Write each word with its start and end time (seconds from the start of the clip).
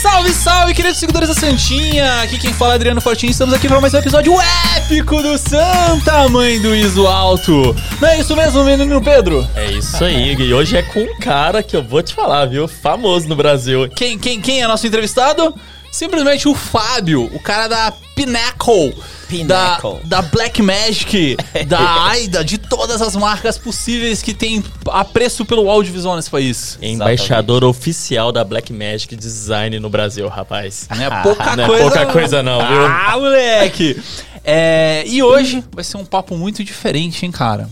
Salve, 0.00 0.32
salve, 0.32 0.74
queridos 0.74 0.96
seguidores 0.96 1.28
da 1.28 1.34
Santinha! 1.34 2.22
Aqui 2.22 2.38
quem 2.38 2.52
fala 2.52 2.74
é 2.74 2.76
Adriano 2.76 3.00
Fortinho. 3.00 3.32
Estamos 3.32 3.52
aqui 3.52 3.66
para 3.66 3.80
mais 3.80 3.92
um 3.92 3.98
episódio 3.98 4.32
épico 4.76 5.20
do 5.20 5.36
Santa 5.36 6.28
Mãe 6.28 6.60
do 6.60 6.72
Iso 6.72 7.04
Alto. 7.04 7.74
Não 8.00 8.08
é 8.08 8.20
isso 8.20 8.36
mesmo, 8.36 8.62
menino 8.62 9.02
Pedro? 9.02 9.44
É 9.56 9.72
isso 9.72 10.04
aí, 10.04 10.34
e 10.34 10.54
hoje 10.54 10.76
é 10.76 10.82
com 10.82 11.00
um 11.00 11.18
cara 11.18 11.64
que 11.64 11.74
eu 11.74 11.82
vou 11.82 12.00
te 12.00 12.14
falar, 12.14 12.46
viu? 12.46 12.68
Famoso 12.68 13.28
no 13.28 13.34
Brasil. 13.34 13.88
Quem, 13.88 14.16
quem, 14.16 14.40
quem 14.40 14.62
é 14.62 14.68
nosso 14.68 14.86
entrevistado? 14.86 15.52
Simplesmente 15.90 16.48
o 16.48 16.54
Fábio, 16.54 17.24
o 17.34 17.40
cara 17.40 17.66
da 17.66 17.92
Pinnacle. 18.14 18.94
Pinnacle. 19.28 20.00
Da, 20.04 20.20
da 20.20 20.22
Black 20.22 20.62
Magic, 20.62 21.36
da 21.66 22.06
AIDA, 22.08 22.44
de 22.44 22.58
todas 22.58 23.00
as 23.02 23.14
marcas 23.16 23.58
possíveis 23.58 24.22
que 24.22 24.32
tem 24.34 24.62
apreço 24.90 25.44
pelo 25.44 25.68
audiovisual 25.70 26.16
nesse 26.16 26.30
país. 26.30 26.78
Embaixador 26.80 27.64
oficial 27.64 28.32
da 28.32 28.44
Black 28.44 28.72
Magic 28.72 29.14
Design 29.16 29.78
no 29.80 29.90
Brasil, 29.90 30.28
rapaz. 30.28 30.86
Não 30.90 31.04
é 31.04 31.22
pouca 31.22 31.56
Não 31.56 31.64
é 31.64 31.66
coisa. 31.66 31.82
pouca 31.82 32.06
coisa 32.06 32.42
não, 32.42 32.58
viu? 32.58 32.86
Ah, 32.86 33.16
moleque! 33.16 34.00
É, 34.44 35.04
e 35.06 35.22
hoje 35.22 35.62
vai 35.72 35.84
ser 35.84 35.96
um 35.98 36.04
papo 36.04 36.36
muito 36.36 36.64
diferente, 36.64 37.26
hein, 37.26 37.32
cara? 37.32 37.68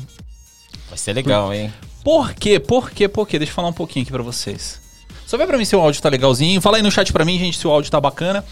Vai 0.89 0.99
ser 0.99 1.13
legal, 1.15 1.53
hein? 1.53 1.73
Por 2.05 2.35
quê? 2.35 2.61
Por 2.61 2.91
quê? 2.91 3.09
Por 3.09 3.27
quê? 3.27 3.39
Deixa 3.39 3.51
eu 3.51 3.55
falar 3.55 3.69
um 3.69 3.73
pouquinho 3.73 4.03
aqui 4.03 4.13
pra 4.13 4.23
vocês. 4.23 4.79
Só 5.27 5.37
vê 5.37 5.47
pra 5.47 5.59
mim 5.59 5.65
se 5.65 5.75
o 5.75 5.81
áudio 5.81 6.01
tá 6.01 6.09
legalzinho. 6.09 6.61
Fala 6.61 6.77
aí 6.77 6.83
no 6.83 6.91
chat 6.91 7.13
pra 7.13 7.25
mim, 7.25 7.39
gente, 7.39 7.59
se 7.59 7.67
o 7.67 7.71
áudio 7.71 7.91
tá 7.91 8.01
bacana. 8.01 8.45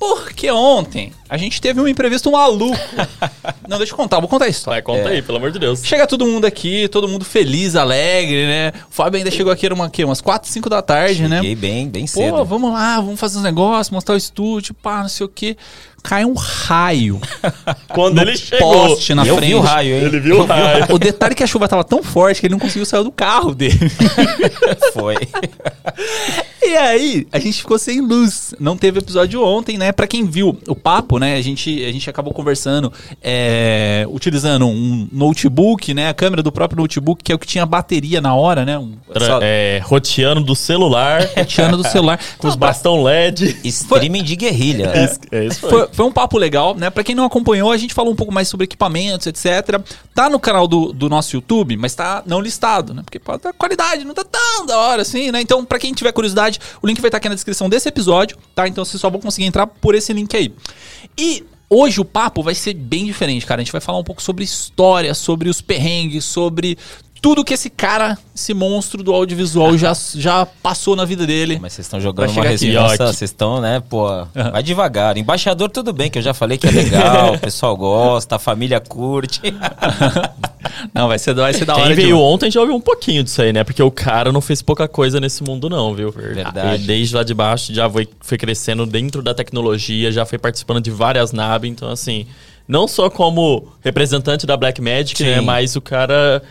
Porque 0.00 0.50
ontem 0.50 1.12
a 1.28 1.36
gente 1.36 1.60
teve 1.60 1.78
um 1.78 1.86
imprevisto 1.86 2.32
maluco. 2.32 2.74
Não, 3.68 3.76
deixa 3.76 3.92
eu 3.92 3.96
contar, 3.98 4.18
vou 4.18 4.30
contar 4.30 4.46
a 4.46 4.48
história. 4.48 4.82
Vai, 4.82 4.96
conta 4.96 5.10
aí, 5.10 5.20
pelo 5.20 5.36
amor 5.36 5.52
de 5.52 5.58
Deus. 5.58 5.84
Chega 5.84 6.06
todo 6.06 6.26
mundo 6.26 6.46
aqui, 6.46 6.88
todo 6.88 7.06
mundo 7.06 7.22
feliz, 7.22 7.76
alegre, 7.76 8.46
né? 8.46 8.72
O 8.90 8.94
Fábio 8.94 9.18
ainda 9.18 9.30
chegou 9.30 9.52
aqui, 9.52 9.66
era 9.66 9.74
uma, 9.74 9.90
quê? 9.90 10.02
umas 10.02 10.22
4, 10.22 10.50
5 10.50 10.70
da 10.70 10.80
tarde, 10.80 11.28
né? 11.28 11.36
Cheguei 11.36 11.54
bem, 11.54 11.86
bem 11.86 12.06
Pô, 12.06 12.12
cedo. 12.12 12.44
vamos 12.46 12.72
lá, 12.72 12.96
vamos 12.96 13.20
fazer 13.20 13.38
uns 13.38 13.44
negócios, 13.44 13.90
mostrar 13.90 14.14
o 14.14 14.18
estúdio, 14.18 14.72
pá, 14.72 15.02
não 15.02 15.08
sei 15.10 15.26
o 15.26 15.28
quê. 15.28 15.54
Cai 16.02 16.24
um 16.24 16.32
raio 16.34 17.20
Quando 17.88 18.16
no 18.16 18.22
ele 18.22 18.36
chegou, 18.36 18.88
poste 18.88 19.14
na 19.14 19.26
eu 19.26 19.36
frente. 19.36 19.48
vi 19.50 19.54
o 19.54 19.60
raio, 19.60 19.94
hein? 19.96 20.02
ele 20.04 20.20
viu 20.20 20.40
o 20.40 20.44
raio. 20.46 20.86
O 20.90 20.98
detalhe 20.98 21.32
é 21.32 21.36
que 21.36 21.42
a 21.44 21.46
chuva 21.46 21.68
tava 21.68 21.84
tão 21.84 22.02
forte 22.02 22.40
que 22.40 22.46
ele 22.46 22.52
não 22.54 22.58
conseguiu 22.58 22.86
sair 22.86 23.04
do 23.04 23.12
carro 23.12 23.54
dele. 23.54 23.78
Foi. 24.92 25.16
E 26.62 26.76
aí, 26.76 27.26
a 27.32 27.38
gente 27.38 27.58
ficou 27.62 27.78
sem 27.78 28.00
luz. 28.02 28.54
Não 28.60 28.76
teve 28.76 28.98
episódio 29.00 29.42
ontem, 29.42 29.78
né? 29.78 29.92
Pra 29.92 30.06
quem 30.06 30.26
viu 30.26 30.56
o 30.68 30.76
papo, 30.76 31.18
né? 31.18 31.36
A 31.36 31.40
gente, 31.42 31.82
a 31.84 31.90
gente 31.90 32.08
acabou 32.08 32.34
conversando, 32.34 32.92
é, 33.22 34.04
utilizando 34.08 34.66
um 34.68 35.08
notebook, 35.10 35.94
né? 35.94 36.10
A 36.10 36.14
câmera 36.14 36.42
do 36.42 36.52
próprio 36.52 36.76
notebook, 36.82 37.24
que 37.24 37.32
é 37.32 37.34
o 37.34 37.38
que 37.38 37.46
tinha 37.46 37.64
bateria 37.64 38.20
na 38.20 38.34
hora, 38.34 38.64
né? 38.66 38.78
Um 38.78 38.92
Tra- 39.12 39.38
É, 39.42 39.80
roteando 39.82 40.42
do 40.42 40.54
celular, 40.54 41.22
roteando 41.36 41.78
do 41.78 41.88
celular. 41.88 42.20
com 42.38 42.46
os 42.46 42.54
bastão 42.54 43.02
LED. 43.02 43.56
Streaming 43.64 44.22
de 44.22 44.36
guerrilha. 44.36 44.92
É 45.32 45.46
isso 45.46 45.60
Foi, 45.60 45.70
foi 45.70 45.88
um 45.98 46.12
papo 46.12 46.38
legal, 46.38 46.74
né? 46.74 46.90
Pra 46.90 47.04
quem 47.04 47.14
não 47.14 47.24
acompanhou, 47.24 47.70
a 47.70 47.76
gente 47.76 47.94
falou 47.94 48.12
um 48.12 48.16
pouco 48.16 48.32
mais 48.32 48.48
sobre 48.48 48.64
equipamentos, 48.64 49.26
etc. 49.26 49.80
Tá 50.14 50.28
no 50.28 50.38
canal 50.38 50.66
do, 50.66 50.92
do 50.92 51.08
nosso 51.08 51.36
YouTube, 51.36 51.76
mas 51.76 51.94
tá 51.94 52.22
não 52.26 52.40
listado, 52.40 52.94
né? 52.94 53.02
Porque 53.02 53.18
pode 53.18 53.46
a 53.46 53.52
qualidade 53.52 54.04
não 54.04 54.14
tá 54.14 54.24
tão 54.24 54.66
da 54.66 54.78
hora 54.78 55.02
assim, 55.02 55.30
né? 55.30 55.40
Então, 55.40 55.64
pra 55.64 55.78
quem 55.78 55.92
tiver 55.92 56.12
curiosidade, 56.12 56.58
o 56.82 56.86
link 56.86 57.00
vai 57.00 57.08
estar 57.08 57.18
aqui 57.18 57.28
na 57.28 57.34
descrição 57.34 57.68
desse 57.68 57.88
episódio, 57.88 58.36
tá? 58.54 58.66
Então 58.68 58.84
vocês 58.84 59.00
só 59.00 59.10
vão 59.10 59.20
conseguir 59.20 59.46
entrar 59.46 59.66
por 59.66 59.94
esse 59.94 60.12
link 60.12 60.36
aí. 60.36 60.52
E 61.16 61.44
hoje 61.68 62.00
o 62.00 62.04
papo 62.04 62.42
vai 62.42 62.54
ser 62.54 62.74
bem 62.74 63.06
diferente, 63.06 63.46
cara. 63.46 63.60
A 63.60 63.64
gente 63.64 63.72
vai 63.72 63.80
falar 63.80 63.98
um 63.98 64.04
pouco 64.04 64.20
sobre 64.20 64.44
história, 64.44 65.14
sobre 65.14 65.48
os 65.48 65.60
perrengues, 65.60 66.24
sobre 66.24 66.76
tudo 67.20 67.44
que 67.44 67.54
esse 67.54 67.68
cara, 67.68 68.16
esse 68.34 68.54
monstro 68.54 69.02
do 69.02 69.12
audiovisual 69.12 69.76
já, 69.76 69.92
já 70.14 70.46
passou 70.46 70.96
na 70.96 71.04
vida 71.04 71.26
dele. 71.26 71.58
Mas 71.60 71.74
vocês 71.74 71.86
estão 71.86 72.00
jogando 72.00 72.30
uma 72.30 72.44
resposta, 72.44 73.12
vocês 73.12 73.30
estão, 73.30 73.60
né, 73.60 73.82
pô, 73.88 74.08
vai 74.52 74.62
devagar. 74.62 75.16
Embaixador, 75.16 75.68
tudo 75.70 75.92
bem, 75.92 76.10
que 76.10 76.18
eu 76.18 76.22
já 76.22 76.32
falei 76.32 76.56
que 76.56 76.66
é 76.66 76.70
legal, 76.70 77.34
o 77.34 77.38
pessoal 77.38 77.76
gosta, 77.76 78.36
a 78.36 78.38
família 78.38 78.80
curte. 78.80 79.40
Não, 80.94 81.08
vai 81.08 81.18
ser, 81.18 81.34
vai 81.34 81.52
ser 81.52 81.64
da 81.64 81.74
Quem 81.74 81.84
hora 81.84 81.94
veio 81.94 82.08
demais. 82.08 82.24
ontem 82.24 82.50
já 82.50 82.60
ouviu 82.60 82.74
um 82.74 82.80
pouquinho 82.80 83.22
disso 83.22 83.42
aí, 83.42 83.52
né? 83.52 83.64
Porque 83.64 83.82
o 83.82 83.90
cara 83.90 84.30
não 84.32 84.40
fez 84.40 84.62
pouca 84.62 84.86
coisa 84.86 85.20
nesse 85.20 85.42
mundo, 85.42 85.68
não, 85.68 85.94
viu? 85.94 86.10
Verdade. 86.10 86.82
E 86.82 86.86
desde 86.86 87.14
lá 87.14 87.22
de 87.22 87.34
baixo 87.34 87.72
já 87.72 87.88
foi, 87.88 88.08
foi 88.20 88.38
crescendo 88.38 88.86
dentro 88.86 89.22
da 89.22 89.34
tecnologia, 89.34 90.12
já 90.12 90.24
foi 90.24 90.38
participando 90.38 90.80
de 90.80 90.90
várias 90.90 91.32
nabs. 91.32 91.70
Então, 91.70 91.90
assim, 91.90 92.26
não 92.68 92.86
só 92.86 93.10
como 93.10 93.68
representante 93.80 94.46
da 94.46 94.56
Black 94.56 94.80
Magic, 94.80 95.22
né? 95.22 95.40
Mas 95.40 95.76
o 95.76 95.80
cara 95.80 96.42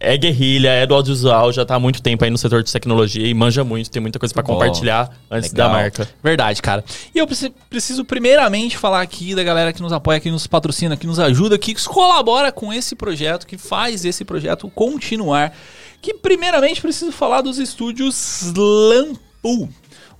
é 0.00 0.16
guerrilha, 0.16 0.68
é 0.68 0.86
do 0.86 0.94
audiovisual, 0.94 1.52
já 1.52 1.64
tá 1.64 1.74
há 1.74 1.80
muito 1.80 2.00
tempo 2.00 2.24
aí 2.24 2.30
no 2.30 2.38
setor 2.38 2.62
de 2.62 2.72
tecnologia 2.72 3.26
e 3.26 3.34
manja 3.34 3.64
muito, 3.64 3.90
tem 3.90 4.00
muita 4.00 4.18
coisa 4.18 4.32
Bom. 4.34 4.42
compartilhar 4.42 5.10
antes 5.30 5.50
Legal. 5.50 5.68
da 5.68 5.74
marca. 5.74 6.08
Verdade, 6.22 6.62
cara. 6.62 6.84
E 7.14 7.18
eu 7.18 7.26
preci- 7.26 7.52
preciso 7.68 8.04
primeiramente 8.04 8.76
falar 8.78 9.02
aqui 9.02 9.34
da 9.34 9.42
galera 9.42 9.72
que 9.72 9.82
nos 9.82 9.92
apoia, 9.92 10.20
que 10.20 10.30
nos 10.30 10.46
patrocina, 10.46 10.96
que 10.96 11.06
nos 11.06 11.18
ajuda, 11.18 11.58
que 11.58 11.74
colabora 11.84 12.52
com 12.52 12.72
esse 12.72 12.94
projeto, 12.94 13.46
que 13.46 13.58
faz 13.58 14.04
esse 14.04 14.24
projeto 14.24 14.70
continuar. 14.70 15.52
Que 16.00 16.14
primeiramente 16.14 16.80
preciso 16.80 17.10
falar 17.10 17.40
dos 17.40 17.58
estúdios 17.58 18.52
Lampu. 18.56 19.68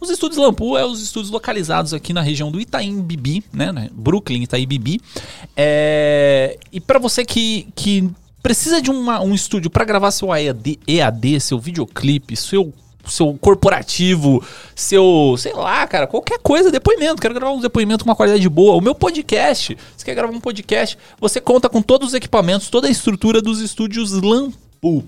Os 0.00 0.10
estúdios 0.10 0.38
Lampu 0.38 0.76
é 0.76 0.84
os 0.84 1.00
estúdios 1.00 1.30
localizados 1.30 1.94
aqui 1.94 2.12
na 2.12 2.20
região 2.20 2.50
do 2.50 2.60
Itaim 2.60 3.00
Bibi, 3.00 3.44
né? 3.52 3.70
né? 3.70 3.88
Brooklyn, 3.92 4.42
Itaim 4.42 4.66
Bibi. 4.66 5.00
É... 5.56 6.58
E 6.72 6.80
pra 6.80 6.98
você 6.98 7.24
que, 7.24 7.68
que 7.76 8.10
precisa 8.48 8.80
de 8.82 8.90
uma- 8.90 9.20
um 9.20 9.34
estúdio 9.34 9.70
pra 9.70 9.84
gravar 9.84 10.10
seu 10.10 10.34
EAD, 10.34 10.78
EAD, 10.86 11.40
seu 11.40 11.58
videoclipe, 11.58 12.36
seu 12.36 12.72
seu 13.06 13.32
corporativo, 13.40 14.44
seu, 14.74 15.34
sei 15.38 15.54
lá, 15.54 15.86
cara, 15.86 16.06
qualquer 16.06 16.38
coisa, 16.40 16.70
depoimento. 16.70 17.22
Quero 17.22 17.32
gravar 17.32 17.52
um 17.54 17.60
depoimento 17.60 18.04
com 18.04 18.10
uma 18.10 18.14
qualidade 18.16 18.46
boa. 18.50 18.76
O 18.76 18.82
meu 18.82 18.94
podcast, 18.94 19.78
você 19.96 20.04
quer 20.04 20.14
gravar 20.14 20.34
um 20.34 20.40
podcast, 20.40 20.98
você 21.18 21.40
conta 21.40 21.70
com 21.70 21.80
todos 21.80 22.08
os 22.08 22.14
equipamentos, 22.14 22.68
toda 22.68 22.86
a 22.86 22.90
estrutura 22.90 23.40
dos 23.40 23.60
estúdios 23.62 24.12
Lampu. 24.12 25.04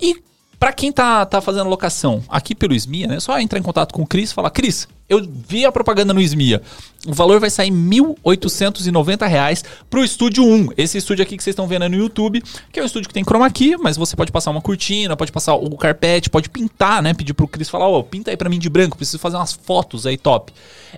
E 0.00 0.16
pra 0.58 0.72
quem 0.72 0.90
tá, 0.90 1.26
tá 1.26 1.42
fazendo 1.42 1.68
locação 1.68 2.22
aqui 2.26 2.54
pelo 2.54 2.72
SMIA, 2.74 3.06
né? 3.06 3.16
É 3.16 3.20
só 3.20 3.38
entrar 3.38 3.58
em 3.58 3.62
contato 3.62 3.92
com 3.92 4.00
o 4.00 4.06
Cris 4.06 4.30
e 4.30 4.34
falar, 4.34 4.48
Cris, 4.48 4.88
eu 5.12 5.28
vi 5.48 5.64
a 5.66 5.72
propaganda 5.72 6.12
no 6.14 6.20
SMIA. 6.20 6.62
O 7.06 7.12
valor 7.12 7.40
vai 7.40 7.50
sair 7.50 7.70
1.890 7.70 9.26
reais 9.28 9.64
pro 9.90 10.04
estúdio 10.04 10.44
1. 10.44 10.68
Esse 10.76 10.98
estúdio 10.98 11.24
aqui 11.24 11.36
que 11.36 11.42
vocês 11.42 11.52
estão 11.52 11.66
vendo 11.66 11.84
é 11.84 11.88
no 11.88 11.96
YouTube, 11.96 12.40
que 12.72 12.78
é 12.78 12.82
um 12.82 12.86
estúdio 12.86 13.08
que 13.08 13.14
tem 13.14 13.24
chroma 13.24 13.50
key, 13.50 13.76
mas 13.76 13.96
você 13.96 14.14
pode 14.14 14.30
passar 14.30 14.52
uma 14.52 14.60
cortina, 14.60 15.16
pode 15.16 15.32
passar 15.32 15.54
o 15.54 15.76
carpete, 15.76 16.30
pode 16.30 16.48
pintar, 16.48 17.02
né? 17.02 17.12
Pedir 17.12 17.34
pro 17.34 17.48
Cris 17.48 17.68
falar, 17.68 17.88
ó, 17.88 18.02
pinta 18.02 18.30
aí 18.30 18.36
pra 18.36 18.48
mim 18.48 18.58
de 18.58 18.68
branco, 18.70 18.96
preciso 18.96 19.18
fazer 19.18 19.36
umas 19.36 19.52
fotos 19.52 20.06
aí 20.06 20.16
top. 20.16 20.52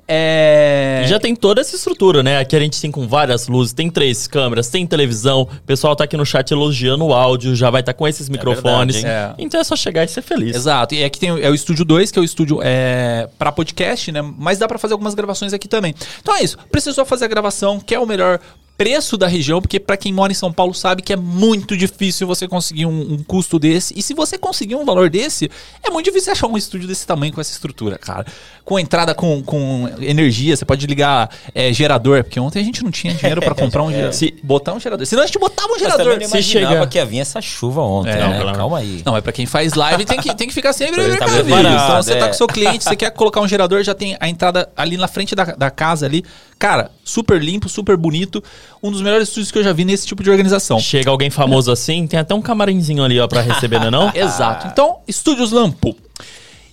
É... 0.06 1.02
E 1.04 1.08
já 1.08 1.18
tem 1.18 1.34
toda 1.34 1.60
essa 1.60 1.74
estrutura, 1.74 2.22
né? 2.22 2.38
Aqui 2.38 2.54
a 2.54 2.60
gente 2.60 2.80
tem 2.80 2.90
com 2.90 3.08
várias 3.08 3.48
luzes, 3.48 3.72
tem 3.72 3.88
três 3.90 4.26
câmeras, 4.26 4.68
tem 4.68 4.86
televisão. 4.86 5.42
O 5.42 5.46
pessoal 5.66 5.96
tá 5.96 6.04
aqui 6.04 6.16
no 6.16 6.26
chat 6.26 6.50
elogiando 6.50 7.04
o 7.06 7.14
áudio, 7.14 7.54
já 7.56 7.70
vai 7.70 7.80
estar 7.80 7.94
com 7.94 8.06
esses 8.06 8.28
microfones. 8.28 8.96
verdade, 8.96 9.34
hein? 9.40 9.46
Então 9.46 9.60
é 9.60 9.64
só 9.64 9.74
chegar 9.76 10.04
e 10.04 10.08
ser 10.08 10.22
feliz. 10.22 10.54
Exato. 10.54 10.94
E 10.94 11.02
aqui 11.04 11.18
tem 11.18 11.32
o- 11.32 11.38
é 11.42 11.48
o 11.50 11.54
estúdio 11.54 11.84
2, 11.84 12.10
que 12.10 12.18
é 12.18 12.22
o 12.22 12.24
estúdio 12.24 12.60
é, 12.62 13.28
para 13.38 13.50
podcast, 13.50 14.03
né? 14.12 14.22
Mas 14.22 14.58
dá 14.58 14.66
pra 14.66 14.78
fazer 14.78 14.94
algumas 14.94 15.14
gravações 15.14 15.52
aqui 15.52 15.68
também. 15.68 15.94
Então 16.20 16.34
é 16.34 16.42
isso. 16.42 16.58
Precisou 16.70 17.04
fazer 17.04 17.24
a 17.24 17.28
gravação, 17.28 17.80
que 17.80 17.94
é 17.94 17.98
o 17.98 18.06
melhor 18.06 18.40
preço 18.76 19.16
da 19.16 19.26
região, 19.28 19.60
porque 19.60 19.78
pra 19.78 19.96
quem 19.96 20.12
mora 20.12 20.32
em 20.32 20.34
São 20.34 20.52
Paulo 20.52 20.74
sabe 20.74 21.00
que 21.00 21.12
é 21.12 21.16
muito 21.16 21.76
difícil 21.76 22.26
você 22.26 22.48
conseguir 22.48 22.86
um, 22.86 23.12
um 23.14 23.22
custo 23.22 23.58
desse. 23.58 23.94
E 23.96 24.02
se 24.02 24.14
você 24.14 24.36
conseguir 24.36 24.74
um 24.74 24.84
valor 24.84 25.08
desse, 25.08 25.50
é 25.82 25.90
muito 25.90 26.06
difícil 26.06 26.32
achar 26.32 26.46
um 26.48 26.56
estúdio 26.56 26.88
desse 26.88 27.06
tamanho 27.06 27.32
com 27.32 27.40
essa 27.40 27.52
estrutura, 27.52 27.96
cara. 27.98 28.26
Com 28.64 28.78
entrada 28.78 29.14
com, 29.14 29.42
com 29.42 29.88
energia, 30.00 30.56
você 30.56 30.64
pode 30.64 30.86
ligar 30.86 31.30
é, 31.54 31.72
gerador, 31.72 32.24
porque 32.24 32.40
ontem 32.40 32.58
a 32.60 32.64
gente 32.64 32.82
não 32.82 32.90
tinha 32.90 33.14
dinheiro 33.14 33.40
pra 33.40 33.54
comprar 33.56 33.82
um 33.84 33.90
gerador. 33.92 34.12
Se 34.12 34.34
botar 34.42 34.72
um 34.72 34.80
gerador. 34.80 35.06
Senão 35.06 35.22
a 35.22 35.26
gente 35.26 35.38
botava 35.38 35.72
um 35.72 35.78
gerador. 35.78 35.98
também 36.14 36.18
não 36.20 36.28
se 36.28 36.34
imaginava 36.36 36.74
chega- 36.74 36.86
que 36.88 36.98
ia 36.98 37.06
vir 37.06 37.18
essa 37.20 37.40
chuva 37.40 37.80
ontem, 37.82 38.10
É, 38.10 38.16
né? 38.16 38.26
não, 38.28 38.38
pelo 38.38 38.52
Calma 38.54 38.78
aí. 38.78 39.02
Não, 39.04 39.12
mas 39.12 39.22
pra 39.22 39.32
quem 39.32 39.46
faz 39.46 39.74
live 39.74 40.04
tem 40.04 40.18
que, 40.20 40.34
tem 40.34 40.48
que 40.48 40.54
ficar 40.54 40.72
sempre 40.72 41.00
Você 41.02 41.10
tá 41.16 41.26
precavido. 41.26 41.44
preparado, 41.44 41.84
Então 41.84 42.02
você 42.02 42.16
tá 42.16 42.24
é. 42.24 42.28
com 42.28 42.34
o 42.34 42.36
seu 42.38 42.46
cliente, 42.46 42.82
você 42.84 42.96
quer 42.96 43.10
colocar 43.10 43.40
um 43.40 43.46
gerador, 43.48 43.82
já 43.84 43.94
tem 43.94 44.16
a 44.18 44.28
entrada 44.28 44.68
ali 44.76 44.96
na 44.96 45.06
frente 45.06 45.34
da, 45.34 45.44
da 45.44 45.70
casa 45.70 46.06
ali. 46.06 46.24
Cara, 46.64 46.90
super 47.04 47.42
limpo, 47.42 47.68
super 47.68 47.94
bonito. 47.94 48.42
Um 48.82 48.90
dos 48.90 49.02
melhores 49.02 49.28
estúdios 49.28 49.52
que 49.52 49.58
eu 49.58 49.62
já 49.62 49.70
vi 49.70 49.84
nesse 49.84 50.06
tipo 50.06 50.22
de 50.22 50.30
organização. 50.30 50.80
Chega 50.80 51.10
alguém 51.10 51.28
famoso 51.28 51.70
assim, 51.70 52.06
tem 52.06 52.18
até 52.18 52.34
um 52.34 52.40
camarinzinho 52.40 53.04
ali, 53.04 53.20
ó, 53.20 53.28
pra 53.28 53.42
receber, 53.42 53.78
não 53.80 53.88
é 53.88 53.90
não? 53.90 54.10
Exato. 54.16 54.68
Então, 54.68 55.00
Estúdios 55.06 55.52
Lampo. 55.52 55.94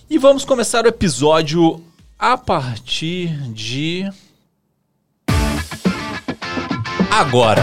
E 0.08 0.16
vamos 0.16 0.46
começar 0.46 0.86
o 0.86 0.88
episódio 0.88 1.78
a 2.18 2.38
partir 2.38 3.36
de. 3.52 4.10
Agora. 7.10 7.62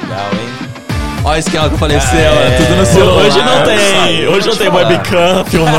Legal, 0.00 0.30
hein? 0.32 1.22
Olha 1.26 1.36
o 1.36 1.38
esquema 1.38 1.68
que 1.68 1.74
eu 1.74 1.78
falei, 1.78 1.98
É, 1.98 2.00
Cela, 2.00 2.56
tudo 2.56 2.74
no 2.74 2.86
celular. 2.86 3.26
Hoje 3.26 3.38
não 3.42 3.64
tem, 3.64 4.28
hoje 4.28 4.48
não 4.48 4.56
tem 4.56 4.68
webcam 4.70 5.44
filmando. 5.44 5.76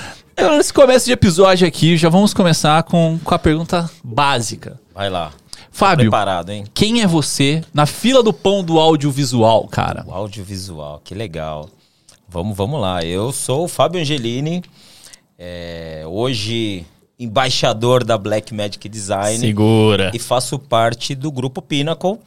Então, 0.40 0.56
nesse 0.56 0.72
começo 0.72 1.04
de 1.04 1.12
episódio 1.12 1.68
aqui, 1.68 1.98
já 1.98 2.08
vamos 2.08 2.32
começar 2.32 2.82
com, 2.84 3.20
com 3.22 3.34
a 3.34 3.38
pergunta 3.38 3.90
básica. 4.02 4.80
Vai 4.94 5.10
lá. 5.10 5.32
Fábio, 5.70 6.04
Preparado, 6.04 6.48
hein? 6.48 6.64
quem 6.72 7.02
é 7.02 7.06
você 7.06 7.62
na 7.74 7.84
fila 7.84 8.22
do 8.22 8.32
pão 8.32 8.64
do 8.64 8.80
audiovisual, 8.80 9.68
cara? 9.68 10.02
O 10.06 10.12
audiovisual, 10.12 10.98
que 11.04 11.14
legal. 11.14 11.68
Vamos, 12.26 12.56
vamos 12.56 12.80
lá. 12.80 13.04
Eu 13.04 13.32
sou 13.32 13.64
o 13.64 13.68
Fábio 13.68 14.00
Angelini. 14.00 14.62
É, 15.38 16.04
hoje, 16.06 16.86
embaixador 17.18 18.02
da 18.02 18.16
Black 18.16 18.54
Magic 18.54 18.88
Design. 18.88 19.38
Segura. 19.40 20.10
E 20.14 20.18
faço 20.18 20.58
parte 20.58 21.14
do 21.14 21.30
grupo 21.30 21.60
Pinnacle, 21.60 22.18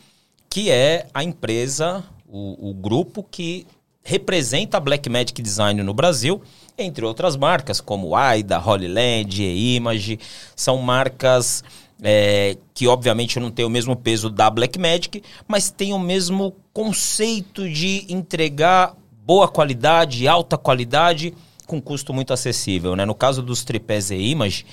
que 0.51 0.69
é 0.69 1.07
a 1.12 1.24
empresa, 1.24 2.04
o, 2.27 2.69
o 2.69 2.74
grupo 2.75 3.24
que 3.24 3.65
representa 4.04 4.77
a 4.77 4.80
Black 4.80 5.10
Magic 5.10 5.42
Design 5.42 5.81
no 5.81 5.95
Brasil, 5.95 6.42
entre 6.78 7.06
outras 7.06 7.36
marcas, 7.36 7.80
como 7.80 8.16
Aida, 8.16 8.60
Holy 8.60 8.88
Land, 8.88 9.44
E-Image. 9.44 10.20
São 10.56 10.78
marcas 10.78 11.64
é, 12.02 12.58
que 12.74 12.88
obviamente 12.88 13.40
não 13.40 13.52
tem 13.52 13.66
o 13.66 13.70
mesmo 13.70 13.96
peso 13.96 14.30
da 14.30 14.50
Black 14.50 14.78
Magic, 14.80 15.24
mas 15.48 15.70
tem 15.70 15.94
o 15.94 16.00
mesmo 16.00 16.56
conceito 16.74 17.70
de 17.70 18.06
entregar 18.10 18.96
boa 19.25 19.48
qualidade, 19.48 20.28
alta 20.28 20.58
qualidade, 20.58 21.34
com 21.66 21.81
custo 21.81 22.14
muito 22.14 22.34
acessível. 22.34 22.96
Né? 22.96 23.06
No 23.06 23.16
caso 23.16 23.42
dos 23.42 23.64
tripés 23.64 24.12
E-Image, 24.12 24.66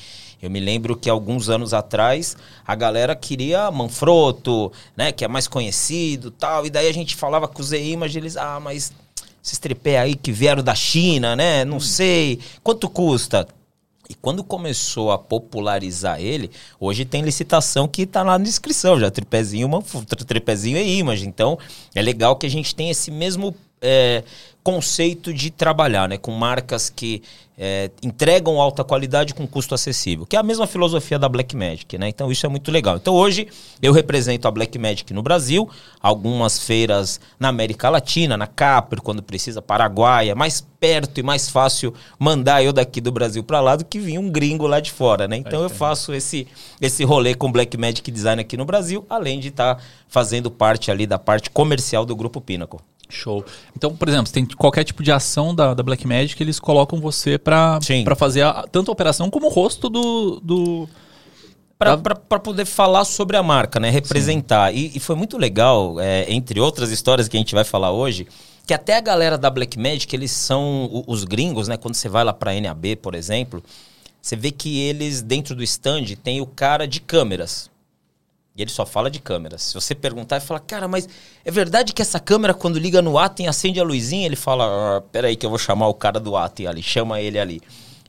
eu 0.42 0.50
me 0.50 0.58
lembro 0.58 0.96
que 0.96 1.08
alguns 1.08 1.48
anos 1.48 1.74
atrás 1.74 2.36
a 2.66 2.74
galera 2.74 3.14
queria 3.14 3.70
Manfrotto, 3.70 4.72
né, 4.96 5.12
que 5.12 5.22
é 5.22 5.28
mais 5.28 5.46
conhecido, 5.46 6.30
tal, 6.30 6.64
e 6.64 6.70
daí 6.70 6.88
a 6.88 6.94
gente 6.94 7.14
falava 7.14 7.46
com 7.46 7.60
os 7.60 7.72
E-Image, 7.72 8.18
eles, 8.18 8.36
ah, 8.38 8.58
mas 8.58 8.90
esses 9.42 9.58
tripé 9.58 9.98
aí 9.98 10.14
que 10.14 10.32
vieram 10.32 10.62
da 10.62 10.74
China, 10.74 11.34
né? 11.34 11.64
Não 11.64 11.76
hum. 11.76 11.80
sei. 11.80 12.40
Quanto 12.62 12.88
custa? 12.88 13.46
E 14.08 14.14
quando 14.14 14.42
começou 14.42 15.12
a 15.12 15.18
popularizar 15.18 16.20
ele, 16.20 16.50
hoje 16.80 17.04
tem 17.04 17.22
licitação 17.22 17.86
que 17.86 18.02
está 18.02 18.24
lá 18.24 18.36
na 18.36 18.44
descrição, 18.44 18.98
já 18.98 19.08
tripézinho, 19.08 19.68
uma, 19.68 19.80
tripézinho 20.26 20.76
é 20.76 20.84
imagem. 20.84 21.28
Então, 21.28 21.56
é 21.94 22.02
legal 22.02 22.34
que 22.34 22.44
a 22.44 22.50
gente 22.50 22.74
tem 22.74 22.90
esse 22.90 23.08
mesmo 23.08 23.54
é, 23.80 24.22
conceito 24.62 25.32
de 25.32 25.50
trabalhar, 25.50 26.08
né? 26.08 26.18
Com 26.18 26.32
marcas 26.32 26.90
que 26.90 27.22
é, 27.62 27.90
entregam 28.02 28.58
alta 28.58 28.82
qualidade 28.82 29.34
com 29.34 29.46
custo 29.46 29.74
acessível, 29.74 30.24
que 30.24 30.34
é 30.34 30.38
a 30.38 30.42
mesma 30.42 30.66
filosofia 30.66 31.18
da 31.18 31.28
Black 31.28 31.54
Magic, 31.54 31.98
né? 31.98 32.08
Então 32.08 32.32
isso 32.32 32.46
é 32.46 32.48
muito 32.48 32.70
legal. 32.70 32.96
Então 32.96 33.14
hoje 33.14 33.48
eu 33.82 33.92
represento 33.92 34.48
a 34.48 34.50
Black 34.50 34.78
Magic 34.78 35.12
no 35.12 35.22
Brasil, 35.22 35.68
algumas 36.00 36.58
feiras 36.58 37.20
na 37.38 37.48
América 37.48 37.90
Latina, 37.90 38.34
na 38.36 38.46
Capri, 38.46 39.00
quando 39.00 39.22
precisa, 39.22 39.60
Paraguai, 39.60 40.30
é 40.30 40.34
mais 40.34 40.66
perto 40.80 41.20
e 41.20 41.22
mais 41.22 41.50
fácil 41.50 41.92
mandar 42.18 42.64
eu 42.64 42.72
daqui 42.72 42.98
do 42.98 43.12
Brasil 43.12 43.44
para 43.44 43.60
lá 43.60 43.76
do 43.76 43.84
que 43.84 43.98
vir 43.98 44.18
um 44.18 44.30
gringo 44.30 44.66
lá 44.66 44.80
de 44.80 44.90
fora, 44.90 45.28
né? 45.28 45.36
Então 45.36 45.62
eu 45.62 45.68
faço 45.68 46.14
esse 46.14 46.46
esse 46.80 47.04
rolê 47.04 47.34
com 47.34 47.52
Black 47.52 47.76
Magic 47.76 48.10
Design 48.10 48.40
aqui 48.40 48.56
no 48.56 48.64
Brasil, 48.64 49.04
além 49.08 49.38
de 49.38 49.48
estar 49.48 49.74
tá 49.74 49.82
fazendo 50.08 50.50
parte 50.50 50.90
ali 50.90 51.06
da 51.06 51.18
parte 51.18 51.50
comercial 51.50 52.06
do 52.06 52.16
grupo 52.16 52.40
Pinnacle. 52.40 52.80
Show. 53.10 53.44
Então, 53.76 53.94
por 53.94 54.08
exemplo, 54.08 54.32
tem 54.32 54.44
qualquer 54.46 54.84
tipo 54.84 55.02
de 55.02 55.12
ação 55.12 55.54
da, 55.54 55.74
da 55.74 55.82
Black 55.82 56.06
Magic, 56.06 56.42
eles 56.42 56.58
colocam 56.58 57.00
você 57.00 57.38
para 57.38 57.80
fazer 58.16 58.42
a, 58.42 58.64
tanto 58.70 58.90
a 58.90 58.92
operação 58.92 59.30
como 59.30 59.46
o 59.46 59.50
rosto 59.50 59.88
do. 59.88 60.40
do 60.40 60.88
para 61.78 62.38
poder 62.38 62.66
falar 62.66 63.06
sobre 63.06 63.38
a 63.38 63.42
marca, 63.42 63.80
né? 63.80 63.88
Representar. 63.88 64.74
E, 64.74 64.92
e, 64.94 65.00
foi 65.00 65.16
muito 65.16 65.38
legal, 65.38 65.98
é, 65.98 66.30
entre 66.30 66.60
outras 66.60 66.90
histórias 66.90 67.26
que 67.26 67.38
a 67.38 67.40
gente 67.40 67.54
vai 67.54 67.64
falar 67.64 67.90
hoje, 67.90 68.26
que 68.66 68.74
até 68.74 68.96
a 68.96 69.00
galera 69.00 69.38
da 69.38 69.48
Black 69.48 69.78
Magic, 69.78 70.14
eles 70.14 70.30
são 70.30 71.04
os 71.06 71.24
gringos, 71.24 71.68
né? 71.68 71.78
Quando 71.78 71.94
você 71.94 72.06
vai 72.06 72.22
lá 72.22 72.34
para 72.34 72.52
NAB, 72.60 72.96
por 73.00 73.14
exemplo, 73.14 73.62
você 74.20 74.36
vê 74.36 74.50
que 74.50 74.78
eles, 74.78 75.22
dentro 75.22 75.54
do 75.54 75.62
stand, 75.62 76.04
tem 76.22 76.40
o 76.40 76.46
cara 76.46 76.86
de 76.86 77.00
câmeras. 77.00 77.69
E 78.56 78.62
ele 78.62 78.70
só 78.70 78.84
fala 78.84 79.10
de 79.10 79.20
câmeras. 79.20 79.62
Se 79.62 79.74
você 79.74 79.94
perguntar 79.94 80.38
e 80.38 80.40
falar, 80.40 80.60
cara, 80.60 80.88
mas 80.88 81.08
é 81.44 81.50
verdade 81.50 81.92
que 81.92 82.02
essa 82.02 82.18
câmera, 82.18 82.52
quando 82.52 82.78
liga 82.78 83.00
no 83.00 83.16
Atem, 83.16 83.48
acende 83.48 83.78
a 83.80 83.84
luzinha? 83.84 84.26
Ele 84.26 84.36
fala, 84.36 84.98
ah, 84.98 85.00
peraí 85.00 85.36
que 85.36 85.46
eu 85.46 85.50
vou 85.50 85.58
chamar 85.58 85.86
o 85.88 85.94
cara 85.94 86.18
do 86.18 86.36
Atem 86.36 86.66
ali, 86.66 86.82
chama 86.82 87.20
ele 87.20 87.38
ali. 87.38 87.60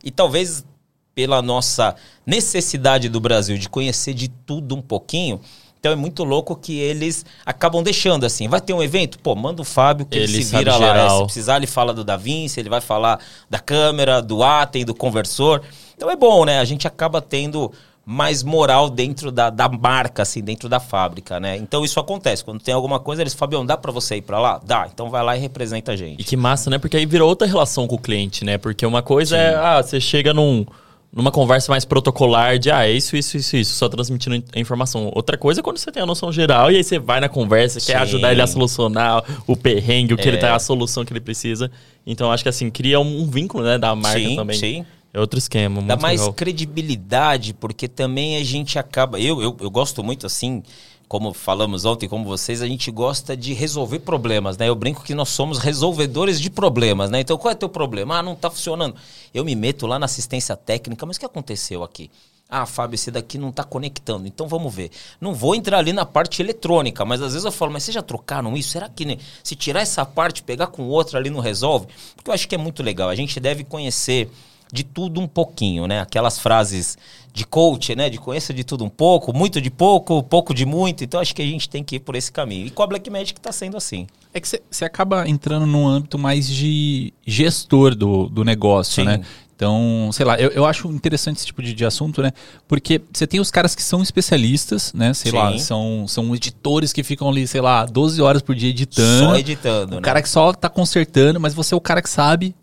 E 0.03 0.09
talvez 0.09 0.65
pela 1.13 1.41
nossa 1.41 1.95
necessidade 2.25 3.09
do 3.09 3.19
Brasil 3.19 3.57
de 3.57 3.69
conhecer 3.69 4.13
de 4.13 4.29
tudo 4.29 4.75
um 4.75 4.81
pouquinho, 4.81 5.39
então 5.81 5.91
é 5.91 5.95
muito 5.95 6.23
louco 6.23 6.55
que 6.55 6.77
eles 6.77 7.25
acabam 7.43 7.81
deixando 7.81 8.23
assim. 8.23 8.47
Vai 8.47 8.61
ter 8.61 8.71
um 8.71 8.83
evento? 8.83 9.17
Pô, 9.17 9.35
manda 9.35 9.63
o 9.63 9.65
Fábio 9.65 10.05
que 10.05 10.15
ele, 10.15 10.35
ele 10.35 10.43
se 10.43 10.55
vira 10.55 10.77
lá. 10.77 10.95
É, 10.95 11.09
se 11.09 11.23
precisar, 11.23 11.57
ele 11.57 11.65
fala 11.65 11.91
do 11.91 12.03
Da 12.03 12.15
Vinci, 12.15 12.59
ele 12.59 12.69
vai 12.69 12.79
falar 12.79 13.19
da 13.49 13.57
câmera, 13.57 14.21
do 14.21 14.43
Atem, 14.43 14.85
do 14.85 14.93
conversor. 14.93 15.63
Então 15.97 16.09
é 16.11 16.15
bom, 16.15 16.45
né? 16.45 16.59
A 16.59 16.65
gente 16.65 16.87
acaba 16.87 17.19
tendo 17.19 17.71
mais 18.11 18.43
moral 18.43 18.89
dentro 18.89 19.31
da, 19.31 19.49
da 19.49 19.69
marca, 19.69 20.23
assim, 20.23 20.41
dentro 20.41 20.67
da 20.67 20.81
fábrica, 20.81 21.39
né? 21.39 21.55
Então 21.55 21.85
isso 21.85 21.97
acontece. 21.97 22.43
Quando 22.43 22.61
tem 22.61 22.73
alguma 22.73 22.99
coisa, 22.99 23.21
eles, 23.21 23.33
Fabião, 23.33 23.65
dá 23.65 23.77
para 23.77 23.91
você 23.91 24.17
ir 24.17 24.21
para 24.21 24.37
lá? 24.37 24.59
Dá. 24.61 24.89
Então 24.93 25.09
vai 25.09 25.23
lá 25.23 25.37
e 25.37 25.39
representa 25.39 25.93
a 25.93 25.95
gente. 25.95 26.19
E 26.19 26.23
que 26.23 26.35
massa, 26.35 26.69
né? 26.69 26.77
Porque 26.77 26.97
aí 26.97 27.05
virou 27.05 27.29
outra 27.29 27.47
relação 27.47 27.87
com 27.87 27.95
o 27.95 27.99
cliente, 27.99 28.43
né? 28.43 28.57
Porque 28.57 28.85
uma 28.85 29.01
coisa 29.01 29.37
Sim. 29.37 29.41
é, 29.41 29.55
ah, 29.55 29.81
você 29.81 30.01
chega 30.01 30.33
num 30.33 30.65
numa 31.13 31.29
conversa 31.29 31.69
mais 31.69 31.83
protocolar 31.83 32.57
de 32.57 32.71
ah, 32.71 32.87
é 32.87 32.91
isso, 32.91 33.17
isso, 33.17 33.35
isso, 33.35 33.57
isso, 33.57 33.73
só 33.73 33.89
transmitindo 33.89 34.41
a 34.55 34.59
informação. 34.59 35.11
Outra 35.13 35.37
coisa 35.37 35.59
é 35.59 35.63
quando 35.63 35.77
você 35.77 35.91
tem 35.91 36.01
a 36.01 36.05
noção 36.05 36.31
geral 36.31 36.71
e 36.71 36.77
aí 36.77 36.83
você 36.83 36.99
vai 36.99 37.19
na 37.19 37.27
conversa, 37.27 37.81
Sim. 37.81 37.91
quer 37.91 37.97
ajudar 37.99 38.31
ele 38.31 38.41
a 38.41 38.47
solucionar 38.47 39.23
o 39.45 39.57
perrengue, 39.57 40.13
o 40.13 40.17
que 40.17 40.23
é. 40.23 40.27
ele 40.27 40.37
tá, 40.37 40.55
a 40.55 40.59
solução 40.59 41.03
que 41.03 41.11
ele 41.11 41.19
precisa. 41.19 41.69
Então 42.05 42.31
acho 42.31 42.43
que 42.43 42.49
assim, 42.49 42.69
cria 42.69 42.99
um, 42.99 43.29
vínculo, 43.29 43.63
né, 43.63 43.77
da 43.77 43.93
marca 43.93 44.19
sim, 44.19 44.35
também. 44.35 44.57
Sim. 44.57 44.85
É 45.13 45.19
outro 45.19 45.37
esquema. 45.37 45.81
Dá 45.81 45.97
mais 45.97 46.21
legal. 46.21 46.33
credibilidade, 46.33 47.53
porque 47.53 47.87
também 47.87 48.37
a 48.37 48.43
gente 48.43 48.79
acaba. 48.79 49.19
Eu, 49.19 49.41
eu, 49.41 49.57
eu 49.59 49.69
gosto 49.69 50.01
muito 50.03 50.25
assim, 50.25 50.63
como 51.07 51.33
falamos 51.33 51.83
ontem, 51.83 52.07
como 52.07 52.23
vocês, 52.23 52.61
a 52.61 52.67
gente 52.67 52.89
gosta 52.89 53.35
de 53.35 53.53
resolver 53.53 53.99
problemas, 53.99 54.57
né? 54.57 54.69
Eu 54.69 54.75
brinco 54.75 55.03
que 55.03 55.13
nós 55.13 55.27
somos 55.27 55.57
resolvedores 55.59 56.39
de 56.39 56.49
problemas, 56.49 57.09
né? 57.09 57.19
Então 57.19 57.37
qual 57.37 57.51
é 57.51 57.55
teu 57.55 57.67
problema? 57.67 58.19
Ah, 58.19 58.23
não 58.23 58.35
tá 58.35 58.49
funcionando. 58.49 58.95
Eu 59.33 59.43
me 59.43 59.53
meto 59.53 59.85
lá 59.85 59.99
na 59.99 60.05
assistência 60.05 60.55
técnica, 60.55 61.05
mas 61.05 61.17
o 61.17 61.19
que 61.19 61.25
aconteceu 61.25 61.83
aqui? 61.83 62.09
Ah, 62.49 62.65
Fábio, 62.65 62.95
esse 62.95 63.11
daqui 63.11 63.37
não 63.37 63.49
está 63.49 63.63
conectando. 63.63 64.27
Então 64.27 64.47
vamos 64.47 64.73
ver. 64.73 64.91
Não 65.19 65.33
vou 65.33 65.55
entrar 65.55 65.79
ali 65.79 65.91
na 65.91 66.05
parte 66.05 66.41
eletrônica, 66.41 67.03
mas 67.03 67.21
às 67.21 67.33
vezes 67.33 67.45
eu 67.45 67.51
falo, 67.51 67.73
mas 67.73 67.83
vocês 67.83 67.95
já 67.95 68.01
trocaram 68.01 68.55
isso? 68.55 68.69
Será 68.69 68.87
que 68.87 69.03
né, 69.03 69.17
se 69.43 69.55
tirar 69.55 69.81
essa 69.81 70.05
parte, 70.05 70.43
pegar 70.43 70.67
com 70.67 70.83
outra 70.83 71.19
ali 71.19 71.29
não 71.29 71.41
resolve? 71.41 71.87
Porque 72.15 72.29
eu 72.29 72.33
acho 72.33 72.47
que 72.47 72.55
é 72.55 72.57
muito 72.57 72.81
legal. 72.81 73.09
A 73.09 73.15
gente 73.15 73.37
deve 73.39 73.65
conhecer 73.65 74.29
de 74.71 74.83
tudo 74.83 75.19
um 75.19 75.27
pouquinho, 75.27 75.87
né? 75.87 75.99
Aquelas 75.99 76.39
frases 76.39 76.97
de 77.33 77.45
coach, 77.45 77.95
né? 77.95 78.09
De 78.09 78.17
conheça 78.17 78.53
de 78.53 78.63
tudo 78.63 78.83
um 78.85 78.89
pouco, 78.89 79.33
muito 79.33 79.61
de 79.61 79.69
pouco, 79.69 80.23
pouco 80.23 80.53
de 80.53 80.65
muito. 80.65 81.03
Então 81.03 81.19
acho 81.19 81.35
que 81.35 81.41
a 81.41 81.45
gente 81.45 81.69
tem 81.69 81.83
que 81.83 81.97
ir 81.97 81.99
por 81.99 82.15
esse 82.15 82.31
caminho. 82.31 82.67
E 82.67 82.69
com 82.69 82.83
a 82.83 82.87
Black 82.87 83.09
Magic 83.09 83.39
está 83.39 83.51
sendo 83.51 83.77
assim. 83.77 84.07
É 84.33 84.39
que 84.39 84.47
você 84.47 84.85
acaba 84.85 85.27
entrando 85.27 85.65
num 85.65 85.87
âmbito 85.87 86.17
mais 86.17 86.47
de 86.47 87.13
gestor 87.25 87.95
do, 87.95 88.27
do 88.27 88.43
negócio, 88.43 88.95
Sim. 88.95 89.05
né? 89.05 89.21
Então, 89.61 90.09
sei 90.11 90.25
lá, 90.25 90.39
eu, 90.39 90.49
eu 90.49 90.65
acho 90.65 90.87
interessante 90.87 91.37
esse 91.37 91.45
tipo 91.45 91.61
de, 91.61 91.71
de 91.71 91.85
assunto, 91.85 92.19
né? 92.23 92.31
Porque 92.67 92.99
você 93.13 93.27
tem 93.27 93.39
os 93.39 93.51
caras 93.51 93.75
que 93.75 93.83
são 93.83 94.01
especialistas, 94.01 94.91
né? 94.91 95.13
Sei 95.13 95.29
Sim. 95.29 95.37
lá, 95.37 95.55
são, 95.59 96.05
são 96.07 96.35
editores 96.35 96.91
que 96.91 97.03
ficam 97.03 97.29
ali, 97.29 97.45
sei 97.45 97.61
lá, 97.61 97.85
12 97.85 98.19
horas 98.23 98.41
por 98.41 98.55
dia 98.55 98.69
editando. 98.69 99.25
Só 99.27 99.35
editando, 99.35 99.91
o 99.91 99.95
né? 99.97 100.01
cara 100.01 100.19
que 100.19 100.29
só 100.29 100.51
tá 100.51 100.67
consertando, 100.67 101.39
mas 101.39 101.53
você 101.53 101.75
é 101.75 101.77
o 101.77 101.81
cara 101.81 102.01
que 102.01 102.09
sabe 102.09 102.55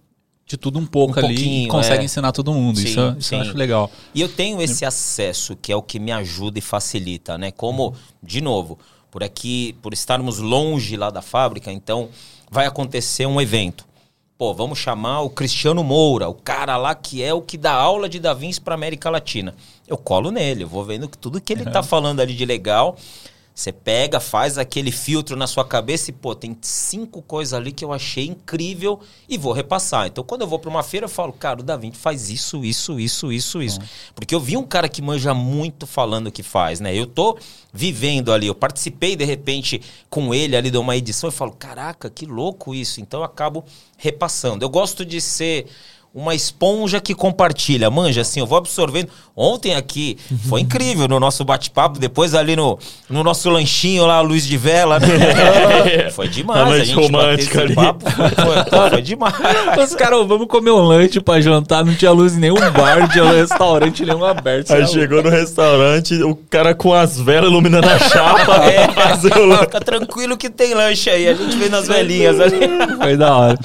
de 0.49 0.57
tudo 0.57 0.79
um 0.79 0.87
pouco 0.87 1.21
um 1.21 1.25
ali 1.25 1.67
e 1.67 1.69
consegue 1.69 2.01
é. 2.01 2.05
ensinar 2.07 2.33
todo 2.33 2.55
mundo. 2.55 2.79
Sim, 2.79 2.87
isso, 2.87 3.17
isso 3.19 3.35
eu 3.35 3.41
acho 3.43 3.57
legal. 3.57 3.91
E 4.15 4.21
eu 4.23 4.29
tenho 4.29 4.63
esse 4.63 4.83
acesso 4.83 5.55
que 5.55 5.71
é 5.71 5.77
o 5.77 5.83
que 5.83 5.99
me 5.99 6.11
ajuda 6.11 6.59
e 6.59 6.63
facilita, 6.63 7.37
né? 7.37 7.51
Como, 7.51 7.95
de 8.23 8.41
novo, 8.41 8.79
por 9.11 9.23
aqui, 9.23 9.77
por 9.83 9.93
estarmos 9.93 10.39
longe 10.39 10.97
lá 10.97 11.11
da 11.11 11.21
fábrica, 11.21 11.71
então 11.71 12.09
vai 12.51 12.65
acontecer 12.65 13.27
um 13.27 13.39
evento. 13.39 13.87
Pô, 14.39 14.55
vamos 14.55 14.79
chamar 14.79 15.21
o 15.21 15.29
Cristiano 15.29 15.85
Moura, 15.85 16.29
o 16.29 16.35
cara 16.35 16.77
lá 16.77 16.95
que 16.95 17.23
é 17.23 17.35
o 17.35 17.43
que 17.43 17.59
dá 17.59 17.73
aula 17.73 18.09
de 18.09 18.19
Da 18.19 18.33
Vinci 18.33 18.61
para 18.61 18.75
América 18.75 19.11
Latina. 19.11 19.55
Eu 19.87 19.99
colo 19.99 20.31
nele, 20.31 20.63
eu 20.63 20.69
vou 20.69 20.85
vendo 20.85 21.09
tudo 21.09 21.41
que 21.41 21.53
ele 21.53 21.65
uhum. 21.65 21.73
tá 21.73 21.83
falando 21.83 22.21
ali 22.21 22.35
de 22.35 22.47
legal. 22.47 22.97
Você 23.59 23.73
pega, 23.73 24.21
faz 24.21 24.57
aquele 24.57 24.93
filtro 24.93 25.35
na 25.35 25.49
sua 25.49 25.65
cabeça 25.65 26.11
e, 26.11 26.13
pô, 26.13 26.33
tem 26.33 26.57
cinco 26.63 27.21
coisas 27.21 27.53
ali 27.53 27.73
que 27.73 27.85
eu 27.85 27.93
achei 27.93 28.25
incrível 28.25 29.01
e 29.29 29.37
vou 29.37 29.53
repassar. 29.53 30.07
Então, 30.07 30.23
quando 30.23 30.43
eu 30.43 30.47
vou 30.47 30.61
para 30.61 30.71
uma 30.71 30.85
feira, 30.85 31.07
eu 31.07 31.11
falo, 31.11 31.33
cara, 31.33 31.59
o 31.59 31.63
Da 31.65 31.77
Vinci 31.77 31.99
faz 31.99 32.31
isso, 32.31 32.65
isso, 32.65 33.01
isso, 33.01 33.33
isso, 33.33 33.61
isso. 33.61 33.81
Uhum. 33.81 33.87
Porque 34.15 34.33
eu 34.33 34.39
vi 34.39 34.57
um 34.57 34.63
cara 34.63 34.89
que 34.89 35.03
manja 35.03 35.35
muito 35.35 35.89
falando 35.89 36.29
o 36.29 36.33
que 36.33 36.45
faz, 36.45 36.79
né? 36.79 36.95
Eu 36.95 37.05
tô 37.05 37.37
vivendo 37.73 38.33
ali, 38.33 38.47
eu 38.47 38.55
participei 38.55 39.17
de 39.17 39.25
repente 39.25 39.83
com 40.09 40.33
ele 40.33 40.55
ali 40.55 40.71
de 40.71 40.79
uma 40.79 40.97
edição 40.97 41.29
e 41.29 41.33
falo, 41.33 41.51
caraca, 41.51 42.09
que 42.09 42.27
louco 42.27 42.73
isso. 42.73 43.01
Então, 43.01 43.19
eu 43.19 43.25
acabo 43.25 43.65
repassando. 43.97 44.65
Eu 44.65 44.71
gosto 44.71 45.05
de 45.05 45.21
ser 45.21 45.67
uma 46.15 46.35
esponja 46.35 47.01
que 47.01 47.15
compartilha. 47.15 47.91
Manja, 47.91 48.23
assim, 48.23 48.41
eu 48.41 48.47
vou 48.47 48.59
absorvendo. 48.59 49.09
Ontem 49.37 49.77
aqui 49.77 50.19
foi 50.49 50.63
incrível 50.63 51.07
no 51.07 51.21
nosso 51.21 51.45
bate-papo, 51.45 51.99
depois 51.99 52.35
ali 52.35 52.57
no, 52.57 52.77
no 53.09 53.23
nosso 53.23 53.49
lanchinho 53.49 54.05
lá, 54.05 54.21
luz 54.21 54.45
de 54.45 54.57
vela, 54.57 54.99
né? 54.99 56.11
foi 56.11 56.27
demais. 56.27 56.61
A, 56.61 56.75
a 56.75 56.85
gente 56.85 56.95
romântica 56.95 57.61
ali. 57.61 57.75
Papo, 57.75 58.11
foi, 58.11 58.31
foi, 58.31 58.91
foi 58.91 59.03
demais. 59.03 59.35
Os 59.85 59.95
caras, 59.95 60.27
vamos 60.27 60.49
comer 60.49 60.73
um 60.73 60.81
lanche 60.81 61.21
pra 61.21 61.41
jantar, 61.41 61.85
não 61.85 61.95
tinha 61.95 62.11
luz 62.11 62.37
em 62.37 62.41
nenhum 62.41 62.57
bar, 62.57 62.99
não 62.99 63.09
tinha 63.09 63.31
restaurante 63.31 64.05
nenhum 64.05 64.25
aberto. 64.25 64.73
Aí 64.73 64.89
chegou 64.89 65.23
no 65.23 65.31
restaurante, 65.31 66.21
o 66.23 66.35
cara 66.35 66.75
com 66.75 66.93
as 66.93 67.21
velas 67.21 67.49
iluminando 67.49 67.89
a 67.89 67.99
chapa. 67.99 68.59
É, 68.69 68.89
fica 69.61 69.81
tranquilo 69.81 70.37
que 70.37 70.51
tem 70.51 70.75
lanche 70.75 71.09
aí, 71.09 71.29
a 71.29 71.35
gente 71.35 71.57
vê 71.57 71.69
nas 71.69 71.87
velhinhas 71.87 72.41
ali. 72.41 72.59
Foi 73.01 73.17
da 73.17 73.37
hora. 73.37 73.59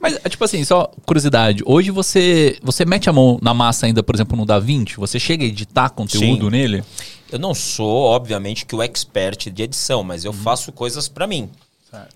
Mas, 0.00 0.18
tipo 0.28 0.44
assim, 0.44 0.64
só 0.64 0.90
curiosidade, 1.04 1.62
hoje 1.72 1.90
você 1.90 2.58
você 2.62 2.84
mete 2.84 3.08
a 3.08 3.12
mão 3.12 3.38
na 3.42 3.54
massa 3.54 3.86
ainda, 3.86 4.02
por 4.02 4.14
exemplo, 4.14 4.36
no 4.36 4.44
DaVinci? 4.44 4.96
Você 4.96 5.18
chega 5.18 5.44
a 5.44 5.46
editar 5.46 5.90
conteúdo 5.90 6.44
Sim. 6.44 6.50
nele? 6.50 6.84
Eu 7.30 7.38
não 7.38 7.54
sou, 7.54 8.04
obviamente, 8.04 8.66
que 8.66 8.76
o 8.76 8.82
expert 8.82 9.50
de 9.50 9.62
edição, 9.62 10.02
mas 10.02 10.24
eu 10.24 10.32
faço 10.32 10.70
coisas 10.70 11.08
para 11.08 11.26
mim. 11.26 11.48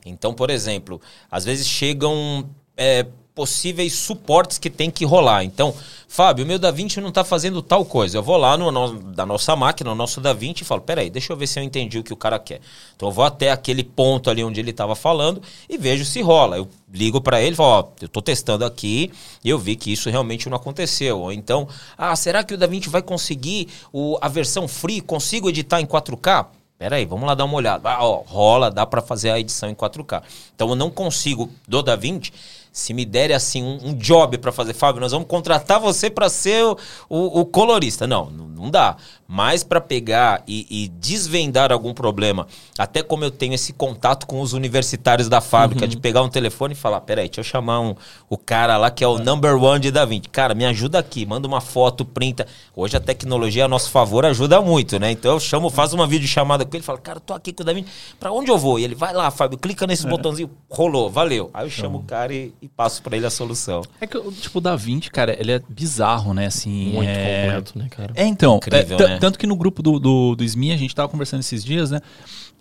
Então, 0.05 0.33
por 0.33 0.51
exemplo, 0.51 1.01
às 1.31 1.45
vezes 1.45 1.67
chegam 1.67 2.49
é, 2.77 3.07
possíveis 3.37 3.93
suportes 3.93 4.57
que 4.59 4.71
tem 4.71 4.91
que 4.91 5.05
rolar. 5.05 5.45
Então, 5.45 5.75
Fábio, 6.09 6.45
o 6.45 6.49
meu 6.49 6.59
DaVinci 6.59 7.01
não 7.03 7.11
está 7.11 7.23
fazendo 7.23 7.61
tal 7.61 7.85
coisa. 7.85 8.17
Eu 8.17 8.23
vou 8.23 8.39
lá 8.39 8.57
no, 8.57 8.71
no- 8.73 8.95
da 9.13 9.27
nossa 9.27 9.55
máquina, 9.55 9.91
no 9.91 9.97
nosso 9.97 10.21
DaVinci 10.23 10.63
e 10.63 10.65
falo, 10.65 10.81
peraí, 10.81 11.11
deixa 11.11 11.33
eu 11.33 11.37
ver 11.37 11.47
se 11.47 11.59
eu 11.61 11.63
entendi 11.63 11.99
o 11.99 12.03
que 12.03 12.13
o 12.13 12.17
cara 12.17 12.39
quer. 12.39 12.61
Então, 12.97 13.09
eu 13.09 13.13
vou 13.13 13.25
até 13.25 13.51
aquele 13.51 13.85
ponto 13.85 14.31
ali 14.31 14.43
onde 14.43 14.59
ele 14.59 14.71
estava 14.71 14.97
falando 14.97 15.43
e 15.69 15.77
vejo 15.77 16.05
se 16.07 16.23
rola. 16.23 16.57
Eu 16.57 16.67
ligo 16.91 17.21
para 17.21 17.43
ele 17.43 17.53
e 17.53 17.57
falo, 17.57 17.69
ó, 17.69 17.89
eu 18.01 18.07
estou 18.07 18.23
testando 18.23 18.65
aqui 18.65 19.13
e 19.45 19.51
eu 19.51 19.59
vi 19.59 19.77
que 19.77 19.93
isso 19.93 20.09
realmente 20.09 20.49
não 20.49 20.57
aconteceu. 20.57 21.21
Ou 21.21 21.31
então, 21.33 21.69
ah, 21.99 22.17
será 22.17 22.43
que 22.43 22.55
o 22.55 22.59
DaVinci 22.59 22.89
vai 22.89 23.03
conseguir 23.03 23.69
o, 23.93 24.17
a 24.23 24.29
versão 24.29 24.67
free? 24.67 25.03
Consigo 25.03 25.51
editar 25.51 25.81
em 25.83 25.87
4K? 25.87 26.47
Pera 26.79 26.97
aí, 26.97 27.07
vamos 27.07 27.27
lá 27.27 27.35
dar 27.35 27.47
uma 27.47 27.57
olhada. 27.57 27.89
Ah, 27.91 28.05
ó, 28.05 28.23
rola, 28.27 28.71
dá 28.71 28.85
para 28.85 29.01
fazer 29.01 29.31
a 29.31 29.41
edição 29.41 29.69
em 29.69 29.75
4K. 29.75 30.23
Então 30.55 30.69
eu 30.69 30.75
não 30.77 30.91
consigo 30.91 31.51
do 31.67 31.83
DaVinci. 31.83 32.31
Se 32.79 32.93
me 32.93 33.07
derem 33.07 33.35
assim 33.35 33.63
um, 33.63 33.79
um 33.89 33.95
job 33.95 34.37
para 34.37 34.53
fazer, 34.53 34.75
Fábio, 34.75 35.01
nós 35.01 35.11
vamos 35.11 35.27
contratar 35.27 35.81
você 35.81 36.11
para 36.11 36.29
ser 36.29 36.63
o, 36.63 36.77
o- 37.09 37.41
o 37.41 37.47
colorista. 37.47 38.07
Não, 38.07 38.29
não, 38.29 38.47
não 38.49 38.71
dá. 38.71 38.99
Mas 39.29 39.65
para 39.65 39.81
pegar 39.81 40.43
e, 40.47 40.67
e 40.71 40.89
desvendar 40.89 41.73
algum 41.73 41.93
problema, 41.93 42.47
até 42.79 43.03
como 43.03 43.25
eu 43.25 43.31
tenho 43.31 43.55
esse 43.55 43.73
contato 43.73 44.25
com 44.27 44.41
os 44.41 44.53
universitários 44.53 45.29
da 45.29 45.41
fábrica, 45.41 45.87
de 45.89 45.97
pegar 45.97 46.23
um 46.23 46.29
telefone 46.29 46.73
e 46.75 46.77
falar: 46.77 47.01
peraí, 47.01 47.27
deixa 47.27 47.41
eu 47.41 47.45
chamar 47.45 47.81
um, 47.81 47.95
o 48.31 48.39
cara 48.39 48.77
lá 48.77 48.91
que 48.91 49.03
é 49.03 49.09
o 49.09 49.19
number 49.19 49.57
one 49.61 49.81
de 49.81 49.91
DaVinci. 49.91 50.29
Cara, 50.29 50.55
me 50.55 50.65
ajuda 50.65 50.99
aqui, 51.01 51.27
manda 51.27 51.49
uma 51.49 51.61
foto, 51.61 52.05
printa. 52.05 52.47
Hoje 52.75 52.97
a 52.97 53.01
tecnologia 53.01 53.65
a 53.65 53.69
nosso 53.69 53.91
favor 53.91 54.25
ajuda 54.25 54.61
muito, 54.61 54.99
né? 55.01 55.11
Então 55.11 55.33
eu 55.33 55.41
chamo, 55.41 55.71
faço 55.71 55.97
uma 55.97 56.07
videochamada 56.07 56.65
com 56.65 56.77
ele, 56.77 56.85
falo, 56.85 56.99
cara, 56.99 57.19
tô 57.19 57.35
aqui 57.35 57.53
com 57.53 57.63
o 57.63 57.67
DaVinci, 57.67 57.89
pra 58.21 58.31
onde 58.31 58.51
eu 58.51 58.57
vou? 58.59 58.79
E 58.79 58.85
ele 58.85 58.95
vai 58.95 59.13
lá, 59.13 59.29
Fábio, 59.33 59.59
clica 59.59 59.87
nesse 59.89 60.07
botãozinho, 60.07 60.51
rolou, 60.71 61.11
valeu. 61.11 61.51
Aí 61.53 61.67
eu 61.67 61.71
chamo 61.71 61.99
o 61.99 62.03
cara 62.05 62.33
e, 62.33 62.53
e 62.63 62.69
passo 62.69 63.03
pra 63.03 63.17
ele 63.17 63.27
a 63.27 63.31
solução. 63.31 63.83
É 64.01 64.07
que, 64.07 64.17
o- 64.17 64.31
tipo, 64.31 64.59
o 64.59 64.61
DaVinci, 64.61 65.11
cara, 65.11 65.37
ele 65.39 65.51
é 65.53 65.61
bizarro, 65.69 66.33
né? 66.33 66.47
Assim, 66.47 66.93
Muito 66.93 67.09
é... 67.11 67.43
completo, 67.47 67.79
né, 67.79 67.89
cara? 67.91 68.13
É, 68.15 68.25
então. 68.25 68.57
Incrível, 68.59 68.97
é, 69.01 69.15
t- 69.15 69.16
né? 69.17 69.21
Tanto 69.21 69.39
que 69.39 69.47
no 69.47 69.57
grupo 69.57 69.83
do, 69.83 69.99
do, 69.99 70.35
do 70.37 70.45
SMI, 70.45 70.73
a 70.73 70.77
gente 70.77 70.95
tava 70.95 71.09
conversando 71.09 71.41
esses 71.41 71.65
dias, 71.65 71.91
né? 71.91 72.01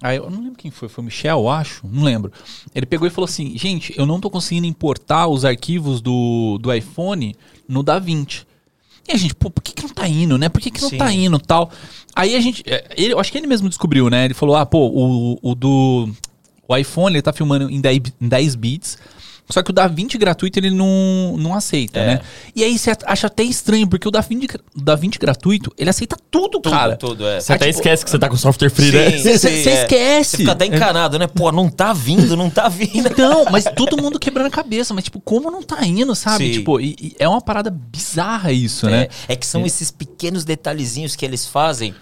Aí 0.01 0.17
eu 0.17 0.29
não 0.29 0.39
lembro 0.41 0.57
quem 0.57 0.71
foi, 0.71 0.89
foi 0.89 1.01
o 1.01 1.05
Michel, 1.05 1.39
eu 1.39 1.50
acho, 1.50 1.88
não 1.88 2.03
lembro. 2.03 2.31
Ele 2.74 2.85
pegou 2.85 3.07
e 3.07 3.12
falou 3.12 3.25
assim: 3.25 3.57
gente, 3.57 3.93
eu 3.97 4.05
não 4.05 4.19
tô 4.19 4.29
conseguindo 4.29 4.67
importar 4.67 5.27
os 5.27 5.45
arquivos 5.45 6.01
do, 6.01 6.57
do 6.62 6.74
iPhone 6.74 7.33
no 7.67 7.81
DaVinci. 7.81 8.45
E 9.07 9.12
a 9.12 9.17
gente, 9.17 9.35
pô, 9.35 9.50
por 9.51 9.62
que, 9.62 9.71
que 9.71 9.83
não 9.83 9.89
tá 9.89 10.07
indo, 10.07 10.38
né? 10.38 10.50
Por 10.50 10.59
que, 10.59 10.71
que 10.71 10.81
não 10.81 10.89
Sim. 10.89 10.97
tá 10.97 11.13
indo 11.13 11.38
tal? 11.39 11.69
Aí 12.15 12.35
a 12.35 12.39
gente. 12.39 12.63
é, 12.65 12.88
Ele, 12.97 13.13
eu 13.13 13.19
acho 13.19 13.31
que 13.31 13.38
ele 13.38 13.45
mesmo 13.47 13.69
descobriu, 13.69 14.09
né? 14.09 14.25
Ele 14.25 14.33
falou: 14.33 14.55
ah, 14.55 14.65
pô, 14.65 14.88
o, 14.88 15.38
o 15.41 15.55
do. 15.55 16.09
O 16.67 16.75
iPhone 16.75 17.15
ele 17.15 17.21
tá 17.21 17.31
filmando 17.31 17.69
em 17.69 17.79
10, 17.79 18.00
bi- 18.00 18.13
em 18.19 18.27
10 18.27 18.55
bits. 18.55 18.97
Só 19.49 19.61
que 19.61 19.69
o 19.69 19.73
DaVinci 19.73 20.17
gratuito 20.17 20.57
ele 20.57 20.71
não, 20.71 21.35
não 21.37 21.53
aceita, 21.53 21.99
É. 21.99 22.05
né? 22.07 22.21
E 22.55 22.63
aí 22.63 22.77
você 22.77 22.91
acha 23.05 23.27
até 23.27 23.43
estranho, 23.43 23.87
porque 23.87 24.07
o 24.07 24.11
DaVinci, 24.11 24.47
o 24.75 24.81
DaVinci 24.81 25.19
gratuito, 25.19 25.71
ele 25.77 25.89
aceita 25.89 26.17
tudo, 26.31 26.59
Tudo, 26.59 26.69
cara. 26.71 26.95
tudo, 26.97 27.27
é. 27.27 27.39
Você 27.39 27.53
até 27.53 27.67
tipo, 27.67 27.77
esquece 27.79 28.03
que 28.03 28.09
você 28.09 28.17
tá 28.19 28.27
com 28.27 28.35
software 28.35 28.69
free, 28.69 28.91
né? 28.91 29.11
Sim, 29.11 29.17
Cê- 29.19 29.37
sim, 29.37 29.63
cê 29.63 29.69
é. 29.69 29.81
esquece. 29.83 30.29
Você 30.31 30.37
fica 30.37 30.51
até 30.53 30.65
encanado, 30.65 31.19
né? 31.19 31.27
Pô, 31.27 31.51
não 31.51 31.69
tá 31.69 31.93
vindo, 31.93 32.35
não 32.35 32.49
tá 32.49 32.67
vindo. 32.69 33.07
Então, 33.07 33.45
mas 33.51 33.65
todo 33.75 34.01
mundo 34.01 34.19
quebrando 34.19 34.47
a 34.47 34.51
cabeça, 34.51 34.93
mas 34.93 35.03
tipo, 35.03 35.19
como 35.21 35.51
não 35.51 35.61
tá 35.61 35.85
indo, 35.85 36.15
sabe? 36.15 36.47
Sim. 36.47 36.51
Tipo, 36.53 36.79
e, 36.79 36.95
e 36.99 37.15
é 37.19 37.27
uma 37.29 37.41
parada 37.41 37.69
bizarra 37.69 38.51
isso, 38.51 38.87
né? 38.89 39.07
É, 39.27 39.33
é 39.33 39.35
que 39.35 39.45
são 39.45 39.65
esses 39.65 39.91
pequenos 39.91 40.43
detalhezinhos 40.43 41.15
que 41.15 41.23
eles 41.23 41.45
fazem 41.45 41.93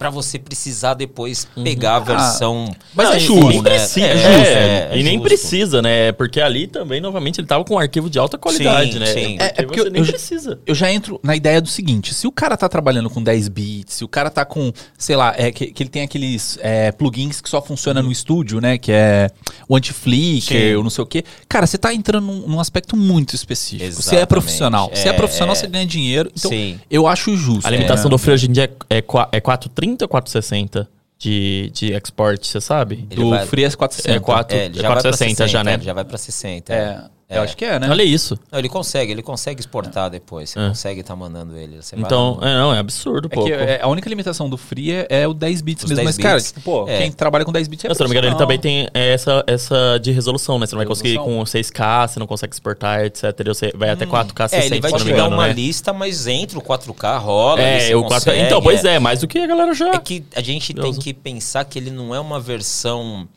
pra 0.00 0.08
você 0.08 0.38
precisar 0.38 0.94
depois 0.94 1.46
pegar 1.62 1.96
a 1.96 2.00
versão. 2.00 2.74
mas 2.94 3.06
Não, 3.10 3.14
é 3.16 3.20
justo, 3.20 3.44
e 3.44 3.48
nem 3.50 3.62
né? 3.62 3.70
precisa, 3.70 4.06
É, 4.06 4.12
é, 4.12 4.14
é, 4.14 4.88
é 4.92 4.98
e 4.98 5.02
nem 5.02 5.12
justo. 5.18 5.28
precisa, 5.28 5.82
né? 5.82 6.10
Porque 6.12 6.40
ali 6.40 6.66
também, 6.66 7.02
novamente, 7.02 7.38
ele 7.38 7.46
tava 7.46 7.62
com 7.66 7.74
um 7.74 7.78
arquivo 7.78 8.08
de 8.08 8.18
alta 8.18 8.38
qualidade, 8.38 8.94
Sim, 8.94 8.98
né? 8.98 9.06
sim. 9.12 9.36
É, 9.38 9.44
é 9.58 9.62
porque 9.62 9.78
você 9.82 9.88
eu- 9.88 9.92
nem 9.92 10.00
eu 10.00 10.08
precisa. 10.08 10.58
Eu 10.66 10.74
já 10.74 10.90
entro 10.90 11.20
na 11.22 11.36
ideia 11.36 11.60
do 11.60 11.68
seguinte: 11.68 12.14
se 12.14 12.26
o 12.26 12.32
cara 12.32 12.56
tá 12.56 12.66
trabalhando 12.66 13.10
com 13.10 13.22
10 13.22 13.48
bits, 13.48 13.94
se 13.96 14.02
o 14.02 14.08
cara 14.08 14.30
tá 14.30 14.42
com, 14.46 14.72
sei 14.96 15.16
lá, 15.16 15.34
é, 15.36 15.52
que, 15.52 15.66
que 15.66 15.82
ele 15.82 15.90
tem 15.90 16.00
aqueles 16.02 16.58
é, 16.62 16.90
plugins 16.92 17.42
que 17.42 17.50
só 17.50 17.60
funcionam 17.60 18.02
no 18.02 18.10
estúdio, 18.10 18.58
né? 18.58 18.78
Que 18.78 18.92
é 18.92 19.30
o 19.68 19.76
anti-flicker, 19.76 20.78
ou 20.78 20.82
não 20.82 20.88
sei 20.90 21.04
o 21.04 21.06
quê. 21.06 21.24
Cara, 21.46 21.66
você 21.66 21.76
tá 21.76 21.92
entrando 21.92 22.26
num, 22.26 22.48
num 22.48 22.60
aspecto 22.60 22.96
muito 22.96 23.34
específico. 23.36 23.84
Você 23.92 24.14
é 24.16 24.18
Exatamente. 24.20 24.26
profissional. 24.28 24.90
É 24.94 25.08
É, 25.08 25.12
profissional, 25.12 25.54
é. 25.54 25.58
você 25.58 25.66
ganha 25.66 25.84
dinheiro. 25.84 26.30
Então, 26.34 26.50
Sim. 26.50 26.80
eu 26.90 27.06
acho 27.06 27.36
justo. 27.36 27.66
A 27.66 27.70
limitação 27.70 28.06
é, 28.06 28.10
do 28.10 28.16
Free 28.16 28.32
hoje 28.32 28.48
em 28.48 28.52
dia 28.52 28.70
é, 28.88 28.96
é, 28.98 29.04
é 29.32 29.40
430 29.40 29.89
ou 30.02 30.08
460 30.08 30.88
de, 31.18 31.70
de 31.72 31.92
export, 31.92 32.42
você 32.46 32.60
sabe? 32.60 33.06
Ele 33.10 33.20
do 33.22 33.30
vai- 33.30 33.46
Free 33.46 33.64
S460. 33.64 34.08
É 34.16 34.20
quatro- 34.20 34.56
É, 34.56 34.64
ele 34.66 34.78
é 34.78 34.82
já 34.82 34.88
vai 34.88 34.96
pra 35.02 35.10
460 35.10 35.48
já, 35.48 35.62
né? 35.64 35.74
ele 35.74 35.82
Já 35.84 35.92
vai 35.92 36.04
pra 36.04 36.16
60. 36.18 36.72
É, 36.72 37.04
eu 37.30 37.42
acho 37.42 37.56
que 37.56 37.64
é, 37.64 37.78
né? 37.78 37.88
Olha 37.90 38.02
isso. 38.02 38.38
Não, 38.50 38.58
ele 38.58 38.68
consegue, 38.68 39.12
ele 39.12 39.22
consegue 39.22 39.60
exportar 39.60 40.10
depois. 40.10 40.50
Você 40.50 40.58
consegue 40.68 41.00
estar 41.00 41.14
mandando 41.16 41.56
ele. 41.56 41.76
Você 41.82 41.96
vai 41.96 42.04
Então, 42.04 42.36
no- 42.40 42.46
é, 42.46 42.54
não, 42.56 42.74
é 42.74 42.78
absurdo, 42.78 43.28
É 43.30 43.34
pô. 43.34 43.46
é, 43.48 43.80
a 43.80 43.86
única 43.88 44.08
limitação 44.08 44.48
do 44.48 44.56
Free 44.56 44.92
é, 44.92 45.06
é 45.08 45.28
o 45.28 45.32
10 45.34 45.60
bits 45.62 45.84
Os 45.84 45.90
mesmo. 45.90 46.04
10 46.04 46.16
Mas, 46.16 46.22
cara, 46.22 46.36
bits. 46.36 46.52
tipo, 46.52 46.60
pô, 46.62 46.88
É. 46.88 46.98
quem 46.98 47.12
trabalha 47.12 47.44
com 47.44 47.52
10 47.52 47.68
bits 47.68 47.84
é 47.84 47.88
Não, 47.88 47.94
se 47.94 48.00
não 48.00 48.08
me 48.08 48.14
engano, 48.14 48.28
ele 48.28 48.36
também 48.38 48.58
tem 48.58 48.88
essa, 48.94 49.44
essa 49.46 49.98
de 49.98 50.10
resolução, 50.12 50.58
né? 50.58 50.66
Você 50.66 50.74
não 50.74 50.78
vai 50.80 50.86
conseguir 50.86 51.16
com 51.18 51.44
6K, 51.44 52.08
você 52.08 52.18
não 52.18 52.26
consegue 52.26 52.52
exportar, 52.54 53.04
etc. 53.04 53.24
Você 53.46 53.72
vai 53.76 53.90
até 53.90 54.06
4K, 54.06 54.48
60, 54.48 54.62
É, 54.62 54.66
ele 54.66 54.80
vai 54.80 54.90
se 54.90 54.96
te 54.96 55.00
não 55.00 55.06
me 55.06 55.12
dar 55.12 55.18
engano, 55.18 55.36
uma 55.36 55.46
né? 55.46 55.52
lista, 55.52 55.92
mas 55.92 56.26
entra 56.26 56.58
o 56.58 56.62
4K, 56.62 57.18
rola. 57.18 57.60
É, 57.60 57.80
você 57.80 57.94
o 57.94 58.02
4K. 58.02 58.08
consegue, 58.14 58.40
Então, 58.42 58.62
pois 58.62 58.84
é, 58.84 58.98
mais 58.98 59.20
do 59.20 59.28
que 59.28 59.38
a 59.38 59.46
galera 59.46 59.72
já. 59.74 59.90
É 59.94 59.98
que 59.98 60.24
a 60.34 60.40
gente 60.40 60.72
tem 60.74 60.82
Deus. 60.82 60.98
que 60.98 61.12
pensar 61.14 61.64
que 61.64 61.78
ele 61.78 61.90
não 61.90 62.14
é 62.14 62.18
uma 62.20 62.40
versão 62.40 63.28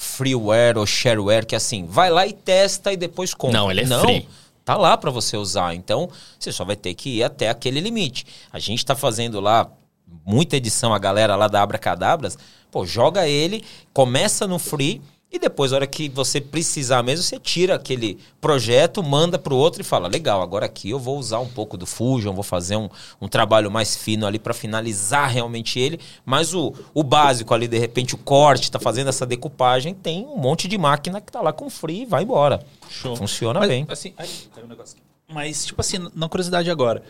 freeware 0.00 0.78
ou 0.78 0.86
shareware 0.86 1.44
que 1.44 1.56
assim, 1.56 1.84
vai 1.84 2.08
lá 2.08 2.24
e 2.24 2.32
testa 2.32 2.92
e 2.92 2.96
depois 2.96 3.34
compra. 3.34 3.58
Não, 3.58 3.68
ele 3.68 3.80
é 3.80 3.86
free. 3.86 4.28
Tá 4.64 4.76
lá 4.76 4.96
para 4.96 5.10
você 5.10 5.36
usar. 5.36 5.74
Então, 5.74 6.08
você 6.38 6.52
só 6.52 6.64
vai 6.64 6.76
ter 6.76 6.94
que 6.94 7.16
ir 7.16 7.24
até 7.24 7.48
aquele 7.48 7.80
limite. 7.80 8.24
A 8.52 8.60
gente 8.60 8.86
tá 8.86 8.94
fazendo 8.94 9.40
lá 9.40 9.68
muita 10.24 10.56
edição, 10.56 10.94
a 10.94 11.00
galera 11.00 11.34
lá 11.34 11.48
da 11.48 11.62
Abracadabras, 11.62 12.38
pô, 12.70 12.86
joga 12.86 13.26
ele, 13.26 13.64
começa 13.92 14.46
no 14.46 14.58
free 14.58 15.02
e 15.30 15.38
depois, 15.38 15.72
na 15.72 15.76
hora 15.76 15.86
que 15.86 16.08
você 16.08 16.40
precisar 16.40 17.02
mesmo, 17.02 17.22
você 17.22 17.38
tira 17.38 17.74
aquele 17.74 18.18
projeto, 18.40 19.02
manda 19.02 19.38
pro 19.38 19.54
outro 19.54 19.82
e 19.82 19.84
fala: 19.84 20.08
legal, 20.08 20.40
agora 20.40 20.64
aqui 20.64 20.88
eu 20.88 20.98
vou 20.98 21.18
usar 21.18 21.38
um 21.38 21.48
pouco 21.48 21.76
do 21.76 21.84
Fusion, 21.84 22.32
vou 22.32 22.42
fazer 22.42 22.76
um, 22.76 22.88
um 23.20 23.28
trabalho 23.28 23.70
mais 23.70 23.94
fino 23.94 24.26
ali 24.26 24.38
para 24.38 24.54
finalizar 24.54 25.28
realmente 25.28 25.78
ele. 25.78 26.00
Mas 26.24 26.54
o, 26.54 26.72
o 26.94 27.02
básico 27.02 27.52
ali, 27.52 27.68
de 27.68 27.78
repente, 27.78 28.14
o 28.14 28.18
corte, 28.18 28.70
tá 28.70 28.78
fazendo 28.78 29.08
essa 29.08 29.26
decupagem, 29.26 29.92
tem 29.92 30.24
um 30.24 30.38
monte 30.38 30.66
de 30.66 30.78
máquina 30.78 31.20
que 31.20 31.30
tá 31.30 31.42
lá 31.42 31.52
com 31.52 31.68
free 31.68 32.02
e 32.02 32.06
vai 32.06 32.22
embora. 32.22 32.64
Show. 32.88 33.14
Funciona 33.14 33.60
Mas, 33.60 33.68
bem. 33.68 33.86
Assim, 33.86 34.14
ai, 34.16 34.28
um 34.64 34.66
negócio 34.66 34.96
aqui. 34.96 35.08
Mas, 35.30 35.66
tipo 35.66 35.78
assim, 35.82 36.08
na 36.14 36.26
curiosidade 36.26 36.70
agora. 36.70 37.02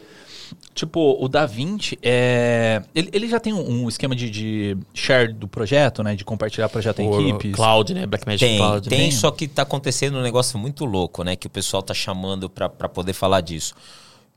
Tipo, 0.74 1.16
o 1.20 1.28
Da 1.28 1.44
Vinci, 1.44 1.98
é, 2.02 2.82
ele, 2.94 3.10
ele 3.12 3.28
já 3.28 3.40
tem 3.40 3.52
um, 3.52 3.84
um 3.84 3.88
esquema 3.88 4.14
de, 4.14 4.30
de 4.30 4.76
share 4.94 5.32
do 5.32 5.48
projeto, 5.48 6.02
né? 6.02 6.14
De 6.14 6.24
compartilhar 6.24 6.68
projeto 6.68 7.00
em 7.00 7.28
equipes. 7.28 7.54
Cloud, 7.54 7.92
né? 7.94 8.06
Blackmagic 8.06 8.44
Tem, 8.44 8.58
Cloud. 8.58 8.88
tem, 8.88 9.06
né? 9.06 9.10
só 9.10 9.30
que 9.30 9.48
tá 9.48 9.62
acontecendo 9.62 10.18
um 10.18 10.22
negócio 10.22 10.58
muito 10.58 10.84
louco, 10.84 11.24
né? 11.24 11.34
Que 11.34 11.46
o 11.46 11.50
pessoal 11.50 11.82
tá 11.82 11.92
chamando 11.92 12.48
pra 12.48 12.68
pra 12.68 12.88
poder 12.88 13.12
falar 13.12 13.40
disso. 13.40 13.74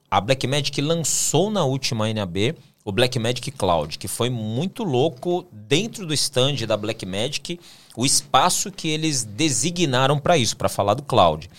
A 0.10 0.20
Blackmagic 0.20 0.82
lançou 0.82 1.50
na 1.50 1.63
última 1.63 2.12
NAB 2.12 2.56
o 2.84 2.91
Blackmagic 2.91 3.51
Cloud, 3.51 3.98
que 3.98 4.08
foi 4.08 4.30
muito 4.30 4.84
louco 4.84 5.46
dentro 5.51 6.06
do 6.06 6.13
stand 6.13 6.56
da 6.68 6.75
Blackmagic, 6.75 7.60
o 7.96 8.06
espaço 8.06 8.72
que 8.72 8.89
eles 8.89 9.24
designaram 9.24 10.20
para 10.20 10.38
isso, 10.38 10.58
para 10.58 10.68
falar 10.68 10.96
do 10.96 11.03
cloud. 11.03 11.50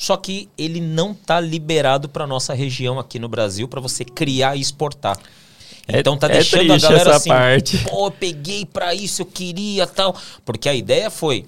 Só 0.00 0.16
que 0.16 0.48
ele 0.56 0.80
não 0.80 1.12
tá 1.12 1.38
liberado 1.38 2.08
para 2.08 2.26
nossa 2.26 2.54
região 2.54 2.98
aqui 2.98 3.18
no 3.18 3.28
Brasil 3.28 3.68
para 3.68 3.82
você 3.82 4.02
criar 4.02 4.56
e 4.56 4.60
exportar. 4.62 5.18
É- 5.86 6.00
Então 6.00 6.16
tá 6.16 6.26
é 6.26 6.38
deixando 6.38 6.72
a 6.72 6.78
triste 6.78 6.88
galera 6.88 7.16
assim, 7.16 7.28
parte. 7.28 7.76
pô, 7.84 8.06
eu 8.06 8.10
peguei 8.10 8.64
pra 8.64 8.94
isso, 8.94 9.20
eu 9.20 9.26
queria 9.26 9.86
tal. 9.86 10.16
Porque 10.42 10.70
a 10.70 10.74
ideia 10.74 11.10
foi, 11.10 11.44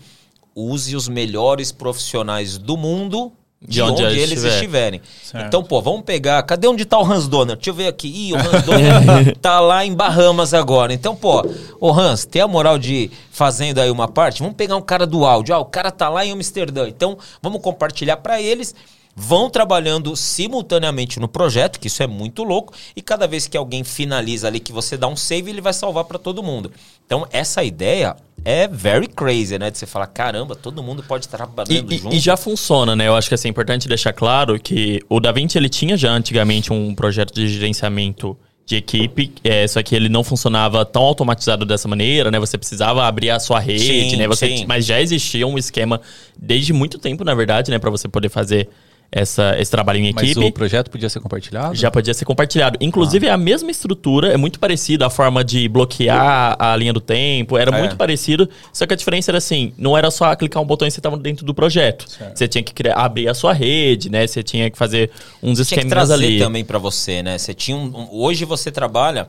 use 0.55 0.95
os 0.95 1.09
melhores 1.09 1.73
profissionais 1.73 2.59
do 2.59 2.77
mundo 2.77 3.33
de, 3.67 3.75
De 3.75 3.83
onde 3.83 4.05
onde, 4.05 4.19
eles 4.19 4.31
estiver. 4.33 4.55
estiverem. 4.55 5.03
Certo. 5.23 5.47
Então, 5.47 5.63
pô, 5.63 5.81
vamos 5.81 6.03
pegar, 6.03 6.43
cadê 6.43 6.67
onde 6.67 6.85
tá 6.85 6.99
o 6.99 7.05
Hans 7.05 7.29
Donner? 7.29 7.57
Deixa 7.57 7.71
eu 7.71 7.75
ver 7.75 7.87
aqui. 7.87 8.09
Ih, 8.09 8.33
o 8.33 8.37
Hans 8.37 8.63
Donner 8.65 9.37
tá 9.41 9.61
lá 9.61 9.85
em 9.87 9.95
Bahamas 9.95 10.53
agora. 10.53 10.93
Então, 10.93 11.15
pô, 11.15 11.47
ô 11.81 11.93
Hans, 11.93 12.25
tem 12.25 12.43
a 12.43 12.49
moral 12.49 12.79
de 12.79 13.11
fazendo 13.31 13.79
aí 13.81 13.91
uma 13.91 14.09
parte? 14.09 14.41
Vamos 14.41 14.57
pegar 14.57 14.77
um 14.77 14.83
cara 14.83 15.07
do 15.07 15.25
áudio. 15.25 15.55
Ah, 15.55 15.59
o 15.59 15.65
cara 15.65 15.91
tá 15.91 16.09
lá 16.09 16.27
em 16.27 16.33
Amsterdã. 16.33 16.89
Então, 16.89 17.17
vamos 17.41 17.63
compartilhar 17.63 18.17
pra 18.17 18.43
eles 18.43 18.75
vão 19.15 19.51
trabalhando 19.51 20.17
simultaneamente 20.17 21.21
no 21.21 21.29
projeto, 21.29 21.79
que 21.79 21.87
isso 21.87 22.03
é 22.03 22.07
muito 22.07 22.43
louco, 22.43 22.73
e 22.97 23.03
cada 23.03 23.27
vez 23.27 23.47
que 23.47 23.57
alguém 23.57 23.85
finaliza 23.85 24.49
ali 24.49 24.59
que 24.59 24.73
você 24.73 24.97
dá 24.97 25.07
um 25.07 25.17
save, 25.17 25.51
ele 25.51 25.61
vai 25.61 25.73
salvar 25.73 26.05
para 26.05 26.19
todo 26.19 26.43
mundo. 26.43 26.73
Então, 27.05 27.27
essa 27.31 27.63
ideia 27.63 28.17
é 28.45 28.69
very 28.69 29.07
crazy, 29.07 29.59
né? 29.59 29.71
De 29.71 29.79
você 29.79 29.87
falar, 29.87 30.07
caramba, 30.07 30.55
todo 30.55 30.83
mundo 30.83 31.03
pode 31.03 31.27
estar 31.27 31.37
trabalhando 31.39 31.93
E, 31.93 31.99
junto. 31.99 32.15
e, 32.15 32.19
já 32.19 32.37
funciona, 32.37 32.95
né? 32.97 33.09
Eu 33.09 33.15
acho 33.15 33.29
que 33.29 33.35
assim, 33.35 33.49
é 33.49 33.51
importante 33.51 33.89
deixar 33.89 34.13
claro 34.13 34.59
que 34.59 35.01
o 35.09 35.21
DaVinci 35.21 35.59
ele 35.59 35.69
tinha 35.69 35.97
já 35.97 36.11
antigamente 36.11 36.73
um 36.73 36.95
projeto 36.95 37.35
de 37.35 37.49
gerenciamento 37.49 38.37
de 38.65 38.77
equipe, 38.77 39.33
é, 39.43 39.67
só 39.67 39.83
que 39.83 39.95
ele 39.95 40.09
não 40.09 40.23
funcionava 40.23 40.85
tão 40.85 41.03
automatizado 41.03 41.67
dessa 41.67 41.89
maneira, 41.89 42.31
né? 42.31 42.39
Você 42.39 42.57
precisava 42.57 43.05
abrir 43.05 43.31
a 43.31 43.41
sua 43.41 43.59
rede, 43.59 44.11
Sim, 44.11 44.17
né? 44.17 44.27
Você, 44.29 44.59
sim. 44.59 44.67
Mas 44.67 44.87
já 44.87 45.01
existia 45.01 45.47
um 45.47 45.59
esquema 45.59 46.01
desde 46.39 46.73
muito 46.73 46.99
tempo, 46.99 47.25
na 47.25 47.35
verdade, 47.35 47.71
né? 47.71 47.79
Para 47.79 47.91
você 47.91 48.09
poder 48.09 48.29
fazer 48.29 48.69
essa, 49.15 49.55
esse 49.61 49.71
trabalho 49.71 49.99
em 49.99 50.11
Mas 50.15 50.31
equipe. 50.31 50.47
o 50.47 50.51
projeto 50.51 50.91
podia 50.91 51.09
ser 51.11 51.21
compartilhado? 51.21 51.75
Já 51.75 51.91
podia 51.91 52.15
ser 52.15 52.25
compartilhado. 52.25 52.79
Inclusive, 52.81 53.27
é 53.27 53.31
a 53.31 53.37
mesma 53.37 53.71
estrutura, 53.71 54.33
é 54.33 54.39
muito 54.39 54.59
parecido 54.59 55.05
a 55.05 55.11
forma 55.11 55.45
de 55.45 55.69
bloquear 55.69 56.57
a 56.59 56.75
linha 56.75 56.95
do 56.95 57.01
tempo, 57.01 57.59
era 57.59 57.77
É. 57.77 57.79
muito 57.79 57.95
parecido. 57.95 58.49
Só 58.73 58.87
que 58.87 58.95
a 58.95 58.97
diferença 58.97 59.31
era 59.31 59.37
assim: 59.37 59.75
não 59.77 59.99
era 59.99 60.11
só 60.11 60.35
clicar 60.35 60.63
um 60.63 60.67
botão 60.67 60.89
e 60.89 60.91
você 60.91 60.99
estava 60.99 61.19
dentro 61.19 61.45
do 61.45 61.53
projeto. 61.53 62.07
Você 62.35 62.49
tinha 62.49 62.63
que 62.65 62.73
criar, 62.73 62.95
abrir 62.97 63.29
a 63.29 63.35
sua 63.35 63.53
rede, 63.53 64.09
né? 64.11 64.27
Você 64.27 64.43
tinha 64.43 64.71
que 64.71 64.79
fazer 64.79 65.11
uns 65.43 65.57
tinha 65.59 65.65
que 65.67 65.87
esquemas 65.87 65.91
trazer 65.91 66.15
ali. 66.15 66.39
também 66.39 66.65
pra 66.65 66.79
você, 66.79 67.23
né? 67.23 67.37
Você 67.37 67.53
tinha 67.53 67.77
um, 67.77 67.85
um- 67.95 68.09
hoje 68.11 68.47
você 68.47 68.71
trabalha 68.71 69.27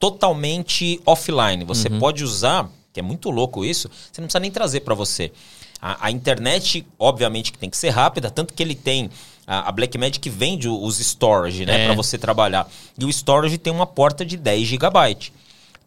totalmente 0.00 1.00
offline. 1.06 1.64
Você 1.64 1.88
Uhum. 1.88 1.98
pode 2.00 2.24
usar, 2.24 2.68
que 2.92 2.98
é 2.98 3.02
muito 3.02 3.30
louco 3.30 3.64
isso, 3.64 3.88
você 4.10 4.20
não 4.20 4.26
precisa 4.26 4.40
nem 4.40 4.50
trazer 4.50 4.80
pra 4.80 4.94
você. 4.94 5.30
A, 5.80 6.06
a 6.06 6.10
internet, 6.10 6.86
obviamente, 6.98 7.52
que 7.52 7.58
tem 7.58 7.70
que 7.70 7.76
ser 7.76 7.90
rápida, 7.90 8.30
tanto 8.30 8.52
que 8.54 8.62
ele 8.62 8.74
tem 8.74 9.10
a, 9.46 9.68
a 9.68 9.72
Blackmagic 9.72 10.28
vende 10.30 10.68
os 10.68 10.98
storage, 11.00 11.64
né, 11.66 11.82
É. 11.82 11.86
Pra 11.86 11.94
você 11.94 12.16
trabalhar. 12.18 12.68
E 12.98 13.04
o 13.04 13.08
storage 13.10 13.58
tem 13.58 13.72
uma 13.72 13.86
porta 13.86 14.24
de 14.24 14.36
10 14.36 14.68
GB. 14.68 15.32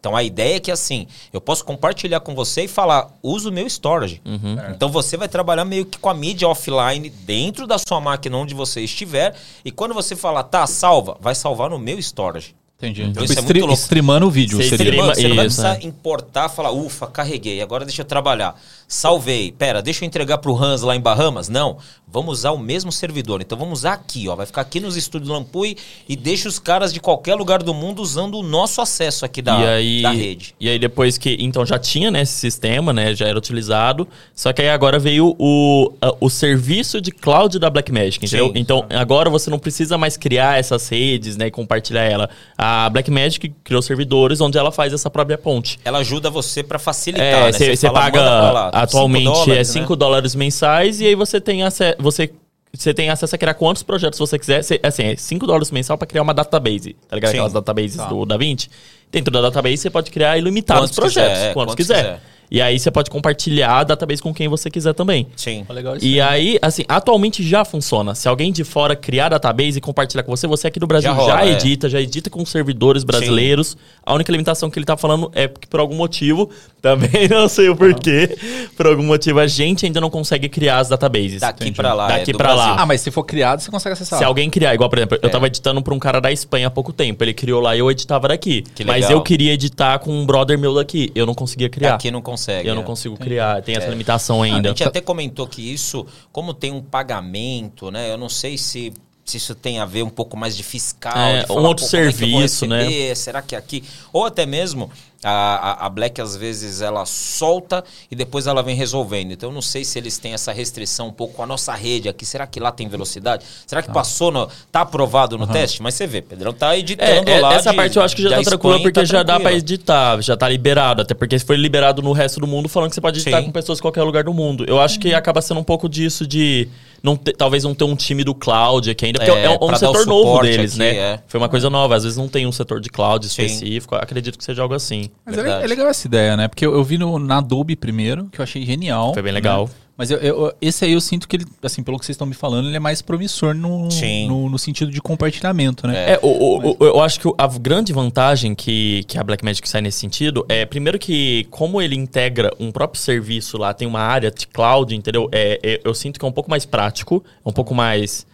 Então 0.00 0.14
a 0.14 0.22
ideia 0.22 0.56
é 0.56 0.60
que 0.60 0.70
assim, 0.70 1.06
eu 1.32 1.40
posso 1.40 1.64
compartilhar 1.64 2.20
com 2.20 2.34
você 2.34 2.64
e 2.64 2.68
falar, 2.68 3.08
usa 3.22 3.48
o 3.48 3.52
meu 3.52 3.66
storage. 3.66 4.20
Uhum. 4.22 4.56
Então 4.70 4.90
você 4.90 5.16
vai 5.16 5.28
trabalhar 5.28 5.64
meio 5.64 5.86
que 5.86 5.96
com 5.98 6.10
a 6.10 6.14
mídia 6.14 6.46
offline 6.46 7.08
dentro 7.08 7.66
da 7.66 7.78
sua 7.78 8.02
máquina 8.02 8.36
onde 8.36 8.52
você 8.52 8.82
estiver. 8.82 9.34
E 9.64 9.70
quando 9.70 9.94
você 9.94 10.14
falar, 10.14 10.42
tá, 10.42 10.66
salva, 10.66 11.16
vai 11.20 11.34
salvar 11.34 11.70
no 11.70 11.78
meu 11.78 11.98
storage. 11.98 12.54
Entendi. 12.76 13.00
Então 13.02 13.22
Tipo, 13.22 13.32
isso 13.32 13.38
é 13.38 13.42
muito 13.42 13.58
louco. 13.60 13.80
streamando 13.80 14.26
o 14.26 14.30
vídeo. 14.30 14.58
Você 14.58 14.76
seria. 14.76 14.90
streama- 14.90 15.14
Você 15.14 15.28
não 15.28 15.36
vai 15.36 15.44
precisar 15.46 15.76
é. 15.82 15.86
importar, 15.86 16.48
falar, 16.50 16.70
ufa, 16.72 17.06
carreguei, 17.06 17.62
agora 17.62 17.86
deixa 17.86 18.02
eu 18.02 18.04
trabalhar. 18.04 18.60
Salvei, 18.98 19.50
pera, 19.50 19.82
deixa 19.82 20.04
eu 20.04 20.06
entregar 20.06 20.38
pro 20.38 20.56
Hans 20.56 20.82
lá 20.82 20.94
em 20.94 21.00
Bahamas? 21.00 21.48
Não, 21.48 21.78
vamos 22.06 22.38
usar 22.38 22.52
o 22.52 22.58
mesmo 22.58 22.92
servidor. 22.92 23.40
Então 23.40 23.58
vamos 23.58 23.80
usar 23.80 23.94
aqui, 23.94 24.28
ó, 24.28 24.36
vai 24.36 24.46
ficar 24.46 24.60
aqui 24.60 24.78
nos 24.78 24.94
estúdios 24.96 25.28
Lampui 25.28 25.76
e 26.08 26.14
deixa 26.14 26.48
os 26.48 26.60
caras 26.60 26.92
de 26.94 27.00
qualquer 27.00 27.34
lugar 27.34 27.60
do 27.60 27.74
mundo 27.74 28.00
usando 28.00 28.38
o 28.38 28.42
nosso 28.44 28.80
acesso 28.80 29.24
aqui 29.24 29.42
da, 29.42 29.56
aí, 29.56 30.00
da 30.00 30.12
rede. 30.12 30.54
E 30.60 30.68
aí 30.68 30.78
depois 30.78 31.18
que. 31.18 31.36
Então 31.40 31.66
já 31.66 31.76
tinha 31.76 32.08
né, 32.08 32.22
esse 32.22 32.34
sistema, 32.34 32.92
né? 32.92 33.16
Já 33.16 33.26
era 33.26 33.36
utilizado. 33.36 34.06
Só 34.32 34.52
que 34.52 34.62
aí 34.62 34.68
agora 34.70 34.96
veio 34.96 35.34
o, 35.40 35.92
a- 36.00 36.14
o 36.20 36.30
serviço 36.30 37.00
de 37.00 37.10
cloud 37.10 37.58
da 37.58 37.68
Blackmagic, 37.68 38.24
entendeu? 38.24 38.46
Sim. 38.46 38.52
Então 38.54 38.86
agora 38.90 39.28
você 39.28 39.50
não 39.50 39.58
precisa 39.58 39.98
mais 39.98 40.16
criar 40.16 40.56
essas 40.56 40.88
redes, 40.88 41.36
né? 41.36 41.48
E 41.48 41.50
compartilhar 41.50 42.02
ela. 42.04 42.30
A 42.56 42.88
Blackmagic 42.90 43.52
criou 43.64 43.82
servidores 43.82 44.40
onde 44.40 44.56
ela 44.56 44.70
faz 44.70 44.92
essa 44.92 45.10
própria 45.10 45.36
ponte. 45.36 45.80
Ela 45.84 45.98
ajuda 45.98 46.30
você 46.30 46.62
para 46.62 46.78
facilitar, 46.78 47.24
É, 47.26 47.46
né? 47.46 47.52
você 47.52 47.76
fala, 47.88 48.00
paga 48.00 48.20
"Manda 48.20 48.30
pra 48.40 48.52
lá", 48.52 48.83
atualmente 48.84 49.24
cinco 49.24 49.40
é 49.42 49.44
dólares, 49.46 49.68
5 49.68 49.92
né? 49.92 49.96
dólares 49.98 50.34
mensais 50.34 51.00
e 51.00 51.06
aí 51.06 51.14
você 51.14 51.40
tem 51.40 51.62
acesso. 51.62 51.96
Você, 52.00 52.30
você 52.72 52.92
tem 52.94 53.10
acesso 53.10 53.34
a 53.34 53.38
criar 53.38 53.54
quantos 53.54 53.82
projetos 53.82 54.18
você 54.18 54.38
quiser. 54.38 54.62
Cê- 54.62 54.80
assim, 54.82 55.02
é 55.04 55.16
5 55.16 55.46
dólares 55.46 55.70
mensal 55.70 55.96
para 55.98 56.06
criar 56.06 56.22
uma 56.22 56.34
database. 56.34 56.96
Tá 57.08 57.16
ligado? 57.16 57.30
Sim. 57.30 57.36
Aquelas 57.36 57.52
databases 57.52 58.04
do 58.06 58.24
DaVinci. 58.26 58.68
Dentro 59.10 59.30
da 59.32 59.40
database 59.40 59.76
você 59.78 59.90
pode 59.90 60.10
criar 60.10 60.36
ilimitados 60.38 60.82
Quantos 60.90 60.96
projetos, 60.96 61.32
quiser, 61.38 61.50
é, 61.50 61.52
quantos, 61.52 61.74
quantos 61.74 61.86
quiser. 61.86 61.96
quiser. 62.02 62.20
E 62.50 62.60
aí 62.60 62.78
você 62.78 62.90
pode 62.90 63.10
compartilhar 63.10 63.78
a 63.78 63.84
database 63.84 64.22
com 64.22 64.32
quem 64.32 64.48
você 64.48 64.70
quiser 64.70 64.92
também. 64.94 65.26
Sim. 65.36 65.64
Legal 65.68 65.96
isso 65.96 66.06
E 66.06 66.20
aí. 66.20 66.34
aí, 66.54 66.58
assim, 66.62 66.84
atualmente 66.88 67.42
já 67.42 67.64
funciona. 67.64 68.14
Se 68.14 68.28
alguém 68.28 68.52
de 68.52 68.64
fora 68.64 68.94
criar 68.96 69.28
database 69.28 69.78
e 69.78 69.80
compartilhar 69.80 70.22
com 70.22 70.34
você, 70.34 70.46
você 70.46 70.66
aqui 70.68 70.78
no 70.80 70.86
Brasil 70.86 71.10
Já 71.10 71.16
já, 71.16 71.22
rola, 71.22 71.44
é. 71.48 71.52
edita, 71.52 71.88
já 71.88 72.00
edita 72.00 72.28
com 72.30 72.44
servidores 72.44 73.04
brasileiros. 73.04 73.76
A 74.04 74.14
única 74.14 74.30
limitação 74.30 74.70
que 74.70 74.78
ele 74.78 74.86
tá 74.86 74.96
falando 74.96 75.30
é 75.34 75.48
que 75.48 75.66
por 75.66 75.80
algum 75.80 75.94
motivo, 75.96 76.50
também 76.82 77.28
não 77.28 77.48
sei 77.48 77.68
o 77.68 77.76
porquê, 77.76 78.36
por 78.76 78.86
algum 78.86 79.02
motivo 79.04 79.40
a 79.40 79.46
gente 79.46 79.86
ainda 79.86 80.00
não 80.00 80.10
consegue 80.10 80.48
criar 80.48 80.78
as 80.78 80.88
databases. 80.88 81.40
Daqui 81.40 81.72
pra 81.72 81.94
lá, 81.94 82.08
Daqui 82.08 82.30
é 82.30 82.32
do 82.32 82.38
pra 82.38 82.54
lá. 82.54 82.76
Ah, 82.78 82.86
mas 82.86 83.00
se 83.00 83.10
for 83.10 83.24
criado, 83.24 83.60
você 83.60 83.70
consegue 83.70 83.92
acessar. 83.94 84.18
Se 84.18 84.24
alguém 84.24 84.50
criar, 84.50 84.74
igual, 84.74 84.88
por 84.90 84.98
exemplo, 84.98 85.18
eu 85.22 85.28
É. 85.28 85.32
tava 85.32 85.46
editando 85.46 85.82
pra 85.82 85.94
um 85.94 85.98
cara 85.98 86.20
da 86.20 86.30
Espanha 86.30 86.66
há 86.66 86.70
pouco 86.70 86.92
tempo. 86.92 87.22
Ele 87.24 87.32
criou 87.34 87.60
lá 87.60 87.74
e 87.74 87.78
eu 87.78 87.90
editava 87.90 88.28
daqui. 88.28 88.62
Que 88.74 88.84
Mas 88.84 88.96
legal. 89.04 89.12
eu 89.12 89.22
queria 89.22 89.52
editar 89.52 89.98
com 89.98 90.10
um 90.12 90.26
brother 90.26 90.58
meu 90.58 90.74
daqui. 90.74 91.10
Eu 91.14 91.24
não 91.26 91.34
conseguia 91.34 91.68
criar. 91.68 91.94
Aqui 91.94 92.10
não 92.10 92.20
consegue. 92.20 92.33
Eu 92.64 92.72
é. 92.72 92.74
não 92.74 92.82
consigo 92.82 93.16
criar. 93.16 93.62
Tem 93.62 93.76
essa 93.76 93.86
É. 93.86 93.90
limitação 93.90 94.42
A 94.42 94.46
ainda. 94.46 94.68
gente 94.70 94.84
até 94.84 95.00
comentou 95.00 95.46
que 95.46 95.60
isso, 95.72 96.06
como 96.32 96.52
tem 96.54 96.70
um 96.72 96.82
pagamento, 96.82 97.90
né? 97.90 98.10
Eu 98.10 98.18
não 98.18 98.28
sei 98.28 98.56
se, 98.58 98.92
se 99.24 99.38
isso 99.38 99.54
tem 99.54 99.78
a 99.78 99.86
ver 99.86 100.02
um 100.02 100.10
pouco 100.10 100.36
mais 100.36 100.56
de 100.56 100.62
fiscal. 100.62 101.16
É, 101.16 101.38
de 101.38 101.44
um 101.44 101.54
falar, 101.54 101.68
outro 101.68 101.84
pô, 101.84 101.90
como 101.90 102.02
é 102.02 102.12
serviço, 102.12 102.66
né? 102.66 102.82
receber? 102.84 103.16
Será 103.16 103.42
que 103.42 103.54
é 103.54 103.58
aqui? 103.58 103.82
Ou 104.12 104.26
até 104.26 104.44
mesmo 104.44 104.90
a, 105.24 105.86
a, 105.86 105.88
Black, 105.88 106.20
às 106.20 106.36
vezes, 106.36 106.82
ela 106.82 107.06
solta 107.06 107.82
e 108.10 108.14
depois 108.14 108.46
ela 108.46 108.62
vem 108.62 108.76
resolvendo. 108.76 109.32
Então, 109.32 109.48
eu 109.48 109.54
não 109.54 109.62
sei 109.62 109.82
se 109.82 109.98
eles 109.98 110.18
têm 110.18 110.34
essa 110.34 110.52
restrição 110.52 111.08
um 111.08 111.12
pouco 111.12 111.34
com 111.34 111.42
a 111.42 111.46
nossa 111.46 111.72
rede 111.72 112.08
aqui. 112.08 112.26
Será 112.26 112.46
que 112.46 112.60
lá 112.60 112.70
tem 112.70 112.86
velocidade? 112.88 113.44
Será 113.66 113.82
que 113.82 113.90
passou 113.90 114.30
no. 114.30 114.48
Tá 114.70 114.82
aprovado 114.82 115.38
no 115.38 115.46
teste? 115.46 115.82
Mas 115.82 115.94
você 115.94 116.06
vê, 116.06 116.20
Pedrão 116.20 116.52
tá 116.52 116.76
É, 116.76 116.80
editando 116.80 117.30
é, 117.30 117.40
lá. 117.40 117.54
essa 117.54 117.70
de- 117.70 117.76
parte 117.76 117.96
eu 117.96 118.02
acho 118.02 118.14
que 118.14 118.22
já 118.22 118.30
tá 118.30 118.42
tranquila 118.42 118.78
porque 118.80 119.00
tá 119.00 119.04
já 119.04 119.22
dá 119.22 119.40
pra 119.40 119.54
editar, 119.54 120.20
já 120.20 120.36
tá 120.36 120.46
liberado. 120.48 121.00
Até 121.00 121.14
porque 121.14 121.38
foi 121.38 121.56
liberado 121.56 122.02
no 122.02 122.12
resto 122.12 122.38
do 122.38 122.46
mundo 122.46 122.68
falando 122.68 122.90
que 122.90 122.94
você 122.94 123.00
pode 123.00 123.20
editar 123.20 123.38
Sim. 123.38 123.46
com 123.46 123.52
pessoas 123.52 123.78
de 123.78 123.82
qualquer 123.82 124.02
lugar 124.02 124.24
do 124.24 124.34
mundo. 124.34 124.66
Eu 124.68 124.78
acho 124.78 125.00
que 125.00 125.14
acaba 125.14 125.40
sendo 125.40 125.60
um 125.60 125.64
pouco 125.64 125.88
disso 125.88 126.26
de 126.26 126.68
não 127.04 127.14
ter- 127.16 127.34
talvez 127.36 127.62
não 127.64 127.74
ter 127.74 127.84
um 127.84 127.94
time 127.94 128.24
do 128.24 128.34
cloud 128.34 128.88
aqui 128.90 129.04
ainda, 129.04 129.18
porque 129.20 129.30
É, 129.30 129.44
é, 129.44 129.50
um- 129.50 129.70
um 129.70 129.76
setor 129.76 130.06
novo 130.06 130.40
deles, 130.42 130.70
aqui, 130.72 130.78
né? 130.78 130.96
é. 130.96 131.20
Foi 131.28 131.38
uma 131.38 131.48
coisa 131.50 131.68
nova, 131.68 131.94
às 131.94 132.02
vezes 132.02 132.16
não 132.16 132.26
tem 132.28 132.46
um 132.46 132.52
setor 132.52 132.80
de 132.80 132.88
cloud 132.88 133.28
Sim. 133.28 133.42
específico. 133.44 133.94
Acredito 133.94 134.38
que 134.38 134.42
seja 134.44 134.62
algo 134.62 134.74
assim. 134.74 135.10
Mas 135.24 135.34
é, 135.34 135.36
le- 135.36 135.42
Verdade. 135.44 135.64
é 135.64 135.68
legal 135.68 135.86
essa 135.88 136.06
ideia, 136.06 136.36
né? 136.36 136.48
Porque 136.48 136.64
eu, 136.64 136.74
eu 136.74 136.82
vi 136.82 136.96
no, 136.96 137.18
na 137.18 137.38
Adobe 137.38 137.76
primeiro, 137.76 138.24
que 138.32 138.40
eu 138.40 138.42
achei 138.42 138.64
genial. 138.64 139.12
Foi 139.12 139.22
bem 139.22 139.32
legal. 139.32 139.66
né? 139.66 139.70
Mas 139.96 140.10
eu- 140.10 140.18
eu- 140.18 140.52
esse 140.60 140.84
aí 140.84 140.92
eu 140.92 141.00
sinto 141.00 141.28
que 141.28 141.36
ele, 141.36 141.44
assim, 141.62 141.80
pelo 141.80 141.98
que 142.00 142.04
vocês 142.04 142.14
estão 142.16 142.26
me 142.26 142.34
falando, 142.34 142.66
ele 142.66 142.76
é 142.76 142.80
mais 142.80 143.00
promissor 143.00 143.54
no, 143.54 143.88
no, 144.28 144.48
no 144.50 144.58
sentido 144.58 144.90
de 144.90 145.00
compartilhamento, 145.00 145.86
né? 145.86 146.14
É, 146.14 146.18
o- 146.20 146.26
o- 146.26 146.70
o- 146.80 146.84
eu 146.84 147.00
acho 147.00 147.20
que 147.20 147.32
a 147.38 147.46
grande 147.46 147.92
vantagem 147.92 148.56
que, 148.56 149.04
que 149.06 149.16
a 149.16 149.22
Blackmagic 149.22 149.68
sai 149.68 149.82
nesse 149.82 150.00
sentido 150.00 150.44
é, 150.48 150.66
primeiro 150.66 150.98
que, 150.98 151.46
como 151.48 151.80
ele 151.80 151.94
integra 151.94 152.50
um 152.58 152.72
próprio 152.72 153.00
serviço 153.00 153.56
lá, 153.56 153.72
tem 153.72 153.86
uma 153.86 154.00
área 154.00 154.32
de 154.32 154.48
cloud, 154.48 154.92
entendeu? 154.96 155.28
É, 155.30 155.60
é- 155.62 155.80
eu 155.84 155.94
sinto 155.94 156.18
que 156.18 156.24
é 156.24 156.28
um 156.28 156.32
pouco 156.32 156.50
mais 156.50 156.66
prático, 156.66 157.22
um 157.46 157.52
pouco 157.52 157.72
mais. 157.72 158.26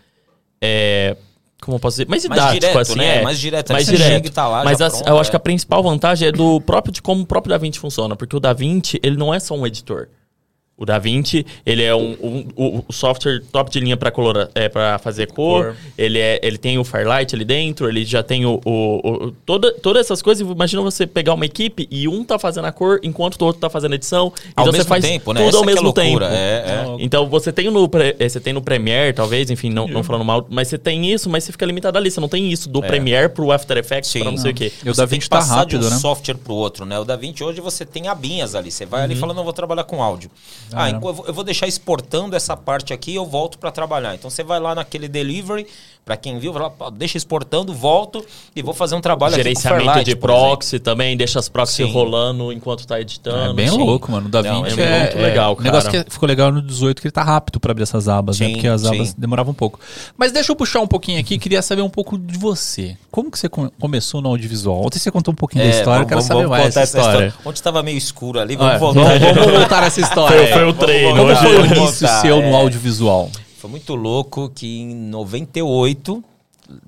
é, 0.62 1.14
como 1.60 1.76
eu 1.76 1.80
posso 1.80 1.96
dizer? 1.96 2.08
Mais 2.08 2.24
Mais 2.24 2.40
didático, 2.40 2.60
direto, 2.60 2.78
assim, 2.78 2.98
né? 2.98 3.18
é. 3.18 3.22
Mais 3.22 3.38
direto. 3.38 3.72
Mais 3.72 3.84
Você 3.86 3.96
direto. 3.96 4.26
e 4.26 4.30
tá 4.30 4.48
lá, 4.48 4.64
Mas 4.64 4.78
já 4.78 4.86
as- 4.86 4.94
pronto, 4.94 5.08
eu 5.08 5.18
acho 5.18 5.28
é. 5.28 5.32
que 5.32 5.36
a 5.36 5.40
principal 5.40 5.82
vantagem 5.82 6.28
é 6.28 6.32
do 6.32 6.58
próprio 6.62 6.90
de 6.92 7.02
como 7.02 7.22
o 7.22 7.26
próprio 7.26 7.50
DaVinci 7.50 7.78
funciona, 7.78 8.16
porque 8.16 8.34
o 8.34 8.40
DaVinci, 8.40 8.98
ele 9.02 9.16
não 9.18 9.32
é 9.34 9.38
só 9.38 9.54
um 9.54 9.66
editor. 9.66 10.08
O 10.80 10.86
DaVinci, 10.86 11.44
ele 11.64 11.82
é 11.84 11.94
um, 11.94 12.16
um- 12.22 12.46
o- 12.56 12.84
o 12.88 12.92
software 12.92 13.42
top 13.52 13.70
de 13.70 13.78
linha 13.80 13.96
para 13.98 14.10
é, 14.54 14.68
para 14.68 14.98
fazer 14.98 15.26
cor. 15.30 15.64
Cor. 15.66 15.76
Ele, 15.98 16.18
é, 16.18 16.40
ele 16.42 16.56
tem 16.58 16.78
o 16.78 16.84
Firelight 16.84 17.34
ali 17.34 17.44
dentro, 17.44 17.88
ele 17.88 18.04
já 18.04 18.22
tem 18.22 18.46
o, 18.46 18.58
o- 18.64 19.26
o- 19.26 19.30
toda, 19.44 19.72
todas 19.74 20.06
essas 20.06 20.22
coisas. 20.22 20.46
Imagina 20.48 20.82
você 20.82 21.06
pegar 21.06 21.34
uma 21.34 21.44
equipe 21.44 21.86
e 21.90 22.08
um 22.08 22.24
tá 22.24 22.38
fazendo 22.38 22.64
a 22.64 22.72
cor 22.72 22.98
enquanto 23.02 23.40
o 23.40 23.44
outro 23.44 23.60
tá 23.60 23.68
fazendo 23.68 23.92
a 23.92 23.94
edição. 23.96 24.32
Ao 24.56 24.64
então 24.64 24.72
mesmo 24.72 24.82
você 24.84 24.88
faz 24.88 25.04
tempo, 25.04 25.32
né? 25.34 25.40
tudo 25.40 25.48
Essa 25.48 25.58
ao 25.58 25.62
é 25.62 25.66
mesmo 25.66 25.82
loucura, 25.82 26.04
tempo. 26.04 26.24
é, 26.24 26.38
é. 26.38 26.84
Então 27.00 27.28
você 27.28 27.52
tem 27.52 27.70
no, 27.70 27.90
eh, 28.18 28.28
você 28.28 28.40
tem 28.40 28.52
no 28.54 28.62
Premiere, 28.62 29.12
talvez, 29.12 29.50
enfim, 29.50 29.68
não, 29.68 29.86
não 29.86 30.02
falando 30.02 30.24
mal, 30.24 30.46
mas 30.48 30.68
você 30.68 30.78
tem 30.78 31.12
isso, 31.12 31.28
mas 31.28 31.44
você 31.44 31.52
fica 31.52 31.66
limitado 31.66 31.98
ali. 31.98 32.10
Você 32.10 32.20
não 32.20 32.28
tem 32.28 32.50
isso 32.50 32.68
do 32.70 32.80
Premiere 32.80 33.28
pro 33.28 33.52
After 33.52 33.76
Effects, 33.76 34.10
Sim. 34.10 34.20
pra 34.20 34.30
não 34.30 34.38
sei 34.38 34.52
o 34.52 34.54
quê. 34.54 34.72
E 34.84 34.88
o 34.88 34.94
DaVinci 34.94 35.28
tá 35.28 35.40
rápido, 35.40 35.80
de 35.80 35.86
um 35.86 35.90
né? 35.90 35.96
software 35.98 36.36
pro 36.36 36.54
outro, 36.54 36.86
né? 36.86 36.98
O 36.98 37.04
DaVinci 37.04 37.44
hoje 37.44 37.60
você 37.60 37.84
tem 37.84 38.08
abinhas 38.08 38.54
ali. 38.54 38.70
Você 38.70 38.86
vai 38.86 39.02
ali 39.02 39.14
Uhum. 39.14 39.20
falando, 39.20 39.36
não 39.36 39.44
vou 39.44 39.52
trabalhar 39.52 39.84
com 39.84 40.02
áudio. 40.02 40.30
Ah, 40.72 40.90
eu 40.90 41.00
vou- 41.00 41.26
eu 41.26 41.34
vou 41.34 41.44
deixar 41.44 41.66
exportando 41.66 42.36
essa 42.36 42.56
parte 42.56 42.92
aqui 42.92 43.12
e 43.12 43.14
eu 43.16 43.26
volto 43.26 43.58
para 43.58 43.70
trabalhar. 43.70 44.14
Então 44.14 44.30
você 44.30 44.42
vai 44.42 44.60
lá 44.60 44.74
naquele 44.74 45.08
delivery, 45.08 45.66
para 46.10 46.16
quem 46.16 46.40
viu, 46.40 46.52
pô, 46.52 46.90
deixa 46.90 47.16
exportando, 47.16 47.72
volto 47.72 48.24
e 48.56 48.60
vou 48.62 48.74
fazer 48.74 48.96
um 48.96 49.00
trabalho 49.00 49.32
Gerenciamento 49.36 49.84
Fairlight, 49.84 50.10
de 50.10 50.16
proxy 50.16 50.80
também, 50.80 51.16
deixa 51.16 51.38
as 51.38 51.48
proxy 51.48 51.84
Sim. 51.84 51.92
rolando 51.92 52.52
enquanto 52.52 52.84
tá 52.84 53.00
editando. 53.00 53.52
É 53.52 53.54
bem 53.54 53.68
Sim. 53.68 53.78
louco, 53.78 54.10
mano. 54.10 54.26
O 54.26 54.28
Da 54.28 54.42
Não, 54.42 54.64
Vinci 54.64 54.80
é 54.80 54.84
é, 54.84 55.00
muito 55.02 55.18
legal, 55.18 55.56
O 55.56 55.62
negócio 55.62 55.88
cara. 55.88 56.02
que 56.02 56.10
ficou 56.10 56.28
legal 56.28 56.50
no 56.50 56.60
18 56.60 57.00
que 57.00 57.06
ele 57.06 57.12
tá 57.12 57.22
rápido 57.22 57.60
pra 57.60 57.70
abrir 57.70 57.84
essas 57.84 58.08
abas, 58.08 58.40
né? 58.40 58.46
Sim, 58.46 58.52
Porque 58.54 58.66
as 58.66 58.84
abas 58.84 59.10
sim. 59.10 59.14
demoravam 59.16 59.52
um 59.52 59.54
pouco. 59.54 59.78
Mas 60.18 60.32
deixa 60.32 60.50
eu 60.50 60.56
puxar 60.56 60.80
um 60.80 60.86
pouquinho 60.88 61.20
aqui, 61.20 61.38
queria 61.38 61.62
saber 61.62 61.82
um 61.82 61.88
pouco 61.88 62.18
de 62.18 62.36
você. 62.36 62.96
Como 63.08 63.30
que 63.30 63.38
você 63.38 63.48
com- 63.48 63.70
começou 63.80 64.20
no 64.20 64.30
audiovisual? 64.30 64.84
Ontem 64.84 64.98
você 64.98 65.12
contou 65.12 65.30
um 65.30 65.36
pouquinho 65.36 65.62
da 65.62 65.70
É, 65.70 65.78
história, 65.78 66.02
eu 66.02 66.08
vamos- 66.08 66.08
quero 66.08 66.20
vamos- 66.22 66.26
saber 66.26 66.42
vamos 66.48 66.74
mais 66.74 66.76
essa 66.76 66.98
história. 66.98 67.34
Onde 67.44 67.56
estava 67.60 67.84
meio 67.84 67.98
escuro 67.98 68.40
ali, 68.40 68.56
Ah, 68.58 68.76
vamos 68.78 68.80
voltar. 68.96 69.16
vamos, 69.16 69.36
vamos 69.36 69.58
voltar 69.60 69.80
nessa 69.82 70.00
história. 70.02 70.38
Foi, 70.38 70.46
foi 70.48 70.64
o 70.64 70.72
treino. 70.72 71.16
Como 71.16 71.36
foi 71.36 71.54
o 71.54 71.62
Vamos 71.62 71.76
início 71.78 72.08
contar, 72.08 72.20
seu 72.20 72.36
no 72.42 72.48
é. 72.48 72.54
audiovisual? 72.54 73.30
Foi 73.60 73.68
muito 73.68 73.94
louco 73.94 74.48
que 74.54 74.80
em 74.80 74.94
98, 74.94 76.24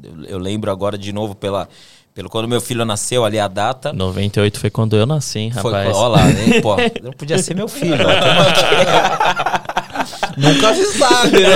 eu, 0.02 0.24
eu 0.24 0.38
lembro 0.38 0.70
agora 0.70 0.96
de 0.96 1.12
novo 1.12 1.34
pela, 1.34 1.68
pelo 2.14 2.30
quando 2.30 2.48
meu 2.48 2.62
filho 2.62 2.82
nasceu 2.86 3.26
ali 3.26 3.38
a 3.38 3.46
data. 3.46 3.92
98 3.92 4.58
foi 4.58 4.70
quando 4.70 4.96
eu 4.96 5.04
nasci, 5.04 5.38
hein, 5.40 5.52
Foi, 5.52 5.70
rapaz. 5.70 5.94
ó 5.94 6.08
lá, 6.08 6.30
hein, 6.30 6.62
pô, 6.62 6.74
não 7.04 7.12
podia 7.12 7.36
ser 7.36 7.54
meu 7.54 7.68
filho. 7.68 7.98
ó. 8.06 8.08
Nunca 10.36 10.74
se 10.74 10.98
sabe, 10.98 11.40
né? 11.40 11.50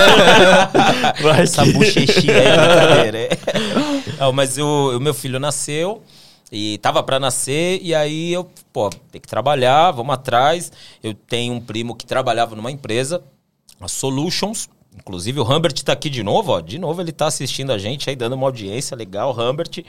Vai 1.21 1.41
Essa 1.41 1.63
que- 1.63 1.73
bochechinha 1.73 2.33
aí 2.37 2.45
é 2.45 2.55
brincadeira. 2.55 3.17
é. 3.17 3.29
Não, 4.19 4.31
mas 4.31 4.57
o, 4.59 4.99
meu 4.99 5.15
filho 5.15 5.39
nasceu 5.39 6.03
e 6.51 6.77
tava 6.77 7.01
pra 7.01 7.19
nascer 7.19 7.79
e 7.81 7.95
aí 7.95 8.31
eu, 8.33 8.47
pô, 8.71 8.89
tem 9.11 9.19
que 9.19 9.27
trabalhar, 9.27 9.89
vamos 9.91 10.13
atrás. 10.13 10.71
Eu 11.03 11.15
tenho 11.15 11.55
um 11.55 11.59
primo 11.59 11.95
que 11.95 12.05
trabalhava 12.05 12.55
numa 12.55 12.69
empresa, 12.71 13.23
a 13.81 13.87
Solutions. 13.87 14.69
Inclusive 14.99 15.39
o 15.39 15.43
Humbert 15.43 15.81
tá 15.83 15.93
aqui 15.93 16.09
de 16.09 16.23
novo, 16.23 16.51
ó. 16.51 16.61
De 16.61 16.77
novo 16.77 17.01
ele 17.01 17.11
tá 17.11 17.27
assistindo 17.27 17.71
a 17.71 17.77
gente 17.77 18.09
aí, 18.09 18.15
dando 18.15 18.33
uma 18.33 18.47
audiência 18.47 18.95
legal, 18.95 19.35
Humbert. 19.37 19.83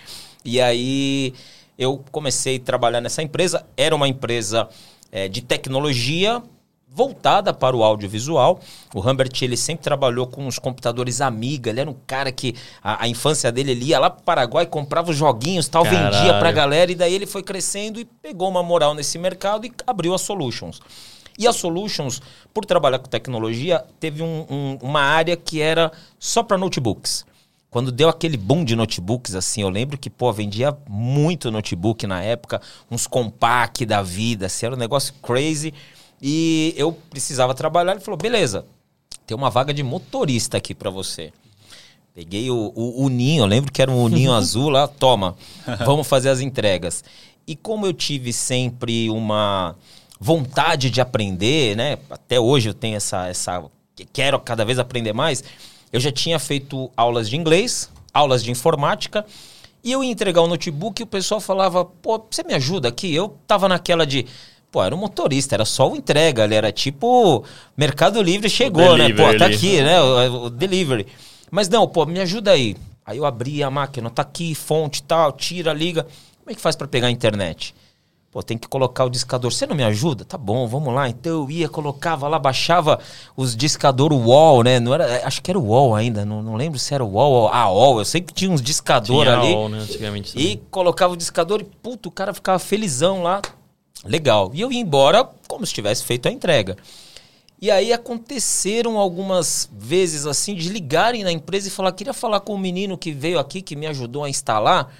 E 0.44 0.60
aí 0.60 1.34
eu 1.78 2.02
comecei 2.10 2.56
a 2.56 2.60
trabalhar 2.60 3.00
nessa 3.00 3.22
empresa. 3.22 3.64
Era 3.76 3.94
uma 3.94 4.08
empresa 4.08 4.68
eh, 5.10 5.28
de 5.28 5.40
tecnologia 5.40 6.42
voltada 6.90 7.52
para 7.52 7.76
o 7.76 7.84
audiovisual. 7.84 8.60
O 8.94 9.00
Humbert 9.00 9.42
ele 9.42 9.56
sempre 9.56 9.84
trabalhou 9.84 10.26
com 10.26 10.46
os 10.46 10.58
computadores 10.58 11.20
Amiga. 11.20 11.70
Ele 11.70 11.80
era 11.80 11.90
um 11.90 11.96
cara 12.06 12.32
que 12.32 12.54
a, 12.82 13.04
a 13.04 13.08
infância 13.08 13.52
dele 13.52 13.72
ele 13.72 13.84
ia 13.86 13.98
lá 13.98 14.10
para 14.10 14.20
o 14.20 14.24
Paraguai, 14.24 14.66
comprava 14.66 15.10
os 15.10 15.16
joguinhos, 15.16 15.68
tal, 15.68 15.84
vendia 15.84 16.10
Caralho. 16.10 16.38
para 16.38 16.48
a 16.48 16.52
galera 16.52 16.90
e 16.90 16.94
daí 16.94 17.14
ele 17.14 17.26
foi 17.26 17.42
crescendo 17.42 18.00
e 18.00 18.04
pegou 18.04 18.48
uma 18.48 18.62
moral 18.62 18.94
nesse 18.94 19.18
mercado 19.18 19.66
e 19.66 19.72
abriu 19.86 20.14
a 20.14 20.18
Solutions. 20.18 20.80
E 21.38 21.46
a 21.46 21.52
Solutions, 21.52 22.20
por 22.52 22.64
trabalhar 22.64 22.98
com 22.98 23.08
tecnologia, 23.08 23.84
teve 24.00 24.22
um- 24.22 24.44
um- 24.50 24.78
uma 24.82 25.00
área 25.00 25.36
que 25.36 25.60
era 25.60 25.92
só 26.18 26.42
para 26.42 26.58
notebooks. 26.58 27.24
Quando 27.70 27.92
deu 27.92 28.08
aquele 28.08 28.36
boom 28.36 28.64
de 28.64 28.74
notebooks, 28.74 29.34
assim, 29.34 29.60
eu 29.62 29.68
lembro 29.68 29.96
que, 29.96 30.10
pô, 30.10 30.32
vendia 30.32 30.76
muito 30.88 31.50
notebook 31.50 32.06
na 32.06 32.22
época, 32.22 32.60
uns 32.90 33.06
compact 33.06 33.84
da 33.86 34.02
vida, 34.02 34.46
assim, 34.46 34.66
era 34.66 34.74
um 34.74 34.78
negócio 34.78 35.14
crazy. 35.22 35.72
E 36.20 36.74
eu 36.76 36.92
precisava 36.92 37.54
trabalhar, 37.54 37.92
ele 37.92 38.00
falou, 38.00 38.18
beleza, 38.18 38.64
tem 39.26 39.36
uma 39.36 39.50
vaga 39.50 39.72
de 39.72 39.82
motorista 39.82 40.56
aqui 40.56 40.74
para 40.74 40.90
você. 40.90 41.30
Peguei 42.14 42.50
o, 42.50 42.72
o, 42.74 43.04
o 43.04 43.08
ninho, 43.08 43.42
eu 43.42 43.46
lembro 43.46 43.70
que 43.70 43.80
era 43.80 43.90
um 43.92 44.08
ninho 44.08 44.32
azul 44.34 44.70
lá, 44.70 44.88
toma, 44.88 45.36
vamos 45.86 46.06
fazer 46.08 46.30
as 46.30 46.40
entregas. 46.40 47.04
E 47.46 47.54
como 47.54 47.86
eu 47.86 47.92
tive 47.92 48.32
sempre 48.32 49.08
uma 49.10 49.76
vontade 50.20 50.90
de 50.90 51.00
aprender, 51.00 51.76
né? 51.76 51.98
Até 52.10 52.40
hoje 52.40 52.68
eu 52.68 52.74
tenho 52.74 52.96
essa, 52.96 53.26
essa. 53.28 53.64
Quero 54.12 54.38
cada 54.40 54.64
vez 54.64 54.78
aprender 54.78 55.12
mais. 55.12 55.42
Eu 55.92 56.00
já 56.00 56.12
tinha 56.12 56.38
feito 56.38 56.90
aulas 56.96 57.28
de 57.28 57.36
inglês, 57.36 57.90
aulas 58.12 58.42
de 58.42 58.50
informática. 58.50 59.24
E 59.82 59.92
eu 59.92 60.02
ia 60.02 60.10
entregar 60.10 60.42
o 60.42 60.46
notebook 60.46 61.00
e 61.00 61.04
o 61.04 61.06
pessoal 61.06 61.40
falava, 61.40 61.84
pô, 61.84 62.22
você 62.30 62.42
me 62.42 62.52
ajuda 62.54 62.88
aqui? 62.88 63.14
Eu 63.14 63.36
tava 63.46 63.68
naquela 63.68 64.06
de. 64.06 64.26
Pô, 64.70 64.82
era 64.82 64.94
um 64.94 64.98
motorista, 64.98 65.54
era 65.54 65.64
só 65.64 65.90
o 65.90 65.96
entrega, 65.96 66.44
ele 66.44 66.54
era 66.54 66.70
tipo 66.70 67.42
Mercado 67.74 68.20
Livre 68.20 68.50
chegou, 68.50 68.98
né? 68.98 69.08
Pô, 69.14 69.36
tá 69.38 69.46
aqui, 69.46 69.80
né? 69.80 70.00
O, 70.00 70.44
o 70.44 70.50
delivery. 70.50 71.06
Mas 71.50 71.68
não, 71.68 71.88
pô, 71.88 72.04
me 72.04 72.20
ajuda 72.20 72.50
aí. 72.50 72.76
Aí 73.06 73.16
eu 73.16 73.24
abri 73.24 73.62
a 73.62 73.70
máquina, 73.70 74.10
tá 74.10 74.20
aqui, 74.20 74.54
fonte 74.54 74.98
e 74.98 75.04
tal, 75.04 75.32
tira, 75.32 75.72
liga. 75.72 76.02
Como 76.02 76.50
é 76.50 76.54
que 76.54 76.60
faz 76.60 76.76
pra 76.76 76.86
pegar 76.86 77.06
a 77.06 77.10
internet? 77.10 77.74
Pô, 78.30 78.42
tem 78.42 78.58
que 78.58 78.68
colocar 78.68 79.06
o 79.06 79.10
discador. 79.10 79.50
Você 79.50 79.66
não 79.66 79.74
me 79.74 79.82
ajuda? 79.82 80.22
Tá 80.22 80.36
bom, 80.36 80.66
vamos 80.68 80.92
lá. 80.92 81.08
Então 81.08 81.32
eu 81.32 81.50
ia, 81.50 81.68
colocava 81.68 82.28
lá, 82.28 82.38
baixava 82.38 83.00
os 83.34 83.56
discador 83.56 84.12
UOL, 84.12 84.62
né? 84.62 84.78
Não 84.78 84.92
era, 84.92 85.26
acho 85.26 85.40
que 85.40 85.50
era 85.50 85.58
o 85.58 85.68
UOL 85.68 85.94
ainda, 85.94 86.26
não, 86.26 86.42
não 86.42 86.54
lembro 86.54 86.78
se 86.78 86.92
era 86.92 87.02
o 87.02 87.08
UOL 87.08 87.32
ou 87.32 87.48
a 87.48 87.70
UOL. 87.70 87.98
Eu 88.00 88.04
sei 88.04 88.20
que 88.20 88.34
tinha 88.34 88.50
uns 88.50 88.60
discador 88.60 89.24
Tinha 89.24 89.38
ali. 89.38 89.68
Né, 89.70 89.78
antigamente. 89.78 90.38
E 90.38 90.58
colocava 90.70 91.14
o 91.14 91.16
discador 91.16 91.62
e, 91.62 91.64
puto, 91.64 92.10
o 92.10 92.12
cara 92.12 92.34
ficava 92.34 92.58
felizão 92.58 93.22
lá. 93.22 93.40
Legal. 94.04 94.50
E 94.52 94.60
eu 94.60 94.70
ia 94.70 94.80
embora 94.80 95.26
como 95.48 95.64
se 95.64 95.72
tivesse 95.72 96.04
feito 96.04 96.28
a 96.28 96.30
entrega. 96.30 96.76
E 97.60 97.70
aí 97.70 97.92
aconteceram 97.92 98.98
algumas 98.98 99.68
vezes 99.72 100.26
assim 100.26 100.54
de 100.54 100.68
ligarem 100.68 101.24
na 101.24 101.32
empresa 101.32 101.68
e 101.68 101.70
falar: 101.70 101.92
queria 101.92 102.12
falar 102.12 102.40
com 102.40 102.54
o 102.54 102.58
menino 102.58 102.96
que 102.96 103.10
veio 103.10 103.38
aqui, 103.38 103.62
que 103.62 103.74
me 103.74 103.86
ajudou 103.86 104.22
a 104.22 104.28
instalar. 104.28 104.92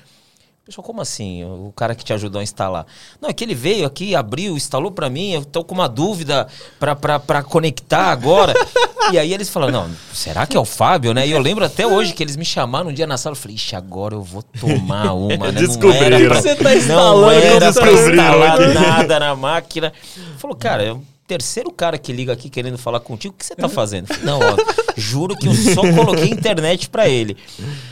Pessoal, 0.68 0.84
como 0.84 1.00
assim? 1.00 1.42
O 1.44 1.72
cara 1.74 1.94
que 1.94 2.04
te 2.04 2.12
ajudou 2.12 2.40
a 2.40 2.42
instalar? 2.42 2.84
Não, 3.22 3.30
é 3.30 3.32
que 3.32 3.42
ele 3.42 3.54
veio 3.54 3.86
aqui, 3.86 4.14
abriu, 4.14 4.54
instalou 4.54 4.90
pra 4.90 5.08
mim, 5.08 5.32
eu 5.32 5.42
tô 5.42 5.64
com 5.64 5.74
uma 5.74 5.88
dúvida 5.88 6.46
pra, 6.78 6.94
pra, 6.94 7.18
pra 7.18 7.42
conectar 7.42 8.10
agora. 8.10 8.52
e 9.10 9.18
aí 9.18 9.32
eles 9.32 9.48
falaram, 9.48 9.72
não, 9.72 9.90
será 10.12 10.46
que 10.46 10.54
é 10.54 10.60
o 10.60 10.66
Fábio, 10.66 11.14
né? 11.14 11.26
E 11.26 11.30
eu 11.30 11.40
lembro 11.40 11.64
até 11.64 11.86
hoje 11.86 12.12
que 12.12 12.22
eles 12.22 12.36
me 12.36 12.44
chamaram 12.44 12.90
um 12.90 12.92
dia 12.92 13.06
na 13.06 13.16
sala, 13.16 13.32
eu 13.32 13.40
falei, 13.40 13.56
ixi, 13.56 13.74
agora 13.74 14.14
eu 14.14 14.22
vou 14.22 14.42
tomar 14.42 15.14
uma, 15.16 15.50
né? 15.50 15.52
Descobriram. 15.52 16.10
Não 16.10 16.16
era 16.16 16.28
pra, 16.28 16.42
Você 16.42 16.54
tá 16.54 16.64
não 16.64 16.76
instalando, 16.76 17.30
era 17.30 17.58
pra 17.58 17.70
descobriram 17.70 18.10
instalar 18.10 18.60
aqui. 18.60 18.74
nada 18.74 19.20
na 19.20 19.34
máquina. 19.34 19.92
Falou, 20.36 20.54
cara, 20.54 20.82
é 20.82 20.92
o 20.92 21.02
terceiro 21.26 21.72
cara 21.72 21.96
que 21.96 22.12
liga 22.12 22.34
aqui 22.34 22.50
querendo 22.50 22.76
falar 22.76 23.00
contigo, 23.00 23.34
o 23.34 23.38
que 23.38 23.46
você 23.46 23.56
tá 23.56 23.70
fazendo? 23.70 24.10
Eu 24.10 24.16
falei, 24.16 24.24
não, 24.26 24.38
ó, 24.38 24.56
juro 24.98 25.34
que 25.34 25.46
eu 25.46 25.54
só 25.54 25.80
coloquei 25.94 26.28
internet 26.28 26.90
pra 26.90 27.08
ele. 27.08 27.38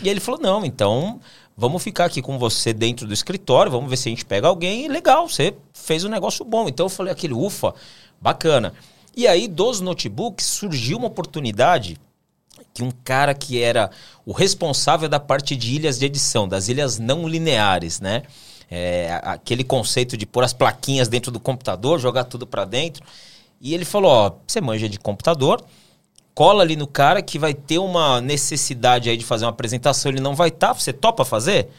E 0.02 0.10
ele 0.10 0.20
falou, 0.20 0.38
não, 0.38 0.62
então 0.62 1.18
vamos 1.56 1.82
ficar 1.82 2.04
aqui 2.04 2.20
com 2.20 2.38
você 2.38 2.72
dentro 2.72 3.06
do 3.06 3.14
escritório, 3.14 3.72
vamos 3.72 3.88
ver 3.88 3.96
se 3.96 4.08
a 4.08 4.10
gente 4.10 4.24
pega 4.24 4.46
alguém 4.46 4.88
legal, 4.88 5.28
você 5.28 5.54
fez 5.72 6.04
um 6.04 6.08
negócio 6.08 6.44
bom. 6.44 6.68
Então 6.68 6.86
eu 6.86 6.90
falei 6.90 7.12
aquele, 7.12 7.34
ufa, 7.34 7.74
bacana. 8.20 8.74
E 9.16 9.26
aí 9.26 9.48
dos 9.48 9.80
notebooks 9.80 10.44
surgiu 10.44 10.98
uma 10.98 11.06
oportunidade 11.06 11.98
que 12.74 12.82
um 12.82 12.90
cara 12.90 13.32
que 13.32 13.62
era 13.62 13.90
o 14.26 14.32
responsável 14.32 15.08
da 15.08 15.18
parte 15.18 15.56
de 15.56 15.74
ilhas 15.74 15.98
de 15.98 16.04
edição, 16.04 16.46
das 16.46 16.68
ilhas 16.68 16.98
não 16.98 17.26
lineares, 17.26 18.00
né? 18.00 18.24
É, 18.70 19.18
aquele 19.22 19.64
conceito 19.64 20.16
de 20.16 20.26
pôr 20.26 20.44
as 20.44 20.52
plaquinhas 20.52 21.08
dentro 21.08 21.30
do 21.30 21.40
computador, 21.40 21.98
jogar 21.98 22.24
tudo 22.24 22.46
pra 22.46 22.66
dentro. 22.66 23.02
E 23.60 23.72
ele 23.72 23.84
falou: 23.84 24.10
Ó, 24.10 24.32
você 24.46 24.60
manja 24.60 24.88
de 24.88 24.98
computador, 24.98 25.64
cola 26.36 26.62
ali 26.62 26.76
no 26.76 26.86
cara 26.86 27.22
que 27.22 27.38
vai 27.38 27.54
ter 27.54 27.78
uma 27.78 28.20
necessidade 28.20 29.08
aí 29.08 29.16
de 29.16 29.24
fazer 29.24 29.46
uma 29.46 29.50
apresentação, 29.50 30.12
ele 30.12 30.20
não 30.20 30.34
vai 30.34 30.48
estar, 30.48 30.74
você 30.74 30.92
topa 30.92 31.24
fazer? 31.24 31.70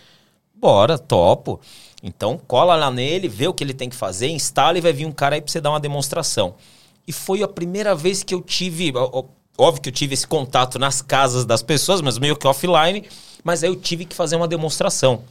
Bora, 0.56 0.98
topo. 0.98 1.62
Então 2.02 2.42
cola 2.48 2.76
lá 2.76 2.90
nele, 2.90 3.28
vê 3.28 3.48
o 3.48 3.54
que 3.54 3.64
ele 3.64 3.74
tem 3.74 3.88
que 3.88 3.96
fazer, 3.96 4.30
instala 4.30 4.80
e 4.80 4.82
vai 4.82 4.92
vir 4.92 5.06
um 5.06 5.12
cara 5.12 5.36
aí 5.36 5.42
pra 5.42 5.52
você 5.52 5.62
dar 5.62 5.70
uma 5.70 5.80
demonstração. 5.80 6.56
E 7.08 7.12
foi 7.12 7.44
a 7.44 7.48
primeira 7.48 7.94
vez 7.94 8.24
que 8.24 8.34
eu 8.34 8.42
tive. 8.42 8.92
Óbvio 9.60 9.82
que 9.82 9.90
eu 9.90 9.94
tive 9.94 10.16
esse 10.16 10.26
contato 10.26 10.80
nas 10.80 11.04
casas 11.04 11.46
das 11.46 11.62
pessoas, 11.62 12.02
mas 12.02 12.18
meio 12.18 12.36
que 12.36 12.48
offline. 12.48 13.08
Mas 13.44 13.64
aí 13.64 13.70
eu 13.70 13.76
tive 13.76 14.06
que 14.06 14.16
fazer 14.16 14.38
uma 14.38 14.48
demonstração. 14.48 15.22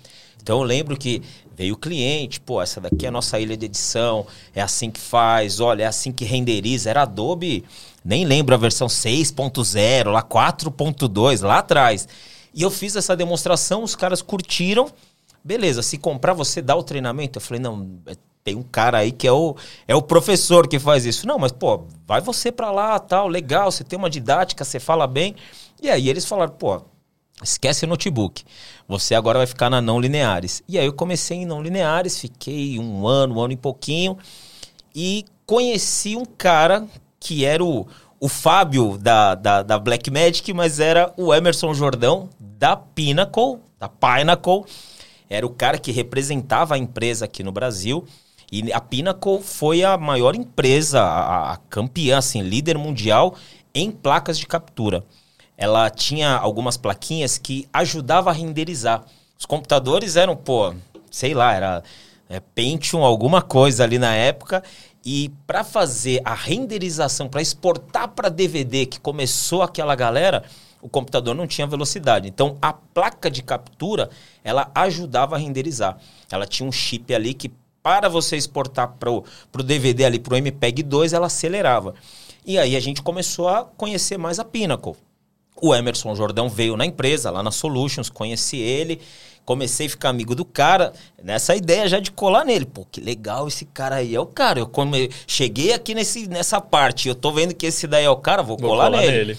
Então 0.46 0.58
eu 0.60 0.62
lembro 0.62 0.96
que 0.96 1.20
veio 1.56 1.74
o 1.74 1.76
cliente, 1.76 2.38
pô, 2.38 2.62
essa 2.62 2.80
daqui 2.80 3.04
é 3.04 3.08
a 3.08 3.10
nossa 3.10 3.40
ilha 3.40 3.56
de 3.56 3.66
edição, 3.66 4.24
é 4.54 4.62
assim 4.62 4.92
que 4.92 5.00
faz, 5.00 5.58
olha, 5.58 5.82
é 5.82 5.86
assim 5.88 6.12
que 6.12 6.24
renderiza. 6.24 6.88
Era 6.88 7.02
Adobe, 7.02 7.64
nem 8.04 8.24
lembro 8.24 8.54
a 8.54 8.58
versão 8.58 8.86
6.0, 8.86 10.08
lá 10.08 10.22
4.2, 10.22 11.42
lá 11.44 11.58
atrás. 11.58 12.06
E 12.54 12.62
eu 12.62 12.70
fiz 12.70 12.94
essa 12.94 13.16
demonstração, 13.16 13.82
os 13.82 13.96
caras 13.96 14.22
curtiram. 14.22 14.88
Beleza, 15.42 15.82
se 15.82 15.98
comprar 15.98 16.32
você 16.32 16.62
dá 16.62 16.76
o 16.76 16.82
treinamento? 16.84 17.38
Eu 17.38 17.42
falei, 17.42 17.60
não, 17.60 17.98
é- 18.06 18.14
tem 18.44 18.54
um 18.54 18.62
cara 18.62 18.98
aí 18.98 19.10
que 19.10 19.26
é 19.26 19.32
o, 19.32 19.56
é 19.88 19.96
o 19.96 20.02
professor 20.02 20.68
que 20.68 20.78
faz 20.78 21.04
isso. 21.04 21.26
Não, 21.26 21.40
mas 21.40 21.50
pô, 21.50 21.86
vai 22.06 22.20
você 22.20 22.52
pra 22.52 22.70
lá, 22.70 22.96
tal, 23.00 23.26
legal, 23.26 23.72
você 23.72 23.82
tem 23.82 23.98
uma 23.98 24.08
didática, 24.08 24.64
você 24.64 24.78
fala 24.78 25.08
bem. 25.08 25.34
E 25.82 25.90
aí 25.90 26.08
eles 26.08 26.24
falaram, 26.24 26.52
pô, 26.52 26.80
esquece 27.42 27.84
o 27.84 27.88
notebook. 27.88 28.44
Você 28.88 29.14
agora 29.14 29.38
vai 29.38 29.46
ficar 29.46 29.68
na 29.68 29.80
não 29.80 30.00
lineares. 30.00 30.62
E 30.68 30.78
aí 30.78 30.86
eu 30.86 30.92
comecei 30.92 31.38
em 31.38 31.46
não 31.46 31.62
lineares, 31.62 32.18
fiquei 32.18 32.78
um 32.78 33.06
ano, 33.06 33.36
um 33.36 33.40
ano 33.40 33.52
e 33.52 33.56
pouquinho. 33.56 34.16
E 34.94 35.24
conheci 35.44 36.16
um 36.16 36.24
cara 36.24 36.86
que 37.20 37.44
era 37.44 37.62
o, 37.62 37.86
o 38.18 38.28
Fábio 38.28 38.96
da, 38.98 39.34
da, 39.34 39.62
da 39.62 39.78
Black 39.78 40.10
Magic, 40.10 40.52
mas 40.52 40.80
era 40.80 41.12
o 41.16 41.34
Emerson 41.34 41.74
Jordão 41.74 42.28
da 42.40 42.76
Pinnacle, 42.76 43.58
da 43.78 43.88
Pinnacle. 43.88 44.64
Era 45.28 45.46
o 45.46 45.50
cara 45.50 45.78
que 45.78 45.92
representava 45.92 46.74
a 46.76 46.78
empresa 46.78 47.24
aqui 47.24 47.42
no 47.42 47.52
Brasil. 47.52 48.06
E 48.50 48.72
a 48.72 48.80
Pinnacle 48.80 49.42
foi 49.42 49.82
a 49.82 49.98
maior 49.98 50.36
empresa, 50.36 51.02
a, 51.02 51.52
a 51.52 51.56
campeã, 51.68 52.18
assim, 52.18 52.42
líder 52.42 52.78
mundial 52.78 53.34
em 53.74 53.90
placas 53.90 54.38
de 54.38 54.46
captura. 54.46 55.04
Ela 55.56 55.88
tinha 55.90 56.36
algumas 56.36 56.76
plaquinhas 56.76 57.38
que 57.38 57.68
ajudava 57.72 58.30
a 58.30 58.32
renderizar. 58.32 59.04
Os 59.38 59.46
computadores 59.46 60.16
eram, 60.16 60.36
pô, 60.36 60.74
sei 61.10 61.34
lá, 61.34 61.54
era 61.54 61.82
é, 62.28 62.40
Pentium, 62.40 63.04
alguma 63.04 63.40
coisa 63.40 63.84
ali 63.84 63.98
na 63.98 64.14
época. 64.14 64.62
E 65.04 65.30
para 65.46 65.62
fazer 65.62 66.20
a 66.24 66.34
renderização, 66.34 67.28
para 67.28 67.40
exportar 67.40 68.08
para 68.08 68.28
DVD, 68.28 68.86
que 68.86 68.98
começou 68.98 69.62
aquela 69.62 69.94
galera, 69.94 70.42
o 70.82 70.88
computador 70.88 71.34
não 71.34 71.46
tinha 71.46 71.66
velocidade. 71.66 72.28
Então 72.28 72.56
a 72.60 72.72
placa 72.72 73.30
de 73.30 73.42
captura, 73.42 74.10
ela 74.42 74.70
ajudava 74.74 75.36
a 75.36 75.38
renderizar. 75.38 75.98
Ela 76.30 76.46
tinha 76.46 76.68
um 76.68 76.72
chip 76.72 77.14
ali 77.14 77.34
que 77.34 77.50
para 77.82 78.08
você 78.08 78.36
exportar 78.36 78.96
para 78.98 79.10
o 79.10 79.62
DVD 79.62 80.04
ali, 80.04 80.18
para 80.18 80.34
o 80.34 80.36
MPEG 80.36 80.82
2, 80.82 81.12
ela 81.12 81.26
acelerava. 81.26 81.94
E 82.44 82.58
aí 82.58 82.74
a 82.74 82.80
gente 82.80 83.00
começou 83.00 83.48
a 83.48 83.64
conhecer 83.64 84.18
mais 84.18 84.40
a 84.40 84.44
Pinnacle. 84.44 84.96
O 85.60 85.74
Emerson 85.74 86.14
Jordão 86.14 86.48
veio 86.48 86.76
na 86.76 86.84
empresa, 86.84 87.30
lá 87.30 87.42
na 87.42 87.50
Solutions, 87.50 88.10
conheci 88.10 88.58
ele, 88.58 89.00
comecei 89.44 89.86
a 89.86 89.90
ficar 89.90 90.10
amigo 90.10 90.34
do 90.34 90.44
cara, 90.44 90.92
nessa 91.22 91.56
ideia 91.56 91.88
já 91.88 91.98
de 91.98 92.10
colar 92.10 92.44
nele. 92.44 92.66
Pô, 92.66 92.84
que 92.84 93.00
legal 93.00 93.48
esse 93.48 93.64
cara 93.64 93.96
aí, 93.96 94.14
é 94.14 94.20
o 94.20 94.26
cara. 94.26 94.58
Eu 94.58 94.66
come... 94.66 95.10
cheguei 95.26 95.72
aqui 95.72 95.94
nesse, 95.94 96.28
nessa 96.28 96.60
parte, 96.60 97.08
eu 97.08 97.14
tô 97.14 97.32
vendo 97.32 97.54
que 97.54 97.66
esse 97.66 97.86
daí 97.86 98.04
é 98.04 98.10
o 98.10 98.16
cara, 98.16 98.42
vou, 98.42 98.58
Vou 98.58 98.70
colar, 98.70 98.86
colar 98.90 99.00
nele. 99.00 99.12
nele. 99.12 99.38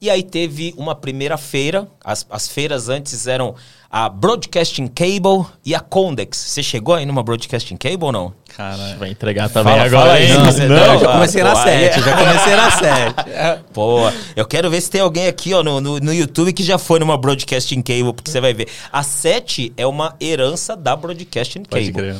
E 0.00 0.10
aí 0.10 0.22
teve 0.22 0.74
uma 0.76 0.94
primeira 0.94 1.38
feira, 1.38 1.88
as, 2.04 2.26
as 2.28 2.46
feiras 2.48 2.88
antes 2.90 3.26
eram 3.26 3.54
a 3.90 4.10
Broadcasting 4.10 4.88
Cable 4.88 5.46
e 5.64 5.74
a 5.74 5.80
Condex. 5.80 6.36
Você 6.36 6.62
chegou 6.62 6.94
aí 6.94 7.06
numa 7.06 7.22
Broadcasting 7.22 7.76
Cable 7.78 8.04
ou 8.04 8.12
não? 8.12 8.34
Cara, 8.54 8.96
Vai 8.98 9.10
entregar 9.10 9.48
também 9.48 9.72
Fala, 9.72 9.86
agora, 9.86 10.02
fala 10.06 10.12
aí, 10.18 10.32
você 10.32 10.66
Não, 10.66 10.76
não, 10.76 10.94
eu 10.94 11.00
já 11.00 11.12
comecei 11.12 11.42
na 11.42 11.50
aí 11.62 11.64
7, 11.64 11.94
é- 11.94 11.98
eu 11.98 12.04
já 12.04 12.16
comecei 12.16 12.56
na 12.56 12.70
7. 12.70 13.64
Pô, 13.72 13.98
eu 14.36 14.46
quero 14.46 14.68
ver 14.70 14.80
se 14.82 14.90
tem 14.90 15.00
alguém 15.00 15.26
aqui 15.28 15.54
ó, 15.54 15.62
no, 15.62 15.80
no, 15.80 15.98
no 15.98 16.12
YouTube 16.12 16.52
que 16.52 16.62
já 16.62 16.76
foi 16.76 16.98
numa 16.98 17.16
Broadcasting 17.16 17.80
Cable, 17.80 18.12
porque 18.12 18.30
você 18.30 18.40
vai 18.40 18.52
ver. 18.52 18.68
A 18.92 19.02
7 19.02 19.72
é 19.78 19.86
uma 19.86 20.14
herança 20.20 20.76
da 20.76 20.94
Broadcasting 20.94 21.62
pode 21.62 21.90
Cable. 21.92 22.12
crer. 22.12 22.16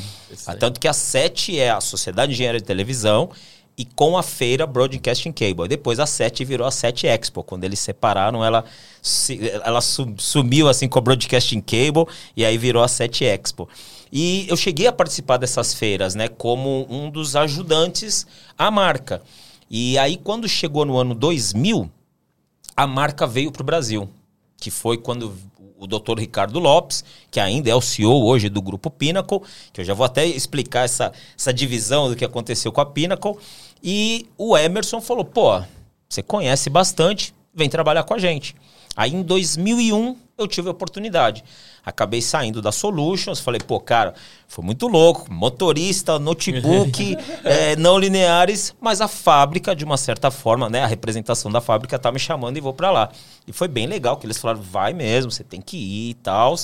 Ah, 0.47 0.55
Tanto 0.55 0.79
que 0.79 0.87
a 0.87 0.93
7 0.93 1.59
é 1.59 1.69
a 1.69 1.79
Sociedade 1.81 2.29
de 2.29 2.35
Engenharia 2.35 2.59
de 2.59 2.65
Televisão 2.65 3.29
e 3.77 3.85
com 3.85 4.17
a 4.17 4.23
feira 4.23 4.65
Broadcasting 4.65 5.31
Cable. 5.31 5.67
Depois 5.67 5.99
a 5.99 6.07
7 6.07 6.43
virou 6.43 6.65
a 6.65 6.71
7 6.71 7.05
Expo. 7.05 7.43
Quando 7.43 7.63
eles 7.63 7.79
separaram, 7.79 8.43
ela, 8.43 8.65
ela 9.63 9.81
su- 9.81 10.15
sumiu 10.17 10.67
assim 10.67 10.87
com 10.87 10.97
a 10.97 11.01
Broadcasting 11.01 11.61
Cable 11.61 12.05
e 12.35 12.43
aí 12.43 12.57
virou 12.57 12.81
a 12.81 12.87
7 12.87 13.23
Expo. 13.23 13.69
E 14.11 14.47
eu 14.49 14.57
cheguei 14.57 14.87
a 14.87 14.91
participar 14.91 15.37
dessas 15.37 15.73
feiras, 15.75 16.15
né, 16.15 16.27
como 16.27 16.87
um 16.89 17.09
dos 17.11 17.35
ajudantes 17.35 18.25
à 18.57 18.71
marca. 18.71 19.21
E 19.69 19.97
aí 19.99 20.17
quando 20.17 20.47
chegou 20.47 20.83
no 20.83 20.97
ano 20.97 21.13
2000, 21.13 21.91
a 22.75 22.87
marca 22.87 23.27
veio 23.27 23.51
para 23.51 23.61
o 23.61 23.65
Brasil, 23.65 24.09
que 24.57 24.71
foi 24.71 24.97
quando 24.97 25.35
o 25.79 25.85
Dr. 25.85 26.17
Ricardo 26.17 26.57
Lopes, 26.57 27.03
que 27.29 27.39
ainda 27.39 27.69
é 27.69 27.75
o 27.75 27.81
CEO 27.81 28.25
hoje 28.25 28.49
do 28.49 28.61
Grupo 28.61 28.89
Pinnacle, 28.89 29.41
que 29.71 29.81
eu 29.81 29.85
já 29.85 29.93
vou 29.93 30.05
até 30.05 30.25
explicar 30.25 30.85
essa, 30.85 31.11
essa 31.37 31.53
divisão 31.53 32.09
do 32.09 32.15
que 32.15 32.25
aconteceu 32.25 32.71
com 32.71 32.81
a 32.81 32.85
Pinnacle, 32.85 33.37
e 33.83 34.27
o 34.37 34.57
Emerson 34.57 35.01
falou, 35.01 35.25
pô, 35.25 35.61
você 36.09 36.23
conhece 36.23 36.69
bastante, 36.69 37.33
vem 37.53 37.69
trabalhar 37.69 38.03
com 38.03 38.13
a 38.13 38.19
gente. 38.19 38.55
Aí 38.95 39.13
em 39.13 39.21
2001 39.21 40.15
eu 40.37 40.47
tive 40.47 40.67
a 40.67 40.71
oportunidade. 40.71 41.43
Acabei 41.85 42.21
saindo 42.21 42.61
da 42.61 42.71
Solutions, 42.71 43.39
falei, 43.39 43.61
pô, 43.61 43.79
cara, 43.79 44.13
foi 44.47 44.63
muito 44.63 44.87
louco, 44.87 45.31
motorista, 45.31 46.19
notebook, 46.19 47.15
eh, 47.45 47.75
não 47.75 47.97
lineares, 47.97 48.75
mas 48.79 49.01
a 49.01 49.07
fábrica, 49.07 49.75
de 49.75 49.85
uma 49.85 49.97
certa 49.97 50.29
forma, 50.29 50.69
né, 50.69 50.83
a 50.83 50.87
representação 50.87 51.51
da 51.51 51.61
fábrica 51.61 51.97
tá 51.97 52.11
me 52.11 52.19
chamando 52.19 52.57
e 52.57 52.61
vou 52.61 52.73
para 52.73 52.91
lá. 52.91 53.09
E 53.47 53.53
foi 53.53 53.67
bem 53.67 53.87
legal, 53.87 54.17
que 54.17 54.25
eles 54.25 54.37
falaram, 54.37 54.61
vai 54.61 54.93
mesmo, 54.93 55.31
você 55.31 55.43
tem 55.43 55.61
que 55.61 55.77
ir 55.77 56.09
e 56.09 56.13
tal. 56.15 56.55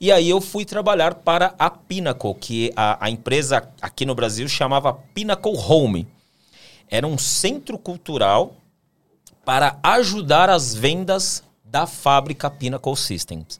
E 0.00 0.12
aí 0.12 0.28
eu 0.28 0.40
fui 0.40 0.64
trabalhar 0.64 1.14
para 1.14 1.54
a 1.58 1.68
Pinnacle, 1.68 2.34
que 2.34 2.72
a, 2.76 3.04
a 3.06 3.10
empresa 3.10 3.68
aqui 3.80 4.06
no 4.06 4.14
Brasil 4.14 4.48
chamava 4.48 4.92
Pinnacle 4.92 5.56
Home. 5.56 6.06
Era 6.90 7.06
um 7.06 7.18
centro 7.18 7.78
cultural 7.78 8.56
para 9.44 9.78
ajudar 9.82 10.50
as 10.50 10.74
vendas 10.74 11.42
da 11.64 11.86
fábrica 11.86 12.50
Pinnacle 12.50 12.96
Systems. 12.96 13.58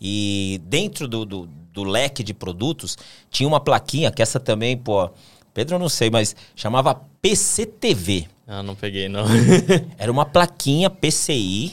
E 0.00 0.60
dentro 0.64 1.06
do, 1.06 1.24
do, 1.24 1.46
do 1.46 1.84
leque 1.84 2.22
de 2.22 2.34
produtos 2.34 2.98
tinha 3.30 3.48
uma 3.48 3.60
plaquinha, 3.60 4.10
que 4.10 4.22
essa 4.22 4.40
também, 4.40 4.76
pô, 4.76 5.10
Pedro 5.54 5.76
eu 5.76 5.78
não 5.78 5.88
sei, 5.88 6.10
mas 6.10 6.34
chamava 6.56 6.94
PCTV. 7.20 8.26
Ah, 8.46 8.62
não 8.62 8.74
peguei, 8.74 9.08
não. 9.08 9.24
Era 9.98 10.10
uma 10.10 10.24
plaquinha 10.24 10.90
PCI 10.90 11.72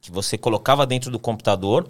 que 0.00 0.10
você 0.10 0.36
colocava 0.38 0.86
dentro 0.86 1.10
do 1.10 1.18
computador 1.18 1.88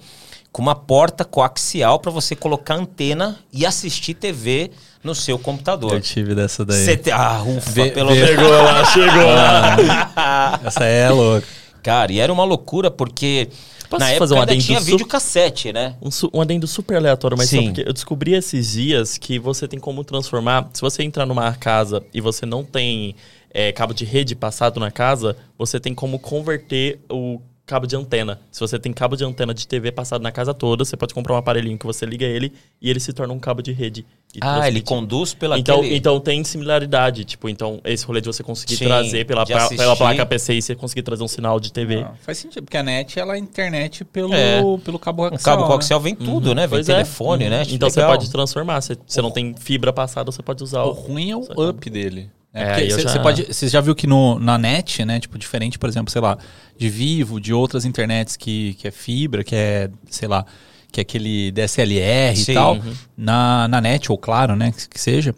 com 0.55 0.63
uma 0.63 0.77
porta 0.77 1.25
coaxial 1.25 1.99
para 1.99 2.13
você 2.13 2.37
colocar 2.37 2.77
antena 2.77 3.37
e 3.53 3.67
assistir 3.67 4.15
TV 4.15 4.71
no 5.03 5.13
seu 5.13 5.37
computador. 5.37 5.95
Eu 5.95 6.01
tive 6.01 6.33
dessa 6.33 6.65
daí. 6.65 6.85
Você 6.85 6.97
te- 6.97 7.11
Ah, 7.11 7.43
ufa, 7.45 7.71
Vê- 7.73 7.91
pelo 7.91 8.13
menos. 8.13 8.29
chegou 8.29 8.49
lá, 8.53 8.85
chegou 8.85 9.25
lá. 9.35 10.61
Essa 10.65 10.85
é 10.85 11.11
louca. 11.11 11.45
Cara, 11.83 12.13
e 12.13 12.21
era 12.21 12.33
uma 12.33 12.45
loucura 12.45 12.89
porque 12.89 13.49
Posso 13.91 13.99
na 13.99 14.11
época 14.11 14.21
fazer 14.29 14.35
um 14.35 14.41
ainda 14.43 14.57
tinha 14.57 14.79
su- 14.79 14.87
vídeo 14.87 15.05
cassete, 15.07 15.73
né? 15.73 15.97
Um, 16.01 16.09
su- 16.13 16.31
um 16.33 16.41
adendo 16.41 16.69
super 16.69 16.99
aleatório, 16.99 17.37
mas 17.37 17.51
só 17.51 17.57
Sim. 17.57 17.65
porque 17.73 17.89
eu 17.89 17.93
descobri 17.93 18.35
esses 18.35 18.71
dias 18.75 19.19
que 19.19 19.41
você 19.41 19.67
tem 19.67 19.81
como 19.81 20.05
transformar. 20.05 20.71
Se 20.73 20.81
você 20.81 21.03
entrar 21.03 21.27
numa 21.27 21.53
casa 21.55 22.01
e 22.15 22.21
você 22.21 22.47
não 22.47 22.63
tem 22.63 23.17
é, 23.53 23.73
cabo 23.73 23.93
de 23.93 24.05
rede 24.05 24.37
passado 24.37 24.79
na 24.79 24.91
casa, 24.93 25.37
você 25.59 25.81
tem 25.81 25.93
como 25.95 26.19
converter 26.21 27.01
o 27.11 27.41
cabo 27.67 27.87
de 27.87 27.97
antena. 27.97 28.41
Se 28.51 28.61
você 28.61 28.79
tem 28.79 28.93
cabo 28.93 29.17
de 29.17 29.25
antena 29.25 29.55
de 29.55 29.67
TV 29.67 29.91
passado 29.91 30.21
na 30.23 30.31
casa 30.31 30.53
toda, 30.53 30.85
você 30.85 30.97
pode 30.97 31.15
comprar 31.15 31.35
um 31.35 31.39
aparelhinho 31.39 31.79
que 31.79 31.87
você 31.87 32.05
liga 32.05 32.27
ele 32.27 32.53
e 32.81 32.91
ele 32.91 33.01
se 33.01 33.13
torna 33.13 33.33
um 33.33 33.39
cabo 33.39 33.63
de 33.63 33.73
rede. 33.73 34.05
e 34.35 34.39
Ah, 34.43 34.55
ele 34.69 34.83
transmite. 34.83 34.87
conduz 34.89 35.33
pela 35.33 35.57
Então, 35.57 35.79
aquele- 35.79 35.95
então 35.97 36.19
tem 36.19 36.43
similaridade, 36.43 37.25
tipo, 37.25 37.49
então 37.49 37.81
esse 37.85 38.05
rolê 38.05 38.21
de 38.21 38.27
você 38.27 38.43
conseguir 38.43 38.75
Sim, 38.77 38.87
trazer 38.87 39.25
pela, 39.25 39.45
de 39.45 39.53
pela, 39.77 39.95
placa 39.95 40.27
PCI, 40.27 40.61
você 40.61 40.75
conseguir 40.75 41.03
trazer 41.05 41.23
um 41.23 41.29
sinal 41.29 41.61
de 41.61 41.73
TV. 41.73 42.01
Ah, 42.03 42.15
faz 42.21 42.39
sentido, 42.39 42.65
porque 42.65 42.77
a 42.77 42.83
net 42.83 43.17
ela 43.17 43.37
é 43.37 43.39
internet 43.39 44.05
pelo, 44.05 44.35
É. 44.35 44.61
pelo 44.85 44.99
cabo 44.99 45.29
coaxial. 45.29 45.41
cabo 45.55 45.63
né? 45.63 45.69
coaxial 45.69 46.01
vem 46.01 46.17
tudo, 46.17 46.53
né? 46.53 46.67
Vem 46.67 46.81
é. 46.81 46.83
telefone, 46.83 47.45
Uhum. 47.45 47.51
né? 47.51 47.63
Então 47.69 47.89
você 47.89 48.01
Legal. 48.01 48.17
pode 48.17 48.29
transformar. 48.29 48.81
Você, 48.81 48.97
você 49.07 49.23
não 49.23 49.31
tem 49.31 49.55
fibra 49.57 49.93
passada, 49.93 50.33
você 50.33 50.43
pode 50.43 50.65
usar 50.65 50.83
O 50.83 50.89
o. 50.89 50.93
ruim 50.93 51.31
é 51.31 51.37
o 51.37 51.69
up 51.71 51.89
dele. 51.89 52.29
É, 52.55 52.85
É, 52.87 52.89
você 52.89 53.03
já- 53.03 53.19
pode. 53.21 53.43
Você 53.53 53.69
já 53.69 53.81
viu 53.81 53.95
que 53.95 54.07
no, 54.07 54.39
na 54.39 54.57
net, 54.57 55.05
né? 55.05 55.19
Tipo, 55.19 55.37
diferente, 55.37 55.77
por 55.79 55.89
exemplo, 55.89 56.11
sei 56.13 56.21
lá, 56.21 56.39
de 56.79 56.89
Vivo, 56.89 57.41
de 57.41 57.53
outras 57.53 57.85
internets 57.85 58.37
que, 58.37 58.75
que 58.75 58.87
é 58.87 58.91
fibra, 58.93 59.43
que 59.43 59.57
é, 59.57 59.91
sei 60.09 60.29
lá, 60.29 60.47
que 60.93 61.01
é 61.01 61.03
aquele 61.03 61.51
DSLR 61.51 62.37
Sim. 62.37 62.53
e 62.53 62.55
tal. 62.55 62.75
Uhum. 62.77 62.95
Na, 63.17 63.67
na 63.67 63.81
net, 63.81 64.11
ou 64.13 64.17
claro, 64.17 64.55
né? 64.55 64.73
Que, 64.73 64.89
que 64.89 65.01
seja. 65.01 65.35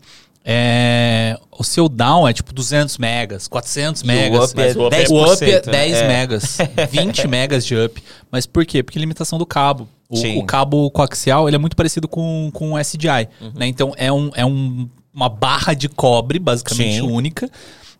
É, 0.49 1.37
o 1.59 1.65
seu 1.65 1.89
down 1.89 2.29
é 2.29 2.33
tipo 2.33 2.55
200 2.55 2.99
megas, 2.99 3.49
400 3.49 4.03
E 4.03 4.07
megas. 4.07 4.39
o 4.39 4.45
up 4.45 4.61
é 4.61 4.67
o 4.77 4.87
up 4.87 4.95
é- 4.95 5.05
10%. 5.05 5.11
O 5.11 5.33
up 5.35 5.45
é 5.45 5.53
né? 5.55 5.61
10 5.61 5.97
É. 5.97 6.07
megas, 6.09 6.59
20 6.93 7.27
megas 7.27 7.67
de 7.67 7.75
up. 7.77 8.01
Mas 8.31 8.47
por 8.47 8.65
quê? 8.65 8.81
Porque 8.83 8.99
limitação 8.99 9.39
do 9.39 9.47
cabo. 9.47 9.89
O, 10.09 10.21
o 10.39 10.45
cabo 10.45 10.89
coaxial 10.93 11.49
ele 11.49 11.57
é 11.57 11.59
muito 11.59 11.75
parecido 11.75 12.07
com, 12.07 12.49
com 12.53 12.75
o 12.75 12.79
SDI. 12.79 13.29
Né? 13.57 13.67
Então 13.67 13.93
é, 13.97 14.13
um, 14.13 14.31
é 14.37 14.47
um, 14.47 14.89
uma 15.17 15.31
barra 15.31 15.73
de 15.73 15.89
cobre, 15.89 16.39
basicamente 16.39 17.01
Sim. 17.01 17.11
única. 17.11 17.51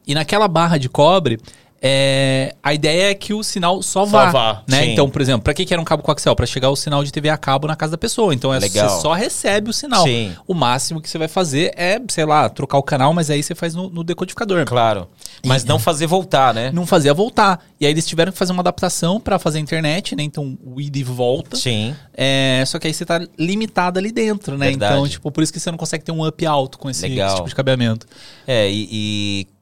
E 0.07 0.15
naquela 0.15 0.47
barra 0.47 0.77
de 0.77 0.89
cobre, 0.91 1.41
é, 1.89 2.57
a 2.61 2.75
ideia 2.75 3.11
é 3.11 3.15
que 3.15 3.33
o 3.33 3.45
sinal 3.45 3.81
só 3.81 4.05
vá. 4.05 4.31
vá, 4.31 4.63
né? 4.67 4.83
sim. 4.83 4.91
Então, 4.91 5.09
por 5.09 5.23
exemplo, 5.23 5.43
para 5.43 5.55
que, 5.55 5.65
que 5.65 5.73
era 5.73 5.81
um 5.81 5.85
cabo 5.85 6.03
coaxial? 6.03 6.35
Para 6.35 6.45
chegar 6.45 6.69
o 6.69 6.75
sinal 6.75 7.05
de 7.05 7.13
TV 7.13 7.29
a 7.29 7.37
cabo 7.37 7.69
na 7.69 7.77
casa 7.77 7.93
da 7.93 7.99
pessoa. 7.99 8.35
Então 8.35 8.53
é, 8.53 8.59
Legal. 8.59 8.89
você 8.89 9.03
só 9.03 9.13
recebe 9.13 9.71
o 9.71 9.73
sinal. 9.73 10.03
Sim. 10.03 10.35
O 10.49 10.55
máximo 10.55 11.01
que 11.01 11.09
você 11.09 11.17
vai 11.17 11.29
fazer 11.29 11.73
é, 11.77 12.01
sei 12.09 12.25
lá, 12.25 12.49
trocar 12.49 12.77
o 12.79 12.83
canal, 12.83 13.13
mas 13.15 13.31
aí 13.31 13.41
você 13.41 13.55
faz 13.55 13.73
no, 13.73 13.89
no 13.89 14.03
decodificador. 14.03 14.65
Claro. 14.65 15.09
Mas 15.45 15.65
não 15.65 15.79
fazer 15.79 16.09
voltar, 16.09 16.53
né? 16.53 16.73
Não 16.73 16.85
fazia 16.85 17.15
voltar. 17.15 17.65
E 17.81 17.87
aí 17.87 17.93
eles 17.93 18.05
tiveram 18.05 18.33
que 18.33 18.39
fazer 18.39 18.53
uma 18.53 18.63
adaptação 18.63 19.21
para 19.21 19.39
fazer 19.39 19.59
a 19.59 19.61
internet, 19.61 20.17
né? 20.17 20.25
Então 20.25 20.59
o 20.65 20.81
id 20.81 20.97
volta. 21.05 21.57
Sim. 21.57 21.95
É, 22.13 22.65
só 22.67 22.81
que 22.81 22.89
aí 22.89 22.95
você 22.95 23.05
tá 23.05 23.21
limitado 23.39 23.99
ali 24.01 24.11
dentro, 24.11 24.59
né? 24.59 24.71
Verdade. 24.71 24.93
Então, 24.93 25.09
tipo, 25.09 25.31
por 25.31 25.43
isso 25.43 25.53
que 25.53 25.61
você 25.61 25.71
não 25.71 25.79
consegue 25.79 26.05
ter 26.05 26.11
um 26.11 26.27
up 26.27 26.45
alto 26.47 26.79
com 26.79 26.91
esse, 26.91 27.07
esse 27.07 27.37
tipo 27.37 27.49
de 27.49 27.55
cabeamento. 27.55 28.07
É, 28.45 28.69
e, 28.69 28.89
e- 28.91 29.56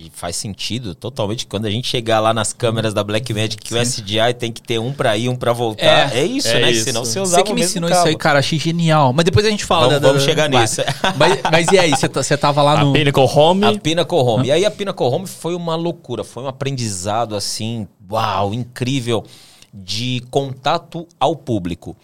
e 0.00 0.08
faz 0.14 0.36
sentido 0.36 0.94
totalmente 0.94 1.44
quando 1.44 1.66
a 1.66 1.70
gente 1.70 1.88
chegar 1.88 2.20
lá 2.20 2.32
nas 2.32 2.52
câmeras 2.52 2.94
da 2.94 3.02
Blackmagic 3.02 3.56
que 3.56 3.74
o 3.74 3.78
SDI 3.84 4.32
tem 4.38 4.52
que 4.52 4.62
ter 4.62 4.78
um 4.78 4.92
pra 4.92 5.16
ir, 5.16 5.28
um 5.28 5.34
pra 5.34 5.52
voltar. 5.52 6.14
É, 6.14 6.20
É, 6.20 6.24
isso, 6.24 6.46
é 6.46 6.60
né? 6.60 6.70
isso. 6.70 6.84
Senão 6.84 7.04
você 7.04 7.14
Você 7.14 7.20
usava 7.20 7.42
que 7.42 7.50
o 7.50 7.54
me 7.54 7.60
mesmo 7.62 7.70
ensinou 7.72 7.88
cabo. 7.90 8.00
isso 8.02 8.08
aí, 8.08 8.16
cara, 8.16 8.38
achei 8.38 8.60
genial. 8.60 9.12
Mas 9.12 9.24
depois 9.24 9.44
a 9.44 9.50
gente 9.50 9.64
fala. 9.64 9.86
Vamos- 9.86 9.94
da- 9.94 9.98
da- 10.06 10.08
vamos 10.12 10.22
chegar 10.22 10.48
vai. 10.48 10.60
nisso. 10.62 10.82
mas, 11.16 11.40
mas 11.50 11.72
e 11.72 11.78
aí, 11.80 11.90
você, 11.90 12.08
tá- 12.08 12.22
você 12.22 12.36
tava 12.36 12.62
lá 12.62 12.78
A 12.80 12.84
no. 12.84 12.92
Pinnacle 12.92 13.24
Home. 13.24 13.64
A 13.64 13.76
Pinnacle 13.76 14.18
Home. 14.18 14.46
E 14.46 14.52
aí 14.52 14.64
a 14.64 14.70
Pinnacle 14.70 15.04
Home 15.06 15.26
foi 15.26 15.56
uma 15.56 15.74
loucura, 15.74 16.22
foi 16.22 16.44
um 16.44 16.48
aprendizado 16.48 17.34
assim, 17.34 17.88
uau, 18.08 18.54
incrível 18.54 19.24
de 19.74 20.22
contato 20.30 21.08
ao 21.18 21.34
público. 21.34 21.96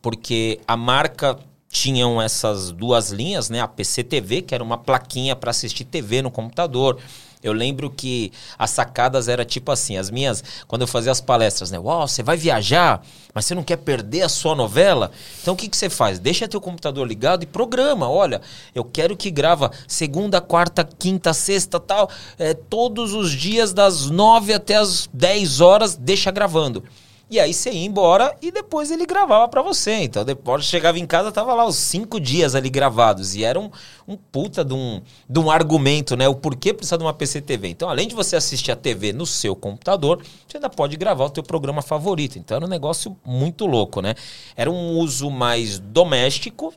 Porque 0.00 0.60
a 0.68 0.76
marca 0.76 1.36
tinham 1.68 2.22
essas 2.22 2.70
duas 2.70 3.10
linhas, 3.10 3.50
né? 3.50 3.60
A 3.60 3.66
PCTV, 3.66 4.42
que 4.42 4.54
era 4.54 4.62
uma 4.62 4.78
plaquinha 4.78 5.34
para 5.34 5.50
assistir 5.50 5.82
TV 5.84 6.22
no 6.22 6.30
computador. 6.30 6.96
Eu 7.42 7.54
lembro 7.54 7.88
que 7.88 8.32
as 8.58 8.70
sacadas 8.70 9.26
era 9.26 9.44
tipo 9.44 9.72
assim, 9.72 9.96
as 9.96 10.10
minhas, 10.10 10.44
quando 10.68 10.82
eu 10.82 10.86
fazia 10.86 11.10
as 11.10 11.22
palestras, 11.22 11.70
né? 11.70 11.78
Uau, 11.78 12.06
você 12.06 12.22
vai 12.22 12.36
viajar, 12.36 13.02
mas 13.32 13.46
você 13.46 13.54
não 13.54 13.62
quer 13.62 13.78
perder 13.78 14.22
a 14.22 14.28
sua 14.28 14.54
novela? 14.54 15.10
Então 15.40 15.54
o 15.54 15.56
que, 15.56 15.68
que 15.68 15.76
você 15.76 15.88
faz? 15.88 16.18
Deixa 16.18 16.46
teu 16.46 16.60
computador 16.60 17.06
ligado 17.06 17.42
e 17.42 17.46
programa. 17.46 18.10
Olha, 18.10 18.42
eu 18.74 18.84
quero 18.84 19.16
que 19.16 19.30
grava 19.30 19.70
segunda, 19.88 20.40
quarta, 20.40 20.84
quinta, 20.84 21.32
sexta, 21.32 21.80
tal, 21.80 22.10
é, 22.38 22.52
todos 22.52 23.14
os 23.14 23.32
dias 23.32 23.72
das 23.72 24.10
nove 24.10 24.52
até 24.52 24.76
as 24.76 25.08
10 25.12 25.60
horas, 25.62 25.96
deixa 25.96 26.30
gravando. 26.30 26.84
E 27.30 27.38
aí 27.38 27.54
você 27.54 27.70
ia 27.70 27.86
embora 27.86 28.36
e 28.42 28.50
depois 28.50 28.90
ele 28.90 29.06
gravava 29.06 29.46
para 29.46 29.62
você. 29.62 29.92
Então 29.92 30.24
depois 30.24 30.64
chegava 30.64 30.98
em 30.98 31.06
casa, 31.06 31.30
tava 31.30 31.54
lá 31.54 31.64
os 31.64 31.76
cinco 31.76 32.18
dias 32.18 32.56
ali 32.56 32.68
gravados. 32.68 33.36
E 33.36 33.44
era 33.44 33.58
um, 33.58 33.70
um 34.08 34.16
puta 34.16 34.64
de 34.64 34.74
um, 34.74 35.00
de 35.28 35.38
um 35.38 35.48
argumento, 35.48 36.16
né? 36.16 36.28
O 36.28 36.34
porquê 36.34 36.74
precisa 36.74 36.98
de 36.98 37.04
uma 37.04 37.14
PCTV. 37.14 37.68
Então, 37.68 37.88
além 37.88 38.08
de 38.08 38.16
você 38.16 38.34
assistir 38.34 38.72
a 38.72 38.76
TV 38.76 39.12
no 39.12 39.24
seu 39.24 39.54
computador, 39.54 40.20
você 40.44 40.56
ainda 40.56 40.68
pode 40.68 40.96
gravar 40.96 41.26
o 41.26 41.30
teu 41.30 41.44
programa 41.44 41.82
favorito. 41.82 42.36
Então 42.36 42.56
era 42.56 42.66
um 42.66 42.68
negócio 42.68 43.16
muito 43.24 43.64
louco, 43.64 44.02
né? 44.02 44.16
Era 44.56 44.68
um 44.68 44.98
uso 44.98 45.30
mais 45.30 45.78
doméstico, 45.78 46.74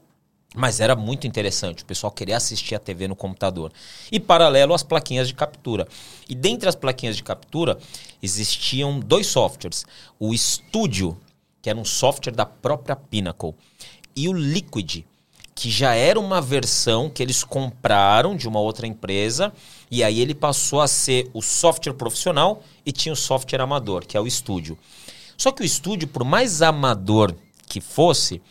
mas 0.53 0.79
era 0.79 0.95
muito 0.95 1.25
interessante, 1.25 1.83
o 1.83 1.85
pessoal 1.85 2.11
queria 2.11 2.37
assistir 2.37 2.75
a 2.75 2.79
TV 2.79 3.07
no 3.07 3.15
computador. 3.15 3.71
E 4.11 4.19
paralelo 4.19 4.73
às 4.73 4.83
plaquinhas 4.83 5.27
de 5.27 5.33
captura. 5.33 5.87
E 6.29 6.35
dentre 6.35 6.69
as 6.69 6.75
plaquinhas 6.75 7.15
de 7.15 7.23
captura, 7.23 7.77
existiam 8.21 8.99
dois 8.99 9.27
softwares. 9.27 9.85
O 10.19 10.35
Studio, 10.37 11.17
que 11.61 11.69
era 11.69 11.79
um 11.79 11.85
software 11.85 12.33
da 12.33 12.45
própria 12.45 12.95
Pinnacle, 12.95 13.55
e 14.15 14.29
o 14.29 14.33
Liquid, 14.33 15.03
que 15.55 15.69
já 15.69 15.95
era 15.95 16.19
uma 16.19 16.41
versão 16.41 17.09
que 17.09 17.21
eles 17.21 17.43
compraram 17.43 18.35
de 18.35 18.47
uma 18.47 18.59
outra 18.59 18.85
empresa, 18.85 19.51
e 19.89 20.03
aí 20.03 20.19
ele 20.19 20.35
passou 20.35 20.81
a 20.81 20.87
ser 20.87 21.29
o 21.33 21.41
software 21.41 21.93
profissional 21.93 22.63
e 22.85 22.91
tinha 22.91 23.13
o 23.13 23.15
software 23.15 23.61
amador, 23.61 24.05
que 24.05 24.17
é 24.17 24.19
o 24.19 24.29
Studio. 24.29 24.77
Só 25.37 25.51
que 25.51 25.63
o 25.63 25.67
Studio, 25.67 26.07
por 26.07 26.23
mais 26.23 26.61
amador 26.61 27.35
que 27.67 27.81
fosse, 27.81 28.41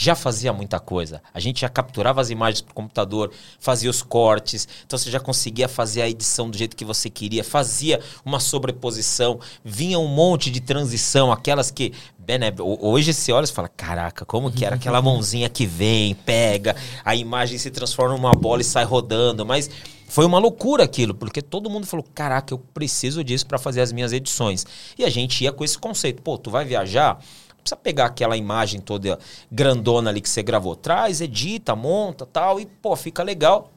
já 0.00 0.14
fazia 0.14 0.50
muita 0.50 0.80
coisa. 0.80 1.20
A 1.34 1.38
gente 1.38 1.60
já 1.60 1.68
capturava 1.68 2.22
as 2.22 2.30
imagens 2.30 2.62
para 2.62 2.72
o 2.72 2.74
computador, 2.74 3.30
fazia 3.58 3.90
os 3.90 4.00
cortes, 4.00 4.66
então 4.86 4.98
você 4.98 5.10
já 5.10 5.20
conseguia 5.20 5.68
fazer 5.68 6.00
a 6.00 6.08
edição 6.08 6.48
do 6.48 6.56
jeito 6.56 6.74
que 6.74 6.86
você 6.86 7.10
queria, 7.10 7.44
fazia 7.44 8.00
uma 8.24 8.40
sobreposição, 8.40 9.38
vinha 9.62 9.98
um 9.98 10.08
monte 10.08 10.50
de 10.50 10.60
transição, 10.60 11.30
aquelas 11.30 11.70
que. 11.70 11.92
Né, 12.26 12.54
hoje 12.58 13.12
você 13.12 13.30
olha 13.30 13.44
e 13.44 13.48
fala: 13.48 13.68
caraca, 13.68 14.24
como 14.24 14.50
que 14.50 14.64
era 14.64 14.76
aquela 14.76 15.02
mãozinha 15.02 15.50
que 15.50 15.66
vem, 15.66 16.14
pega, 16.14 16.74
a 17.04 17.14
imagem 17.14 17.58
se 17.58 17.70
transforma 17.70 18.14
numa 18.14 18.32
bola 18.32 18.62
e 18.62 18.64
sai 18.64 18.84
rodando, 18.84 19.44
mas. 19.44 19.68
Foi 20.08 20.26
uma 20.26 20.40
loucura 20.40 20.82
aquilo, 20.82 21.14
porque 21.14 21.40
todo 21.40 21.70
mundo 21.70 21.86
falou: 21.86 22.04
caraca, 22.12 22.52
eu 22.52 22.58
preciso 22.58 23.22
disso 23.22 23.46
para 23.46 23.58
fazer 23.58 23.80
as 23.80 23.92
minhas 23.92 24.12
edições. 24.12 24.66
E 24.98 25.04
a 25.04 25.08
gente 25.08 25.44
ia 25.44 25.52
com 25.52 25.62
esse 25.62 25.78
conceito: 25.78 26.20
pô, 26.20 26.36
tu 26.36 26.50
vai 26.50 26.64
viajar? 26.64 27.22
Precisa 27.60 27.76
pegar 27.76 28.06
aquela 28.06 28.36
imagem 28.36 28.80
toda 28.80 29.18
grandona 29.50 30.10
ali 30.10 30.20
que 30.20 30.28
você 30.28 30.42
gravou. 30.42 30.74
Traz, 30.74 31.20
edita, 31.20 31.76
monta 31.76 32.26
tal, 32.26 32.60
e 32.60 32.66
pô, 32.66 32.94
fica 32.96 33.22
legal. 33.22 33.70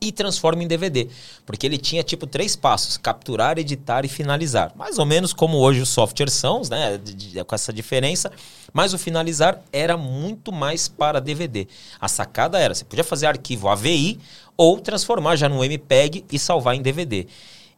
E 0.00 0.10
transforma 0.10 0.64
em 0.64 0.66
DVD. 0.66 1.08
Porque 1.46 1.64
ele 1.64 1.78
tinha 1.78 2.02
tipo 2.02 2.26
três 2.26 2.56
passos: 2.56 2.96
capturar, 2.96 3.56
editar 3.56 4.04
e 4.04 4.08
finalizar. 4.08 4.72
Mais 4.74 4.98
ou 4.98 5.06
menos 5.06 5.32
como 5.32 5.58
hoje 5.58 5.80
os 5.80 5.90
softwares 5.90 6.34
são, 6.34 6.62
né? 6.68 7.00
Com 7.46 7.54
essa 7.54 7.72
diferença. 7.72 8.32
Mas 8.72 8.92
o 8.92 8.98
finalizar 8.98 9.62
era 9.72 9.96
muito 9.96 10.50
mais 10.50 10.88
para 10.88 11.20
DVD. 11.20 11.68
A 12.00 12.08
sacada 12.08 12.58
era: 12.58 12.74
você 12.74 12.84
podia 12.84 13.04
fazer 13.04 13.26
arquivo 13.26 13.68
AVI 13.68 14.18
ou 14.56 14.80
transformar 14.80 15.36
já 15.36 15.48
no 15.48 15.62
MPEG 15.62 16.24
e 16.32 16.38
salvar 16.38 16.74
em 16.74 16.82
DVD. 16.82 17.28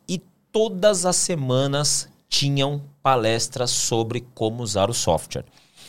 E 0.09 0.19
todas 0.51 1.05
as 1.05 1.17
semanas 1.17 2.09
tinham 2.35 2.83
palestras 3.01 3.71
sobre 3.71 4.25
como 4.35 4.61
usar 4.61 4.91
o 4.91 4.95
software. 4.95 5.45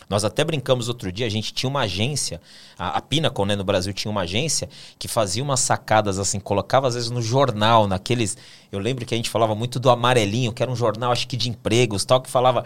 Nós 0.07 0.23
até 0.23 0.43
brincamos 0.43 0.87
outro 0.87 1.11
dia, 1.11 1.25
a 1.25 1.29
gente 1.29 1.51
tinha 1.51 1.67
uma 1.67 1.81
agência, 1.81 2.39
a, 2.77 2.97
a 2.97 3.01
Pinnacle, 3.01 3.45
né, 3.45 3.55
no 3.55 3.63
Brasil 3.63 3.91
tinha 3.91 4.11
uma 4.11 4.21
agência 4.21 4.69
que 4.99 5.07
fazia 5.07 5.41
umas 5.41 5.59
sacadas 5.61 6.19
assim, 6.19 6.39
colocava 6.39 6.87
às 6.87 6.93
vezes 6.93 7.09
no 7.09 7.19
jornal, 7.19 7.87
naqueles, 7.87 8.37
eu 8.71 8.77
lembro 8.77 9.07
que 9.07 9.15
a 9.15 9.17
gente 9.17 9.27
falava 9.27 9.55
muito 9.55 9.79
do 9.79 9.89
Amarelinho, 9.89 10.53
que 10.53 10.61
era 10.61 10.71
um 10.71 10.75
jornal 10.75 11.11
acho 11.11 11.27
que 11.27 11.35
de 11.35 11.49
empregos, 11.49 12.05
tal 12.05 12.21
que 12.21 12.29
falava 12.29 12.63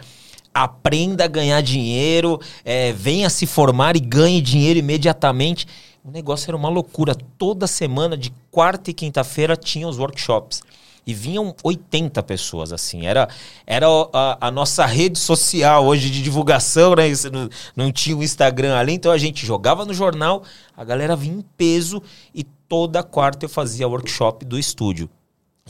aprenda 0.53 1.23
a 1.23 1.27
ganhar 1.27 1.61
dinheiro, 1.61 2.37
é, 2.65 2.91
venha 2.91 3.29
se 3.29 3.45
formar 3.45 3.95
e 3.95 4.01
ganhe 4.01 4.41
dinheiro 4.41 4.77
imediatamente. 4.77 5.65
O 6.03 6.11
negócio 6.11 6.49
era 6.49 6.57
uma 6.57 6.69
loucura. 6.69 7.15
Toda 7.37 7.67
semana, 7.67 8.17
de 8.17 8.33
quarta 8.51 8.89
e 8.89 8.93
quinta-feira, 8.93 9.55
tinha 9.55 9.87
os 9.87 9.97
workshops 9.97 10.63
e 11.05 11.13
vinham 11.13 11.55
80 11.63 12.21
pessoas, 12.23 12.71
assim. 12.71 13.05
Era, 13.05 13.27
era 13.65 13.87
a, 14.13 14.47
a 14.47 14.51
nossa 14.51 14.85
rede 14.85 15.17
social 15.17 15.85
hoje 15.85 16.09
de 16.09 16.21
divulgação, 16.21 16.95
né? 16.95 17.03
Não, 17.31 17.49
não 17.75 17.91
tinha 17.91 18.15
o 18.15 18.23
Instagram 18.23 18.75
ali, 18.75 18.93
então 18.93 19.11
a 19.11 19.17
gente 19.17 19.45
jogava 19.45 19.85
no 19.85 19.93
jornal, 19.93 20.43
a 20.75 20.83
galera 20.83 21.15
vinha 21.15 21.37
em 21.37 21.45
peso 21.57 22.01
e 22.33 22.43
toda 22.43 23.03
quarta 23.03 23.45
eu 23.45 23.49
fazia 23.49 23.87
workshop 23.87 24.45
do 24.45 24.57
estúdio. 24.57 25.09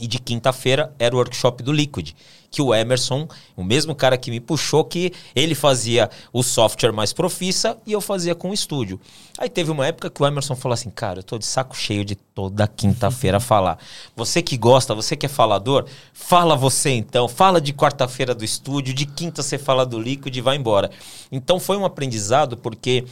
E 0.00 0.06
de 0.06 0.18
quinta-feira 0.18 0.94
era 0.98 1.14
o 1.14 1.18
workshop 1.18 1.62
do 1.62 1.72
Liquid, 1.72 2.12
que 2.50 2.60
o 2.60 2.74
Emerson, 2.74 3.28
o 3.56 3.62
mesmo 3.62 3.94
cara 3.94 4.16
que 4.16 4.30
me 4.30 4.40
puxou, 4.40 4.82
que 4.84 5.12
ele 5.36 5.54
fazia 5.54 6.10
o 6.32 6.42
software 6.42 6.92
mais 6.92 7.12
profissa 7.12 7.76
e 7.86 7.92
eu 7.92 8.00
fazia 8.00 8.34
com 8.34 8.50
o 8.50 8.54
estúdio. 8.54 8.98
Aí 9.38 9.48
teve 9.48 9.70
uma 9.70 9.86
época 9.86 10.10
que 10.10 10.22
o 10.22 10.26
Emerson 10.26 10.56
falou 10.56 10.74
assim: 10.74 10.90
Cara, 10.90 11.20
eu 11.20 11.22
tô 11.22 11.38
de 11.38 11.46
saco 11.46 11.76
cheio 11.76 12.04
de 12.04 12.14
toda 12.14 12.66
quinta-feira 12.66 13.38
falar. 13.40 13.78
Você 14.16 14.42
que 14.42 14.56
gosta, 14.56 14.94
você 14.94 15.16
que 15.16 15.26
é 15.26 15.28
falador, 15.28 15.86
fala 16.12 16.56
você 16.56 16.90
então. 16.90 17.28
Fala 17.28 17.60
de 17.60 17.72
quarta-feira 17.72 18.34
do 18.34 18.44
estúdio, 18.44 18.92
de 18.92 19.06
quinta 19.06 19.42
você 19.42 19.58
fala 19.58 19.86
do 19.86 20.00
Liquid 20.00 20.34
e 20.34 20.40
vai 20.40 20.56
embora. 20.56 20.90
Então 21.30 21.60
foi 21.60 21.76
um 21.76 21.84
aprendizado 21.84 22.56
porque 22.56 23.04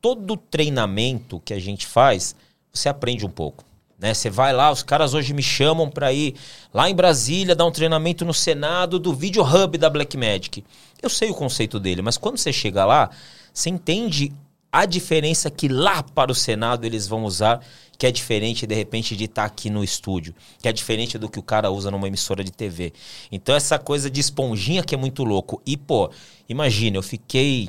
todo 0.00 0.36
treinamento 0.36 1.40
que 1.44 1.52
a 1.52 1.60
gente 1.60 1.86
faz, 1.86 2.34
você 2.72 2.88
aprende 2.88 3.26
um 3.26 3.30
pouco. 3.30 3.69
Né? 4.00 4.14
Você 4.14 4.30
vai 4.30 4.52
lá, 4.52 4.72
os 4.72 4.82
caras 4.82 5.12
hoje 5.12 5.34
me 5.34 5.42
chamam 5.42 5.90
para 5.90 6.10
ir 6.12 6.34
lá 6.72 6.88
em 6.88 6.94
Brasília 6.94 7.54
dar 7.54 7.66
um 7.66 7.70
treinamento 7.70 8.24
no 8.24 8.32
Senado 8.32 8.98
do 8.98 9.14
Video 9.14 9.42
Hub 9.44 9.76
da 9.76 9.90
Blackmagic. 9.90 10.64
Eu 11.02 11.10
sei 11.10 11.30
o 11.30 11.34
conceito 11.34 11.78
dele, 11.78 12.00
mas 12.00 12.16
quando 12.16 12.38
você 12.38 12.52
chega 12.52 12.84
lá, 12.86 13.10
você 13.52 13.68
entende 13.68 14.32
a 14.72 14.86
diferença 14.86 15.50
que 15.50 15.68
lá 15.68 16.02
para 16.02 16.32
o 16.32 16.34
Senado 16.34 16.84
eles 16.84 17.06
vão 17.06 17.24
usar, 17.24 17.60
que 17.98 18.06
é 18.06 18.10
diferente 18.10 18.66
de 18.66 18.74
repente 18.74 19.14
de 19.14 19.24
estar 19.24 19.42
tá 19.42 19.46
aqui 19.46 19.68
no 19.68 19.84
estúdio, 19.84 20.34
que 20.62 20.68
é 20.68 20.72
diferente 20.72 21.18
do 21.18 21.28
que 21.28 21.38
o 21.38 21.42
cara 21.42 21.70
usa 21.70 21.90
numa 21.90 22.08
emissora 22.08 22.42
de 22.42 22.52
TV. 22.52 22.94
Então 23.30 23.54
essa 23.54 23.78
coisa 23.78 24.08
de 24.08 24.20
esponjinha 24.20 24.82
que 24.82 24.94
é 24.94 24.98
muito 24.98 25.24
louco. 25.24 25.60
E 25.66 25.76
pô, 25.76 26.10
imagina, 26.48 26.96
eu 26.96 27.02
fiquei 27.02 27.68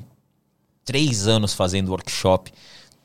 três 0.86 1.28
anos 1.28 1.54
fazendo 1.54 1.90
workshop 1.90 2.54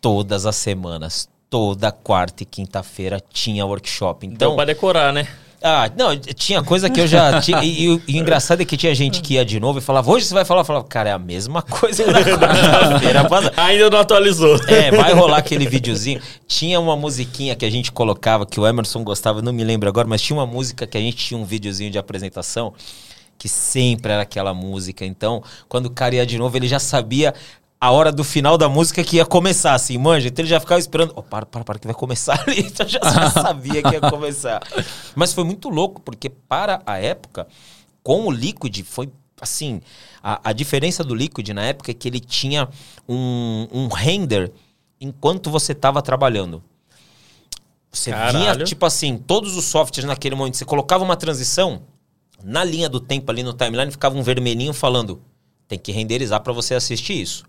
todas 0.00 0.46
as 0.46 0.54
semanas, 0.54 1.28
toda 1.48 1.90
quarta 1.92 2.42
e 2.42 2.46
quinta-feira 2.46 3.22
tinha 3.32 3.64
workshop. 3.64 4.26
Então, 4.26 4.50
Deu 4.50 4.56
pra 4.56 4.64
decorar, 4.64 5.12
né? 5.12 5.26
Ah, 5.62 5.90
não, 5.96 6.16
tinha 6.16 6.62
coisa 6.62 6.88
que 6.90 7.00
eu 7.00 7.06
já 7.06 7.40
tinha. 7.40 7.62
E, 7.64 7.87
e, 7.87 8.02
e, 8.06 8.18
o 8.18 8.20
engraçado 8.20 8.61
é 8.61 8.64
que 8.64 8.76
tinha 8.76 8.94
gente 8.94 9.22
que 9.22 9.35
ia 9.35 9.44
de 9.44 9.59
novo 9.59 9.78
e 9.78 9.82
falava, 9.82 10.11
hoje 10.11 10.26
você 10.26 10.35
vai 10.35 10.44
falar? 10.44 10.61
Eu 10.61 10.64
falava, 10.64 10.85
cara, 10.85 11.09
é 11.11 11.12
a 11.12 11.18
mesma 11.18 11.62
coisa 11.62 12.06
na 12.06 12.22
quarta-feira. 12.22 13.26
Ainda 13.56 13.90
não 13.90 13.98
atualizou. 13.98 14.56
É, 14.68 14.90
vai 14.90 15.12
rolar 15.12 15.38
aquele 15.38 15.66
videozinho. 15.66 16.20
Tinha 16.46 16.78
uma 16.78 16.94
musiquinha 16.94 17.56
que 17.56 17.64
a 17.64 17.70
gente 17.70 17.90
colocava, 17.90 18.44
que 18.46 18.61
o 18.61 18.66
Emerson 18.66 19.02
gostava, 19.02 19.40
não 19.40 19.52
me 19.52 19.64
lembro 19.64 19.88
agora, 19.88 20.06
mas 20.06 20.20
tinha 20.20 20.37
uma 20.38 20.46
música 20.46 20.87
que 20.87 20.96
a 20.96 21.00
gente 21.00 21.16
tinha 21.16 21.40
um 21.40 21.44
videozinho 21.44 21.90
de 21.90 21.98
apresentação 21.98 22.72
que 23.38 23.48
sempre 23.48 24.12
era 24.12 24.22
aquela 24.22 24.54
música. 24.54 25.04
Então, 25.04 25.42
quando 25.68 25.87
o 25.87 25.90
cara 25.90 26.14
ia 26.14 26.26
de 26.26 26.38
novo, 26.38 26.56
ele 26.56 26.68
já 26.68 26.78
sabia 26.78 27.35
a 27.80 27.90
hora 27.90 28.10
do 28.10 28.24
final 28.24 28.56
da 28.56 28.68
música 28.68 29.04
que 29.04 29.16
ia 29.16 29.26
começar, 29.26 29.74
assim, 29.74 29.98
manja. 29.98 30.28
Então 30.28 30.42
ele 30.42 30.48
já 30.48 30.58
ficava 30.58 30.78
esperando. 30.78 31.12
Oh, 31.14 31.22
para, 31.22 31.44
para, 31.44 31.62
para, 31.62 31.78
que 31.78 31.86
vai 31.86 31.94
começar 31.94 32.42
ali. 32.46 32.62
Então 32.66 32.88
já, 32.88 33.00
já 33.02 33.30
sabia 33.30 33.82
que 33.82 33.90
ia 33.90 34.00
começar. 34.00 34.62
Mas 35.14 35.32
foi 35.32 35.44
muito 35.44 35.68
louco, 35.68 36.00
porque 36.00 36.30
para 36.30 36.82
a 36.86 36.98
época, 36.98 37.46
com 38.02 38.26
o 38.26 38.30
Liquid, 38.30 38.82
foi 38.82 39.10
assim. 39.40 39.80
A, 40.22 40.40
a 40.50 40.52
diferença 40.52 41.04
do 41.04 41.14
Liquid 41.14 41.48
na 41.50 41.62
época 41.62 41.90
é 41.90 41.94
que 41.94 42.08
ele 42.08 42.20
tinha 42.20 42.68
um, 43.08 43.68
um 43.70 43.88
render 43.88 44.50
enquanto 45.00 45.50
você 45.50 45.72
estava 45.72 46.00
trabalhando. 46.00 46.62
Você 47.92 48.10
Caralho. 48.10 48.38
vinha, 48.38 48.64
tipo 48.64 48.84
assim, 48.84 49.16
todos 49.16 49.56
os 49.56 49.64
softwares 49.66 50.06
naquele 50.06 50.34
momento, 50.34 50.56
você 50.56 50.64
colocava 50.64 51.04
uma 51.04 51.16
transição, 51.16 51.82
na 52.42 52.62
linha 52.62 52.88
do 52.88 53.00
tempo 53.00 53.30
ali 53.30 53.42
no 53.42 53.54
timeline 53.54 53.90
ficava 53.90 54.16
um 54.16 54.22
vermelhinho 54.22 54.74
falando 54.74 55.22
tem 55.68 55.79
que 55.79 55.92
renderizar 55.92 56.40
para 56.40 56.52
você 56.52 56.74
assistir 56.74 57.20
isso. 57.20 57.44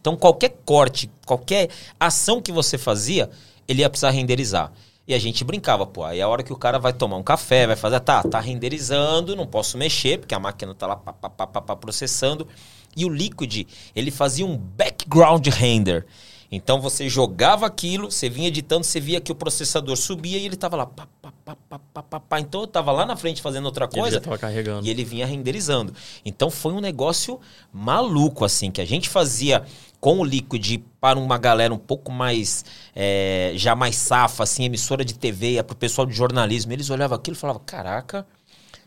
Então, 0.00 0.16
qualquer 0.16 0.56
corte, 0.64 1.10
qualquer 1.26 1.68
ação 1.98 2.40
que 2.40 2.50
você 2.50 2.78
fazia, 2.78 3.30
ele 3.68 3.82
ia 3.82 3.90
precisar 3.90 4.10
renderizar. 4.10 4.72
E 5.06 5.14
a 5.14 5.18
gente 5.18 5.42
brincava, 5.42 5.84
pô, 5.86 6.04
aí 6.04 6.20
é 6.20 6.22
a 6.22 6.28
hora 6.28 6.42
que 6.42 6.52
o 6.52 6.56
cara 6.56 6.78
vai 6.78 6.92
tomar 6.92 7.16
um 7.16 7.22
café, 7.22 7.66
vai 7.66 7.76
fazer, 7.76 8.00
tá, 8.00 8.22
tá 8.22 8.38
renderizando, 8.38 9.34
não 9.34 9.46
posso 9.46 9.76
mexer, 9.76 10.18
porque 10.18 10.34
a 10.34 10.38
máquina 10.38 10.74
tá 10.74 10.86
lá 10.86 10.96
pá, 10.96 11.12
pá, 11.12 11.46
pá, 11.46 11.60
pá, 11.60 11.76
processando. 11.76 12.46
E 12.96 13.04
o 13.04 13.08
Liquid, 13.08 13.66
ele 13.94 14.10
fazia 14.10 14.46
um 14.46 14.56
background 14.56 15.46
render. 15.48 16.06
Então 16.52 16.80
você 16.80 17.08
jogava 17.08 17.64
aquilo, 17.64 18.10
você 18.10 18.28
vinha 18.28 18.48
editando, 18.48 18.84
você 18.84 18.98
via 18.98 19.20
que 19.20 19.30
o 19.30 19.34
processador 19.34 19.96
subia 19.96 20.36
e 20.36 20.44
ele 20.44 20.56
tava 20.56 20.76
lá. 20.76 20.86
Pá, 20.86 21.06
pá, 21.22 21.32
pá, 21.44 21.56
pá, 21.78 22.02
pá, 22.02 22.20
pá. 22.20 22.40
Então 22.40 22.62
eu 22.62 22.66
tava 22.66 22.90
lá 22.90 23.06
na 23.06 23.14
frente 23.14 23.40
fazendo 23.40 23.66
outra 23.66 23.86
coisa. 23.86 24.16
Ele 24.16 24.24
já 24.24 24.38
carregando. 24.38 24.84
E 24.84 24.90
ele 24.90 25.04
vinha 25.04 25.26
renderizando. 25.26 25.94
Então 26.24 26.50
foi 26.50 26.72
um 26.72 26.80
negócio 26.80 27.38
maluco, 27.72 28.44
assim, 28.44 28.70
que 28.70 28.80
a 28.80 28.84
gente 28.84 29.08
fazia 29.08 29.64
com 30.00 30.18
o 30.18 30.24
Liquid 30.24 30.82
para 31.00 31.18
uma 31.18 31.38
galera 31.38 31.72
um 31.72 31.78
pouco 31.78 32.10
mais, 32.10 32.64
é, 32.96 33.52
já 33.54 33.76
mais 33.76 33.94
safa, 33.94 34.42
assim, 34.42 34.64
emissora 34.64 35.04
de 35.04 35.14
TV, 35.14 35.62
para 35.62 35.74
o 35.74 35.76
pessoal 35.76 36.04
de 36.04 36.14
jornalismo. 36.14 36.72
Eles 36.72 36.90
olhavam 36.90 37.16
aquilo 37.16 37.36
e 37.36 37.38
falavam, 37.38 37.62
caraca, 37.64 38.26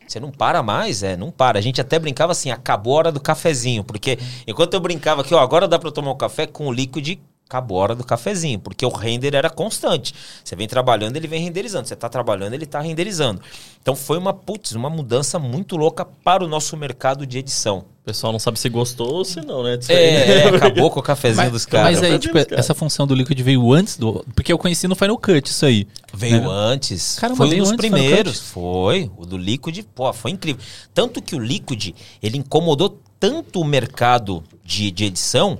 Você 0.06 0.20
não 0.20 0.30
para 0.30 0.62
mais, 0.62 1.02
é, 1.02 1.16
não 1.16 1.30
para. 1.30 1.58
A 1.58 1.62
gente 1.62 1.80
até 1.80 1.98
brincava 1.98 2.32
assim, 2.32 2.50
acabou 2.50 2.94
a 2.94 2.98
hora 2.98 3.12
do 3.12 3.20
cafezinho, 3.20 3.82
porque 3.82 4.18
enquanto 4.46 4.74
eu 4.74 4.80
brincava 4.80 5.22
aqui, 5.22 5.32
ó, 5.32 5.38
agora 5.38 5.66
dá 5.66 5.78
para 5.78 5.90
tomar 5.90 6.12
um 6.12 6.16
café 6.16 6.46
com 6.46 6.66
o 6.66 6.72
líquido, 6.72 7.00
acabou 7.54 7.78
a 7.78 7.82
hora 7.82 7.94
do 7.94 8.02
cafezinho, 8.02 8.58
porque 8.58 8.84
o 8.84 8.88
render 8.88 9.34
era 9.34 9.48
constante. 9.48 10.12
Você 10.42 10.56
vem 10.56 10.66
trabalhando, 10.66 11.16
ele 11.16 11.28
vem 11.28 11.40
renderizando. 11.40 11.86
Você 11.86 11.94
tá 11.94 12.08
trabalhando, 12.08 12.54
ele 12.54 12.66
tá 12.66 12.80
renderizando. 12.80 13.40
Então 13.80 13.94
foi 13.94 14.18
uma 14.18 14.34
putz, 14.34 14.72
uma 14.72 14.90
mudança 14.90 15.38
muito 15.38 15.76
louca 15.76 16.04
para 16.04 16.44
o 16.44 16.48
nosso 16.48 16.76
mercado 16.76 17.24
de 17.24 17.38
edição. 17.38 17.84
O 18.02 18.04
pessoal 18.04 18.32
não 18.32 18.38
sabe 18.38 18.58
se 18.58 18.68
gostou 18.68 19.14
ou 19.14 19.24
se 19.24 19.40
não, 19.40 19.62
né? 19.62 19.78
disso 19.78 19.90
aí, 19.90 19.96
né? 19.96 20.38
É, 20.38 20.48
acabou 20.48 20.90
com 20.92 21.00
o 21.00 21.02
cafezinho 21.02 21.50
dos 21.50 21.64
caras. 21.64 22.00
Mas 22.00 22.02
aí, 22.02 22.18
tipo, 22.18 22.34
cara? 22.34 22.60
essa 22.60 22.74
função 22.74 23.06
do 23.06 23.14
Liquid 23.14 23.40
veio 23.40 23.72
antes 23.72 23.96
do. 23.96 24.24
Porque 24.34 24.52
eu 24.52 24.58
conheci 24.58 24.86
no 24.86 24.94
Final 24.94 25.16
Cut 25.16 25.48
isso 25.48 25.64
aí. 25.64 25.86
Veio 26.12 26.42
né? 26.42 26.48
antes. 26.50 27.18
Caramba, 27.18 27.36
foi 27.38 27.54
um 27.54 27.62
dos 27.62 27.72
primeiros. 27.76 28.40
Foi. 28.40 29.10
O 29.16 29.24
do 29.24 29.38
Liquid, 29.38 29.84
pô, 29.94 30.12
foi 30.12 30.32
incrível. 30.32 30.62
Tanto 30.92 31.22
que 31.22 31.34
o 31.34 31.38
Liquid, 31.38 31.94
ele 32.22 32.36
incomodou 32.36 33.00
tanto 33.18 33.60
o 33.60 33.64
mercado 33.64 34.44
de, 34.62 34.90
de 34.90 35.04
edição 35.06 35.58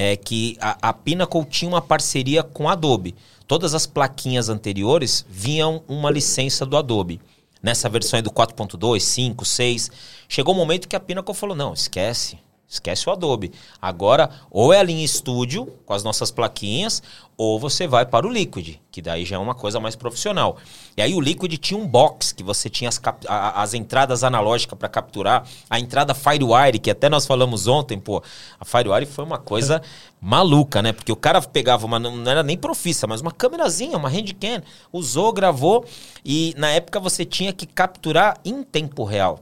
é, 0.00 0.14
que 0.14 0.56
a, 0.60 0.90
a 0.90 0.92
Pinnacle 0.92 1.44
tinha 1.44 1.68
uma 1.68 1.82
parceria 1.82 2.44
com 2.44 2.68
a 2.68 2.72
Adobe. 2.74 3.16
Todas 3.48 3.74
as 3.74 3.84
plaquinhas 3.84 4.48
anteriores 4.48 5.26
vinham 5.28 5.82
uma 5.88 6.08
licença 6.08 6.64
do 6.64 6.76
Adobe. 6.76 7.20
Nessa 7.60 7.88
versão 7.88 8.16
aí 8.16 8.22
do 8.22 8.30
4.2, 8.30 9.00
5, 9.00 9.44
6. 9.44 9.90
Chegou 10.28 10.54
um 10.54 10.56
momento 10.56 10.86
que 10.86 10.94
a 10.94 11.00
Pinnacle 11.00 11.34
falou, 11.34 11.56
não, 11.56 11.72
esquece. 11.72 12.38
Esquece 12.68 13.08
o 13.08 13.12
Adobe. 13.12 13.50
Agora, 13.80 14.28
ou 14.50 14.74
é 14.74 14.78
a 14.78 14.82
linha 14.82 15.02
estúdio, 15.04 15.72
com 15.86 15.94
as 15.94 16.04
nossas 16.04 16.30
plaquinhas, 16.30 17.02
ou 17.34 17.58
você 17.58 17.86
vai 17.86 18.04
para 18.04 18.26
o 18.26 18.30
Liquid, 18.30 18.76
que 18.90 19.00
daí 19.00 19.24
já 19.24 19.36
é 19.36 19.38
uma 19.38 19.54
coisa 19.54 19.80
mais 19.80 19.96
profissional. 19.96 20.58
E 20.94 21.00
aí 21.00 21.14
o 21.14 21.20
Liquid 21.20 21.54
tinha 21.56 21.78
um 21.80 21.86
box, 21.86 22.32
que 22.32 22.42
você 22.42 22.68
tinha 22.68 22.88
as, 22.90 23.00
a- 23.26 23.62
as 23.62 23.72
entradas 23.72 24.22
analógicas 24.22 24.78
para 24.78 24.88
capturar, 24.88 25.46
a 25.70 25.80
entrada 25.80 26.12
Firewire, 26.12 26.78
que 26.78 26.90
até 26.90 27.08
nós 27.08 27.24
falamos 27.26 27.66
ontem, 27.66 27.98
pô, 27.98 28.22
a 28.60 28.64
Firewire 28.66 29.06
foi 29.06 29.24
uma 29.24 29.38
coisa 29.38 29.80
maluca, 30.20 30.82
né? 30.82 30.92
Porque 30.92 31.12
o 31.12 31.16
cara 31.16 31.40
pegava 31.40 31.86
uma, 31.86 31.98
não 31.98 32.16
não 32.16 32.30
era 32.30 32.42
nem 32.42 32.58
profissa, 32.58 33.06
mas 33.06 33.22
uma 33.22 33.32
câmerazinha, 33.32 33.96
uma 33.96 34.10
handcam, 34.10 34.60
usou, 34.92 35.32
gravou, 35.32 35.86
e 36.22 36.52
na 36.58 36.68
época 36.70 37.00
você 37.00 37.24
tinha 37.24 37.52
que 37.52 37.64
capturar 37.64 38.38
em 38.44 38.62
tempo 38.62 39.04
real. 39.04 39.40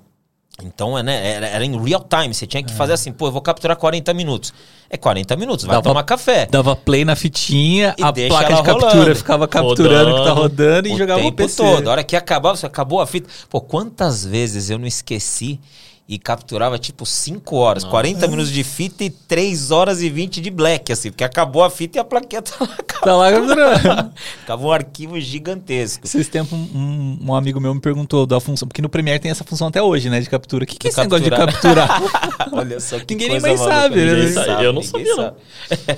Então, 0.65 0.97
é, 0.99 1.03
né, 1.03 1.33
era, 1.35 1.47
era 1.49 1.65
em 1.65 1.79
real 1.85 2.03
time. 2.09 2.33
Você 2.33 2.47
tinha 2.47 2.63
que 2.63 2.73
fazer 2.73 2.95
assim, 2.95 3.13
pô, 3.13 3.27
eu 3.27 3.33
vou 3.33 3.43
capturar 3.43 3.77
40 3.77 4.15
minutos. 4.15 4.55
É 4.89 4.97
40 4.97 5.37
minutos, 5.37 5.65
vai 5.67 5.77
Dava- 5.77 5.89
tomar 5.91 6.03
café. 6.05 6.47
Dava 6.47 6.75
play 6.75 7.05
na 7.05 7.15
fitinha, 7.15 7.95
E 7.99 8.03
a 8.03 8.11
placa 8.13 8.55
de 8.55 8.63
captura 8.63 8.93
rolando. 8.93 9.17
ficava 9.17 9.47
capturando 9.49 10.11
o 10.13 10.19
que 10.19 10.25
tá 10.25 10.33
Rodando. 10.33 10.89
e 10.89 10.95
o 10.95 10.99
jogava 10.99 11.21
o 11.21 11.25
tempo 11.25 11.37
PC. 11.37 11.57
todo. 11.63 11.89
A 11.89 11.91
hora 11.93 12.05
que 12.05 12.17
acabava, 12.17 12.57
você 12.57 12.65
acabou 12.67 13.01
a 13.01 13.07
fita. 13.07 13.29
Pô, 13.51 13.61
quantas 13.61 14.25
vezes 14.25 14.71
eu 14.71 14.79
não 14.79 14.87
esqueci 14.87 15.61
e 16.09 16.19
capturava 16.19 16.79
tipo 16.79 17.05
5 17.05 17.57
horas, 17.57 17.83
40 17.83 18.29
minutos 18.29 18.53
de 18.53 18.63
fita 18.63 19.03
e 19.03 19.11
3 19.11 19.73
horas 19.73 20.01
e 20.01 20.09
20 20.09 20.41
de 20.41 20.51
black, 20.51 20.93
assim, 20.93 21.11
porque 21.11 21.25
acabou 21.25 21.65
a 21.65 21.71
fita 21.71 21.99
e 21.99 22.01
a 22.01 22.05
plaquinha 22.05 22.43
tá 22.43 22.55
lá. 22.61 22.77
Tá 23.03 23.17
lá 23.17 23.33
capturando. 23.33 24.13
Acabou 24.45 24.71
um 24.71 24.73
arquivo 24.73 25.21
gigantesco. 25.21 26.07
Esses 26.07 26.29
tempos, 26.29 26.53
um, 26.53 27.19
um 27.23 27.35
amigo 27.35 27.61
meu 27.61 27.75
me 27.75 27.81
perguntou 27.81 28.25
da 28.25 28.39
função, 28.39 28.69
porque 28.69 28.81
no 28.81 28.89
Premiere 28.89 29.19
tem 29.19 29.33
essa 29.33 29.43
função 29.43 29.67
até 29.67 29.83
hoje, 29.83 30.09
né, 30.09 30.21
de 30.21 30.31
captura. 30.31 30.63
O 30.63 30.67
que, 30.67 30.77
que 30.77 30.87
é 30.87 30.91
esse 30.91 31.01
negócio 31.01 31.25
de 31.25 31.31
capturar? 31.31 32.01
Olha 32.53 32.79
só 32.79 33.01
que 33.01 33.15
Ninguém 33.15 33.29
nem 33.31 33.41
coisa 33.41 33.57
mais 33.57 33.61
maluca. 33.61 33.83
sabe, 33.83 33.97
né? 33.97 34.15
Ninguém 34.15 34.33
sabe. 34.33 34.65
Eu 34.65 34.73
não 34.73 34.83
sabia, 34.83 35.15
sabe. 35.17 35.37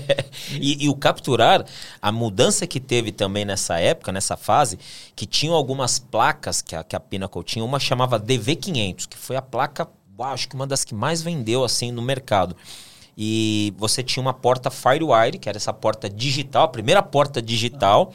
e, 0.58 0.86
e 0.86 0.88
o 0.88 0.94
capturar, 0.94 1.66
a 2.00 2.10
mudança 2.10 2.66
que 2.66 2.80
teve 2.80 3.12
também 3.12 3.44
nessa 3.44 3.78
época, 3.78 4.10
nessa 4.10 4.38
fase, 4.38 4.78
que 5.14 5.26
tinham 5.26 5.54
algumas 5.54 5.98
placas 5.98 6.62
que 6.62 6.74
a, 6.74 6.82
que 6.82 6.96
a 6.96 7.00
Pinnacle 7.00 7.44
tinha, 7.44 7.64
uma 7.64 7.78
chamava 7.78 8.18
DV500, 8.18 9.06
que 9.06 9.16
foi 9.18 9.36
a 9.36 9.42
placa, 9.42 9.86
acho 10.24 10.48
que 10.48 10.54
uma 10.54 10.66
das 10.66 10.84
que 10.84 10.94
mais 10.94 11.22
vendeu 11.22 11.64
assim 11.64 11.90
no 11.90 12.02
mercado. 12.02 12.56
E 13.16 13.74
você 13.76 14.02
tinha 14.02 14.20
uma 14.20 14.32
porta 14.32 14.70
Firewire, 14.70 15.38
que 15.38 15.48
era 15.48 15.58
essa 15.58 15.72
porta 15.72 16.08
digital, 16.08 16.64
a 16.64 16.68
primeira 16.68 17.02
porta 17.02 17.42
digital. 17.42 18.12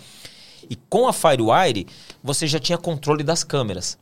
E 0.70 0.76
com 0.76 1.08
a 1.08 1.14
Firewire, 1.14 1.88
você 2.24 2.48
já 2.48 2.60
tinha 2.60 2.78
controle 2.78 3.24
das 3.24 3.44
câmeras. 3.44 3.98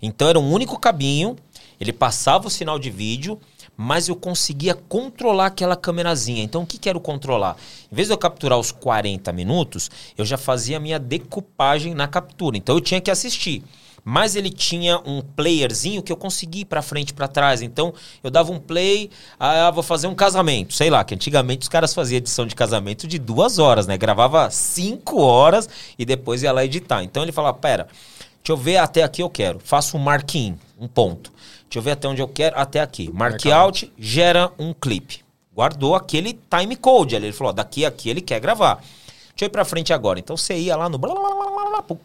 Então 0.00 0.28
era 0.28 0.38
um 0.38 0.50
único 0.50 0.78
cabinho, 0.78 1.36
ele 1.80 1.92
passava 1.92 2.46
o 2.46 2.50
sinal 2.50 2.78
de 2.78 2.90
vídeo, 2.90 3.38
mas 3.76 4.08
eu 4.08 4.16
conseguia 4.16 4.74
controlar 4.74 5.46
aquela 5.46 5.76
câmerazinha. 5.76 6.42
Então 6.42 6.62
o 6.62 6.66
que, 6.66 6.78
que 6.78 6.88
era 6.88 6.96
o 6.96 7.00
controlar? 7.00 7.56
Em 7.92 7.94
vez 7.94 8.08
de 8.08 8.14
eu 8.14 8.18
capturar 8.18 8.58
os 8.58 8.72
40 8.72 9.32
minutos, 9.32 9.90
eu 10.16 10.24
já 10.24 10.38
fazia 10.38 10.78
a 10.78 10.80
minha 10.80 10.98
decupagem 10.98 11.94
na 11.94 12.08
captura. 12.08 12.56
Então 12.56 12.76
eu 12.76 12.80
tinha 12.80 13.00
que 13.00 13.10
assistir. 13.10 13.62
Mas 14.08 14.36
ele 14.36 14.50
tinha 14.50 15.00
um 15.04 15.20
playerzinho 15.20 16.00
que 16.00 16.12
eu 16.12 16.16
conseguia 16.16 16.62
ir 16.62 16.66
pra 16.66 16.80
frente 16.80 17.08
e 17.08 17.12
pra 17.12 17.26
trás. 17.26 17.60
Então 17.60 17.92
eu 18.22 18.30
dava 18.30 18.52
um 18.52 18.60
play, 18.60 19.10
ah, 19.36 19.68
vou 19.72 19.82
fazer 19.82 20.06
um 20.06 20.14
casamento. 20.14 20.74
Sei 20.74 20.88
lá, 20.88 21.02
que 21.02 21.12
antigamente 21.12 21.62
os 21.62 21.68
caras 21.68 21.92
faziam 21.92 22.18
edição 22.18 22.46
de 22.46 22.54
casamento 22.54 23.08
de 23.08 23.18
duas 23.18 23.58
horas, 23.58 23.88
né? 23.88 23.98
Gravava 23.98 24.48
cinco 24.48 25.20
horas 25.20 25.68
e 25.98 26.04
depois 26.04 26.44
ia 26.44 26.52
lá 26.52 26.64
editar. 26.64 27.02
Então 27.02 27.24
ele 27.24 27.32
falava: 27.32 27.58
pera, 27.58 27.88
deixa 28.36 28.52
eu 28.52 28.56
ver 28.56 28.76
até 28.76 29.02
aqui 29.02 29.24
eu 29.24 29.28
quero. 29.28 29.58
Faço 29.58 29.96
um 29.96 30.00
mark-in, 30.00 30.56
um 30.78 30.86
ponto. 30.86 31.32
Deixa 31.64 31.80
eu 31.80 31.82
ver 31.82 31.90
até 31.90 32.06
onde 32.06 32.22
eu 32.22 32.28
quero, 32.28 32.56
até 32.56 32.80
aqui. 32.80 33.10
Mark 33.12 33.44
out, 33.46 33.92
gera 33.98 34.52
um 34.56 34.72
clipe. 34.72 35.24
Guardou 35.52 35.96
aquele 35.96 36.38
time 36.48 36.76
code 36.76 37.16
ali. 37.16 37.26
Ele 37.26 37.32
falou: 37.32 37.50
ó, 37.50 37.52
daqui 37.52 37.84
a 37.84 37.88
aqui 37.88 38.08
ele 38.08 38.20
quer 38.20 38.38
gravar. 38.38 38.80
Deixa 39.36 39.44
eu 39.44 39.46
ir 39.48 39.50
pra 39.50 39.66
frente 39.66 39.92
agora. 39.92 40.18
Então 40.18 40.34
você 40.34 40.56
ia 40.56 40.74
lá 40.76 40.88
no. 40.88 40.98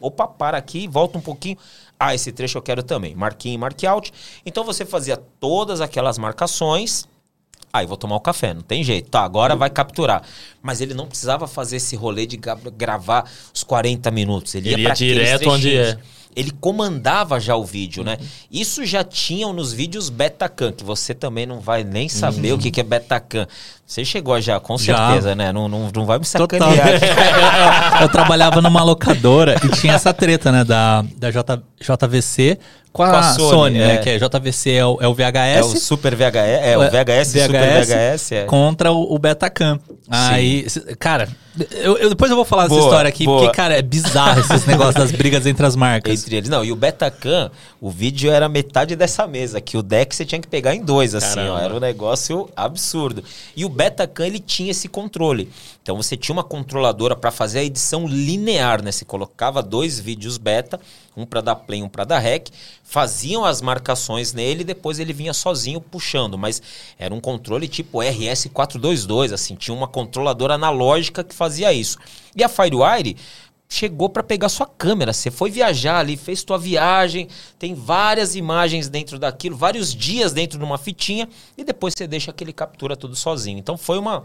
Opa, 0.00 0.28
para 0.28 0.58
aqui, 0.58 0.86
volta 0.86 1.16
um 1.16 1.20
pouquinho. 1.20 1.56
Ah, 2.06 2.14
esse 2.14 2.32
trecho 2.32 2.58
eu 2.58 2.62
quero 2.62 2.82
também. 2.82 3.14
Mark 3.14 3.44
in, 3.46 3.56
mark 3.58 3.82
out. 3.84 4.12
Então 4.44 4.64
você 4.64 4.84
fazia 4.84 5.16
todas 5.16 5.80
aquelas 5.80 6.18
marcações. 6.18 7.06
Aí 7.72 7.86
vou 7.86 7.96
tomar 7.96 8.16
o 8.16 8.20
café, 8.20 8.52
não 8.52 8.60
tem 8.60 8.84
jeito. 8.84 9.08
Tá, 9.10 9.20
agora 9.22 9.56
vai 9.56 9.70
capturar. 9.70 10.22
Mas 10.60 10.80
ele 10.82 10.92
não 10.92 11.06
precisava 11.06 11.46
fazer 11.46 11.76
esse 11.76 11.96
rolê 11.96 12.26
de 12.26 12.36
gra- 12.36 12.58
gravar 12.76 13.24
os 13.54 13.62
40 13.64 14.10
minutos. 14.10 14.54
Ele, 14.54 14.72
Ele 14.74 14.82
ia, 14.82 14.88
ia 14.88 14.94
direto 14.94 15.48
onde 15.48 15.74
é. 15.76 15.98
Ele 16.34 16.50
comandava 16.50 17.38
já 17.38 17.54
o 17.56 17.64
vídeo, 17.64 18.02
né? 18.02 18.18
Isso 18.50 18.84
já 18.84 19.04
tinham 19.04 19.52
nos 19.52 19.72
vídeos 19.72 20.08
Betacam, 20.08 20.72
que 20.72 20.84
você 20.84 21.14
também 21.14 21.46
não 21.46 21.60
vai 21.60 21.84
nem 21.84 22.08
saber 22.08 22.52
o 22.52 22.58
que 22.58 22.70
que 22.70 22.80
é 22.80 22.84
Betacam. 22.84 23.46
Você 23.86 24.04
chegou 24.04 24.40
já, 24.40 24.58
com 24.58 24.78
Já. 24.78 24.96
certeza, 24.96 25.34
né? 25.34 25.52
Não, 25.52 25.68
não, 25.68 25.90
não 25.94 26.06
vai 26.06 26.18
me 26.18 26.24
sacanear. 26.24 26.88
eu 28.00 28.08
trabalhava 28.08 28.62
numa 28.62 28.82
locadora 28.82 29.60
e 29.62 29.68
tinha 29.76 29.92
essa 29.92 30.14
treta, 30.14 30.50
né, 30.50 30.64
da, 30.64 31.04
da 31.16 31.30
J, 31.30 31.62
JVC 31.78 32.58
com 32.92 33.02
a, 33.02 33.10
Com 33.10 33.16
a 33.16 33.22
Sony, 33.32 33.50
Sony, 33.50 33.78
né, 33.78 33.94
é. 33.94 33.98
que 33.98 34.10
é 34.10 34.18
JVC 34.18 34.70
é 34.72 34.84
o, 34.86 34.98
é 35.00 35.08
o 35.08 35.14
VHS. 35.14 35.56
É 35.56 35.60
o 35.62 35.76
Super 35.76 36.14
VHS, 36.14 36.36
é 36.62 36.76
o 36.78 36.80
VHS, 36.82 37.28
Super 37.28 37.84
VHS. 37.86 38.32
É. 38.32 38.44
contra 38.44 38.92
o, 38.92 39.14
o 39.14 39.18
Betacam. 39.18 39.80
Aí, 40.10 40.66
cara, 40.98 41.26
eu, 41.70 41.96
eu- 41.96 42.08
depois 42.10 42.30
eu 42.30 42.36
vou 42.36 42.44
falar 42.44 42.64
dessa 42.64 42.74
Boa, 42.74 42.84
história 42.86 43.08
aqui, 43.08 43.24
boa. 43.24 43.40
porque, 43.40 43.56
cara, 43.56 43.74
é 43.78 43.80
bizarro 43.80 44.40
esses 44.40 44.66
negócios 44.66 44.94
das 44.94 45.10
brigas 45.10 45.46
entre 45.46 45.64
as 45.64 45.74
marcas. 45.74 46.12
Entre 46.22 46.36
eles. 46.36 46.50
Não, 46.50 46.62
e 46.62 46.70
o 46.70 46.76
Betacam, 46.76 47.50
o 47.80 47.88
vídeo 47.90 48.30
era 48.30 48.46
metade 48.48 48.94
dessa 48.94 49.26
mesa, 49.26 49.58
que 49.60 49.76
o 49.78 49.82
deck 49.82 50.14
você 50.14 50.26
tinha 50.26 50.40
que 50.40 50.46
pegar 50.48 50.74
em 50.74 50.82
dois, 50.82 51.14
assim, 51.14 51.40
ó. 51.40 51.44
Caramba. 51.54 51.62
Era 51.62 51.74
um 51.74 51.80
negócio 51.80 52.48
absurdo. 52.54 53.24
E 53.56 53.64
o 53.64 53.68
Betacam, 53.70 54.26
ele 54.26 54.38
tinha 54.38 54.70
esse 54.70 54.86
controle. 54.88 55.48
Então 55.82 55.96
você 55.96 56.16
tinha 56.16 56.32
uma 56.32 56.44
controladora 56.44 57.16
para 57.16 57.32
fazer 57.32 57.58
a 57.58 57.64
edição 57.64 58.06
linear, 58.06 58.82
né? 58.82 58.92
Você 58.92 59.04
colocava 59.04 59.60
dois 59.60 59.98
vídeos 59.98 60.38
beta, 60.38 60.80
um 61.16 61.26
para 61.26 61.40
dar 61.40 61.56
play, 61.56 61.82
um 61.82 61.88
para 61.88 62.04
dar 62.04 62.20
rec, 62.20 62.50
faziam 62.84 63.44
as 63.44 63.60
marcações 63.60 64.32
nele 64.32 64.60
e 64.60 64.64
depois 64.64 65.00
ele 65.00 65.12
vinha 65.12 65.34
sozinho 65.34 65.80
puxando, 65.80 66.38
mas 66.38 66.62
era 66.96 67.12
um 67.12 67.20
controle 67.20 67.66
tipo 67.66 67.98
RS422, 67.98 69.32
assim, 69.32 69.56
tinha 69.56 69.74
uma 69.74 69.88
controladora 69.88 70.54
analógica 70.54 71.24
que 71.24 71.34
fazia 71.34 71.72
isso. 71.72 71.98
E 72.36 72.44
a 72.44 72.48
Firewire 72.48 73.16
chegou 73.68 74.08
para 74.08 74.22
pegar 74.22 74.50
sua 74.50 74.66
câmera. 74.66 75.12
Você 75.12 75.30
foi 75.30 75.50
viajar 75.50 75.98
ali, 75.98 76.16
fez 76.16 76.44
tua 76.44 76.58
viagem, 76.58 77.26
tem 77.58 77.74
várias 77.74 78.36
imagens 78.36 78.88
dentro 78.88 79.18
daquilo, 79.18 79.56
vários 79.56 79.94
dias 79.94 80.32
dentro 80.32 80.58
de 80.58 80.64
uma 80.64 80.78
fitinha 80.78 81.28
e 81.56 81.64
depois 81.64 81.94
você 81.96 82.06
deixa 82.06 82.32
que 82.32 82.44
ele 82.44 82.52
captura 82.52 82.94
tudo 82.94 83.16
sozinho. 83.16 83.58
Então 83.58 83.78
foi 83.78 83.98
uma 83.98 84.24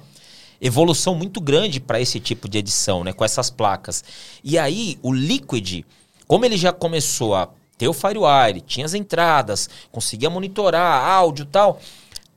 evolução 0.62 1.16
muito 1.16 1.40
grande 1.40 1.80
para 1.80 2.00
esse 2.00 2.20
tipo 2.20 2.48
de 2.48 2.58
edição, 2.58 3.04
né, 3.04 3.14
com 3.14 3.24
essas 3.24 3.50
placas. 3.50 4.04
E 4.44 4.58
aí 4.58 4.98
o 5.02 5.14
Liquid, 5.14 5.84
como 6.28 6.46
ele 6.46 6.58
já 6.58 6.74
começou 6.74 7.36
a 7.36 7.50
ter 7.78 7.88
o 7.88 7.94
Firewire, 7.94 8.62
tinha 8.62 8.86
as 8.86 8.94
entradas, 8.94 9.70
conseguia 9.92 10.30
monitorar 10.30 11.06
áudio 11.06 11.44
e 11.44 11.48
tal, 11.48 11.80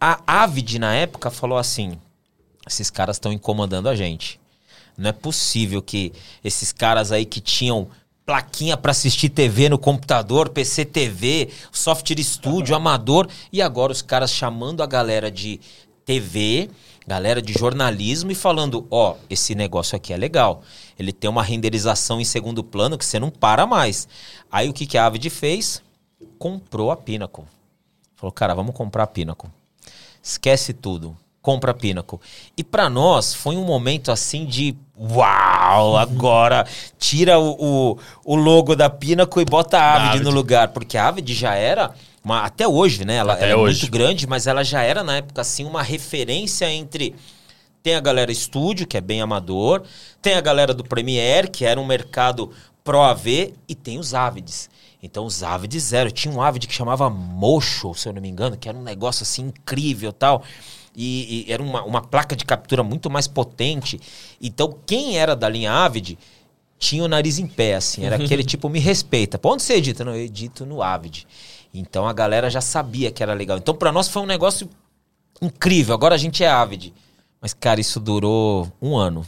a 0.00 0.20
Avid 0.26 0.78
na 0.78 0.94
época 0.94 1.30
falou 1.30 1.58
assim: 1.58 1.98
esses 2.66 2.90
caras 2.90 3.16
estão 3.16 3.32
incomodando 3.32 3.88
a 3.88 3.96
gente. 3.96 4.40
Não 4.96 5.08
é 5.08 5.12
possível 5.12 5.80
que 5.80 6.12
esses 6.44 6.72
caras 6.72 7.10
aí 7.10 7.24
que 7.24 7.40
tinham 7.40 7.88
plaquinha 8.26 8.76
para 8.76 8.92
assistir 8.92 9.28
TV 9.28 9.68
no 9.68 9.78
computador, 9.78 10.50
PC 10.50 10.84
TV, 10.84 11.48
software 11.72 12.20
estúdio, 12.20 12.76
amador, 12.76 13.26
e 13.52 13.60
agora 13.60 13.92
os 13.92 14.02
caras 14.02 14.30
chamando 14.30 14.82
a 14.82 14.86
galera 14.86 15.30
de 15.30 15.58
TV, 16.04 16.70
galera 17.11 17.42
de 17.42 17.52
jornalismo 17.52 18.30
e 18.30 18.36
falando, 18.36 18.86
ó, 18.88 19.16
esse 19.28 19.52
negócio 19.56 19.96
aqui 19.96 20.12
é 20.12 20.16
legal. 20.16 20.62
Ele 20.96 21.12
tem 21.12 21.28
uma 21.28 21.42
renderização 21.42 22.20
em 22.20 22.24
segundo 22.24 22.62
plano 22.62 22.96
que 22.96 23.04
você 23.04 23.18
não 23.18 23.30
para 23.30 23.66
mais. 23.66 24.06
Aí 24.48 24.68
o 24.68 24.72
que, 24.72 24.86
que 24.86 24.96
a 24.96 25.06
Avid 25.06 25.28
fez? 25.28 25.82
comprou 26.38 26.90
a 26.90 26.96
Pinnacle. 26.96 27.44
Falou, 28.16 28.32
cara, 28.32 28.54
vamos 28.54 28.74
comprar 28.74 29.02
a 29.02 29.06
Pinnacle. 29.06 29.50
Esquece 30.22 30.72
tudo. 30.72 31.16
Compra 31.42 31.72
a 31.72 31.74
Pinnacle. 31.74 32.18
E 32.56 32.64
para 32.64 32.88
nós 32.88 33.34
foi 33.34 33.56
um 33.56 33.64
momento 33.64 34.11
assim 34.12 34.46
de 34.46 34.74
uau, 34.98 35.96
agora 35.96 36.66
tira 36.98 37.38
o, 37.38 37.56
o, 37.58 37.98
o 38.24 38.36
logo 38.36 38.76
da 38.76 38.88
Pinnacle 38.88 39.42
e 39.42 39.44
bota 39.44 39.78
a 39.78 39.94
Avid, 39.94 40.08
Avid. 40.08 40.24
no 40.24 40.30
lugar. 40.30 40.68
Porque 40.68 40.96
a 40.96 41.08
Avid 41.08 41.34
já 41.34 41.54
era, 41.54 41.94
uma, 42.22 42.42
até 42.42 42.66
hoje, 42.68 43.04
né? 43.04 43.16
Ela, 43.16 43.34
ela 43.34 43.52
é 43.52 43.56
hoje. 43.56 43.80
muito 43.80 43.92
grande, 43.92 44.26
mas 44.26 44.46
ela 44.46 44.62
já 44.62 44.82
era 44.82 45.02
na 45.02 45.16
época 45.16 45.40
assim 45.40 45.64
uma 45.64 45.82
referência 45.82 46.70
entre 46.70 47.14
tem 47.82 47.94
a 47.94 48.00
galera 48.00 48.30
estúdio, 48.30 48.86
que 48.86 48.96
é 48.96 49.00
bem 49.00 49.22
amador, 49.22 49.82
tem 50.20 50.34
a 50.34 50.40
galera 50.40 50.74
do 50.74 50.84
Premiere, 50.84 51.48
que 51.48 51.64
era 51.64 51.80
um 51.80 51.86
mercado 51.86 52.50
pro 52.84 53.00
AV, 53.00 53.54
e 53.66 53.74
tem 53.74 53.98
os 53.98 54.12
Avids. 54.12 54.68
Então 55.02 55.24
os 55.24 55.42
Avids 55.42 55.92
eram, 55.92 56.10
tinha 56.10 56.32
um 56.32 56.42
Avid 56.42 56.66
que 56.66 56.74
chamava 56.74 57.08
Mocho, 57.08 57.94
se 57.94 58.08
eu 58.08 58.12
não 58.12 58.20
me 58.20 58.28
engano, 58.28 58.56
que 58.56 58.68
era 58.68 58.76
um 58.76 58.82
negócio 58.82 59.22
assim 59.22 59.46
incrível 59.46 60.12
tal. 60.12 60.42
E, 60.94 61.46
e 61.48 61.52
era 61.52 61.62
uma, 61.62 61.82
uma 61.84 62.02
placa 62.02 62.36
de 62.36 62.44
captura 62.44 62.82
muito 62.82 63.08
mais 63.08 63.26
potente. 63.26 63.98
Então 64.40 64.76
quem 64.84 65.16
era 65.16 65.34
da 65.34 65.48
linha 65.48 65.72
Avid 65.72 66.18
tinha 66.78 67.04
o 67.04 67.08
nariz 67.08 67.38
em 67.38 67.46
pé, 67.46 67.76
assim. 67.76 68.04
Era 68.04 68.16
aquele 68.16 68.42
tipo, 68.44 68.68
me 68.68 68.78
respeita. 68.78 69.38
Pô, 69.38 69.54
onde 69.54 69.62
você 69.62 69.74
edita? 69.74 70.04
Não, 70.04 70.14
eu 70.14 70.24
edito 70.24 70.66
no 70.66 70.82
Avid. 70.82 71.26
Então 71.72 72.06
a 72.06 72.12
galera 72.12 72.50
já 72.50 72.60
sabia 72.60 73.10
que 73.10 73.22
era 73.22 73.32
legal. 73.32 73.58
Então 73.58 73.74
pra 73.74 73.92
nós 73.92 74.08
foi 74.08 74.22
um 74.22 74.26
negócio 74.26 74.68
incrível. 75.40 75.94
Agora 75.94 76.14
a 76.14 76.18
gente 76.18 76.42
é 76.42 76.48
Avid. 76.48 76.92
Mas, 77.40 77.54
cara, 77.54 77.80
isso 77.80 77.98
durou 77.98 78.70
um 78.82 78.96
ano. 78.96 79.26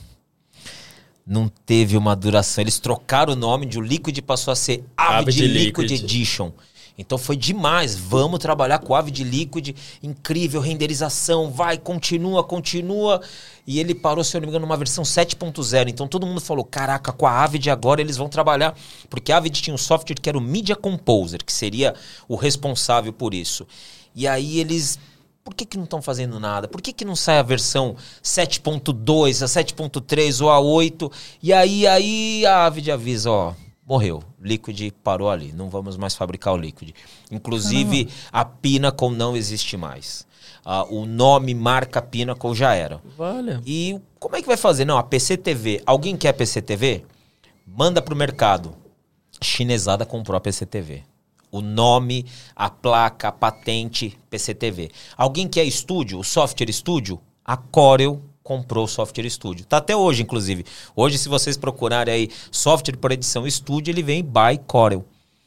Não 1.26 1.48
teve 1.48 1.96
uma 1.96 2.14
duração. 2.14 2.62
Eles 2.62 2.78
trocaram 2.78 3.32
o 3.32 3.36
nome 3.36 3.64
de 3.64 3.78
o 3.78 3.80
Liquid 3.80 4.18
passou 4.20 4.52
a 4.52 4.56
ser 4.56 4.84
Avid, 4.96 5.28
Avid 5.28 5.46
Liquid, 5.46 5.90
Liquid. 5.90 6.04
Edition. 6.04 6.52
Então 6.96 7.16
foi 7.18 7.36
demais. 7.36 7.96
Vamos 7.96 8.38
trabalhar 8.38 8.78
com 8.78 8.94
Avid 8.94 9.24
Liquid. 9.24 9.76
Incrível 10.02 10.60
renderização. 10.60 11.50
Vai, 11.50 11.78
continua, 11.78 12.44
continua. 12.44 13.20
E 13.66 13.80
ele 13.80 13.94
parou, 13.94 14.22
se 14.22 14.36
eu 14.36 14.40
não 14.40 14.46
me 14.46 14.50
engano, 14.50 14.66
numa 14.66 14.76
versão 14.76 15.04
7.0. 15.04 15.88
Então 15.88 16.06
todo 16.06 16.26
mundo 16.26 16.40
falou: 16.40 16.64
caraca, 16.64 17.12
com 17.12 17.26
a 17.26 17.42
Avid 17.42 17.70
agora 17.70 18.00
eles 18.00 18.16
vão 18.16 18.28
trabalhar. 18.28 18.76
Porque 19.08 19.32
a 19.32 19.38
Avid 19.38 19.60
tinha 19.60 19.74
um 19.74 19.78
software 19.78 20.16
que 20.16 20.28
era 20.28 20.38
o 20.38 20.40
Media 20.40 20.76
Composer, 20.76 21.44
que 21.44 21.52
seria 21.52 21.94
o 22.28 22.36
responsável 22.36 23.12
por 23.12 23.34
isso. 23.34 23.66
E 24.14 24.28
aí 24.28 24.58
eles 24.58 24.98
por 25.44 25.54
que, 25.54 25.66
que 25.66 25.76
não 25.76 25.84
estão 25.84 26.00
fazendo 26.00 26.38
nada? 26.38 26.68
Por 26.68 26.80
que, 26.80 26.92
que 26.92 27.04
não 27.04 27.16
sai 27.16 27.38
a 27.38 27.42
versão 27.42 27.96
7.2, 28.22 29.42
a 29.42 29.46
7.3 29.46 30.40
ou 30.40 30.48
a 30.48 30.60
8? 30.60 31.10
E 31.42 31.52
aí, 31.52 31.84
aí 31.84 32.46
a 32.46 32.66
Avid 32.66 32.92
avisa, 32.92 33.30
ó, 33.30 33.54
morreu. 33.92 34.22
Liquid 34.40 34.90
parou 35.04 35.28
ali. 35.28 35.52
Não 35.52 35.68
vamos 35.68 35.98
mais 35.98 36.14
fabricar 36.14 36.54
o 36.54 36.56
Liquid. 36.56 36.94
Inclusive, 37.30 38.08
a 38.32 38.42
Pinnacle 38.42 39.10
não 39.10 39.36
existe 39.36 39.76
mais. 39.76 40.26
Ah, 40.64 40.84
o 40.84 41.04
nome 41.04 41.54
marca 41.54 42.00
Pinnacle 42.00 42.54
já 42.54 42.74
era. 42.74 43.02
Vale. 43.18 43.60
E 43.66 44.00
como 44.18 44.34
é 44.34 44.40
que 44.40 44.46
vai 44.46 44.56
fazer? 44.56 44.86
Não, 44.86 44.96
a 44.96 45.02
PCTV. 45.02 45.82
Alguém 45.84 46.16
quer 46.16 46.32
PCTV? 46.32 47.04
Manda 47.66 48.00
pro 48.00 48.16
mercado. 48.16 48.74
Chinesada 49.42 50.06
comprou 50.06 50.38
a 50.38 50.40
PCTV. 50.40 51.02
O 51.50 51.60
nome, 51.60 52.24
a 52.56 52.70
placa, 52.70 53.28
a 53.28 53.32
patente, 53.32 54.18
PCTV. 54.30 54.90
Alguém 55.18 55.46
quer 55.46 55.64
estúdio, 55.64 56.18
o 56.18 56.24
software 56.24 56.70
estúdio? 56.70 57.20
A 57.44 57.58
Corel 57.58 58.22
comprou 58.42 58.84
o 58.84 58.88
software 58.88 59.26
estúdio. 59.26 59.64
Tá 59.64 59.78
até 59.78 59.96
hoje, 59.96 60.22
inclusive. 60.22 60.64
Hoje, 60.94 61.18
se 61.18 61.28
vocês 61.28 61.56
procurarem 61.56 62.14
aí 62.14 62.30
software 62.50 62.96
para 62.96 63.14
edição 63.14 63.46
estúdio, 63.46 63.92
ele 63.92 64.02
vem 64.02 64.22
by 64.22 64.58
Corel. 64.66 65.04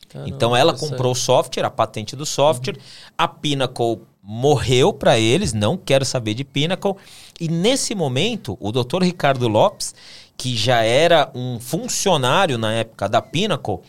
Caramba, 0.08 0.30
então 0.30 0.56
ela 0.56 0.74
comprou 0.74 1.12
o 1.12 1.16
software, 1.16 1.66
a 1.66 1.70
patente 1.70 2.16
do 2.16 2.26
software. 2.26 2.78
A 3.18 3.28
Pinnacle 3.28 4.02
morreu 4.24 4.92
para 4.92 5.20
eles, 5.20 5.54
não 5.54 5.78
quero 5.78 6.06
saber 6.06 6.34
de 6.34 6.44
Pinnacle. 6.44 6.96
E 7.40 7.48
nesse 7.48 7.94
momento, 7.94 8.58
o 8.60 8.72
Dr. 8.72 9.04
Ricardo 9.04 9.48
Lopes, 9.48 9.94
que 10.38 10.56
já 10.56 10.82
era 10.82 11.30
um 11.36 11.60
funcionário 11.60 12.58
na 12.58 12.74
época 12.74 13.08
da 13.10 13.22
Pinnacle, 13.22 13.80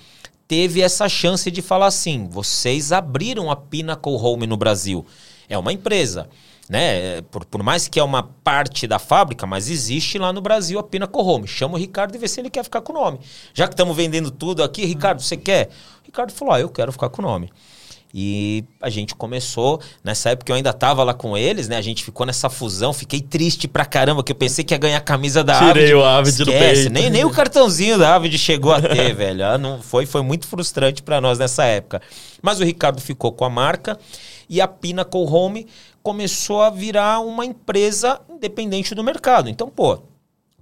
teve 0.48 0.80
essa 0.80 1.08
chance 1.08 1.50
de 1.50 1.62
falar 1.62 1.86
assim: 1.86 2.28
vocês 2.28 2.92
abriram 2.92 3.50
a 3.50 3.56
Pinnacle 3.56 4.14
Home 4.14 4.46
no 4.46 4.56
Brasil. 4.56 5.06
É 5.48 5.56
uma 5.56 5.72
empresa. 5.72 6.28
Né? 6.68 7.22
Por, 7.30 7.44
por 7.44 7.62
mais 7.62 7.86
que 7.86 8.00
é 8.00 8.02
uma 8.02 8.22
parte 8.22 8.86
da 8.86 8.98
fábrica, 8.98 9.46
mas 9.46 9.70
existe 9.70 10.18
lá 10.18 10.32
no 10.32 10.40
Brasil 10.40 10.78
a 10.78 10.82
Pinnacle 10.82 11.22
Home. 11.22 11.46
Chama 11.46 11.74
o 11.74 11.78
Ricardo 11.78 12.14
e 12.14 12.18
vê 12.18 12.26
se 12.26 12.40
ele 12.40 12.50
quer 12.50 12.64
ficar 12.64 12.80
com 12.80 12.92
o 12.92 12.96
nome. 12.96 13.20
Já 13.54 13.68
que 13.68 13.74
estamos 13.74 13.96
vendendo 13.96 14.30
tudo 14.30 14.62
aqui, 14.62 14.84
Ricardo, 14.84 15.22
você 15.22 15.36
quer? 15.36 15.68
O 16.02 16.06
Ricardo 16.06 16.32
falou: 16.32 16.54
ah, 16.54 16.60
eu 16.60 16.68
quero 16.68 16.90
ficar 16.90 17.08
com 17.08 17.22
o 17.22 17.24
nome. 17.24 17.50
E 18.18 18.64
a 18.80 18.88
gente 18.88 19.14
começou, 19.14 19.78
nessa 20.02 20.30
época 20.30 20.50
eu 20.50 20.56
ainda 20.56 20.72
tava 20.72 21.04
lá 21.04 21.12
com 21.12 21.36
eles, 21.36 21.68
né? 21.68 21.76
A 21.76 21.82
gente 21.82 22.02
ficou 22.02 22.24
nessa 22.24 22.48
fusão, 22.48 22.92
fiquei 22.92 23.20
triste 23.20 23.68
pra 23.68 23.84
caramba, 23.84 24.24
que 24.24 24.32
eu 24.32 24.36
pensei 24.36 24.64
que 24.64 24.72
ia 24.72 24.78
ganhar 24.78 24.96
a 24.96 25.02
camisa 25.02 25.44
da 25.44 25.58
Tirei 25.58 25.84
Avid. 25.84 25.94
o 25.94 26.02
Avid 26.02 26.44
do 26.44 26.50
Esquece, 26.50 26.74
peito. 26.84 26.92
Nem, 26.92 27.10
nem 27.10 27.24
o 27.24 27.30
cartãozinho 27.30 27.98
da 27.98 28.14
Avid 28.14 28.38
chegou 28.38 28.72
a 28.72 28.80
ter, 28.80 29.14
velho. 29.14 29.44
Ah, 29.44 29.58
Não, 29.58 29.82
foi, 29.82 30.06
foi 30.06 30.22
muito 30.22 30.46
frustrante 30.46 31.02
pra 31.02 31.20
nós 31.20 31.38
nessa 31.38 31.64
época. 31.64 32.00
Mas 32.40 32.58
o 32.58 32.64
Ricardo 32.64 33.02
ficou 33.02 33.32
com 33.32 33.44
a 33.44 33.50
marca 33.50 33.98
e 34.48 34.60
a 34.60 34.68
Pinnacle 34.68 35.26
Home 35.26 35.66
começou 36.02 36.62
a 36.62 36.70
virar 36.70 37.20
uma 37.20 37.44
empresa 37.44 38.20
independente 38.28 38.94
do 38.94 39.04
mercado. 39.04 39.48
Então, 39.48 39.68
pô, 39.68 40.00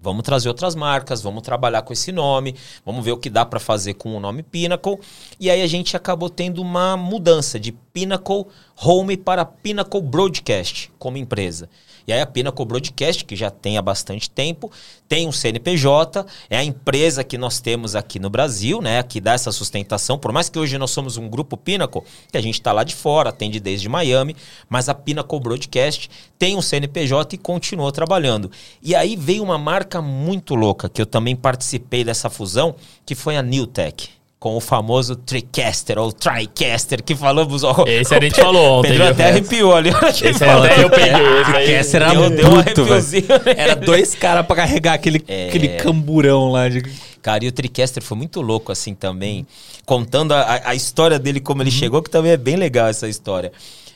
Vamos 0.05 0.22
trazer 0.22 0.49
outras 0.49 0.74
marcas, 0.74 1.22
vamos 1.22 1.43
trabalhar 1.43 1.80
com 1.80 1.91
esse 1.91 2.12
nome, 2.12 2.55
vamos 2.85 3.03
ver 3.03 3.12
o 3.12 3.16
que 3.16 3.30
dá 3.30 3.43
para 3.43 3.59
fazer 3.59 3.95
com 3.95 4.14
o 4.14 4.20
nome 4.20 4.43
Pinnacle. 4.43 4.99
E 5.41 5.49
aí 5.49 5.62
a 5.62 5.66
gente 5.66 5.97
acabou 5.97 6.28
tendo 6.28 6.61
uma 6.61 6.95
mudança 6.95 7.59
de 7.59 7.72
Pinnacle 7.72 8.45
Home 8.85 9.16
para 9.16 9.47
Pinnacle 9.47 10.03
Broadcast 10.03 10.93
como 10.99 11.16
empresa. 11.16 11.70
E 12.07 12.13
aí 12.13 12.21
a 12.21 12.27
Pinnacle 12.27 12.65
Broadcast, 12.65 13.25
que 13.25 13.35
já 13.35 13.51
tem 13.51 13.79
há 13.79 13.83
bastante 13.83 14.29
tempo, 14.31 14.71
tem 15.09 15.27
um 15.27 15.33
CNPJ, 15.33 16.27
é 16.51 16.57
a 16.57 16.65
empresa 16.65 17.25
que 17.25 17.39
nós 17.39 17.61
temos 17.61 17.95
aqui 17.95 18.19
no 18.19 18.29
Brasil, 18.31 18.81
né, 18.81 19.03
que 19.03 19.21
dá 19.21 19.33
essa 19.33 19.53
sustentação. 19.53 20.19
Por 20.19 20.33
mais 20.33 20.49
que 20.49 20.59
hoje 20.59 20.77
nós 20.79 20.91
somos 20.91 21.17
um 21.17 21.29
grupo 21.29 21.57
Pinnacle, 21.57 22.03
que 22.31 22.39
a 22.39 22.43
gente 22.43 22.55
está 22.55 22.73
lá 22.73 22.85
de 22.85 22.95
fora, 22.95 23.31
atende 23.31 23.61
desde 23.61 23.89
Miami, 23.89 24.37
mas 24.69 24.89
a 24.89 24.95
Pinnacle 24.95 25.41
Broadcast 25.41 26.11
tem 26.39 26.57
um 26.57 26.63
CNPJ 26.63 27.37
e 27.37 27.39
continuou 27.39 27.91
trabalhando. 27.91 28.51
E 28.83 28.95
aí 28.95 29.17
veio 29.17 29.43
uma 29.43 29.59
marca 29.59 30.03
muito 30.03 30.55
louca, 30.55 30.89
que 30.89 31.01
eu 31.01 31.07
também 31.07 31.35
participei 31.35 32.05
dessa 32.05 32.29
fusão, 32.29 32.75
que 33.07 33.15
foi 33.15 33.37
a 33.37 33.43
Newtech. 33.43 34.24
Com 34.45 34.57
o 34.59 34.61
famoso 34.61 35.16
Tricaster 35.16 35.99
ou 35.99 36.12
Tricaster 36.12 37.03
que 37.03 37.14
falamos. 37.16 37.64
Ó, 37.64 37.82
Esse 37.86 38.14
a 38.14 38.20
gente 38.20 38.38
falou 38.38 38.80
ontem, 38.80 38.90
Pedro 38.90 39.09
até 39.09 39.30
arrepiou 39.30 39.74
ali. 39.74 39.88
Esse 39.88 40.26
aí 40.45 40.51
até 40.51 40.84
eu 40.84 40.90
peguei. 40.90 41.74
Essa 41.74 41.97
era 41.97 42.11
Deu- 42.11 42.28
deu 42.28 42.49
um 42.49 42.62
bruto, 42.62 42.84
né? 42.84 43.01
Era 43.57 43.74
dois 43.74 44.14
caras 44.14 44.45
pra 44.47 44.55
carregar 44.57 44.92
aquele, 44.92 45.24
É. 45.26 45.49
aquele 45.49 45.68
camburão 45.78 46.51
lá 46.53 46.68
de. 46.68 46.82
Cara, 47.22 47.42
e 47.42 47.49
o 47.49 47.53
Tricaster 47.53 48.03
foi 48.03 48.18
muito 48.18 48.42
louco 48.42 48.70
assim 48.70 48.95
também, 48.95 49.47
contando 49.86 50.32
a, 50.34 50.61
a 50.66 50.74
história 50.74 51.18
dele, 51.18 51.40
como 51.40 51.62
ele 51.62 51.70
chegou, 51.70 52.03
que 52.03 52.11
também 52.11 52.32
é 52.32 52.36
bem 52.36 52.57
legal 52.57 52.88
essa 52.88 53.09
história. 53.09 53.51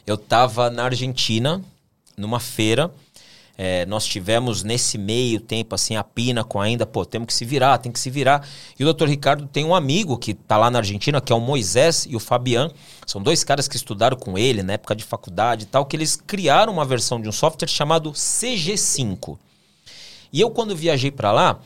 Eu 0.07 0.17
tava 0.17 0.71
na 0.71 0.85
Argentina, 0.85 1.61
numa 2.17 2.41
feira, 2.41 2.91
é, 3.61 3.85
nós 3.87 4.07
tivemos 4.07 4.63
nesse 4.63 4.97
meio 4.97 5.41
tempo, 5.41 5.75
assim, 5.75 5.97
a 5.97 6.05
pina 6.05 6.45
com 6.45 6.61
ainda, 6.61 6.87
pô, 6.87 7.05
temos 7.05 7.27
que 7.27 7.35
se 7.35 7.45
virar, 7.45 7.77
tem 7.79 7.91
que 7.91 7.99
se 7.99 8.09
virar. 8.09 8.47
E 8.79 8.85
o 8.85 8.95
Dr. 8.95 9.07
Ricardo 9.07 9.49
tem 9.49 9.65
um 9.65 9.75
amigo 9.75 10.17
que 10.17 10.33
tá 10.33 10.57
lá 10.57 10.71
na 10.71 10.79
Argentina, 10.79 11.21
que 11.21 11.33
é 11.33 11.37
o 11.37 11.41
Moisés 11.41 12.07
e 12.09 12.15
o 12.15 12.21
Fabian. 12.21 12.71
São 13.05 13.21
dois 13.21 13.43
caras 13.43 13.67
que 13.67 13.75
estudaram 13.75 14.17
com 14.17 14.39
ele 14.39 14.63
na 14.63 14.75
época 14.75 14.95
de 14.95 15.03
faculdade 15.03 15.65
e 15.65 15.67
tal, 15.67 15.85
que 15.87 15.97
eles 15.97 16.15
criaram 16.15 16.73
uma 16.73 16.85
versão 16.85 17.21
de 17.21 17.29
um 17.29 17.33
software 17.33 17.67
chamado 17.67 18.13
CG5. 18.13 19.37
E 20.33 20.41
eu, 20.41 20.51
quando 20.51 20.77
viajei 20.77 21.11
para 21.11 21.33
lá, 21.33 21.59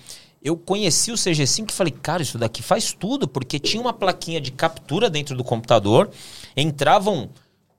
eu 0.43 0.57
conheci 0.57 1.13
o 1.13 1.15
CG5 1.15 1.71
e 1.71 1.75
falei, 1.75 1.93
cara, 1.93 2.23
isso 2.23 2.39
daqui 2.39 2.63
faz 2.63 2.95
tudo, 2.95 3.29
porque 3.29 3.59
tinha 3.59 3.83
uma 3.83 3.93
plaquinha 3.93 4.41
de 4.41 4.51
captura 4.51 5.11
dentro 5.11 5.37
do 5.37 5.45
computador, 5.45 6.11
entravam 6.57 7.29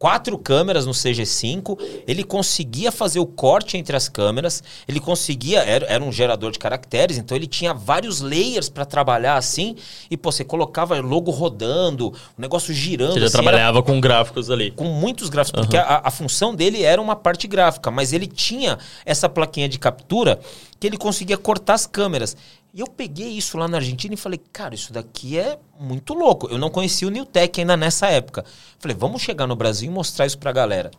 quatro 0.03 0.37
câmeras 0.37 0.85
no 0.85 0.91
CG5, 0.91 1.79
ele 2.05 2.25
conseguia 2.25 2.91
fazer 2.91 3.21
o 3.21 3.25
corte 3.25 3.77
entre 3.77 3.95
as 3.95 4.09
câmeras, 4.09 4.61
ele 4.85 4.99
conseguia, 4.99 5.61
era, 5.61 5.85
era 5.85 6.03
um 6.03 6.11
gerador 6.11 6.51
de 6.51 6.59
caracteres, 6.59 7.17
então 7.17 7.37
ele 7.37 7.47
tinha 7.47 7.73
vários 7.73 8.19
layers 8.19 8.67
para 8.67 8.83
trabalhar 8.83 9.37
assim, 9.37 9.77
e 10.11 10.17
pô, 10.17 10.29
você 10.29 10.43
colocava 10.43 10.99
logo 10.99 11.31
rodando, 11.31 12.09
o 12.09 12.41
negócio 12.41 12.73
girando. 12.73 13.13
Você 13.13 13.21
já 13.21 13.27
assim, 13.27 13.37
era 13.37 13.43
trabalhava 13.43 13.81
com 13.81 14.01
gráficos 14.01 14.51
ali. 14.51 14.71
com 14.71 14.83
muitos 14.83 15.29
gráficos, 15.29 15.61
porque 15.61 15.77
a, 15.77 16.01
a 16.03 16.11
função 16.11 16.53
dele 16.53 16.83
era 16.83 17.01
uma 17.01 17.15
parte 17.15 17.47
gráfica, 17.47 17.89
mas 17.89 18.11
ele 18.11 18.27
tinha 18.27 18.77
essa 19.05 19.29
plaquinha 19.29 19.69
de 19.69 19.79
captura 19.79 20.37
que 20.81 20.85
ele 20.85 20.97
conseguia 20.97 21.37
cortar 21.37 21.75
as 21.75 21.87
câmeras. 21.87 22.35
E 22.73 22.79
eu 22.79 22.87
peguei 22.87 23.29
isso 23.29 23.55
lá 23.55 23.67
na 23.67 23.77
Argentina 23.77 24.15
e 24.15 24.17
falei, 24.17 24.41
cara, 24.51 24.73
isso 24.73 24.91
daqui 24.91 25.37
é 25.37 25.59
muito 25.79 26.15
louco. 26.15 26.47
Eu 26.47 26.57
não 26.57 26.71
conhecia 26.71 27.07
o 27.07 27.11
Newtek 27.11 27.61
ainda 27.61 27.77
nessa 27.77 28.07
época. 28.07 28.43
Falei, 28.79 28.97
vamos 28.97 29.21
chegar 29.21 29.45
no 29.45 29.55
Brasil 29.55 29.91
e 29.91 29.93
mostrar 29.93 30.25
isso 30.25 30.39
pra 30.39 30.51
galera. 30.51 30.89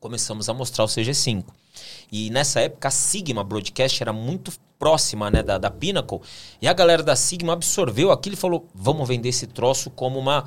Começamos 0.00 0.48
a 0.48 0.54
mostrar 0.54 0.82
o 0.84 0.88
CG5. 0.88 1.44
E 2.10 2.28
nessa 2.30 2.60
época 2.60 2.88
a 2.88 2.90
Sigma 2.90 3.44
Broadcast 3.44 4.02
era 4.02 4.12
muito 4.12 4.52
próxima 4.82 5.30
né, 5.30 5.44
da, 5.44 5.58
da 5.58 5.70
Pinnacle. 5.70 6.20
E 6.60 6.66
a 6.66 6.72
galera 6.72 7.04
da 7.04 7.14
Sigma 7.14 7.52
absorveu 7.52 8.10
aquilo 8.10 8.34
e 8.34 8.36
falou: 8.36 8.66
vamos 8.74 9.06
vender 9.06 9.28
esse 9.28 9.46
troço 9.46 9.90
como 9.90 10.18
uma, 10.18 10.44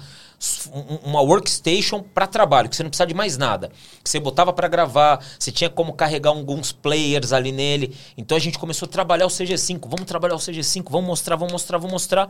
uma 1.06 1.22
workstation 1.22 2.04
para 2.04 2.28
trabalho, 2.28 2.68
que 2.68 2.76
você 2.76 2.84
não 2.84 2.90
precisa 2.90 3.08
de 3.08 3.14
mais 3.14 3.38
nada. 3.38 3.72
Que 4.04 4.10
você 4.10 4.20
botava 4.20 4.52
para 4.52 4.68
gravar, 4.68 5.26
você 5.40 5.54
tinha 5.54 5.70
como 5.70 5.94
carregar 5.94 6.32
alguns 6.32 6.74
players 6.74 7.32
ali 7.32 7.54
nele. 7.54 7.96
Então 8.18 8.36
a 8.36 8.40
gente 8.42 8.60
começou 8.60 8.88
a 8.88 8.90
trabalhar 8.90 9.26
o 9.26 9.30
CG5. 9.30 9.80
Vamos 9.84 10.06
trabalhar 10.06 10.36
o 10.36 10.40
CG5, 10.40 10.84
vamos 10.90 11.08
mostrar, 11.08 11.38
vamos 11.38 11.54
mostrar, 11.54 11.78
vamos 11.78 11.94
mostrar. 11.94 12.30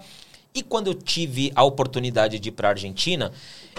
E 0.56 0.64
quando 0.64 0.88
eu 0.88 0.94
tive 0.94 1.52
a 1.54 1.66
oportunidade 1.66 2.40
de 2.40 2.48
ir 2.48 2.54
para 2.54 2.70
a 2.70 2.72
Argentina, 2.72 3.30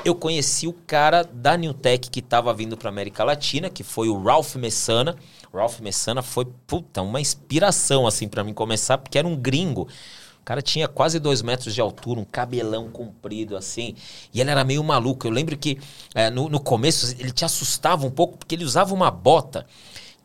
eu 0.04 0.14
conheci 0.14 0.68
o 0.68 0.74
cara 0.74 1.22
da 1.22 1.56
Newtech 1.56 2.10
que 2.10 2.20
estava 2.20 2.52
vindo 2.52 2.76
para 2.76 2.90
América 2.90 3.24
Latina, 3.24 3.70
que 3.70 3.82
foi 3.82 4.10
o 4.10 4.22
Ralph 4.22 4.56
Messana. 4.56 5.16
Ralph 5.54 5.80
Messana 5.80 6.20
foi, 6.20 6.44
puta, 6.66 7.00
uma 7.00 7.18
inspiração, 7.18 8.06
assim, 8.06 8.28
para 8.28 8.44
mim 8.44 8.52
começar, 8.52 8.98
porque 8.98 9.16
era 9.16 9.26
um 9.26 9.34
gringo. 9.34 9.88
O 10.38 10.44
cara 10.44 10.60
tinha 10.60 10.86
quase 10.86 11.18
dois 11.18 11.40
metros 11.40 11.74
de 11.74 11.80
altura, 11.80 12.20
um 12.20 12.26
cabelão 12.26 12.90
comprido, 12.90 13.56
assim. 13.56 13.94
E 14.34 14.38
ele 14.38 14.50
era 14.50 14.62
meio 14.62 14.84
maluco. 14.84 15.26
Eu 15.26 15.30
lembro 15.30 15.56
que 15.56 15.78
é, 16.14 16.28
no, 16.28 16.50
no 16.50 16.60
começo 16.60 17.16
ele 17.18 17.30
te 17.30 17.46
assustava 17.46 18.04
um 18.04 18.10
pouco, 18.10 18.36
porque 18.36 18.54
ele 18.54 18.66
usava 18.66 18.92
uma 18.92 19.10
bota 19.10 19.64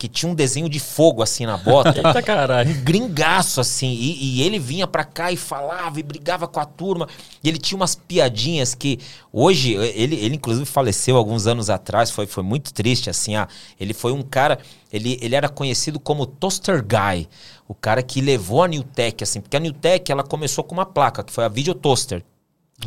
que 0.02 0.08
tinha 0.08 0.32
um 0.32 0.34
desenho 0.34 0.68
de 0.68 0.80
fogo 0.80 1.22
assim 1.22 1.46
na 1.46 1.58
bota. 1.58 1.94
Eita 1.96 2.24
caralho. 2.24 2.72
Um 2.72 2.84
gringaço 2.84 3.62
assim. 3.62 3.92
E, 3.92 4.40
e, 4.40 4.42
ele 4.42 4.58
vinha 4.58 4.88
pra 4.88 5.04
cá 5.04 5.32
e 5.32 5.38
falava 5.38 6.00
e 6.00 6.04
brigava 6.04 6.48
com 6.48 6.60
a 6.60 6.66
turma. 6.66 7.08
E 7.44 7.48
ele 7.48 7.60
tinha 7.60 7.78
umas 7.78 7.94
piadinhas 7.94 8.74
que 8.74 8.98
hoje, 9.32 9.74
ele, 9.74 10.16
ele 10.16 10.38
inclusive 10.38 10.66
faleceu 10.66 11.16
alguns 11.16 11.46
anos 11.46 11.70
atrás, 11.70 12.10
foi, 12.10 12.26
foi 12.26 12.42
muito 12.42 12.74
triste 12.74 13.12
assim. 13.12 13.36
Ah, 13.36 13.48
ele 13.80 13.94
foi 13.94 14.12
um 14.12 14.24
cara, 14.24 14.58
ele, 14.92 15.20
ele 15.22 15.36
era 15.36 15.48
conhecido 15.48 16.00
como 16.00 16.26
Toaster 16.26 16.84
Guy. 16.84 17.30
O 17.68 17.76
cara 17.76 18.02
que 18.02 18.22
levou 18.22 18.64
a 18.64 18.68
Newtek, 18.68 19.24
assim, 19.24 19.40
porque 19.40 19.56
a 19.56 19.60
Newtek 19.60 20.12
ela 20.12 20.24
começou 20.24 20.64
com 20.64 20.74
uma 20.74 20.86
placa, 20.86 21.24
que 21.24 21.32
foi 21.32 21.46
a 21.46 21.48
Video 21.48 21.76
Toaster. 21.76 22.24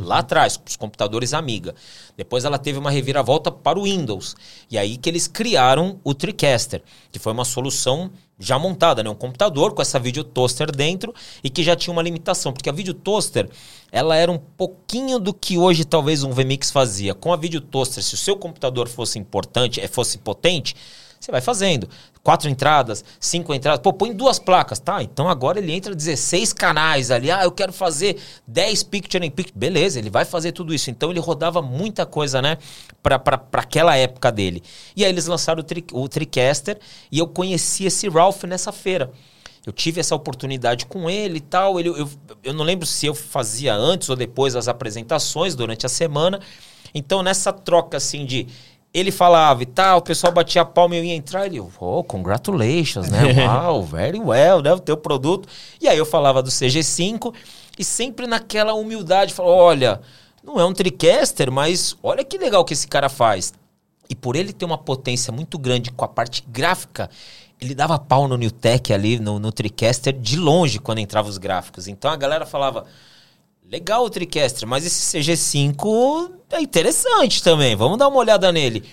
Lá 0.00 0.18
atrás, 0.18 0.60
os 0.66 0.76
computadores 0.76 1.32
Amiga. 1.32 1.74
Depois 2.16 2.44
ela 2.44 2.58
teve 2.58 2.78
uma 2.78 2.90
reviravolta 2.90 3.50
para 3.50 3.78
o 3.78 3.84
Windows. 3.84 4.34
E 4.70 4.76
aí 4.76 4.96
que 4.96 5.08
eles 5.08 5.26
criaram 5.26 6.00
o 6.02 6.14
TriCaster, 6.14 6.82
que 7.12 7.18
foi 7.18 7.32
uma 7.32 7.44
solução 7.44 8.10
já 8.38 8.58
montada, 8.58 9.02
né? 9.02 9.10
Um 9.10 9.14
computador 9.14 9.72
com 9.72 9.82
essa 9.82 9.98
Video 9.98 10.24
Toaster 10.24 10.74
dentro 10.74 11.14
e 11.42 11.48
que 11.48 11.62
já 11.62 11.76
tinha 11.76 11.92
uma 11.92 12.02
limitação. 12.02 12.52
Porque 12.52 12.68
a 12.68 12.72
Video 12.72 12.94
Toaster, 12.94 13.48
ela 13.92 14.16
era 14.16 14.30
um 14.30 14.38
pouquinho 14.38 15.18
do 15.18 15.32
que 15.32 15.56
hoje 15.56 15.84
talvez 15.84 16.24
um 16.24 16.32
VMix 16.32 16.70
fazia. 16.70 17.14
Com 17.14 17.32
a 17.32 17.36
Video 17.36 17.60
Toaster, 17.60 18.02
se 18.02 18.14
o 18.14 18.18
seu 18.18 18.36
computador 18.36 18.88
fosse 18.88 19.18
importante, 19.18 19.80
eh, 19.80 19.88
fosse 19.88 20.18
potente, 20.18 20.74
você 21.24 21.32
vai 21.32 21.40
fazendo. 21.40 21.88
Quatro 22.22 22.48
entradas, 22.48 23.04
cinco 23.18 23.54
entradas. 23.54 23.80
Pô, 23.80 23.92
põe 23.92 24.12
duas 24.12 24.38
placas. 24.38 24.78
Tá, 24.78 25.02
então 25.02 25.28
agora 25.28 25.58
ele 25.58 25.72
entra 25.72 25.94
16 25.94 26.52
canais 26.52 27.10
ali. 27.10 27.30
Ah, 27.30 27.44
eu 27.44 27.52
quero 27.52 27.72
fazer 27.72 28.18
10 28.46 28.82
picture 28.84 29.24
in 29.24 29.30
picture. 29.30 29.58
Beleza, 29.58 29.98
ele 29.98 30.10
vai 30.10 30.24
fazer 30.24 30.52
tudo 30.52 30.74
isso. 30.74 30.90
Então 30.90 31.10
ele 31.10 31.20
rodava 31.20 31.62
muita 31.62 32.04
coisa, 32.04 32.42
né? 32.42 32.58
Pra, 33.02 33.18
pra, 33.18 33.38
pra 33.38 33.62
aquela 33.62 33.96
época 33.96 34.30
dele. 34.30 34.62
E 34.94 35.04
aí 35.04 35.10
eles 35.10 35.26
lançaram 35.26 35.60
o, 35.60 35.64
tri, 35.64 35.84
o 35.92 36.08
TriCaster 36.08 36.78
e 37.10 37.18
eu 37.18 37.26
conheci 37.26 37.84
esse 37.84 38.08
Ralph 38.08 38.44
nessa 38.44 38.70
feira. 38.70 39.10
Eu 39.66 39.72
tive 39.72 39.98
essa 39.98 40.14
oportunidade 40.14 40.84
com 40.84 41.08
ele 41.08 41.38
e 41.38 41.40
tal. 41.40 41.80
Ele, 41.80 41.88
eu, 41.88 42.08
eu 42.42 42.52
não 42.52 42.64
lembro 42.64 42.86
se 42.86 43.06
eu 43.06 43.14
fazia 43.14 43.74
antes 43.74 44.10
ou 44.10 44.16
depois 44.16 44.54
as 44.54 44.68
apresentações 44.68 45.54
durante 45.54 45.86
a 45.86 45.88
semana. 45.88 46.38
Então, 46.94 47.22
nessa 47.22 47.52
troca 47.52 47.96
assim 47.96 48.24
de 48.24 48.46
ele 48.94 49.10
falava 49.10 49.64
e 49.64 49.66
tal, 49.66 49.98
o 49.98 50.02
pessoal 50.02 50.32
batia 50.32 50.62
a 50.62 50.64
palma 50.64 50.94
e 50.94 50.98
eu 50.98 51.04
ia 51.04 51.14
entrar, 51.14 51.46
ele, 51.46 51.58
oh, 51.58 52.04
congratulations, 52.04 53.10
né? 53.10 53.20
Wow, 53.44 53.82
very 53.82 54.20
well, 54.20 54.62
né? 54.62 54.72
O 54.72 54.78
teu 54.78 54.96
produto. 54.96 55.48
E 55.80 55.88
aí 55.88 55.98
eu 55.98 56.06
falava 56.06 56.40
do 56.40 56.48
CG5 56.48 57.34
e 57.76 57.84
sempre 57.84 58.28
naquela 58.28 58.72
humildade, 58.74 59.34
falava, 59.34 59.56
olha, 59.56 60.00
não 60.44 60.60
é 60.60 60.64
um 60.64 60.72
TriCaster, 60.72 61.50
mas 61.50 61.96
olha 62.04 62.22
que 62.22 62.38
legal 62.38 62.64
que 62.64 62.72
esse 62.72 62.86
cara 62.86 63.08
faz. 63.08 63.52
E 64.08 64.14
por 64.14 64.36
ele 64.36 64.52
ter 64.52 64.64
uma 64.64 64.78
potência 64.78 65.32
muito 65.32 65.58
grande 65.58 65.90
com 65.90 66.04
a 66.04 66.08
parte 66.08 66.44
gráfica, 66.46 67.10
ele 67.60 67.74
dava 67.74 67.98
pau 67.98 68.28
no 68.28 68.36
Newtek 68.36 68.92
ali, 68.92 69.18
no, 69.18 69.40
no 69.40 69.50
TriCaster, 69.50 70.12
de 70.12 70.36
longe 70.36 70.78
quando 70.78 70.98
entrava 70.98 71.28
os 71.28 71.38
gráficos. 71.38 71.88
Então 71.88 72.12
a 72.12 72.16
galera 72.16 72.46
falava, 72.46 72.84
Legal 73.70 74.04
o 74.04 74.10
TriCaster, 74.10 74.68
mas 74.68 74.84
esse 74.84 75.18
CG5 75.18 76.30
é 76.50 76.60
interessante 76.60 77.42
também. 77.42 77.74
Vamos 77.74 77.98
dar 77.98 78.08
uma 78.08 78.18
olhada 78.18 78.52
nele. 78.52 78.84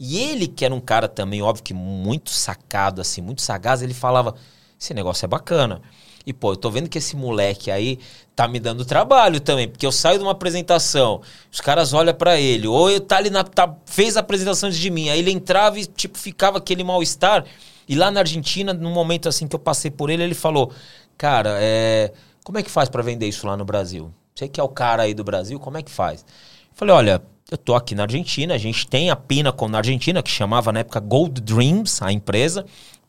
E 0.00 0.18
ele, 0.18 0.48
que 0.48 0.64
era 0.64 0.74
um 0.74 0.80
cara 0.80 1.06
também, 1.06 1.42
óbvio 1.42 1.62
que 1.62 1.74
muito 1.74 2.30
sacado, 2.30 3.00
assim, 3.00 3.20
muito 3.20 3.42
sagaz, 3.42 3.82
ele 3.82 3.94
falava: 3.94 4.34
esse 4.80 4.94
negócio 4.94 5.24
é 5.24 5.28
bacana. 5.28 5.80
E, 6.26 6.32
pô, 6.32 6.52
eu 6.52 6.56
tô 6.56 6.70
vendo 6.70 6.88
que 6.88 6.96
esse 6.96 7.14
moleque 7.14 7.70
aí 7.70 7.98
tá 8.34 8.48
me 8.48 8.58
dando 8.58 8.82
trabalho 8.84 9.40
também, 9.40 9.68
porque 9.68 9.84
eu 9.84 9.92
saio 9.92 10.18
de 10.18 10.24
uma 10.24 10.32
apresentação, 10.32 11.20
os 11.52 11.60
caras 11.60 11.92
olham 11.92 12.14
para 12.14 12.40
ele, 12.40 12.66
ou 12.66 12.90
eu 12.90 13.00
tá 13.00 13.18
ali 13.18 13.28
na. 13.28 13.44
Tá, 13.44 13.72
fez 13.84 14.16
a 14.16 14.20
apresentação 14.20 14.68
antes 14.68 14.80
de 14.80 14.90
mim, 14.90 15.10
aí 15.10 15.18
ele 15.18 15.30
entrava 15.30 15.78
e, 15.78 15.84
tipo, 15.84 16.16
ficava 16.16 16.58
aquele 16.58 16.82
mal-estar. 16.82 17.44
E 17.86 17.94
lá 17.94 18.10
na 18.10 18.20
Argentina, 18.20 18.72
num 18.72 18.90
momento 18.90 19.28
assim 19.28 19.46
que 19.46 19.54
eu 19.54 19.60
passei 19.60 19.90
por 19.90 20.08
ele, 20.08 20.22
ele 20.22 20.34
falou: 20.34 20.72
Cara, 21.18 21.58
é 21.60 22.12
como 22.44 22.58
é 22.58 22.62
que 22.62 22.70
faz 22.70 22.90
para 22.90 23.02
vender 23.02 23.26
isso 23.26 23.46
lá 23.46 23.56
no 23.56 23.64
Brasil? 23.64 24.12
Você 24.34 24.46
que 24.46 24.60
é 24.60 24.62
o 24.62 24.68
cara 24.68 25.04
aí 25.04 25.14
do 25.14 25.24
Brasil, 25.24 25.58
como 25.58 25.78
é 25.78 25.82
que 25.82 25.90
faz? 25.90 26.20
Eu 26.20 26.76
falei, 26.76 26.94
olha, 26.94 27.22
eu 27.50 27.56
tô 27.56 27.74
aqui 27.74 27.94
na 27.94 28.02
Argentina, 28.02 28.54
a 28.54 28.58
gente 28.58 28.86
tem 28.86 29.08
a 29.08 29.16
Pinnacle 29.16 29.68
na 29.68 29.78
Argentina, 29.78 30.22
que 30.22 30.30
chamava 30.30 30.70
na 30.70 30.80
época 30.80 31.00
Gold 31.00 31.40
Dreams, 31.40 32.02
a 32.02 32.12
empresa. 32.12 32.66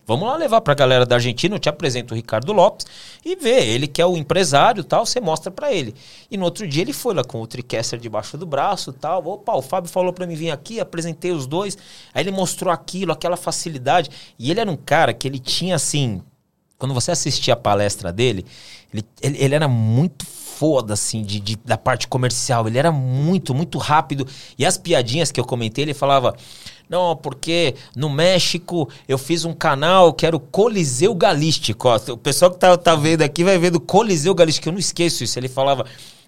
Vamos 0.07 0.27
lá 0.27 0.37
levar 0.37 0.61
pra 0.61 0.75
galera 0.75 1.05
da 1.05 1.15
Argentina, 1.15 1.55
eu 1.55 1.59
te 1.59 1.67
apresento 1.67 2.13
o 2.13 2.15
Ricardo 2.15 2.53
Lopes 2.53 2.85
e 3.25 3.35
vê, 3.35 3.65
ele 3.65 3.87
que 3.87 4.01
é 4.01 4.05
o 4.05 4.15
empresário 4.15 4.83
tal, 4.83 5.05
você 5.05 5.19
mostra 5.19 5.51
para 5.51 5.73
ele. 5.73 5.95
E 6.29 6.37
no 6.37 6.45
outro 6.45 6.67
dia 6.67 6.83
ele 6.83 6.93
foi 6.93 7.15
lá 7.15 7.23
com 7.23 7.41
o 7.41 7.47
TriCaster 7.47 7.99
debaixo 7.99 8.37
do 8.37 8.45
braço 8.45 8.93
tal. 8.93 9.25
Opa, 9.25 9.53
o 9.55 9.63
Fábio 9.63 9.89
falou 9.89 10.13
para 10.13 10.27
mim 10.27 10.35
vir 10.35 10.51
aqui, 10.51 10.79
apresentei 10.79 11.31
os 11.31 11.47
dois. 11.47 11.75
Aí 12.13 12.23
ele 12.23 12.31
mostrou 12.31 12.71
aquilo, 12.71 13.11
aquela 13.11 13.35
facilidade. 13.35 14.11
E 14.37 14.51
ele 14.51 14.59
era 14.59 14.69
um 14.69 14.77
cara 14.77 15.11
que 15.11 15.27
ele 15.27 15.39
tinha 15.39 15.75
assim, 15.75 16.21
quando 16.77 16.93
você 16.93 17.11
assistia 17.11 17.53
a 17.53 17.57
palestra 17.57 18.11
dele, 18.11 18.45
ele, 18.93 19.05
ele, 19.21 19.37
ele 19.37 19.55
era 19.55 19.67
muito 19.67 20.25
foda, 20.25 20.93
assim, 20.93 21.21
de, 21.21 21.39
de, 21.39 21.55
da 21.57 21.77
parte 21.77 22.07
comercial. 22.07 22.67
Ele 22.67 22.77
era 22.77 22.91
muito, 22.91 23.53
muito 23.53 23.77
rápido. 23.77 24.25
E 24.57 24.65
as 24.65 24.77
piadinhas 24.77 25.31
que 25.31 25.39
eu 25.39 25.45
comentei, 25.45 25.83
ele 25.83 25.93
falava. 25.93 26.35
Não, 26.87 27.15
porque 27.15 27.73
no 27.95 28.09
México 28.09 28.87
eu 29.07 29.17
fiz 29.17 29.43
um 29.43 29.53
canal 29.53 30.13
que 30.13 30.25
era 30.25 30.35
o 30.35 30.39
Coliseu 30.39 31.15
Galístico. 31.15 31.87
Ó, 31.87 31.95
o 32.09 32.17
pessoal 32.17 32.51
que 32.51 32.59
tá, 32.59 32.77
tá 32.77 32.95
vendo 32.95 33.23
aqui 33.23 33.43
vai 33.43 33.57
ver 33.57 33.71
do 33.71 33.79
Coliseu 33.79 34.35
Galístico. 34.35 34.69
Eu 34.69 34.73
não 34.73 34.79
esqueço 34.79 35.23
isso. 35.23 35.37
Ele 35.37 35.49
falava: 35.49 35.85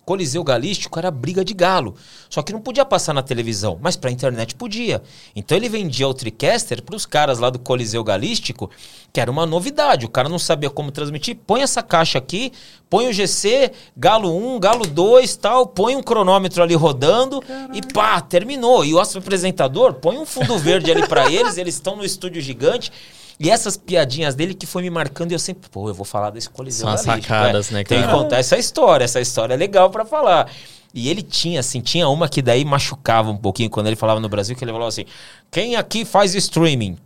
Coliseu 0.07 0.41
Galístico 0.41 0.97
era 0.97 1.11
briga 1.11 1.43
de 1.43 1.53
galo. 1.53 1.93
Só 2.29 2.41
que 2.41 2.53
não 2.53 2.61
podia 2.61 2.85
passar 2.85 3.13
na 3.13 3.21
televisão, 3.21 3.77
mas 3.81 3.97
pra 3.97 4.09
internet 4.09 4.55
podia. 4.55 5.03
Então 5.35 5.57
ele 5.57 5.67
vendia 5.67 6.07
o 6.07 6.13
TriCaster 6.13 6.81
pros 6.81 7.05
caras 7.05 7.39
lá 7.39 7.49
do 7.49 7.59
Coliseu 7.59 8.01
Galístico, 8.05 8.71
que 9.11 9.19
era 9.19 9.29
uma 9.29 9.45
novidade. 9.45 10.05
O 10.05 10.09
cara 10.09 10.29
não 10.29 10.39
sabia 10.39 10.69
como 10.69 10.91
transmitir. 10.91 11.37
Põe 11.45 11.61
essa 11.61 11.83
caixa 11.83 12.17
aqui, 12.17 12.53
põe 12.89 13.09
o 13.09 13.11
GC, 13.11 13.73
Galo 13.97 14.33
1, 14.55 14.61
Galo 14.61 14.87
2 14.87 15.35
tal, 15.35 15.67
põe 15.67 15.97
um 15.97 16.01
cronômetro 16.01 16.63
ali 16.63 16.73
rodando 16.73 17.43
e 17.73 17.81
pá, 17.81 18.21
terminou. 18.21 18.85
E 18.85 18.93
o 18.93 19.01
apresentador 19.01 19.95
põe 19.95 20.17
um 20.17 20.25
fundo 20.25 20.57
verde 20.57 20.89
ali 20.89 21.05
para 21.05 21.29
eles, 21.29 21.57
eles 21.57 21.75
estão 21.75 21.97
no 21.97 22.05
estúdio 22.05 22.41
gigante. 22.41 22.93
E 23.39 23.51
essas 23.51 23.77
piadinhas 23.77 24.33
dele 24.33 24.53
que 24.53 24.65
foi 24.65 24.81
me 24.81 24.89
marcando 24.89 25.31
e 25.31 25.35
eu 25.35 25.39
sempre, 25.39 25.69
pô, 25.69 25.87
eu 25.87 25.93
vou 25.93 26.05
falar 26.05 26.31
desse 26.31 26.49
coliseu. 26.49 26.87
São 26.87 26.97
sacadas, 26.97 27.69
né? 27.69 27.79
né? 27.79 27.83
Tem 27.83 28.01
que 28.01 28.09
contar 28.09 28.37
essa 28.37 28.57
história, 28.57 29.05
essa 29.05 29.21
história 29.21 29.53
é 29.53 29.57
legal 29.57 29.89
para 29.91 30.03
falar. 30.03 30.51
E 30.93 31.09
ele 31.09 31.21
tinha, 31.21 31.59
assim, 31.59 31.79
tinha 31.79 32.09
uma 32.09 32.27
que 32.27 32.41
daí 32.41 32.65
machucava 32.65 33.29
um 33.29 33.37
pouquinho 33.37 33.69
quando 33.69 33.87
ele 33.87 33.95
falava 33.95 34.19
no 34.19 34.27
Brasil, 34.27 34.55
que 34.55 34.63
ele 34.63 34.71
falava 34.71 34.89
assim: 34.89 35.05
quem 35.51 35.75
aqui 35.75 36.03
faz 36.03 36.33
streaming? 36.33 36.97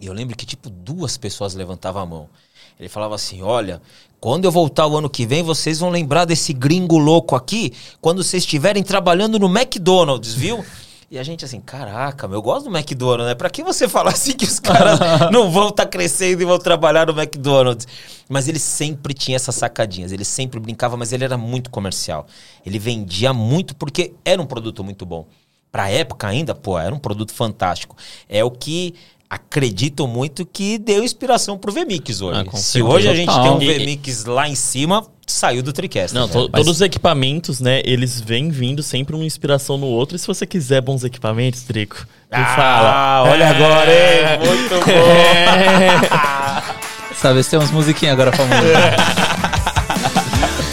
E 0.00 0.06
eu 0.06 0.12
lembro 0.12 0.36
que, 0.36 0.44
tipo, 0.44 0.68
duas 0.68 1.16
pessoas 1.16 1.54
levantavam 1.54 2.02
a 2.02 2.06
mão. 2.06 2.28
Ele 2.78 2.88
falava 2.90 3.14
assim: 3.14 3.40
olha, 3.40 3.80
quando 4.20 4.44
eu 4.44 4.50
voltar 4.50 4.86
o 4.86 4.96
ano 4.96 5.08
que 5.08 5.24
vem, 5.24 5.42
vocês 5.42 5.80
vão 5.80 5.88
lembrar 5.88 6.26
desse 6.26 6.52
gringo 6.52 6.98
louco 6.98 7.34
aqui 7.34 7.72
quando 8.00 8.22
vocês 8.22 8.42
estiverem 8.42 8.82
trabalhando 8.82 9.38
no 9.38 9.46
McDonald's, 9.46 10.34
viu? 10.34 10.62
E 11.12 11.18
a 11.18 11.22
gente 11.22 11.44
assim, 11.44 11.60
caraca, 11.60 12.26
meu, 12.26 12.38
eu 12.38 12.42
gosto 12.42 12.70
do 12.70 12.74
McDonald's, 12.74 13.26
né? 13.26 13.34
Pra 13.34 13.50
que 13.50 13.62
você 13.62 13.86
falar 13.86 14.12
assim 14.16 14.32
que 14.32 14.46
os 14.46 14.58
caras 14.58 14.98
não 15.30 15.50
vão 15.50 15.68
estar 15.68 15.84
tá 15.84 15.90
crescendo 15.90 16.40
e 16.40 16.46
vão 16.46 16.58
trabalhar 16.58 17.06
no 17.06 17.12
McDonald's? 17.12 17.86
Mas 18.30 18.48
ele 18.48 18.58
sempre 18.58 19.12
tinha 19.12 19.36
essas 19.36 19.54
sacadinhas, 19.54 20.10
ele 20.10 20.24
sempre 20.24 20.58
brincava, 20.58 20.96
mas 20.96 21.12
ele 21.12 21.22
era 21.22 21.36
muito 21.36 21.68
comercial. 21.68 22.26
Ele 22.64 22.78
vendia 22.78 23.34
muito 23.34 23.76
porque 23.76 24.14
era 24.24 24.40
um 24.40 24.46
produto 24.46 24.82
muito 24.82 25.04
bom. 25.04 25.26
Pra 25.70 25.90
época 25.90 26.28
ainda, 26.28 26.54
pô, 26.54 26.78
era 26.78 26.94
um 26.94 26.98
produto 26.98 27.34
fantástico. 27.34 27.94
É 28.26 28.42
o 28.42 28.50
que 28.50 28.94
acredito 29.34 30.06
muito 30.06 30.44
que 30.44 30.76
deu 30.76 31.02
inspiração 31.02 31.56
pro 31.56 31.72
VMix 31.72 32.20
hoje. 32.20 32.44
Ah, 32.52 32.56
Se 32.56 32.82
hoje 32.82 33.08
a 33.08 33.14
gente 33.14 33.28
Total. 33.28 33.42
tem 33.44 33.52
um 33.52 33.58
VMix 33.58 34.26
lá 34.26 34.46
em 34.46 34.54
cima, 34.54 35.06
saiu 35.26 35.62
do 35.62 35.72
TriCast. 35.72 36.14
Não, 36.14 36.26
né? 36.26 36.32
to- 36.32 36.50
Mas- 36.52 36.60
todos 36.64 36.76
os 36.76 36.80
equipamentos, 36.82 37.58
né, 37.58 37.80
eles 37.84 38.20
vêm 38.20 38.50
vindo 38.50 38.82
sempre 38.82 39.16
uma 39.16 39.24
inspiração 39.24 39.78
no 39.78 39.86
outro. 39.86 40.16
E 40.16 40.18
se 40.18 40.26
você 40.26 40.44
quiser 40.46 40.82
bons 40.82 41.02
equipamentos, 41.02 41.62
Drico, 41.64 41.96
me 42.30 42.38
Ah, 42.38 42.54
fala. 43.24 43.30
olha 43.32 43.48
agora, 43.48 43.90
hein? 43.90 44.38
Muito 44.46 44.74
bom. 44.84 44.92
Sabe, 47.16 47.42
se 47.42 47.50
tem 47.50 47.58
umas 47.58 47.70
musiquinhas 47.70 48.12
agora 48.14 48.32
música. 48.44 49.31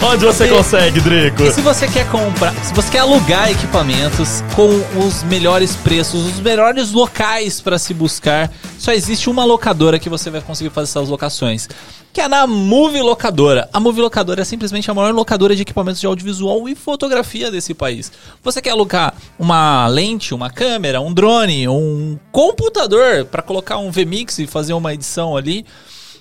Onde 0.01 0.25
você 0.25 0.47
consegue, 0.47 1.01
Drico? 1.01 1.43
E 1.43 1.51
se 1.51 1.59
você 1.59 1.85
quer 1.85 2.09
comprar, 2.09 2.53
se 2.63 2.73
você 2.73 2.89
quer 2.89 2.99
alugar 2.99 3.51
equipamentos 3.51 4.41
com 4.55 4.69
os 4.97 5.23
melhores 5.23 5.75
preços, 5.75 6.25
os 6.25 6.39
melhores 6.39 6.91
locais 6.93 7.59
para 7.59 7.77
se 7.77 7.93
buscar, 7.93 8.49
só 8.77 8.93
existe 8.93 9.29
uma 9.29 9.43
locadora 9.43 9.99
que 9.99 10.07
você 10.07 10.29
vai 10.29 10.39
conseguir 10.39 10.69
fazer 10.69 10.91
essas 10.91 11.09
locações, 11.09 11.67
que 12.13 12.21
é 12.21 12.29
na 12.29 12.47
Move 12.47 13.01
Locadora. 13.01 13.69
A 13.73 13.79
Move 13.79 13.99
Locadora 13.99 14.41
é 14.41 14.45
simplesmente 14.45 14.89
a 14.89 14.93
maior 14.93 15.13
locadora 15.13 15.53
de 15.53 15.63
equipamentos 15.63 15.99
de 15.99 16.07
audiovisual 16.07 16.69
e 16.69 16.75
fotografia 16.75 17.51
desse 17.51 17.73
país. 17.73 18.09
Você 18.41 18.61
quer 18.61 18.71
alugar 18.71 19.13
uma 19.37 19.85
lente, 19.87 20.33
uma 20.33 20.49
câmera, 20.49 21.01
um 21.01 21.13
drone, 21.13 21.67
um 21.67 22.17
computador 22.31 23.25
para 23.25 23.41
colocar 23.41 23.77
um 23.77 23.91
VMix 23.91 24.39
e 24.39 24.47
fazer 24.47 24.71
uma 24.71 24.93
edição 24.93 25.35
ali? 25.35 25.65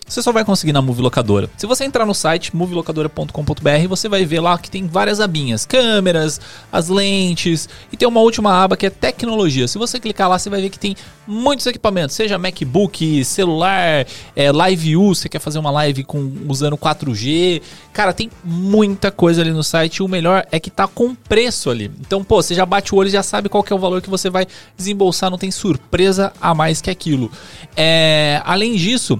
Você 0.08 0.22
só 0.22 0.32
vai 0.32 0.44
conseguir 0.44 0.72
na 0.72 0.80
Move 0.80 1.02
Locadora. 1.02 1.50
Se 1.56 1.66
você 1.66 1.84
entrar 1.84 2.06
no 2.06 2.14
site 2.14 2.56
movilocadora.com.br, 2.56 3.88
você 3.88 4.08
vai 4.08 4.24
ver 4.24 4.40
lá 4.40 4.56
que 4.56 4.70
tem 4.70 4.86
várias 4.86 5.20
abinhas, 5.20 5.66
câmeras, 5.66 6.40
as 6.72 6.88
lentes 6.88 7.68
e 7.92 7.96
tem 7.96 8.08
uma 8.08 8.20
última 8.20 8.52
aba 8.52 8.76
que 8.76 8.86
é 8.86 8.90
tecnologia. 8.90 9.68
Se 9.68 9.76
você 9.76 10.00
clicar 10.00 10.28
lá, 10.28 10.38
você 10.38 10.48
vai 10.48 10.62
ver 10.62 10.70
que 10.70 10.78
tem 10.78 10.96
muitos 11.26 11.66
equipamentos, 11.66 12.16
seja 12.16 12.38
MacBook, 12.38 13.22
celular, 13.24 14.06
é, 14.34 14.50
Live 14.50 14.96
U, 14.96 15.14
você 15.14 15.28
quer 15.28 15.40
fazer 15.40 15.58
uma 15.58 15.70
live 15.70 16.02
com 16.04 16.32
usando 16.48 16.76
4G. 16.76 17.60
Cara, 17.92 18.14
tem 18.14 18.30
muita 18.42 19.10
coisa 19.10 19.42
ali 19.42 19.50
no 19.50 19.62
site. 19.62 20.02
O 20.02 20.08
melhor 20.08 20.46
é 20.50 20.58
que 20.58 20.70
tá 20.70 20.88
com 20.88 21.14
preço 21.14 21.68
ali. 21.68 21.90
Então, 22.00 22.24
pô, 22.24 22.42
você 22.42 22.54
já 22.54 22.64
bate 22.64 22.94
o 22.94 22.98
olho 22.98 23.08
e 23.08 23.12
já 23.12 23.22
sabe 23.22 23.48
qual 23.48 23.64
é 23.68 23.74
o 23.74 23.78
valor 23.78 24.00
que 24.00 24.08
você 24.08 24.30
vai 24.30 24.46
desembolsar, 24.76 25.30
não 25.30 25.36
tem 25.36 25.50
surpresa 25.50 26.32
a 26.40 26.54
mais 26.54 26.80
que 26.80 26.88
aquilo. 26.88 27.30
É, 27.76 28.40
além 28.44 28.76
disso, 28.76 29.18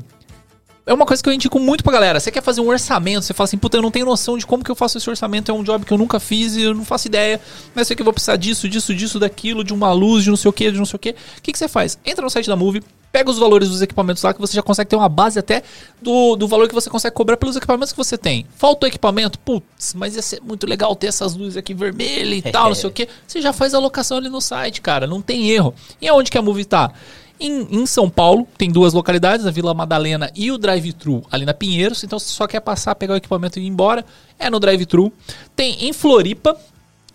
é 0.89 0.95
uma 0.95 1.05
coisa 1.05 1.23
que 1.23 1.29
eu 1.29 1.33
indico 1.35 1.61
muito 1.61 1.85
pra 1.85 1.93
galera. 1.93 2.19
Você 2.19 2.31
quer 2.31 2.43
fazer 2.43 2.63
um 2.63 2.69
orçamento, 2.69 3.23
você 3.23 3.35
fala 3.35 3.45
assim, 3.45 3.59
puta, 3.59 3.77
eu 3.77 3.83
não 3.83 3.91
tenho 3.91 4.07
noção 4.07 4.39
de 4.39 4.47
como 4.47 4.65
que 4.65 4.71
eu 4.71 4.75
faço 4.75 4.97
esse 4.97 5.09
orçamento, 5.09 5.51
é 5.51 5.55
um 5.55 5.63
job 5.63 5.85
que 5.85 5.93
eu 5.93 5.99
nunca 5.99 6.19
fiz 6.19 6.57
e 6.57 6.63
eu 6.63 6.75
não 6.75 6.85
faço 6.85 7.07
ideia, 7.09 7.39
mas 7.75 7.87
sei 7.87 7.95
que 7.95 8.01
eu 8.01 8.05
vou 8.05 8.13
precisar 8.13 8.37
disso, 8.37 8.67
disso, 8.67 8.95
disso, 8.95 9.19
daquilo, 9.19 9.63
de 9.63 9.75
uma 9.75 9.93
luz, 9.93 10.25
de 10.25 10.31
não 10.31 10.37
sei 10.37 10.49
o 10.49 10.53
que, 10.53 10.73
de 10.73 10.79
não 10.79 10.87
sei 10.87 10.97
o 10.97 10.99
que. 10.99 11.11
O 11.11 11.43
que, 11.43 11.53
que 11.53 11.59
você 11.59 11.69
faz? 11.69 11.99
Entra 12.07 12.25
no 12.25 12.31
site 12.31 12.49
da 12.49 12.57
Move, 12.57 12.83
pega 13.13 13.31
os 13.31 13.39
valores 13.39 13.69
dos 13.69 13.83
equipamentos 13.83 14.23
lá, 14.23 14.33
que 14.33 14.41
você 14.41 14.55
já 14.55 14.63
consegue 14.63 14.89
ter 14.89 14.97
uma 14.97 15.11
base 15.11 15.39
até 15.39 15.63
do, 16.01 16.37
do 16.37 16.49
valor 16.49 16.67
que 16.67 16.75
você 16.75 16.89
consegue 16.89 17.15
cobrar 17.15 17.37
pelos 17.37 17.55
equipamentos 17.55 17.93
que 17.93 17.99
você 17.99 18.17
tem. 18.17 18.47
Falta 18.57 18.87
o 18.87 18.89
equipamento, 18.89 19.39
putz, 19.41 19.93
mas 19.93 20.17
ia 20.17 20.23
ser 20.23 20.41
muito 20.41 20.67
legal 20.67 20.97
ter 20.97 21.09
essas 21.09 21.37
luzes 21.37 21.59
aqui 21.59 21.75
vermelhas 21.75 22.39
e 22.39 22.51
tal, 22.51 22.69
não 22.69 22.75
sei 22.75 22.89
o 22.89 22.93
que. 22.95 23.07
Você 23.27 23.43
já 23.43 23.53
faz 23.53 23.75
a 23.75 23.77
alocação 23.77 24.17
ali 24.17 24.31
no 24.31 24.41
site, 24.41 24.81
cara, 24.81 25.07
não 25.07 25.21
tem 25.21 25.51
erro. 25.51 25.75
E 26.01 26.09
aonde 26.09 26.31
que 26.31 26.39
a 26.39 26.43
Move 26.43 26.65
tá? 26.65 26.93
Em, 27.41 27.69
em 27.71 27.87
São 27.87 28.11
Paulo, 28.11 28.47
tem 28.59 28.71
duas 28.71 28.93
localidades, 28.93 29.47
a 29.47 29.51
Vila 29.51 29.73
Madalena 29.73 30.31
e 30.35 30.51
o 30.51 30.59
Drive-Thru 30.59 31.23
ali 31.31 31.45
na 31.45 31.55
Pinheiros. 31.55 32.03
Então, 32.03 32.19
se 32.19 32.29
só 32.31 32.47
quer 32.47 32.61
passar, 32.61 32.95
pegar 32.97 33.15
o 33.15 33.17
equipamento 33.17 33.59
e 33.59 33.63
ir 33.63 33.67
embora, 33.69 34.05
é 34.39 34.51
no 34.51 34.59
Drive-Thru. 34.59 35.13
Tem 35.55 35.87
em 35.87 35.93
Floripa 35.93 36.57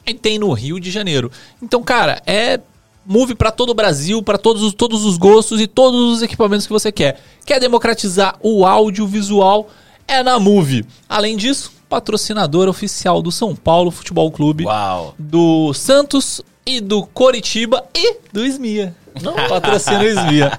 e 0.08 0.14
tem 0.14 0.40
no 0.40 0.52
Rio 0.54 0.80
de 0.80 0.90
Janeiro. 0.92 1.30
Então, 1.62 1.84
cara, 1.84 2.22
é 2.26 2.60
move 3.06 3.36
para 3.36 3.52
todo 3.52 3.72
o 3.72 3.74
Brasil, 3.74 4.24
para 4.24 4.38
todos, 4.38 4.64
os- 4.64 4.74
todos 4.74 5.04
os 5.04 5.18
gostos 5.18 5.60
e 5.60 5.68
todos 5.68 6.00
os 6.14 6.22
equipamentos 6.22 6.66
que 6.66 6.72
você 6.72 6.90
quer. 6.90 7.20
Quer 7.46 7.60
democratizar 7.60 8.38
o 8.42 8.66
audiovisual? 8.66 9.70
É 10.08 10.24
na 10.24 10.40
Move. 10.40 10.86
Além 11.10 11.36
disso, 11.38 11.72
patrocinador 11.90 12.68
oficial 12.70 13.22
do 13.22 13.32
São 13.32 13.56
Paulo 13.56 13.92
Futebol 13.92 14.32
Clube 14.32 14.66
Uau. 14.66 15.16
do 15.20 15.74
Santos 15.74 16.42
e 16.66 16.80
do 16.80 17.06
Coritiba 17.06 17.84
e 17.94 18.18
do 18.32 18.46
Esmia. 18.46 18.96
Não 19.22 19.34
patrocina 19.47 19.99
o 19.99 20.03
Esmia. 20.07 20.51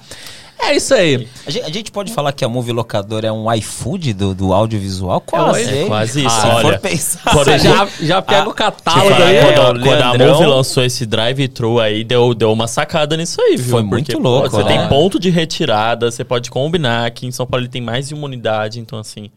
É 0.67 0.77
isso 0.77 0.95
aí. 0.95 1.29
A 1.47 1.51
gente, 1.51 1.67
a 1.67 1.71
gente 1.71 1.93
pode 1.93 2.11
falar 2.13 2.33
que 2.33 2.43
a 2.45 2.49
Move 2.49 2.73
Locadora 2.73 3.27
é 3.27 3.33
um 3.33 3.53
iFood 3.55 4.15
do, 4.15 4.35
do 4.35 4.53
audiovisual? 4.55 5.21
Quase, 5.21 5.79
É 5.79 5.85
quase 5.87 6.25
isso, 6.25 6.41
Se 6.41 6.47
olha. 6.47 6.61
for 6.63 6.79
pensar. 6.79 7.35
Você 7.35 7.59
já, 7.59 7.87
já 8.01 8.23
pega 8.23 8.45
Ah, 8.45 8.49
o 8.49 8.55
catálogo 8.55 9.09
tipo, 9.11 9.23
aí. 9.23 9.37
é, 9.37 9.53
quando, 9.53 9.81
quando 9.83 10.01
a 10.03 10.17
Move 10.17 10.47
lançou 10.47 10.83
esse 10.85 11.05
drive-thru 11.05 11.81
aí, 11.81 12.03
deu, 12.05 12.33
deu 12.33 12.51
uma 12.53 12.67
sacada 12.69 13.15
nisso 13.17 13.43
aí, 13.43 13.57
viu? 13.57 13.73
Foi 13.73 13.83
muito 13.83 14.13
pô, 14.13 14.19
louco, 14.21 14.49
Você 14.51 14.63
né? 14.63 14.79
tem 14.79 14.89
ponto 14.89 15.19
de 15.21 15.29
retirada, 15.29 16.11
você 16.11 16.25
pode 16.25 16.51
combinar. 16.51 17.05
Aqui 17.05 17.27
em 17.27 17.33
São 17.33 17.47
Paulo 17.47 17.63
ele 17.65 17.71
tem 17.71 17.83
mais 17.83 18.09
de 18.09 18.15
uma 18.15 18.25
unidade, 18.25 18.81
então 18.81 18.99
assim. 18.99 19.31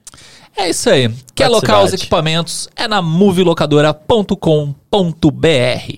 É 0.56 0.70
isso 0.70 0.90
aí. 0.90 1.12
Quer 1.36 1.46
alocar 1.46 1.84
os 1.84 1.92
equipamentos? 1.94 2.70
É 2.76 2.88
na 2.88 3.02
movilocadora.com.br. 3.02 5.94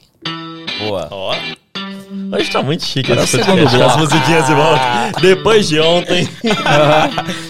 Boa. 0.80 1.08
Ó. 1.12 1.36
Hoje 2.32 2.50
tá 2.50 2.64
muito 2.64 2.84
chique 2.84 3.12
esse 3.12 3.40
é 3.40 3.46
podcast, 3.46 3.76
as 3.76 3.82
bloco. 3.82 4.00
musiquinhas 4.00 4.46
de 4.48 4.54
volta. 4.54 4.82
Depois 5.22 5.68
de 5.68 5.80
ontem. 5.80 6.28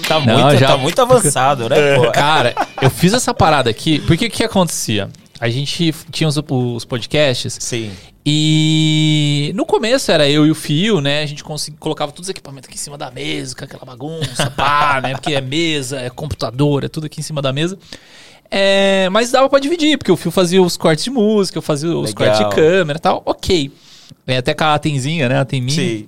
Tá, 0.09 0.19
Não, 0.21 0.39
muito, 0.39 0.57
já- 0.57 0.67
tá 0.69 0.77
muito 0.77 0.99
avançado, 0.99 1.69
né? 1.69 1.95
pô? 1.95 2.09
Cara, 2.11 2.55
eu 2.81 2.89
fiz 2.89 3.13
essa 3.13 3.31
parada 3.31 3.69
aqui, 3.69 3.99
porque 4.07 4.25
o 4.25 4.29
que 4.31 4.43
acontecia? 4.43 5.07
A 5.39 5.47
gente 5.49 5.93
tinha 6.11 6.27
os, 6.27 6.35
os 6.49 6.83
podcasts 6.83 7.57
Sim. 7.61 7.91
e 8.25 9.51
no 9.55 9.67
começo 9.67 10.11
era 10.11 10.27
eu 10.27 10.47
e 10.47 10.51
o 10.51 10.55
Fio, 10.55 10.99
né? 10.99 11.21
A 11.21 11.25
gente 11.27 11.43
consegui, 11.43 11.77
colocava 11.77 12.11
todos 12.11 12.25
os 12.25 12.29
equipamentos 12.29 12.67
aqui 12.67 12.75
em 12.75 12.81
cima 12.81 12.97
da 12.97 13.11
mesa, 13.11 13.55
com 13.55 13.63
aquela 13.65 13.85
bagunça, 13.85 14.49
pá, 14.57 14.99
né? 15.01 15.11
Porque 15.13 15.33
é 15.35 15.41
mesa, 15.41 15.99
é 15.99 16.09
computador, 16.09 16.83
é 16.83 16.87
tudo 16.87 17.05
aqui 17.05 17.19
em 17.19 17.23
cima 17.23 17.39
da 17.39 17.53
mesa. 17.53 17.77
É, 18.49 19.07
mas 19.11 19.29
dava 19.29 19.47
pra 19.47 19.59
dividir, 19.59 19.95
porque 19.99 20.11
o 20.11 20.17
Fio 20.17 20.31
fazia 20.31 20.59
os 20.59 20.75
cortes 20.75 21.03
de 21.03 21.11
música, 21.11 21.59
eu 21.59 21.61
fazia 21.61 21.89
os 21.95 22.15
Legal. 22.15 22.33
cortes 22.35 22.49
de 22.49 22.55
câmera 22.55 22.97
e 22.97 23.01
tal, 23.01 23.21
ok. 23.27 23.71
É, 24.27 24.37
até 24.37 24.53
com 24.53 24.63
a 24.63 24.73
Atenzinha, 24.75 25.27
né? 25.29 25.39
A 25.39 25.45
Teminha. 25.45 25.75
Sim. 25.75 26.07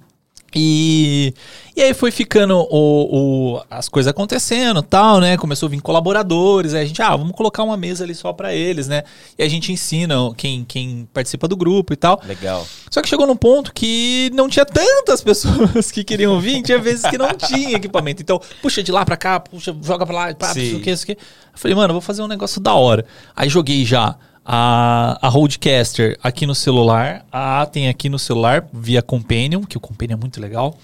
E, 0.54 1.34
e 1.78 1.82
aí 1.82 1.94
foi 1.94 2.12
ficando 2.12 2.58
o, 2.70 3.56
o- 3.56 3.62
as 3.72 3.88
coisas 3.88 4.10
acontecendo 4.12 4.82
tal, 4.82 5.22
né? 5.22 5.38
Começou 5.38 5.68
a 5.68 5.70
vir 5.70 5.80
colaboradores, 5.80 6.74
aí 6.74 6.84
a 6.84 6.86
gente, 6.86 7.02
ah, 7.02 7.16
vamos 7.16 7.32
colocar 7.38 7.64
uma 7.64 7.78
mesa 7.78 8.04
ali 8.04 8.14
só 8.14 8.34
pra 8.34 8.54
eles, 8.54 8.86
né? 8.90 9.04
E 9.40 9.44
a 9.44 9.48
gente 9.48 9.72
ensina 9.72 10.14
quem, 10.36 10.66
quem 10.66 11.08
participa 11.14 11.48
do 11.48 11.56
grupo 11.56 11.94
e 11.94 11.96
tal. 11.96 12.22
Legal. 12.28 12.68
Só 12.90 13.02
que 13.02 13.08
chegou 13.08 13.26
num 13.26 13.36
ponto 13.38 13.74
que 13.74 14.30
não 14.34 14.50
tinha 14.50 14.66
tantas 14.66 15.22
pessoas 15.24 15.90
que 15.90 16.04
queriam 16.04 16.38
vir, 16.42 16.62
tinha 16.62 16.78
vezes 16.80 17.06
que 17.10 17.18
não 17.18 17.30
tinha 17.34 17.78
equipamento. 17.78 18.22
Então, 18.22 18.42
puxa 18.62 18.84
de 18.84 18.92
lá 18.92 19.06
pra 19.06 19.16
cá, 19.16 19.40
puxa, 19.40 19.74
joga 19.82 20.06
pra 20.06 20.14
lá, 20.16 20.36
pá, 20.36 20.52
isso 20.52 20.60
isso 20.92 21.04
aqui. 21.04 21.14
Eu 21.14 21.18
falei, 21.60 21.76
mano, 21.76 21.92
eu 21.92 21.94
vou 21.94 22.02
fazer 22.02 22.24
um 22.24 22.28
negócio 22.28 22.60
da 22.60 22.74
hora. 22.74 23.06
Aí 23.34 23.48
joguei 23.48 23.86
já 23.86 24.18
a, 24.46 25.18
a 25.22 25.28
Roadcaster 25.30 26.18
aqui 26.22 26.46
no 26.46 26.56
celular, 26.56 27.26
a 27.32 27.62
Atem 27.62 27.88
aqui 27.88 28.10
no 28.10 28.20
celular, 28.20 28.68
via 28.74 29.02
Companion, 29.02 29.64
que 29.64 29.78
o 29.78 29.80
Companion 29.80 30.18
é 30.18 30.20
muito 30.20 30.42
legal. 30.42 30.78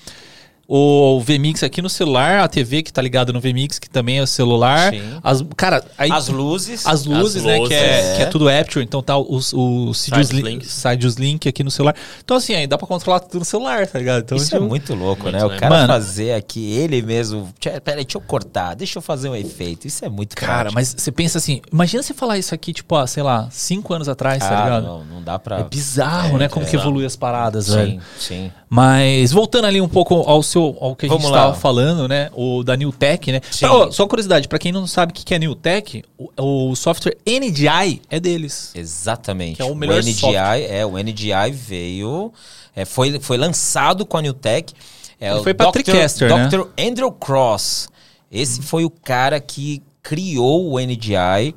O 0.69 1.21
VMix 1.21 1.63
aqui 1.63 1.81
no 1.81 1.89
celular, 1.89 2.39
a 2.41 2.47
TV 2.49 2.83
que 2.83 2.91
tá 2.91 3.01
ligada 3.01 3.31
no 3.31 3.39
VMix, 3.39 3.79
que 3.79 3.89
também 3.89 4.17
é 4.19 4.21
o 4.21 4.27
celular. 4.27 4.91
Sim. 4.91 5.01
As, 5.23 5.41
cara, 5.55 5.81
aí 5.97 6.11
As 6.11 6.27
luzes. 6.27 6.85
as 6.85 7.05
luzes, 7.05 7.37
As 7.37 7.43
né? 7.45 7.57
luzes, 7.57 7.69
que, 7.69 7.73
é, 7.73 8.13
é. 8.13 8.15
que 8.17 8.21
é 8.23 8.25
tudo 8.25 8.49
Apture, 8.49 8.83
então 8.83 9.01
tá 9.01 9.17
os, 9.17 9.53
os 9.53 9.97
Sidious 9.97 10.29
Link. 10.29 10.43
Link, 10.45 10.65
Sidious 10.67 11.15
Link 11.15 11.47
aqui 11.47 11.63
no 11.63 11.71
celular. 11.71 11.95
Então, 12.21 12.35
assim, 12.35 12.53
aí 12.53 12.67
dá 12.67 12.77
pra 12.77 12.85
controlar 12.85 13.21
tudo 13.21 13.39
no 13.39 13.45
celular, 13.45 13.87
tá 13.87 13.97
ligado? 13.97 14.23
Então, 14.23 14.37
Isso 14.37 14.53
é 14.53 14.57
tipo, 14.57 14.67
muito 14.67 14.93
louco, 14.93 15.23
Muito, 15.23 15.37
né? 15.37 15.45
O 15.45 15.49
né? 15.49 15.57
cara 15.57 15.73
Mano. 15.73 15.87
fazer 15.87 16.33
aqui, 16.33 16.69
ele 16.73 17.01
mesmo. 17.01 17.47
Peraí, 17.61 18.03
deixa 18.03 18.17
eu 18.17 18.21
cortar, 18.21 18.73
deixa 18.75 18.97
eu 18.97 19.01
fazer 19.01 19.29
um 19.29 19.35
efeito. 19.37 19.87
Isso 19.87 20.03
é 20.03 20.09
muito 20.09 20.35
Cara, 20.35 20.53
prático. 20.53 20.73
mas 20.75 20.93
você 20.97 21.13
pensa 21.13 21.37
assim, 21.37 21.61
imagina 21.71 22.03
você 22.03 22.13
falar 22.13 22.37
isso 22.37 22.53
aqui, 22.53 22.73
tipo, 22.73 22.93
ah, 22.93 23.07
sei 23.07 23.23
lá, 23.23 23.47
cinco 23.51 23.93
anos 23.93 24.09
atrás, 24.09 24.39
tá 24.43 24.49
Ah, 24.59 24.63
ligado? 24.65 24.83
não, 24.85 25.05
não 25.05 25.23
dá 25.23 25.39
pra. 25.39 25.59
É 25.59 25.63
bizarro, 25.63 26.35
É, 26.35 26.39
né? 26.39 26.49
Como 26.49 26.65
é. 26.65 26.69
que 26.69 26.75
evolui 26.75 27.05
as 27.05 27.15
paradas, 27.15 27.69
velho. 27.69 27.91
Sim, 27.91 27.99
sim. 28.19 28.51
Mas 28.69 29.31
voltando 29.31 29.63
ali 29.63 29.79
um 29.79 29.87
pouco 29.87 30.13
ao 30.29 30.43
seu 30.43 30.56
ao 30.79 30.95
que 30.95 31.05
a 31.05 31.09
Vamos 31.09 31.23
gente 31.23 31.33
estava 31.33 31.53
falando, 31.55 32.07
né? 32.07 32.29
O 32.33 32.63
da 32.63 32.75
New 32.75 32.91
Tech, 32.91 33.31
né? 33.31 33.39
Pra- 33.59 33.73
ó, 33.73 33.91
só 33.91 34.07
curiosidade, 34.07 34.47
pra 34.47 34.59
quem 34.59 34.71
não 34.71 34.85
sabe 34.87 35.11
o 35.11 35.15
que 35.15 35.33
é 35.33 35.39
New 35.39 35.55
Tech, 35.55 36.03
o, 36.17 36.69
o 36.69 36.75
software 36.75 37.17
NDI 37.25 38.01
é 38.09 38.19
deles. 38.19 38.71
Exatamente. 38.75 39.61
É 39.61 39.65
o 39.65 39.75
melhor 39.75 39.99
NDI, 40.01 40.13
software. 40.13 40.65
é, 40.69 40.85
o 40.85 40.97
NDI 40.97 41.51
veio. 41.51 42.31
é, 42.75 42.85
foi, 42.85 43.19
foi 43.19 43.37
lançado 43.37 44.05
com 44.05 44.17
a 44.17 44.21
New 44.21 44.33
Tech. 44.33 44.73
É, 45.19 45.29
Ele 45.31 45.39
o 45.39 45.43
foi 45.43 45.53
Dr. 45.53 45.69
TriCaster, 45.71 46.35
né? 46.35 46.47
Dr. 46.47 46.61
Andrew 46.79 47.11
Cross. 47.11 47.89
Esse 48.31 48.61
foi 48.61 48.85
o 48.85 48.89
cara 48.89 49.39
que 49.39 49.81
criou 50.03 50.71
o 50.73 50.79
NDI. 50.79 51.55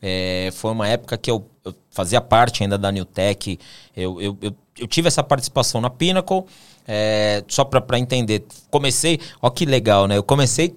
É, 0.00 0.50
foi 0.54 0.72
uma 0.72 0.88
época 0.88 1.16
que 1.18 1.30
eu, 1.30 1.44
eu 1.64 1.74
fazia 1.90 2.20
parte 2.20 2.62
ainda 2.62 2.78
da 2.78 2.90
New 2.90 3.04
Tech. 3.04 3.58
Eu, 3.96 4.20
eu, 4.20 4.36
eu, 4.40 4.54
eu 4.78 4.86
tive 4.86 5.08
essa 5.08 5.22
participação 5.22 5.80
na 5.80 5.90
Pinnacle. 5.90 6.44
É, 6.86 7.44
só 7.48 7.64
para 7.64 7.98
entender. 7.98 8.44
Comecei. 8.70 9.20
Ó, 9.40 9.50
que 9.50 9.64
legal, 9.64 10.06
né? 10.06 10.16
Eu 10.16 10.22
comecei 10.22 10.74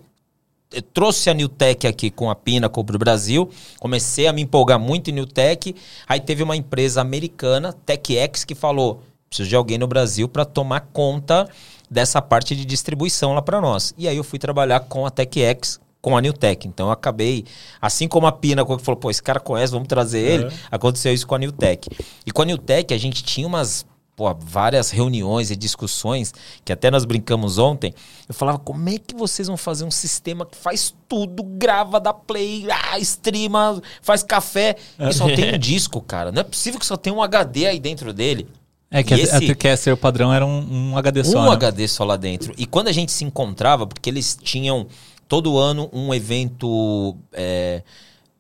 eu 0.76 0.82
trouxe 0.82 1.30
a 1.30 1.34
Newtech 1.34 1.88
aqui 1.88 2.10
com 2.10 2.30
a 2.30 2.36
Pinnacle 2.36 2.84
para 2.84 2.95
o 2.95 2.99
Brasil, 2.99 3.49
comecei 3.80 4.28
a 4.28 4.34
me 4.34 4.41
empolgar 4.41 4.80
muito 4.80 5.10
em 5.10 5.14
Newtech, 5.14 5.76
aí 6.08 6.20
teve 6.20 6.43
uma 6.43 6.56
empresa 6.56 6.99
americana, 6.99 7.72
TechX, 7.72 8.43
que 8.43 8.56
falou, 8.56 9.01
preciso 9.30 9.47
de 9.47 9.56
alguém 9.56 9.78
no 9.78 9.88
Brasil 9.88 10.28
para 10.28 10.43
tomar 10.43 10.82
conta 10.91 11.47
dessa 11.89 12.22
parte 12.22 12.56
de 12.56 12.66
distribuição 12.66 13.34
lá 13.34 13.41
para 13.41 13.62
nós. 13.62 13.93
E 13.97 14.08
aí 14.08 14.18
eu 14.18 14.24
fui 14.24 14.39
trabalhar 14.39 14.82
com 14.82 15.06
a 15.06 15.10
TechX, 15.10 15.80
com 16.01 16.18
a 16.18 16.22
Newtech. 16.22 16.68
Então 16.68 16.88
eu 16.88 16.91
acabei, 16.91 17.45
assim 17.82 18.08
como 18.08 18.28
a 18.28 18.32
Pina 18.32 18.66
que 18.66 18.78
falou, 18.80 18.99
pô, 18.99 19.10
esse 19.10 19.24
cara 19.24 19.39
conhece, 19.39 19.72
vamos 19.72 19.88
trazer 19.88 20.20
ele, 20.20 20.47
aconteceu 20.70 21.14
isso 21.14 21.26
com 21.26 21.36
a 21.36 21.39
Newtech. 21.39 21.89
E 22.26 22.32
com 22.32 22.41
a 22.41 22.45
Newtech 22.45 22.93
a 22.93 22.97
gente 22.97 23.24
tinha 23.24 23.47
umas 23.47 23.86
pô, 24.16 24.34
várias 24.34 24.91
reuniões 24.91 25.51
e 25.51 25.55
discussões, 25.55 26.34
que 26.63 26.72
até 26.72 26.89
nós 26.89 27.03
brincamos 27.03 27.57
ontem, 27.57 27.93
eu 28.28 28.34
falava, 28.34 28.57
como 28.57 28.88
é 28.89 28.97
que 28.97 29.13
vocês 29.16 29.47
vão 29.47 29.57
fazer 29.57 29.84
um 29.84 29.91
sistema 29.91 30.45
que 30.45 30.57
faz 30.57 30.93
tudo, 31.07 31.43
grava, 31.43 31.99
dá 31.99 32.13
play, 32.13 32.66
ah, 32.72 32.97
streama, 32.99 33.82
faz 34.01 34.24
café, 34.24 34.76
e 34.97 35.13
só 35.13 35.26
tem 35.28 35.55
um 35.55 35.57
disco, 35.59 35.99
cara. 36.01 36.32
Não 36.32 36.41
é 36.41 36.43
possível 36.43 36.80
que 36.80 36.86
só 36.86 36.95
tenha 36.95 37.13
um 37.16 37.22
HD 37.22 37.66
aí 37.68 37.80
dentro 37.80 38.13
dele. 38.13 38.47
É 38.89 39.03
que 39.03 39.13
a, 39.13 39.18
esse- 39.18 39.36
a 39.36 39.39
Tricaster, 39.39 39.93
o 39.93 39.97
padrão 39.97 40.32
era 40.34 40.45
um, 40.45 40.91
um 40.91 40.97
HD 40.97 41.24
só. 41.24 41.39
um 41.39 41.45
né? 41.49 41.51
HD 41.51 41.88
só 41.88 42.05
lá 42.05 42.16
dentro. 42.16 42.53
E 42.57 42.66
quando 42.66 42.88
a 42.88 42.91
gente 42.93 43.11
se 43.11 43.26
encontrava, 43.26 43.86
porque 43.86 44.09
eles 44.09 44.38
tinham 44.41 44.88
todo 45.28 45.57
ano 45.57 45.89
um 45.91 46.13
evento 46.13 47.18
é, 47.34 47.82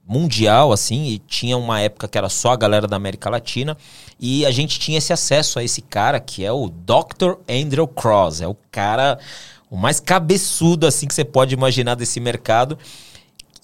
mundial, 0.07 0.71
assim, 0.71 1.05
e 1.07 1.19
tinha 1.19 1.57
uma 1.57 1.81
época 1.81 2.07
que 2.07 2.17
era 2.17 2.29
só 2.29 2.51
a 2.51 2.55
galera 2.55 2.87
da 2.87 2.95
América 2.95 3.29
Latina, 3.29 3.75
e 4.19 4.45
a 4.45 4.51
gente 4.51 4.79
tinha 4.79 4.97
esse 4.97 5.11
acesso 5.11 5.59
a 5.59 5.63
esse 5.63 5.81
cara 5.81 6.19
que 6.19 6.43
é 6.45 6.51
o 6.51 6.69
Dr. 6.69 7.35
Andrew 7.49 7.87
Cross. 7.87 8.41
É 8.41 8.47
o 8.47 8.55
cara, 8.71 9.19
o 9.69 9.75
mais 9.75 9.99
cabeçudo, 9.99 10.87
assim, 10.87 11.07
que 11.07 11.13
você 11.13 11.25
pode 11.25 11.53
imaginar 11.53 11.95
desse 11.95 12.19
mercado. 12.19 12.77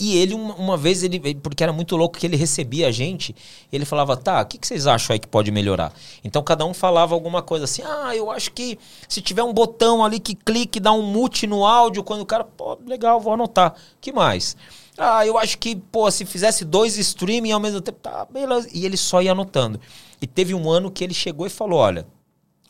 E 0.02 0.18
ele, 0.18 0.34
uma, 0.34 0.56
uma 0.56 0.78
vez, 0.78 1.04
ele, 1.04 1.20
porque 1.36 1.62
era 1.62 1.72
muito 1.72 1.96
louco 1.96 2.18
que 2.18 2.26
ele 2.26 2.36
recebia 2.36 2.88
a 2.88 2.92
gente, 2.92 3.36
ele 3.72 3.86
falava, 3.86 4.18
tá, 4.18 4.42
o 4.42 4.46
que, 4.48 4.58
que 4.58 4.66
vocês 4.66 4.88
acham 4.88 5.14
aí 5.14 5.20
que 5.20 5.28
pode 5.28 5.52
melhorar? 5.52 5.94
Então 6.24 6.42
cada 6.42 6.66
um 6.66 6.74
falava 6.74 7.14
alguma 7.14 7.44
coisa 7.44 7.66
assim, 7.66 7.84
ah, 7.86 8.16
eu 8.16 8.32
acho 8.32 8.52
que 8.52 8.80
se 9.08 9.22
tiver 9.22 9.44
um 9.44 9.54
botão 9.54 10.04
ali 10.04 10.20
que 10.20 10.34
clique, 10.34 10.80
dá 10.80 10.92
um 10.92 11.04
mute 11.04 11.46
no 11.46 11.64
áudio, 11.68 12.04
quando 12.04 12.22
o 12.22 12.26
cara, 12.26 12.44
pô, 12.44 12.80
legal, 12.84 13.22
vou 13.22 13.34
anotar. 13.34 13.76
que 14.02 14.12
mais? 14.12 14.58
Ah, 14.98 15.26
eu 15.26 15.38
acho 15.38 15.60
que, 15.60 15.76
pô, 15.76 16.10
se 16.10 16.26
fizesse 16.26 16.66
dois 16.66 16.98
streaming 16.98 17.52
ao 17.52 17.60
mesmo 17.60 17.80
tempo, 17.80 18.00
tá, 18.02 18.26
beleza. 18.26 18.70
E 18.74 18.86
ele 18.86 18.98
só 18.98 19.22
ia 19.22 19.34
anotando. 19.34 19.80
E 20.22 20.28
teve 20.28 20.54
um 20.54 20.70
ano 20.70 20.92
que 20.92 21.04
ele 21.04 21.14
chegou 21.14 21.48
e 21.48 21.50
falou, 21.50 21.80
olha, 21.80 22.06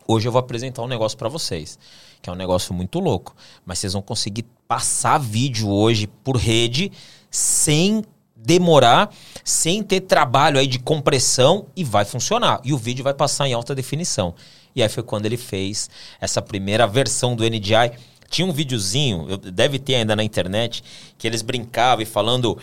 Hoje 0.08 0.28
eu 0.28 0.32
vou 0.32 0.39
apresentar 0.39 0.82
um 0.82 0.88
negócio 0.88 1.18
pra 1.18 1.30
vocês, 1.30 1.80
que 2.22 2.30
é 2.30 2.34
um 2.34 2.36
negócio 2.36 2.74
muito 2.74 2.99
louco, 2.99 3.34
mas 3.66 3.80
vocês 3.80 3.93
vão 3.93 4.02
conseguir 4.02 4.45
passar 4.68 5.18
vídeo 5.18 5.70
hoje 5.70 6.06
por 6.06 6.36
rede 6.36 6.91
sem 7.30 8.04
demorar, 8.36 9.10
sem 9.41 9.82
ter 9.82 10.02
trabalho 10.02 10.60
aí 10.60 10.68
de 10.68 10.80
compressão 10.80 11.68
e 11.76 11.84
vai 11.84 12.04
funcionar. 12.04 12.60
E 12.64 12.74
o 12.74 12.78
vídeo 12.78 13.06
vai 13.06 13.14
passar 13.14 13.47
em 13.47 13.54
alta 13.54 13.74
definição. 13.74 14.36
E 14.76 14.84
aí 14.84 14.89
foi 14.89 15.02
quando 15.02 15.28
ele 15.28 15.38
fez 15.38 15.89
essa 16.20 16.41
primeira 16.41 16.86
versão 16.86 17.34
do 17.34 17.45
NDI. 17.45 17.97
Tinha 18.30 18.47
um 18.47 18.52
videozinho, 18.52 19.38
deve 19.38 19.78
ter 19.78 19.95
ainda 19.95 20.16
na 20.16 20.24
internet, 20.24 20.84
que 21.18 21.28
eles 21.28 21.41
brincavam 21.41 22.02
e 22.02 22.06
falando 22.06 22.58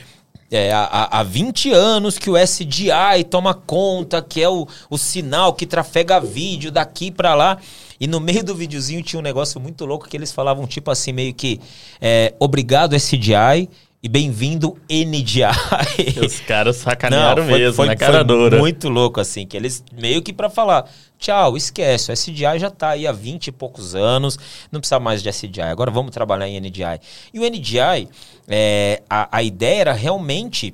é, 0.51 0.73
há, 0.73 0.85
há 0.85 1.21
há 1.21 1.23
20 1.23 1.73
anos 1.73 2.19
que 2.19 2.31
o 2.31 2.37
SDI 2.37 3.25
toma 3.29 3.53
conta, 3.55 4.23
que 4.23 4.43
é 4.43 4.49
o, 4.49 4.67
o 4.89 4.97
sinal 4.97 5.53
que 5.53 5.67
trafega 5.67 6.21
vídeo 6.21 6.71
daqui 6.71 7.11
pra 7.11 7.35
lá. 7.35 7.59
E 8.01 8.07
no 8.07 8.21
meio 8.21 8.45
do 8.45 8.55
videozinho 8.55 9.03
tinha 9.03 9.19
um 9.19 9.23
negócio 9.23 9.61
muito 9.61 9.85
louco 9.85 10.09
que 10.09 10.17
eles 10.17 10.33
falavam 10.33 10.67
tipo 10.67 10.91
assim, 10.91 11.13
meio 11.13 11.35
que 11.35 11.61
é, 12.01 12.33
obrigado 12.39 12.95
SDI 12.95 13.69
e 14.03 14.09
bem-vindo 14.09 14.77
NDI. 14.89 15.43
Os 16.25 16.39
caras 16.41 16.77
sacanearam 16.77 17.45
foi- 17.47 17.59
mesmo, 17.59 17.75
foi- 17.75 17.87
na 17.87 17.97
cara 17.97 18.19
foi 18.19 18.25
dura. 18.25 18.59
muito 18.59 18.89
louco, 18.89 19.21
assim, 19.21 19.45
que 19.47 19.57
eles 19.57 19.83
meio 19.93 20.23
que 20.23 20.33
pra 20.33 20.49
falar, 20.49 20.89
tchau, 21.19 21.57
esquece, 21.57 22.11
o 22.11 22.15
SDI 22.17 22.59
já 22.61 22.71
tá 22.71 22.91
aí 22.91 23.07
há 23.09 23.13
20 23.13 23.49
e 23.49 23.53
poucos 23.53 23.95
anos, 23.97 24.39
não 24.71 24.79
precisa 24.81 25.01
mais 25.01 25.21
de 25.23 25.29
SDI, 25.29 25.63
agora 25.63 25.91
vamos 25.91 26.13
trabalhar 26.13 26.49
em 26.49 26.61
NDI. 26.61 27.01
E 27.35 27.41
o 27.41 27.43
NDI, 27.45 28.09
é, 28.47 29.03
a, 29.11 29.39
a 29.39 29.43
ideia 29.43 29.81
era 29.81 29.93
realmente 29.93 30.73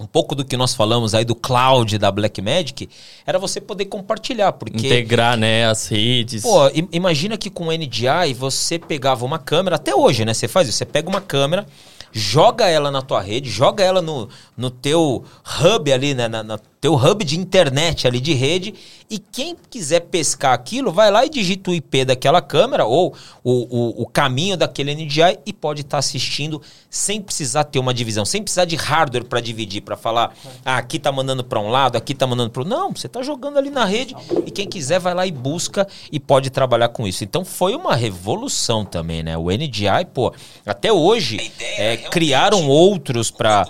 um 0.00 0.06
pouco 0.06 0.34
do 0.34 0.44
que 0.44 0.56
nós 0.56 0.74
falamos 0.74 1.14
aí 1.14 1.24
do 1.24 1.34
cloud 1.34 1.98
da 1.98 2.10
Blackmagic, 2.10 2.88
era 3.26 3.38
você 3.38 3.60
poder 3.60 3.84
compartilhar, 3.84 4.52
porque... 4.52 4.78
Integrar, 4.86 5.36
né, 5.36 5.66
as 5.66 5.86
redes. 5.86 6.42
Pô, 6.42 6.66
im- 6.68 6.88
imagina 6.92 7.36
que 7.36 7.50
com 7.50 7.66
o 7.66 7.72
NDI 7.72 8.32
você 8.36 8.78
pegava 8.78 9.24
uma 9.24 9.38
câmera, 9.38 9.76
até 9.76 9.94
hoje, 9.94 10.24
né? 10.24 10.32
Você 10.32 10.48
faz 10.48 10.66
isso, 10.68 10.78
você 10.78 10.86
pega 10.86 11.08
uma 11.08 11.20
câmera, 11.20 11.66
joga 12.12 12.68
ela 12.68 12.90
na 12.90 13.02
tua 13.02 13.20
rede, 13.20 13.50
joga 13.50 13.82
ela 13.82 14.02
no, 14.02 14.28
no 14.56 14.70
teu 14.70 15.24
hub 15.44 15.92
ali, 15.92 16.14
né? 16.14 16.28
Na, 16.28 16.42
na 16.42 16.58
teu 16.82 16.96
hub 16.96 17.24
de 17.24 17.38
internet 17.38 18.08
ali 18.08 18.20
de 18.20 18.34
rede, 18.34 18.74
e 19.08 19.18
quem 19.18 19.54
quiser 19.70 20.00
pescar 20.00 20.52
aquilo, 20.52 20.90
vai 20.90 21.10
lá 21.10 21.24
e 21.24 21.28
digita 21.28 21.70
o 21.70 21.74
IP 21.74 22.06
daquela 22.06 22.40
câmera 22.40 22.86
ou 22.86 23.14
o, 23.44 23.52
o, 23.52 24.02
o 24.02 24.06
caminho 24.06 24.56
daquele 24.56 24.94
NDI 24.94 25.38
e 25.44 25.52
pode 25.52 25.82
estar 25.82 25.98
assistindo 25.98 26.60
sem 26.88 27.20
precisar 27.20 27.64
ter 27.64 27.78
uma 27.78 27.92
divisão, 27.92 28.24
sem 28.24 28.42
precisar 28.42 28.64
de 28.64 28.74
hardware 28.74 29.24
para 29.24 29.38
dividir, 29.38 29.82
para 29.82 29.96
falar, 29.96 30.34
ah, 30.64 30.78
aqui 30.78 30.98
tá 30.98 31.12
mandando 31.12 31.44
para 31.44 31.60
um 31.60 31.68
lado, 31.68 31.96
aqui 31.96 32.14
tá 32.14 32.26
mandando 32.26 32.50
para 32.50 32.62
o 32.62 32.64
Não, 32.64 32.90
você 32.90 33.06
tá 33.06 33.22
jogando 33.22 33.58
ali 33.58 33.70
na 33.70 33.84
rede 33.84 34.16
e 34.46 34.50
quem 34.50 34.66
quiser 34.66 34.98
vai 34.98 35.14
lá 35.14 35.26
e 35.26 35.30
busca 35.30 35.86
e 36.10 36.18
pode 36.18 36.48
trabalhar 36.48 36.88
com 36.88 37.06
isso. 37.06 37.22
Então 37.22 37.44
foi 37.44 37.74
uma 37.74 37.94
revolução 37.94 38.82
também, 38.84 39.22
né? 39.22 39.36
O 39.36 39.50
NDI, 39.50 40.06
pô, 40.12 40.32
até 40.64 40.90
hoje 40.90 41.52
é, 41.76 41.96
criaram 41.96 42.66
outros 42.66 43.30
para 43.30 43.66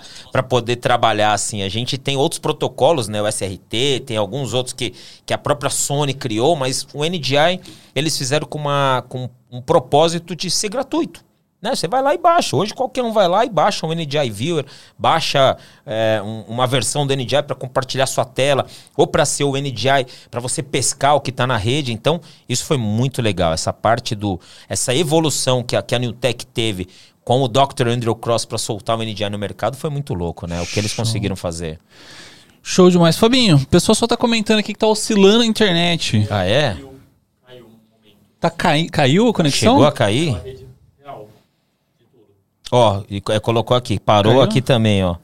poder 0.47 0.77
trabalhar 0.77 1.33
assim. 1.33 1.63
A 1.63 1.69
gente 1.69 1.97
tem 1.97 2.15
outros 2.15 2.39
protocolos, 2.39 3.02
né? 3.07 3.21
O 3.21 3.27
SRT, 3.27 4.01
tem 4.05 4.17
alguns 4.17 4.53
outros 4.53 4.73
que, 4.73 4.93
que 5.25 5.33
a 5.33 5.37
própria 5.37 5.69
Sony 5.69 6.13
criou, 6.13 6.55
mas 6.55 6.87
o 6.93 7.03
NDI 7.03 7.59
eles 7.95 8.17
fizeram 8.17 8.47
com, 8.47 8.57
uma, 8.59 9.03
com 9.07 9.29
um 9.51 9.61
propósito 9.61 10.35
de 10.35 10.49
ser 10.49 10.69
gratuito. 10.69 11.23
Né? 11.61 11.73
Você 11.73 11.87
vai 11.87 12.01
lá 12.01 12.13
e 12.13 12.17
baixa. 12.17 12.57
Hoje 12.57 12.73
qualquer 12.73 13.01
um 13.03 13.13
vai 13.13 13.25
lá 13.25 13.45
e 13.45 13.49
baixa 13.49 13.85
um 13.87 13.93
NDI 13.93 14.29
Viewer, 14.29 14.65
baixa 14.99 15.55
é, 15.85 16.21
um- 16.21 16.41
uma 16.41 16.67
versão 16.67 17.07
do 17.07 17.13
NDI 17.13 17.41
para 17.41 17.55
compartilhar 17.55 18.05
sua 18.05 18.25
tela, 18.25 18.65
ou 18.97 19.07
para 19.07 19.23
ser 19.25 19.45
o 19.45 19.55
NDI 19.55 20.05
para 20.29 20.41
você 20.41 20.61
pescar 20.61 21.15
o 21.15 21.21
que 21.21 21.29
está 21.29 21.47
na 21.47 21.55
rede. 21.55 21.93
Então, 21.93 22.19
isso 22.49 22.65
foi 22.65 22.75
muito 22.75 23.21
legal. 23.21 23.53
Essa 23.53 23.71
parte 23.71 24.13
do. 24.13 24.37
Essa 24.67 24.93
evolução 24.93 25.63
que 25.63 25.75
a, 25.77 25.81
que 25.81 25.95
a 25.95 25.99
Newtek 25.99 26.45
teve 26.47 26.85
com 27.23 27.41
o 27.41 27.47
Dr. 27.47 27.87
Andrew 27.87 28.13
Cross 28.13 28.43
para 28.43 28.57
soltar 28.57 28.99
o 28.99 29.01
NDI 29.01 29.29
no 29.29 29.39
mercado 29.39 29.77
foi 29.77 29.89
muito 29.89 30.13
louco, 30.13 30.45
né? 30.45 30.61
O 30.61 30.67
que 30.67 30.77
eles 30.77 30.93
conseguiram 30.93 31.37
fazer. 31.37 31.79
Show 32.65 32.89
demais. 32.89 33.17
Fabinho, 33.17 33.57
o 33.57 33.67
pessoal 33.67 33.93
só 33.93 34.07
tá 34.07 34.15
comentando 34.15 34.59
aqui 34.59 34.71
que 34.73 34.79
tá 34.79 34.87
oscilando 34.87 35.43
a 35.43 35.45
internet. 35.45 36.25
Ah, 36.31 36.45
é? 36.45 36.77
Tá 38.39 38.49
cai... 38.49 38.85
Caiu 38.85 39.27
a 39.27 39.33
conexão? 39.33 39.73
Chegou 39.73 39.85
a 39.85 39.91
cair? 39.91 40.65
Ó, 42.71 43.03
e 43.09 43.21
é, 43.29 43.39
colocou 43.39 43.77
aqui, 43.77 43.99
parou 43.99 44.33
Caiu? 44.33 44.43
aqui 44.43 44.61
também, 44.61 45.03
ó. 45.03 45.17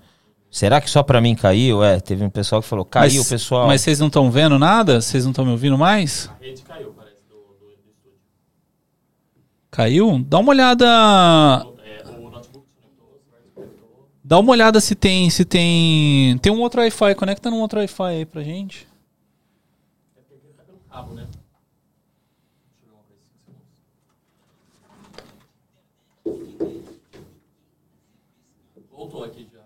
Será 0.51 0.79
que 0.81 0.89
só 0.89 1.01
pra 1.01 1.19
mim 1.21 1.33
caiu? 1.35 1.83
É, 1.83 1.99
teve 1.99 2.23
um 2.23 2.29
pessoal 2.29 2.61
que 2.61 2.67
falou, 2.67 2.83
caiu, 2.85 3.19
mas, 3.19 3.29
pessoal. 3.29 3.65
Mas 3.67 3.81
vocês 3.81 3.99
não 3.99 4.07
estão 4.07 4.29
vendo 4.29 4.59
nada? 4.59 5.01
Vocês 5.01 5.23
não 5.23 5.31
estão 5.31 5.45
me 5.45 5.51
ouvindo 5.51 5.77
mais? 5.77 6.29
A 6.39 6.43
rede 6.43 6.61
caiu, 6.61 6.93
parece, 6.95 7.15
do, 7.27 7.35
do, 7.35 7.65
do 7.65 7.71
estúdio. 7.71 8.13
Caiu? 9.71 10.23
Dá 10.27 10.39
uma 10.39 10.49
olhada. 10.51 10.85
É, 10.85 12.03
o 12.07 12.29
notebook 12.29 12.65
desconectou, 12.67 13.09
o 13.15 13.19
celular 13.19 13.41
desconectou. 13.43 14.09
Dá 14.29 14.37
uma 14.37 14.51
olhada 14.51 14.79
se 14.79 14.93
tem. 14.93 15.27
Se 15.31 15.43
tem. 15.43 16.37
Tem 16.37 16.51
um 16.51 16.61
outro 16.61 16.81
Wi-Fi. 16.81 17.15
Conecta 17.15 17.49
num 17.49 17.61
outro 17.61 17.79
Wi-Fi 17.79 18.03
aí 18.03 18.25
pra 18.27 18.43
gente. 18.43 18.87
É 20.15 20.21
porque 20.21 20.45
ele 20.45 20.53
tá 20.53 20.63
pelo 20.63 20.77
cabo, 20.87 21.15
né? 21.15 21.25
Deixa 21.25 21.39
eu 22.85 22.85
ver 22.85 22.91
uma 22.93 23.01
coisa, 23.05 23.23
5 23.25 23.43
segundos. 23.43 23.71
Voltou 28.91 29.23
aqui 29.23 29.49
já. 29.51 29.65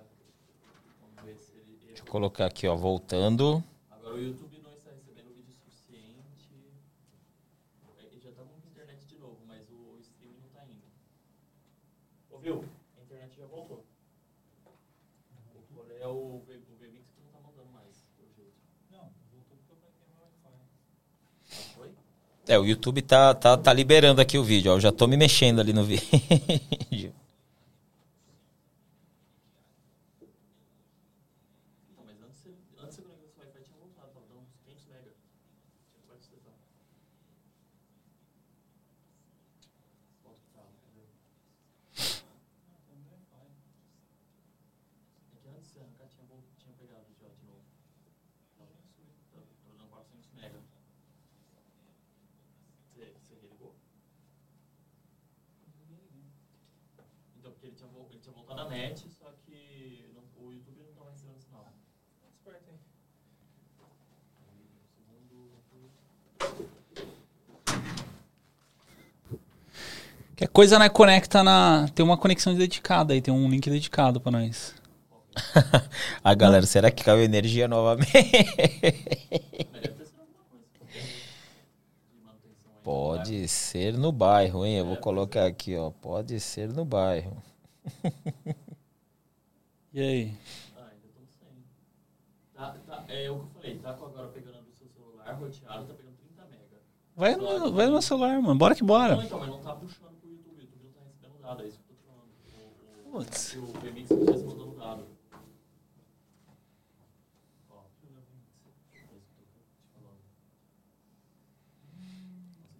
Vamos 1.01 1.21
ver 1.25 1.35
se 1.35 1.57
ele... 1.57 1.77
Deixa 1.87 2.03
eu 2.03 2.07
colocar 2.07 2.45
aqui, 2.45 2.65
ó, 2.65 2.73
voltando. 2.73 3.61
Agora 3.91 4.15
o 4.15 4.21
YouTube 4.21 4.57
não 4.63 4.71
está 4.75 4.91
recebendo 4.91 5.33
vídeo 5.35 5.53
suficiente. 5.53 6.49
Ele 7.99 8.17
já 8.23 8.31
tá 8.31 8.43
com 8.43 8.55
internet 8.71 9.05
de 9.07 9.17
novo, 9.17 9.39
mas 9.45 9.69
o 9.69 9.97
streaming 9.99 10.37
não 10.39 10.47
tá 10.57 10.63
indo. 10.63 10.85
Ouviu? 12.31 12.63
A 12.97 13.01
internet 13.01 13.35
já 13.37 13.45
voltou. 13.45 13.83
O 15.71 15.75
rolê 15.75 15.95
é 15.99 16.07
o, 16.07 16.39
v, 16.45 16.61
o 16.69 16.75
VMix 16.77 17.09
que 17.09 17.19
não 17.21 17.29
tá 17.31 17.39
mandando 17.39 17.69
mais, 17.71 18.05
pelo 18.15 18.31
jeito. 18.35 18.53
Não, 18.91 19.09
voltou 19.33 19.57
porque 19.57 19.71
eu 19.71 19.75
conectei 19.77 20.07
no 20.13 20.21
Wi-Fi. 20.21 20.53
Ah, 21.51 21.55
foi? 21.75 21.91
É, 22.53 22.59
o 22.59 22.65
YouTube 22.65 23.01
tá, 23.01 23.33
tá, 23.33 23.57
tá 23.57 23.73
liberando 23.73 24.21
aqui 24.21 24.37
o 24.37 24.43
vídeo, 24.43 24.71
ó. 24.71 24.75
Eu 24.75 24.79
já 24.79 24.91
tô 24.91 25.07
me 25.07 25.17
mexendo 25.17 25.59
ali 25.59 25.73
no 25.73 25.83
vídeo. 25.85 27.11
Então, 31.91 32.03
mas 32.05 32.21
antes, 32.21 32.39
você- 32.41 32.55
antes 32.79 32.95
você 32.95 33.01
conectar 33.01 33.33
esse 33.33 33.39
Wi-Fi 33.41 33.63
tinha 33.63 33.77
voltado, 33.77 34.11
tava 34.13 34.25
dando 34.27 34.41
uns 34.41 34.51
500 34.63 34.85
mega. 34.87 35.11
Tinha 35.91 36.03
pode 36.07 36.19
acessar. 36.19 36.53
Volta 40.23 40.39
pro 40.39 40.53
carro, 40.53 40.71
entendeu? 40.77 41.07
É 45.33 45.37
que 45.41 45.47
antes 45.49 45.69
você 45.71 45.79
arrancar 45.79 46.07
tinha, 46.07 46.25
vol- 46.25 46.43
tinha 46.59 46.73
pegado 46.75 47.05
já 47.21 47.27
de 47.29 47.43
novo. 47.45 47.63
Tava 48.57 48.71
tava 49.31 49.75
dando 49.77 49.89
400 49.89 50.29
mega. 50.33 50.59
Você, 52.93 53.11
você 53.19 53.33
religou? 53.35 53.75
ele 57.63 57.71
tinha, 57.75 57.89
ele 58.11 58.19
tinha 58.19 58.33
voltado 58.33 58.61
a 58.61 58.69
net, 58.69 59.09
só 59.09 59.31
que 59.45 60.09
não, 60.13 60.23
o 60.45 60.51
YouTube 60.53 60.79
não 60.81 60.89
estava 60.91 61.11
recebendo 61.11 61.39
sinal. 61.39 61.73
Esperto, 62.29 62.69
hein? 62.71 62.79
Que 70.43 70.47
coisa, 70.47 70.77
né? 70.77 70.89
Conecta 70.89 71.41
na. 71.41 71.87
Tem 71.95 72.03
uma 72.03 72.17
conexão 72.17 72.53
dedicada 72.53 73.13
aí, 73.13 73.21
tem 73.21 73.33
um 73.33 73.49
link 73.49 73.69
dedicado 73.69 74.19
pra 74.19 74.29
nós. 74.29 74.75
A 76.21 76.33
galera, 76.33 76.65
será 76.65 76.91
que 76.91 77.01
caiu 77.01 77.23
energia 77.23 77.65
novamente? 77.65 78.11
Pode 82.83 83.47
ser 83.47 83.93
no 83.93 84.11
bairro, 84.11 84.65
hein? 84.65 84.79
Eu 84.79 84.85
vou 84.85 84.97
colocar 84.97 85.45
aqui, 85.45 85.77
ó. 85.77 85.91
Pode 85.91 86.37
ser 86.41 86.67
no 86.73 86.83
bairro. 86.83 87.41
E 89.93 90.01
aí? 90.01 90.37
Ah, 90.75 90.89
ainda 90.91 91.07
estamos 91.07 91.29
sem. 91.39 91.47
Tá, 92.53 92.75
tá, 92.85 93.03
é 93.07 93.29
o 93.29 93.35
que 93.35 93.41
eu 93.41 93.49
falei, 93.53 93.77
tá 93.77 93.89
agora 93.91 94.27
pegando 94.29 94.57
do 94.63 94.73
seu 94.73 94.87
celular, 94.89 95.31
roteado, 95.35 95.85
tá 95.85 95.93
pegando 95.93 96.15
30 96.17 96.43
mega. 96.49 96.81
Vai 97.15 97.35
no, 97.35 97.71
vai 97.71 97.85
no 97.85 97.91
meu 97.91 98.01
celular, 98.01 98.41
mano. 98.41 98.55
Bora 98.57 98.73
que 98.73 98.83
bora. 98.83 99.15
Não, 99.15 99.23
então, 99.23 99.39
mas 99.39 99.49
não 99.49 99.59
tá 99.59 99.75
puxando 99.75 100.13
pro 100.19 100.29
YouTube, 100.31 100.57
o 100.57 100.61
YouTube 100.61 100.91
não 100.95 101.42
tá. 101.55 101.63
O, 101.63 103.09
o, 103.09 103.11
Putz. 103.11 103.53
o 103.55 103.97
isso 103.97 104.15
que 104.15 104.25
falando. 104.77 105.05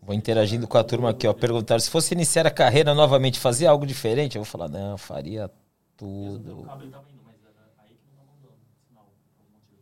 Vou 0.01 0.13
interagindo 0.13 0.67
com 0.67 0.77
a 0.77 0.83
turma 0.83 1.09
aqui, 1.11 1.25
ó. 1.27 1.33
Perguntaram 1.33 1.79
se 1.79 1.89
fosse 1.89 2.13
iniciar 2.13 2.45
a 2.45 2.51
carreira 2.51 2.93
novamente, 2.93 3.39
fazer 3.39 3.67
algo 3.67 3.85
diferente? 3.85 4.35
Eu 4.35 4.43
vou 4.43 4.51
falar, 4.51 4.67
não, 4.67 4.97
faria 4.97 5.49
Mesmo 5.49 6.39
tudo. 6.39 6.63
cabo 6.63 6.83
ele 6.83 6.91
tava 6.91 7.09
indo, 7.09 7.23
mas 7.23 7.35
era 7.41 7.71
aí 7.79 7.95
que 7.95 8.09
não 8.09 8.17
tá 8.17 8.23
mandando 8.25 8.57
sinal, 8.89 9.05
por 9.35 9.43
algum 9.43 9.53
motivo. 9.53 9.81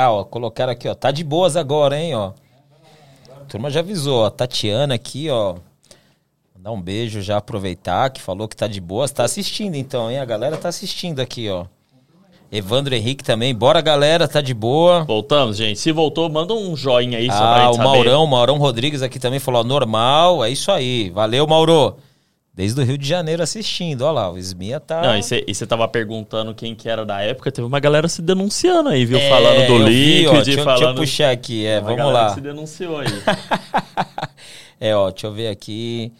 Ah, 0.00 0.10
ó, 0.12 0.24
colocaram 0.24 0.72
aqui, 0.72 0.88
ó. 0.88 0.94
Tá 0.94 1.10
de 1.10 1.22
boas 1.22 1.56
agora, 1.56 1.98
hein, 1.98 2.14
ó. 2.14 2.32
A 3.36 3.44
turma 3.48 3.70
já 3.70 3.80
avisou, 3.80 4.24
ó. 4.24 4.30
Tatiana 4.30 4.94
aqui, 4.94 5.28
ó. 5.28 5.56
Mandar 6.56 6.72
um 6.72 6.80
beijo 6.80 7.20
já, 7.20 7.36
aproveitar, 7.38 8.10
que 8.10 8.20
falou 8.20 8.46
que 8.48 8.56
tá 8.56 8.66
de 8.66 8.80
boas. 8.80 9.10
Tá 9.10 9.24
assistindo 9.24 9.74
então, 9.74 10.10
hein? 10.10 10.18
A 10.18 10.24
galera 10.24 10.56
tá 10.56 10.68
assistindo 10.68 11.20
aqui, 11.20 11.48
ó. 11.48 11.66
Evandro 12.52 12.94
Henrique 12.94 13.22
também. 13.22 13.54
Bora, 13.54 13.80
galera, 13.80 14.26
tá 14.26 14.40
de 14.40 14.52
boa. 14.52 15.04
Voltamos, 15.04 15.56
gente. 15.56 15.78
Se 15.78 15.92
voltou, 15.92 16.28
manda 16.28 16.52
um 16.52 16.74
joinha 16.74 17.18
aí 17.18 17.28
Ah, 17.30 17.70
o 17.70 17.74
saber. 17.74 17.84
Maurão, 17.88 18.26
Maurão 18.26 18.58
Rodrigues 18.58 19.02
aqui 19.02 19.18
também 19.18 19.38
falou, 19.38 19.60
ó, 19.60 19.64
normal, 19.64 20.44
é 20.44 20.50
isso 20.50 20.72
aí. 20.72 21.10
Valeu, 21.10 21.46
Mauro. 21.46 21.96
Desde 22.52 22.80
o 22.80 22.84
Rio 22.84 22.98
de 22.98 23.06
Janeiro 23.06 23.42
assistindo, 23.42 24.02
ó 24.02 24.10
lá, 24.10 24.30
o 24.30 24.36
Esmia 24.36 24.80
tá... 24.80 25.02
Não, 25.02 25.16
e 25.16 25.54
você 25.54 25.66
tava 25.66 25.86
perguntando 25.86 26.52
quem 26.54 26.74
que 26.74 26.88
era 26.88 27.06
da 27.06 27.20
época, 27.22 27.50
teve 27.52 27.66
uma 27.66 27.78
galera 27.78 28.08
se 28.08 28.20
denunciando 28.20 28.88
aí, 28.88 29.04
viu? 29.04 29.18
É, 29.18 29.28
falando 29.28 29.66
do 29.66 29.72
eu 29.72 29.86
vi, 29.86 30.26
ó, 30.26 30.32
Liquid, 30.32 30.44
deixa, 30.44 30.64
falando... 30.64 30.78
deixa 30.78 30.90
eu 30.90 30.94
puxar 30.94 31.30
aqui, 31.30 31.64
é, 31.64 31.78
Uma 31.78 31.96
vamos 31.96 32.12
lá. 32.12 32.34
se 32.34 32.40
denunciou 32.40 32.98
aí. 32.98 33.06
É, 34.80 34.96
ó, 34.96 35.10
deixa 35.10 35.26
eu 35.26 35.32
ver 35.32 35.48
aqui. 35.48 36.10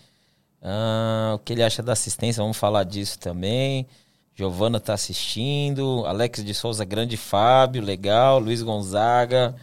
Ah, 0.62 1.32
o 1.34 1.38
que 1.38 1.54
ele 1.54 1.62
acha 1.62 1.82
da 1.82 1.94
assistência, 1.94 2.42
vamos 2.42 2.58
falar 2.58 2.84
disso 2.84 3.18
também. 3.18 3.86
Giovana 4.34 4.78
tá 4.78 4.92
assistindo. 4.92 6.04
Alex 6.06 6.44
de 6.44 6.52
Souza, 6.52 6.84
grande 6.84 7.16
Fábio, 7.16 7.82
legal. 7.82 8.38
Luiz 8.38 8.62
Gonzaga. 8.62 9.54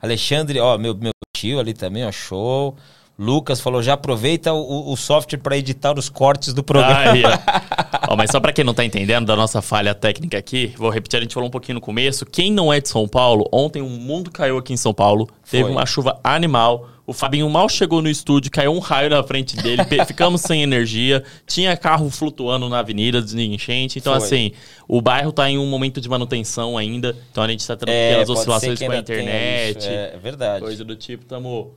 Alexandre, 0.00 0.58
ó, 0.58 0.78
meu, 0.78 0.94
meu 0.94 1.12
tio 1.36 1.60
ali 1.60 1.74
também, 1.74 2.06
ó, 2.06 2.10
show. 2.10 2.74
Lucas 3.18 3.60
falou, 3.60 3.82
já 3.82 3.94
aproveita 3.94 4.52
o, 4.52 4.92
o 4.92 4.96
software 4.96 5.38
para 5.38 5.56
editar 5.56 5.98
os 5.98 6.08
cortes 6.08 6.52
do 6.52 6.62
programa. 6.62 7.12
Aí, 7.12 7.22
ó. 7.24 8.06
Ó, 8.08 8.14
mas 8.16 8.30
só 8.30 8.38
pra 8.38 8.52
quem 8.52 8.64
não 8.64 8.74
tá 8.74 8.84
entendendo 8.84 9.26
da 9.26 9.34
nossa 9.34 9.60
falha 9.60 9.92
técnica 9.94 10.38
aqui, 10.38 10.72
vou 10.76 10.90
repetir, 10.90 11.18
a 11.18 11.22
gente 11.22 11.34
falou 11.34 11.48
um 11.48 11.50
pouquinho 11.50 11.74
no 11.76 11.80
começo. 11.80 12.24
Quem 12.24 12.52
não 12.52 12.72
é 12.72 12.80
de 12.80 12.88
São 12.88 13.08
Paulo, 13.08 13.48
ontem 13.52 13.82
o 13.82 13.88
mundo 13.88 14.30
caiu 14.30 14.58
aqui 14.58 14.72
em 14.72 14.76
São 14.76 14.94
Paulo. 14.94 15.28
Teve 15.50 15.64
Foi. 15.64 15.72
uma 15.72 15.84
chuva 15.86 16.20
animal. 16.22 16.88
O 17.06 17.12
Fabinho 17.12 17.48
mal 17.48 17.68
chegou 17.68 18.02
no 18.02 18.08
estúdio, 18.08 18.50
caiu 18.50 18.72
um 18.72 18.80
raio 18.80 19.10
na 19.10 19.22
frente 19.22 19.56
dele, 19.56 19.82
ficamos 20.06 20.40
sem 20.40 20.62
energia. 20.62 21.22
Tinha 21.46 21.76
carro 21.76 22.10
flutuando 22.10 22.68
na 22.68 22.80
avenida 22.80 23.22
de 23.22 23.40
enchente. 23.40 23.98
Então, 23.98 24.12
Foi. 24.14 24.24
assim, 24.24 24.52
o 24.88 25.00
bairro 25.00 25.32
tá 25.32 25.48
em 25.48 25.56
um 25.58 25.66
momento 25.66 26.00
de 26.00 26.08
manutenção 26.08 26.76
ainda. 26.76 27.16
Então 27.30 27.42
a 27.44 27.48
gente 27.48 27.66
tá 27.66 27.76
tendo 27.76 27.90
É, 27.90 28.24
oscilações 28.28 28.78
com 28.78 28.90
a 28.90 28.98
internet. 28.98 29.86
É, 29.86 30.12
é 30.14 30.18
verdade. 30.18 30.64
Coisa 30.64 30.84
do 30.84 30.94
tipo, 30.96 31.24
tamo. 31.24 31.74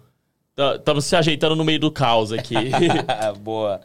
Estamos 0.75 1.05
se 1.05 1.15
ajeitando 1.15 1.55
no 1.55 1.63
meio 1.63 1.79
do 1.79 1.91
caos 1.91 2.31
aqui. 2.31 2.55
Boa. 3.41 3.81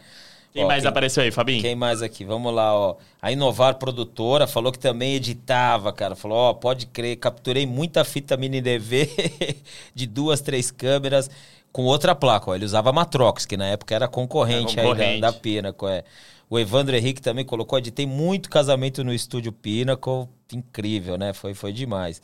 Quem 0.52 0.64
Ó, 0.64 0.68
mais 0.68 0.86
apareceu 0.86 1.22
aí, 1.22 1.32
Fabinho? 1.32 1.60
Quem 1.60 1.74
mais 1.74 2.00
aqui? 2.00 2.24
Vamos 2.24 2.54
lá, 2.54 2.72
ó. 2.72 2.96
A 3.20 3.32
Inovar 3.32 3.74
Produtora 3.74 4.46
falou 4.46 4.70
que 4.70 4.78
também 4.78 5.14
editava, 5.14 5.92
cara. 5.92 6.14
Falou, 6.14 6.38
ó, 6.38 6.54
pode 6.54 6.86
crer, 6.86 7.16
capturei 7.16 7.66
muita 7.66 8.04
fita 8.04 8.36
mini 8.36 8.60
DV 8.60 9.10
de 9.92 10.06
duas, 10.06 10.40
três 10.40 10.70
câmeras 10.70 11.28
com 11.72 11.82
outra 11.82 12.14
placa, 12.14 12.52
ó. 12.52 12.54
Ele 12.54 12.64
usava 12.64 12.92
Matrox, 12.92 13.44
que 13.44 13.56
na 13.56 13.66
época 13.66 13.96
era 13.96 14.06
concorrente, 14.06 14.76
concorrente. 14.76 15.02
aí 15.02 15.20
da, 15.20 15.32
da 15.32 15.36
Pinnacle, 15.36 15.88
é. 15.88 16.04
O 16.48 16.56
Evandro 16.56 16.94
Henrique 16.94 17.20
também 17.20 17.44
colocou, 17.44 17.76
editei 17.78 18.06
muito 18.06 18.48
casamento 18.48 19.02
no 19.02 19.12
estúdio 19.12 19.50
Pinnacle. 19.50 20.28
Incrível, 20.52 21.18
né? 21.18 21.32
Foi, 21.32 21.52
foi 21.52 21.72
demais. 21.72 22.22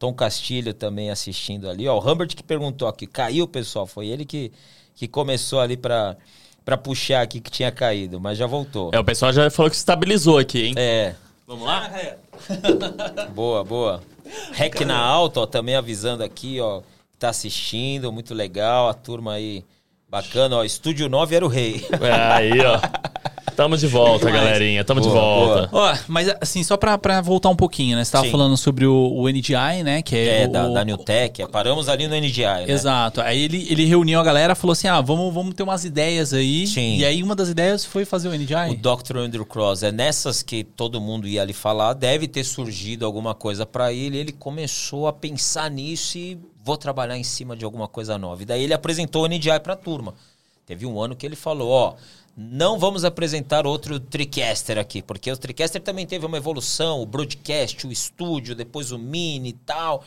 Tom 0.00 0.14
Castilho 0.14 0.72
também 0.72 1.10
assistindo 1.10 1.68
ali, 1.68 1.86
ó. 1.86 1.98
O 1.98 2.00
Humbert 2.00 2.34
que 2.34 2.42
perguntou 2.42 2.88
aqui, 2.88 3.06
caiu, 3.06 3.46
pessoal? 3.46 3.86
Foi 3.86 4.06
ele 4.06 4.24
que, 4.24 4.50
que 4.94 5.06
começou 5.06 5.60
ali 5.60 5.76
pra, 5.76 6.16
pra 6.64 6.78
puxar 6.78 7.20
aqui 7.20 7.38
que 7.38 7.50
tinha 7.50 7.70
caído, 7.70 8.18
mas 8.18 8.38
já 8.38 8.46
voltou. 8.46 8.90
É, 8.94 8.98
o 8.98 9.04
pessoal 9.04 9.30
já 9.30 9.50
falou 9.50 9.68
que 9.68 9.76
se 9.76 9.82
estabilizou 9.82 10.38
aqui, 10.38 10.68
hein? 10.68 10.74
É, 10.78 11.14
Vamos 11.46 11.66
lá? 11.66 11.90
boa, 13.34 13.62
boa. 13.62 14.02
Rec 14.52 14.80
na 14.86 14.96
alta, 14.96 15.40
ó, 15.40 15.46
também 15.46 15.74
avisando 15.74 16.24
aqui, 16.24 16.60
ó, 16.60 16.80
que 17.12 17.18
tá 17.18 17.28
assistindo, 17.28 18.10
muito 18.10 18.32
legal, 18.32 18.88
a 18.88 18.94
turma 18.94 19.34
aí, 19.34 19.64
bacana, 20.08 20.56
ó, 20.56 20.64
Estúdio 20.64 21.10
9 21.10 21.36
era 21.36 21.44
o 21.44 21.48
rei. 21.48 21.84
É, 22.00 22.12
aí, 22.32 22.52
ó. 22.60 22.80
Tamo 23.56 23.76
de 23.76 23.86
volta, 23.86 24.26
Demais. 24.26 24.44
galerinha. 24.44 24.84
Tamo 24.84 25.00
de 25.00 25.08
Boa, 25.08 25.20
volta. 25.20 25.68
Ó, 25.72 25.96
mas 26.08 26.28
assim, 26.40 26.62
só 26.62 26.76
pra, 26.76 26.96
pra 26.96 27.20
voltar 27.20 27.48
um 27.48 27.56
pouquinho, 27.56 27.96
né? 27.96 28.04
Você 28.04 28.12
tava 28.12 28.24
Sim. 28.24 28.30
falando 28.30 28.56
sobre 28.56 28.86
o, 28.86 29.12
o 29.12 29.28
NDI, 29.28 29.82
né? 29.84 30.02
Que 30.02 30.16
é, 30.16 30.42
É, 30.42 30.46
o, 30.46 30.50
da, 30.52 30.68
da 30.68 30.84
Newtech, 30.84 31.42
é, 31.42 31.46
paramos 31.46 31.88
ali 31.88 32.06
no 32.08 32.16
NDI, 32.16 32.42
né? 32.42 32.64
Exato. 32.68 33.20
Aí 33.20 33.42
ele, 33.42 33.66
ele 33.70 33.84
reuniu 33.84 34.18
a 34.20 34.22
galera 34.22 34.54
falou 34.54 34.72
assim: 34.72 34.88
ah, 34.88 35.00
vamos, 35.00 35.32
vamos 35.32 35.54
ter 35.54 35.62
umas 35.62 35.84
ideias 35.84 36.32
aí. 36.32 36.66
Sim. 36.66 36.96
E 36.96 37.04
aí 37.04 37.22
uma 37.22 37.34
das 37.34 37.48
ideias 37.48 37.84
foi 37.84 38.04
fazer 38.04 38.28
o 38.28 38.32
NDI. 38.32 38.70
O 38.70 38.76
Dr. 38.76 39.18
Andrew 39.18 39.44
Cross, 39.44 39.82
é 39.82 39.92
nessas 39.92 40.42
que 40.42 40.64
todo 40.64 41.00
mundo 41.00 41.26
ia 41.28 41.42
ali 41.42 41.52
falar, 41.52 41.92
deve 41.94 42.26
ter 42.28 42.44
surgido 42.44 43.04
alguma 43.04 43.34
coisa 43.34 43.66
pra 43.66 43.92
ele, 43.92 44.16
ele 44.16 44.32
começou 44.32 45.06
a 45.06 45.12
pensar 45.12 45.70
nisso 45.70 46.16
e 46.16 46.38
vou 46.64 46.76
trabalhar 46.76 47.16
em 47.16 47.24
cima 47.24 47.56
de 47.56 47.64
alguma 47.64 47.88
coisa 47.88 48.16
nova. 48.18 48.42
E 48.42 48.44
daí 48.46 48.62
ele 48.64 48.74
apresentou 48.74 49.24
o 49.24 49.26
NDI 49.28 49.60
pra 49.62 49.74
turma. 49.76 50.14
Teve 50.66 50.86
um 50.86 51.00
ano 51.00 51.16
que 51.16 51.26
ele 51.26 51.34
falou, 51.34 51.68
ó, 51.70 51.94
não 52.36 52.78
vamos 52.78 53.04
apresentar 53.04 53.66
outro 53.66 53.98
TriCaster 53.98 54.78
aqui, 54.78 55.02
porque 55.02 55.30
o 55.30 55.36
TriCaster 55.36 55.82
também 55.82 56.06
teve 56.06 56.24
uma 56.24 56.36
evolução, 56.36 57.02
o 57.02 57.06
broadcast, 57.06 57.86
o 57.86 57.92
estúdio, 57.92 58.54
depois 58.54 58.92
o 58.92 58.98
mini 58.98 59.50
e 59.50 59.52
tal. 59.52 60.04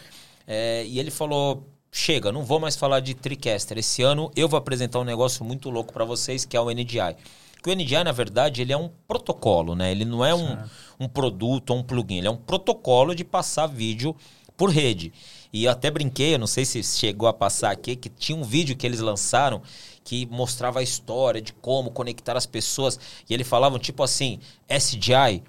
É, 0.48 0.86
e 0.86 1.00
ele 1.00 1.12
falou, 1.12 1.68
chega, 1.92 2.32
não 2.32 2.44
vou 2.44 2.60
mais 2.60 2.76
falar 2.76 3.00
de 3.00 3.14
TriCaster. 3.14 3.78
Esse 3.78 4.02
ano 4.02 4.32
eu 4.36 4.50
vou 4.50 4.58
apresentar 4.58 5.00
um 5.00 5.04
negócio 5.04 5.46
muito 5.46 5.70
louco 5.70 5.94
pra 5.94 6.06
vocês, 6.06 6.44
que 6.46 6.58
é 6.58 6.60
o 6.60 6.70
NDI. 6.70 7.16
Que 7.62 7.70
o 7.70 7.76
NDI, 7.76 8.04
na 8.04 8.12
verdade, 8.12 8.62
ele 8.62 8.74
é 8.74 8.78
um 8.78 8.90
protocolo, 9.08 9.76
né? 9.76 9.92
Ele 9.92 10.04
não 10.04 10.26
é 10.26 10.34
um, 10.34 10.58
um 11.00 11.08
produto 11.08 11.70
ou 11.70 11.78
um 11.78 11.84
plugin, 11.84 12.18
ele 12.18 12.28
é 12.28 12.32
um 12.32 12.36
protocolo 12.36 13.16
de 13.16 13.24
passar 13.24 13.68
vídeo 13.68 14.16
por 14.58 14.70
rede. 14.70 15.14
E 15.52 15.66
eu 15.66 15.72
até 15.72 15.92
brinquei, 15.92 16.34
eu 16.34 16.40
não 16.40 16.48
sei 16.48 16.66
se 16.66 16.84
chegou 16.84 17.28
a 17.28 17.34
passar 17.34 17.72
aqui, 17.72 17.96
que 17.96 18.10
tinha 18.10 18.38
um 18.38 18.44
vídeo 18.44 18.76
que 18.76 18.86
eles 18.86 19.00
lançaram 19.00 19.62
que 20.04 20.26
mostrava 20.28 20.80
a 20.80 20.84
história 20.84 21.42
de 21.42 21.54
como 21.54 21.92
conectar 21.92 22.36
as 22.36 22.46
pessoas. 22.46 23.00
E 23.30 23.34
eles 23.34 23.48
falavam 23.48 23.80
tipo 23.80 24.04
assim, 24.04 24.40
SDI, 24.70 25.44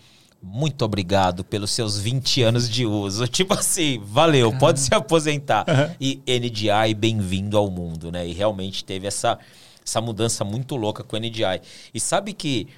muito 0.44 0.84
obrigado 0.84 1.42
pelos 1.42 1.70
seus 1.70 1.98
20 1.98 2.42
anos 2.42 2.68
de 2.68 2.84
uso. 2.84 3.26
Tipo 3.28 3.54
assim, 3.54 3.98
valeu, 4.04 4.52
pode 4.58 4.78
se 4.78 4.94
aposentar. 4.94 5.64
E 5.98 6.20
NDI, 6.26 6.94
bem-vindo 6.94 7.56
ao 7.56 7.70
mundo, 7.70 8.12
né? 8.12 8.26
E 8.26 8.32
realmente 8.34 8.84
teve 8.84 9.06
essa, 9.06 9.38
essa 9.84 10.02
mudança 10.02 10.44
muito 10.44 10.76
louca 10.76 11.02
com 11.02 11.16
o 11.16 11.18
NDI. 11.18 11.62
E 11.94 11.98
sabe 11.98 12.34
que, 12.34 12.68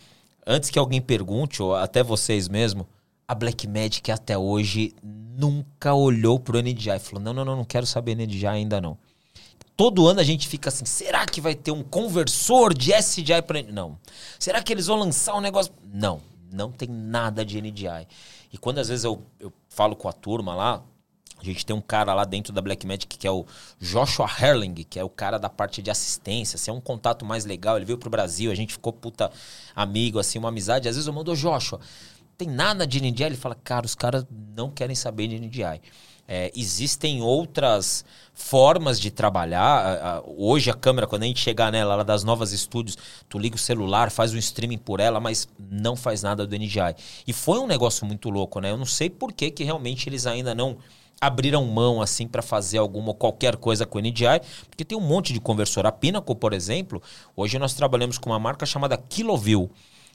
antes 0.47 0.70
que 0.70 0.79
alguém 0.79 1.01
pergunte, 1.01 1.61
ou 1.61 1.74
até 1.74 2.05
vocês 2.05 2.49
mesmo, 2.49 2.87
a 3.27 3.35
Blackmagic 3.35 4.12
até 4.12 4.39
hoje 4.39 4.95
nunca 5.03 5.93
olhou 5.93 6.39
pro 6.39 6.61
NDI. 6.61 7.01
Falou, 7.01 7.22
não, 7.22 7.35
não, 7.35 7.45
não, 7.45 7.57
não 7.57 7.64
quero 7.64 7.85
saber 7.85 8.14
NDI 8.14 8.47
ainda 8.47 8.81
não. 8.81 8.97
Todo 9.77 10.07
ano 10.07 10.20
a 10.20 10.24
gente 10.24 10.49
fica 10.49 10.70
assim, 10.70 10.87
será 10.87 11.27
que 11.27 11.41
vai 11.41 11.55
ter 11.55 11.70
um 11.70 11.83
conversor 11.83 12.72
de 12.72 12.93
SDI 12.93 13.43
para 13.43 13.62
Não. 13.62 13.99
Será 14.39 14.62
que 14.62 14.72
eles 14.72 14.87
vão 14.87 14.97
lançar 14.97 15.35
um 15.35 15.41
negócio? 15.41 15.72
Não, 15.93 16.22
não 16.51 16.72
tem 16.72 16.89
nada 16.89 17.45
de 17.45 17.61
NDI. 17.61 18.09
E 18.53 18.57
quando 18.57 18.79
às 18.79 18.89
vezes 18.89 19.05
eu, 19.05 19.22
eu 19.39 19.53
falo 19.68 19.95
com 19.95 20.09
a 20.09 20.12
turma 20.12 20.55
lá, 20.55 20.83
a 21.39 21.45
gente 21.45 21.66
tem 21.66 21.77
um 21.77 21.81
cara 21.81 22.14
lá 22.14 22.24
dentro 22.24 22.53
da 22.53 22.62
Blackmagic 22.62 23.18
que 23.18 23.27
é 23.27 23.31
o 23.31 23.45
Joshua 23.79 24.27
Herling, 24.41 24.74
que 24.74 24.99
é 24.99 25.05
o 25.05 25.11
cara 25.11 25.39
da 25.39 25.51
parte 25.51 25.83
de 25.83 25.91
assistência. 25.91 26.57
Assim, 26.57 26.70
é 26.70 26.74
um 26.74 26.81
contato 26.81 27.27
mais 27.27 27.45
legal. 27.45 27.77
Ele 27.77 27.85
veio 27.85 27.99
pro 27.99 28.09
Brasil, 28.09 28.51
a 28.51 28.55
gente 28.55 28.72
ficou 28.72 28.93
puta 28.93 29.31
amigo, 29.74 30.18
assim, 30.18 30.39
uma 30.39 30.49
amizade. 30.49 30.89
Às 30.89 30.97
vezes 30.97 31.07
eu 31.07 31.12
mando, 31.12 31.37
Joshua, 31.37 31.79
tem 32.39 32.49
nada 32.49 32.87
de 32.87 33.01
NDI? 33.01 33.24
Ele 33.24 33.37
fala, 33.37 33.55
cara, 33.55 33.85
os 33.85 33.95
caras 33.95 34.24
não 34.57 34.70
querem 34.70 34.97
saber 34.97 35.29
de 35.29 35.39
NDI. 35.39 35.83
É, 36.29 36.51
existem 36.57 37.22
outras 37.22 38.05
formas 38.35 39.01
de 39.01 39.11
trabalhar. 39.11 40.22
Hoje 40.27 40.70
a 40.70 40.74
câmera, 40.74 41.07
quando 41.07 41.22
a 41.22 41.27
gente 41.27 41.41
chegar 41.41 41.70
nela, 41.70 41.95
ela 41.95 42.05
das 42.05 42.24
novas 42.24 42.53
estúdios, 42.53 42.99
tu 43.29 43.39
liga 43.39 43.57
o 43.57 43.59
celular, 43.59 44.11
faz 44.11 44.35
um 44.35 44.39
streaming 44.39 44.79
por 44.79 45.01
ela, 45.01 45.20
mas 45.20 45.49
não 45.59 45.97
faz 45.97 46.22
nada 46.22 46.47
do 46.47 46.57
NDI. 46.57 46.95
E 47.27 47.33
foi 47.33 47.59
um 47.59 47.66
negócio 47.66 48.05
muito 48.05 48.29
louco, 48.29 48.61
né? 48.61 48.70
Eu 48.70 48.77
não 48.77 48.87
sei 48.87 49.09
por 49.09 49.33
que, 49.33 49.51
que 49.51 49.64
realmente 49.64 50.09
eles 50.09 50.27
ainda 50.27 50.55
não 50.55 50.77
abriram 51.20 51.64
mão 51.64 52.03
assim 52.03 52.27
para 52.27 52.43
fazer 52.43 52.79
alguma 52.79 53.14
qualquer 53.14 53.57
coisa 53.57 53.87
com 53.87 53.99
o 53.99 54.01
NDI, 54.01 54.41
porque 54.68 54.85
tem 54.85 54.99
um 54.99 55.01
monte 55.01 55.33
de 55.33 55.41
conversor. 55.41 55.87
A 55.87 55.93
Pinnacle, 55.93 56.35
por 56.35 56.53
exemplo, 56.53 57.03
hoje 57.35 57.59
nós 57.59 57.72
trabalhamos 57.72 58.18
com 58.18 58.31
uma 58.31 58.39
marca 58.39 58.66
chamada 58.66 58.97
Kiloview, 58.97 59.70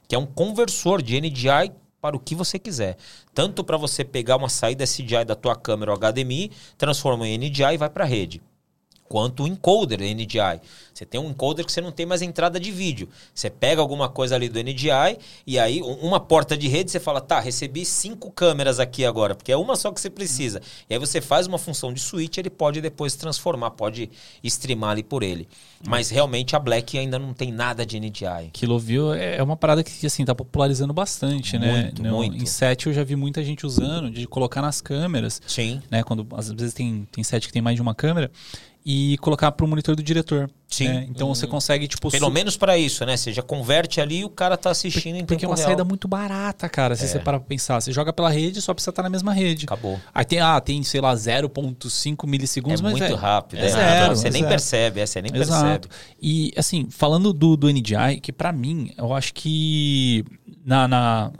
que 0.07 0.13
é 0.13 0.19
um 0.19 0.25
conversor 0.25 1.01
de 1.01 1.19
NDI 1.19 1.71
para 2.01 2.15
o 2.15 2.19
que 2.19 2.33
você 2.33 2.57
quiser. 2.57 2.97
Tanto 3.33 3.63
para 3.63 3.77
você 3.77 4.03
pegar 4.03 4.37
uma 4.37 4.49
saída 4.49 4.83
SDI 4.83 5.23
da 5.23 5.35
tua 5.35 5.55
câmera 5.55 5.91
ou 5.91 5.97
HDMI, 5.97 6.51
transforma 6.77 7.27
em 7.27 7.37
NDI 7.37 7.73
e 7.73 7.77
vai 7.77 7.89
para 7.89 8.03
a 8.03 8.07
rede 8.07 8.41
quanto 9.11 9.43
o 9.43 9.47
encoder 9.47 9.99
NDI. 9.99 10.61
Você 10.93 11.05
tem 11.05 11.19
um 11.19 11.31
encoder 11.31 11.65
que 11.65 11.71
você 11.71 11.81
não 11.81 11.91
tem 11.91 12.05
mais 12.05 12.21
entrada 12.21 12.57
de 12.57 12.71
vídeo. 12.71 13.09
Você 13.35 13.49
pega 13.49 13.81
alguma 13.81 14.07
coisa 14.07 14.35
ali 14.35 14.47
do 14.47 14.57
NDI 14.57 15.17
e 15.45 15.59
aí 15.59 15.81
uma 15.81 16.17
porta 16.17 16.57
de 16.57 16.69
rede 16.69 16.91
você 16.91 16.99
fala, 16.99 17.19
tá, 17.19 17.37
recebi 17.37 17.83
cinco 17.83 18.31
câmeras 18.31 18.79
aqui 18.79 19.03
agora, 19.03 19.35
porque 19.35 19.51
é 19.51 19.57
uma 19.57 19.75
só 19.75 19.91
que 19.91 19.99
você 19.99 20.09
precisa. 20.09 20.61
E 20.89 20.93
aí 20.93 20.99
você 20.99 21.19
faz 21.19 21.45
uma 21.45 21.57
função 21.57 21.91
de 21.91 21.99
switch, 21.99 22.37
ele 22.37 22.49
pode 22.49 22.79
depois 22.79 23.13
transformar, 23.13 23.71
pode 23.71 24.09
streamar 24.45 24.91
ali 24.91 25.03
por 25.03 25.23
ele. 25.23 25.45
Mas 25.85 26.09
realmente 26.09 26.55
a 26.55 26.59
Black 26.59 26.97
ainda 26.97 27.19
não 27.19 27.33
tem 27.33 27.51
nada 27.51 27.85
de 27.85 27.99
NDI. 27.99 28.51
Kiloview 28.53 29.13
é 29.13 29.43
uma 29.43 29.57
parada 29.57 29.83
que 29.83 30.05
assim 30.05 30.23
tá 30.23 30.33
popularizando 30.33 30.93
bastante, 30.93 31.59
né? 31.59 31.83
muito, 31.83 32.01
né? 32.01 32.11
Muito. 32.11 32.37
Em 32.41 32.45
set 32.45 32.87
eu 32.87 32.93
já 32.93 33.03
vi 33.03 33.17
muita 33.17 33.43
gente 33.43 33.65
usando 33.65 34.09
de 34.09 34.25
colocar 34.25 34.61
nas 34.61 34.79
câmeras. 34.79 35.41
Sim. 35.45 35.81
Né? 35.91 36.01
Quando 36.01 36.25
às 36.33 36.49
vezes 36.49 36.73
tem, 36.73 37.05
tem 37.11 37.25
set 37.25 37.45
que 37.45 37.51
tem 37.51 37.61
mais 37.61 37.75
de 37.75 37.81
uma 37.81 37.93
câmera 37.93 38.31
e 38.83 39.17
colocar 39.19 39.51
para 39.51 39.65
o 39.65 39.69
monitor 39.69 39.95
do 39.95 40.01
diretor. 40.01 40.49
Sim. 40.67 40.87
Né? 40.87 41.07
Então 41.09 41.27
uhum. 41.27 41.35
você 41.35 41.45
consegue, 41.45 41.87
tipo. 41.87 42.09
Pelo 42.09 42.27
su... 42.27 42.31
menos 42.31 42.57
para 42.57 42.77
isso, 42.77 43.05
né? 43.05 43.15
Você 43.15 43.33
já 43.33 43.41
converte 43.43 43.99
ali 43.99 44.19
e 44.19 44.25
o 44.25 44.29
cara 44.29 44.57
tá 44.57 44.71
assistindo 44.71 45.17
em 45.17 45.25
Porque 45.25 45.45
é 45.45 45.47
uma 45.47 45.55
real. 45.55 45.67
saída 45.67 45.83
muito 45.83 46.07
barata, 46.07 46.67
cara, 46.69 46.95
se 46.95 47.03
é. 47.03 47.07
você 47.07 47.19
parar 47.19 47.39
pra 47.39 47.47
pensar. 47.47 47.79
Você 47.79 47.91
joga 47.91 48.11
pela 48.11 48.29
rede, 48.29 48.61
só 48.61 48.73
precisa 48.73 48.89
estar 48.89 49.03
na 49.03 49.09
mesma 49.09 49.33
rede. 49.33 49.65
Acabou. 49.65 49.99
Aí 50.13 50.25
tem, 50.25 50.39
ah, 50.39 50.59
tem, 50.59 50.81
sei 50.83 51.01
lá, 51.01 51.13
0,5 51.13 52.27
milissegundos, 52.27 52.79
é 52.79 52.83
mas. 52.83 52.91
Muito 52.93 53.13
é, 53.13 53.15
rápido, 53.15 53.59
é, 53.59 53.69
zero, 53.69 54.15
Você 54.15 54.27
é 54.27 54.31
nem 54.31 54.41
zero. 54.41 54.49
percebe, 54.49 54.99
é, 55.01 55.05
você 55.05 55.21
nem 55.21 55.35
Exato. 55.35 55.87
percebe. 55.89 56.15
E, 56.21 56.53
assim, 56.57 56.87
falando 56.89 57.33
do, 57.33 57.57
do 57.57 57.69
NDI, 57.69 58.19
que 58.21 58.31
para 58.31 58.51
mim, 58.51 58.93
eu 58.97 59.13
acho 59.13 59.33
que 59.33 60.25
na. 60.65 60.87
na 60.87 61.31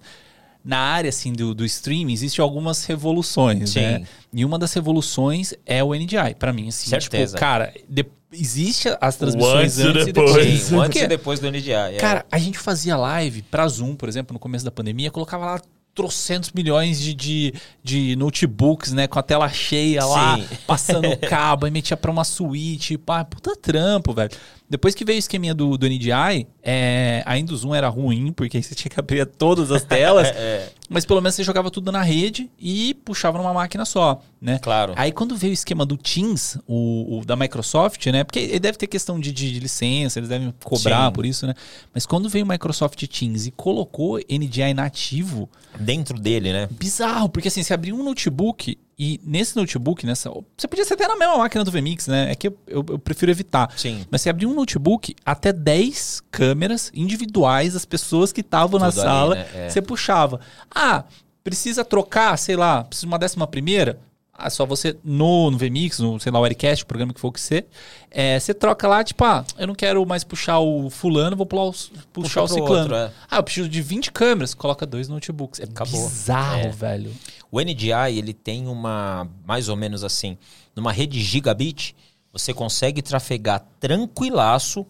na 0.64 0.78
área 0.78 1.10
assim 1.10 1.34
do, 1.34 1.54
do 1.54 1.66
streaming 1.66 2.14
existem 2.14 2.42
algumas 2.42 2.86
revoluções, 2.86 3.72
Sim. 3.72 3.82
né? 3.82 4.04
E 4.34 4.46
uma 4.46 4.58
das 4.60 4.74
revoluções 4.74 5.54
é 5.66 5.84
o 5.84 5.94
NDI, 5.94 6.36
para 6.38 6.54
mim 6.54 6.68
assim, 6.70 6.90
Certeza. 6.90 7.34
tipo, 7.34 7.40
cara, 7.40 7.74
de, 7.90 8.06
existe 8.32 8.88
as 9.02 9.16
transmissões 9.16 9.78
antes 9.78 9.78
e 9.80 9.82
antes, 9.88 10.06
depois. 10.06 10.30
e 10.30 10.34
depois. 10.34 10.62
Sim, 10.62 10.80
antes 10.80 11.02
e 11.02 11.08
depois 11.08 11.40
do 11.40 11.50
NDI. 11.52 11.72
é. 11.72 11.98
Cara, 11.98 12.26
a 12.32 12.38
gente 12.38 12.58
fazia 12.60 12.96
live 12.96 13.42
pra 13.44 13.68
Zoom, 13.68 13.96
por 13.96 14.08
exemplo, 14.08 14.34
no 14.34 14.40
começo 14.40 14.64
da 14.64 14.72
pandemia, 14.72 15.12
colocava 15.12 15.46
lá 15.46 15.62
trocentos 15.94 16.52
milhões 16.54 17.02
de, 17.02 17.14
de, 17.14 17.54
de 17.84 18.16
notebooks, 18.16 18.94
né? 18.94 19.08
Com 19.08 19.20
a 19.20 19.24
tela 19.24 19.50
cheia 19.50 20.06
lá, 20.06 20.38
Sim. 20.38 20.48
passando 20.66 21.18
cabo, 21.28 21.66
aí 21.66 21.72
metia 21.72 21.98
pra 21.98 22.10
uma 22.12 22.24
suíte, 22.24 22.98
pá, 22.98 23.26
puta 23.26 23.56
trampo, 23.58 24.14
velho. 24.14 24.32
Depois 24.72 24.96
que 24.96 25.04
veio 25.04 25.18
o 25.18 25.20
esqueminha 25.20 25.54
do, 25.54 25.78
do 25.78 25.86
NDI, 25.86 26.48
é, 26.64 27.22
ainda 27.26 27.54
o 27.54 27.58
Zoom 27.58 27.76
era 27.76 27.90
ruim, 27.90 28.32
porque 28.32 28.56
aí 28.56 28.64
você 28.64 28.74
tinha 28.74 28.90
que 28.90 28.98
abrir 28.98 29.26
todas 29.26 29.70
as 29.70 29.84
telas, 29.84 30.32
É, 30.34 30.70
mas 30.90 31.04
pelo 31.04 31.20
menos 31.20 31.36
você 31.36 31.44
jogava 31.44 31.70
tudo 31.70 31.92
na 31.92 32.02
rede 32.02 32.50
e 32.58 32.94
puxava 32.94 33.38
numa 33.38 33.54
máquina 33.54 33.84
só, 33.84 34.22
né? 34.42 34.60
Claro. 34.60 34.94
Aí 34.96 35.12
quando 35.12 35.36
veio 35.36 35.52
o 35.52 35.54
esquema 35.54 35.86
do 35.86 35.98
Teams, 35.98 36.58
o, 36.66 37.20
o 37.20 37.26
da 37.26 37.36
Microsoft, 37.36 38.06
né? 38.08 38.24
Porque 38.24 38.40
ele 38.40 38.60
deve 38.62 38.78
ter 38.78 38.88
questão 38.88 39.20
de, 39.20 39.34
de, 39.34 39.52
de 39.52 39.60
licença, 39.60 40.20
eles 40.20 40.30
devem 40.30 40.54
cobrar 40.64 41.08
Sim. 41.08 41.14
por 41.14 41.26
isso, 41.26 41.46
né? 41.46 41.54
Mas 41.94 42.06
quando 42.06 42.30
veio 42.30 42.46
o 42.46 42.48
Microsoft 42.48 43.06
Teams 43.08 43.48
e 43.48 43.52
colocou 43.52 44.20
NDI 44.20 44.74
nativo, 44.74 45.50
Dentro 45.78 46.20
dele, 46.20 46.54
né? 46.54 46.70
bizarro, 46.72 47.28
porque 47.30 47.50
assim, 47.50 47.62
você 47.62 47.74
abriu 47.74 47.96
um 47.96 48.04
notebook 48.04 48.78
e 49.04 49.20
nesse 49.24 49.56
notebook, 49.56 50.06
nessa, 50.06 50.30
você 50.56 50.68
podia 50.68 50.86
ser 50.86 50.94
até 50.94 51.08
na 51.08 51.16
mesma 51.16 51.36
máquina 51.36 51.64
do 51.64 51.72
VMix, 51.72 52.06
né? 52.06 52.32
É 52.32 52.36
que 52.36 52.50
eu, 52.50 52.58
eu, 52.68 52.86
eu 52.88 53.00
prefiro 53.00 53.32
evitar. 53.32 53.74
Sim. 53.76 54.06
Mas 54.12 54.22
você 54.22 54.30
abriu 54.30 54.48
um 54.48 54.54
notebook, 54.54 55.16
até 55.26 55.52
10 55.52 56.22
câmeras 56.30 56.92
individuais 56.94 57.74
das 57.74 57.84
pessoas 57.84 58.32
que 58.32 58.42
estavam 58.42 58.80
na 58.80 58.92
Tudo 58.92 59.00
ali, 59.02 59.10
sala, 59.10 59.36
né? 59.36 59.48
É. 59.56 59.70
você 59.70 59.82
puxava. 59.82 60.40
Ah, 60.70 61.04
precisa 61.44 61.84
trocar, 61.84 62.38
sei 62.38 62.56
lá, 62.56 62.84
precisa 62.84 63.08
de 63.08 63.12
uma 63.12 63.18
décima 63.18 63.48
primeira? 63.48 64.00
Ah, 64.34 64.50
só 64.52 64.66
você 64.68 64.96
no, 65.04 65.50
no 65.52 65.58
VMix, 65.58 66.00
no, 66.00 66.20
sei 66.20 66.32
lá, 66.32 66.40
o 66.40 66.46
Aircast, 66.46 66.84
o 66.84 66.88
programa 66.88 67.14
que 67.14 67.20
for 67.20 67.32
que 67.32 67.40
você, 67.42 67.66
é, 68.10 68.40
você 68.40 68.54
troca 68.56 68.88
lá, 68.88 69.04
tipo, 69.04 69.24
ah, 69.24 69.44
eu 69.58 69.66
não 69.68 69.76
quero 69.76 70.04
mais 70.06 70.24
puxar 70.24 70.60
o 70.60 70.90
fulano, 70.90 71.36
vou 71.36 71.46
pular 71.46 71.66
o, 71.66 71.74
puxar 72.14 72.44
o 72.44 72.46
pro 72.46 72.54
ciclano. 72.56 72.80
outro, 72.82 72.96
é. 72.96 73.12
Ah, 73.30 73.38
eu 73.38 73.44
preciso 73.44 73.68
de 73.68 73.82
20 73.82 74.12
câmeras, 74.12 74.54
coloca 74.54 74.86
dois 74.86 75.08
notebooks. 75.08 75.60
É 75.60 75.64
Acabou. 75.66 76.02
bizarro, 76.08 76.60
É. 76.62 76.68
velho. 76.70 77.12
O 77.52 77.60
NDI, 77.60 78.18
ele 78.18 78.34
tem 78.34 78.68
uma, 78.68 79.28
mais 79.46 79.68
ou 79.68 79.76
menos 79.76 80.04
assim, 80.04 80.38
numa 80.76 80.92
rede 80.92 81.20
gigabit, 81.20 81.96
você 82.32 82.54
consegue 82.54 83.02
trafegar 83.02 83.66
tranquilaço 83.80 84.86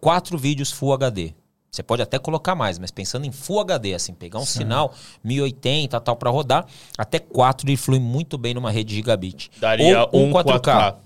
quatro 0.00 0.36
vídeos 0.36 0.72
Full 0.72 0.92
HD. 0.92 1.34
Você 1.70 1.84
pode 1.84 2.02
até 2.02 2.18
colocar 2.18 2.56
mais, 2.56 2.80
mas 2.80 2.90
pensando 2.90 3.26
em 3.26 3.30
Full 3.30 3.60
HD, 3.60 3.94
assim, 3.94 4.12
pegar 4.12 4.40
um 4.40 4.44
sinal 4.44 4.92
1080 5.22 6.00
tal 6.00 6.16
para 6.16 6.28
rodar, 6.28 6.66
até 6.98 7.20
4 7.20 7.68
ele 7.68 7.76
flui 7.76 8.00
muito 8.00 8.36
bem 8.36 8.54
numa 8.54 8.72
rede 8.72 8.92
gigabit. 8.92 9.50
Daria 9.60 10.08
Ou 10.10 10.26
um 10.26 10.32
4K. 10.32 10.96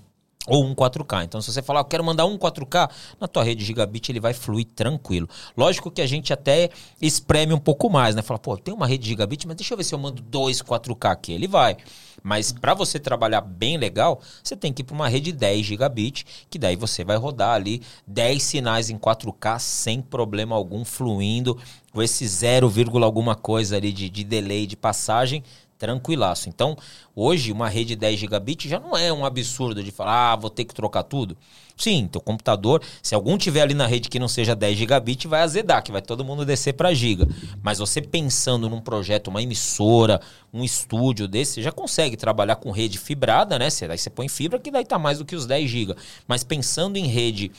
Ou 0.47 0.63
um 0.63 0.75
4K. 0.75 1.23
Então, 1.23 1.41
se 1.41 1.51
você 1.51 1.61
falar, 1.61 1.81
eu 1.81 1.85
quero 1.85 2.03
mandar 2.03 2.25
um 2.25 2.37
4K, 2.37 2.89
na 3.19 3.27
tua 3.27 3.43
rede 3.43 3.63
gigabit 3.63 4.11
ele 4.11 4.19
vai 4.19 4.33
fluir 4.33 4.67
tranquilo. 4.75 5.27
Lógico 5.55 5.91
que 5.91 6.01
a 6.01 6.07
gente 6.07 6.31
até 6.31 6.69
espreme 7.01 7.53
um 7.53 7.59
pouco 7.59 7.89
mais, 7.89 8.15
né? 8.15 8.21
Fala, 8.21 8.39
pô, 8.39 8.57
tem 8.57 8.73
uma 8.73 8.87
rede 8.87 9.07
gigabit, 9.07 9.47
mas 9.47 9.55
deixa 9.55 9.73
eu 9.73 9.77
ver 9.77 9.83
se 9.83 9.93
eu 9.93 9.99
mando 9.99 10.21
dois 10.21 10.61
4K 10.61 11.11
aqui. 11.11 11.33
Ele 11.33 11.47
vai. 11.47 11.77
Mas 12.23 12.51
para 12.51 12.73
você 12.73 12.99
trabalhar 12.99 13.41
bem 13.41 13.77
legal, 13.77 14.19
você 14.43 14.55
tem 14.55 14.73
que 14.73 14.81
ir 14.81 14.85
para 14.85 14.95
uma 14.95 15.07
rede 15.07 15.31
10 15.31 15.63
gigabit, 15.63 16.25
que 16.49 16.57
daí 16.57 16.75
você 16.75 17.03
vai 17.03 17.17
rodar 17.17 17.51
ali 17.51 17.83
10 18.07 18.41
sinais 18.41 18.89
em 18.89 18.97
4K 18.97 19.59
sem 19.59 20.01
problema 20.01 20.55
algum, 20.55 20.83
fluindo, 20.83 21.55
com 21.93 22.01
esse 22.01 22.27
0, 22.27 22.67
vírgula 22.67 23.05
alguma 23.05 23.35
coisa 23.35 23.77
ali 23.77 23.91
de, 23.93 24.09
de 24.09 24.23
delay 24.23 24.65
de 24.65 24.75
passagem, 24.75 25.43
tranquilaço. 25.77 26.49
Então, 26.49 26.77
hoje, 27.15 27.51
uma 27.51 27.69
rede 27.69 27.95
10 27.95 28.19
gigabit 28.19 28.67
já 28.67 28.79
não 28.79 28.95
é 28.95 29.11
um 29.11 29.25
absurdo 29.25 29.83
de 29.83 29.91
falar, 29.91 30.33
ah, 30.33 30.35
vou 30.35 30.49
ter 30.49 30.65
que 30.65 30.73
trocar 30.73 31.03
tudo. 31.03 31.37
Sim, 31.77 32.07
teu 32.09 32.21
computador, 32.21 32.81
se 33.03 33.13
algum 33.13 33.37
tiver 33.37 33.61
ali 33.61 33.73
na 33.73 33.85
rede 33.85 34.07
que 34.07 34.17
não 34.17 34.29
seja 34.29 34.55
10 34.55 34.77
gigabit, 34.77 35.27
vai 35.27 35.41
azedar, 35.41 35.83
que 35.83 35.91
vai 35.91 36.01
todo 36.01 36.23
mundo 36.23 36.45
descer 36.45 36.73
para 36.73 36.93
giga. 36.93 37.27
Mas 37.61 37.79
você 37.79 38.01
pensando 38.01 38.69
num 38.69 38.79
projeto, 38.79 39.27
uma 39.27 39.41
emissora, 39.41 40.21
um 40.53 40.63
estúdio 40.63 41.27
desse, 41.27 41.55
você 41.55 41.61
já 41.61 41.71
consegue 41.73 42.15
trabalhar 42.15 42.55
com 42.55 42.71
rede 42.71 42.97
fibrada, 42.97 43.59
né? 43.59 43.67
Daí 43.87 43.97
você 43.97 44.09
põe 44.09 44.29
fibra 44.29 44.57
que 44.57 44.71
daí 44.71 44.85
tá 44.85 44.97
mais 44.97 45.17
do 45.17 45.25
que 45.25 45.35
os 45.35 45.45
10 45.45 45.69
GB. 45.69 45.95
Mas 46.25 46.45
pensando 46.45 46.95
em 46.95 47.07
rede 47.07 47.51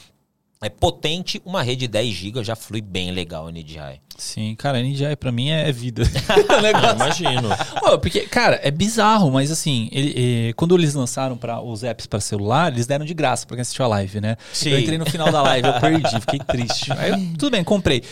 é 0.62 0.68
potente, 0.70 1.40
uma 1.44 1.62
rede 1.62 1.86
10 1.86 2.14
GB 2.14 2.42
já 2.44 2.56
flui 2.56 2.80
bem 2.80 3.10
legal 3.10 3.44
o 3.44 3.50
NDI. 3.50 4.00
Sim, 4.16 4.54
cara, 4.56 4.80
NDI 4.82 5.14
pra 5.16 5.30
mim 5.30 5.50
é 5.50 5.70
vida. 5.70 6.02
Eu 6.48 6.94
imagino. 6.94 7.48
Ô, 7.82 7.98
porque, 7.98 8.20
cara, 8.22 8.58
é 8.62 8.70
bizarro, 8.70 9.30
mas 9.30 9.50
assim, 9.50 9.88
ele- 9.92 10.14
eh, 10.48 10.52
quando 10.54 10.74
eles 10.74 10.94
lançaram 10.94 11.36
para 11.36 11.60
os 11.60 11.84
apps 11.84 12.06
para 12.06 12.18
celular, 12.20 12.72
eles 12.72 12.86
deram 12.86 13.04
de 13.04 13.12
graça 13.12 13.46
pra 13.46 13.56
quem 13.56 13.60
assistiu 13.62 13.84
a 13.84 13.88
live, 13.88 14.20
né? 14.20 14.36
Sim. 14.52 14.70
Eu 14.70 14.80
entrei 14.80 14.96
no 14.96 15.04
final 15.04 15.30
da 15.30 15.42
live, 15.42 15.68
eu 15.68 15.78
perdi, 15.80 16.20
fiquei 16.20 16.38
triste. 16.38 16.90
Aí, 16.96 17.12
tudo 17.38 17.50
bem, 17.50 17.62
comprei. 17.62 18.02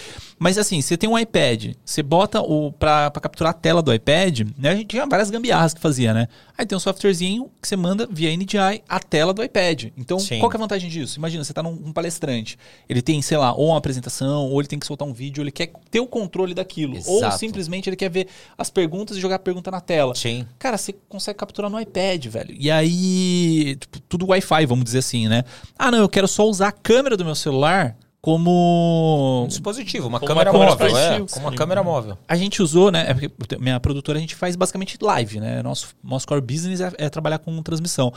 Mas 0.44 0.58
assim, 0.58 0.82
você 0.82 0.94
tem 0.94 1.08
um 1.08 1.18
iPad, 1.18 1.72
você 1.82 2.02
bota 2.02 2.38
o 2.42 2.70
pra, 2.70 3.10
pra 3.10 3.18
capturar 3.18 3.52
a 3.52 3.54
tela 3.54 3.80
do 3.80 3.94
iPad, 3.94 4.42
né? 4.58 4.72
A 4.72 4.76
gente 4.76 4.88
tinha 4.88 5.06
várias 5.06 5.30
gambiarras 5.30 5.72
que 5.72 5.80
fazia, 5.80 6.12
né? 6.12 6.28
Aí 6.58 6.66
tem 6.66 6.76
um 6.76 6.80
softwarezinho 6.80 7.50
que 7.62 7.66
você 7.66 7.74
manda 7.76 8.06
via 8.10 8.30
NDI 8.36 8.82
a 8.86 9.00
tela 9.00 9.32
do 9.32 9.42
iPad. 9.42 9.86
Então, 9.96 10.18
Sim. 10.18 10.40
qual 10.40 10.50
que 10.50 10.56
é 10.56 10.58
a 10.58 10.60
vantagem 10.60 10.90
disso? 10.90 11.18
Imagina, 11.18 11.42
você 11.42 11.54
tá 11.54 11.62
num 11.62 11.70
um 11.70 11.94
palestrante, 11.94 12.58
ele 12.86 13.00
tem, 13.00 13.22
sei 13.22 13.38
lá, 13.38 13.54
ou 13.54 13.68
uma 13.68 13.78
apresentação, 13.78 14.50
ou 14.50 14.60
ele 14.60 14.68
tem 14.68 14.78
que 14.78 14.84
soltar 14.86 15.08
um 15.08 15.14
vídeo, 15.14 15.42
ele 15.42 15.50
quer 15.50 15.72
ter 15.90 16.00
o 16.00 16.06
controle 16.06 16.52
daquilo. 16.52 16.98
Ou 17.06 17.20
Exato. 17.20 17.38
simplesmente 17.38 17.88
ele 17.88 17.96
quer 17.96 18.10
ver 18.10 18.28
as 18.58 18.68
perguntas 18.68 19.16
e 19.16 19.20
jogar 19.22 19.36
a 19.36 19.38
pergunta 19.38 19.70
na 19.70 19.80
tela. 19.80 20.14
Sim. 20.14 20.46
Cara, 20.58 20.76
você 20.76 20.92
consegue 21.08 21.38
capturar 21.38 21.70
no 21.70 21.80
iPad, 21.80 22.26
velho. 22.26 22.54
E 22.58 22.70
aí, 22.70 23.76
tipo, 23.80 23.98
tudo 24.00 24.26
Wi-Fi, 24.26 24.66
vamos 24.66 24.84
dizer 24.84 24.98
assim, 24.98 25.26
né? 25.26 25.42
Ah, 25.78 25.90
não, 25.90 26.00
eu 26.00 26.08
quero 26.08 26.28
só 26.28 26.46
usar 26.46 26.68
a 26.68 26.72
câmera 26.72 27.16
do 27.16 27.24
meu 27.24 27.34
celular 27.34 27.96
como 28.24 29.42
Um 29.44 29.48
dispositivo, 29.48 30.09
uma 30.09 30.18
Como 30.18 30.28
câmera 30.28 30.51
uma 30.51 30.76
câmera 30.76 30.90
móvel. 30.90 30.98
É, 30.98 31.26
como 31.30 31.46
uma 31.46 31.55
câmera 31.55 31.82
móvel. 31.82 32.18
a 32.26 32.36
gente 32.36 32.62
usou, 32.62 32.90
né? 32.90 33.05
É 33.10 33.14
porque 33.28 33.59
minha 33.59 33.78
produtora 33.78 34.16
a 34.16 34.20
gente 34.20 34.34
faz 34.34 34.56
basicamente 34.56 34.96
live, 34.98 35.40
né? 35.40 35.62
Nosso, 35.62 35.88
nosso 36.02 36.26
core 36.26 36.40
business 36.40 36.80
é, 36.80 36.90
é 36.96 37.09
trabalhar 37.10 37.38
com 37.38 37.62
transmissão. 37.62 38.10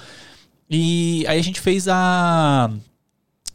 E 0.70 1.26
aí 1.28 1.38
a 1.38 1.42
gente 1.42 1.60
fez 1.60 1.88
a 1.90 2.70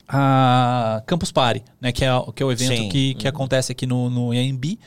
a 0.06 1.02
Campus 1.06 1.32
Party, 1.32 1.62
né? 1.80 1.90
Que 1.90 2.04
é, 2.04 2.14
o- 2.14 2.30
que 2.32 2.42
é 2.42 2.46
o 2.46 2.52
evento 2.52 2.76
Sim. 2.76 2.88
que, 2.90 3.14
que 3.14 3.26
acontece 3.26 3.72
aqui 3.72 3.86
no, 3.86 4.10
no 4.10 4.30
AMB. 4.32 4.78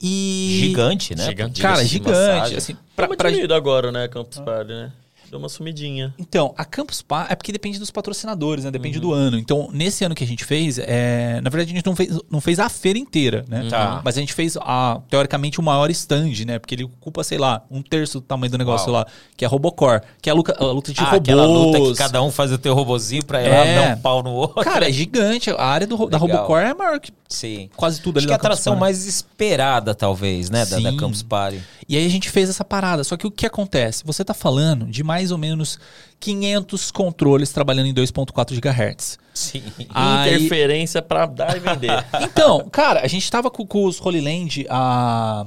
E. 0.00 0.58
Gigante, 0.60 1.14
né? 1.16 1.24
Gigante. 1.24 1.60
Cara, 1.60 1.84
gigante. 1.84 2.12
passagem. 2.12 2.56
Assim, 2.56 2.74
Pra, 2.94 3.08
pra, 3.08 3.16
pra- 3.16 3.30
pra... 3.32 3.56
agora, 3.56 3.90
né, 3.90 4.06
Campus 4.06 4.38
Party, 4.38 4.72
né? 4.72 4.92
Deu 5.30 5.38
uma 5.38 5.48
sumidinha. 5.48 6.12
Então, 6.18 6.52
a 6.58 6.64
Campus 6.64 7.02
Party 7.02 7.32
é 7.32 7.36
porque 7.36 7.52
depende 7.52 7.78
dos 7.78 7.90
patrocinadores, 7.90 8.64
né? 8.64 8.70
Depende 8.70 8.98
Uhum. 8.98 9.02
do 9.02 9.12
ano. 9.12 9.38
Então, 9.38 9.68
nesse 9.72 10.04
ano 10.04 10.14
que 10.14 10.24
a 10.24 10.26
gente 10.26 10.44
fez, 10.44 10.76
é, 10.78 11.40
na 11.40 11.48
verdade 11.50 11.70
a 11.72 11.74
gente 11.76 11.86
não 11.86 11.94
fez, 11.94 12.18
não 12.28 12.40
fez 12.40 12.58
a 12.58 12.68
feira 12.68 12.98
inteira, 12.98 13.44
né? 13.48 13.68
Tá. 13.70 14.00
Mas 14.04 14.16
a 14.16 14.20
gente 14.20 14.32
fez, 14.32 14.56
a, 14.60 15.00
teoricamente, 15.08 15.60
o 15.60 15.62
maior 15.62 15.88
stand, 15.90 16.32
né? 16.46 16.58
Porque 16.58 16.74
ele 16.74 16.82
ocupa, 16.84 17.22
sei 17.22 17.38
lá, 17.38 17.62
um 17.70 17.80
terço 17.80 18.18
do 18.20 18.26
tamanho 18.26 18.50
do 18.50 18.58
negócio 18.58 18.90
Uau. 18.92 19.02
lá, 19.04 19.06
que 19.36 19.44
é 19.44 19.46
a 19.46 19.50
Robocore, 19.50 20.00
que 20.20 20.28
é 20.28 20.32
a 20.32 20.34
luta, 20.34 20.56
a 20.58 20.64
luta 20.64 20.92
de 20.92 21.00
Ah, 21.00 21.04
robôs. 21.04 21.20
aquela 21.20 21.46
luta 21.46 21.78
que 21.80 21.94
cada 21.94 22.22
um 22.22 22.30
faz 22.32 22.50
o 22.50 22.58
teu 22.58 22.74
robozinho 22.74 23.24
pra 23.24 23.40
ir 23.40 23.48
lá 23.50 23.64
É. 23.66 23.74
dar 23.88 23.96
um 23.96 24.00
pau 24.00 24.22
no 24.24 24.30
outro. 24.32 24.62
Cara, 24.64 24.88
é 24.88 24.92
gigante. 24.92 25.50
A 25.50 25.64
área 25.64 25.86
do, 25.86 26.08
da. 26.08 26.18
Robocore 26.18 26.64
é 26.64 26.74
maior 26.74 26.98
que 26.98 27.12
Sim. 27.28 27.70
quase 27.76 28.00
tudo 28.02 28.16
ali 28.18 28.24
Acho 28.24 28.26
que 28.26 28.32
é 28.32 28.34
a 28.34 28.36
atração 28.36 28.74
mais 28.74 29.06
esperada, 29.06 29.94
talvez, 29.94 30.50
né? 30.50 30.66
Da, 30.66 30.78
da. 30.80 30.96
Campus 30.96 31.22
Party. 31.22 31.60
E 31.88 31.96
aí 31.96 32.04
a 32.06 32.08
gente 32.10 32.30
fez 32.30 32.48
essa 32.48 32.64
parada. 32.64 33.02
Só 33.04 33.16
que 33.16 33.26
o 33.26 33.30
que 33.30 33.46
acontece? 33.46 34.02
Você 34.04 34.24
tá 34.24 34.34
falando 34.34 34.86
de 34.86 35.02
mais 35.02 35.19
ou 35.30 35.36
menos 35.36 35.78
500 36.18 36.90
controles 36.90 37.52
trabalhando 37.52 37.86
em 37.86 37.94
2.4 37.94 38.58
GHz. 38.60 39.18
Sim. 39.34 39.62
Aí- 39.90 40.34
Interferência 40.34 41.02
pra 41.02 41.26
dar 41.26 41.56
e 41.56 41.60
vender. 41.60 41.90
Então, 42.22 42.66
cara, 42.70 43.00
a 43.00 43.06
gente 43.06 43.30
tava 43.30 43.50
com, 43.50 43.66
com 43.66 43.84
os 43.84 44.00
Holy 44.00 44.20
Land, 44.20 44.66
a... 44.70 45.44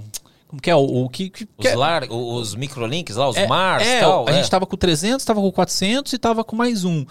Como 0.47 0.61
que 0.61 0.69
é? 0.69 0.75
O, 0.75 1.05
o 1.05 1.09
que... 1.09 1.29
que 1.31 1.47
Os, 1.57 1.65
é- 1.65 1.75
lar, 1.75 2.03
os 2.11 2.53
microlinks 2.53 3.15
lá, 3.15 3.27
os 3.27 3.35
é, 3.37 3.47
Mars 3.47 3.87
é, 3.87 4.01
tal. 4.01 4.27
a 4.27 4.31
é. 4.31 4.35
gente 4.35 4.49
tava 4.51 4.67
com 4.67 4.77
300, 4.77 5.25
tava 5.25 5.41
com 5.41 5.51
400 5.51 6.13
e 6.13 6.17
tava 6.19 6.43
com 6.43 6.55
mais 6.55 6.83
um. 6.85 7.03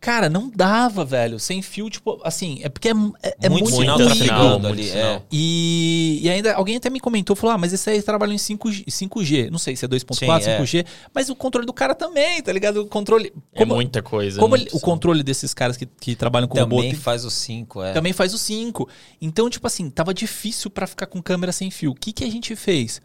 Cara, 0.00 0.28
não 0.30 0.48
dava, 0.48 1.04
velho. 1.04 1.40
Sem 1.40 1.60
fio, 1.60 1.90
tipo, 1.90 2.20
assim, 2.22 2.60
é 2.62 2.68
porque 2.68 2.88
é, 2.88 2.92
é, 3.20 3.34
é 3.42 3.48
muito, 3.48 3.68
muito, 3.70 4.14
sinal 4.14 4.50
Muito 4.60 4.66
ali. 4.68 4.90
É. 4.90 5.20
E, 5.30 6.20
e 6.22 6.30
ainda 6.30 6.54
alguém 6.54 6.76
até 6.76 6.88
me 6.88 7.00
comentou, 7.00 7.34
falou: 7.34 7.54
ah, 7.56 7.58
mas 7.58 7.72
esse 7.72 7.90
aí 7.90 8.00
trabalha 8.00 8.32
em 8.32 8.36
5G, 8.36 8.84
5G. 8.86 9.50
Não 9.50 9.58
sei 9.58 9.74
se 9.74 9.84
é 9.84 9.88
2.4, 9.88 10.14
Sim, 10.14 10.50
é. 10.50 10.60
5G, 10.60 10.86
mas 11.12 11.28
o 11.28 11.34
controle 11.34 11.66
do 11.66 11.72
cara 11.72 11.96
também, 11.96 12.40
tá 12.40 12.52
ligado? 12.52 12.82
O 12.82 12.86
controle. 12.86 13.32
É 13.52 13.58
Como, 13.58 13.74
muita 13.74 14.00
coisa. 14.00 14.38
como 14.38 14.56
né? 14.56 14.62
ele- 14.62 14.70
o 14.72 14.78
controle 14.78 15.24
desses 15.24 15.52
caras 15.52 15.76
que, 15.76 15.84
que 15.86 16.14
trabalham 16.14 16.46
com 16.46 16.56
robô 16.58 16.76
Também 16.76 16.94
faz 16.94 17.24
os 17.24 17.34
5, 17.34 17.82
é. 17.82 17.92
também 17.92 18.12
faz 18.12 18.32
o 18.32 18.38
5. 18.38 18.88
Então, 19.20 19.50
tipo 19.50 19.66
assim, 19.66 19.90
tava 19.90 20.14
difícil 20.14 20.70
pra 20.70 20.86
ficar 20.86 21.06
com 21.06 21.20
câmera 21.20 21.50
sem 21.50 21.72
fio. 21.72 21.90
O 21.90 21.94
que, 21.96 22.12
que 22.12 22.22
a 22.22 22.30
gente 22.30 22.54
fez? 22.54 23.02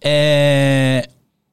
É, 0.00 1.08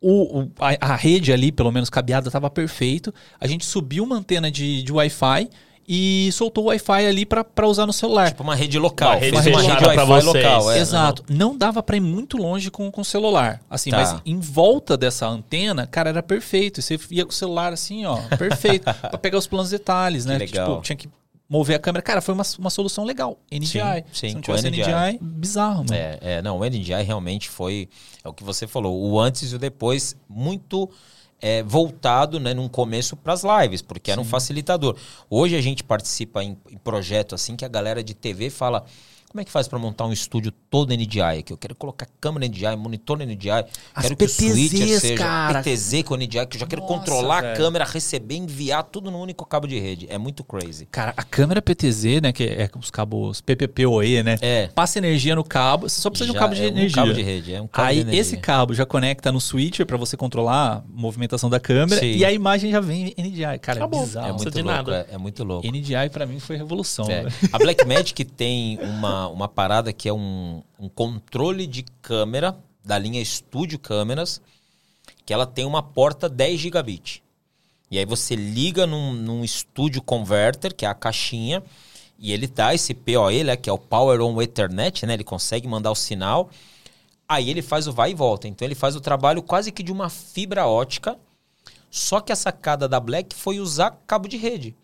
o, 0.08 0.40
o- 0.42 0.52
a, 0.60 0.94
a 0.94 0.96
rede 0.96 1.32
ali, 1.34 1.52
pelo 1.52 1.72
menos 1.72 1.90
cabeada, 1.90 2.30
tava 2.30 2.50
perfeito. 2.50 3.14
A 3.40 3.48
gente 3.48 3.66
subiu 3.66 4.04
uma 4.04 4.16
antena 4.18 4.52
de, 4.52 4.84
de 4.84 4.92
Wi-Fi 4.92 5.50
e 5.88 6.32
soltou 6.32 6.64
o 6.64 6.68
Wi-Fi 6.68 7.06
ali 7.06 7.26
pra 7.28 7.44
pra 7.44 7.68
usar 7.68 7.86
no 7.86 7.94
celular. 7.94 8.30
Tipo 8.30 8.42
uma 8.44 8.56
rede 8.56 8.80
local. 8.80 9.10
Uma 9.12 9.20
rede 9.20 9.38
uma 9.50 9.62
rede 9.62 9.78
pra 9.78 9.88
Wi-Fi 10.04 10.06
vocês. 10.06 10.26
local. 10.46 10.72
É. 10.72 10.80
Exato. 10.80 11.24
Não 11.30 11.56
dava 11.58 11.84
pra 11.84 11.96
ir 11.96 12.00
muito 12.00 12.38
longe 12.38 12.72
com 12.72 12.90
com 12.92 13.02
o 13.02 13.06
celular. 13.06 13.62
Assim, 13.70 13.92
Tá. 13.92 13.98
mas 13.98 14.16
em 14.26 14.40
volta 14.40 14.98
dessa 14.98 15.28
antena, 15.28 15.86
cara, 15.86 16.10
era 16.10 16.24
perfeito. 16.24 16.82
Você 16.82 17.00
ia 17.12 17.24
com 17.24 17.32
o 17.32 17.34
celular 17.34 17.72
assim, 17.74 18.06
ó, 18.06 18.18
perfeito. 18.38 18.84
pra 19.10 19.18
pegar 19.18 19.38
os 19.38 19.46
planos 19.48 19.70
detalhes, 19.70 20.26
né? 20.26 20.38
legal. 20.38 20.70
Tipo, 20.70 20.82
tinha 20.82 20.96
que 20.96 21.08
mover 21.50 21.76
a 21.76 21.80
câmera. 21.80 22.02
Cara, 22.02 22.22
foi 22.22 22.34
uma, 22.34 22.44
uma 22.60 22.70
solução 22.70 23.04
legal. 23.04 23.38
NDI. 23.52 23.68
Sim, 23.68 23.80
sim, 24.12 24.30
Se 24.30 24.34
não 24.36 24.42
com 24.42 24.56
tivesse 24.56 24.70
NDI. 24.70 24.82
NDI, 24.82 25.20
bizarro, 25.22 25.78
mano. 25.78 25.94
É, 25.94 26.18
é, 26.22 26.42
não, 26.42 26.60
o 26.60 26.66
NDI 26.66 27.04
realmente 27.04 27.50
foi, 27.50 27.90
é 28.24 28.30
o 28.30 28.34
que 28.34 28.44
você 28.44 28.68
falou, 28.68 29.00
o 29.00 29.20
antes 29.20 29.52
e 29.52 29.56
o 29.56 29.60
depois, 29.60 30.16
muito 30.28 30.90
é, 31.42 31.64
voltado, 31.64 32.40
né, 32.40 32.54
num 32.54 32.68
começo 32.68 33.16
para 33.16 33.34
as 33.34 33.44
lives, 33.44 33.82
porque 33.82 34.12
era 34.12 34.20
um 34.20 34.26
facilitador. 34.26 34.98
Hoje 35.30 35.56
a 35.56 35.62
gente 35.62 35.84
participa 35.84 36.44
em, 36.44 36.58
em 36.70 36.78
projeto 36.78 37.36
assim 37.36 37.56
que 37.56 37.66
a 37.66 37.70
galera 37.70 38.04
de 38.04 38.14
TV 38.14 38.50
fala. 38.50 38.86
Como 39.30 39.42
é 39.42 39.44
que 39.44 39.52
faz 39.52 39.68
para 39.68 39.78
montar 39.78 40.06
um 40.06 40.14
estúdio 40.14 40.50
todo 40.70 40.94
NDI 40.94 41.20
aqui? 41.40 41.52
Eu 41.52 41.58
quero 41.58 41.76
colocar 41.76 42.08
câmera 42.22 42.48
NDI, 42.48 42.74
monitor 42.78 43.18
NDI, 43.20 43.50
As 43.94 44.04
quero 44.04 44.16
que 44.16 44.24
o 44.24 44.28
PTZs, 44.28 44.70
switcher 44.70 45.00
seja 45.02 45.16
cara. 45.24 45.62
PTZ 45.62 46.04
com 46.04 46.16
NDI, 46.16 46.46
que 46.48 46.56
eu 46.56 46.60
já 46.62 46.66
quero 46.66 46.82
Nossa, 46.82 46.94
controlar 46.94 47.42
velho. 47.42 47.54
a 47.54 47.58
câmera, 47.58 47.84
receber, 47.86 48.36
enviar 48.36 48.84
tudo 48.84 49.12
num 49.12 49.20
único 49.20 49.46
cabo 49.46 49.68
de 49.68 49.78
rede. 49.78 50.08
É 50.10 50.18
muito 50.18 50.42
crazy. 50.42 50.86
Cara, 50.86 51.14
a 51.18 51.24
câmera 51.24 51.62
PTZ, 51.62 52.22
né, 52.22 52.32
que 52.32 52.44
é 52.46 52.70
com 52.70 52.80
os 52.80 52.90
cabos 52.90 53.42
PPPoE, 53.42 54.24
né? 54.24 54.38
É. 54.42 54.68
Passa 54.74 55.00
energia 55.00 55.36
no 55.36 55.44
cabo, 55.44 55.90
você 55.90 56.00
só 56.00 56.10
precisa 56.10 56.28
de 56.28 56.32
um 56.32 56.36
Já 56.36 56.40
cabo 56.40 56.56
de 56.56 56.64
é 56.64 56.68
energia. 56.68 57.02
Um 57.02 57.06
cabo 57.06 57.14
de 57.14 57.22
rede, 57.22 57.54
é 57.54 57.62
um 57.62 57.68
cabo 57.68 57.88
de 57.88 57.92
Aí 57.94 58.00
energia. 58.02 58.22
esse 58.22 58.38
cabo 58.38 58.74
já 58.74 58.86
conecta 58.86 59.32
no 59.34 59.42
switcher 59.42 59.86
pra 59.86 59.98
você 59.98 60.16
controlar 60.16 60.78
a 60.78 60.84
movimentação 60.88 61.50
da 61.50 61.60
câmera 61.60 62.00
Sim. 62.00 62.16
e 62.16 62.24
a 62.24 62.32
imagem 62.32 62.72
já 62.72 62.80
vem 62.80 63.14
NDI. 63.18 63.60
Cara, 63.62 63.80
Acabou. 63.80 64.02
é 64.02 64.06
bizarro. 64.06 64.28
É 64.28 64.32
precisa 64.32 64.46
muito 64.46 64.56
de 64.56 64.62
louco, 64.62 64.92
nada. 64.92 65.08
é, 65.12 65.16
é 65.16 65.18
muito 65.18 65.44
louco. 65.44 65.68
NDI 65.68 66.10
pra 66.12 66.26
mim 66.26 66.40
foi 66.40 66.56
revolução. 66.56 67.06
É. 67.12 67.24
velho. 67.24 67.36
A 67.52 67.58
Blackmagic 67.58 68.24
tem 68.24 68.80
uma, 68.82 69.15
uma 69.28 69.48
parada 69.48 69.92
que 69.94 70.08
é 70.10 70.14
um, 70.14 70.62
um 70.80 70.90
controle 70.90 71.68
de 71.68 71.84
câmera 72.02 72.58
da 72.84 72.98
linha 72.98 73.24
Studio 73.24 73.80
Câmeras, 73.80 74.42
que 75.26 75.34
ela 75.34 75.46
tem 75.46 75.66
uma 75.66 75.82
porta 75.82 76.30
10 76.30 76.60
gigabit. 76.60 77.24
E 77.90 77.98
aí 77.98 78.06
você 78.06 78.36
liga 78.36 78.86
num, 78.86 79.14
num 79.14 79.46
Studio 79.46 80.02
Converter, 80.02 80.74
que 80.74 80.86
é 80.86 80.88
a 80.88 80.94
caixinha, 80.94 81.64
e 82.18 82.32
ele 82.32 82.48
dá 82.48 82.74
esse 82.74 82.94
PoE, 82.94 83.44
né, 83.44 83.56
que 83.56 83.70
é 83.70 83.74
o 83.74 83.78
Power 83.78 84.22
on 84.22 84.42
Ethernet, 84.42 85.06
né? 85.06 85.14
Ele 85.14 85.24
consegue 85.24 85.68
mandar 85.68 85.92
o 85.92 85.96
sinal. 85.96 86.50
Aí 87.28 87.50
ele 87.50 87.62
faz 87.62 87.88
o 87.88 87.94
vai 87.94 88.12
e 88.12 88.14
volta. 88.14 88.48
Então 88.48 88.66
ele 88.66 88.76
faz 88.76 88.96
o 88.96 89.02
trabalho 89.02 89.42
quase 89.42 89.72
que 89.72 89.84
de 89.84 89.92
uma 89.92 90.10
fibra 90.10 90.66
ótica. 90.66 91.18
Só 91.98 92.20
que 92.20 92.34
a 92.34 92.36
sacada 92.36 92.90
da 92.90 93.00
Black 93.00 93.34
foi 93.34 93.58
usar 93.58 94.02
cabo 94.06 94.28
de 94.28 94.36
rede. 94.36 94.76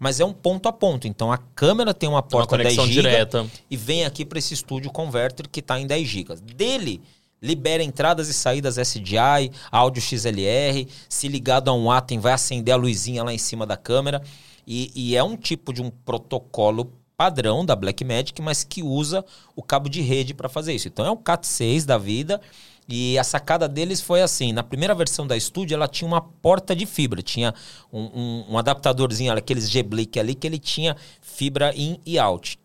Mas 0.00 0.18
é 0.18 0.24
um 0.24 0.32
ponto 0.32 0.68
a 0.68 0.72
ponto. 0.72 1.06
Então 1.06 1.30
a 1.30 1.38
câmera 1.38 1.94
tem 1.94 2.08
uma 2.08 2.16
Uma 2.16 2.22
porta 2.24 2.56
10 2.56 2.74
conexão 2.74 2.86
GB 2.92 3.08
direta. 3.08 3.46
e 3.70 3.76
vem 3.76 4.04
aqui 4.04 4.24
para 4.24 4.40
esse 4.40 4.52
estúdio 4.52 4.90
converter 4.90 5.46
que 5.46 5.60
está 5.60 5.78
em 5.78 5.86
10 5.86 6.08
GB. 6.08 6.34
Dele 6.56 7.00
libera 7.40 7.84
entradas 7.84 8.26
e 8.28 8.34
saídas 8.34 8.78
SDI, 8.78 9.52
áudio 9.70 10.02
XLR, 10.02 10.88
se 11.08 11.28
ligado 11.28 11.68
a 11.68 11.72
um 11.72 11.88
Atem 11.88 12.18
vai 12.18 12.32
acender 12.32 12.74
a 12.74 12.76
luzinha 12.76 13.22
lá 13.22 13.32
em 13.32 13.38
cima 13.38 13.64
da 13.64 13.76
câmera 13.76 14.20
e, 14.66 14.90
e 14.96 15.14
é 15.14 15.22
um 15.22 15.36
tipo 15.36 15.72
de 15.72 15.80
um 15.80 15.88
protocolo 15.88 16.92
padrão 17.16 17.64
da 17.64 17.76
Blackmagic, 17.76 18.42
mas 18.42 18.64
que 18.64 18.82
usa 18.82 19.24
o 19.54 19.62
cabo 19.62 19.88
de 19.88 20.00
rede 20.02 20.34
para 20.34 20.48
fazer 20.48 20.74
isso. 20.74 20.88
Então 20.88 21.06
é 21.06 21.10
um 21.12 21.16
Cat6 21.16 21.84
da 21.84 21.96
vida 21.96 22.40
e 22.88 23.18
a 23.18 23.24
sacada 23.24 23.68
deles 23.68 24.00
foi 24.00 24.22
assim, 24.22 24.52
na 24.52 24.62
primeira 24.62 24.94
versão 24.94 25.26
da 25.26 25.38
Studio 25.38 25.74
ela 25.74 25.88
tinha 25.88 26.06
uma 26.06 26.20
porta 26.20 26.74
de 26.74 26.86
fibra, 26.86 27.20
tinha 27.20 27.52
um, 27.92 28.02
um, 28.02 28.44
um 28.50 28.58
adaptadorzinho, 28.58 29.32
aqueles 29.32 29.68
G-Blick 29.68 30.18
ali, 30.20 30.34
que 30.34 30.46
ele 30.46 30.58
tinha 30.58 30.96
fibra 31.20 31.72
in 31.74 31.98
e 32.06 32.18
out. 32.18 32.58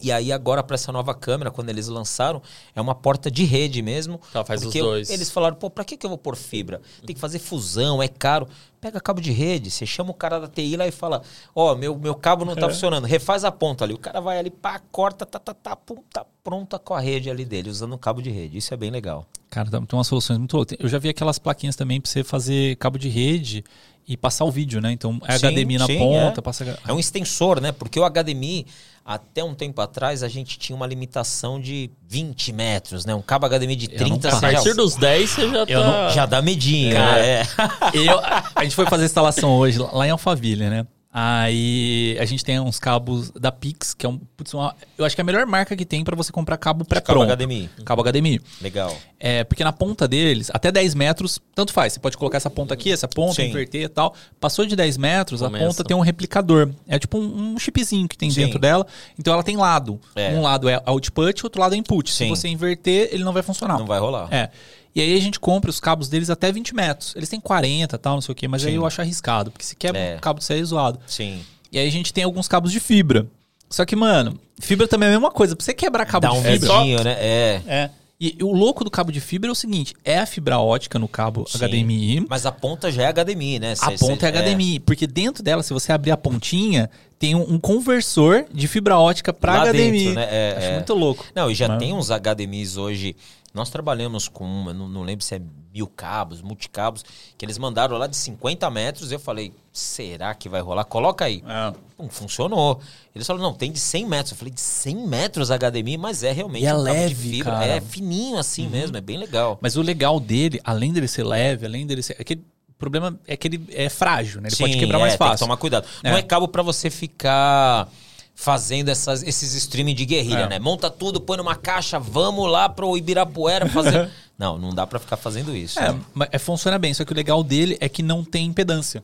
E 0.00 0.10
aí 0.10 0.32
agora 0.32 0.62
para 0.62 0.74
essa 0.74 0.90
nova 0.90 1.14
câmera, 1.14 1.50
quando 1.50 1.68
eles 1.68 1.86
lançaram, 1.86 2.40
é 2.74 2.80
uma 2.80 2.94
porta 2.94 3.30
de 3.30 3.44
rede 3.44 3.82
mesmo. 3.82 4.18
Tá, 4.32 4.42
faz 4.44 4.60
os 4.60 4.66
porque 4.66 4.80
dois. 4.80 5.10
Eles 5.10 5.30
falaram, 5.30 5.56
pô, 5.56 5.68
pra 5.68 5.84
que, 5.84 5.96
que 5.96 6.06
eu 6.06 6.08
vou 6.08 6.18
pôr 6.18 6.34
fibra? 6.34 6.80
Tem 7.04 7.14
que 7.14 7.20
fazer 7.20 7.38
fusão, 7.38 8.02
é 8.02 8.08
caro. 8.08 8.48
Pega 8.80 9.00
cabo 9.00 9.20
de 9.20 9.30
rede, 9.30 9.70
você 9.70 9.86
chama 9.86 10.10
o 10.10 10.14
cara 10.14 10.40
da 10.40 10.48
TI 10.48 10.76
lá 10.76 10.88
e 10.88 10.90
fala, 10.90 11.22
ó, 11.54 11.74
meu, 11.76 11.96
meu 11.96 12.16
cabo 12.16 12.44
não 12.44 12.56
tá 12.56 12.68
funcionando, 12.68 13.06
refaz 13.06 13.44
a 13.44 13.52
ponta 13.52 13.84
ali. 13.84 13.94
O 13.94 13.98
cara 13.98 14.20
vai 14.20 14.38
ali, 14.38 14.50
pá, 14.50 14.80
corta, 14.90 15.24
tá, 15.24 15.38
tá, 15.38 15.54
tá, 15.54 15.76
pum, 15.76 16.02
tá 16.12 16.26
pronta 16.42 16.80
com 16.80 16.94
a 16.94 17.00
rede 17.00 17.30
ali 17.30 17.44
dele, 17.44 17.70
usando 17.70 17.94
um 17.94 17.98
cabo 17.98 18.20
de 18.20 18.30
rede. 18.30 18.58
Isso 18.58 18.74
é 18.74 18.76
bem 18.76 18.90
legal. 18.90 19.24
Cara, 19.50 19.70
tem 19.70 19.86
umas 19.92 20.06
soluções 20.06 20.38
muito 20.38 20.56
loucas. 20.56 20.76
Eu 20.80 20.88
já 20.88 20.98
vi 20.98 21.10
aquelas 21.10 21.38
plaquinhas 21.38 21.76
também 21.76 22.00
pra 22.00 22.10
você 22.10 22.24
fazer 22.24 22.74
cabo 22.76 22.98
de 22.98 23.08
rede 23.08 23.62
e 24.06 24.16
passar 24.16 24.44
o 24.44 24.50
vídeo, 24.50 24.80
né? 24.80 24.90
Então 24.92 25.20
é 25.26 25.38
Sim, 25.38 25.46
HDMI 25.46 25.78
na 25.78 25.86
sim, 25.86 25.98
ponta, 25.98 26.40
é. 26.40 26.42
passa. 26.42 26.78
É 26.86 26.92
um 26.92 26.98
extensor, 26.98 27.60
né? 27.60 27.70
Porque 27.70 28.00
o 28.00 28.08
HDMI, 28.08 28.66
até 29.04 29.42
um 29.42 29.54
tempo 29.54 29.80
atrás, 29.80 30.22
a 30.22 30.28
gente 30.28 30.58
tinha 30.58 30.76
uma 30.76 30.86
limitação 30.86 31.60
de 31.60 31.90
20 32.08 32.52
metros, 32.52 33.04
né? 33.04 33.14
Um 33.14 33.22
cabo 33.22 33.46
HDMI 33.48 33.74
de 33.76 33.86
Eu 33.92 34.08
não 34.08 34.18
30 34.18 34.28
A 34.28 34.30
você 34.30 34.36
já- 34.40 34.52
partir 34.52 34.74
dos 34.74 34.94
10 34.96 35.30
você 35.30 35.48
já 35.50 35.64
Eu 35.64 35.80
tá... 35.82 36.08
já 36.10 36.26
dá 36.26 36.40
medinho, 36.40 36.94
Cara, 36.94 37.20
né? 37.22 37.40
É. 37.40 37.46
Eu- 37.94 38.20
a 38.54 38.62
gente 38.62 38.76
foi 38.76 38.86
fazer 38.86 39.02
a 39.02 39.06
instalação 39.06 39.50
hoje 39.50 39.78
lá 39.78 40.06
em 40.06 40.10
Alphaville, 40.10 40.68
né? 40.70 40.86
Aí 41.14 42.16
a 42.18 42.24
gente 42.24 42.42
tem 42.42 42.58
uns 42.58 42.78
cabos 42.80 43.30
da 43.32 43.52
Pix, 43.52 43.92
que 43.92 44.06
é 44.06 44.08
um. 44.08 44.18
Putz, 44.36 44.54
uma- 44.54 44.74
eu 44.96 45.04
acho 45.04 45.14
que 45.14 45.20
é 45.20 45.22
a 45.22 45.24
melhor 45.26 45.44
marca 45.46 45.76
que 45.76 45.84
tem 45.84 46.02
pra 46.02 46.16
você 46.16 46.32
comprar 46.32 46.56
cabo 46.56 46.78
Cabo 46.84 46.88
pré-pronto. 46.88 47.30
HDMI. 47.30 47.68
Cabo 47.84 48.02
HDMI. 48.02 48.40
Legal. 48.62 48.96
É, 49.20 49.44
porque 49.44 49.62
na 49.62 49.72
ponta 49.72 50.08
deles, 50.08 50.50
até 50.54 50.72
10 50.72 50.94
metros, 50.94 51.38
tanto 51.54 51.72
faz. 51.72 51.92
Você 51.92 52.00
pode 52.00 52.16
colocar 52.16 52.38
essa 52.38 52.48
ponta 52.48 52.72
aqui, 52.72 52.90
essa 52.90 53.06
ponta, 53.06 53.34
Sim. 53.34 53.50
inverter 53.50 53.82
e 53.82 53.88
tal. 53.88 54.14
Passou 54.40 54.64
de 54.64 54.74
10 54.74 54.96
metros, 54.96 55.40
Começa. 55.42 55.62
a 55.64 55.68
ponta 55.68 55.84
tem 55.84 55.96
um 55.96 56.00
replicador. 56.00 56.70
É 56.88 56.98
tipo 56.98 57.18
um, 57.18 57.52
um 57.52 57.58
chipzinho 57.58 58.08
que 58.08 58.16
tem 58.16 58.30
Sim. 58.30 58.44
dentro 58.46 58.58
dela. 58.58 58.86
Então 59.18 59.34
ela 59.34 59.42
tem 59.42 59.56
lado. 59.56 60.00
É. 60.16 60.30
Um 60.30 60.40
lado 60.40 60.66
é 60.68 60.80
output, 60.86 61.44
outro 61.44 61.60
lado 61.60 61.74
é 61.74 61.78
input. 61.78 62.10
Se 62.10 62.16
Sim. 62.24 62.28
você 62.30 62.48
inverter, 62.48 63.10
ele 63.12 63.22
não 63.22 63.34
vai 63.34 63.42
funcionar. 63.42 63.78
Não 63.78 63.86
vai 63.86 64.00
rolar. 64.00 64.28
É. 64.32 64.48
E 64.94 65.00
aí 65.00 65.16
a 65.16 65.20
gente 65.20 65.40
compra 65.40 65.70
os 65.70 65.80
cabos 65.80 66.08
deles 66.08 66.28
até 66.28 66.52
20 66.52 66.74
metros. 66.74 67.14
Eles 67.16 67.28
têm 67.28 67.40
40 67.40 67.96
tal, 67.98 68.14
não 68.14 68.20
sei 68.20 68.32
o 68.32 68.36
quê, 68.36 68.46
mas 68.46 68.64
aí 68.64 68.72
Sim. 68.72 68.76
eu 68.76 68.86
acho 68.86 69.00
arriscado, 69.00 69.50
porque 69.50 69.64
se 69.64 69.74
quebra 69.74 69.98
É. 70.00 70.16
o 70.16 70.20
cabo 70.20 70.38
de 70.38 70.44
sair 70.44 70.62
zoado. 70.64 70.98
Sim. 71.06 71.40
E 71.72 71.78
aí 71.78 71.88
a 71.88 71.90
gente 71.90 72.12
tem 72.12 72.24
alguns 72.24 72.46
cabos 72.46 72.70
de 72.70 72.78
fibra. 72.80 73.26
Só 73.70 73.86
que, 73.86 73.96
mano, 73.96 74.38
fibra 74.60 74.86
também 74.86 75.06
é 75.08 75.12
a 75.12 75.14
mesma 75.14 75.30
coisa. 75.30 75.56
Pra 75.56 75.64
você 75.64 75.72
quebrar 75.72 76.04
cabo 76.04 76.26
Dá 76.26 76.32
de 76.32 76.38
um 76.38 76.42
fibra. 76.42 76.74
medinho, 76.78 77.02
né? 77.02 77.16
É. 77.18 77.62
É. 77.66 77.90
E 78.20 78.36
o 78.40 78.52
louco 78.52 78.84
do 78.84 78.90
cabo 78.90 79.10
de 79.10 79.18
fibra 79.20 79.48
é 79.48 79.52
o 79.52 79.54
seguinte: 79.54 79.94
é 80.04 80.18
a 80.18 80.26
fibra 80.26 80.58
ótica 80.58 80.98
no 80.98 81.08
cabo 81.08 81.44
Sim. 81.48 81.58
HDMI. 81.58 82.26
Mas 82.28 82.44
a 82.44 82.52
ponta 82.52 82.92
já 82.92 83.04
é 83.04 83.06
HDMI, 83.12 83.58
né? 83.58 83.72
A 83.72 83.76
Cê- 83.76 83.98
ponta 83.98 84.20
cê- 84.20 84.26
é 84.26 84.28
HDMI, 84.28 84.78
porque 84.80 85.06
dentro 85.08 85.42
dela, 85.42 85.62
se 85.62 85.72
você 85.72 85.90
abrir 85.90 86.10
a 86.12 86.16
pontinha, 86.18 86.88
tem 87.18 87.34
um, 87.34 87.54
um 87.54 87.58
conversor 87.58 88.44
de 88.52 88.68
fibra 88.68 88.98
ótica 88.98 89.32
para 89.32 89.62
HDMI. 89.64 89.90
dentro, 90.04 90.14
né? 90.14 90.28
É, 90.30 90.54
Acho 90.58 90.66
é. 90.66 90.74
muito 90.74 90.94
louco. 90.94 91.24
Não, 91.34 91.50
e 91.50 91.54
já 91.54 91.66
Mas- 91.66 91.78
tem 91.78 91.92
uns 91.94 92.10
HDMIs 92.10 92.76
hoje. 92.76 93.16
Nós 93.54 93.68
trabalhamos 93.70 94.28
com 94.28 94.44
uma, 94.44 94.72
não, 94.72 94.88
não 94.88 95.02
lembro 95.02 95.24
se 95.24 95.34
é 95.34 95.40
mil 95.74 95.86
cabos, 95.86 96.40
multicabos, 96.40 97.04
que 97.36 97.44
eles 97.44 97.58
mandaram 97.58 97.96
lá 97.98 98.06
de 98.06 98.16
50 98.16 98.70
metros. 98.70 99.12
Eu 99.12 99.18
falei, 99.20 99.52
será 99.72 100.34
que 100.34 100.48
vai 100.48 100.60
rolar? 100.62 100.84
Coloca 100.84 101.24
aí. 101.26 101.42
É. 101.46 101.74
Pum, 101.96 102.08
funcionou. 102.08 102.80
Eles 103.14 103.26
falaram, 103.26 103.44
não, 103.46 103.54
tem 103.54 103.70
de 103.70 103.78
100 103.78 104.06
metros. 104.06 104.30
Eu 104.32 104.36
falei, 104.38 104.52
de 104.54 104.60
100 104.60 105.06
metros 105.06 105.50
HDMI, 105.50 105.98
mas 105.98 106.22
é 106.22 106.32
realmente 106.32 106.62
E 106.62 106.66
é 106.66 106.74
um 106.74 106.78
cabo 106.84 106.96
leve, 106.98 107.14
de 107.14 107.30
fibra. 107.36 107.52
cara. 107.52 107.66
É 107.66 107.80
fininho 107.80 108.38
assim 108.38 108.66
mesmo, 108.68 108.96
é 108.96 109.00
bem 109.00 109.18
legal. 109.18 109.58
Mas 109.60 109.76
o 109.76 109.82
legal 109.82 110.18
dele, 110.18 110.58
além 110.64 110.92
dele 110.92 111.08
ser 111.08 111.24
leve, 111.24 111.66
além 111.66 111.86
dele 111.86 112.02
ser. 112.02 112.16
É 112.18 112.24
que 112.24 112.34
o 112.34 112.74
problema 112.78 113.18
é 113.26 113.36
que 113.36 113.48
ele 113.48 113.64
é 113.70 113.88
frágil, 113.88 114.40
né? 114.40 114.48
Ele 114.48 114.56
pode 114.56 114.78
quebrar 114.78 114.98
é, 114.98 115.00
mais 115.00 115.12
Tem 115.12 115.18
que 115.18 115.24
fácil. 115.30 115.46
tomar 115.46 115.56
cuidado. 115.58 115.86
Não 116.02 116.12
É. 116.12 116.18
é 116.18 116.22
cabo 116.22 116.48
pra 116.48 116.62
você 116.62 116.90
ficar 116.90 117.88
fazendo 118.34 118.88
essas, 118.88 119.22
esses 119.22 119.54
streaming 119.54 119.94
de 119.94 120.04
guerrilha, 120.06 120.44
É. 120.44 120.48
né? 120.48 120.58
Monta 120.58 120.90
tudo, 120.90 121.20
põe 121.20 121.36
numa 121.36 121.54
caixa, 121.54 121.98
vamos 121.98 122.50
lá 122.50 122.68
pro 122.68 122.96
Ibirapuera 122.96 123.68
fazer. 123.68 124.10
não, 124.38 124.58
não 124.58 124.74
dá 124.74 124.86
pra 124.86 124.98
ficar 124.98 125.16
fazendo 125.16 125.54
isso. 125.54 125.78
É, 125.78 125.92
né? 125.92 126.28
é, 126.32 126.38
funciona 126.38 126.78
bem, 126.78 126.92
só 126.94 127.04
que 127.04 127.12
o 127.12 127.16
legal 127.16 127.42
dele 127.44 127.76
é 127.80 127.88
que 127.88 128.02
não 128.02 128.24
tem 128.24 128.46
impedância. 128.46 129.02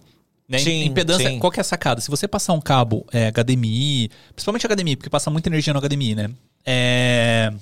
Né? 0.49 0.59
Sim, 0.59 0.85
impedância, 0.85 1.29
sim. 1.29 1.39
qual 1.39 1.53
que 1.53 1.61
é 1.61 1.63
a 1.63 1.65
sacada? 1.65 2.01
Se 2.01 2.11
você 2.11 2.27
passar 2.27 2.55
um 2.55 2.61
cabo 2.61 3.07
é, 3.13 3.31
HDMI, 3.31 4.11
principalmente 4.35 4.67
HDMI, 4.67 4.97
porque 4.97 5.11
passa 5.11 5.31
muita 5.31 5.49
energia 5.51 5.75
no 5.75 5.81
HDMI, 5.81 6.15
né? 6.15 6.31
É, 6.65 7.53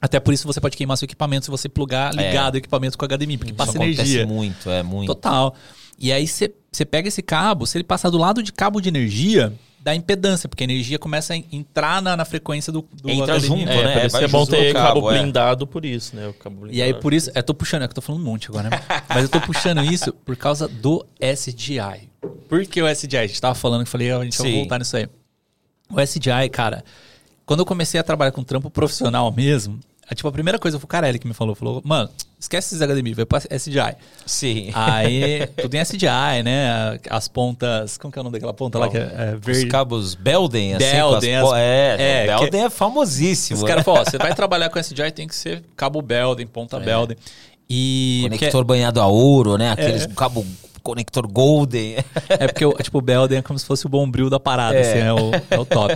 Até 0.00 0.18
por 0.18 0.32
isso 0.32 0.46
você 0.46 0.58
pode 0.58 0.74
queimar 0.74 0.96
seu 0.96 1.04
equipamento 1.04 1.44
se 1.44 1.50
você 1.50 1.68
plugar 1.68 2.14
ligado 2.14 2.54
o 2.54 2.58
equipamento 2.58 2.96
com 2.96 3.04
HDMI, 3.06 3.36
porque 3.36 3.52
Isso 3.52 3.56
passa 3.58 3.76
energia. 3.76 4.26
muito, 4.26 4.70
é 4.70 4.82
muito. 4.82 5.06
Total. 5.06 5.54
E 5.98 6.10
aí 6.12 6.26
você 6.26 6.84
pega 6.90 7.08
esse 7.08 7.22
cabo, 7.22 7.66
se 7.66 7.76
ele 7.76 7.84
passar 7.84 8.08
do 8.10 8.16
lado 8.18 8.42
de 8.42 8.52
cabo 8.52 8.80
de 8.80 8.88
energia, 8.88 9.52
dá 9.84 9.94
impedância, 9.94 10.48
porque 10.48 10.64
a 10.64 10.66
energia 10.66 10.98
começa 10.98 11.34
a 11.34 11.36
entrar 11.36 12.00
na, 12.00 12.16
na 12.16 12.24
frequência 12.24 12.72
do, 12.72 12.88
do 12.90 13.10
Entra 13.10 13.38
junto, 13.38 13.68
É, 13.68 13.84
né? 13.84 14.08
Vai 14.08 14.20
que 14.20 14.24
é 14.24 14.28
bom 14.28 14.46
ter 14.46 14.72
cabo, 14.72 15.02
cabo, 15.02 15.10
é. 15.12 15.18
blindado 15.18 15.66
por 15.66 15.84
isso, 15.84 16.16
né? 16.16 16.26
O 16.26 16.32
cabo 16.32 16.60
blindado. 16.60 16.78
E 16.78 16.80
aí, 16.80 16.94
por 16.94 17.12
isso, 17.12 17.30
eu 17.34 17.42
tô 17.42 17.52
puxando, 17.52 17.82
é 17.82 17.86
que 17.86 17.90
eu 17.90 17.96
tô 17.96 18.00
falando 18.00 18.22
um 18.22 18.24
monte 18.24 18.48
agora, 18.48 18.70
né? 18.70 18.80
Mas 19.06 19.24
eu 19.24 19.28
tô 19.28 19.42
puxando 19.42 19.84
isso 19.84 20.10
por 20.10 20.34
causa 20.36 20.66
do 20.66 21.04
SDI. 21.20 22.08
Por 22.48 22.64
que 22.64 22.80
o 22.80 22.88
SDI? 22.88 23.18
A 23.18 23.26
gente 23.26 23.38
tava 23.38 23.54
falando, 23.54 23.82
que 23.82 23.88
eu 23.88 23.92
falei, 23.92 24.10
a 24.10 24.24
gente 24.24 24.38
vai 24.38 24.52
voltar 24.52 24.78
nisso 24.78 24.96
aí. 24.96 25.06
O 25.90 26.00
SDI, 26.00 26.48
cara, 26.50 26.82
quando 27.44 27.60
eu 27.60 27.66
comecei 27.66 28.00
a 28.00 28.02
trabalhar 28.02 28.32
com 28.32 28.42
trampo 28.42 28.70
profissional 28.70 29.30
mesmo, 29.30 29.78
tipo, 30.14 30.28
a 30.28 30.32
primeira 30.32 30.58
coisa 30.58 30.78
foi 30.78 30.84
o 30.84 30.88
Carelli 30.88 31.18
que 31.18 31.26
me 31.26 31.32
falou, 31.34 31.54
falou, 31.54 31.80
mano, 31.84 32.10
esquece 32.38 32.74
esses 32.74 32.86
HDMI, 32.86 33.14
vai 33.14 33.24
pra 33.24 33.38
SDI. 33.50 33.96
Sim. 34.26 34.70
Aí, 34.74 35.46
tudo 35.62 35.74
em 35.74 35.80
SDI, 35.80 36.42
né? 36.44 36.98
As 37.08 37.26
pontas, 37.28 37.96
como 37.96 38.12
que 38.12 38.18
é 38.18 38.20
o 38.20 38.24
nome 38.24 38.34
daquela 38.34 38.52
ponta 38.52 38.78
lá 38.78 38.88
que 38.88 38.98
é, 38.98 39.36
é 39.46 39.50
Os 39.50 39.64
cabos 39.64 40.14
Belden, 40.14 40.74
assim, 40.74 40.84
Belden, 40.84 41.36
as... 41.36 41.44
as- 41.48 41.52
É, 41.58 41.96
é, 41.98 42.26
Belden 42.26 42.50
que- 42.50 42.56
é 42.56 42.70
famosíssimo. 42.70 43.56
Os 43.58 43.62
né? 43.62 43.68
caras 43.68 43.84
falam, 43.84 44.02
ó, 44.02 44.04
você 44.04 44.18
vai 44.18 44.34
trabalhar 44.34 44.68
com 44.68 44.78
SDI, 44.78 45.10
tem 45.12 45.26
que 45.26 45.34
ser 45.34 45.62
cabo 45.76 46.02
Belden, 46.02 46.46
ponta 46.46 46.78
Belden. 46.78 47.16
E... 47.70 48.20
porque- 48.24 48.38
Conector 48.40 48.64
banhado 48.64 49.00
a 49.00 49.06
ouro, 49.06 49.56
né? 49.56 49.70
Aqueles 49.72 50.02
É. 50.02 50.08
cabo 50.08 50.44
conector 50.84 51.26
golden. 51.26 51.96
É 52.28 52.46
porque, 52.46 52.64
tipo, 52.82 52.98
o 52.98 53.02
Belden 53.02 53.38
é 53.38 53.42
como 53.42 53.58
se 53.58 53.64
fosse 53.66 53.86
o 53.86 53.88
bombril 53.88 54.30
da 54.30 54.38
parada, 54.38 54.76
É. 54.76 54.80
assim, 54.80 54.98
é 55.00 55.12
o, 55.12 55.30
é 55.50 55.58
o 55.58 55.64
top. 55.64 55.94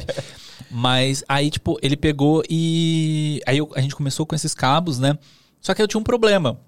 Mas 0.71 1.23
aí, 1.29 1.51
tipo, 1.51 1.79
ele 1.83 1.97
pegou 1.97 2.43
e... 2.49 3.41
Aí 3.47 3.59
eu- 3.59 3.71
a 3.75 3.81
gente 3.81 3.95
começou 3.95 4.27
com 4.27 4.35
esses 4.35 4.55
cabos, 4.55 4.99
né? 4.99 5.17
Só 5.61 5.75
que 5.75 5.81
eu 5.83 5.89
tinha 5.89 6.01
um 6.01 6.05
problema. 6.05 6.59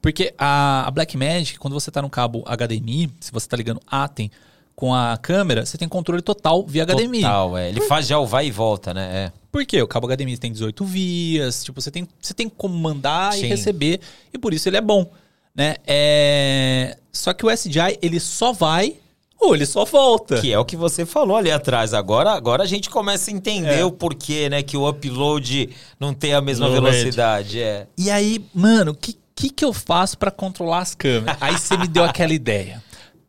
Porque 0.00 0.32
a, 0.38 0.84
a 0.86 0.90
Blackmagic, 0.90 1.58
quando 1.58 1.74
você 1.74 1.90
tá 1.90 2.00
no 2.00 2.08
cabo 2.08 2.42
HDMI, 2.46 3.10
se 3.20 3.30
você 3.32 3.46
tá 3.48 3.56
ligando 3.56 3.80
Atem 3.86 4.30
com 4.74 4.94
a 4.94 5.18
câmera, 5.18 5.66
você 5.66 5.76
tem 5.76 5.86
controle 5.86 6.22
total 6.22 6.64
via 6.66 6.84
HDMI. 6.86 7.20
Total, 7.20 7.58
é. 7.58 7.68
Ele 7.68 7.82
faz 7.82 8.06
já 8.06 8.18
o 8.18 8.26
vai 8.26 8.46
e 8.46 8.50
volta, 8.50 8.94
né? 8.94 9.26
É. 9.26 9.32
Por 9.52 9.66
quê? 9.66 9.82
O 9.82 9.86
cabo 9.86 10.06
HDMI 10.08 10.38
tem 10.38 10.50
18 10.50 10.84
vias, 10.86 11.62
tipo, 11.62 11.82
você 11.82 11.90
tem, 11.90 12.08
você 12.18 12.32
tem 12.32 12.48
como 12.48 12.74
mandar 12.78 13.36
e 13.36 13.40
Sim. 13.42 13.46
receber, 13.48 14.00
e 14.32 14.38
por 14.38 14.54
isso 14.54 14.68
ele 14.70 14.78
é 14.78 14.80
bom, 14.80 15.10
né? 15.54 15.76
É... 15.86 16.96
Só 17.12 17.32
que 17.32 17.44
o 17.44 17.50
SDI, 17.50 17.98
ele 18.00 18.20
só 18.20 18.52
vai 18.52 18.96
ou 19.40 19.54
ele 19.54 19.64
só 19.64 19.84
volta. 19.84 20.40
Que 20.40 20.52
é 20.52 20.58
o 20.58 20.64
que 20.64 20.76
você 20.76 21.06
falou 21.06 21.36
ali 21.36 21.50
atrás. 21.50 21.94
Agora, 21.94 22.30
agora 22.32 22.62
a 22.62 22.66
gente 22.66 22.90
começa 22.90 23.30
a 23.30 23.34
entender 23.34 23.80
É. 23.80 23.84
o 23.84 23.90
porquê, 23.90 24.48
né? 24.50 24.62
Que 24.62 24.76
o 24.76 24.86
upload 24.88 25.70
não 25.98 26.12
tem 26.12 26.34
a 26.34 26.40
mesma 26.40 26.66
Não 26.66 26.74
velocidade. 26.74 27.60
É. 27.60 27.86
E 27.96 28.10
aí, 28.10 28.44
mano, 28.54 28.92
o 28.92 28.94
que, 28.94 29.16
que, 29.34 29.48
que 29.48 29.64
eu 29.64 29.72
faço 29.72 30.18
pra 30.18 30.30
controlar 30.30 30.80
as 30.80 30.94
câmeras? 30.94 31.36
Aí 31.40 31.58
você 31.58 31.76
me 31.76 31.88
deu 31.88 32.04
aquela 32.04 32.34
ideia. 32.34 32.82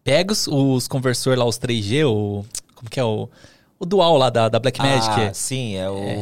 Pega 0.03 0.33
os, 0.33 0.47
os 0.47 0.87
conversor 0.87 1.37
lá, 1.37 1.45
os 1.45 1.57
3G, 1.57 2.05
o... 2.05 2.43
Como 2.75 2.89
que 2.89 2.99
é 2.99 3.03
o... 3.03 3.29
O 3.79 3.85
dual 3.85 4.15
lá 4.15 4.29
da, 4.29 4.47
da 4.47 4.59
Blackmagic. 4.59 5.09
Ah, 5.09 5.33
sim, 5.33 5.75
é 5.75 5.89
o. 5.89 5.97
É, 5.97 6.15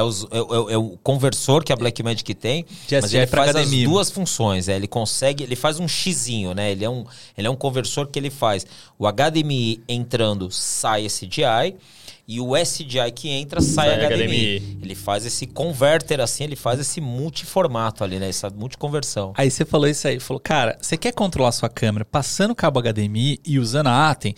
os- 0.00 0.24
é 0.30 0.40
o- 0.40 0.70
é 0.70 0.76
o 0.78 0.96
conversor 1.02 1.64
que 1.64 1.72
a 1.72 1.76
Blackmagic 1.76 2.32
tem, 2.34 2.64
De 2.86 3.00
mas 3.00 3.12
ele 3.12 3.26
faz 3.26 3.50
HDMI. 3.50 3.82
as 3.84 3.90
duas 3.90 4.10
funções. 4.12 4.68
é, 4.68 4.76
ele 4.76 4.86
consegue, 4.86 5.42
ele 5.42 5.56
faz 5.56 5.80
um 5.80 5.88
xizinho, 5.88 6.54
né? 6.54 6.70
Ele 6.70 6.84
é 6.84 6.88
um, 6.88 7.04
ele 7.36 7.48
é 7.48 7.50
um 7.50 7.56
conversor 7.56 8.06
que 8.06 8.16
ele 8.18 8.30
faz 8.30 8.64
o 8.96 9.06
HDMI 9.08 9.82
entrando, 9.88 10.48
sai 10.52 11.04
SDI, 11.06 11.74
e 12.28 12.40
o 12.40 12.56
SDI 12.56 13.10
que 13.10 13.28
entra, 13.28 13.60
sai, 13.60 13.88
Sai 13.88 14.06
HDMI. 14.06 14.58
HDMI. 14.58 14.78
Ele 14.82 14.94
faz 14.94 15.26
esse 15.26 15.44
converter 15.44 16.20
assim, 16.20 16.44
ele 16.44 16.54
faz 16.56 16.78
esse 16.78 17.00
multiformato 17.00 18.04
ali, 18.04 18.18
né? 18.18 18.28
Essa 18.28 18.48
multiconversão. 18.48 19.32
Aí 19.36 19.50
você 19.50 19.64
falou 19.64 19.88
isso 19.88 20.06
aí, 20.06 20.20
falou, 20.20 20.40
cara, 20.40 20.78
você 20.80 20.96
quer 20.96 21.12
controlar 21.12 21.50
sua 21.52 21.68
câmera 21.68 22.04
passando 22.04 22.52
o 22.52 22.54
cabo 22.54 22.78
HDMI 22.80 23.40
e 23.44 23.58
usando 23.58 23.88
a 23.88 24.08
Atem? 24.10 24.34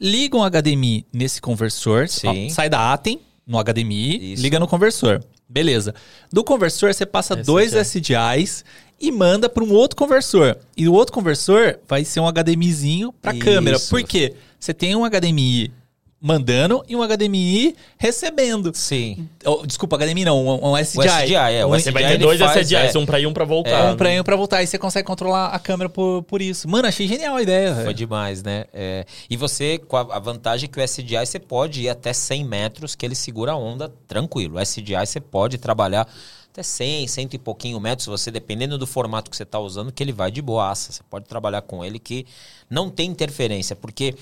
Liga 0.00 0.36
um 0.36 0.42
HDMI 0.44 1.04
nesse 1.12 1.40
conversor, 1.40 2.06
ó, 2.24 2.50
sai 2.50 2.68
da 2.70 2.92
Atem 2.92 3.20
no 3.46 3.58
HDMI, 3.62 4.32
Isso. 4.34 4.42
liga 4.42 4.58
no 4.58 4.66
conversor. 4.66 5.22
Beleza. 5.48 5.94
Do 6.32 6.42
conversor 6.42 6.94
você 6.94 7.04
passa 7.04 7.34
SDI. 7.34 7.44
dois 7.44 7.72
SDIs 7.74 8.64
e 9.00 9.12
manda 9.12 9.48
para 9.48 9.62
um 9.62 9.72
outro 9.72 9.96
conversor. 9.96 10.56
E 10.76 10.88
o 10.88 10.92
outro 10.92 11.12
conversor 11.12 11.78
vai 11.86 12.04
ser 12.04 12.20
um 12.20 12.26
HDMizinho 12.26 13.12
para 13.12 13.36
câmera. 13.36 13.78
Por 13.78 14.02
quê? 14.02 14.34
Você 14.58 14.72
tem 14.72 14.96
um 14.96 15.04
HDMI 15.04 15.72
mandando 16.24 16.82
e 16.88 16.96
um 16.96 17.06
HDMI 17.06 17.76
recebendo. 17.98 18.72
Sim. 18.74 19.28
Oh, 19.44 19.66
desculpa, 19.66 19.98
HDMI 19.98 20.24
não, 20.24 20.42
um, 20.42 20.70
um 20.70 20.78
SDI. 20.78 20.98
O 20.98 21.02
SDI, 21.02 21.34
é, 21.34 21.66
o 21.66 21.68
Você 21.68 21.90
vai 21.90 22.02
SDI 22.02 22.08
ter 22.08 22.14
ele 22.14 22.24
dois 22.24 22.40
faz, 22.40 22.66
SDIs, 22.66 22.94
é. 22.94 22.98
um 22.98 23.04
pra 23.04 23.20
ir 23.20 23.26
um 23.26 23.32
pra 23.34 23.44
voltar. 23.44 23.70
É, 23.70 23.90
um 23.90 23.94
pra 23.94 24.10
ir, 24.10 24.20
um 24.22 24.24
pra 24.24 24.34
voltar. 24.34 24.56
Aí 24.56 24.66
você 24.66 24.78
consegue 24.78 25.06
controlar 25.06 25.48
a 25.48 25.58
câmera 25.58 25.90
por, 25.90 26.22
por 26.22 26.40
isso. 26.40 26.66
Mano, 26.66 26.88
achei 26.88 27.06
genial 27.06 27.36
a 27.36 27.42
ideia. 27.42 27.74
Foi 27.74 27.92
demais, 27.92 28.42
né? 28.42 28.64
É, 28.72 29.04
e 29.28 29.36
você, 29.36 29.76
com 29.76 29.98
a, 29.98 30.18
vantagem 30.18 30.66
é 30.66 30.72
que 30.72 30.80
o 30.80 30.82
SDI 30.82 31.26
você 31.26 31.38
pode 31.38 31.82
ir 31.82 31.90
até 31.90 32.14
100 32.14 32.42
metros, 32.42 32.94
que 32.94 33.04
ele 33.04 33.14
segura 33.14 33.52
a 33.52 33.56
onda 33.56 33.92
tranquilo. 34.08 34.56
O 34.56 34.60
SDI 34.64 34.94
você 35.04 35.20
pode 35.20 35.58
trabalhar 35.58 36.08
até 36.50 36.62
100, 36.62 37.06
100 37.06 37.28
e 37.32 37.38
pouquinho 37.38 37.78
metros, 37.78 38.06
você 38.06 38.30
dependendo 38.30 38.78
do 38.78 38.86
formato 38.86 39.30
que 39.30 39.36
você 39.36 39.42
está 39.42 39.58
usando, 39.58 39.92
que 39.92 40.02
ele 40.02 40.12
vai 40.12 40.30
de 40.30 40.40
boaça. 40.40 40.90
Você 40.90 41.02
pode 41.02 41.26
trabalhar 41.26 41.60
com 41.60 41.84
ele 41.84 41.98
que 41.98 42.24
não 42.70 42.88
tem 42.88 43.10
interferência, 43.10 43.76
porque 43.76 44.14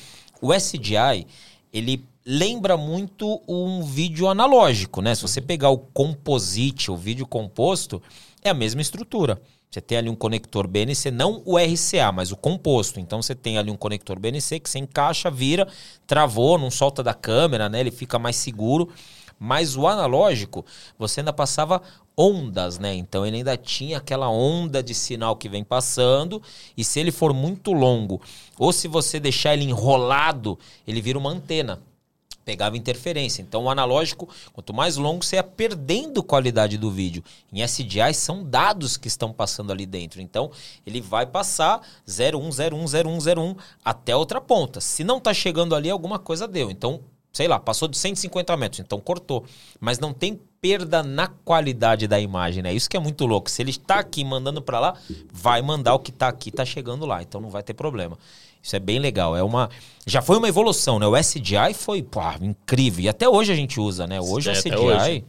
o 0.42 0.52
SDI, 0.52 1.24
ele 1.72 2.04
lembra 2.24 2.76
muito 2.76 3.40
um 3.48 3.82
vídeo 3.82 4.28
analógico, 4.28 5.00
né? 5.00 5.14
Se 5.14 5.22
você 5.22 5.40
pegar 5.40 5.70
o 5.70 5.78
composite, 5.78 6.90
o 6.90 6.96
vídeo 6.96 7.26
composto, 7.26 8.02
é 8.42 8.50
a 8.50 8.54
mesma 8.54 8.80
estrutura. 8.80 9.40
Você 9.70 9.80
tem 9.80 9.96
ali 9.96 10.10
um 10.10 10.14
conector 10.14 10.66
BNC, 10.66 11.10
não 11.10 11.42
o 11.46 11.56
RCA, 11.56 12.12
mas 12.12 12.30
o 12.30 12.36
composto. 12.36 13.00
Então 13.00 13.22
você 13.22 13.34
tem 13.34 13.56
ali 13.56 13.70
um 13.70 13.76
conector 13.76 14.18
BNC 14.18 14.60
que 14.60 14.68
você 14.68 14.78
encaixa, 14.78 15.30
vira, 15.30 15.66
travou, 16.06 16.58
não 16.58 16.70
solta 16.70 17.02
da 17.02 17.14
câmera, 17.14 17.70
né? 17.70 17.80
Ele 17.80 17.90
fica 17.90 18.18
mais 18.18 18.36
seguro. 18.36 18.90
Mas 19.44 19.76
o 19.76 19.88
analógico, 19.88 20.64
você 20.96 21.18
ainda 21.18 21.32
passava 21.32 21.82
ondas, 22.16 22.78
né? 22.78 22.94
Então 22.94 23.26
ele 23.26 23.38
ainda 23.38 23.56
tinha 23.56 23.98
aquela 23.98 24.30
onda 24.30 24.80
de 24.80 24.94
sinal 24.94 25.34
que 25.34 25.48
vem 25.48 25.64
passando, 25.64 26.40
e 26.76 26.84
se 26.84 27.00
ele 27.00 27.10
for 27.10 27.34
muito 27.34 27.72
longo, 27.72 28.20
ou 28.56 28.72
se 28.72 28.86
você 28.86 29.18
deixar 29.18 29.54
ele 29.54 29.64
enrolado, 29.64 30.56
ele 30.86 31.00
vira 31.00 31.18
uma 31.18 31.30
antena 31.30 31.80
pegava 32.44 32.76
interferência. 32.76 33.40
Então, 33.40 33.62
o 33.62 33.70
analógico, 33.70 34.28
quanto 34.52 34.74
mais 34.74 34.96
longo, 34.96 35.24
você 35.24 35.36
ia 35.36 35.44
perdendo 35.44 36.24
qualidade 36.24 36.76
do 36.76 36.90
vídeo. 36.90 37.22
Em 37.52 37.62
SDI, 37.62 38.12
são 38.12 38.42
dados 38.42 38.96
que 38.96 39.06
estão 39.06 39.32
passando 39.32 39.70
ali 39.70 39.86
dentro. 39.86 40.20
Então, 40.20 40.50
ele 40.84 41.00
vai 41.00 41.24
passar 41.24 41.80
01010101 42.04 43.56
até 43.84 44.16
outra 44.16 44.40
ponta. 44.40 44.80
Se 44.80 45.04
não 45.04 45.18
está 45.18 45.32
chegando 45.32 45.72
ali, 45.72 45.88
alguma 45.88 46.18
coisa 46.18 46.48
deu. 46.48 46.68
Então, 46.68 47.00
sei 47.32 47.48
lá, 47.48 47.58
passou 47.58 47.88
de 47.88 47.96
150 47.96 48.56
metros, 48.56 48.80
então 48.80 49.00
cortou. 49.00 49.44
Mas 49.80 49.98
não 49.98 50.12
tem 50.12 50.38
perda 50.60 51.02
na 51.02 51.26
qualidade 51.26 52.06
da 52.06 52.20
imagem, 52.20 52.62
né? 52.62 52.72
Isso 52.72 52.88
que 52.88 52.96
é 52.96 53.00
muito 53.00 53.26
louco. 53.26 53.50
Se 53.50 53.62
ele 53.62 53.70
está 53.70 53.98
aqui 53.98 54.22
mandando 54.24 54.60
para 54.62 54.78
lá, 54.78 54.94
vai 55.32 55.60
mandar 55.62 55.94
o 55.94 55.98
que 55.98 56.10
está 56.10 56.28
aqui, 56.28 56.50
está 56.50 56.64
chegando 56.64 57.04
lá. 57.06 57.22
Então, 57.22 57.40
não 57.40 57.50
vai 57.50 57.62
ter 57.62 57.74
problema. 57.74 58.16
Isso 58.62 58.76
é 58.76 58.78
bem 58.78 59.00
legal. 59.00 59.36
É 59.36 59.42
uma 59.42 59.68
já 60.06 60.22
foi 60.22 60.36
uma 60.36 60.48
evolução, 60.48 60.98
né? 60.98 61.06
O 61.06 61.16
SDI 61.16 61.74
foi 61.74 62.02
pô, 62.02 62.20
incrível 62.40 63.04
e 63.04 63.08
até 63.08 63.28
hoje 63.28 63.50
a 63.50 63.56
gente 63.56 63.80
usa, 63.80 64.06
né? 64.06 64.20
Hoje 64.20 64.50
É, 64.50 64.52
o 64.52 64.56
SDI 64.56 64.76
hoje. 64.76 65.24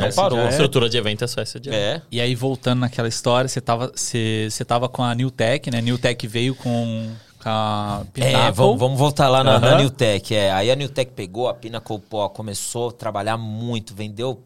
não 0.00 0.12
parou. 0.12 0.38
A 0.40 0.50
estrutura 0.50 0.88
de 0.88 0.98
evento 0.98 1.24
é 1.24 1.26
só 1.26 1.42
de 1.42 1.70
É. 1.70 2.02
E 2.10 2.20
aí, 2.20 2.34
voltando 2.34 2.80
naquela 2.80 3.08
história, 3.08 3.48
você 3.48 3.60
tava, 3.60 3.92
você, 3.94 4.48
você 4.50 4.64
tava 4.64 4.88
com 4.88 5.02
a 5.02 5.14
New 5.14 5.30
Tech, 5.30 5.70
né? 5.70 5.80
New 5.80 5.96
Tech 5.96 6.26
veio 6.26 6.54
com 6.54 7.14
a 7.48 8.04
Pinnacle. 8.12 8.36
É, 8.36 8.50
vamos, 8.50 8.78
vamos 8.78 8.98
voltar 8.98 9.28
lá 9.28 9.44
na, 9.44 9.60
na. 9.60 9.78
New 9.78 9.90
Tech. 9.90 10.34
É. 10.34 10.50
Aí 10.52 10.70
a 10.70 10.74
New 10.74 10.88
Tech 10.88 11.12
pegou, 11.12 11.48
a 11.48 11.54
Pinnacle 11.54 12.00
pô, 12.00 12.28
começou 12.28 12.88
a 12.88 12.92
trabalhar 12.92 13.36
muito, 13.36 13.94
vendeu, 13.94 14.42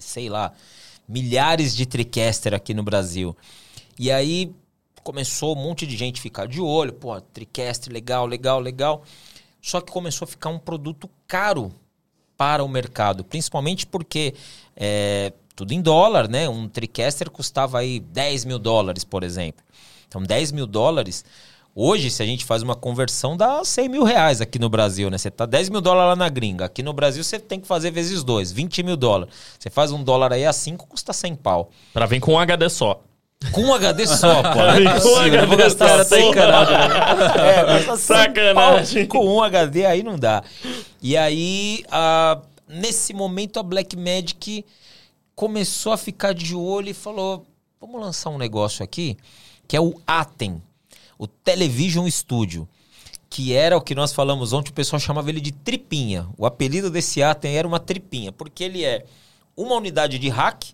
sei 0.00 0.28
lá, 0.28 0.52
milhares 1.08 1.74
de 1.74 1.86
TriCaster 1.86 2.52
aqui 2.52 2.74
no 2.74 2.82
Brasil. 2.82 3.36
E 3.98 4.10
aí 4.10 4.52
começou 5.04 5.56
um 5.56 5.62
monte 5.62 5.86
de 5.86 5.96
gente 5.96 6.20
ficar 6.20 6.46
de 6.46 6.60
olho, 6.60 6.92
pô, 6.92 7.20
TriCaster, 7.20 7.92
legal, 7.92 8.26
legal, 8.26 8.58
legal. 8.58 9.02
Só 9.60 9.80
que 9.80 9.92
começou 9.92 10.26
a 10.26 10.28
ficar 10.28 10.50
um 10.50 10.58
produto 10.58 11.08
caro 11.26 11.72
para 12.36 12.64
o 12.64 12.68
mercado, 12.68 13.22
principalmente 13.22 13.86
porque 13.86 14.34
é, 14.74 15.32
tudo 15.54 15.72
em 15.72 15.80
dólar, 15.80 16.28
né? 16.28 16.48
Um 16.48 16.68
TriCaster 16.68 17.30
custava 17.30 17.78
aí 17.78 18.00
10 18.00 18.44
mil 18.44 18.58
dólares, 18.58 19.04
por 19.04 19.22
exemplo. 19.22 19.64
Então, 20.08 20.22
10 20.22 20.52
mil 20.52 20.66
dólares, 20.66 21.24
hoje, 21.74 22.10
se 22.10 22.22
a 22.22 22.26
gente 22.26 22.44
faz 22.44 22.62
uma 22.62 22.74
conversão, 22.74 23.36
dá 23.36 23.64
100 23.64 23.88
mil 23.88 24.04
reais 24.04 24.40
aqui 24.40 24.58
no 24.58 24.68
Brasil, 24.68 25.10
né? 25.10 25.18
Você 25.18 25.30
tá 25.30 25.46
10 25.46 25.68
mil 25.68 25.80
dólares 25.80 26.10
lá 26.10 26.16
na 26.16 26.28
gringa. 26.28 26.64
Aqui 26.64 26.82
no 26.82 26.92
Brasil, 26.92 27.22
você 27.22 27.38
tem 27.38 27.60
que 27.60 27.66
fazer 27.66 27.90
vezes 27.90 28.22
dois, 28.22 28.52
20 28.52 28.82
mil 28.82 28.96
dólares. 28.96 29.34
Você 29.58 29.70
faz 29.70 29.92
um 29.92 30.02
dólar 30.02 30.32
aí 30.32 30.44
a 30.44 30.52
5, 30.52 30.86
custa 30.86 31.12
100 31.12 31.36
pau. 31.36 31.70
Pra 31.92 32.06
vir 32.06 32.20
com 32.20 32.34
um 32.34 32.38
HD 32.38 32.68
só. 32.68 33.02
Com 33.50 33.62
um 33.62 33.74
HD 33.74 34.06
só, 34.06 34.42
pô. 34.52 34.58
Não 34.58 34.90
é 34.90 34.94
possível, 34.94 35.40
eu 35.40 35.48
vou 35.48 35.56
gastar 35.56 36.04
só. 36.04 36.10
tá 36.16 36.20
encanado. 36.20 36.70
né? 36.70 37.78
É, 37.78 37.82
tá 37.82 37.96
100 37.96 38.16
Sacanagem. 38.16 39.06
pau 39.06 39.20
Com 39.20 39.36
um 39.36 39.42
HD 39.42 39.84
aí 39.86 40.02
não 40.02 40.18
dá. 40.18 40.42
E 41.02 41.16
aí, 41.16 41.84
nesse 42.68 43.12
momento, 43.12 43.58
a 43.58 43.62
Blackmagic 43.62 44.64
começou 45.34 45.92
a 45.92 45.96
ficar 45.96 46.32
de 46.32 46.54
olho 46.54 46.90
e 46.90 46.94
falou: 46.94 47.44
vamos 47.80 48.00
lançar 48.00 48.30
um 48.30 48.38
negócio 48.38 48.84
aqui, 48.84 49.16
que 49.66 49.76
é 49.76 49.80
o 49.80 49.94
Atem, 50.06 50.62
o 51.22 51.26
Television 51.28 52.08
Studio. 52.10 52.68
Que 53.30 53.52
era 53.54 53.76
o 53.76 53.80
que 53.80 53.94
nós 53.94 54.12
falamos 54.12 54.52
ontem, 54.52 54.70
o 54.70 54.74
pessoal 54.74 54.98
chamava 54.98 55.30
ele 55.30 55.40
de 55.40 55.52
tripinha. 55.52 56.28
O 56.36 56.44
apelido 56.44 56.90
desse 56.90 57.22
Atem 57.22 57.56
era 57.56 57.66
uma 57.66 57.78
tripinha, 57.78 58.32
porque 58.32 58.64
ele 58.64 58.84
é 58.84 59.04
uma 59.56 59.76
unidade 59.76 60.18
de 60.18 60.28
hack, 60.28 60.64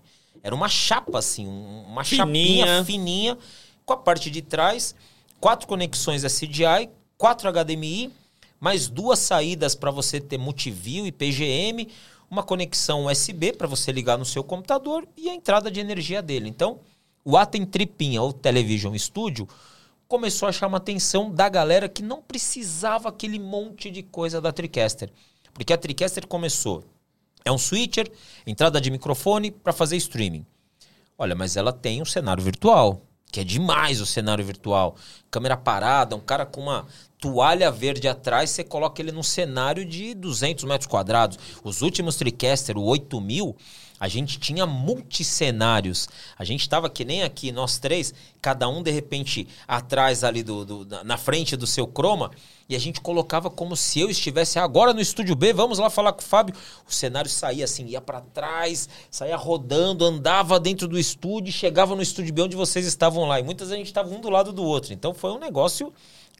era 0.42 0.54
uma 0.54 0.68
chapa 0.68 1.18
assim, 1.18 1.46
um- 1.46 1.82
uma 1.86 2.02
Fininha. 2.02 2.66
chapinha 2.66 2.84
fininha, 2.84 3.38
com 3.84 3.92
a 3.92 3.96
parte 3.96 4.30
de 4.30 4.40
trás, 4.42 4.94
quatro 5.38 5.68
conexões 5.68 6.24
SDI, 6.24 6.88
quatro 7.18 7.46
HDMI, 7.48 8.10
mais 8.58 8.88
duas 8.88 9.18
saídas 9.18 9.74
para 9.74 9.90
você 9.90 10.18
ter 10.18 10.38
multiview 10.38 11.06
e 11.06 11.12
PGM, 11.12 11.88
uma 12.30 12.42
conexão 12.42 13.04
USB 13.06 13.52
para 13.52 13.68
você 13.68 13.92
ligar 13.92 14.16
no 14.18 14.24
seu 14.24 14.42
computador 14.42 15.06
e 15.16 15.28
a 15.28 15.34
entrada 15.34 15.70
de 15.70 15.78
energia 15.78 16.20
dele. 16.22 16.48
Então, 16.48 16.80
o 17.24 17.36
Atem 17.36 17.64
Tripinha 17.66 18.20
ou 18.22 18.32
Television 18.32 18.96
Studio 18.96 19.46
começou 20.08 20.48
a 20.48 20.52
chamar 20.52 20.78
a 20.78 20.80
atenção 20.80 21.30
da 21.30 21.50
galera 21.50 21.86
que 21.86 22.02
não 22.02 22.22
precisava 22.22 23.10
aquele 23.10 23.38
monte 23.38 23.90
de 23.90 24.02
coisa 24.02 24.40
da 24.40 24.50
TriCaster. 24.50 25.12
Porque 25.52 25.72
a 25.72 25.76
TriCaster 25.76 26.26
começou, 26.26 26.82
é 27.44 27.52
um 27.52 27.58
switcher, 27.58 28.10
entrada 28.46 28.80
de 28.80 28.90
microfone 28.90 29.50
para 29.50 29.72
fazer 29.72 29.96
streaming. 29.96 30.46
Olha, 31.18 31.34
mas 31.34 31.56
ela 31.56 31.72
tem 31.72 32.00
um 32.00 32.06
cenário 32.06 32.42
virtual, 32.42 33.02
que 33.30 33.40
é 33.40 33.44
demais 33.44 34.00
o 34.00 34.06
cenário 34.06 34.44
virtual. 34.44 34.96
Câmera 35.30 35.56
parada, 35.56 36.16
um 36.16 36.20
cara 36.20 36.46
com 36.46 36.62
uma 36.62 36.86
toalha 37.18 37.70
verde 37.70 38.08
atrás, 38.08 38.50
você 38.50 38.64
coloca 38.64 39.02
ele 39.02 39.12
num 39.12 39.22
cenário 39.22 39.84
de 39.84 40.14
200 40.14 40.64
metros 40.64 40.86
quadrados. 40.88 41.38
Os 41.62 41.82
últimos 41.82 42.16
TriCaster, 42.16 42.78
o 42.78 42.84
8000, 42.84 43.54
a 44.00 44.08
gente 44.08 44.38
tinha 44.38 44.64
multicenários. 44.66 46.08
A 46.38 46.44
gente 46.44 46.60
estava 46.62 46.88
que 46.88 47.04
nem 47.04 47.22
aqui, 47.22 47.50
nós 47.52 47.78
três, 47.78 48.14
cada 48.40 48.68
um 48.68 48.82
de 48.82 48.90
repente 48.90 49.48
atrás 49.66 50.22
ali 50.24 50.42
do, 50.42 50.64
do- 50.64 51.04
na- 51.04 51.16
frente 51.16 51.56
do 51.56 51.66
seu 51.66 51.86
croma, 51.86 52.30
e 52.68 52.76
a 52.76 52.78
gente 52.78 53.00
colocava 53.00 53.48
como 53.50 53.74
se 53.76 53.98
eu 54.00 54.10
estivesse 54.10 54.58
agora 54.58 54.92
no 54.92 55.00
estúdio 55.00 55.34
B, 55.34 55.52
vamos 55.52 55.78
lá 55.78 55.88
falar 55.88 56.12
com 56.12 56.20
o 56.20 56.24
Fábio. 56.24 56.54
O 56.86 56.92
cenário 56.92 57.30
saía 57.30 57.64
assim, 57.64 57.86
ia 57.86 58.00
para 58.00 58.20
trás, 58.20 58.88
saía 59.10 59.36
rodando, 59.36 60.04
andava 60.04 60.60
dentro 60.60 60.86
do 60.86 60.98
estúdio, 60.98 61.52
chegava 61.52 61.96
no 61.96 62.02
estúdio 62.02 62.32
B 62.32 62.42
onde 62.42 62.56
vocês 62.56 62.86
estavam 62.86 63.24
lá. 63.24 63.40
E 63.40 63.42
muitas 63.42 63.68
vezes 63.68 63.74
a 63.74 63.78
gente 63.78 63.86
estava 63.86 64.14
um 64.14 64.20
do 64.20 64.28
lado 64.28 64.52
do 64.52 64.62
outro. 64.62 64.92
Então 64.92 65.14
foi 65.14 65.30
um 65.30 65.38
negócio 65.38 65.92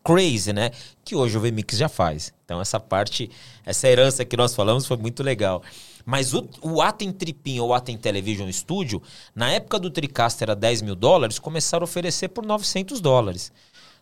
crazy, 0.05 0.53
né? 0.53 0.71
Que 1.05 1.17
hoje 1.17 1.37
o 1.37 1.41
VMix 1.41 1.77
já 1.79 1.89
faz. 1.89 2.33
Então 2.45 2.61
essa 2.61 2.79
parte, 2.79 3.31
essa 3.65 3.89
herança 3.89 4.23
que 4.25 4.37
nós 4.37 4.55
falamos 4.55 4.87
foi 4.87 4.97
muito 4.99 5.23
legal. 5.23 5.63
Mas 6.09 6.33
o, 6.33 6.49
o 6.63 6.81
Atem 6.81 7.13
Tripin 7.13 7.61
ou 7.61 7.75
Atem 7.75 7.99
Television 7.99 8.51
Studio, 8.51 9.03
na 9.35 9.51
época 9.51 9.79
do 9.79 9.91
Tricaster 9.91 10.49
a 10.49 10.55
10 10.55 10.81
mil 10.81 10.95
dólares, 10.95 11.39
começaram 11.39 11.83
a 11.83 11.85
oferecer 11.85 12.29
por 12.29 12.47
900 12.47 12.99
dólares. 12.99 13.53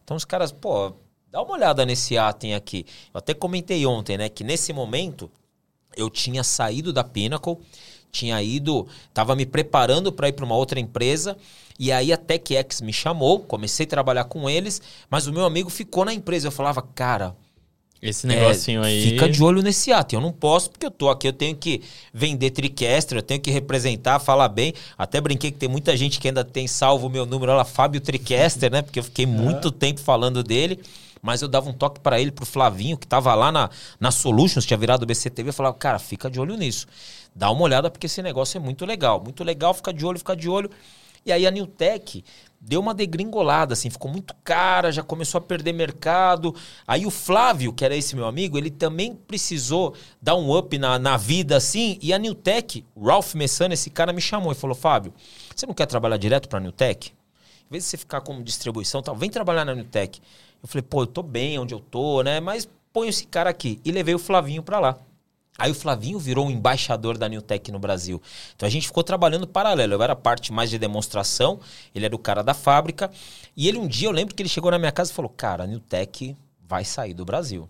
Então 0.05 0.17
os 0.17 0.25
caras, 0.25 0.53
pô, 0.53 0.93
dá 1.33 1.43
uma 1.43 1.55
olhada 1.55 1.85
nesse 1.85 2.17
Atem 2.17 2.55
aqui. 2.55 2.87
Eu 3.13 3.19
até 3.19 3.35
comentei 3.35 3.85
ontem, 3.85 4.17
né, 4.17 4.29
que 4.29 4.45
nesse 4.45 4.73
momento 4.73 5.29
eu 5.97 6.09
tinha 6.09 6.45
saído 6.45 6.93
da 6.93 7.03
Pinnacle, 7.03 7.59
tinha 8.13 8.41
ido, 8.41 8.87
estava 9.09 9.35
me 9.35 9.45
preparando 9.45 10.13
para 10.13 10.29
ir 10.29 10.33
para 10.33 10.45
uma 10.45 10.55
outra 10.55 10.79
empresa, 10.79 11.37
e 11.77 11.91
aí 11.91 12.13
a 12.13 12.17
TechX 12.17 12.83
me 12.83 12.93
chamou, 12.93 13.41
comecei 13.41 13.85
a 13.85 13.89
trabalhar 13.89 14.27
com 14.27 14.49
eles, 14.49 14.81
mas 15.11 15.27
o 15.27 15.33
meu 15.33 15.45
amigo 15.45 15.69
ficou 15.69 16.05
na 16.05 16.15
empresa. 16.15 16.47
Eu 16.47 16.53
falava, 16.53 16.81
cara, 16.83 17.37
Esse 18.01 18.27
negocinho 18.27 18.83
é, 18.83 18.89
aí. 18.89 19.03
Fica 19.03 19.29
de 19.29 19.43
olho 19.43 19.63
nesse 19.63 19.93
ato. 19.93 20.15
Eu 20.15 20.21
não 20.21 20.33
posso, 20.33 20.71
porque 20.71 20.87
eu 20.87 20.91
tô 20.91 21.09
aqui, 21.09 21.29
eu 21.29 21.33
tenho 21.33 21.57
que 21.57 21.83
vender 22.13 22.51
Tricaster, 22.51 23.19
eu 23.19 23.23
tenho 23.23 23.41
que 23.41 23.51
representar, 23.51 24.19
falar 24.19 24.49
bem. 24.49 24.75
Até 24.97 25.21
brinquei 25.21 25.51
que 25.51 25.59
tem 25.59 25.69
muita 25.69 25.97
gente 25.97 26.21
que 26.21 26.29
ainda 26.29 26.45
tem 26.45 26.67
salvo 26.67 27.07
o 27.07 27.11
meu 27.11 27.25
número 27.25 27.55
lá, 27.57 27.65
Fábio 27.65 28.01
Tricaster, 28.01 28.71
né? 28.71 28.83
Porque 28.83 28.99
eu 28.99 29.05
fiquei 29.05 29.27
muito 29.27 29.71
tempo 29.71 30.01
falando 30.01 30.43
dele. 30.43 30.81
Mas 31.23 31.43
eu 31.43 31.49
dava 31.49 31.69
um 31.69 31.73
toque 31.73 31.99
para 31.99 32.21
ele, 32.21 32.31
pro 32.31 32.47
Flavinho, 32.47 32.97
que 32.97 33.07
tava 33.07 33.35
lá 33.35 33.51
na, 33.51 33.69
na 33.99 34.11
Solutions, 34.13 34.65
tinha 34.65 34.77
virado 34.77 35.03
o 35.03 35.07
BCTV. 35.07 35.49
Eu 35.49 35.53
falava, 35.53 35.75
cara, 35.75 35.99
fica 35.99 36.31
de 36.31 36.39
olho 36.39 36.57
nisso. 36.57 36.87
Dá 37.35 37.51
uma 37.51 37.63
olhada, 37.63 37.91
porque 37.91 38.07
esse 38.07 38.23
negócio 38.23 38.59
é 38.59 38.61
muito 38.61 38.87
legal. 38.87 39.21
Muito 39.21 39.43
legal, 39.43 39.75
fica 39.75 39.93
de 39.93 40.07
olho, 40.07 40.19
fica 40.19 40.37
de 40.37 40.49
olho. 40.49 40.71
E 41.25 41.33
aí 41.33 41.45
a 41.45 41.51
Newtec 41.51 42.23
deu 42.61 42.81
uma 42.81 42.95
degringolada, 42.95 43.75
assim, 43.75 43.91
ficou 43.91 44.11
muito 44.11 44.35
cara, 44.43 44.91
já 44.91 45.03
começou 45.03 45.39
a 45.39 45.43
perder 45.43 45.73
mercado. 45.73 46.55
Aí 46.87 47.07
o 47.07 47.11
Flávio, 47.11 47.73
que 47.73 47.85
era 47.85 47.97
esse 47.97 48.17
meu 48.17 48.27
amigo, 48.27 48.59
ele 48.59 48.71
também 48.71 49.15
precisou 49.15 49.95
dar 50.21 50.37
um 50.37 50.57
up 50.57 50.77
na, 50.79 50.99
na 50.99 51.17
vida, 51.17 51.57
assim. 51.57 51.99
E 52.03 52.13
a 52.13 52.19
Newtec, 52.19 52.85
o 52.95 53.07
Ralph 53.07 53.35
Messana, 53.35 53.75
esse 53.75 53.91
cara 53.91 54.13
me 54.13 54.21
chamou 54.21 54.53
e 54.53 54.57
falou: 54.57 54.75
Fábio, 54.75 55.15
você 55.55 55.67
não 55.67 55.75
quer 55.75 55.87
trabalhar 55.87 56.17
direto 56.17 56.49
para 56.49 56.59
a 56.59 56.63
Newtec? 56.63 57.11
Em 57.11 57.73
vez 57.73 57.85
de 57.85 57.91
você 57.91 57.97
ficar 57.97 58.21
como 58.21 58.43
distribuição, 58.43 59.03
tal, 59.03 59.17
vem 59.17 59.31
trabalhar 59.31 59.65
na 59.65 59.75
Newtec. 59.75 60.21
Eu 60.63 60.69
falei, 60.69 60.83
pô, 60.83 61.03
eu 61.03 61.07
tô 61.07 61.23
bem 61.23 61.59
onde 61.59 61.75
eu 61.75 61.81
tô, 61.81 62.23
né? 62.23 62.41
Mas 62.41 62.69
põe 62.93 63.09
esse 63.09 63.27
cara 63.27 63.51
aqui. 63.51 63.81
E 63.85 63.93
levei 63.93 64.15
o 64.15 64.19
Flavinho 64.19 64.63
para 64.63 64.79
lá. 64.79 64.99
Aí 65.59 65.71
o 65.71 65.75
Flavinho 65.75 66.19
virou 66.19 66.47
o 66.47 66.51
embaixador 66.51 67.17
da 67.17 67.29
Newtec 67.29 67.71
no 67.73 67.79
Brasil. 67.79 68.21
Então 68.55 68.67
a 68.67 68.71
gente 68.71 68.87
ficou 68.87 69.03
trabalhando 69.03 69.47
paralelo. 69.47 69.95
Eu 69.95 70.03
era 70.03 70.15
parte 70.15 70.53
mais 70.53 70.69
de 70.71 70.79
demonstração, 70.79 71.59
ele 71.95 72.05
era 72.05 72.15
o 72.15 72.19
cara 72.19 72.43
da 72.43 72.55
fábrica. 72.55 73.11
E 73.57 73.69
ele 73.69 73.79
um 73.79 73.87
dia, 73.87 74.09
eu 74.09 74.13
lembro 74.13 74.35
que 74.35 74.43
ele 74.43 74.49
chegou 74.49 74.71
na 74.71 74.79
minha 74.79 74.93
casa 74.93 75.11
e 75.11 75.15
falou: 75.15 75.31
Cara, 75.31 75.65
a 75.65 75.67
Newtec 75.67 76.37
vai 76.69 76.85
sair 76.85 77.15
do 77.15 77.25
Brasil. 77.25 77.69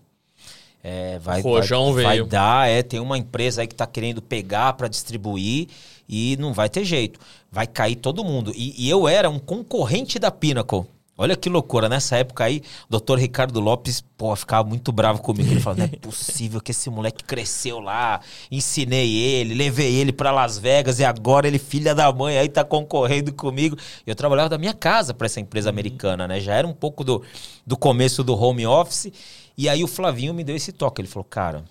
É, 0.83 1.19
vai, 1.19 1.41
Rojão 1.41 1.93
vai, 1.93 2.03
vai 2.03 2.15
veio. 2.17 2.25
dar, 2.27 2.69
é, 2.69 2.81
tem 2.81 2.99
uma 2.99 3.17
empresa 3.17 3.61
aí 3.61 3.67
que 3.67 3.75
tá 3.75 3.87
querendo 3.87 4.21
pegar 4.21 4.73
para 4.73 4.87
distribuir 4.87 5.67
e 6.07 6.37
não 6.37 6.53
vai 6.53 6.69
ter 6.69 6.85
jeito. 6.85 7.19
Vai 7.51 7.67
cair 7.67 7.95
todo 7.95 8.23
mundo. 8.23 8.53
E, 8.55 8.73
e 8.77 8.89
eu 8.89 9.07
era 9.07 9.29
um 9.29 9.39
concorrente 9.39 10.19
da 10.19 10.31
Pinnacle. 10.31 10.85
Olha 11.19 11.35
que 11.35 11.49
loucura, 11.49 11.89
nessa 11.89 12.15
época 12.15 12.43
aí, 12.43 12.61
o 12.87 12.91
doutor 12.91 13.17
Ricardo 13.17 13.59
Lopes, 13.59 14.01
pô, 14.15 14.35
ficava 14.35 14.67
muito 14.67 14.91
bravo 14.91 15.19
comigo. 15.19 15.49
Ele 15.49 15.59
falou: 15.59 15.79
não 15.79 15.85
é 15.85 15.87
possível 15.97 16.61
que 16.61 16.69
esse 16.69 16.91
moleque 16.91 17.23
cresceu 17.23 17.79
lá, 17.79 18.21
ensinei 18.51 19.15
ele, 19.15 19.55
levei 19.55 19.95
ele 19.95 20.13
para 20.13 20.31
Las 20.31 20.59
Vegas 20.59 20.99
e 20.99 21.03
agora 21.03 21.47
ele, 21.47 21.57
filha 21.57 21.95
da 21.95 22.11
mãe, 22.11 22.37
aí 22.37 22.47
tá 22.47 22.63
concorrendo 22.63 23.33
comigo. 23.33 23.75
Eu 24.05 24.13
trabalhava 24.13 24.49
da 24.49 24.59
minha 24.59 24.75
casa 24.75 25.11
para 25.11 25.25
essa 25.25 25.39
empresa 25.39 25.69
americana, 25.69 26.27
né? 26.27 26.39
Já 26.39 26.53
era 26.53 26.67
um 26.67 26.73
pouco 26.73 27.03
do, 27.03 27.23
do 27.65 27.75
começo 27.75 28.23
do 28.23 28.39
home 28.39 28.67
office. 28.67 29.11
E 29.57 29.67
aí 29.67 29.83
o 29.83 29.87
Flavinho 29.87 30.35
me 30.35 30.43
deu 30.43 30.55
esse 30.55 30.71
toque. 30.71 31.01
Ele 31.01 31.07
falou: 31.07 31.25
cara, 31.25 31.65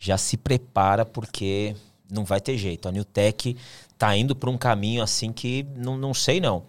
já 0.00 0.18
se 0.18 0.36
prepara 0.36 1.04
porque 1.04 1.76
não 2.10 2.24
vai 2.24 2.40
ter 2.40 2.58
jeito. 2.58 2.88
A 2.88 2.92
Newtech 2.92 3.56
tá 3.96 4.16
indo 4.16 4.34
para 4.34 4.50
um 4.50 4.58
caminho 4.58 5.00
assim 5.00 5.32
que 5.32 5.64
não, 5.76 5.96
não 5.96 6.12
sei 6.12 6.40
não. 6.40 6.64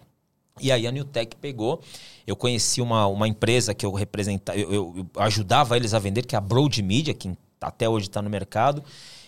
E 0.60 0.70
aí 0.70 0.86
a 0.86 0.92
Newtech 0.92 1.36
pegou. 1.36 1.80
Eu 2.26 2.36
conheci 2.36 2.80
uma, 2.80 3.06
uma 3.06 3.26
empresa 3.26 3.74
que 3.74 3.84
eu 3.84 3.92
representava, 3.92 4.58
eu, 4.58 4.72
eu, 4.72 4.94
eu 4.96 5.22
ajudava 5.22 5.76
eles 5.76 5.94
a 5.94 5.98
vender, 5.98 6.24
que 6.24 6.34
é 6.34 6.38
a 6.38 6.40
Broad 6.40 6.82
Media, 6.82 7.12
que 7.12 7.32
até 7.60 7.88
hoje 7.88 8.06
está 8.06 8.22
no 8.22 8.30
mercado. 8.30 8.82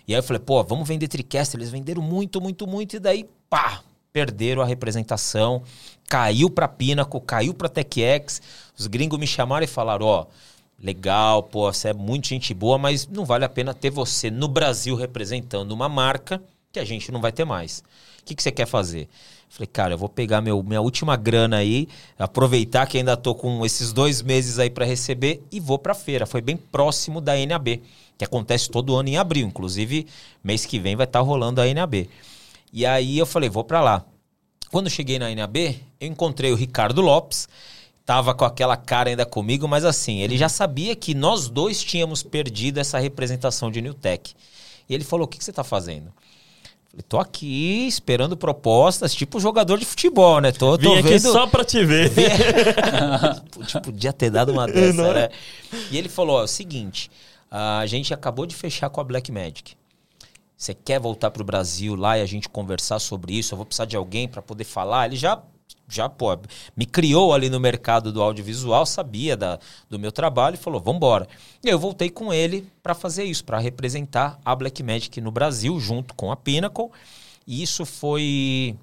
E 0.06 0.14
aí 0.14 0.18
eu 0.18 0.22
falei, 0.22 0.40
pô, 0.40 0.62
vamos 0.62 0.86
vender 0.86 1.08
TriCast. 1.08 1.56
Eles 1.56 1.70
venderam 1.70 2.02
muito, 2.02 2.40
muito, 2.40 2.66
muito. 2.66 2.96
E 2.96 2.98
daí, 2.98 3.28
pá, 3.48 3.82
perderam 4.12 4.62
a 4.62 4.66
representação. 4.66 5.62
Caiu 6.08 6.50
para 6.50 6.68
Pinnacle, 6.68 7.20
caiu 7.20 7.54
para 7.54 7.68
TechX. 7.68 8.42
Os 8.78 8.86
gringos 8.86 9.18
me 9.18 9.26
chamaram 9.26 9.64
e 9.64 9.68
falaram, 9.68 10.06
ó, 10.06 10.26
legal, 10.78 11.42
pô, 11.44 11.72
você 11.72 11.88
é 11.88 11.94
muito 11.94 12.28
gente 12.28 12.52
boa, 12.52 12.76
mas 12.76 13.06
não 13.06 13.24
vale 13.24 13.44
a 13.44 13.48
pena 13.48 13.72
ter 13.72 13.90
você 13.90 14.30
no 14.30 14.48
Brasil 14.48 14.96
representando 14.96 15.72
uma 15.72 15.88
marca 15.88 16.42
que 16.72 16.80
a 16.80 16.84
gente 16.84 17.12
não 17.12 17.20
vai 17.20 17.30
ter 17.30 17.44
mais. 17.44 17.84
O 18.20 18.24
que, 18.24 18.34
que 18.34 18.42
você 18.42 18.50
quer 18.50 18.66
fazer? 18.66 19.08
Falei, 19.48 19.66
cara, 19.66 19.94
eu 19.94 19.98
vou 19.98 20.08
pegar 20.08 20.40
meu, 20.40 20.62
minha 20.62 20.80
última 20.80 21.14
grana 21.14 21.58
aí, 21.58 21.86
aproveitar 22.18 22.86
que 22.86 22.96
ainda 22.96 23.16
tô 23.16 23.34
com 23.34 23.66
esses 23.66 23.92
dois 23.92 24.22
meses 24.22 24.58
aí 24.58 24.70
para 24.70 24.86
receber 24.86 25.42
e 25.52 25.60
vou 25.60 25.78
pra 25.78 25.94
feira. 25.94 26.24
Foi 26.24 26.40
bem 26.40 26.56
próximo 26.56 27.20
da 27.20 27.34
NAB, 27.34 27.82
que 28.16 28.24
acontece 28.24 28.70
todo 28.70 28.96
ano 28.96 29.10
em 29.10 29.18
abril. 29.18 29.46
Inclusive, 29.46 30.06
mês 30.42 30.64
que 30.64 30.78
vem 30.78 30.96
vai 30.96 31.04
estar 31.04 31.18
tá 31.18 31.24
rolando 31.24 31.60
a 31.60 31.66
NAB. 31.66 32.08
E 32.72 32.86
aí 32.86 33.18
eu 33.18 33.26
falei, 33.26 33.50
vou 33.50 33.64
para 33.64 33.82
lá. 33.82 34.04
Quando 34.70 34.88
cheguei 34.88 35.18
na 35.18 35.34
NAB, 35.34 35.78
eu 36.00 36.08
encontrei 36.08 36.50
o 36.50 36.56
Ricardo 36.56 37.02
Lopes, 37.02 37.46
tava 38.06 38.34
com 38.34 38.46
aquela 38.46 38.74
cara 38.74 39.10
ainda 39.10 39.26
comigo, 39.26 39.68
mas 39.68 39.84
assim, 39.84 40.20
ele 40.20 40.38
já 40.38 40.48
sabia 40.48 40.96
que 40.96 41.14
nós 41.14 41.50
dois 41.50 41.82
tínhamos 41.82 42.22
perdido 42.22 42.80
essa 42.80 42.98
representação 42.98 43.70
de 43.70 43.82
Newtech. 43.82 44.34
E 44.88 44.94
ele 44.94 45.04
falou: 45.04 45.26
O 45.26 45.28
que, 45.28 45.36
que 45.36 45.44
você 45.44 45.50
está 45.50 45.62
fazendo? 45.62 46.10
Falei, 46.92 47.04
tô 47.08 47.18
aqui 47.18 47.86
esperando 47.86 48.36
propostas, 48.36 49.14
tipo 49.14 49.40
jogador 49.40 49.78
de 49.78 49.86
futebol, 49.86 50.40
né? 50.42 50.52
Tô, 50.52 50.76
Vim 50.76 50.84
tô 50.84 50.92
aqui 50.92 51.08
vendo... 51.08 51.32
só 51.32 51.46
pra 51.46 51.64
te 51.64 51.82
ver. 51.82 52.12
tipo, 53.66 53.80
podia 53.80 54.12
ter 54.12 54.30
dado 54.30 54.52
uma 54.52 54.66
dessa, 54.66 55.12
né? 55.14 55.30
E 55.90 55.96
ele 55.96 56.10
falou: 56.10 56.36
ó, 56.36 56.40
é 56.42 56.44
o 56.44 56.48
seguinte, 56.48 57.10
a 57.50 57.86
gente 57.86 58.12
acabou 58.12 58.44
de 58.44 58.54
fechar 58.54 58.90
com 58.90 59.00
a 59.00 59.04
Black 59.04 59.32
Magic. 59.32 59.74
Você 60.54 60.74
quer 60.74 61.00
voltar 61.00 61.30
pro 61.30 61.42
Brasil 61.42 61.96
lá 61.96 62.18
e 62.18 62.20
a 62.20 62.26
gente 62.26 62.48
conversar 62.48 62.98
sobre 62.98 63.36
isso? 63.36 63.54
Eu 63.54 63.56
vou 63.56 63.66
precisar 63.66 63.86
de 63.86 63.96
alguém 63.96 64.28
para 64.28 64.40
poder 64.40 64.64
falar. 64.64 65.06
Ele 65.06 65.16
já 65.16 65.42
já 65.88 66.08
pô, 66.08 66.38
me 66.76 66.86
criou 66.86 67.34
ali 67.34 67.50
no 67.50 67.60
mercado 67.60 68.10
do 68.12 68.22
audiovisual, 68.22 68.86
sabia 68.86 69.36
da, 69.36 69.58
do 69.90 69.98
meu 69.98 70.10
trabalho 70.10 70.54
e 70.54 70.58
falou: 70.58 70.80
vamos 70.80 70.96
embora. 70.96 71.28
E 71.62 71.68
eu 71.68 71.78
voltei 71.78 72.08
com 72.08 72.32
ele 72.32 72.66
para 72.82 72.94
fazer 72.94 73.24
isso, 73.24 73.44
para 73.44 73.58
representar 73.58 74.40
a 74.44 74.54
Blackmagic 74.56 75.20
no 75.20 75.30
Brasil, 75.30 75.78
junto 75.78 76.14
com 76.14 76.32
a 76.32 76.36
Pinnacle. 76.36 76.90
E 77.46 77.62
isso 77.62 77.84
foi. 77.84 78.74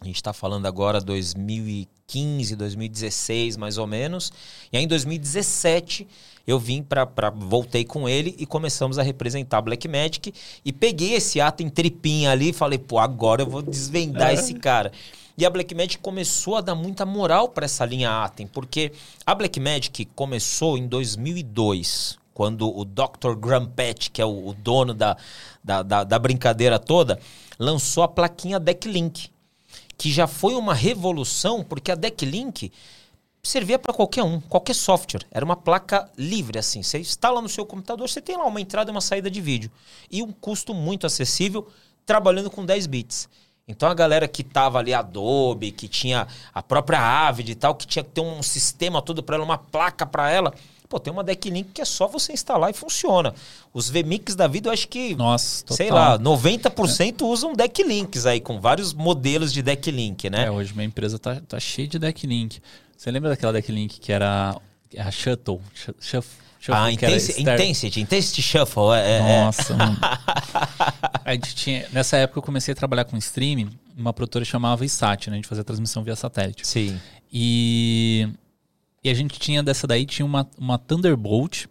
A 0.00 0.04
gente 0.06 0.16
está 0.16 0.32
falando 0.32 0.64
agora 0.64 0.98
2015, 0.98 2.56
2016, 2.56 3.58
mais 3.58 3.76
ou 3.76 3.86
menos. 3.86 4.32
E 4.72 4.78
aí 4.78 4.84
em 4.84 4.88
2017 4.88 6.08
eu 6.46 6.58
vim 6.58 6.82
para 6.82 7.06
voltei 7.36 7.84
com 7.84 8.08
ele 8.08 8.34
e 8.38 8.46
começamos 8.46 8.98
a 8.98 9.02
representar 9.02 9.58
a 9.58 9.62
Blackmagic 9.62 10.32
e 10.64 10.72
peguei 10.72 11.14
esse 11.14 11.40
ato 11.40 11.62
em 11.62 11.68
tripinha 11.68 12.30
ali 12.30 12.48
e 12.48 12.52
falei, 12.52 12.78
pô, 12.78 12.98
agora 12.98 13.42
eu 13.42 13.46
vou 13.46 13.60
desvendar 13.62 14.30
é. 14.30 14.34
esse 14.34 14.54
cara. 14.54 14.90
E 15.36 15.46
a 15.46 15.50
Blackmagic 15.50 15.98
começou 15.98 16.56
a 16.56 16.60
dar 16.60 16.74
muita 16.74 17.06
moral 17.06 17.48
para 17.48 17.64
essa 17.64 17.84
linha 17.84 18.24
Atem, 18.24 18.46
porque 18.46 18.92
a 19.24 19.34
Blackmagic 19.34 20.04
começou 20.14 20.76
em 20.76 20.86
2002, 20.86 22.18
quando 22.34 22.68
o 22.68 22.84
Dr. 22.84 23.34
Graham 23.38 23.66
Patch, 23.66 24.08
que 24.10 24.20
é 24.20 24.24
o, 24.24 24.48
o 24.48 24.54
dono 24.54 24.94
da, 24.94 25.16
da, 25.62 25.82
da, 25.82 26.04
da 26.04 26.18
brincadeira 26.18 26.78
toda, 26.78 27.18
lançou 27.58 28.02
a 28.02 28.08
plaquinha 28.08 28.58
Decklink, 28.58 29.30
que 29.96 30.10
já 30.10 30.26
foi 30.26 30.54
uma 30.54 30.74
revolução, 30.74 31.62
porque 31.62 31.92
a 31.92 31.94
Decklink 31.94 32.72
servia 33.42 33.78
para 33.78 33.92
qualquer 33.92 34.22
um, 34.22 34.40
qualquer 34.40 34.74
software. 34.74 35.26
Era 35.30 35.44
uma 35.44 35.56
placa 35.56 36.10
livre, 36.16 36.58
assim. 36.58 36.82
Você 36.82 36.98
instala 36.98 37.40
no 37.40 37.48
seu 37.48 37.64
computador, 37.64 38.08
você 38.08 38.20
tem 38.20 38.36
lá 38.36 38.44
uma 38.44 38.60
entrada 38.60 38.90
e 38.90 38.92
uma 38.92 39.00
saída 39.00 39.30
de 39.30 39.40
vídeo. 39.40 39.70
E 40.10 40.22
um 40.22 40.32
custo 40.32 40.74
muito 40.74 41.06
acessível, 41.06 41.68
trabalhando 42.04 42.50
com 42.50 42.64
10 42.64 42.86
bits. 42.86 43.28
Então 43.70 43.88
a 43.88 43.94
galera 43.94 44.28
que 44.28 44.42
tava 44.42 44.78
ali 44.78 44.92
Adobe, 44.92 45.70
que 45.70 45.88
tinha 45.88 46.26
a 46.52 46.62
própria 46.62 47.00
Avid 47.00 47.52
e 47.52 47.54
tal, 47.54 47.74
que 47.74 47.86
tinha 47.86 48.04
que 48.04 48.10
ter 48.10 48.20
um 48.20 48.42
sistema 48.42 49.00
todo 49.00 49.22
para 49.22 49.36
ela, 49.36 49.44
uma 49.44 49.58
placa 49.58 50.04
para 50.04 50.30
ela. 50.30 50.52
Pô, 50.88 50.98
tem 50.98 51.12
uma 51.12 51.22
Decklink 51.22 51.70
que 51.72 51.80
é 51.80 51.84
só 51.84 52.08
você 52.08 52.32
instalar 52.32 52.68
e 52.68 52.72
funciona. 52.72 53.32
Os 53.72 53.88
VMix 53.88 54.34
da 54.34 54.48
vida, 54.48 54.68
eu 54.68 54.72
acho 54.72 54.88
que, 54.88 55.14
Nossa, 55.14 55.64
sei 55.72 55.88
lá, 55.88 56.18
90% 56.18 57.20
é. 57.20 57.24
usam 57.24 57.52
Decklinks 57.54 58.26
aí, 58.26 58.40
com 58.40 58.60
vários 58.60 58.92
modelos 58.92 59.52
de 59.52 59.62
Decklink, 59.62 60.28
né? 60.28 60.46
É, 60.46 60.50
hoje 60.50 60.74
minha 60.74 60.86
empresa 60.86 61.16
tá, 61.16 61.40
tá 61.46 61.60
cheia 61.60 61.86
de 61.86 61.96
Decklink. 61.96 62.60
Você 62.96 63.08
lembra 63.08 63.30
daquela 63.30 63.52
Decklink 63.52 64.00
que 64.00 64.12
era 64.12 64.56
a 64.98 65.10
Shuttle? 65.12 65.60
Shuffle? 66.00 66.49
Shuffle 66.60 66.74
ah, 66.74 66.92
Intensity, 66.92 67.40
Intensity, 67.40 68.00
Intensity 68.02 68.42
Shuffle. 68.42 68.92
É, 68.92 69.16
é. 69.16 69.44
Nossa, 69.44 69.74
mano. 69.74 69.96
a 71.24 71.32
gente 71.32 71.54
tinha, 71.54 71.86
nessa 71.90 72.18
época 72.18 72.38
eu 72.38 72.42
comecei 72.42 72.72
a 72.72 72.74
trabalhar 72.74 73.06
com 73.06 73.16
streaming, 73.16 73.70
uma 73.96 74.12
produtora 74.12 74.44
chamava 74.44 74.84
ISAT, 74.84 75.30
né? 75.30 75.36
A 75.36 75.38
gente 75.38 75.48
fazia 75.48 75.64
transmissão 75.64 76.04
via 76.04 76.14
satélite. 76.14 76.66
Sim. 76.66 77.00
E, 77.32 78.28
e 79.02 79.08
a 79.08 79.14
gente 79.14 79.40
tinha 79.40 79.62
dessa 79.62 79.86
daí, 79.86 80.04
tinha 80.04 80.26
uma, 80.26 80.46
uma 80.58 80.76
Thunderbolt, 80.76 81.64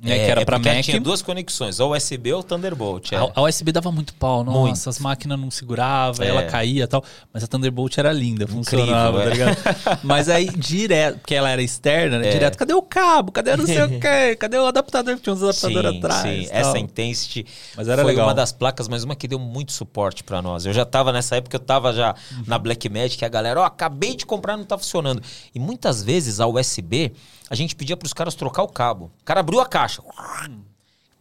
né, 0.00 0.18
é, 0.18 0.24
que 0.24 0.30
era 0.30 0.42
é 0.42 0.44
para 0.44 0.58
Mac. 0.58 0.82
tinha 0.82 1.00
duas 1.00 1.22
conexões, 1.22 1.80
ou 1.80 1.94
USB 1.94 2.32
ou 2.32 2.42
Thunderbolt. 2.42 3.12
É. 3.12 3.16
A, 3.16 3.30
a, 3.34 3.42
USB 3.42 3.72
dava 3.72 3.90
muito 3.90 4.14
pau, 4.14 4.44
nossa, 4.44 4.58
muito. 4.58 4.88
as 4.88 4.98
máquinas 4.98 5.38
não 5.40 5.50
seguravam, 5.50 6.24
é. 6.24 6.28
ela 6.28 6.42
caía 6.44 6.84
e 6.84 6.86
tal. 6.86 7.02
Mas 7.32 7.42
a 7.42 7.46
Thunderbolt 7.46 7.96
era 7.96 8.12
linda, 8.12 8.46
funcionava, 8.46 9.22
tá 9.22 9.24
é. 9.24 9.30
ligado? 9.30 9.56
mas 10.04 10.28
aí, 10.28 10.48
direto, 10.50 11.18
porque 11.18 11.34
ela 11.34 11.50
era 11.50 11.62
externa, 11.62 12.18
né, 12.18 12.28
é. 12.28 12.30
direto, 12.30 12.58
cadê 12.58 12.74
o 12.74 12.82
cabo? 12.82 13.32
Cadê 13.32 13.56
não 13.56 13.66
sei 13.66 13.82
o 13.82 13.88
quê? 14.00 14.36
Cadê 14.38 14.58
o 14.58 14.66
adaptador? 14.66 15.18
Tinha 15.18 15.32
uns 15.32 15.42
adaptadores 15.42 15.90
sim, 15.92 15.98
atrás. 15.98 16.22
Sim, 16.22 16.48
essa 16.50 16.78
Intensity 16.78 17.46
mas 17.74 17.88
era 17.88 18.02
foi 18.02 18.12
legal. 18.12 18.26
uma 18.26 18.34
das 18.34 18.52
placas, 18.52 18.88
mas 18.88 19.02
uma 19.02 19.16
que 19.16 19.26
deu 19.26 19.38
muito 19.38 19.72
suporte 19.72 20.22
para 20.22 20.42
nós. 20.42 20.66
Eu 20.66 20.74
já 20.74 20.84
tava 20.84 21.12
nessa 21.12 21.36
época, 21.36 21.56
eu 21.56 21.60
tava 21.60 21.92
já 21.92 22.14
uhum. 22.32 22.44
na 22.46 22.58
Blackmagic, 22.58 23.24
a 23.24 23.28
galera, 23.28 23.60
ó, 23.60 23.62
oh, 23.62 23.66
acabei 23.66 24.14
de 24.14 24.26
comprar, 24.26 24.56
não 24.56 24.64
tá 24.64 24.76
funcionando. 24.76 25.22
E 25.54 25.58
muitas 25.58 26.02
vezes 26.02 26.38
a 26.38 26.46
USB 26.46 27.12
a 27.48 27.54
gente 27.54 27.76
pedia 27.76 27.96
para 27.96 28.06
os 28.06 28.12
caras 28.12 28.34
trocar 28.34 28.62
o 28.62 28.68
cabo. 28.68 29.12
O 29.20 29.24
cara 29.24 29.40
abriu 29.40 29.60
a 29.60 29.66
caixa. 29.66 30.02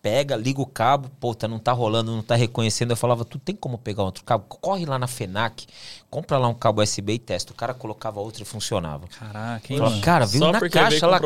Pega, 0.05 0.35
liga 0.35 0.61
o 0.61 0.67
cabo, 0.67 1.09
puta, 1.19 1.47
não 1.47 1.57
tá 1.57 1.71
rolando, 1.71 2.11
não 2.11 2.21
tá 2.21 2.35
reconhecendo. 2.35 2.91
Eu 2.91 2.95
falava, 2.95 3.25
tu 3.25 3.39
tem 3.39 3.55
como 3.55 3.75
pegar 3.75 4.03
outro 4.03 4.23
cabo? 4.23 4.45
Corre 4.47 4.85
lá 4.85 4.99
na 4.99 5.07
FENAC, 5.07 5.65
compra 6.11 6.37
lá 6.37 6.47
um 6.47 6.53
cabo 6.53 6.83
USB 6.83 7.13
e 7.13 7.17
testa. 7.17 7.51
O 7.51 7.55
cara 7.55 7.73
colocava 7.73 8.19
outro 8.19 8.43
e 8.43 8.45
funcionava. 8.45 9.07
Caraca, 9.07 9.73
hein, 9.73 9.79
Falava, 9.79 10.01
Cara, 10.01 10.27
viu 10.27 10.41
na 10.41 10.69
caixa 10.69 11.07
lá, 11.07 11.19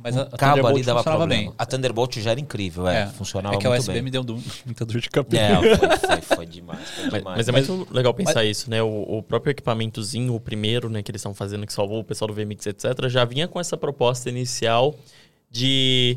Mas 0.00 0.16
a, 0.16 0.26
cabo 0.26 0.64
ali 0.68 0.84
dava 0.84 1.02
problema. 1.02 1.26
Bem. 1.26 1.52
A 1.58 1.66
Thunderbolt 1.66 2.16
já 2.20 2.30
era 2.30 2.38
incrível, 2.38 2.86
é, 2.86 3.02
é 3.02 3.06
funcionava 3.08 3.56
é 3.56 3.58
que 3.58 3.66
a 3.66 3.72
USB 3.72 4.00
me 4.00 4.12
deu 4.12 4.22
muita 4.64 4.86
dor 4.86 5.00
de 5.00 5.10
cabeça. 5.10 5.42
É, 5.42 5.76
foi, 5.76 5.98
foi, 5.98 6.36
foi 6.36 6.46
demais, 6.46 6.88
foi 6.90 7.04
demais. 7.18 7.24
Mas, 7.24 7.48
mas, 7.48 7.48
é 7.48 7.52
muito 7.52 7.88
legal 7.92 8.14
pensar 8.14 8.44
mas... 8.44 8.48
isso, 8.58 8.70
né? 8.70 8.80
O, 8.80 9.18
o, 9.18 9.22
próprio 9.24 9.50
equipamentozinho, 9.50 10.36
o 10.36 10.38
primeiro, 10.38 10.88
né, 10.88 11.02
que 11.02 11.10
eles 11.10 11.18
estão 11.18 11.34
fazendo, 11.34 11.66
que 11.66 11.72
salvou 11.72 11.98
o 11.98 12.04
pessoal 12.04 12.28
do 12.28 12.34
VMix, 12.34 12.64
etc., 12.64 13.08
já 13.08 13.24
vinha 13.24 13.48
com 13.48 13.58
essa 13.58 13.76
proposta 13.76 14.30
inicial 14.30 14.94
de 15.50 16.16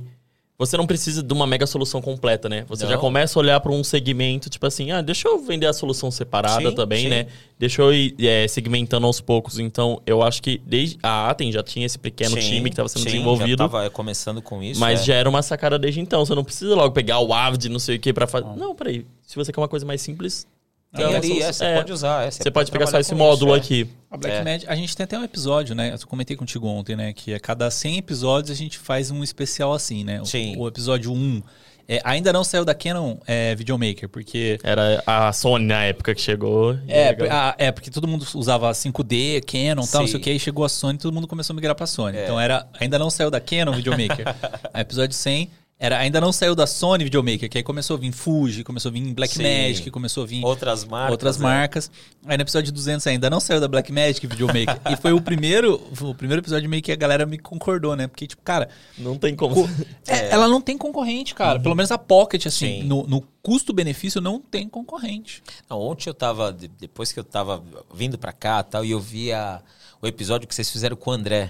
você 0.60 0.76
não 0.76 0.88
precisa 0.88 1.22
de 1.22 1.32
uma 1.32 1.46
mega 1.46 1.68
solução 1.68 2.02
completa, 2.02 2.50
né? 2.50 2.66
Você 2.68 2.84
não. 2.84 2.92
já 2.92 2.98
começa 2.98 3.38
a 3.38 3.40
olhar 3.42 3.60
para 3.60 3.72
um 3.72 3.84
segmento, 3.84 4.50
tipo 4.50 4.66
assim, 4.66 4.90
ah, 4.92 5.02
deixa 5.02 5.28
eu 5.28 5.40
vender 5.40 5.68
a 5.68 5.74
solução 5.74 6.10
separada 6.10 6.70
sim, 6.70 6.76
também, 6.76 7.04
sim. 7.04 7.10
né? 7.10 7.28
Deixa 7.60 7.84
eu 7.84 7.94
ir 7.94 8.16
é, 8.20 8.48
segmentando 8.48 9.06
aos 9.06 9.22
poucos. 9.22 9.60
Então, 9.60 10.02
eu 10.04 10.24
acho 10.24 10.42
que 10.42 10.60
desde 10.66 10.98
a 11.04 11.30
Atem 11.30 11.52
já 11.52 11.62
tinha 11.62 11.86
esse 11.86 12.00
pequeno 12.00 12.42
sim, 12.42 12.50
time 12.50 12.70
que 12.70 12.74
estava 12.74 12.90
sendo 12.90 13.06
desenvolvido. 13.06 13.60
Já 13.60 13.66
estava 13.66 13.90
começando 13.92 14.42
com 14.42 14.64
isso. 14.64 14.80
Mas 14.80 15.02
é. 15.02 15.04
já 15.06 15.14
era 15.14 15.30
uma 15.30 15.44
sacada 15.44 15.78
desde 15.78 16.00
então. 16.00 16.26
Você 16.26 16.34
não 16.34 16.44
precisa 16.44 16.76
logo 16.76 16.92
pegar 16.92 17.20
o 17.20 17.32
Avid, 17.34 17.70
não 17.70 17.80
sei 17.80 17.98
o 17.98 18.00
que, 18.00 18.12
para 18.12 18.26
fazer. 18.26 18.48
Não, 18.56 18.74
peraí. 18.74 19.06
Se 19.28 19.36
você 19.36 19.52
quer 19.52 19.62
uma 19.62 19.68
coisa 19.68 19.86
mais 19.86 20.02
simples, 20.02 20.48
tem 20.96 21.06
é 21.06 21.18
ali, 21.18 21.42
é, 21.42 21.52
você 21.52 21.66
é, 21.66 21.76
pode 21.76 21.92
usar. 21.92 22.24
É, 22.24 22.32
você, 22.32 22.38
você 22.44 22.52
pode, 22.52 22.54
pode 22.54 22.72
pegar 22.72 22.88
só 22.88 23.00
esse 23.00 23.14
módulo 23.14 23.52
isso, 23.52 23.60
é. 23.60 23.66
aqui. 23.66 23.90
A 24.10 24.18
Black 24.18 24.66
é. 24.66 24.70
a 24.70 24.76
gente 24.76 24.96
tem 24.96 25.04
até 25.04 25.20
um 25.20 25.24
episódio, 25.24 25.76
né? 25.76 25.94
Eu 25.94 26.08
comentei 26.08 26.36
contigo 26.36 26.68
ontem, 26.68 26.96
né? 26.96 27.12
Que 27.14 27.34
a 27.34 27.40
cada 27.40 27.70
100 27.70 27.98
episódios 27.98 28.52
a 28.52 28.56
gente 28.56 28.78
faz 28.78 29.12
um 29.12 29.24
especial 29.24 29.74
assim, 29.74 30.04
né? 30.04 30.22
Sim. 30.24 30.56
O, 30.56 30.62
o 30.62 30.68
episódio 30.68 31.12
1 31.12 31.44
É, 31.90 32.02
ainda 32.04 32.32
não 32.32 32.44
saiu 32.44 32.64
da 32.64 32.74
Canon 32.74 33.18
é, 33.28 33.54
Videomaker, 33.56 34.08
porque. 34.08 34.58
Era 34.64 35.04
a 35.06 35.32
Sony 35.34 35.66
na 35.66 35.84
época 35.84 36.16
que 36.16 36.22
chegou. 36.22 36.78
É, 36.88 37.10
a- 37.30 37.56
é, 37.58 37.72
porque 37.72 37.92
todo 37.92 38.08
mundo 38.08 38.26
usava 38.34 38.72
5D, 38.72 39.44
Canon 39.46 39.84
e 39.84 39.88
tal, 39.88 40.02
não 40.02 40.08
sei 40.08 40.20
o 40.20 40.24
que, 40.24 40.30
aí 40.30 40.40
chegou 40.40 40.64
a 40.64 40.70
Sony 40.70 40.96
e 40.96 41.02
todo 41.02 41.14
mundo 41.14 41.28
começou 41.28 41.54
a 41.54 41.56
migrar 41.56 41.76
pra 41.76 41.86
Sony. 41.86 42.18
Então 42.18 42.40
era. 42.40 42.66
Ainda 42.80 42.98
não 42.98 43.10
saiu 43.10 43.30
da 43.30 43.42
Canon 43.42 43.74
Videomaker. 43.74 44.26
Episódio 44.74 45.16
100 45.16 45.50
era. 45.80 45.98
Ainda 46.00 46.20
não 46.20 46.32
saiu 46.32 46.56
da 46.56 46.66
Sony 46.68 47.04
Videomaker, 47.04 47.50
que 47.50 47.58
aí 47.58 47.64
começou 47.64 47.96
a 47.98 48.00
vir 48.00 48.12
Fuji, 48.12 48.64
começou 48.64 48.90
a 48.90 48.94
vir 48.94 49.14
Blackmagic, 49.14 49.84
Sim. 49.86 49.90
começou 49.92 50.24
a 50.24 50.26
vir 50.28 50.44
Outras 50.44 50.84
marcas. 50.86 51.12
outras 51.12 51.38
é. 51.38 51.44
marcas. 51.44 51.92
Aí 52.26 52.38
no 52.38 52.42
episódio 52.44 52.72
200 52.72 53.06
ainda 53.08 53.30
não 53.30 53.40
saiu 53.40 53.60
da 53.60 53.68
Blackmagic 53.68 54.26
Videomaker. 54.28 54.80
e 54.92 54.96
foi 54.96 55.14
o 55.14 55.22
primeiro, 55.22 55.76
o 56.02 56.16
primeiro 56.16 56.42
episódio 56.42 56.70
meio 56.70 56.82
que 56.82 56.92
a 56.92 56.96
galera 56.96 57.26
me 57.26 57.38
concordou, 57.38 57.96
né? 57.96 58.08
Porque, 58.08 58.26
tipo, 58.28 58.42
cara, 58.42 58.70
Não 58.98 59.18
tem 59.18 59.36
como. 59.36 59.56
co- 59.56 59.70
é, 60.08 60.30
ela 60.30 60.48
não 60.48 60.60
tem 60.62 60.78
concorrente, 60.78 61.34
cara. 61.36 61.60
Pelo 61.60 61.76
menos 61.76 61.92
a 61.92 61.98
Pocket, 61.98 62.46
assim, 62.48 62.82
Sim. 62.82 62.84
no, 62.84 63.06
no 63.08 63.22
custo-benefício 63.42 64.20
não 64.20 64.40
tem 64.40 64.68
concorrente. 64.68 65.42
Não, 65.70 65.80
ontem 65.80 66.10
eu 66.10 66.14
tava, 66.14 66.52
de- 66.52 66.68
depois 66.68 67.12
que 67.12 67.20
eu 67.20 67.24
tava 67.24 67.64
vindo 67.94 68.18
pra 68.18 68.32
cá 68.34 68.62
tal, 68.64 68.84
e 68.84 68.92
eu 68.92 69.00
vi 69.00 69.32
a- 69.32 69.62
o 70.02 70.08
episódio 70.08 70.48
que 70.48 70.54
vocês 70.54 70.70
fizeram 70.72 70.96
com 70.96 71.10
o 71.10 71.14
André. 71.14 71.50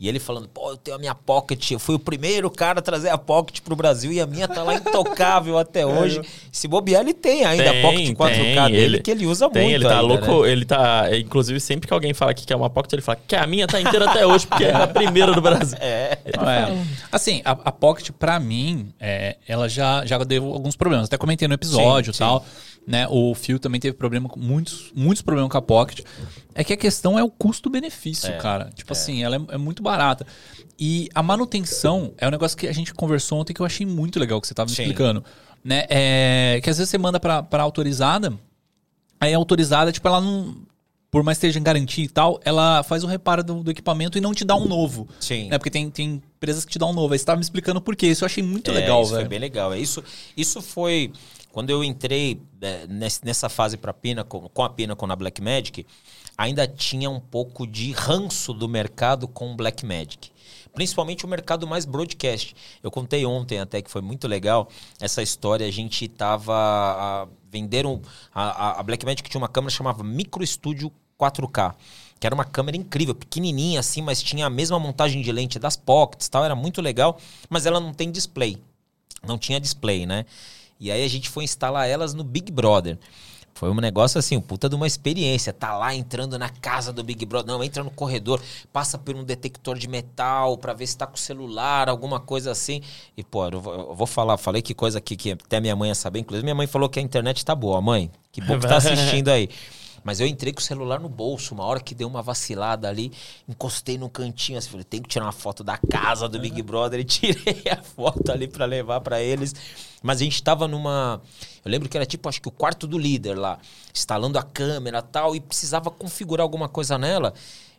E 0.00 0.08
ele 0.08 0.18
falando, 0.18 0.48
pô, 0.48 0.70
eu 0.70 0.78
tenho 0.78 0.96
a 0.96 0.98
minha 0.98 1.14
Pocket, 1.14 1.72
eu 1.72 1.78
fui 1.78 1.94
o 1.94 1.98
primeiro 1.98 2.50
cara 2.50 2.78
a 2.78 2.82
trazer 2.82 3.10
a 3.10 3.18
Pocket 3.18 3.60
pro 3.60 3.76
Brasil 3.76 4.10
e 4.10 4.18
a 4.18 4.26
minha 4.26 4.48
tá 4.48 4.62
lá 4.62 4.74
intocável 4.74 5.58
até 5.58 5.84
hoje. 5.84 6.22
Se 6.50 6.66
bobear, 6.66 7.02
ele 7.02 7.12
tem 7.12 7.44
ainda 7.44 7.70
a 7.70 7.82
Pocket 7.82 8.16
4K 8.16 8.70
dele, 8.70 9.00
que 9.00 9.10
ele 9.10 9.26
usa 9.26 9.50
tem, 9.50 9.64
muito 9.64 9.74
Ele 9.74 9.84
tá 9.84 10.00
ainda, 10.00 10.02
louco, 10.02 10.42
né? 10.42 10.52
ele 10.52 10.64
tá. 10.64 11.04
Inclusive, 11.18 11.60
sempre 11.60 11.86
que 11.86 11.92
alguém 11.92 12.14
fala 12.14 12.32
que 12.32 12.46
quer 12.46 12.56
uma 12.56 12.70
Pocket, 12.70 12.94
ele 12.94 13.02
fala 13.02 13.18
que 13.28 13.36
a 13.36 13.46
minha 13.46 13.66
tá 13.66 13.78
inteira 13.78 14.10
até 14.10 14.26
hoje, 14.26 14.46
porque 14.46 14.64
é 14.64 14.74
a 14.74 14.86
primeira 14.86 15.34
do 15.34 15.42
Brasil. 15.42 15.78
É. 15.90 16.18
É. 16.24 16.84
Assim, 17.12 17.42
a, 17.44 17.50
a 17.50 17.72
Pocket, 17.72 18.10
pra 18.12 18.40
mim, 18.40 18.92
é, 18.98 19.36
ela 19.46 19.68
já, 19.68 20.04
já 20.06 20.16
deu 20.18 20.52
alguns 20.52 20.76
problemas. 20.76 21.06
Até 21.06 21.18
comentei 21.18 21.46
no 21.46 21.54
episódio 21.54 22.10
e 22.10 22.14
Sim, 22.14 22.20
tal. 22.20 22.44
Né? 22.86 23.06
O 23.08 23.34
Phil 23.34 23.58
também 23.60 23.80
teve 23.80 23.96
problema 23.96 24.28
com 24.28 24.40
muitos, 24.40 24.90
muitos 24.94 25.22
problemas 25.22 25.50
com 25.50 25.58
a 25.58 25.62
Pocket. 25.62 26.04
É 26.54 26.64
que 26.64 26.72
a 26.72 26.76
questão 26.76 27.18
é 27.18 27.22
o 27.22 27.30
custo-benefício, 27.30 28.36
cara. 28.38 28.70
Tipo 28.74 28.92
assim, 28.92 29.22
ela 29.22 29.36
é, 29.36 29.54
é 29.54 29.58
muito 29.58 29.82
barata. 29.82 30.26
E 30.78 31.08
a 31.14 31.22
manutenção 31.22 32.12
é 32.18 32.26
um 32.26 32.30
negócio 32.30 32.56
que 32.56 32.66
a 32.66 32.72
gente 32.72 32.92
conversou 32.94 33.38
ontem 33.38 33.52
que 33.52 33.60
eu 33.60 33.66
achei 33.66 33.86
muito 33.86 34.18
legal 34.18 34.40
que 34.40 34.46
você 34.48 34.54
tava 34.54 34.68
me 34.70 34.74
Sim. 34.74 34.82
explicando. 34.82 35.22
Né? 35.62 35.84
É, 35.88 36.60
que 36.62 36.70
às 36.70 36.78
vezes 36.78 36.90
você 36.90 36.98
manda 36.98 37.20
pra, 37.20 37.42
pra 37.42 37.62
autorizada, 37.62 38.32
aí 39.20 39.34
a 39.34 39.36
autorizada, 39.36 39.92
tipo, 39.92 40.08
ela 40.08 40.20
não. 40.20 40.56
Por 41.10 41.22
mais 41.24 41.38
que 41.38 41.46
esteja 41.46 41.58
em 41.58 41.62
garantia 41.62 42.04
e 42.04 42.08
tal, 42.08 42.40
ela 42.44 42.84
faz 42.84 43.02
o 43.02 43.06
reparo 43.08 43.42
do, 43.42 43.64
do 43.64 43.70
equipamento 43.70 44.16
e 44.16 44.20
não 44.20 44.32
te 44.32 44.44
dá 44.44 44.54
um 44.54 44.66
novo. 44.66 45.08
Sim. 45.18 45.48
Né? 45.48 45.58
Porque 45.58 45.68
tem, 45.70 45.90
tem 45.90 46.22
empresas 46.36 46.64
que 46.64 46.70
te 46.70 46.78
dão 46.78 46.90
um 46.90 46.92
novo. 46.92 47.12
Aí 47.12 47.18
você 47.18 47.24
tava 47.24 47.36
me 47.36 47.42
explicando 47.42 47.80
por 47.80 47.96
quê. 47.96 48.06
Isso 48.06 48.22
eu 48.22 48.26
achei 48.26 48.44
muito 48.44 48.70
É, 48.70 48.74
legal, 48.74 49.02
isso 49.02 49.10
velho. 49.10 49.22
Foi 49.22 49.28
bem 49.28 49.38
legal. 49.40 49.72
É 49.72 49.78
Isso, 49.78 50.04
isso 50.36 50.62
foi 50.62 51.12
quando 51.52 51.70
eu 51.70 51.82
entrei 51.82 52.40
é, 52.60 52.86
ness- 52.86 53.20
nessa 53.22 53.48
fase 53.48 53.76
para 53.76 53.92
Pinnacle, 53.92 54.48
com 54.52 54.62
a 54.62 54.70
Pinnacle 54.70 55.06
na 55.06 55.16
Blackmagic, 55.16 55.86
ainda 56.36 56.66
tinha 56.66 57.10
um 57.10 57.20
pouco 57.20 57.66
de 57.66 57.92
ranço 57.92 58.52
do 58.52 58.68
mercado 58.68 59.28
com 59.28 59.54
Blackmagic. 59.56 60.30
Principalmente 60.72 61.24
o 61.24 61.28
mercado 61.28 61.66
mais 61.66 61.84
broadcast. 61.84 62.54
Eu 62.82 62.90
contei 62.90 63.26
ontem 63.26 63.58
até 63.58 63.82
que 63.82 63.90
foi 63.90 64.00
muito 64.00 64.28
legal 64.28 64.68
essa 65.00 65.20
história. 65.22 65.66
A 65.66 65.70
gente 65.70 66.06
tava 66.06 66.54
a, 66.54 67.28
venderam 67.50 68.00
a, 68.32 68.42
a, 68.42 68.80
a 68.80 68.82
Blackmagic 68.82 69.28
tinha 69.28 69.40
uma 69.40 69.48
câmera 69.48 69.74
chamava 69.74 70.04
Micro 70.04 70.46
Studio 70.46 70.92
4K 71.18 71.74
que 72.20 72.26
era 72.26 72.34
uma 72.34 72.44
câmera 72.44 72.76
incrível, 72.76 73.14
pequenininha 73.14 73.80
assim, 73.80 74.02
mas 74.02 74.22
tinha 74.22 74.44
a 74.44 74.50
mesma 74.50 74.78
montagem 74.78 75.22
de 75.22 75.32
lente 75.32 75.58
das 75.58 75.74
pockets, 75.74 76.28
tal, 76.28 76.44
era 76.44 76.54
muito 76.54 76.82
legal, 76.82 77.18
mas 77.48 77.64
ela 77.64 77.80
não 77.80 77.94
tem 77.94 78.10
display. 78.10 78.58
Não 79.26 79.38
tinha 79.38 79.58
display, 79.58 80.04
né? 80.04 80.26
E 80.80 80.90
aí 80.90 81.04
a 81.04 81.08
gente 81.08 81.28
foi 81.28 81.44
instalar 81.44 81.86
elas 81.88 82.14
no 82.14 82.24
Big 82.24 82.50
Brother. 82.50 82.98
Foi 83.54 83.68
um 83.68 83.74
negócio 83.74 84.18
assim, 84.18 84.40
puta 84.40 84.68
de 84.68 84.74
uma 84.74 84.86
experiência. 84.86 85.52
Tá 85.52 85.76
lá 85.76 85.94
entrando 85.94 86.38
na 86.38 86.48
casa 86.48 86.92
do 86.92 87.04
Big 87.04 87.26
Brother. 87.26 87.52
Não, 87.52 87.62
entra 87.62 87.84
no 87.84 87.90
corredor, 87.90 88.40
passa 88.72 88.96
por 88.96 89.14
um 89.14 89.22
detector 89.22 89.76
de 89.76 89.86
metal 89.86 90.56
pra 90.56 90.72
ver 90.72 90.86
se 90.86 90.96
tá 90.96 91.06
com 91.06 91.16
o 91.16 91.18
celular, 91.18 91.88
alguma 91.88 92.18
coisa 92.18 92.50
assim. 92.50 92.80
E, 93.16 93.22
pô, 93.22 93.46
eu 93.48 93.60
vou, 93.60 94.06
falar, 94.06 94.38
falei 94.38 94.62
que 94.62 94.72
coisa 94.72 94.98
aqui 94.98 95.14
que 95.14 95.32
até 95.32 95.60
minha 95.60 95.76
mãe 95.76 95.90
ia 95.90 95.94
saber. 95.94 96.20
Inclusive, 96.20 96.42
minha 96.42 96.54
mãe 96.54 96.66
falou 96.66 96.88
que 96.88 96.98
a 96.98 97.02
internet 97.02 97.44
tá 97.44 97.54
boa. 97.54 97.80
Mãe, 97.82 98.10
que 98.32 98.40
bom 98.40 98.58
que 98.58 98.66
tá 98.66 98.78
assistindo 98.78 99.28
aí. 99.28 99.50
Mas 100.02 100.20
eu 100.20 100.26
entrei 100.26 100.52
com 100.52 100.60
o 100.60 100.62
celular 100.62 100.98
no 100.98 101.08
bolso, 101.08 101.54
uma 101.54 101.64
hora 101.64 101.80
que 101.80 101.94
deu 101.94 102.08
uma 102.08 102.22
vacilada 102.22 102.88
ali, 102.88 103.12
encostei 103.48 103.98
no 103.98 104.08
cantinho 104.08 104.58
assim, 104.58 104.70
falei, 104.70 104.84
tem 104.84 105.02
que 105.02 105.08
tirar 105.08 105.26
uma 105.26 105.32
foto 105.32 105.62
da 105.62 105.76
casa 105.76 106.28
do 106.28 106.38
Big 106.38 106.62
Brother 106.62 107.00
e 107.00 107.04
tirei 107.04 107.64
a 107.70 107.82
foto 107.82 108.32
ali 108.32 108.48
pra 108.48 108.64
levar 108.64 109.00
pra 109.00 109.20
eles. 109.20 109.54
Mas 110.02 110.20
a 110.20 110.24
gente 110.24 110.42
tava 110.42 110.66
numa, 110.66 111.20
eu 111.64 111.70
lembro 111.70 111.88
que 111.88 111.96
era 111.96 112.06
tipo, 112.06 112.28
acho 112.28 112.40
que 112.40 112.48
o 112.48 112.52
quarto 112.52 112.86
do 112.86 112.98
líder 112.98 113.34
lá, 113.34 113.58
instalando 113.94 114.38
a 114.38 114.42
câmera 114.42 114.98
e 114.98 115.12
tal, 115.12 115.36
e 115.36 115.40
precisava 115.40 115.90
configurar 115.90 116.42
alguma 116.42 116.68
coisa 116.68 116.96
nela. 116.96 117.34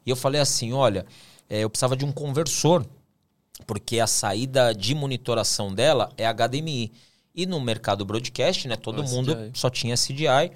E 0.05 0.09
eu 0.09 0.15
falei 0.15 0.39
assim, 0.39 0.71
olha, 0.73 1.05
eh, 1.49 1.61
eu 1.61 1.69
precisava 1.69 1.95
de 1.95 2.05
um 2.05 2.11
conversor, 2.11 2.85
porque 3.65 3.99
a 3.99 4.07
saída 4.07 4.73
de 4.73 4.93
monitoração 4.93 5.73
dela 5.73 6.11
é 6.17 6.25
HDMI. 6.25 6.91
E 7.33 7.45
no 7.45 7.59
mercado 7.59 8.05
broadcast, 8.05 8.67
né, 8.67 8.75
todo 8.75 9.03
mundo 9.03 9.33
CDI. 9.33 9.51
só 9.53 9.69
tinha 9.69 9.95
SDI. 9.95 10.51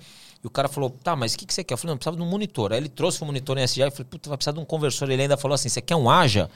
E 0.46 0.48
o 0.48 0.50
cara 0.52 0.68
falou, 0.68 0.92
tá, 0.92 1.16
mas 1.16 1.34
o 1.34 1.40
que, 1.40 1.46
que 1.48 1.52
você 1.52 1.64
quer? 1.64 1.74
Eu 1.74 1.78
falei, 1.80 1.88
não, 1.90 1.94
eu 1.96 1.98
precisava 1.98 2.18
de 2.18 2.22
um 2.22 2.30
monitor. 2.30 2.72
Aí 2.72 2.78
ele 2.78 2.88
trouxe 2.88 3.20
o 3.20 3.26
monitor 3.26 3.58
em 3.58 3.64
SDI, 3.64 3.82
eu 3.82 3.92
falei, 3.92 4.06
puta, 4.08 4.30
vai 4.30 4.38
precisar 4.38 4.52
de 4.52 4.60
um 4.60 4.64
conversor. 4.64 5.10
Ele 5.10 5.24
ainda 5.24 5.36
falou 5.36 5.56
assim, 5.56 5.70
você 5.70 5.82
quer 5.82 5.96
um 5.96 6.08
Aja? 6.08 6.52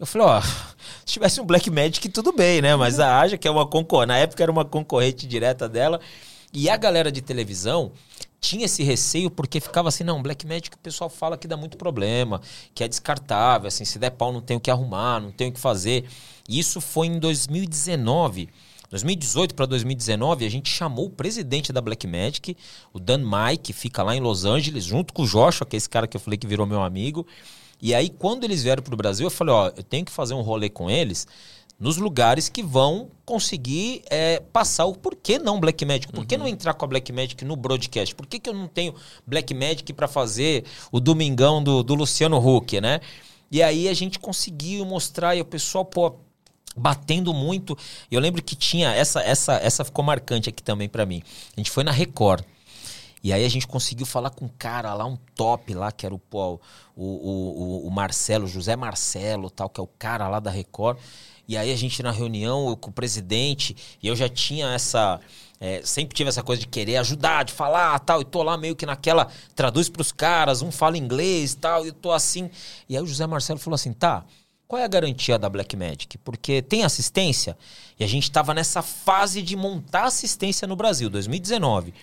Eu 0.00 0.06
falei, 0.06 0.28
ó, 0.28 0.40
se 1.04 1.12
tivesse 1.12 1.38
um 1.38 1.44
Blackmagic, 1.44 2.08
tudo 2.08 2.32
bem, 2.32 2.62
né? 2.62 2.74
Mas 2.74 2.98
a 2.98 3.20
Aja, 3.20 3.36
que 3.36 3.46
é 3.46 3.50
uma 3.50 3.66
concorrente, 3.66 4.08
na 4.08 4.16
época 4.16 4.42
era 4.42 4.50
uma 4.50 4.64
concorrente 4.64 5.26
direta 5.26 5.68
dela. 5.68 6.00
E 6.54 6.70
a 6.70 6.76
galera 6.78 7.12
de 7.12 7.20
televisão 7.20 7.92
tinha 8.40 8.64
esse 8.64 8.82
receio 8.82 9.30
porque 9.30 9.60
ficava 9.60 9.90
assim, 9.90 10.04
não, 10.04 10.22
Blackmagic 10.22 10.74
o 10.74 10.78
pessoal 10.78 11.10
fala 11.10 11.36
que 11.36 11.46
dá 11.46 11.54
muito 11.54 11.76
problema, 11.76 12.40
que 12.74 12.82
é 12.82 12.88
descartável, 12.88 13.68
assim, 13.68 13.84
se 13.84 13.98
der 13.98 14.12
pau 14.12 14.32
não 14.32 14.40
tem 14.40 14.56
o 14.56 14.60
que 14.60 14.70
arrumar, 14.70 15.20
não 15.20 15.30
tem 15.30 15.50
o 15.50 15.52
que 15.52 15.60
fazer. 15.60 16.06
E 16.48 16.58
isso 16.58 16.80
foi 16.80 17.08
em 17.08 17.18
2019. 17.18 18.48
2018 18.90 19.54
para 19.54 19.66
2019, 19.66 20.46
a 20.46 20.48
gente 20.48 20.70
chamou 20.70 21.06
o 21.06 21.10
presidente 21.10 21.72
da 21.72 21.80
Blackmagic, 21.80 22.56
o 22.92 22.98
Dan 22.98 23.18
Mike, 23.18 23.64
que 23.64 23.72
fica 23.72 24.02
lá 24.02 24.16
em 24.16 24.20
Los 24.20 24.44
Angeles, 24.44 24.84
junto 24.84 25.12
com 25.12 25.22
o 25.22 25.26
Joshua, 25.26 25.66
que 25.66 25.76
é 25.76 25.78
esse 25.78 25.88
cara 25.88 26.06
que 26.06 26.16
eu 26.16 26.20
falei 26.20 26.38
que 26.38 26.46
virou 26.46 26.66
meu 26.66 26.82
amigo. 26.82 27.26
E 27.80 27.94
aí, 27.94 28.08
quando 28.08 28.44
eles 28.44 28.62
vieram 28.62 28.82
para 28.82 28.94
o 28.94 28.96
Brasil, 28.96 29.26
eu 29.26 29.30
falei: 29.30 29.54
ó, 29.54 29.66
eu 29.68 29.82
tenho 29.82 30.04
que 30.04 30.12
fazer 30.12 30.34
um 30.34 30.40
rolê 30.40 30.68
com 30.68 30.90
eles 30.90 31.26
nos 31.78 31.96
lugares 31.96 32.48
que 32.48 32.62
vão 32.62 33.08
conseguir 33.24 34.02
é, 34.10 34.40
passar 34.52 34.86
o 34.86 34.94
porquê 34.94 35.38
não 35.38 35.60
Blackmagic. 35.60 36.12
Por 36.12 36.26
que 36.26 36.36
não 36.36 36.48
entrar 36.48 36.74
com 36.74 36.84
a 36.84 36.88
Blackmagic 36.88 37.44
no 37.44 37.54
broadcast? 37.54 38.14
Por 38.14 38.26
que, 38.26 38.40
que 38.40 38.50
eu 38.50 38.54
não 38.54 38.66
tenho 38.66 38.94
Blackmagic 39.24 39.92
para 39.92 40.08
fazer 40.08 40.64
o 40.90 40.98
domingão 40.98 41.62
do, 41.62 41.84
do 41.84 41.94
Luciano 41.94 42.36
Huck, 42.36 42.80
né? 42.80 43.00
E 43.50 43.62
aí 43.62 43.88
a 43.88 43.94
gente 43.94 44.18
conseguiu 44.18 44.84
mostrar 44.84 45.36
e 45.36 45.40
o 45.40 45.44
pessoal, 45.44 45.84
pô, 45.84 46.16
batendo 46.78 47.32
muito. 47.34 47.76
E 48.10 48.14
eu 48.14 48.20
lembro 48.20 48.42
que 48.42 48.54
tinha 48.56 48.92
essa 48.94 49.20
essa 49.22 49.54
essa 49.54 49.84
ficou 49.84 50.04
marcante 50.04 50.48
aqui 50.48 50.62
também 50.62 50.88
para 50.88 51.04
mim. 51.04 51.22
A 51.56 51.60
gente 51.60 51.70
foi 51.70 51.84
na 51.84 51.90
Record. 51.92 52.44
E 53.22 53.32
aí 53.32 53.44
a 53.44 53.48
gente 53.48 53.66
conseguiu 53.66 54.06
falar 54.06 54.30
com 54.30 54.44
um 54.44 54.50
cara 54.58 54.94
lá, 54.94 55.04
um 55.04 55.16
top 55.34 55.74
lá, 55.74 55.90
que 55.90 56.06
era 56.06 56.14
o, 56.14 56.18
pô, 56.18 56.60
o, 56.96 57.04
o, 57.04 57.86
o- 57.88 57.90
Marcelo, 57.90 58.46
José 58.46 58.76
Marcelo, 58.76 59.50
tal, 59.50 59.68
que 59.68 59.80
é 59.80 59.82
o 59.82 59.88
cara 59.98 60.28
lá 60.28 60.38
da 60.38 60.50
Record. 60.52 60.98
E 61.48 61.56
aí 61.56 61.72
a 61.72 61.76
gente 61.76 62.00
na 62.02 62.12
reunião 62.12 62.68
eu 62.68 62.76
com 62.76 62.90
o 62.90 62.92
presidente, 62.92 63.76
e 64.02 64.06
eu 64.06 64.14
já 64.14 64.28
tinha 64.28 64.68
essa. 64.68 65.18
é, 65.60 65.80
sempre 65.82 66.14
tive 66.14 66.28
essa 66.28 66.42
coisa 66.44 66.60
de 66.60 66.68
querer 66.68 66.98
ajudar, 66.98 67.44
de 67.44 67.52
falar 67.52 67.98
tal, 68.00 68.20
e 68.20 68.24
tô 68.24 68.42
lá 68.42 68.56
meio 68.56 68.76
que 68.76 68.86
naquela. 68.86 69.26
Traduz 69.56 69.88
pros 69.88 70.12
caras, 70.12 70.62
um 70.62 70.70
fala 70.70 70.96
inglês 70.96 71.54
tal, 71.56 71.84
e 71.84 71.88
eu 71.88 71.92
tô 71.94 72.12
assim. 72.12 72.48
E 72.88 72.96
aí 72.96 73.02
o 73.02 73.06
José 73.06 73.26
Marcelo 73.26 73.58
falou 73.58 73.74
assim: 73.74 73.92
tá, 73.92 74.24
qual 74.68 74.82
é 74.82 74.84
a 74.84 74.88
garantia 74.88 75.38
da 75.38 75.48
Blackmagic? 75.48 76.18
Porque 76.18 76.60
tem 76.60 76.84
assistência, 76.84 77.56
e 77.98 78.04
a 78.04 78.06
gente 78.06 78.24
estava 78.24 78.52
nessa 78.52 78.82
fase 78.82 79.40
de 79.40 79.56
montar 79.56 80.04
assistência 80.04 80.68
no 80.68 80.76
Brasil, 80.76 81.08
2019. 81.08 81.94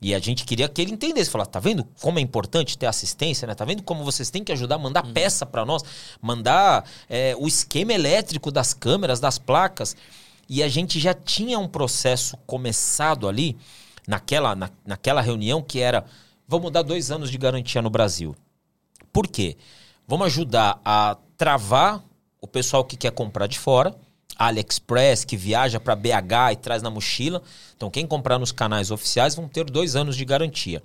E 0.00 0.14
a 0.14 0.18
gente 0.18 0.44
queria 0.44 0.66
que 0.66 0.80
ele 0.80 0.92
entendesse, 0.92 1.30
falar, 1.30 1.44
tá 1.44 1.60
vendo 1.60 1.86
como 2.00 2.18
é 2.18 2.22
importante 2.22 2.78
ter 2.78 2.86
assistência, 2.86 3.46
né? 3.46 3.54
Tá 3.54 3.66
vendo 3.66 3.82
como 3.82 4.02
vocês 4.02 4.30
têm 4.30 4.42
que 4.42 4.52
ajudar, 4.52 4.78
mandar 4.78 5.02
peça 5.12 5.44
para 5.44 5.66
nós, 5.66 5.82
mandar 6.20 6.88
é, 7.10 7.36
o 7.38 7.46
esquema 7.46 7.92
elétrico 7.92 8.50
das 8.50 8.72
câmeras, 8.72 9.20
das 9.20 9.38
placas. 9.38 9.94
E 10.48 10.62
a 10.62 10.68
gente 10.68 10.98
já 10.98 11.12
tinha 11.12 11.58
um 11.58 11.68
processo 11.68 12.38
começado 12.46 13.28
ali, 13.28 13.56
naquela, 14.08 14.54
na, 14.54 14.70
naquela 14.84 15.20
reunião, 15.20 15.62
que 15.62 15.78
era, 15.78 16.06
vamos 16.48 16.70
dar 16.72 16.82
dois 16.82 17.10
anos 17.10 17.30
de 17.30 17.36
garantia 17.36 17.82
no 17.82 17.90
Brasil. 17.90 18.34
Por 19.12 19.28
quê? 19.28 19.58
Vamos 20.08 20.26
ajudar 20.26 20.80
a 20.84 21.16
travar 21.36 22.02
o 22.44 22.46
pessoal 22.46 22.84
que 22.84 22.94
quer 22.94 23.10
comprar 23.10 23.46
de 23.46 23.58
fora, 23.58 23.96
AliExpress, 24.36 25.24
que 25.24 25.34
viaja 25.34 25.80
para 25.80 25.96
BH 25.96 26.52
e 26.52 26.56
traz 26.56 26.82
na 26.82 26.90
mochila. 26.90 27.42
Então, 27.74 27.90
quem 27.90 28.06
comprar 28.06 28.38
nos 28.38 28.52
canais 28.52 28.90
oficiais 28.90 29.34
vão 29.34 29.48
ter 29.48 29.64
dois 29.64 29.96
anos 29.96 30.14
de 30.14 30.26
garantia. 30.26 30.82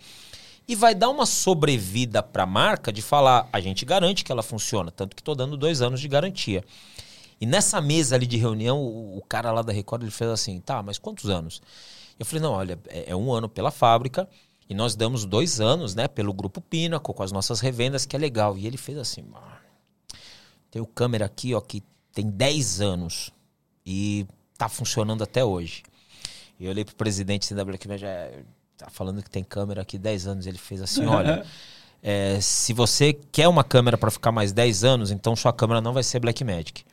E 0.65 0.73
vai 0.73 0.95
dar 0.95 1.09
uma 1.09 1.25
sobrevida 1.25 2.23
para 2.23 2.43
a 2.43 2.45
marca 2.45 2.93
de 2.93 3.01
falar, 3.01 3.49
a 3.51 3.59
gente 3.59 3.83
garante 3.83 4.23
que 4.23 4.31
ela 4.31 4.41
funciona, 4.41 4.89
tanto 4.89 5.17
que 5.17 5.21
estou 5.21 5.35
dando 5.35 5.57
dois 5.57 5.81
anos 5.81 5.99
de 5.99 6.07
garantia. 6.07 6.63
E 7.41 7.45
nessa 7.45 7.81
mesa 7.81 8.15
ali 8.15 8.25
de 8.25 8.37
reunião, 8.37 8.81
o, 8.81 9.21
cara 9.27 9.51
lá 9.51 9.61
da 9.61 9.73
Record 9.73 10.03
ele 10.03 10.11
fez 10.11 10.29
assim: 10.29 10.61
tá, 10.61 10.81
mas 10.81 10.97
quantos 10.97 11.29
anos? 11.29 11.61
Eu 12.17 12.25
falei: 12.25 12.41
não, 12.41 12.53
olha, 12.53 12.79
é, 12.87 13.11
é 13.11 13.15
um 13.15 13.33
ano 13.33 13.49
pela 13.49 13.71
fábrica 13.71 14.29
e 14.69 14.73
nós 14.73 14.95
damos 14.95 15.25
dois 15.25 15.59
anos, 15.59 15.93
né, 15.93 16.07
pelo 16.07 16.31
Grupo 16.31 16.61
Pinnacle, 16.61 17.13
com 17.13 17.23
as 17.23 17.33
nossas 17.33 17.59
revendas, 17.59 18.05
que 18.05 18.15
é 18.15 18.19
legal. 18.19 18.57
E 18.57 18.65
ele 18.65 18.77
fez 18.77 18.97
assim: 18.97 19.25
"Ah, 19.35 19.58
tem 20.71 20.81
o 20.81 20.85
câmera 20.85 21.25
aqui, 21.25 21.53
ó, 21.53 21.61
que 21.61 21.83
tem 22.13 22.29
10 22.29 22.81
anos 22.81 23.31
e 23.85 24.25
tá 24.57 24.67
funcionando 24.69 25.23
até 25.23 25.43
hoje. 25.43 25.83
E 26.59 26.65
eu 26.65 26.71
olhei 26.71 26.83
pro 26.83 26.95
presidente 26.95 27.53
da 27.53 27.63
Black 27.63 27.87
Magic, 27.87 28.05
é, 28.05 28.43
tá 28.77 28.89
falando 28.89 29.23
que 29.23 29.29
tem 29.29 29.43
câmera 29.43 29.81
aqui 29.81 29.97
10 29.97 30.27
anos. 30.27 30.47
Ele 30.47 30.57
fez 30.57 30.81
assim: 30.81 31.05
olha. 31.05 31.45
É, 32.01 32.39
se 32.41 32.71
você 32.71 33.13
quer 33.31 33.47
uma 33.47 33.63
câmera 33.63 33.97
para 33.97 34.09
ficar 34.09 34.31
mais 34.31 34.53
10 34.53 34.83
anos, 34.83 35.11
então 35.11 35.35
sua 35.35 35.51
câmera 35.51 35.81
não 35.81 35.93
vai 35.93 36.03
ser 36.03 36.19
Blackmagic. 36.19 36.83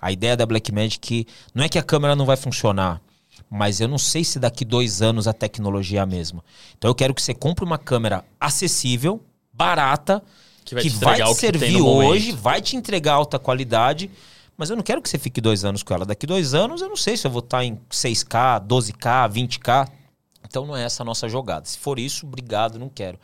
A 0.00 0.10
ideia 0.10 0.36
da 0.36 0.46
Blackmagic 0.46 1.26
não 1.54 1.64
é 1.64 1.68
que 1.68 1.78
a 1.78 1.82
câmera 1.82 2.16
não 2.16 2.24
vai 2.24 2.36
funcionar, 2.36 3.02
mas 3.50 3.80
eu 3.80 3.88
não 3.88 3.98
sei 3.98 4.24
se 4.24 4.38
daqui 4.38 4.64
dois 4.64 5.02
anos 5.02 5.28
a 5.28 5.32
tecnologia 5.32 6.00
é 6.00 6.02
a 6.02 6.06
mesma. 6.06 6.42
Então 6.76 6.90
eu 6.90 6.94
quero 6.94 7.14
que 7.14 7.20
você 7.20 7.34
compre 7.34 7.64
uma 7.64 7.78
câmera 7.78 8.24
acessível, 8.40 9.22
barata, 9.52 10.22
Que 10.70 10.74
vai 10.74 10.82
que 10.84 10.90
te 10.90 10.96
vai 10.98 11.22
te 11.22 11.34
servir 11.34 11.80
hoje, 11.80 12.32
vai 12.32 12.62
te 12.62 12.76
entregar 12.76 13.14
alta 13.14 13.38
qualidade, 13.38 14.10
mas 14.56 14.70
eu 14.70 14.76
não 14.76 14.82
quero 14.82 15.02
que 15.02 15.08
você 15.08 15.18
fique 15.18 15.40
dois 15.40 15.64
anos 15.64 15.82
com 15.82 15.92
ela. 15.92 16.06
Daqui 16.06 16.26
dois 16.26 16.54
anos 16.54 16.80
eu 16.80 16.88
não 16.88 16.96
sei 16.96 17.16
se 17.16 17.26
eu 17.26 17.30
vou 17.30 17.40
estar 17.40 17.64
em 17.64 17.78
6K, 17.90 18.66
12K, 18.66 19.30
20K. 19.30 19.88
Então 20.46 20.66
não 20.66 20.76
é 20.76 20.84
essa 20.84 21.02
a 21.02 21.06
nossa 21.06 21.28
jogada. 21.28 21.66
Se 21.66 21.78
for 21.78 21.98
isso, 21.98 22.26
obrigado, 22.26 22.78
não 22.78 22.88
quero. 22.88 23.18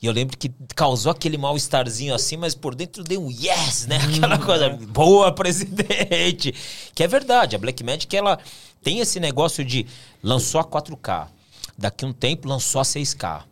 E 0.00 0.06
eu 0.06 0.12
lembro 0.12 0.36
que 0.36 0.52
causou 0.74 1.10
aquele 1.10 1.38
mal-estarzinho 1.38 2.14
assim, 2.14 2.36
mas 2.36 2.54
por 2.54 2.74
dentro 2.74 3.02
deu 3.02 3.24
um 3.24 3.30
yes, 3.30 3.86
né? 3.86 3.96
Aquela 4.14 4.38
coisa, 4.38 4.68
boa, 4.68 5.32
presidente. 5.32 6.54
Que 6.94 7.02
é 7.02 7.08
verdade, 7.08 7.56
a 7.56 7.58
Blackmagic, 7.58 8.14
ela 8.14 8.38
tem 8.82 9.00
esse 9.00 9.18
negócio 9.18 9.64
de 9.64 9.86
lançou 10.22 10.60
a 10.60 10.64
4K, 10.64 11.28
daqui 11.76 12.04
um 12.04 12.12
tempo 12.12 12.48
lançou 12.48 12.80
a 12.80 12.84
6K. 12.84 13.42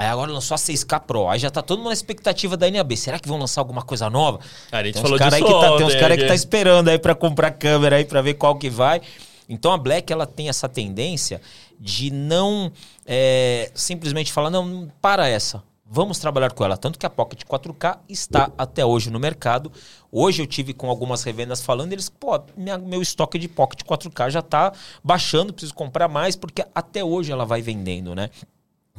Aí 0.00 0.06
agora 0.06 0.32
lançou 0.32 0.54
a 0.54 0.58
6K 0.58 0.98
Pro. 1.00 1.28
Aí 1.28 1.38
já 1.38 1.50
tá 1.50 1.60
todo 1.60 1.78
mundo 1.80 1.88
na 1.88 1.92
expectativa 1.92 2.56
da 2.56 2.70
NAB. 2.70 2.96
Será 2.96 3.18
que 3.18 3.28
vão 3.28 3.36
lançar 3.38 3.60
alguma 3.60 3.82
coisa 3.82 4.08
nova? 4.08 4.38
Cara, 4.70 4.82
a 4.82 4.86
gente 4.86 4.94
Tem 4.94 5.02
falou 5.02 5.18
cara 5.18 5.36
aí 5.36 5.42
disso 5.42 5.54
que 5.54 5.60
tá, 5.60 5.76
tem 5.76 5.86
uns 5.86 5.94
caras 5.94 6.16
que 6.16 6.26
tá 6.26 6.34
esperando 6.34 6.88
aí 6.88 6.98
pra 6.98 7.14
comprar 7.14 7.50
câmera 7.50 7.96
aí 7.96 8.06
pra 8.06 8.22
ver 8.22 8.32
qual 8.34 8.56
que 8.56 8.70
vai. 8.70 9.02
Então 9.46 9.70
a 9.72 9.76
Black 9.76 10.10
ela 10.10 10.24
tem 10.26 10.48
essa 10.48 10.70
tendência 10.70 11.38
de 11.78 12.10
não 12.10 12.72
é, 13.06 13.70
simplesmente 13.74 14.32
falar 14.32 14.48
não 14.48 14.90
para 15.02 15.28
essa. 15.28 15.62
Vamos 15.92 16.18
trabalhar 16.18 16.52
com 16.52 16.64
ela. 16.64 16.76
Tanto 16.78 16.98
que 16.98 17.04
a 17.04 17.10
Pocket 17.10 17.42
4K 17.44 17.98
está 18.08 18.50
até 18.56 18.86
hoje 18.86 19.10
no 19.10 19.18
mercado. 19.20 19.70
Hoje 20.10 20.40
eu 20.40 20.46
tive 20.46 20.72
com 20.72 20.88
algumas 20.88 21.24
revendas 21.24 21.60
falando, 21.60 21.92
eles, 21.92 22.08
pô, 22.08 22.40
minha- 22.56 22.78
meu 22.78 23.02
estoque 23.02 23.38
de 23.38 23.48
Pocket 23.48 23.82
4K 23.82 24.30
já 24.30 24.40
tá 24.40 24.72
baixando, 25.04 25.52
preciso 25.52 25.74
comprar 25.74 26.08
mais, 26.08 26.36
porque 26.36 26.64
até 26.74 27.04
hoje 27.04 27.32
ela 27.32 27.44
vai 27.44 27.60
vendendo, 27.60 28.14
né? 28.14 28.30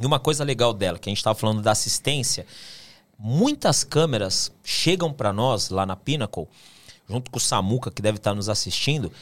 E 0.02 0.06
uma 0.06 0.18
coisa 0.18 0.42
legal 0.42 0.74
dela, 0.74 0.98
que 0.98 1.08
a 1.08 1.12
gente 1.12 1.18
estava 1.18 1.38
falando 1.38 1.62
da 1.62 1.70
assistência, 1.70 2.44
muitas 3.16 3.84
câmeras 3.84 4.50
chegam 4.64 5.12
para 5.12 5.32
nós 5.32 5.70
lá 5.70 5.86
na 5.86 5.94
Pinnacle, 5.94 6.48
junto 7.08 7.30
com 7.30 7.36
o 7.36 7.40
Samuca, 7.40 7.88
que 7.88 8.02
deve 8.02 8.18
estar 8.18 8.34
nos 8.34 8.48
assistindo, 8.48 9.12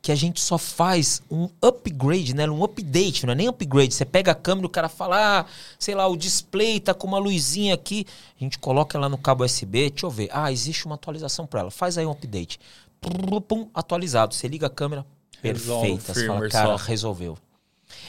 que 0.00 0.10
a 0.10 0.14
gente 0.14 0.40
só 0.40 0.56
faz 0.56 1.22
um 1.30 1.46
upgrade, 1.60 2.34
né? 2.34 2.48
Um 2.48 2.64
update, 2.64 3.26
não 3.26 3.32
é 3.32 3.36
nem 3.36 3.48
upgrade. 3.48 3.92
Você 3.92 4.06
pega 4.06 4.32
a 4.32 4.34
câmera 4.34 4.64
e 4.64 4.68
o 4.68 4.70
cara 4.70 4.88
fala, 4.88 5.40
ah, 5.40 5.46
sei 5.78 5.94
lá, 5.94 6.06
o 6.06 6.16
display 6.16 6.80
tá 6.80 6.94
com 6.94 7.06
uma 7.06 7.18
luzinha 7.18 7.74
aqui. 7.74 8.06
A 8.40 8.42
gente 8.42 8.58
coloca 8.58 8.96
ela 8.96 9.10
no 9.10 9.18
cabo 9.18 9.44
USB, 9.44 9.90
deixa 9.90 10.06
eu 10.06 10.10
ver. 10.10 10.30
Ah, 10.32 10.50
existe 10.50 10.86
uma 10.86 10.94
atualização 10.94 11.46
para 11.46 11.60
ela. 11.60 11.70
Faz 11.70 11.98
aí 11.98 12.06
um 12.06 12.12
update. 12.12 12.58
Pum, 12.98 13.68
atualizado. 13.74 14.34
Você 14.34 14.48
liga 14.48 14.68
a 14.68 14.70
câmera, 14.70 15.04
Resolve, 15.42 15.88
perfeita. 15.88 16.14
Você 16.14 16.26
fala, 16.26 16.48
cara, 16.48 16.78
só. 16.78 16.84
resolveu. 16.84 17.36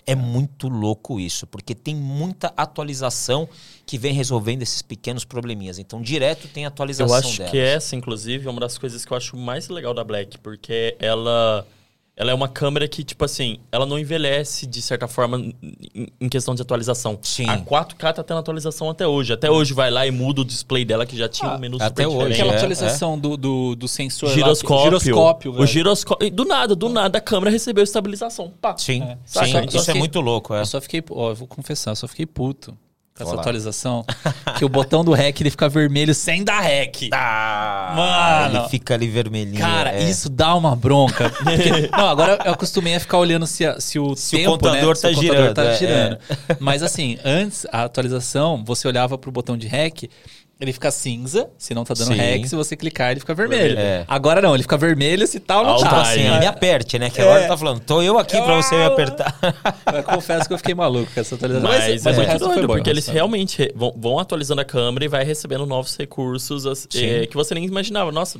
É 0.05 0.15
muito 0.15 0.67
louco 0.67 1.19
isso, 1.19 1.45
porque 1.45 1.75
tem 1.75 1.95
muita 1.95 2.51
atualização 2.57 3.47
que 3.85 3.97
vem 3.97 4.13
resolvendo 4.13 4.61
esses 4.63 4.81
pequenos 4.81 5.23
probleminhas. 5.23 5.77
Então, 5.77 6.01
direto 6.01 6.47
tem 6.47 6.65
atualização 6.65 7.15
Eu 7.15 7.19
acho 7.19 7.37
delas. 7.37 7.51
que 7.51 7.57
essa, 7.59 7.95
inclusive, 7.95 8.47
é 8.47 8.49
uma 8.49 8.59
das 8.59 8.77
coisas 8.77 9.05
que 9.05 9.13
eu 9.13 9.17
acho 9.17 9.37
mais 9.37 9.69
legal 9.69 9.93
da 9.93 10.03
Black, 10.03 10.37
porque 10.39 10.95
ela, 10.99 11.65
ela 12.21 12.29
é 12.29 12.33
uma 12.35 12.47
câmera 12.47 12.87
que, 12.87 13.03
tipo 13.03 13.25
assim, 13.25 13.57
ela 13.71 13.83
não 13.83 13.97
envelhece 13.97 14.67
de 14.67 14.79
certa 14.79 15.07
forma 15.07 15.39
em, 16.19 16.29
questão 16.29 16.53
de 16.53 16.61
atualização. 16.61 17.17
Sim. 17.23 17.49
A 17.49 17.57
4K 17.57 18.13
tá 18.13 18.23
tendo 18.23 18.37
atualização 18.39 18.89
até 18.91 19.07
hoje. 19.07 19.33
Até 19.33 19.49
hoje 19.49 19.73
vai 19.73 19.89
lá 19.89 20.05
e 20.05 20.11
muda 20.11 20.41
o 20.41 20.45
display 20.45 20.85
dela, 20.85 21.03
que 21.05 21.17
já 21.17 21.27
tinha 21.27 21.49
Ah, 21.49 21.55
um 21.55 21.59
menu 21.59 21.77
até 21.81 22.03
super 22.03 22.07
hoje, 22.07 22.13
diferente. 22.17 22.33
Aquela 22.41 22.53
É, 22.53 22.57
atualização 22.57 23.17
Do, 23.19 23.35
do, 23.35 23.75
do 23.75 23.87
sensor 23.87 24.29
lá, 24.29 24.35
que- 24.35 24.39
Giroscópio. 24.41 24.83
giroscópio, 24.99 25.51
o 25.51 25.53
velho. 25.55 25.67
giroscópio. 25.67 26.27
e 26.27 26.29
Do 26.29 26.45
nada, 26.45 26.75
do 26.75 26.87
nada, 26.89 27.17
a 27.17 27.21
câmera 27.21 27.49
recebeu 27.49 27.83
estabilização. 27.83 28.53
Pá. 28.61 28.77
Sim, 28.77 29.01
É. 29.01 29.17
sim. 29.25 29.51
Saca? 29.51 29.65
isso 29.65 29.79
fiquei- 29.79 29.95
é 29.95 29.97
muito 29.97 30.21
louco. 30.21 30.53
É. 30.53 30.61
Eu 30.61 30.65
só 30.67 30.79
fiquei, 30.79 31.03
ó, 31.09 31.29
eu 31.31 31.35
vou 31.35 31.47
confessar, 31.47 31.91
eu 31.91 31.95
só 31.95 32.07
fiquei 32.07 32.27
puto 32.27 32.77
com 33.15 33.23
essa 33.23 33.31
Olá. 33.33 33.41
atualização. 33.41 34.05
que 34.57 34.65
o 34.65 34.69
botão 34.69 35.03
do 35.03 35.11
REC 35.13 35.41
ele 35.41 35.49
fica 35.49 35.67
vermelho 35.69 36.13
sem 36.15 36.43
dar 36.43 36.59
REC. 36.61 37.09
Ah, 37.13 37.93
Mano. 37.95 38.59
ele 38.61 38.69
fica 38.69 38.93
ali 38.93 39.07
vermelhinho. 39.07 39.59
Cara, 39.59 39.91
é. 39.93 40.03
isso 40.09 40.29
dá 40.29 40.55
uma 40.55 40.75
bronca. 40.75 41.29
Porque- 41.29 41.89
não, 41.95 42.07
agora 42.07 42.39
eu 42.45 42.53
acostumei 42.53 42.95
a 42.95 42.99
ficar 42.99 43.17
olhando 43.17 43.45
se, 43.45 43.65
a- 43.65 43.79
se 43.79 43.99
o 43.99 44.15
Se 44.15 44.35
o 44.35 44.39
tempo, 44.39 44.51
contador 44.51 44.81
né, 44.81 44.93
tá 44.93 44.95
se 44.95 45.07
o 45.07 45.15
contador 45.15 45.35
girando, 45.35 45.53
tá 45.55 45.63
é, 45.65 45.75
girando. 45.77 46.17
Mas 46.59 46.83
assim, 46.83 47.17
antes, 47.23 47.65
a 47.71 47.83
atualização, 47.83 48.63
você 48.65 48.87
olhava 48.87 49.17
pro 49.17 49.31
botão 49.31 49.57
de 49.57 49.67
REC, 49.67 50.09
ele 50.61 50.71
fica 50.71 50.91
cinza, 50.91 51.49
se 51.57 51.73
não 51.73 51.83
tá 51.83 51.93
dando 51.95 52.07
Sim. 52.09 52.13
REC, 52.15 52.47
se 52.47 52.55
você 52.55 52.75
clicar 52.77 53.11
ele 53.11 53.19
fica 53.19 53.33
vermelho. 53.33 53.77
É. 53.77 54.05
Agora 54.07 54.41
não, 54.41 54.53
ele 54.53 54.61
fica 54.63 54.77
vermelho 54.77 55.25
se 55.25 55.39
tal 55.39 55.63
não 55.63 55.71
Alto 55.71 55.83
tá. 55.89 56.01
assim, 56.03 56.27
Aí. 56.27 56.39
me 56.39 56.45
aperte, 56.45 56.99
né? 56.99 57.09
Que 57.09 57.19
agora 57.21 57.39
É. 57.39 57.41
ele 57.41 57.47
tá 57.49 57.57
falando, 57.57 57.79
tô 57.79 58.01
eu 58.01 58.17
aqui 58.19 58.39
pra 58.41 58.55
você 58.55 58.75
me 58.75 58.83
apertar. 58.85 59.35
Eu 59.93 60.03
confesso 60.03 60.47
que 60.47 60.53
eu 60.53 60.57
fiquei 60.57 60.73
maluco 60.75 61.11
com 61.13 61.19
essa 61.19 61.35
atualização. 61.35 61.69
Mas, 61.69 62.05
é 62.05 62.09
o 62.09 62.13
muito 62.15 62.27
resto 62.27 62.45
foi 62.45 62.53
doido, 62.55 62.67
bom. 62.67 62.73
porque 62.75 62.89
eles 62.89 63.07
realmente 63.07 63.57
re- 63.57 63.71
vão, 63.75 63.93
vão 63.97 64.19
atualizando 64.19 64.61
a 64.61 64.65
câmera 64.65 65.03
e 65.05 65.07
vai 65.07 65.23
recebendo 65.23 65.65
novos 65.65 65.95
recursos 65.97 66.65
as- 66.65 66.87
é, 66.95 67.25
que 67.25 67.35
você 67.35 67.53
nem 67.53 67.65
imaginava. 67.65 68.11
Nossa, 68.11 68.39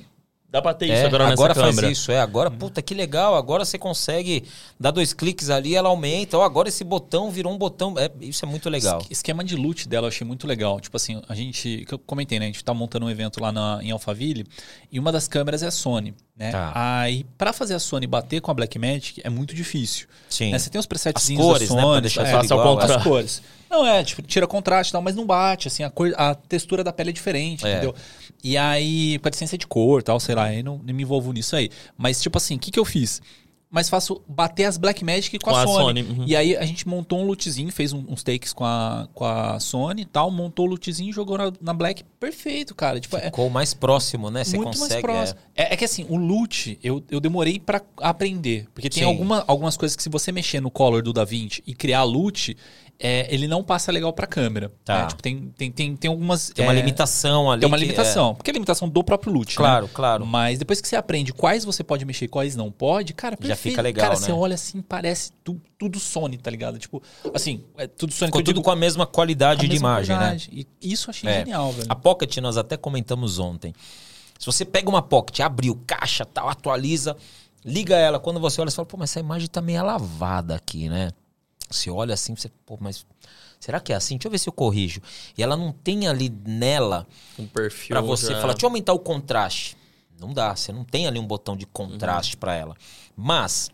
dá 0.51 0.61
pra 0.61 0.73
ter 0.73 0.85
isso 0.87 0.95
É, 0.95 1.05
agora 1.05 1.23
nessa 1.23 1.33
agora 1.33 1.55
faz 1.55 1.75
câmera. 1.75 1.91
isso, 1.91 2.11
é. 2.11 2.19
Agora, 2.19 2.51
puta, 2.51 2.81
que 2.81 2.93
legal. 2.93 3.35
Agora 3.35 3.63
você 3.63 3.77
consegue 3.77 4.43
dar 4.79 4.91
dois 4.91 5.13
cliques 5.13 5.49
ali, 5.49 5.75
ela 5.75 5.87
aumenta. 5.89 6.37
Ó, 6.37 6.43
agora 6.43 6.67
esse 6.67 6.83
botão 6.83 7.31
virou 7.31 7.53
um 7.53 7.57
botão. 7.57 7.95
É, 7.97 8.09
isso 8.19 8.43
é 8.43 8.47
muito 8.47 8.69
legal. 8.69 8.99
Esque- 8.99 9.13
Esquema 9.13 9.43
de 9.43 9.55
loot 9.55 9.87
dela 9.87 10.07
eu 10.07 10.09
achei 10.09 10.27
muito 10.27 10.45
legal. 10.45 10.79
Tipo 10.81 10.97
assim, 10.97 11.21
a 11.29 11.33
gente. 11.35 11.85
Que 11.87 11.93
eu 11.93 11.99
comentei, 11.99 12.37
né? 12.39 12.45
A 12.45 12.47
gente 12.49 12.63
tá 12.63 12.73
montando 12.73 13.05
um 13.05 13.09
evento 13.09 13.41
lá 13.41 13.51
na, 13.51 13.79
em 13.81 13.91
Alphaville 13.91 14.45
e 14.91 14.99
uma 14.99 15.11
das 15.11 15.27
câmeras 15.27 15.63
é 15.63 15.67
a 15.67 15.71
Sony. 15.71 16.13
Né? 16.35 16.51
Tá. 16.51 16.71
Aí, 16.73 17.23
pra 17.37 17.53
fazer 17.53 17.75
a 17.75 17.79
Sony 17.79 18.07
bater 18.07 18.41
com 18.41 18.49
a 18.49 18.53
Blackmagic 18.53 19.21
é 19.23 19.29
muito 19.29 19.53
difícil. 19.53 20.07
Sim. 20.27 20.51
Né? 20.51 20.57
Você 20.59 20.69
tem 20.69 20.79
os 20.79 20.83
As 20.83 20.87
presetzinhos 20.87 21.45
cores, 21.45 21.69
da 21.69 21.75
né? 21.75 21.81
Sony, 21.81 21.91
Pra 21.91 21.99
deixar 22.01 22.25
é, 22.41 22.45
igual. 22.45 22.63
contrário. 22.75 22.95
as 22.97 23.03
cores. 23.03 23.41
Não, 23.69 23.87
é, 23.87 24.03
tipo, 24.03 24.21
tira 24.23 24.45
contraste 24.47 24.91
e 24.91 24.93
tal, 24.93 25.01
mas 25.01 25.15
não 25.15 25.25
bate, 25.25 25.67
assim, 25.69 25.81
a, 25.83 25.89
cor, 25.89 26.11
a 26.17 26.35
textura 26.35 26.83
da 26.83 26.91
pele 26.91 27.11
é 27.11 27.13
diferente, 27.13 27.65
É. 27.65 27.71
entendeu? 27.71 27.95
E 28.43 28.57
aí, 28.57 29.19
com 29.19 29.27
a 29.27 29.31
licença 29.31 29.57
de 29.57 29.67
cor 29.67 30.01
tal, 30.03 30.19
sei 30.19 30.35
lá, 30.35 30.45
aí 30.45 30.63
não, 30.63 30.77
não 30.83 30.93
me 30.93 31.03
envolvo 31.03 31.31
nisso 31.31 31.55
aí. 31.55 31.69
Mas, 31.97 32.21
tipo 32.21 32.37
assim, 32.37 32.55
o 32.55 32.59
que, 32.59 32.71
que 32.71 32.79
eu 32.79 32.85
fiz? 32.85 33.21
Mais 33.73 33.87
fácil 33.87 34.21
bater 34.27 34.65
as 34.65 34.77
Blackmagic 34.77 35.39
com, 35.39 35.49
Com 35.49 35.55
a, 35.55 35.61
a 35.63 35.65
Sony. 35.65 36.03
Sony, 36.03 36.19
uhum. 36.19 36.25
E 36.27 36.35
aí 36.35 36.57
a 36.57 36.65
gente 36.65 36.85
montou 36.85 37.19
um 37.21 37.23
lootzinho, 37.25 37.71
fez 37.71 37.93
um- 37.93 38.03
uns 38.09 38.21
takes 38.21 38.51
com 38.51 38.65
a, 38.65 39.07
com 39.13 39.23
a 39.23 39.61
Sony 39.61 40.01
e 40.01 40.05
tal, 40.05 40.29
montou 40.29 40.65
o 40.65 40.69
lootzinho, 40.69 41.13
jogou 41.13 41.37
na, 41.37 41.53
na 41.61 41.73
Black, 41.73 42.03
perfeito, 42.19 42.75
cara. 42.75 42.99
Tipo, 42.99 43.15
é, 43.15 43.21
Ficou 43.27 43.49
mais 43.49 43.73
próximo, 43.73 44.29
né? 44.29 44.43
Você 44.43 44.57
muito 44.57 44.77
consegue. 44.77 45.07
mais 45.07 45.31
próximo. 45.31 45.39
É. 45.55 45.73
é 45.73 45.77
que 45.77 45.85
assim, 45.85 46.05
o 46.09 46.17
loot, 46.17 46.77
eu, 46.83 47.01
eu 47.09 47.21
demorei 47.21 47.59
pra 47.61 47.81
aprender. 48.01 48.67
Porque 48.73 48.89
tem 48.89 49.03
Sim. 49.03 49.07
alguma, 49.07 49.45
algumas 49.47 49.77
coisas 49.77 49.95
que 49.95 50.03
se 50.03 50.09
você 50.09 50.33
mexer 50.33 50.59
no 50.59 50.69
color 50.69 51.01
do 51.01 51.13
DaVinci 51.13 51.63
e 51.65 51.73
criar 51.73 52.03
loot, 52.03 52.57
é, 53.03 53.33
ele 53.33 53.47
não 53.47 53.63
passa 53.63 53.91
legal 53.91 54.13
pra 54.13 54.27
câmera. 54.27 54.71
Tá. 54.85 55.01
né? 55.03 55.07
Tipo, 55.07 55.23
tem, 55.23 55.51
tem, 55.57 55.71
tem, 55.71 55.95
tem 55.95 56.09
algumas... 56.09 56.49
Tem 56.49 56.63
uma 56.65 56.71
é, 56.73 56.75
limitação 56.75 57.49
ali. 57.51 57.61
Tem 57.61 57.67
uma 57.67 57.77
que- 57.77 57.83
limitação. 57.83 58.35
Porque 58.35 58.51
é 58.51 58.53
limitação 58.53 58.87
do 58.87 59.03
próprio 59.03 59.33
loot, 59.33 59.49
né? 59.49 59.55
Claro, 59.55 59.87
claro. 59.87 60.25
Mas 60.25 60.59
depois 60.59 60.79
que 60.79 60.87
você 60.87 60.95
aprende 60.95 61.33
quais 61.33 61.65
você 61.65 61.83
pode 61.83 62.05
mexer 62.05 62.25
e 62.25 62.27
quais 62.27 62.55
não 62.55 62.71
pode, 62.71 63.13
cara, 63.13 63.35
Já 63.41 63.47
perfeito. 63.47 63.73
fica 63.73 63.81
legal, 63.81 64.05
Cara, 64.09 64.19
né? 64.19 64.25
você 64.25 64.31
olha 64.31 64.53
assim, 64.55 64.81
parece 64.81 65.31
tu- 65.43 65.59
tudo 65.79 65.99
Sony, 65.99 66.37
tá 66.37 66.51
ligado? 66.51 66.77
Tipo, 66.77 67.01
assim, 67.33 67.63
é 67.77 67.87
tudo 67.87 68.13
Sony 68.13 68.27
Ficou 68.27 68.41
tudo 68.41 68.53
digo 68.53 68.63
com 68.63 68.69
a 68.71 68.75
mesma 68.75 69.07
qualidade 69.07 69.61
a 69.61 69.63
de 69.63 69.69
mesma 69.73 69.89
imagem, 69.89 70.15
né? 70.15 70.21
qualidade. 70.21 70.67
E 70.81 70.91
isso 70.93 71.09
eu 71.09 71.11
achei 71.11 71.29
É. 71.29 71.39
genial, 71.39 71.71
velho. 71.71 71.87
A 71.89 71.95
Pocket 71.95 72.37
nós 72.37 72.55
até 72.57 72.77
comentamos 72.77 73.39
ontem. 73.39 73.73
Se 74.37 74.45
você 74.45 74.63
pega 74.65 74.89
uma 74.89 75.01
Pocket, 75.01 75.39
abriu, 75.39 75.79
caixa, 75.87 76.25
tal, 76.25 76.49
atualiza, 76.49 77.15
liga 77.65 77.95
ela, 77.95 78.19
quando 78.19 78.39
você 78.39 78.59
olha, 78.61 78.69
você 78.71 78.75
fala, 78.75 78.85
pô, 78.87 78.97
mas 78.97 79.11
essa 79.11 79.19
imagem 79.19 79.47
tá 79.47 79.61
meio 79.61 79.83
lavada 79.83 80.55
aqui, 80.55 80.89
né? 80.89 81.09
Você 81.71 81.89
olha 81.89 82.13
assim, 82.13 82.35
você, 82.35 82.49
pô, 82.65 82.77
mas 82.79 83.05
será 83.59 83.79
que 83.79 83.93
é 83.93 83.95
assim? 83.95 84.15
Deixa 84.17 84.27
eu 84.27 84.31
ver 84.31 84.37
se 84.39 84.49
eu 84.49 84.53
corrijo. 84.53 85.01
E 85.37 85.41
ela 85.43 85.55
não 85.57 85.71
tem 85.71 86.07
ali 86.07 86.29
nela 86.45 87.07
Um 87.37 87.47
perfil. 87.47 87.89
pra 87.95 88.01
você 88.01 88.27
já- 88.33 88.41
falar, 88.41 88.53
deixa 88.53 88.65
eu 88.65 88.69
aumentar 88.69 88.93
o 88.93 88.99
contraste. 88.99 89.77
Não 90.19 90.33
dá, 90.33 90.55
você 90.55 90.71
não 90.71 90.83
tem 90.83 91.07
ali 91.07 91.17
um 91.19 91.25
botão 91.25 91.55
de 91.57 91.65
contraste 91.65 92.37
pra 92.37 92.53
ela. 92.55 92.75
Mas, 93.15 93.69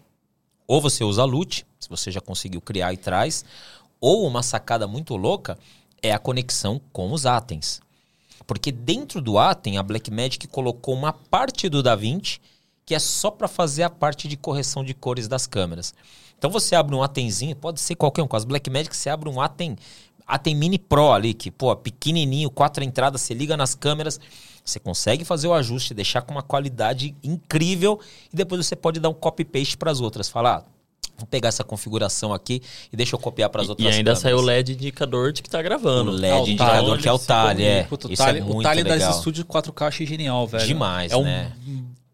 ou 0.65 0.81
você 0.81 1.03
usa 1.03 1.21
a 1.21 1.25
LUT, 1.25 1.65
se 1.79 1.89
você 1.89 2.09
já 2.11 2.21
conseguiu 2.21 2.61
criar 2.61 2.93
e 2.93 2.97
traz, 2.97 3.43
ou 3.99 4.25
uma 4.25 4.41
sacada 4.43 4.87
muito 4.87 5.15
louca 5.15 5.57
é 6.01 6.13
a 6.13 6.19
conexão 6.19 6.79
com 6.93 7.11
os 7.11 7.25
Atens. 7.25 7.81
Porque 8.45 8.71
dentro 8.71 9.19
do 9.19 9.37
Atem, 9.37 9.77
a 9.77 9.83
Blackmagic 9.83 10.47
colocou 10.47 10.93
uma 10.95 11.11
parte 11.11 11.67
do 11.67 11.83
DaVinci 11.83 12.39
que 12.85 12.95
é 12.95 12.99
só 12.99 13.29
para 13.29 13.49
fazer 13.49 13.83
a 13.83 13.89
parte 13.89 14.29
de 14.29 14.37
correção 14.37 14.81
de 14.85 14.93
cores 14.93 15.27
das 15.27 15.45
câmeras. 15.45 15.93
Então 16.37 16.49
você 16.49 16.75
abre 16.75 16.95
um 16.95 17.01
Atenzinho, 17.01 17.55
pode 17.55 17.79
ser 17.79 17.95
qualquer 17.95 18.21
um. 18.21 18.27
Com 18.27 18.35
as 18.35 18.45
Blackmagic 18.45 18.95
você 18.95 19.09
abre 19.09 19.29
um 19.29 19.41
Aten, 19.41 19.75
Aten 20.25 20.55
Mini 20.55 20.77
Pro 20.77 21.11
ali, 21.11 21.33
que, 21.33 21.49
pô, 21.49 21.75
pequenininho, 21.75 22.49
quatro 22.49 22.83
entradas, 22.83 23.21
você 23.21 23.33
liga 23.33 23.57
nas 23.57 23.73
câmeras, 23.73 24.19
você 24.63 24.79
consegue 24.79 25.25
fazer 25.25 25.47
o 25.47 25.53
ajuste, 25.53 25.93
deixar 25.93 26.21
com 26.21 26.31
uma 26.33 26.43
qualidade 26.43 27.15
incrível 27.23 27.99
e 28.31 28.35
depois 28.35 28.65
você 28.65 28.75
pode 28.75 28.99
dar 28.99 29.09
um 29.09 29.13
copy-paste 29.13 29.77
para 29.77 29.89
as 29.91 29.99
outras. 30.01 30.29
Falar, 30.29 30.57
ah, 30.57 30.77
Vou 31.17 31.25
pegar 31.25 31.49
essa 31.49 31.63
configuração 31.63 32.31
aqui 32.31 32.61
e 32.93 32.95
deixa 32.95 33.15
eu 33.15 33.19
copiar 33.19 33.49
para 33.49 33.63
as 33.63 33.69
outras 33.69 33.83
E 33.87 33.89
ainda 33.89 34.11
câmeras. 34.11 34.19
saiu 34.19 34.37
o 34.37 34.41
LED 34.41 34.73
indicador 34.73 35.33
de 35.33 35.41
que 35.41 35.49
tá 35.49 35.59
gravando. 35.63 36.11
O 36.11 36.13
LED 36.13 36.31
Ah, 36.31 36.41
o 36.43 36.47
indicador 36.47 36.97
que 36.99 37.07
é 37.07 37.11
o 37.11 37.17
Tali, 37.17 37.63
é. 37.63 37.83
Puta, 37.85 38.07
o 38.07 38.11
Isso 38.13 38.21
Tali, 38.21 38.39
é 38.39 38.43
o 38.43 38.55
legal. 38.59 38.83
das 38.99 39.15
estúdios 39.17 39.43
4K 39.47 39.81
eu 39.81 39.87
achei 39.87 40.05
genial, 40.05 40.45
velho. 40.45 40.67
Demais, 40.67 41.11
é 41.11 41.17
um 41.17 41.23
né? 41.23 41.53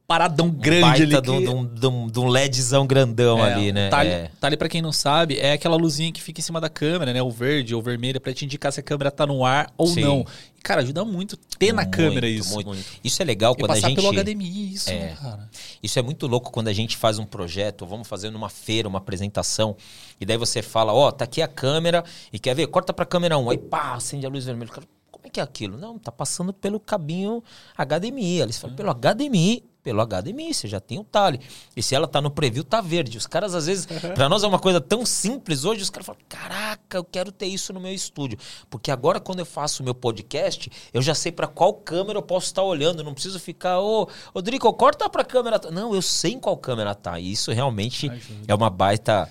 Paradão 0.06 0.50
grande 0.50 0.82
Baita 0.82 1.04
ali. 1.04 1.22
de 1.22 1.32
um- 1.32 1.38
que- 1.40 1.44
de 1.46 1.50
um- 1.50 1.66
de 1.66 1.88
um- 1.88 2.08
de 2.08 2.20
um 2.20 2.28
LEDzão 2.28 2.86
grandão 2.86 3.40
É, 3.44 3.54
ali, 3.54 3.72
né? 3.72 3.90
Tali, 3.90 4.10
É. 4.10 4.32
Tali, 4.40 4.58
pra 4.58 4.68
quem 4.68 4.82
não 4.82 4.92
sabe, 4.92 5.38
é 5.40 5.54
aquela 5.54 5.76
luzinha 5.78 6.12
que 6.12 6.22
fica 6.22 6.40
em 6.42 6.44
cima 6.44 6.60
da 6.60 6.70
câmera, 6.70 7.14
né? 7.14 7.22
O 7.22 7.32
verde 7.32 7.74
ou 7.74 7.82
vermelho, 7.82 8.20
pra 8.20 8.34
te 8.34 8.44
indicar 8.46 8.72
se 8.74 8.80
a 8.80 8.84
câmera 8.84 9.10
tá 9.10 9.26
no 9.26 9.46
ar 9.46 9.72
ou 9.78 9.88
Sim. 9.88 10.02
não. 10.02 10.26
E, 10.58 10.62
cara, 10.62 10.82
ajuda 10.82 11.06
muito 11.06 11.38
ter 11.38 11.72
na 11.74 11.84
Muito, 11.84 11.96
câmera 11.96 12.28
isso. 12.28 12.54
muito. 12.54 12.76
Isso 13.04 13.22
é 13.22 13.26
legal 13.26 13.54
E 13.54 13.56
quando 13.56 13.72
a 13.72 13.74
passar 13.76 13.88
gente. 13.90 13.96
pelo 13.96 14.10
HDMI, 14.10 14.74
isso, 14.74 14.90
É. 14.90 15.00
né, 15.00 15.18
cara. 15.22 15.50
Isso 15.82 15.98
é 15.98 16.02
muito 16.02 16.28
louco 16.28 16.52
quando 16.52 16.68
a 16.68 16.74
gente 16.74 16.98
faz 16.98 17.18
um 17.18 17.26
projeto, 17.26 17.86
vamos 17.86 18.08
fazer 18.08 18.30
numa 18.30 18.50
feira, 18.50 18.88
uma 18.88 18.98
apresentação, 19.00 19.76
e 20.20 20.26
daí 20.26 20.38
você 20.38 20.62
fala, 20.62 20.94
ó, 20.94 21.12
tá 21.12 21.24
aqui 21.26 21.42
a 21.42 21.48
câmera, 21.48 22.04
e 22.32 22.38
quer 22.40 22.54
ver? 22.54 22.68
Corta 22.68 22.94
pra 22.94 23.06
câmera 23.06 23.38
1, 23.38 23.50
aí 23.50 23.58
pá, 23.58 23.94
acende 23.96 24.26
a 24.26 24.30
luz 24.30 24.44
vermelha. 24.46 24.70
Como 25.12 25.26
é 25.26 25.30
que 25.30 25.40
é 25.40 25.44
aquilo? 25.44 25.78
Não, 25.78 25.98
tá 25.98 26.12
passando 26.12 26.52
pelo 26.52 26.80
cabinho 26.80 27.42
HDMI. 27.78 28.42
Eles 28.42 28.58
falam, 28.58 28.76
pelo 28.76 28.90
HDMI, 28.94 29.64
pelo 29.84 30.02
HDMI, 30.06 30.54
você 30.54 30.68
já 30.68 30.80
tem 30.80 30.98
o 30.98 31.04
Tali. 31.04 31.40
E 31.76 31.84
se 31.84 31.94
ela 31.94 32.08
tá 32.08 32.22
no 32.22 32.32
preview, 32.32 32.64
tá 32.64 32.80
verde. 32.80 33.18
Os 33.18 33.28
caras, 33.28 33.54
às 33.54 33.66
vezes, 33.66 33.86
pra 34.16 34.30
nós 34.30 34.44
é 34.44 34.48
uma 34.48 34.58
coisa 34.58 34.80
tão 34.80 35.06
simples 35.06 35.66
hoje, 35.66 35.82
os 35.84 35.90
caras 35.90 36.06
falam, 36.06 36.22
caraca, 36.30 36.98
eu 36.98 37.04
quero 37.04 37.32
ter 37.32 37.48
isso 37.48 37.74
no 37.74 37.80
meu 37.80 37.94
estúdio. 37.94 38.40
Porque 38.70 38.90
agora, 38.90 39.20
quando 39.20 39.40
eu 39.40 39.46
faço 39.46 39.84
o 39.84 39.86
meu 39.86 39.94
podcast, 39.94 40.72
eu 40.94 41.02
já 41.02 41.14
sei 41.14 41.32
pra 41.32 41.48
qual 41.48 41.74
câmera 41.74 42.18
eu 42.18 42.24
posso 42.24 42.46
estar 42.48 42.64
olhando. 42.64 43.04
Não 43.04 43.14
preciso 43.14 43.40
ficar, 43.40 43.80
ô, 43.82 44.08
Rodrigo, 44.34 44.72
corta 44.74 45.10
pra 45.10 45.24
câmera. 45.26 45.60
tá." 45.60 45.70
Não, 45.70 45.94
eu 45.94 46.02
sei 46.02 46.32
em 46.34 46.40
qual 46.40 46.56
câmera 46.56 46.96
tá. 46.96 47.20
E 47.20 47.32
isso 47.32 47.52
realmente 47.52 48.10
Ajuda. 48.10 48.46
é 48.48 48.56
uma 48.56 48.70
baita 48.70 49.30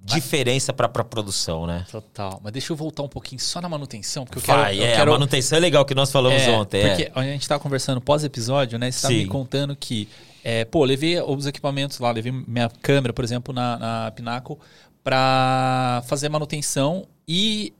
diferença 0.00 0.72
pra, 0.72 0.88
pra 0.88 1.04
produção, 1.04 1.66
né? 1.66 1.84
Total. 1.90 2.40
Mas 2.42 2.52
deixa 2.52 2.72
eu 2.72 2.76
voltar 2.76 3.02
um 3.02 3.08
pouquinho 3.08 3.40
só 3.40 3.60
na 3.60 3.68
manutenção, 3.68 4.24
porque 4.24 4.38
eu 4.38 4.42
quero... 4.42 4.60
eu 4.74 4.84
é, 4.84 4.96
quero... 4.96 5.10
a 5.10 5.14
manutenção 5.14 5.58
é 5.58 5.60
legal 5.60 5.84
que 5.84 5.94
nós 5.94 6.10
falamos 6.10 6.42
É, 6.42 6.50
ontem. 6.50 6.80
é. 6.80 6.88
Porque 6.88 7.12
a 7.14 7.22
gente 7.24 7.46
tava 7.48 7.60
conversando 7.62 8.00
pós-episódio, 8.00 8.78
né? 8.78 8.90
Você 8.90 9.02
tava 9.02 9.14
Sim. 9.14 9.20
me 9.20 9.26
contando 9.26 9.76
que, 9.76 10.08
é, 10.44 10.64
pô, 10.64 10.84
levei 10.84 11.20
os 11.20 11.46
equipamentos 11.46 11.98
lá, 11.98 12.10
levei 12.10 12.32
minha 12.32 12.70
câmera, 12.80 13.12
por 13.12 13.24
exemplo, 13.24 13.52
na, 13.52 13.78
na 13.78 14.10
Pinnacle 14.12 14.56
pra 15.02 16.02
fazer 16.06 16.28
manutenção 16.28 17.06
e 17.26 17.72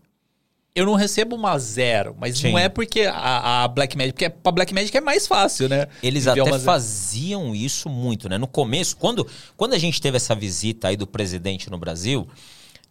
eu 0.78 0.86
não 0.86 0.94
recebo 0.94 1.34
uma 1.34 1.58
zero, 1.58 2.14
mas 2.18 2.38
Sim. 2.38 2.52
não 2.52 2.58
é 2.58 2.68
porque 2.68 3.02
a, 3.02 3.64
a 3.64 3.68
Blackmagic, 3.68 4.12
porque 4.12 4.30
pra 4.30 4.52
Blackmagic 4.52 4.96
é 4.96 5.00
mais 5.00 5.26
fácil, 5.26 5.68
né? 5.68 5.88
Eles 6.02 6.26
Enviar 6.26 6.46
até 6.46 6.52
zero. 6.52 6.64
faziam 6.64 7.54
isso 7.54 7.88
muito, 7.88 8.28
né? 8.28 8.38
No 8.38 8.46
começo, 8.46 8.96
quando, 8.96 9.26
quando 9.56 9.74
a 9.74 9.78
gente 9.78 10.00
teve 10.00 10.16
essa 10.16 10.36
visita 10.36 10.88
aí 10.88 10.96
do 10.96 11.06
presidente 11.06 11.68
no 11.68 11.76
Brasil, 11.78 12.28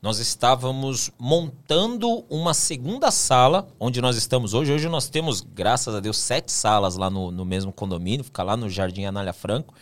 nós 0.02 0.20
estávamos 0.20 1.12
montando 1.18 2.26
uma 2.30 2.54
segunda 2.54 3.10
sala, 3.10 3.68
onde 3.80 4.02
nós 4.02 4.18
estamos 4.18 4.54
hoje. 4.54 4.74
Hoje 4.74 4.90
nós 4.90 5.08
temos, 5.08 5.40
graças 5.40 5.96
a 5.96 6.02
Deus, 6.02 6.18
sete 6.18 6.52
salas 6.52 6.98
lá 6.98 7.10
no, 7.10 7.32
no 7.32 7.46
mesmo 7.46 7.72
condomínio, 7.72 8.26
fica 8.26 8.44
lá 8.44 8.58
no 8.58 8.70
Jardim 8.70 9.06
Anália 9.06 9.34
Franco, 9.34 9.74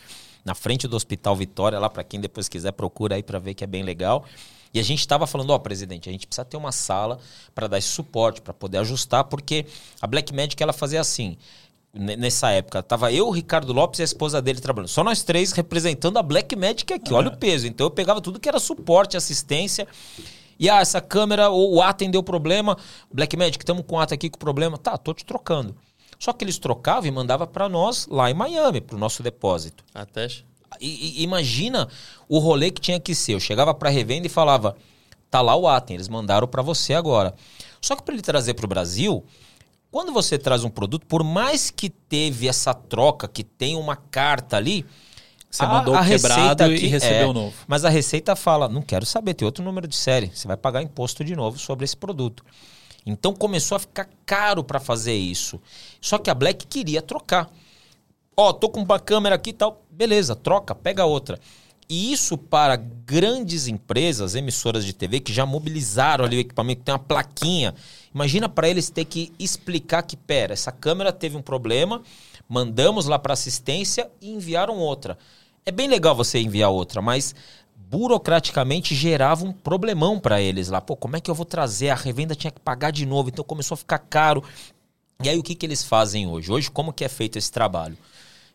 na 0.44 0.54
frente 0.54 0.86
do 0.86 0.94
Hospital 0.94 1.34
Vitória, 1.34 1.78
lá 1.78 1.90
para 1.90 2.04
quem 2.04 2.20
depois 2.20 2.48
quiser 2.48 2.70
procura 2.70 3.16
aí 3.16 3.22
para 3.22 3.40
ver 3.40 3.54
que 3.54 3.64
é 3.64 3.66
bem 3.66 3.82
legal. 3.82 4.24
E 4.76 4.78
a 4.78 4.82
gente 4.82 4.98
estava 4.98 5.26
falando, 5.26 5.48
ó, 5.48 5.58
presidente, 5.58 6.06
a 6.06 6.12
gente 6.12 6.26
precisa 6.26 6.44
ter 6.44 6.58
uma 6.58 6.70
sala 6.70 7.18
para 7.54 7.66
dar 7.66 7.78
esse 7.78 7.88
suporte, 7.88 8.42
para 8.42 8.52
poder 8.52 8.76
ajustar, 8.76 9.24
porque 9.24 9.64
a 10.02 10.06
Blackmagic 10.06 10.62
ela 10.62 10.74
fazia 10.74 11.00
assim, 11.00 11.38
nessa 11.94 12.50
época, 12.50 12.82
tava 12.82 13.10
eu, 13.10 13.26
o 13.26 13.30
Ricardo 13.30 13.72
Lopes 13.72 14.00
e 14.00 14.02
a 14.02 14.04
esposa 14.04 14.42
dele 14.42 14.60
trabalhando. 14.60 14.90
Só 14.90 15.02
nós 15.02 15.22
três 15.22 15.52
representando 15.52 16.18
a 16.18 16.22
Blackmagic 16.22 16.92
aqui, 16.92 17.14
olha 17.14 17.28
o 17.28 17.36
peso. 17.38 17.66
Então 17.66 17.86
eu 17.86 17.90
pegava 17.90 18.20
tudo 18.20 18.38
que 18.38 18.50
era 18.50 18.60
suporte, 18.60 19.16
assistência. 19.16 19.88
E 20.58 20.68
ah, 20.68 20.80
essa 20.80 21.00
câmera, 21.00 21.48
o, 21.48 21.76
o 21.76 21.80
Atem 21.80 22.10
deu 22.10 22.22
problema. 22.22 22.76
Blackmagic, 23.10 23.62
estamos 23.62 23.82
com 23.86 23.96
o 23.96 23.98
Atem 23.98 24.16
aqui 24.16 24.28
com 24.28 24.38
problema. 24.38 24.76
Tá, 24.76 24.98
tô 24.98 25.14
te 25.14 25.24
trocando. 25.24 25.74
Só 26.18 26.34
que 26.34 26.44
eles 26.44 26.58
trocavam 26.58 27.06
e 27.06 27.10
mandavam 27.10 27.46
para 27.46 27.66
nós 27.66 28.06
lá 28.08 28.30
em 28.30 28.34
Miami, 28.34 28.82
para 28.82 28.96
o 28.96 28.98
nosso 28.98 29.22
depósito. 29.22 29.82
Até. 29.94 30.28
E, 30.80 31.20
e- 31.20 31.22
imagina 31.22 31.88
o 32.28 32.38
rolê 32.38 32.70
que 32.70 32.80
tinha 32.80 33.00
que 33.00 33.14
ser. 33.14 33.34
Eu 33.34 33.40
chegava 33.40 33.72
para 33.74 33.90
revenda 33.90 34.26
e 34.26 34.30
falava: 34.30 34.76
tá 35.30 35.40
lá 35.40 35.56
o 35.56 35.66
Atem, 35.66 35.94
eles 35.94 36.08
mandaram 36.08 36.46
para 36.46 36.62
você 36.62 36.94
agora. 36.94 37.34
Só 37.80 37.94
que 37.96 38.02
para 38.02 38.14
ele 38.14 38.22
trazer 38.22 38.54
para 38.54 38.64
o 38.64 38.68
Brasil, 38.68 39.24
quando 39.90 40.12
você 40.12 40.38
traz 40.38 40.64
um 40.64 40.70
produto, 40.70 41.06
por 41.06 41.22
mais 41.22 41.70
que 41.70 41.88
teve 41.88 42.48
essa 42.48 42.74
troca, 42.74 43.28
que 43.28 43.44
tem 43.44 43.76
uma 43.76 43.96
carta 43.96 44.56
ali. 44.56 44.84
Você 45.48 45.64
mandou 45.64 45.94
o 45.94 45.98
quebrado 46.04 46.64
e 46.84 46.86
recebeu 46.88 47.30
o 47.30 47.32
novo. 47.32 47.54
Mas 47.66 47.84
a 47.84 47.88
Receita 47.88 48.36
fala: 48.36 48.68
não 48.68 48.82
quero 48.82 49.06
saber, 49.06 49.32
tem 49.32 49.46
outro 49.46 49.64
número 49.64 49.88
de 49.88 49.96
série. 49.96 50.30
Você 50.34 50.46
vai 50.46 50.56
pagar 50.56 50.82
imposto 50.82 51.24
de 51.24 51.34
novo 51.34 51.58
sobre 51.58 51.84
esse 51.84 51.96
produto. 51.96 52.44
Então 53.06 53.32
começou 53.32 53.76
a 53.76 53.78
ficar 53.78 54.08
caro 54.26 54.64
para 54.64 54.80
fazer 54.80 55.14
isso. 55.14 55.60
Só 56.00 56.18
que 56.18 56.28
a 56.28 56.34
Black 56.34 56.66
queria 56.66 57.00
trocar. 57.00 57.48
Ó, 58.38 58.52
tô 58.52 58.68
com 58.68 58.82
uma 58.82 59.00
câmera 59.00 59.34
aqui 59.36 59.48
e 59.48 59.54
tal. 59.54 59.82
Beleza, 59.90 60.36
troca, 60.36 60.74
pega 60.74 61.06
outra. 61.06 61.40
E 61.88 62.12
isso 62.12 62.36
para 62.36 62.76
grandes 62.76 63.66
empresas, 63.66 64.34
emissoras 64.34 64.84
de 64.84 64.92
TV, 64.92 65.20
que 65.20 65.32
já 65.32 65.46
mobilizaram 65.46 66.22
ali 66.26 66.36
o 66.36 66.40
equipamento, 66.40 66.82
tem 66.82 66.92
uma 66.92 66.98
plaquinha. 66.98 67.74
Imagina 68.14 68.46
para 68.46 68.68
eles 68.68 68.90
ter 68.90 69.06
que 69.06 69.32
explicar 69.38 70.02
que, 70.02 70.18
pera, 70.18 70.52
essa 70.52 70.70
câmera 70.70 71.12
teve 71.12 71.34
um 71.34 71.40
problema, 71.40 72.02
mandamos 72.46 73.06
lá 73.06 73.18
para 73.18 73.32
assistência 73.32 74.10
e 74.20 74.30
enviaram 74.30 74.76
outra. 74.76 75.16
É 75.64 75.70
bem 75.70 75.88
legal 75.88 76.14
você 76.14 76.38
enviar 76.38 76.70
outra, 76.70 77.00
mas 77.00 77.34
burocraticamente 77.88 78.94
gerava 78.94 79.46
um 79.46 79.52
problemão 79.52 80.20
para 80.20 80.42
eles 80.42 80.68
lá. 80.68 80.82
Pô, 80.82 80.94
como 80.94 81.16
é 81.16 81.20
que 81.22 81.30
eu 81.30 81.34
vou 81.34 81.46
trazer? 81.46 81.88
A 81.88 81.94
revenda 81.94 82.34
tinha 82.34 82.50
que 82.50 82.60
pagar 82.60 82.90
de 82.90 83.06
novo, 83.06 83.30
então 83.30 83.42
começou 83.42 83.76
a 83.76 83.78
ficar 83.78 83.98
caro. 83.98 84.44
E 85.22 85.28
aí 85.30 85.38
o 85.38 85.42
que, 85.42 85.54
que 85.54 85.64
eles 85.64 85.82
fazem 85.82 86.26
hoje? 86.26 86.52
Hoje, 86.52 86.70
como 86.70 86.92
que 86.92 87.02
é 87.02 87.08
feito 87.08 87.38
esse 87.38 87.50
trabalho? 87.50 87.96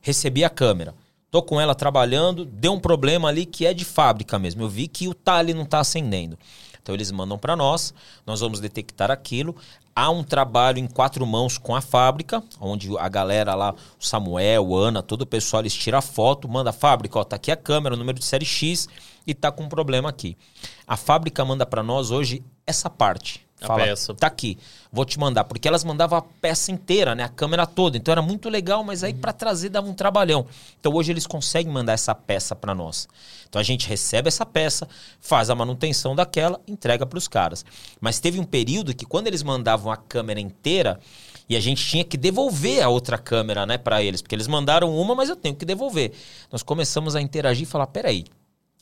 Recebi 0.01 0.43
a 0.43 0.49
câmera, 0.49 0.95
tô 1.29 1.41
com 1.41 1.61
ela 1.61 1.75
trabalhando, 1.75 2.43
deu 2.43 2.73
um 2.73 2.79
problema 2.79 3.29
ali 3.29 3.45
que 3.45 3.65
é 3.65 3.73
de 3.73 3.85
fábrica 3.85 4.39
mesmo. 4.39 4.63
Eu 4.63 4.69
vi 4.69 4.87
que 4.87 5.07
o 5.07 5.13
tale 5.13 5.53
não 5.53 5.63
está 5.63 5.79
acendendo. 5.79 6.37
Então 6.81 6.95
eles 6.95 7.11
mandam 7.11 7.37
para 7.37 7.55
nós, 7.55 7.93
nós 8.25 8.39
vamos 8.39 8.59
detectar 8.59 9.11
aquilo. 9.11 9.55
Há 9.95 10.09
um 10.09 10.23
trabalho 10.23 10.79
em 10.79 10.87
quatro 10.87 11.25
mãos 11.27 11.57
com 11.57 11.75
a 11.75 11.81
fábrica, 11.81 12.41
onde 12.59 12.97
a 12.97 13.07
galera 13.07 13.53
lá, 13.53 13.75
o 13.99 14.05
Samuel, 14.05 14.65
o 14.65 14.75
Ana, 14.75 15.03
todo 15.03 15.21
o 15.21 15.25
pessoal, 15.25 15.61
eles 15.61 15.73
tiram 15.73 15.99
a 15.99 16.01
foto, 16.01 16.49
manda 16.49 16.71
a 16.71 16.73
fábrica, 16.73 17.19
ó, 17.19 17.23
tá 17.23 17.35
aqui 17.35 17.51
a 17.51 17.57
câmera, 17.57 17.93
o 17.93 17.97
número 17.97 18.17
de 18.17 18.25
série 18.25 18.45
X 18.45 18.87
e 19.27 19.33
tá 19.33 19.51
com 19.51 19.63
um 19.63 19.69
problema 19.69 20.09
aqui. 20.09 20.35
A 20.87 20.97
fábrica 20.97 21.45
manda 21.45 21.65
para 21.65 21.83
nós 21.83 22.09
hoje 22.09 22.43
essa 22.65 22.89
parte. 22.89 23.45
A 23.61 23.67
Fala, 23.67 23.83
peça. 23.83 24.13
tá 24.15 24.25
aqui, 24.25 24.57
vou 24.91 25.05
te 25.05 25.19
mandar. 25.19 25.43
Porque 25.43 25.67
elas 25.67 25.83
mandavam 25.83 26.17
a 26.17 26.21
peça 26.21 26.71
inteira, 26.71 27.13
né? 27.13 27.23
A 27.23 27.29
câmera 27.29 27.67
toda. 27.67 27.95
Então 27.95 28.11
era 28.11 28.21
muito 28.21 28.49
legal, 28.49 28.83
mas 28.83 29.03
aí 29.03 29.13
para 29.13 29.31
trazer 29.31 29.69
dava 29.69 29.87
um 29.87 29.93
trabalhão. 29.93 30.47
Então 30.79 30.91
hoje 30.93 31.11
eles 31.11 31.27
conseguem 31.27 31.71
mandar 31.71 31.93
essa 31.93 32.15
peça 32.15 32.55
para 32.55 32.73
nós. 32.73 33.07
Então 33.47 33.59
a 33.59 33.63
gente 33.63 33.87
recebe 33.87 34.27
essa 34.27 34.45
peça, 34.45 34.87
faz 35.19 35.49
a 35.49 35.55
manutenção 35.55 36.15
daquela, 36.15 36.59
entrega 36.67 37.05
para 37.05 37.17
os 37.17 37.27
caras. 37.27 37.63
Mas 37.99 38.19
teve 38.19 38.39
um 38.39 38.45
período 38.45 38.95
que 38.95 39.05
quando 39.05 39.27
eles 39.27 39.43
mandavam 39.43 39.91
a 39.91 39.97
câmera 39.97 40.39
inteira, 40.39 40.99
e 41.51 41.55
a 41.55 41.59
gente 41.59 41.85
tinha 41.85 42.05
que 42.05 42.15
devolver 42.15 42.81
a 42.81 42.87
outra 42.87 43.17
câmera, 43.17 43.65
né, 43.65 43.77
para 43.77 44.01
eles, 44.01 44.21
porque 44.21 44.33
eles 44.33 44.47
mandaram 44.47 44.95
uma, 44.95 45.13
mas 45.13 45.27
eu 45.27 45.35
tenho 45.35 45.53
que 45.53 45.65
devolver. 45.65 46.13
Nós 46.49 46.63
começamos 46.63 47.13
a 47.13 47.19
interagir 47.19 47.63
e 47.63 47.69
falar: 47.69 47.87
peraí, 47.87 48.23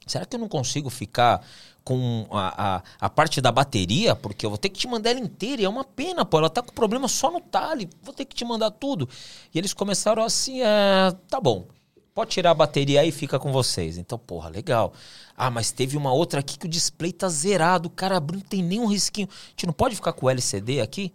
será 0.06 0.24
que 0.24 0.36
eu 0.36 0.40
não 0.40 0.48
consigo 0.48 0.88
ficar 0.88 1.44
com 1.84 2.28
a, 2.32 2.76
a, 2.76 2.84
a 3.00 3.10
parte 3.10 3.42
da 3.42 3.52
bateria? 3.52 4.16
Porque 4.16 4.46
eu 4.46 4.50
vou 4.50 4.58
ter 4.58 4.70
que 4.70 4.80
te 4.80 4.88
mandar 4.88 5.12
ela 5.12 5.20
inteira. 5.20 5.62
E 5.62 5.66
é 5.66 5.70
uma 5.70 5.84
pena, 5.84 6.26
pô. 6.26 6.38
Ela 6.38 6.50
tá 6.50 6.62
com 6.62 6.74
problema 6.74 7.08
só 7.08 7.32
no 7.32 7.42
talhe. 7.42 7.90
Vou 8.02 8.14
ter 8.14 8.26
que 8.26 8.36
te 8.36 8.46
mandar 8.46 8.72
tudo. 8.72 9.08
E 9.54 9.58
eles 9.58 9.74
começaram 9.74 10.24
assim: 10.24 10.62
é, 10.62 11.12
tá 11.28 11.40
bom. 11.40 11.68
Pode 12.14 12.32
tirar 12.32 12.52
a 12.52 12.56
bateria 12.56 13.02
aí 13.02 13.10
e 13.10 13.12
fica 13.12 13.40
com 13.40 13.52
vocês. 13.52 13.98
Então, 13.98 14.18
porra, 14.20 14.50
legal. 14.50 14.94
Ah, 15.38 15.50
mas 15.50 15.72
teve 15.72 15.96
uma 15.96 16.12
outra 16.12 16.42
aqui 16.42 16.60
que 16.60 16.66
o 16.66 16.70
display 16.70 17.14
tá 17.14 17.30
zerado. 17.30 17.88
O 17.88 17.92
cara 17.92 18.18
abriu, 18.18 18.40
não 18.40 18.46
tem 18.46 18.62
nenhum 18.62 18.88
risquinho. 18.88 19.30
A 19.32 19.50
gente 19.52 19.66
não 19.66 19.74
pode 19.74 19.96
ficar 19.96 20.12
com 20.14 20.26
o 20.26 20.30
LCD 20.30 20.82
aqui? 20.82 21.14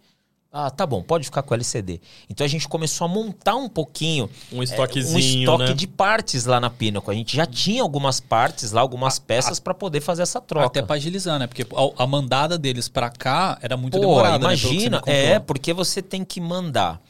Ah, 0.57 0.69
tá 0.69 0.85
bom, 0.85 1.03
pode 1.03 1.25
ficar 1.25 1.41
com 1.43 1.53
o 1.53 1.57
LCD. 1.57 1.99
Então 2.29 2.45
a 2.45 2.47
gente 2.47 2.65
começou 2.65 3.03
a 3.03 3.07
montar 3.09 3.55
um 3.55 3.67
pouquinho 3.67 4.29
Um 4.53 4.61
é, 4.61 4.63
estoquezinho, 4.63 5.15
um 5.17 5.19
estoque 5.53 5.69
né? 5.69 5.73
de 5.73 5.85
partes 5.85 6.45
lá 6.45 6.61
na 6.61 6.69
Pinnacle. 6.69 7.11
A 7.11 7.13
gente 7.13 7.35
já 7.35 7.45
tinha 7.45 7.81
algumas 7.81 8.21
partes 8.21 8.71
lá, 8.71 8.79
algumas 8.79 9.19
peças 9.19 9.59
para 9.59 9.73
poder 9.73 9.99
fazer 9.99 10.21
essa 10.21 10.39
troca. 10.39 10.67
Até 10.67 10.81
pra 10.81 10.95
agilizar, 10.95 11.37
né? 11.39 11.45
Porque 11.45 11.63
a, 11.63 12.03
a 12.03 12.07
mandada 12.07 12.57
deles 12.57 12.87
pra 12.87 13.09
cá 13.09 13.57
era 13.61 13.75
muito 13.75 13.95
Pô, 13.95 13.99
demorada. 13.99 14.37
né? 14.47 14.55
Imagina, 14.55 14.99
contou. 15.01 15.13
é, 15.13 15.39
porque 15.39 15.73
você 15.73 16.01
tem 16.01 16.23
que 16.23 16.39
mandar. 16.39 17.01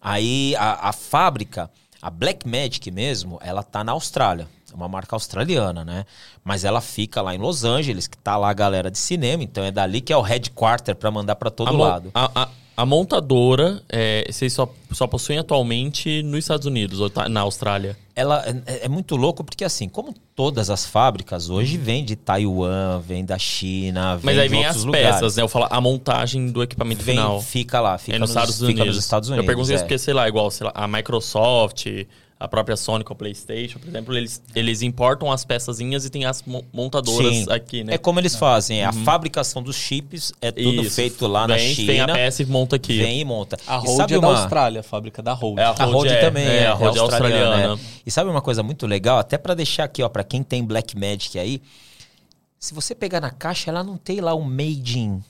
Aí 0.00 0.56
a, 0.56 0.88
a 0.88 0.92
fábrica, 0.94 1.70
A 2.00 2.08
Blackmagic 2.08 2.90
mesmo, 2.90 3.38
ela 3.42 3.62
tá 3.62 3.84
na 3.84 3.92
Austrália. 3.92 4.48
É 4.72 4.74
uma 4.74 4.88
marca 4.88 5.14
australiana, 5.14 5.84
né? 5.84 6.06
Mas 6.42 6.64
ela 6.64 6.80
fica 6.80 7.20
lá 7.20 7.34
em 7.34 7.38
Los 7.38 7.62
Angeles, 7.62 8.06
que 8.06 8.16
tá 8.16 8.38
lá 8.38 8.48
a 8.48 8.54
galera 8.54 8.90
de 8.90 8.96
cinema, 8.98 9.42
então 9.42 9.62
é 9.64 9.70
dali 9.70 10.00
que 10.00 10.12
é 10.14 10.16
o 10.16 10.22
headquarter 10.22 10.94
para 10.96 11.10
mandar 11.10 11.36
para 11.36 11.50
todo 11.50 11.68
a, 11.68 11.88
lado. 11.88 12.10
a, 12.14 12.42
a- 12.42 12.48
a 12.76 12.84
montadora, 12.84 13.82
é, 13.88 14.26
vocês 14.30 14.52
só, 14.52 14.70
só 14.92 15.06
possuem 15.06 15.38
atualmente 15.38 16.22
nos 16.22 16.40
Estados 16.40 16.66
Unidos 16.66 17.00
ou 17.00 17.08
tá 17.08 17.28
na 17.28 17.40
Austrália? 17.40 17.96
Ela 18.14 18.44
é, 18.66 18.84
é 18.84 18.88
muito 18.88 19.16
louco 19.16 19.42
porque 19.42 19.64
assim, 19.64 19.88
como 19.88 20.14
todas 20.34 20.68
as 20.68 20.84
fábricas 20.84 21.48
hoje 21.48 21.78
vêm 21.78 22.04
de 22.04 22.16
Taiwan, 22.16 23.00
vem 23.00 23.24
da 23.24 23.38
China, 23.38 24.16
vem 24.16 24.24
Mas 24.26 24.38
aí 24.38 24.48
vem 24.48 24.64
as 24.66 24.84
lugares. 24.84 25.08
peças, 25.08 25.36
né? 25.36 25.42
Eu 25.42 25.48
falo 25.48 25.66
a 25.70 25.80
montagem 25.80 26.50
do 26.50 26.62
equipamento 26.62 27.02
Vem, 27.02 27.16
final. 27.16 27.40
fica 27.40 27.80
lá, 27.80 27.96
fica, 27.96 28.16
é 28.16 28.18
nos, 28.18 28.30
Estados 28.30 28.56
fica 28.56 28.66
Unidos. 28.66 28.86
nos 28.88 29.04
Estados 29.04 29.28
Unidos. 29.30 29.42
Eu 29.42 29.46
pergunto 29.46 29.70
isso 29.70 29.78
é. 29.78 29.82
porque, 29.82 29.98
sei 29.98 30.12
lá, 30.12 30.28
igual 30.28 30.50
sei 30.50 30.66
lá, 30.66 30.72
a 30.74 30.86
Microsoft, 30.86 31.86
a 32.38 32.46
própria 32.46 32.76
Sony 32.76 33.02
com 33.02 33.14
a 33.14 33.16
PlayStation, 33.16 33.78
por 33.78 33.88
exemplo, 33.88 34.14
eles, 34.14 34.42
eles 34.54 34.82
importam 34.82 35.32
as 35.32 35.42
peçazinhas 35.44 36.04
e 36.04 36.10
tem 36.10 36.26
as 36.26 36.42
mo- 36.42 36.62
montadoras 36.72 37.34
Sim. 37.34 37.46
aqui, 37.50 37.82
né? 37.82 37.94
É 37.94 37.98
como 37.98 38.20
eles 38.20 38.36
fazem, 38.36 38.84
a 38.84 38.92
fabricação 38.92 39.62
dos 39.62 39.74
chips 39.74 40.34
é 40.42 40.52
tudo 40.52 40.82
Isso. 40.82 40.96
feito 40.96 41.26
lá 41.26 41.48
na 41.48 41.56
Vem, 41.56 41.74
China. 41.74 41.86
Tem 41.86 42.00
a 42.02 42.06
peça 42.08 42.42
e 42.42 42.46
monta 42.46 42.76
aqui. 42.76 42.98
Vem 42.98 43.20
e 43.20 43.24
monta. 43.24 43.56
A 43.66 43.78
e 43.82 43.88
sabe 43.96 44.14
é 44.14 44.20
da 44.20 44.28
uma... 44.28 44.38
Austrália, 44.38 44.80
a 44.80 44.82
fábrica 44.82 45.22
da 45.22 45.32
Hold. 45.32 45.58
É 45.58 45.64
a 45.64 45.70
Rode 45.72 45.92
Rode 45.92 46.08
é- 46.12 46.20
também 46.20 46.46
é, 46.46 46.56
é, 46.58 46.66
a 46.66 46.74
Rode 46.74 46.98
é 46.98 47.00
australiana. 47.00 47.74
né? 47.76 47.82
E 48.04 48.10
sabe 48.10 48.28
uma 48.28 48.42
coisa 48.42 48.62
muito 48.62 48.86
legal? 48.86 49.18
Até 49.18 49.38
pra 49.38 49.54
deixar 49.54 49.84
aqui, 49.84 50.02
ó, 50.02 50.08
para 50.10 50.22
quem 50.22 50.42
tem 50.42 50.62
Black 50.62 50.94
Magic 50.94 51.38
aí, 51.38 51.62
se 52.58 52.74
você 52.74 52.94
pegar 52.94 53.20
na 53.20 53.30
caixa, 53.30 53.70
ela 53.70 53.82
não 53.82 53.96
tem 53.96 54.20
lá 54.20 54.34
o 54.34 54.44
Made 54.44 54.98
in. 54.98 55.22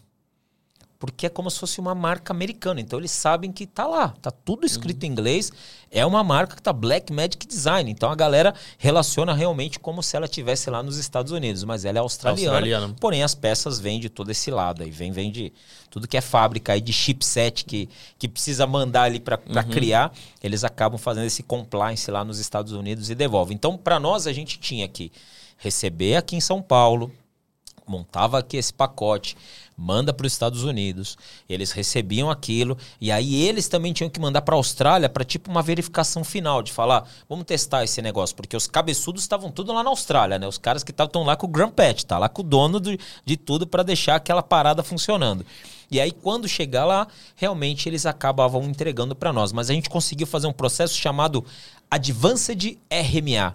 Porque 0.99 1.27
é 1.27 1.29
como 1.29 1.51
se 1.51 1.59
fosse 1.59 1.79
uma 1.79 1.95
marca 1.95 2.33
americana. 2.33 2.81
Então 2.81 2.99
eles 2.99 3.11
sabem 3.11 3.53
que 3.53 3.67
tá 3.67 3.87
lá, 3.87 4.15
tá 4.23 4.31
tudo 4.31 4.65
escrito 4.65 5.05
em 5.05 5.11
inglês. 5.11 5.53
É 5.91 6.05
uma 6.07 6.25
marca 6.25 6.57
que 6.57 6.63
tá 6.63 6.73
Black 6.73 7.13
Magic 7.13 7.47
Design. 7.47 7.91
Então 7.91 8.11
a 8.11 8.15
galera 8.15 8.55
relaciona 8.79 9.35
realmente 9.35 9.79
como 9.79 10.03
se 10.03 10.17
ela 10.17 10.25
estivesse 10.25 10.71
lá 10.71 10.83
nos 10.83 10.97
Estados 10.97 11.33
Unidos, 11.33 11.65
mas 11.65 11.85
ela 11.85 11.99
é 11.99 12.01
australiana. 12.01 12.57
Australiana. 12.57 12.95
Porém 12.99 13.23
as 13.23 13.35
peças 13.35 13.79
vêm 13.79 14.01
de 14.01 14.09
todo 14.09 14.31
esse 14.31 14.51
lado 14.51 14.83
aí, 14.83 14.91
vem 14.91 15.13
vem 15.13 15.31
de 15.31 15.53
tudo 15.91 16.09
que 16.09 16.17
é 16.17 16.21
fábrica 16.21 16.73
aí 16.73 16.81
de 16.81 16.93
chipset 16.93 17.65
que, 17.65 17.89
que 18.19 18.29
precisa 18.29 18.67
mandar 18.67 19.05
ali 19.05 19.21
para 19.21 19.39
criar, 19.65 20.13
eles 20.43 20.65
acabam 20.65 20.99
fazendo 20.99 21.27
esse 21.27 21.43
compliance 21.43 22.11
lá 22.11 22.25
nos 22.25 22.39
Estados 22.39 22.73
Unidos 22.73 23.11
e 23.11 23.15
devolvem. 23.15 23.55
Então 23.55 23.77
para 23.77 24.01
nós 24.01 24.27
a 24.27 24.33
gente 24.33 24.59
tinha 24.59 24.89
que 24.89 25.13
receber 25.57 26.17
aqui 26.17 26.37
em 26.37 26.41
São 26.41 26.61
Paulo, 26.61 27.11
montava 27.87 28.39
aqui 28.39 28.57
esse 28.57 28.73
pacote, 28.73 29.37
manda 29.77 30.13
para 30.13 30.27
os 30.27 30.33
Estados 30.33 30.65
Unidos, 30.65 31.19
eles 31.49 31.71
recebiam 31.71 32.31
aquilo 32.31 32.79
e 33.01 33.13
aí 33.13 33.35
eles 33.45 33.69
também 33.69 33.93
tinham 33.93 34.09
que 34.09 34.19
mandar 34.19 34.41
para 34.43 34.55
a 34.55 34.59
Austrália 34.59 35.09
para 35.09 35.25
tipo 35.25 35.51
uma 35.51 35.63
verificação 35.63 36.25
final 36.25 36.63
de 36.63 36.73
falar, 36.73 37.07
vamos 37.29 37.45
testar 37.45 37.85
esse 37.85 38.01
negócio, 38.01 38.35
porque 38.35 38.57
os 38.57 38.67
cabeçudos 38.67 39.23
estavam 39.23 39.51
tudo 39.51 39.73
lá 39.73 39.83
na 39.83 39.91
Austrália, 39.91 40.39
né? 40.39 40.47
Os 40.49 40.57
caras 40.59 40.83
que 40.83 40.91
estavam 40.93 41.25
lá 41.25 41.37
com 41.37 41.47
o 41.47 41.51
Grand 41.51 41.71
Pet, 41.71 42.07
tá 42.07 42.19
lá 42.19 42.29
com 42.29 42.41
o 42.43 42.45
dono 42.45 42.81
do- 42.81 42.99
de 43.25 43.37
tudo 43.37 43.67
para 43.67 43.83
deixar 43.83 44.17
aquela 44.17 44.43
parada 44.43 44.83
funcionando. 44.83 45.45
E 45.91 46.01
aí 46.01 46.11
quando 46.11 46.49
chegar 46.49 46.85
lá, 46.85 47.07
realmente 47.35 47.89
eles 47.89 48.07
acabavam 48.07 48.65
entregando 48.65 49.15
para 49.15 49.33
nós, 49.33 49.53
mas 49.53 49.69
a 49.71 49.75
gente 49.75 49.91
conseguiu 49.91 50.27
fazer 50.27 50.47
um 50.47 50.53
processo 50.53 50.95
chamado 50.95 51.45
Advanced 51.91 52.79
RMA 52.91 53.55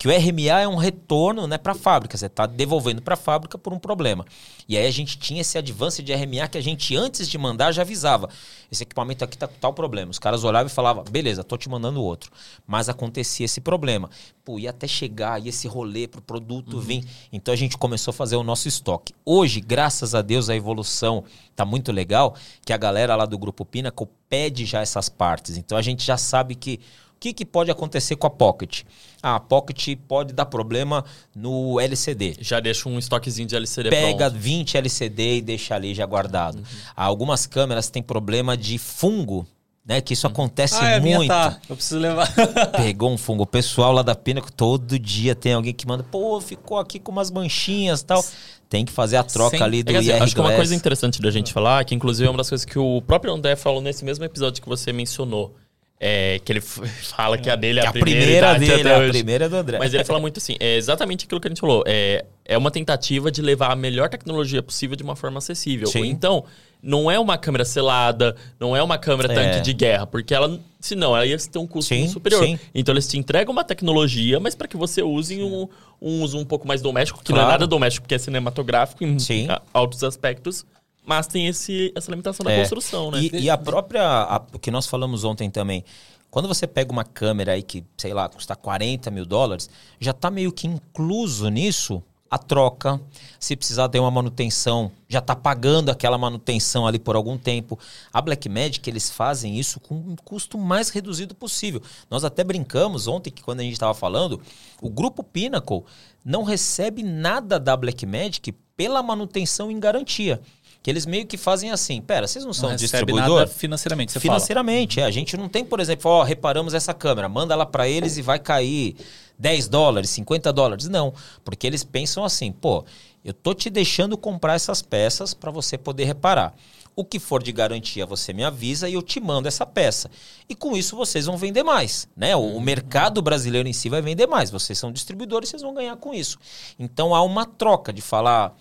que 0.00 0.08
o 0.08 0.10
RMA 0.10 0.58
é 0.62 0.66
um 0.66 0.76
retorno 0.76 1.46
né, 1.46 1.58
para 1.58 1.72
a 1.72 1.74
fábrica, 1.74 2.16
você 2.16 2.24
está 2.24 2.46
devolvendo 2.46 3.02
para 3.02 3.12
a 3.12 3.16
fábrica 3.18 3.58
por 3.58 3.70
um 3.74 3.78
problema. 3.78 4.24
E 4.66 4.74
aí 4.74 4.86
a 4.86 4.90
gente 4.90 5.18
tinha 5.18 5.42
esse 5.42 5.58
advance 5.58 6.02
de 6.02 6.10
RMA 6.14 6.48
que 6.48 6.56
a 6.56 6.60
gente, 6.62 6.96
antes 6.96 7.28
de 7.28 7.36
mandar, 7.36 7.70
já 7.70 7.82
avisava. 7.82 8.30
Esse 8.72 8.82
equipamento 8.82 9.22
aqui 9.22 9.36
está 9.36 9.46
com 9.46 9.58
tal 9.60 9.74
problema. 9.74 10.10
Os 10.10 10.18
caras 10.18 10.42
olhavam 10.42 10.68
e 10.68 10.74
falavam, 10.74 11.04
beleza, 11.04 11.44
tô 11.44 11.54
te 11.58 11.68
mandando 11.68 12.02
outro. 12.02 12.32
Mas 12.66 12.88
acontecia 12.88 13.44
esse 13.44 13.60
problema. 13.60 14.08
Pô, 14.42 14.58
ia 14.58 14.70
até 14.70 14.88
chegar, 14.88 15.38
ia 15.38 15.50
esse 15.50 15.68
rolê 15.68 16.08
para 16.08 16.20
o 16.20 16.22
produto 16.22 16.80
vir. 16.80 17.04
Então 17.30 17.52
a 17.52 17.56
gente 17.56 17.76
começou 17.76 18.12
a 18.12 18.14
fazer 18.14 18.36
o 18.36 18.42
nosso 18.42 18.68
estoque. 18.68 19.12
Hoje, 19.22 19.60
graças 19.60 20.14
a 20.14 20.22
Deus, 20.22 20.48
a 20.48 20.56
evolução 20.56 21.24
tá 21.54 21.66
muito 21.66 21.92
legal, 21.92 22.34
que 22.64 22.72
a 22.72 22.78
galera 22.78 23.14
lá 23.16 23.26
do 23.26 23.36
Grupo 23.36 23.66
Pinnacle 23.66 24.08
pede 24.30 24.64
já 24.64 24.80
essas 24.80 25.10
partes. 25.10 25.58
Então 25.58 25.76
a 25.76 25.82
gente 25.82 26.02
já 26.06 26.16
sabe 26.16 26.54
que 26.54 26.80
que, 27.20 27.32
que 27.34 27.44
pode 27.44 27.70
acontecer 27.70 28.16
com 28.16 28.26
a 28.26 28.30
Pocket? 28.30 28.82
Ah, 29.22 29.36
a 29.36 29.40
Pocket 29.40 29.96
pode 30.08 30.32
dar 30.32 30.46
problema 30.46 31.04
no 31.36 31.78
LCD. 31.78 32.36
Já 32.40 32.58
deixa 32.60 32.88
um 32.88 32.98
estoquezinho 32.98 33.46
de 33.46 33.54
LCD 33.54 33.90
Pega 33.90 34.30
pronto. 34.30 34.40
20 34.42 34.76
LCD 34.78 35.36
e 35.36 35.42
deixa 35.42 35.74
ali 35.74 35.94
já 35.94 36.06
guardado. 36.06 36.62
Ah, 36.96 37.04
Algumas 37.04 37.44
câmeras 37.46 37.90
têm 37.90 38.02
problema 38.02 38.56
de 38.56 38.78
fungo, 38.78 39.46
né? 39.84 40.00
Que 40.00 40.14
isso 40.14 40.26
acontece 40.26 40.76
Ah, 40.80 40.92
é, 40.92 41.00
muito. 41.00 41.28
tá. 41.28 41.60
Eu 41.68 41.76
preciso 41.76 42.00
levar. 42.00 42.26
Pegou 42.76 43.10
um 43.12 43.18
fungo. 43.18 43.42
O 43.42 43.46
pessoal 43.46 43.92
lá 43.92 44.02
da 44.02 44.14
Pinnacle, 44.14 44.50
todo 44.50 44.98
dia 44.98 45.34
tem 45.34 45.52
alguém 45.52 45.74
que 45.74 45.86
manda, 45.86 46.02
pô, 46.02 46.40
ficou 46.40 46.78
aqui 46.78 46.98
com 46.98 47.12
umas 47.12 47.30
manchinhas 47.30 48.00
e 48.00 48.04
tal. 48.06 48.24
Tem 48.68 48.84
que 48.84 48.92
fazer 48.92 49.16
a 49.18 49.22
troca 49.24 49.58
Sim. 49.58 49.62
ali 49.64 49.82
do 49.82 49.90
É 49.90 49.92
que, 49.94 49.98
assim, 49.98 50.08
IR 50.10 50.22
acho 50.22 50.32
que 50.34 50.40
uma 50.40 50.46
Glass. 50.48 50.56
coisa 50.58 50.74
interessante 50.74 51.20
da 51.20 51.30
gente 51.30 51.52
falar, 51.52 51.84
que 51.84 51.94
inclusive 51.94 52.26
é 52.26 52.30
uma 52.30 52.38
das 52.38 52.48
coisas 52.48 52.64
que 52.64 52.78
o 52.78 53.02
próprio 53.02 53.34
André 53.34 53.56
falou 53.56 53.82
nesse 53.82 54.04
mesmo 54.04 54.24
episódio 54.24 54.62
que 54.62 54.68
você 54.68 54.92
mencionou. 54.92 55.54
É, 56.02 56.38
que 56.42 56.50
ele 56.50 56.60
fala 57.12 57.36
que 57.36 57.50
a 57.50 57.54
dele 57.56 57.78
é 57.80 57.86
a, 57.86 57.90
a 57.90 57.92
primeira 57.92 58.30
idade 58.38 58.60
dele, 58.60 58.80
até 58.80 58.94
a 58.94 58.98
hoje. 59.00 59.10
primeira 59.10 59.44
é 59.44 59.48
do 59.50 59.56
André. 59.56 59.78
Mas 59.78 59.92
ele 59.92 60.02
fala 60.04 60.18
muito 60.18 60.38
assim, 60.38 60.56
é 60.58 60.76
exatamente 60.76 61.26
aquilo 61.26 61.38
que 61.40 61.46
a 61.46 61.50
gente 61.50 61.60
falou. 61.60 61.84
É, 61.86 62.24
é 62.46 62.56
uma 62.56 62.70
tentativa 62.70 63.30
de 63.30 63.42
levar 63.42 63.70
a 63.70 63.76
melhor 63.76 64.08
tecnologia 64.08 64.62
possível 64.62 64.96
de 64.96 65.02
uma 65.02 65.14
forma 65.14 65.36
acessível. 65.38 65.86
Sim. 65.88 66.06
Então, 66.06 66.44
não 66.82 67.10
é 67.10 67.18
uma 67.18 67.36
câmera 67.36 67.66
selada, 67.66 68.34
não 68.58 68.74
é 68.74 68.82
uma 68.82 68.96
câmera 68.96 69.30
É. 69.30 69.34
tanque 69.34 69.60
de 69.60 69.74
guerra, 69.74 70.06
porque 70.06 70.32
ela, 70.32 70.58
senão, 70.80 71.14
ela 71.14 71.26
ia 71.26 71.36
ter 71.36 71.58
um 71.58 71.66
custo 71.66 71.94
Sim, 71.94 72.08
superior. 72.08 72.42
sim. 72.42 72.58
Então, 72.74 72.94
eles 72.94 73.06
te 73.06 73.18
entregam 73.18 73.52
uma 73.52 73.62
tecnologia, 73.62 74.40
mas 74.40 74.54
para 74.54 74.66
que 74.66 74.78
você 74.78 75.02
use 75.02 75.34
em 75.34 75.42
um, 75.42 75.68
um 76.00 76.22
uso 76.22 76.38
um 76.38 76.46
pouco 76.46 76.66
mais 76.66 76.80
doméstico, 76.80 77.22
que 77.22 77.30
não 77.30 77.40
é 77.40 77.42
Claro. 77.42 77.52
nada 77.52 77.66
doméstico, 77.66 78.04
porque 78.04 78.14
é 78.14 78.18
cinematográfico 78.18 79.04
em 79.04 79.18
Sim. 79.18 79.48
altos 79.74 80.02
aspectos, 80.02 80.64
mas 81.04 81.26
tem 81.26 81.46
esse, 81.46 81.92
essa 81.94 82.10
limitação 82.10 82.44
da 82.44 82.52
É. 82.52 82.60
construção, 82.60 83.10
né? 83.10 83.20
E, 83.22 83.30
e 83.44 83.50
a 83.50 83.56
própria, 83.58 84.02
a- 84.02 84.42
o 84.52 84.58
que 84.58 84.70
nós 84.70 84.86
falamos 84.86 85.24
ontem 85.24 85.50
também, 85.50 85.84
quando 86.30 86.46
você 86.46 86.66
pega 86.66 86.92
uma 86.92 87.04
câmera 87.04 87.52
aí 87.52 87.62
que, 87.62 87.84
sei 87.96 88.14
lá, 88.14 88.28
custa 88.28 88.54
40 88.54 89.10
mil 89.10 89.26
dólares, 89.26 89.68
já 89.98 90.12
está 90.12 90.30
meio 90.30 90.52
que 90.52 90.66
incluso 90.66 91.48
nisso 91.48 92.02
a 92.30 92.38
troca. 92.38 93.00
Se 93.40 93.56
precisar 93.56 93.88
ter 93.88 93.98
uma 93.98 94.10
manutenção, 94.12 94.92
já 95.08 95.18
está 95.18 95.34
pagando 95.34 95.90
aquela 95.90 96.16
manutenção 96.16 96.86
ali 96.86 96.96
por 97.00 97.16
algum 97.16 97.36
tempo. 97.36 97.76
A 98.12 98.22
Blackmagic, 98.22 98.88
eles 98.88 99.10
fazem 99.10 99.58
isso 99.58 99.80
com 99.80 99.96
um 99.96 100.14
custo 100.14 100.56
mais 100.56 100.90
reduzido 100.90 101.34
possível. 101.34 101.82
Nós 102.08 102.22
até 102.22 102.44
brincamos 102.44 103.08
ontem 103.08 103.32
que 103.32 103.42
quando 103.42 103.58
a 103.58 103.62
gente 103.64 103.72
estava 103.72 103.94
falando, 103.94 104.40
o 104.80 104.88
grupo 104.88 105.24
Pinnacle 105.24 105.82
não 106.24 106.44
recebe 106.44 107.02
nada 107.02 107.58
da 107.58 107.76
Blackmagic 107.76 108.52
pela 108.76 109.02
manutenção 109.02 109.68
em 109.68 109.80
garantia. 109.80 110.40
Que 110.82 110.90
eles 110.90 111.04
meio 111.04 111.26
que 111.26 111.36
fazem 111.36 111.70
assim, 111.70 112.00
pera, 112.00 112.26
vocês 112.26 112.44
não 112.44 112.54
são 112.54 112.70
Não 112.70 112.76
distribuidor? 112.76 113.46
financeiramente, 113.48 114.12
você 114.12 114.20
fala. 114.20 114.34
Financeiramente, 114.34 115.00
é. 115.00 115.04
A 115.04 115.10
gente 115.10 115.36
não 115.36 115.48
tem, 115.48 115.62
por 115.64 115.78
exemplo, 115.78 116.10
ó, 116.10 116.22
reparamos 116.22 116.72
essa 116.72 116.94
câmera, 116.94 117.28
manda 117.28 117.52
ela 117.52 117.66
para 117.66 117.86
eles 117.86 118.16
e 118.16 118.22
vai 118.22 118.38
cair 118.38 118.96
10 119.38 119.68
dólares, 119.68 120.08
50 120.10 120.50
dólares. 120.52 120.88
Não, 120.88 121.12
porque 121.44 121.66
eles 121.66 121.84
pensam 121.84 122.24
assim, 122.24 122.50
pô, 122.50 122.84
eu 123.22 123.34
tô 123.34 123.52
te 123.52 123.68
deixando 123.68 124.16
comprar 124.16 124.54
essas 124.54 124.80
peças 124.80 125.34
para 125.34 125.50
você 125.50 125.76
poder 125.76 126.04
reparar. 126.04 126.54
O 126.96 127.04
que 127.04 127.18
for 127.18 127.42
de 127.42 127.52
garantia, 127.52 128.04
você 128.04 128.32
me 128.32 128.42
avisa 128.42 128.88
e 128.88 128.94
eu 128.94 129.02
te 129.02 129.20
mando 129.20 129.48
essa 129.48 129.64
peça. 129.64 130.10
E 130.48 130.54
com 130.54 130.76
isso 130.76 130.96
vocês 130.96 131.26
vão 131.26 131.36
vender 131.36 131.62
mais, 131.62 132.08
né? 132.16 132.34
O, 132.34 132.56
o 132.56 132.60
mercado 132.60 133.22
brasileiro 133.22 133.68
em 133.68 133.72
si 133.72 133.88
vai 133.88 134.02
vender 134.02 134.26
mais. 134.26 134.50
Vocês 134.50 134.78
são 134.78 134.90
distribuidores, 134.90 135.48
vocês 135.50 135.62
vão 135.62 135.72
ganhar 135.72 135.96
com 135.96 136.12
isso. 136.12 136.38
Então 136.78 137.14
há 137.14 137.22
uma 137.22 137.46
troca 137.46 137.92
de 137.92 138.02
falar, 138.02 138.54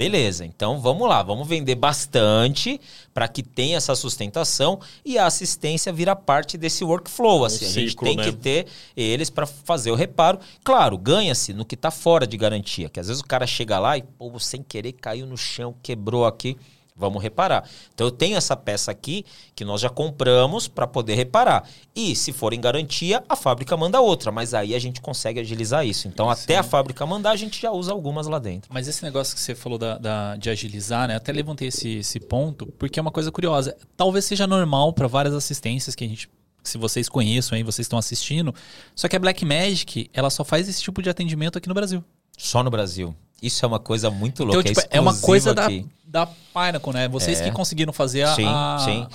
Beleza, 0.00 0.46
então 0.46 0.80
vamos 0.80 1.06
lá, 1.06 1.22
vamos 1.22 1.46
vender 1.46 1.74
bastante 1.74 2.80
para 3.12 3.28
que 3.28 3.42
tenha 3.42 3.76
essa 3.76 3.94
sustentação 3.94 4.80
e 5.04 5.18
a 5.18 5.26
assistência 5.26 5.92
vira 5.92 6.16
parte 6.16 6.56
desse 6.56 6.82
workflow. 6.82 7.44
Assim, 7.44 7.66
a 7.66 7.68
gente 7.68 7.90
ciclo, 7.90 8.06
tem 8.06 8.16
né? 8.16 8.24
que 8.24 8.32
ter 8.32 8.66
eles 8.96 9.28
para 9.28 9.44
fazer 9.44 9.90
o 9.90 9.94
reparo. 9.94 10.38
Claro, 10.64 10.96
ganha-se 10.96 11.52
no 11.52 11.66
que 11.66 11.74
está 11.74 11.90
fora 11.90 12.26
de 12.26 12.34
garantia, 12.38 12.88
que 12.88 12.98
às 12.98 13.08
vezes 13.08 13.20
o 13.20 13.26
cara 13.26 13.46
chega 13.46 13.78
lá 13.78 13.98
e, 13.98 14.02
pô, 14.02 14.38
sem 14.38 14.62
querer 14.62 14.92
caiu 14.92 15.26
no 15.26 15.36
chão, 15.36 15.74
quebrou 15.82 16.24
aqui. 16.24 16.56
Vamos 17.00 17.22
reparar. 17.22 17.68
Então 17.94 18.06
eu 18.06 18.10
tenho 18.10 18.36
essa 18.36 18.54
peça 18.54 18.90
aqui 18.90 19.24
que 19.54 19.64
nós 19.64 19.80
já 19.80 19.88
compramos 19.88 20.68
para 20.68 20.86
poder 20.86 21.14
reparar. 21.14 21.66
E 21.96 22.14
se 22.14 22.32
for 22.32 22.52
em 22.52 22.60
garantia, 22.60 23.24
a 23.28 23.34
fábrica 23.34 23.76
manda 23.76 24.00
outra, 24.00 24.30
mas 24.30 24.52
aí 24.54 24.74
a 24.74 24.78
gente 24.78 25.00
consegue 25.00 25.40
agilizar 25.40 25.86
isso. 25.86 26.06
Então 26.06 26.28
até 26.30 26.58
a 26.58 26.62
fábrica 26.62 27.04
mandar, 27.06 27.30
a 27.30 27.36
gente 27.36 27.60
já 27.60 27.70
usa 27.72 27.90
algumas 27.90 28.26
lá 28.26 28.38
dentro. 28.38 28.70
Mas 28.72 28.86
esse 28.86 29.02
negócio 29.02 29.34
que 29.34 29.40
você 29.40 29.54
falou 29.54 29.78
da, 29.78 29.96
da- 29.98 30.36
de 30.36 30.50
agilizar, 30.50 31.08
né? 31.08 31.16
Até 31.16 31.32
levantei 31.32 31.68
esse, 31.68 31.96
esse 31.96 32.20
ponto, 32.20 32.66
porque 32.78 32.98
é 33.00 33.02
uma 33.02 33.10
coisa 33.10 33.32
curiosa. 33.32 33.76
Talvez 33.96 34.26
seja 34.26 34.46
normal 34.46 34.92
para 34.92 35.06
várias 35.08 35.34
assistências 35.34 35.94
que 35.94 36.04
a 36.04 36.08
gente. 36.08 36.28
Se 36.62 36.76
vocês 36.76 37.08
conheçam 37.08 37.56
aí, 37.56 37.62
vocês 37.62 37.86
estão 37.86 37.98
assistindo. 37.98 38.54
Só 38.94 39.08
que 39.08 39.16
a 39.16 39.18
Blackmagic, 39.18 40.10
ela 40.12 40.28
só 40.28 40.44
faz 40.44 40.68
esse 40.68 40.82
tipo 40.82 41.00
de 41.02 41.08
atendimento 41.08 41.56
aqui 41.56 41.66
no 41.66 41.74
Brasil. 41.74 42.04
Só 42.36 42.62
no 42.62 42.70
Brasil. 42.70 43.14
Isso 43.42 43.64
é 43.64 43.68
uma 43.68 43.78
coisa 43.78 44.10
muito 44.10 44.44
louca. 44.44 44.60
Então, 44.68 44.82
tipo, 44.82 44.94
é 44.94 45.00
uma 45.00 45.10
exclusivo 45.12 45.26
coisa 45.26 45.54
da, 45.54 45.66
aqui. 45.66 45.86
da 46.04 46.26
Pinnacle, 46.26 46.92
né? 46.92 47.08
Vocês 47.08 47.40
É. 47.40 47.44
que 47.44 47.50
conseguiram 47.52 47.92
fazer 47.92 48.22
a. 48.22 48.34
Sim, 48.34 48.44
a- 48.46 48.78
sim. 48.84 49.06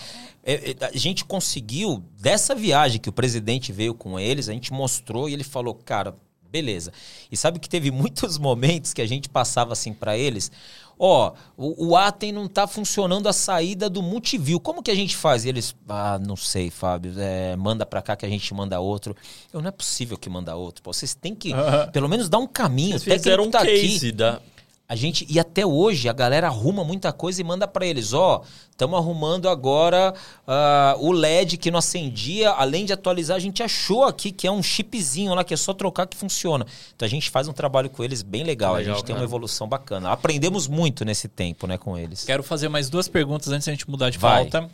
é, 0.44 0.54
é, 0.72 0.76
a 0.86 0.98
gente 0.98 1.26
conseguiu, 1.26 2.04
dessa 2.20 2.54
viagem 2.56 3.00
que 3.00 3.10
o 3.10 3.12
presidente 3.14 3.72
veio 3.72 3.94
com 3.94 4.20
eles, 4.20 4.50
a 4.50 4.54
gente 4.54 4.72
mostrou 4.74 5.28
e 5.30 5.34
ele 5.34 5.44
falou, 5.44 5.74
cara, 5.76 6.16
beleza. 6.52 6.92
E 7.32 7.36
sabe 7.38 7.60
que 7.60 7.68
teve 7.70 7.92
muitos 7.92 8.38
momentos 8.38 8.94
que 8.94 9.02
a 9.02 9.08
gente 9.08 9.28
passava 9.30 9.74
assim 9.74 9.94
para 9.94 10.18
eles, 10.18 10.52
ó, 10.98 11.34
o, 11.58 11.90
o 11.90 11.96
Atem 11.96 12.32
não 12.32 12.48
tá 12.48 12.68
funcionando 12.68 13.28
a 13.28 13.34
saída 13.34 13.90
do 13.90 14.02
multiview. 14.02 14.60
Como 14.60 14.82
que 14.82 14.92
a 14.92 14.96
gente 14.96 15.16
faz? 15.16 15.46
E 15.46 15.50
eles, 15.50 15.76
ah, 15.88 16.20
não 16.20 16.36
sei, 16.36 16.70
Fábio, 16.70 17.14
é, 17.18 17.56
manda 17.56 17.86
para 17.86 18.02
cá 18.02 18.16
que 18.16 18.26
a 18.26 18.30
gente 18.30 18.54
manda 18.54 18.80
outro. 18.80 19.16
Eu, 19.54 19.62
não 19.62 19.70
é 19.70 19.72
possível 19.72 20.18
que 20.18 20.30
manda 20.30 20.56
outro. 20.56 20.84
Pô, 20.84 20.94
vocês 20.94 21.14
têm 21.14 21.36
que, 21.36 21.52
pelo 21.92 22.10
menos, 22.10 22.30
dar 22.30 22.40
um 22.40 22.48
caminho. 22.48 23.00
Vocês 23.00 23.22
fizeram 23.22 23.46
um 23.46 23.52
tá 23.52 23.60
case 23.66 23.98
aqui. 23.98 24.12
da... 24.12 24.42
A 24.88 24.96
gente 24.96 25.26
e 25.28 25.40
até 25.40 25.66
hoje 25.66 26.08
a 26.08 26.14
galera 26.14 26.46
arruma 26.46 26.84
muita 26.84 27.12
coisa 27.12 27.42
e 27.42 27.44
manda 27.44 27.68
para 27.68 27.88
eles, 27.88 28.14
ó, 28.14 28.44
estamos 28.70 29.00
arrumando 29.00 29.50
agora 29.50 30.14
ah, 30.48 30.96
o 31.00 31.12
LED 31.12 31.58
que 31.58 31.72
não 31.72 31.80
acendia, 31.80 32.52
além 32.52 32.86
de 32.86 32.94
atualizar, 32.94 33.36
a 33.36 33.40
gente 33.40 33.64
achou 33.64 34.04
aqui 34.04 34.32
que 34.32 34.46
é 34.46 34.52
um 34.52 34.62
chipzinho 34.62 35.34
lá 35.34 35.44
que 35.44 35.56
é 35.56 35.58
só 35.58 35.74
trocar 35.74 36.06
que 36.06 36.16
funciona. 36.16 36.68
Então 36.96 37.04
a 37.04 37.10
gente 37.10 37.32
faz 37.32 37.48
um 37.48 37.54
trabalho 37.54 37.90
com 37.90 38.04
eles 38.04 38.22
bem 38.22 38.44
legal, 38.44 38.76
Legal, 38.76 38.94
a 38.94 38.96
gente 38.96 39.06
tem 39.06 39.16
uma 39.16 39.22
cara. 39.22 39.28
evolução 39.28 39.68
bacana. 39.68 40.12
Aprendemos 40.12 40.68
muito 40.68 41.04
nesse 41.04 41.28
tempo, 41.28 41.66
né, 41.66 41.80
com 41.80 41.98
eles. 41.98 42.24
Quero 42.24 42.44
fazer 42.44 42.70
mais 42.70 42.88
duas 42.88 43.08
perguntas 43.08 43.48
antes 43.48 43.66
da 43.66 43.74
gente 43.74 43.90
mudar 43.90 44.12
de 44.12 44.20
Vai. 44.20 44.44
pauta. 44.44 44.70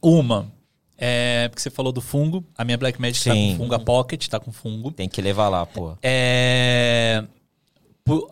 Uma, 0.00 0.46
é 0.96 1.48
porque 1.48 1.60
você 1.60 1.70
falou 1.70 1.90
do 1.90 2.00
fungo. 2.00 2.44
A 2.56 2.64
minha 2.64 2.78
Black 2.78 3.00
Magic 3.00 3.24
tá 3.24 3.34
com 3.34 3.56
fungo, 3.56 3.74
a 3.74 3.78
Pocket 3.78 4.28
tá 4.28 4.38
com 4.38 4.52
fungo. 4.52 4.92
Tem 4.92 5.08
que 5.08 5.20
levar 5.20 5.48
lá, 5.48 5.66
pô. 5.66 5.96
É. 6.00 7.24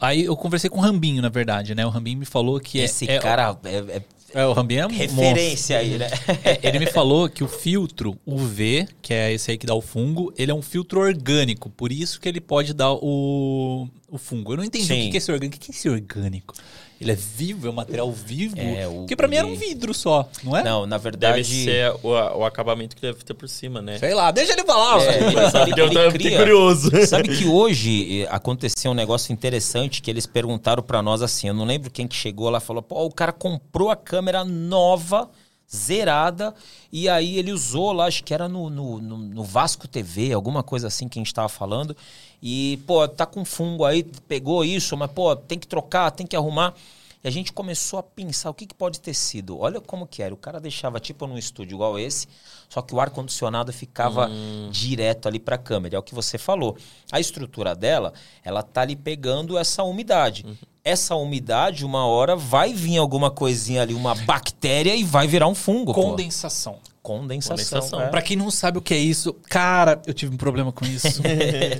Aí 0.01 0.25
eu 0.25 0.37
conversei 0.37 0.71
com 0.71 0.79
o 0.79 0.83
Rambinho, 0.83 1.21
na 1.23 1.29
verdade, 1.29 1.75
né? 1.75 1.85
O 1.85 1.91
Rambinho 1.91 2.19
me 2.19 2.25
falou 2.25 2.61
que 2.61 2.81
é- 2.81 2.85
Esse 2.85 3.09
é, 3.11 3.19
cara 3.19 3.57
é, 3.65 3.77
é 3.77 4.03
É, 4.35 4.47
o 4.47 4.53
Rambinho 4.53 4.81
é 4.83 4.87
um 4.87 4.91
referência 4.91 5.79
aí, 5.79 5.97
né? 5.99 6.09
monstro. 6.11 6.35
É, 6.45 6.59
ele 6.63 6.79
me 6.81 6.87
falou 6.87 7.29
que 7.29 7.45
o 7.45 7.49
filtro 7.49 8.19
UV, 8.27 8.89
que 9.01 9.15
é 9.15 9.33
esse 9.33 9.51
aí 9.53 9.57
que 9.59 9.67
dá 9.67 9.75
o 9.75 9.81
fungo, 9.81 10.33
ele 10.37 10.51
é 10.51 10.55
um 10.55 10.63
filtro 10.63 11.01
orgânico. 11.01 11.71
Por 11.71 11.93
isso 11.93 12.21
que 12.21 12.29
ele 12.29 12.41
pode 12.41 12.75
dar 12.75 12.93
o, 12.95 13.89
o 14.17 14.19
fungo. 14.19 14.53
Eu 14.53 14.57
não 14.59 14.65
entendi 14.65 14.85
o 14.85 14.89
Sim. 14.89 15.03
que 15.05 15.11
que 15.11 15.17
é 15.17 15.19
esse 15.19 15.31
orgânico. 15.33 15.57
O 15.57 15.59
que 15.61 15.67
que 15.67 15.73
é 15.73 15.75
esse 15.75 15.89
orgânico? 15.89 16.55
Ele 17.01 17.11
é 17.11 17.15
vivo, 17.17 17.67
é 17.67 17.71
um 17.71 17.75
material 17.75 18.11
vivo? 18.13 18.55
É, 18.59 18.87
o- 18.87 18.99
Porque 19.01 19.17
pra 19.17 19.27
mim 19.27 19.37
era 19.37 19.47
um 19.47 19.51
ele- 19.51 19.59
vidro 19.67 19.93
só, 19.93 20.29
não 20.45 20.57
é? 20.57 20.63
Não, 20.63 20.87
na 20.87 20.97
Deve 20.97 21.03
verdade. 21.11 21.45
ser 21.65 21.91
o, 22.03 22.09
o 22.39 22.45
acabamento 22.45 22.95
que 22.95 23.03
deve 23.03 23.23
ter 23.25 23.35
por 23.35 23.49
cima, 23.49 23.83
né? 23.83 23.99
Sei 23.99 24.15
lá, 24.15 24.31
deixa 24.31 24.53
ele 24.53 24.65
falar. 24.65 25.03
É, 25.03 25.17
ele- 25.27 25.51
Sabe 25.51 25.75
que 25.75 25.81
eu 25.81 25.87
ele 25.87 25.95
tô 25.95 26.11
cria- 26.13 26.39
curioso. 26.39 26.91
Sabe 27.07 27.37
que 27.37 27.47
hoje 27.47 28.23
eh, 28.23 28.29
aconteceu 28.31 28.93
um 28.93 28.95
negócio 28.95 29.33
interessante 29.33 30.01
que 30.01 30.09
eles 30.11 30.25
perguntaram 30.27 30.83
pra 30.83 31.03
nós 31.03 31.21
assim, 31.21 31.49
eu 31.49 31.55
não 31.55 31.65
lembro 31.65 31.91
quem 31.91 32.07
que 32.07 32.15
chegou 32.15 32.49
lá 32.49 32.59
e 32.59 32.61
falou, 32.61 32.81
pô, 32.83 33.05
o 33.05 33.13
cara 33.13 33.33
comprou 33.33 33.91
a 33.91 33.97
câmera 33.97 34.45
nova, 34.45 35.29
zerada, 35.75 36.55
e 36.93 37.09
aí 37.09 37.39
ele 37.39 37.53
usou 37.53 37.93
lá, 37.93 38.07
acho 38.07 38.23
que 38.25 38.33
era 38.35 38.49
no, 38.49 38.71
no, 38.71 38.99
no- 39.01 39.19
no 39.19 39.45
Vasco 39.45 39.89
TV, 39.89 40.33
alguma 40.33 40.63
coisa 40.63 40.87
assim 40.89 41.09
que 41.09 41.19
a 41.19 41.23
gente 41.23 41.35
tava 41.35 41.49
falando, 41.49 41.97
e, 42.43 42.79
pô, 42.87 43.07
tá 43.09 43.27
com 43.27 43.45
fungo 43.45 43.85
aí, 43.85 44.03
pegou 44.29 44.65
isso, 44.65 44.97
mas, 44.97 45.11
pô, 45.11 45.35
tem 45.35 45.59
que 45.59 45.67
trocar, 45.67 46.11
tem 46.11 46.27
que 46.27 46.37
arrumar. 46.37 46.75
E 47.25 47.29
a 47.29 47.31
gente 47.31 47.55
começou 47.55 47.99
a 47.99 48.03
pensar 48.03 48.51
o 48.51 48.55
que, 48.55 48.67
que 48.67 48.75
pode 48.75 49.01
ter 49.01 49.15
sido. 49.15 49.59
Olha 49.59 49.81
como 49.81 50.07
que 50.07 50.23
era. 50.23 50.35
O 50.35 50.37
cara 50.37 50.61
deixava 50.61 51.01
tipo 51.01 51.27
num 51.27 51.39
estúdio 51.39 51.77
igual 51.77 51.99
esse, 51.99 52.29
só 52.69 52.83
que 52.83 52.95
o 52.95 53.01
ar-condicionado 53.01 53.73
ficava 53.73 54.31
direto 54.71 55.27
ali 55.27 55.39
para 55.39 55.55
a 55.55 55.59
câmera. 55.59 55.97
É 55.97 55.99
o 55.99 56.03
que 56.03 56.15
você 56.15 56.37
falou. 56.37 56.77
A 57.11 57.19
estrutura 57.19 57.75
dela, 57.75 58.13
ela 58.45 58.63
tá 58.63 58.83
ali 58.83 58.95
pegando 58.95 59.57
essa 59.57 59.83
umidade. 59.83 60.45
Essa 60.85 61.17
umidade, 61.17 61.83
uma 61.83 62.07
hora, 62.07 62.37
vai 62.37 62.75
vir 62.75 62.99
alguma 62.99 63.31
coisinha 63.31 63.81
ali, 63.81 63.95
uma 63.95 64.15
bactéria 64.15 64.95
e 64.95 65.03
vai 65.03 65.27
virar 65.27 65.49
um 65.49 65.55
fungo. 65.55 65.95
pô. 65.95 66.03
Condensação. 66.11 66.79
Condensação. 67.03 67.57
Condensação. 67.57 68.03
é. 68.03 68.09
Pra 68.09 68.21
quem 68.21 68.37
não 68.37 68.51
sabe 68.51 68.77
o 68.77 68.83
que 68.83 68.93
é 68.93 68.99
isso, 68.99 69.33
cara, 69.49 70.01
eu 70.07 70.13
tive 70.13 70.35
um 70.35 70.37
problema 70.37 70.71
com 70.73 70.85
isso. 70.85 71.23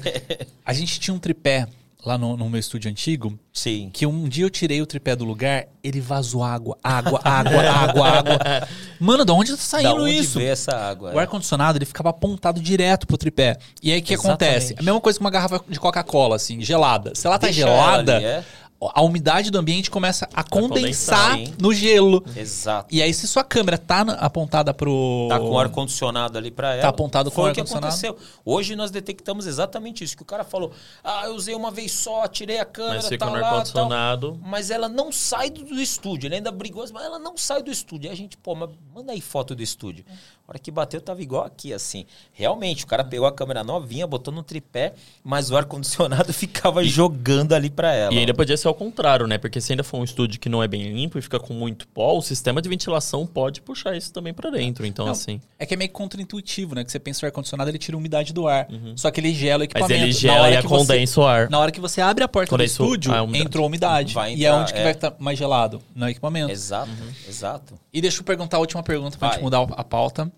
a 0.65 0.73
gente 0.73 0.99
tinha 0.99 1.13
um 1.15 1.19
tripé 1.19 1.69
lá 2.05 2.19
no, 2.19 2.37
no 2.37 2.51
meu 2.51 2.61
estúdio 2.61 2.91
antigo, 2.91 3.39
Sim. 3.53 3.91
que 3.93 4.05
um 4.07 4.29
dia 4.29 4.45
eu 4.45 4.51
tirei 4.51 4.83
o 4.83 4.87
tripé 4.87 5.17
do 5.17 5.25
lugar, 5.25 5.67
ele 5.83 6.01
vazou 6.01 6.43
água, 6.43 6.77
água, 6.83 7.21
água, 7.25 7.63
água, 7.71 8.09
água. 8.09 8.69
Mano, 9.01 9.25
da 9.25 9.33
onde 9.33 9.51
tá 9.53 9.57
Da 9.57 9.63
saindo 9.63 10.03
onde 10.03 10.17
isso? 10.17 10.39
veio 10.39 10.51
essa 10.53 10.77
água? 10.77 11.13
O 11.15 11.19
ar-condicionado, 11.19 11.79
ele 11.79 11.85
ficava 11.85 12.11
apontado 12.11 12.61
direto 12.61 13.07
pro 13.07 13.17
tripé. 13.17 13.57
E 13.83 13.93
aí, 13.93 14.01
o 14.01 14.03
que 14.03 14.15
Exatamente. 14.15 14.45
acontece? 14.45 14.75
A 14.79 14.83
mesma 14.83 15.01
coisa 15.01 15.19
com 15.19 15.25
uma 15.25 15.31
garrafa 15.31 15.61
de 15.69 15.81
Coca-Cola, 15.81 16.37
assim, 16.37 16.61
gelada. 16.61 17.13
Se 17.15 17.27
ela 17.27 17.39
tá 17.39 17.47
Deixa 17.47 17.61
gelada, 17.61 18.13
ela 18.13 18.19
ali, 18.19 18.27
é? 18.27 18.45
A 18.81 19.03
umidade 19.03 19.51
do 19.51 19.59
ambiente 19.59 19.91
começa 19.91 20.29
a 20.35 20.43
condensar 20.43 21.33
condensar, 21.39 21.57
no 21.61 21.73
gelo. 21.73 22.25
Exato. 22.37 22.95
E 22.95 23.01
aí, 23.01 23.13
se 23.15 23.27
sua 23.27 23.45
câmera 23.45 23.79
tá 23.79 24.01
apontada 24.19 24.75
pro... 24.75 25.27
Tá 25.29 25.39
com 25.39 25.51
o 25.51 25.59
ar-condicionado 25.59 26.37
ali 26.37 26.51
pra 26.51 26.75
ela. 26.75 26.83
Tá 26.83 26.89
apontado 26.89 27.31
com 27.31 27.37
Foi 27.37 27.51
o 27.51 27.53
o 27.53 27.55
que 27.55 27.61
aconteceu. 27.61 28.17
Hoje 28.45 28.77
nós 28.77 28.91
detectamos 28.91 29.47
exatamente 29.47 30.05
isso. 30.05 30.17
Que 30.17 30.23
o 30.23 30.27
cara 30.27 30.45
falou, 30.45 30.73
ah, 31.03 31.23
eu 31.27 31.35
usei 31.35 31.55
uma 31.55 31.71
vez 31.71 31.93
só, 31.93 32.27
tirei 32.27 32.59
a 32.59 32.65
câmera, 32.65 32.97
Mas 32.97 33.09
fica 33.09 33.25
tá 33.25 33.27
no 33.27 33.33
lá, 33.33 33.41
tal. 33.41 33.51
ar-condicionado. 33.51 34.41
Mas 34.43 34.71
ela 34.71 34.89
não 34.89 35.11
sai 35.11 35.51
do, 35.51 35.65
do 35.65 35.81
estúdio. 35.81 36.27
Ele 36.27 36.37
ainda 36.37 36.51
brigou, 36.51 36.85
mas 36.93 37.05
ela 37.05 37.19
não 37.19 37.37
sai 37.37 37.63
do 37.63 37.71
estúdio. 37.71 38.11
Aí 38.11 38.15
a 38.15 38.17
gente, 38.17 38.37
pô, 38.37 38.55
mas 38.55 38.71
manda 38.95 39.13
aí 39.13 39.21
foto 39.21 39.55
do 39.55 39.63
estúdio. 39.63 40.05
A 40.47 40.53
hora 40.53 40.59
que 40.59 40.71
bateu, 40.71 41.01
tava 41.01 41.23
igual 41.23 41.43
aqui, 41.45 41.73
assim. 41.73 42.05
Realmente, 42.31 42.85
o 42.85 42.87
cara 42.87 43.03
pegou 43.03 43.27
a 43.27 43.33
câmera 43.33 43.65
novinha, 43.65 44.07
botou 44.07 44.33
no 44.33 44.43
tripé, 44.43 44.93
mas 45.25 45.51
o 45.51 45.57
ar-condicionado 45.57 46.33
ficava 46.35 46.85
jogando 46.85 47.55
ali 47.55 47.71
pra 47.71 47.95
ela. 47.95 48.13
E 48.13 48.19
ainda 48.19 48.35
podia 48.35 48.55
ser 48.55 48.69
ao 48.69 48.75
contrário, 48.75 49.27
né? 49.27 49.39
Porque 49.39 49.59
se 49.59 49.73
ainda 49.73 49.83
for 49.83 49.99
um 50.01 50.05
estúdio 50.05 50.39
que 50.39 50.51
não 50.51 50.63
é 50.63 50.69
bem 50.69 50.93
limpo 50.93 51.19
e 51.19 51.23
fica 51.23 51.41
com 51.41 51.55
muito 51.55 51.89
pó, 51.89 52.15
o 52.19 52.21
sistema 52.21 52.61
de 52.61 52.69
ventilação 52.69 53.27
pode 53.27 53.63
puxar 53.63 53.97
isso 53.97 54.13
também 54.13 54.35
pra 54.35 54.51
dentro. 54.51 54.85
Então, 54.85 55.07
Não, 55.07 55.13
assim. 55.13 55.41
É 55.59 55.65
que 55.65 55.73
é 55.73 55.77
meio 55.79 55.91
contraintuitivo, 55.91 56.75
né? 56.75 56.85
Que 56.85 56.93
você 56.93 56.99
pensa 56.99 57.21
que 57.21 57.25
o 57.25 57.29
ar-condicionado 57.29 57.71
ele 57.71 57.79
tira 57.79 57.97
a 57.97 57.99
umidade 57.99 58.35
do 58.35 58.47
ar. 58.47 58.69
Só 58.97 59.11
que 59.11 59.21
ele 59.21 59.33
gela 59.33 59.65
o 59.65 59.67
Mas 59.67 59.71
equipamento. 59.71 59.95
ele 60.05 60.13
Na 60.13 60.19
gela 60.19 60.41
hora 60.43 60.55
e 60.55 60.57
que 60.59 60.69
você- 60.69 60.77
condensa 60.77 61.21
o 61.21 61.25
ar. 61.27 61.49
Na 61.49 61.59
hora 61.59 61.73
que 61.73 61.81
você 61.81 62.03
abre 62.03 62.23
a 62.23 62.29
porta 62.29 62.51
Condensa 62.51 62.83
do 62.83 62.85
estúdio, 62.85 63.15
a 63.15 63.23
umidade. 63.23 63.47
entrou 63.47 63.65
a 63.65 63.67
umidade. 63.67 64.13
Vai 64.13 64.35
e 64.35 64.45
é 64.45 64.49
entrar, 64.49 64.61
onde 64.61 64.73
que 64.75 64.79
é. 64.79 64.83
vai 64.83 64.93
estar 64.93 65.15
mais 65.19 65.39
gelado? 65.39 65.81
No 65.95 66.07
equipamento. 66.07 66.53
Exato, 66.53 66.91
exato. 67.27 67.83
E 67.95 68.01
deixa 68.01 68.21
eu 68.21 68.25
perguntar 68.25 68.57
a 68.57 68.61
última 68.61 68.83
pergunta 68.83 69.17
pra 69.17 69.29
Vai. 69.29 69.37
gente 69.37 69.45
mudar 69.45 69.63
a 69.63 69.85
pauta. 69.85 70.31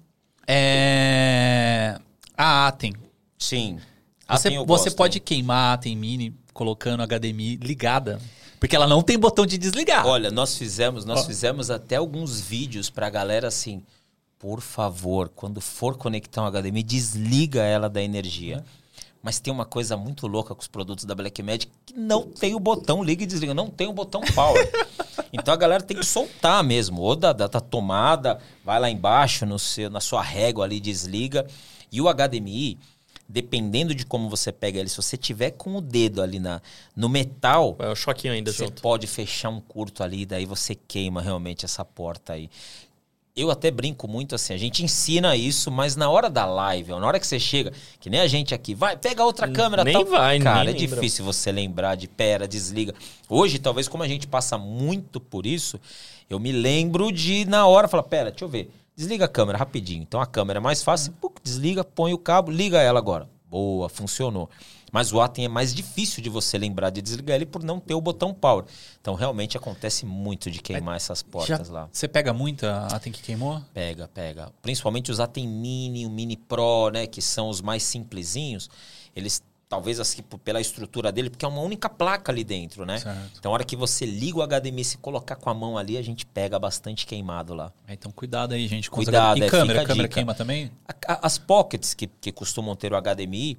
É... 0.47 1.99
A 2.37 2.67
Atem. 2.67 2.93
Sim. 3.39 3.79
Você, 4.29 4.49
Atem 4.49 4.57
eu 4.57 4.67
você 4.67 4.85
gosto, 4.85 4.97
pode 4.97 5.17
hein? 5.17 5.23
queimar 5.25 5.71
a 5.71 5.73
Atem 5.73 5.97
Mini 5.97 6.35
colocando 6.53 7.03
a 7.03 7.07
HDMI 7.07 7.57
ligada? 7.57 8.21
Porque 8.61 8.77
ela 8.77 8.87
não 8.87 9.03
tem 9.03 9.19
botão 9.19 9.47
de 9.47 9.57
desligar. 9.57 10.07
Olha, 10.07 10.31
nós 10.31 10.59
fizemos, 10.59 11.07
nós 11.07 11.21
Ó. 11.21 11.25
fizemos 11.25 11.71
até 11.71 11.97
alguns 11.97 12.41
vídeos 12.43 12.91
pra 12.91 13.09
galera 13.09 13.49
assim, 13.49 13.83
por 14.39 14.61
favor, 14.61 15.31
quando 15.31 15.59
for 15.59 15.97
conectar 15.97 16.43
um 16.43 16.51
HDMI, 16.51 16.83
desliga 16.83 17.63
ela 17.63 17.89
da 17.89 18.03
energia. 18.03 18.63
Mas 19.27 19.41
tem 19.41 19.53
uma 19.53 19.65
coisa 19.65 19.97
muito 19.97 20.29
louca 20.29 20.55
com 20.55 20.61
os 20.61 20.69
produtos 20.69 21.05
da 21.05 21.13
Blackmagic 21.13 21.69
que 21.85 21.95
não 21.99 22.23
tem 22.31 22.55
o 22.55 22.61
botão 22.61 23.03
liga 23.03 23.25
e 23.25 23.27
desliga, 23.27 23.53
não 23.53 23.69
tem 23.69 23.89
o 23.89 23.93
botão 23.93 24.21
power. 24.21 24.71
então 25.33 25.53
a 25.53 25.57
galera 25.57 25.83
tem 25.83 25.97
que 25.97 26.07
soltar 26.07 26.63
mesmo, 26.63 27.01
ou 27.01 27.17
da, 27.17 27.33
da, 27.33 27.49
da 27.49 27.61
tomada, 27.61 28.39
vai 28.65 28.79
lá 28.79 28.89
embaixo 28.89 29.45
no 29.45 29.59
seu, 29.59 29.91
na 29.91 29.99
sua 29.99 30.23
régua 30.23 30.65
ali, 30.65 30.79
desliga. 30.79 31.45
E 31.91 32.01
o 32.01 32.05
HDMI, 32.09 32.79
dependendo 33.29 33.97
de 33.97 34.07
como 34.07 34.31
você 34.31 34.53
pega 34.53 34.79
ele, 34.79 34.89
se 34.89 34.97
você 34.97 35.17
tiver 35.17 35.51
com 35.51 35.75
o 35.75 35.81
dedo 35.81 36.23
ali 36.23 36.39
na, 36.39 36.63
no 36.95 37.09
metal, 37.09 37.75
É 37.81 37.89
o 37.89 37.97
choquinho 37.97 38.33
ainda 38.33 38.53
você 38.53 38.67
junto. 38.67 38.81
pode 38.81 39.09
fechar 39.09 39.49
um 39.49 39.61
curto 39.61 40.05
ali, 40.05 40.25
daí 40.25 40.47
você 40.47 40.77
queima 40.77 41.21
realmente 41.21 41.65
essa 41.65 41.85
porta 41.85 42.35
aí. 42.35 42.49
Eu 43.37 43.51
até 43.51 43.71
brinco 43.71 44.09
muito 44.09 44.35
assim, 44.35 44.55
a 44.55 44.57
gente 44.57 44.83
ensina 44.83 45.37
isso, 45.37 45.71
mas 45.71 45.95
na 45.95 46.09
hora 46.09 46.31
da 46.31 46.47
live, 46.47 46.93
ó, 46.93 46.99
na 46.99 47.07
hora 47.07 47.21
que 47.21 47.27
você 47.27 47.39
chega, 47.39 47.71
que 48.01 48.09
nem 48.09 48.21
a 48.21 48.27
gente 48.27 48.55
aqui, 48.55 48.75
vai, 48.75 48.97
pega 48.97 49.23
outra 49.23 49.47
câmera, 49.47 49.85
nem 49.85 49.93
tal. 49.93 50.07
vai, 50.07 50.39
Cara, 50.41 50.65
nem 50.65 50.75
é 50.75 50.79
lembra. 50.79 50.97
difícil 50.97 51.23
você 51.23 51.53
lembrar 51.53 51.97
de 51.97 52.09
pera, 52.09 52.49
desliga. 52.49 52.95
Hoje, 53.29 53.59
talvez 53.59 53.89
como 53.89 54.03
a 54.03 54.09
gente 54.09 54.27
passa 54.27 54.57
muito 54.57 55.21
por 55.21 55.45
isso, 55.45 55.79
eu 56.31 56.41
me 56.41 56.51
lembro 56.51 57.13
de 57.13 57.45
na 57.45 57.67
hora 57.67 57.87
falar, 57.89 58.05
pera, 58.05 58.31
deixa 58.31 58.47
eu 58.47 58.49
ver. 58.49 58.71
Desliga 58.97 59.27
a 59.27 59.29
câmera 59.29 59.59
rapidinho. 59.59 60.01
Então 60.03 60.19
a 60.19 60.25
câmera 60.27 60.59
é 60.59 60.63
mais 60.63 60.83
fácil, 60.83 61.13
puc, 61.21 61.37
desliga, 61.45 61.85
põe 61.85 62.15
o 62.15 62.19
cabo, 62.19 62.51
liga 62.51 62.81
ela 62.81 62.99
agora. 62.99 63.29
Boa, 63.51 63.91
funcionou. 63.91 64.49
Mas 64.97 65.13
o 65.13 65.21
Atem 65.21 65.45
é 65.45 65.49
mais 65.49 65.75
difícil 65.75 66.23
de 66.23 66.31
você 66.31 66.57
lembrar 66.57 66.89
de 66.89 67.03
desligar 67.03 67.37
ele 67.37 67.45
por 67.45 67.63
não 67.63 67.79
ter 67.79 67.93
o 67.93 68.01
botão 68.01 68.33
power. 68.33 68.65
Então 68.99 69.15
realmente 69.15 69.55
acontece 69.55 70.07
muito 70.07 70.51
de 70.51 70.61
queimar 70.63 70.97
essas 70.97 71.19
Já- 71.19 71.27
portas 71.31 71.69
lá. 71.69 71.87
Você 71.93 72.09
pega 72.09 72.33
muito 72.33 72.65
a 72.67 72.87
Atem 72.87 73.13
que 73.13 73.21
queimou? 73.23 73.61
Pega, 73.75 74.09
pega. 74.09 74.51
Principalmente 74.63 75.11
os 75.13 75.21
Atem 75.21 75.47
Mini, 75.47 76.07
o 76.07 76.11
Mini 76.11 76.37
Pro, 76.39 76.89
né? 76.91 77.07
Que 77.07 77.21
são 77.21 77.51
os 77.51 77.61
mais 77.61 77.83
simplesinhos. 77.83 78.71
Eles, 79.15 79.43
talvez 79.69 80.01
assim, 80.01 80.23
pela 80.43 80.61
estrutura 80.63 81.13
dele, 81.13 81.29
porque 81.29 81.45
é 81.45 81.49
uma 81.49 81.61
única 81.61 81.91
placa 81.91 82.33
ali 82.33 82.43
dentro, 82.43 82.87
né? 82.87 82.99
Certo. 82.99 83.39
Então, 83.39 83.51
a 83.51 83.55
hora 83.55 83.65
que 83.65 83.77
você 83.77 84.07
liga 84.07 84.39
o 84.39 84.43
HDMI, 84.43 84.83
se 84.83 84.97
colocar 84.97 85.37
com 85.37 85.51
a 85.51 85.55
mão 85.55 85.77
ali, 85.77 85.99
a 85.99 86.03
gente 86.03 86.25
pega 86.25 86.59
bastante 86.59 87.05
queimado 87.07 87.53
lá. 87.53 87.71
É, 87.87 87.93
Então 87.93 88.11
cuidado 88.11 88.55
aí, 88.55 88.67
gente. 88.67 88.91
com 88.91 88.99
os 89.01 89.05
Cuidado, 89.05 89.33
HDMI. 89.37 89.43
é, 89.45 89.47
E 89.47 89.51
câmera? 89.51 89.85
câmera 89.85 90.09
queima 90.09 90.35
também? 90.35 90.71
A- 90.89 91.13
a- 91.15 91.27
As 91.27 91.37
pockets 91.37 91.93
que, 91.93 92.07
que 92.07 92.33
costumam 92.33 92.75
ter 92.75 92.93
o 92.93 92.97
HDMI, 92.97 93.59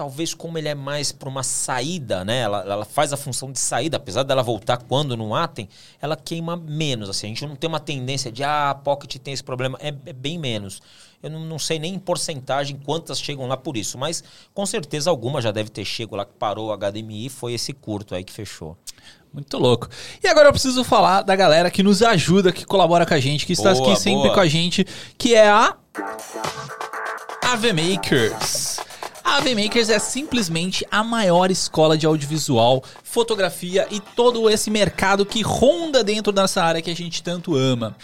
talvez 0.00 0.32
como 0.32 0.56
ele 0.56 0.66
é 0.66 0.74
mais 0.74 1.12
para 1.12 1.28
uma 1.28 1.42
saída, 1.42 2.24
né? 2.24 2.38
Ela, 2.38 2.62
ela 2.62 2.84
faz 2.86 3.12
a 3.12 3.18
função 3.18 3.52
de 3.52 3.58
saída, 3.58 3.98
apesar 3.98 4.22
dela 4.22 4.42
voltar 4.42 4.78
quando 4.78 5.14
não 5.14 5.34
há, 5.34 5.46
tem, 5.46 5.68
ela 6.00 6.16
queima 6.16 6.56
menos. 6.56 7.10
Assim, 7.10 7.26
a 7.26 7.28
gente 7.28 7.44
não 7.44 7.54
tem 7.54 7.68
uma 7.68 7.78
tendência 7.78 8.32
de, 8.32 8.42
ah, 8.42 8.70
a 8.70 8.74
Pocket 8.74 9.16
tem 9.16 9.34
esse 9.34 9.44
problema. 9.44 9.76
É, 9.78 9.88
é 10.06 10.12
bem 10.14 10.38
menos. 10.38 10.80
Eu 11.22 11.28
não, 11.28 11.40
não, 11.40 11.58
sei 11.58 11.78
nem 11.78 11.96
em 11.96 11.98
porcentagem 11.98 12.80
quantas 12.82 13.20
chegam 13.20 13.46
lá 13.46 13.58
por 13.58 13.76
isso, 13.76 13.98
mas 13.98 14.24
com 14.54 14.64
certeza 14.64 15.10
alguma 15.10 15.42
já 15.42 15.50
deve 15.50 15.68
ter 15.68 15.84
chego 15.84 16.16
lá 16.16 16.24
que 16.24 16.32
parou 16.32 16.70
o 16.70 16.72
HDMI 16.74 17.26
e 17.26 17.28
foi 17.28 17.52
esse 17.52 17.74
curto 17.74 18.14
aí 18.14 18.24
que 18.24 18.32
fechou. 18.32 18.78
Muito 19.30 19.58
louco. 19.58 19.86
E 20.24 20.26
agora 20.28 20.48
eu 20.48 20.52
preciso 20.52 20.82
falar 20.82 21.20
da 21.20 21.36
galera 21.36 21.70
que 21.70 21.82
nos 21.82 22.02
ajuda, 22.02 22.52
que 22.52 22.64
colabora 22.64 23.04
com 23.04 23.12
a 23.12 23.20
gente, 23.20 23.44
que 23.44 23.52
está 23.52 23.74
boa, 23.74 23.92
aqui 23.92 24.00
sempre 24.00 24.22
boa. 24.22 24.34
com 24.34 24.40
a 24.40 24.48
gente, 24.48 24.86
que 25.18 25.34
é 25.34 25.50
a 25.50 25.76
AV 27.42 27.74
Makers. 27.74 28.80
A 29.22 29.36
AV 29.36 29.54
Makers 29.54 29.90
é 29.90 29.98
simplesmente 29.98 30.86
a 30.90 31.04
maior 31.04 31.50
escola 31.50 31.96
de 31.96 32.06
audiovisual, 32.06 32.82
fotografia 33.02 33.86
e 33.90 34.00
todo 34.00 34.48
esse 34.48 34.70
mercado 34.70 35.26
que 35.26 35.42
ronda 35.42 36.02
dentro 36.02 36.32
dessa 36.32 36.62
área 36.62 36.80
que 36.80 36.90
a 36.90 36.96
gente 36.96 37.22
tanto 37.22 37.54
ama. 37.54 37.96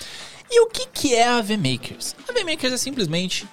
E 0.50 0.60
o 0.60 0.66
que, 0.68 0.86
que 0.86 1.14
é 1.14 1.26
a 1.26 1.38
AV 1.38 1.56
Makers? 1.56 2.14
A 2.28 2.32
AV 2.32 2.44
Makers 2.44 2.72
é 2.74 2.76
simplesmente 2.76 3.48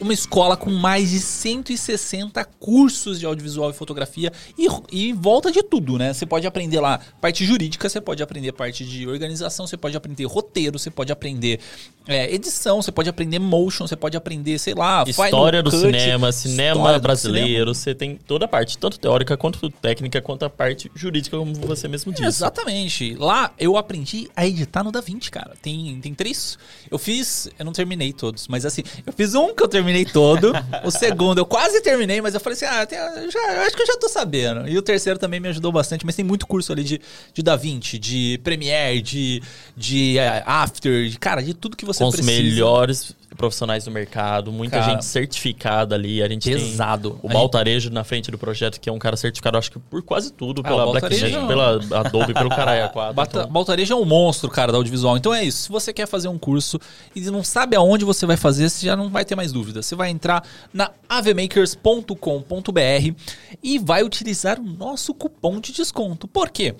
uma 0.00 0.12
escola 0.12 0.56
com 0.56 0.70
mais 0.70 1.10
de 1.10 1.18
160 1.18 2.44
cursos 2.60 3.18
de 3.18 3.26
audiovisual 3.26 3.70
e 3.70 3.72
fotografia 3.72 4.32
e, 4.56 4.66
e 4.92 5.12
volta 5.12 5.50
de 5.50 5.62
tudo, 5.62 5.98
né? 5.98 6.12
Você 6.12 6.24
pode 6.24 6.46
aprender 6.46 6.80
lá 6.80 7.00
parte 7.20 7.44
jurídica, 7.44 7.88
você 7.88 8.00
pode 8.00 8.22
aprender 8.22 8.52
parte 8.52 8.84
de 8.84 9.06
organização, 9.06 9.66
você 9.66 9.76
pode 9.76 9.96
aprender 9.96 10.24
roteiro, 10.24 10.78
você 10.78 10.90
pode 10.90 11.12
aprender 11.12 11.60
é, 12.08 12.34
edição, 12.34 12.80
você 12.80 12.90
pode 12.90 13.10
aprender 13.10 13.38
motion, 13.38 13.86
você 13.86 13.94
pode 13.94 14.16
aprender, 14.16 14.58
sei 14.58 14.72
lá, 14.72 15.04
história 15.06 15.62
do 15.62 15.70
cut, 15.70 15.80
cinema, 15.80 16.32
cinema 16.32 16.98
brasileiro, 16.98 17.48
cinema. 17.48 17.74
você 17.74 17.94
tem 17.94 18.16
toda 18.16 18.46
a 18.46 18.48
parte, 18.48 18.78
tanto 18.78 18.98
teórica 18.98 19.36
quanto 19.36 19.68
técnica, 19.68 20.22
quanto 20.22 20.46
a 20.46 20.50
parte 20.50 20.90
jurídica, 20.94 21.36
como 21.36 21.52
você 21.54 21.86
mesmo 21.86 22.10
disse. 22.10 22.24
exatamente. 22.24 23.14
Lá 23.14 23.52
eu 23.58 23.76
aprendi 23.76 24.26
a 24.34 24.46
editar 24.46 24.82
no 24.82 24.90
DaVinci, 24.90 25.30
cara. 25.30 25.52
Tem, 25.60 26.00
tem 26.00 26.14
três. 26.14 26.58
Eu 26.90 26.98
fiz, 26.98 27.50
eu 27.58 27.64
não 27.64 27.72
terminei 27.72 28.10
todos, 28.14 28.48
mas 28.48 28.64
assim, 28.64 28.82
eu 29.06 29.12
fiz 29.12 29.34
um 29.34 29.54
que 29.54 29.62
eu 29.62 29.68
terminei 29.68 30.06
todo. 30.06 30.52
O 30.84 30.90
segundo 30.90 31.38
eu 31.38 31.46
quase 31.46 31.82
terminei, 31.82 32.20
mas 32.20 32.34
eu 32.34 32.40
falei 32.40 32.54
assim: 32.54 32.64
ah, 32.64 32.86
tem, 32.86 32.98
já, 33.30 33.54
eu 33.54 33.62
acho 33.62 33.76
que 33.76 33.82
eu 33.82 33.86
já 33.86 33.96
tô 33.96 34.08
sabendo. 34.08 34.68
E 34.68 34.78
o 34.78 34.82
terceiro 34.82 35.18
também 35.18 35.40
me 35.40 35.48
ajudou 35.48 35.72
bastante, 35.72 36.06
mas 36.06 36.14
tem 36.14 36.24
muito 36.24 36.46
curso 36.46 36.72
ali 36.72 36.84
de, 36.84 37.00
de 37.34 37.42
DaVinci, 37.42 37.98
de 37.98 38.40
Premiere, 38.44 39.02
de, 39.02 39.42
de 39.76 40.16
uh, 40.18 40.42
After, 40.46 41.08
de, 41.08 41.18
cara, 41.18 41.42
de 41.42 41.52
tudo 41.52 41.76
que 41.76 41.84
você 41.84 41.97
Com 41.98 42.10
precisa. 42.10 42.30
os 42.30 42.38
melhores 42.38 43.16
profissionais 43.36 43.84
do 43.84 43.90
mercado, 43.90 44.50
muita 44.50 44.78
cara, 44.78 44.92
gente 44.92 45.04
certificada 45.04 45.94
ali. 45.94 46.22
A 46.22 46.28
gente 46.28 46.50
pesado. 46.50 47.10
tem 47.10 47.20
o 47.22 47.32
Baltarejo 47.32 47.90
na 47.90 48.04
frente 48.04 48.30
do 48.30 48.38
projeto, 48.38 48.80
que 48.80 48.88
é 48.88 48.92
um 48.92 48.98
cara 48.98 49.16
certificado, 49.16 49.58
acho 49.58 49.70
que 49.70 49.78
por 49.78 50.02
quase 50.02 50.32
tudo, 50.32 50.62
ah, 50.64 50.68
pela 50.68 50.86
Blackjack, 50.86 51.34
é 51.34 51.46
pela 51.46 51.80
Adobe, 52.00 52.34
pelo 52.34 52.48
Caralho 52.48 52.88
4. 52.90 53.14
Bata, 53.14 53.38
então. 53.38 53.50
Baltarejo 53.50 53.92
é 53.92 53.96
um 53.96 54.04
monstro, 54.04 54.50
cara, 54.50 54.72
da 54.72 54.78
audiovisual. 54.78 55.16
Então 55.16 55.34
é 55.34 55.44
isso. 55.44 55.64
Se 55.64 55.68
você 55.68 55.92
quer 55.92 56.06
fazer 56.06 56.28
um 56.28 56.38
curso 56.38 56.80
e 57.14 57.20
não 57.30 57.44
sabe 57.44 57.76
aonde 57.76 58.04
você 58.04 58.26
vai 58.26 58.36
fazer, 58.36 58.68
você 58.68 58.86
já 58.86 58.96
não 58.96 59.08
vai 59.08 59.24
ter 59.24 59.36
mais 59.36 59.52
dúvida. 59.52 59.82
Você 59.82 59.94
vai 59.94 60.10
entrar 60.10 60.42
na 60.72 60.90
avemakers.com.br 61.08 63.14
e 63.62 63.78
vai 63.78 64.02
utilizar 64.02 64.58
o 64.58 64.64
nosso 64.64 65.14
cupom 65.14 65.60
de 65.60 65.72
desconto. 65.72 66.26
Por 66.26 66.50
quê? 66.50 66.74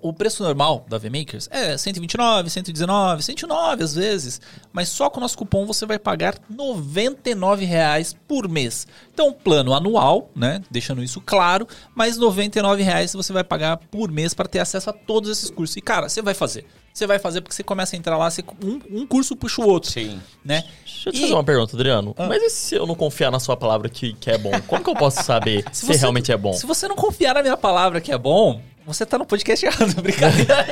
O 0.00 0.12
preço 0.12 0.42
normal 0.42 0.86
da 0.88 0.96
AVMakers 0.96 1.48
é 1.50 1.76
129, 1.76 2.48
119, 2.48 3.22
109 3.22 3.84
às 3.84 3.94
vezes, 3.94 4.40
mas 4.72 4.88
só 4.88 5.10
com 5.10 5.18
o 5.18 5.20
nosso 5.20 5.36
cupom 5.36 5.66
você 5.66 5.77
vai 5.86 5.98
pagar 5.98 6.36
99 6.48 7.64
reais 7.64 8.16
por 8.26 8.48
mês. 8.48 8.86
Então, 9.12 9.32
plano 9.32 9.74
anual, 9.74 10.30
né? 10.34 10.62
Deixando 10.70 11.02
isso 11.02 11.20
claro, 11.20 11.66
mas 11.94 12.16
99 12.16 12.82
reais 12.82 13.12
você 13.12 13.32
vai 13.32 13.44
pagar 13.44 13.76
por 13.76 14.10
mês 14.10 14.34
para 14.34 14.48
ter 14.48 14.60
acesso 14.60 14.90
a 14.90 14.92
todos 14.92 15.30
esses 15.30 15.50
cursos. 15.50 15.76
E, 15.76 15.80
cara, 15.80 16.08
você 16.08 16.22
vai 16.22 16.34
fazer. 16.34 16.64
Você 16.92 17.06
vai 17.06 17.18
fazer 17.20 17.40
porque 17.40 17.54
você 17.54 17.62
começa 17.62 17.94
a 17.94 17.98
entrar 17.98 18.16
lá, 18.16 18.28
você, 18.28 18.42
um, 18.62 18.80
um 19.02 19.06
curso 19.06 19.36
puxa 19.36 19.62
o 19.62 19.68
outro. 19.68 19.88
Sim. 19.90 20.20
Né? 20.44 20.64
Deixa 20.84 21.08
eu 21.08 21.12
te 21.12 21.18
e... 21.18 21.20
fazer 21.22 21.34
uma 21.34 21.44
pergunta, 21.44 21.76
Adriano. 21.76 22.14
Ah. 22.18 22.26
Mas 22.26 22.42
e 22.42 22.50
se 22.50 22.74
eu 22.74 22.86
não 22.86 22.96
confiar 22.96 23.30
na 23.30 23.38
sua 23.38 23.56
palavra 23.56 23.88
que, 23.88 24.14
que 24.14 24.28
é 24.30 24.36
bom? 24.36 24.50
Como 24.66 24.82
que 24.82 24.90
eu 24.90 24.96
posso 24.96 25.22
saber 25.22 25.62
se, 25.70 25.80
se 25.80 25.86
você, 25.86 26.00
realmente 26.00 26.32
é 26.32 26.36
bom? 26.36 26.52
Se 26.52 26.66
você 26.66 26.88
não 26.88 26.96
confiar 26.96 27.34
na 27.34 27.42
minha 27.42 27.56
palavra 27.56 28.00
que 28.00 28.10
é 28.10 28.18
bom, 28.18 28.60
você 28.88 29.04
tá 29.04 29.18
no 29.18 29.26
podcast 29.26 29.64
errado, 29.64 29.94
brincadeira. 30.00 30.66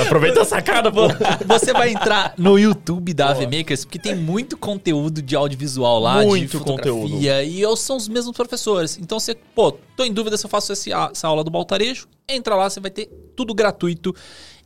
Aproveita 0.00 0.42
a 0.42 0.44
sacada, 0.44 0.92
pô. 0.92 1.08
Você 1.46 1.72
vai 1.72 1.90
entrar 1.90 2.34
no 2.38 2.56
YouTube 2.56 3.12
da 3.12 3.30
Ave 3.30 3.46
Makers, 3.46 3.84
porque 3.84 3.98
tem 3.98 4.14
muito 4.14 4.56
conteúdo 4.56 5.20
de 5.20 5.34
audiovisual 5.34 5.98
lá, 5.98 6.22
muito 6.22 6.58
de 6.58 6.64
conteúdo. 6.64 7.18
E 7.20 7.60
eu 7.60 7.76
são 7.76 7.96
os 7.96 8.06
mesmos 8.08 8.36
professores. 8.36 8.96
Então 8.96 9.18
você, 9.18 9.34
pô, 9.34 9.72
tô 9.96 10.04
em 10.04 10.12
dúvida 10.12 10.36
se 10.36 10.46
eu 10.46 10.50
faço 10.50 10.72
essa 10.72 11.26
aula 11.26 11.42
do 11.42 11.50
Baltarejo. 11.50 12.06
Entra 12.28 12.54
lá, 12.54 12.70
você 12.70 12.78
vai 12.78 12.90
ter 12.90 13.10
tudo 13.36 13.52
gratuito. 13.52 14.14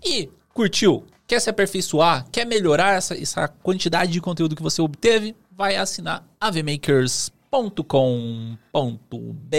E 0.05 0.29
curtiu? 0.53 1.05
Quer 1.27 1.41
se 1.41 1.49
aperfeiçoar? 1.49 2.27
Quer 2.31 2.45
melhorar 2.45 2.95
essa, 2.95 3.21
essa 3.21 3.49
quantidade 3.49 4.13
de 4.13 4.21
conteúdo 4.21 4.55
que 4.55 4.63
você 4.63 4.83
obteve? 4.83 5.35
Vai 5.51 5.77
assinar 5.77 6.25
avemakers.com 6.39 7.36
com.br. 7.85 9.57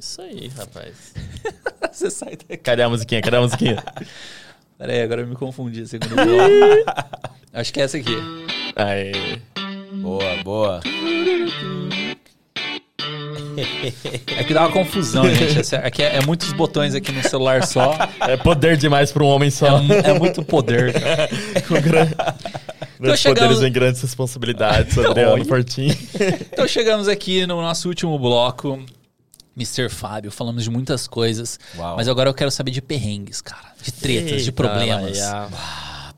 Isso 0.00 0.20
aí, 0.20 0.48
rapaz. 0.48 1.14
Você 1.92 2.10
sai 2.10 2.36
daqui. 2.36 2.56
Cadê 2.56 2.82
a 2.82 2.88
musiquinha? 2.88 3.22
Cadê 3.22 3.36
a 3.36 3.40
musiquinha? 3.40 3.82
Pera 4.76 4.92
aí, 4.92 5.02
agora 5.02 5.22
eu 5.22 5.26
me 5.26 5.36
confundi. 5.36 5.86
Segundo. 5.86 6.14
Acho 7.52 7.72
que 7.72 7.80
é 7.80 7.84
essa 7.84 7.96
aqui. 7.96 8.16
Aí. 8.76 9.40
Boa, 10.00 10.42
boa. 10.42 10.80
É 14.36 14.44
que 14.44 14.54
dá 14.54 14.62
uma 14.62 14.72
confusão, 14.72 15.24
gente. 15.32 15.74
Aqui 15.76 16.02
é, 16.02 16.16
é, 16.16 16.26
muitos 16.26 16.52
botões 16.52 16.94
aqui 16.94 17.10
no 17.10 17.22
celular 17.22 17.64
só. 17.66 17.96
É 18.20 18.36
poder 18.36 18.76
demais 18.76 19.10
para 19.10 19.24
um 19.24 19.26
homem 19.26 19.50
só. 19.50 19.80
É, 19.80 20.10
é 20.10 20.18
muito 20.18 20.44
poder. 20.44 20.94
Grandes 23.00 23.20
então, 23.20 23.34
poderes 23.34 23.62
em 23.62 23.72
grandes 23.72 24.02
responsabilidades, 24.02 24.96
Adriano 24.98 25.44
Fortinho. 25.44 25.96
então 26.52 26.66
chegamos 26.66 27.08
aqui 27.08 27.46
no 27.46 27.60
nosso 27.60 27.88
último 27.88 28.18
bloco. 28.18 28.82
Mr. 29.56 29.88
Fábio, 29.88 30.30
falamos 30.30 30.62
de 30.62 30.70
muitas 30.70 31.08
coisas. 31.08 31.58
Uau. 31.76 31.96
Mas 31.96 32.06
agora 32.06 32.30
eu 32.30 32.34
quero 32.34 32.50
saber 32.50 32.70
de 32.70 32.80
perrengues, 32.80 33.40
cara. 33.40 33.72
De 33.82 33.92
tretas, 33.92 34.32
Eita, 34.32 34.44
de 34.44 34.52
problemas. 34.52 35.18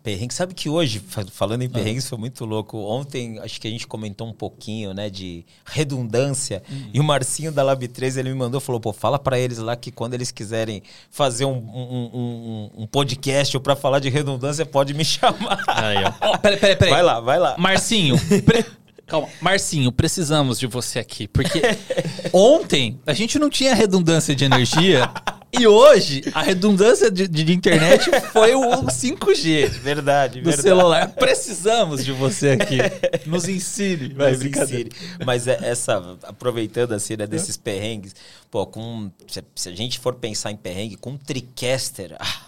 Perrengue. 0.03 0.35
Sabe 0.35 0.55
que 0.55 0.69
hoje, 0.69 1.03
falando 1.33 1.63
em 1.63 1.67
ah. 1.67 1.71
perrengues, 1.71 2.09
foi 2.09 2.19
muito 2.19 2.45
louco. 2.45 2.79
Ontem, 2.79 3.39
acho 3.39 3.61
que 3.61 3.69
a 3.69 3.71
gente 3.71 3.87
comentou 3.87 4.27
um 4.27 4.33
pouquinho, 4.33 4.93
né, 4.93 5.09
de 5.09 5.45
redundância. 5.65 6.63
Uhum. 6.71 6.91
E 6.95 7.01
o 7.01 7.05
Marcinho 7.05 7.53
da 7.53 7.63
Lab 7.63 7.87
3, 7.87 8.17
ele 8.17 8.31
me 8.31 8.35
mandou, 8.35 8.61
falou, 8.61 8.81
pô, 8.81 8.93
fala 8.93 9.19
para 9.19 9.39
eles 9.39 9.59
lá 9.59 9.77
que 9.77 9.91
quando 9.91 10.15
eles 10.15 10.31
quiserem 10.31 10.83
fazer 11.11 11.45
um, 11.45 11.53
um, 11.53 12.11
um, 12.13 12.71
um 12.83 12.87
podcast 12.87 13.57
ou 13.57 13.63
pra 13.63 13.77
falar 13.77 13.99
de 13.99 14.09
redundância, 14.09 14.65
pode 14.67 14.95
me 14.95 15.05
chamar. 15.05 15.63
Aí, 15.67 16.05
ó. 16.05 16.33
oh, 16.33 16.39
peraí, 16.39 16.59
peraí, 16.59 16.77
peraí. 16.77 16.93
Vai 16.93 17.03
lá, 17.03 17.21
vai 17.21 17.39
lá. 17.39 17.57
Marcinho, 17.59 18.17
pre... 18.45 18.65
Calma, 19.11 19.29
Marcinho, 19.41 19.91
precisamos 19.91 20.61
de 20.61 20.69
você 20.69 21.01
aqui. 21.01 21.27
Porque 21.27 21.61
ontem 22.33 23.01
a 23.05 23.13
gente 23.13 23.41
não 23.41 23.51
tinha 23.51 23.75
redundância 23.75 24.37
de 24.37 24.45
energia. 24.45 25.11
E 25.53 25.67
hoje 25.67 26.23
a 26.33 26.43
redundância 26.43 27.11
de, 27.11 27.27
de, 27.27 27.53
internet 27.53 28.11
foi 28.33 28.55
o 28.55 28.83
5G. 28.87 29.69
Verdade, 29.69 30.41
do 30.41 30.45
verdade. 30.45 30.63
celular. 30.63 31.09
Precisamos 31.09 32.05
de 32.05 32.13
você 32.13 32.51
aqui. 32.51 32.79
Nos 33.27 33.49
ensine. 33.49 34.15
Vai, 34.15 34.33
Nos 34.33 34.45
ensine. 34.45 34.91
Mas 35.25 35.49
é 35.49 35.59
essa, 35.63 36.19
aproveitando 36.23 36.93
assim, 36.93 37.17
né, 37.17 37.27
desses 37.27 37.57
perrengues, 37.57 38.15
pô, 38.51 38.67
com, 38.67 39.11
se, 39.27 39.43
se, 39.55 39.69
a 39.69 39.75
gente 39.75 39.99
for 39.99 40.15
pensar 40.15 40.51
em 40.51 40.57
perrengue, 40.57 40.97
com 40.97 41.11
um 41.11 41.19
TriCaster. 41.19 42.17
Ah, 42.19 42.43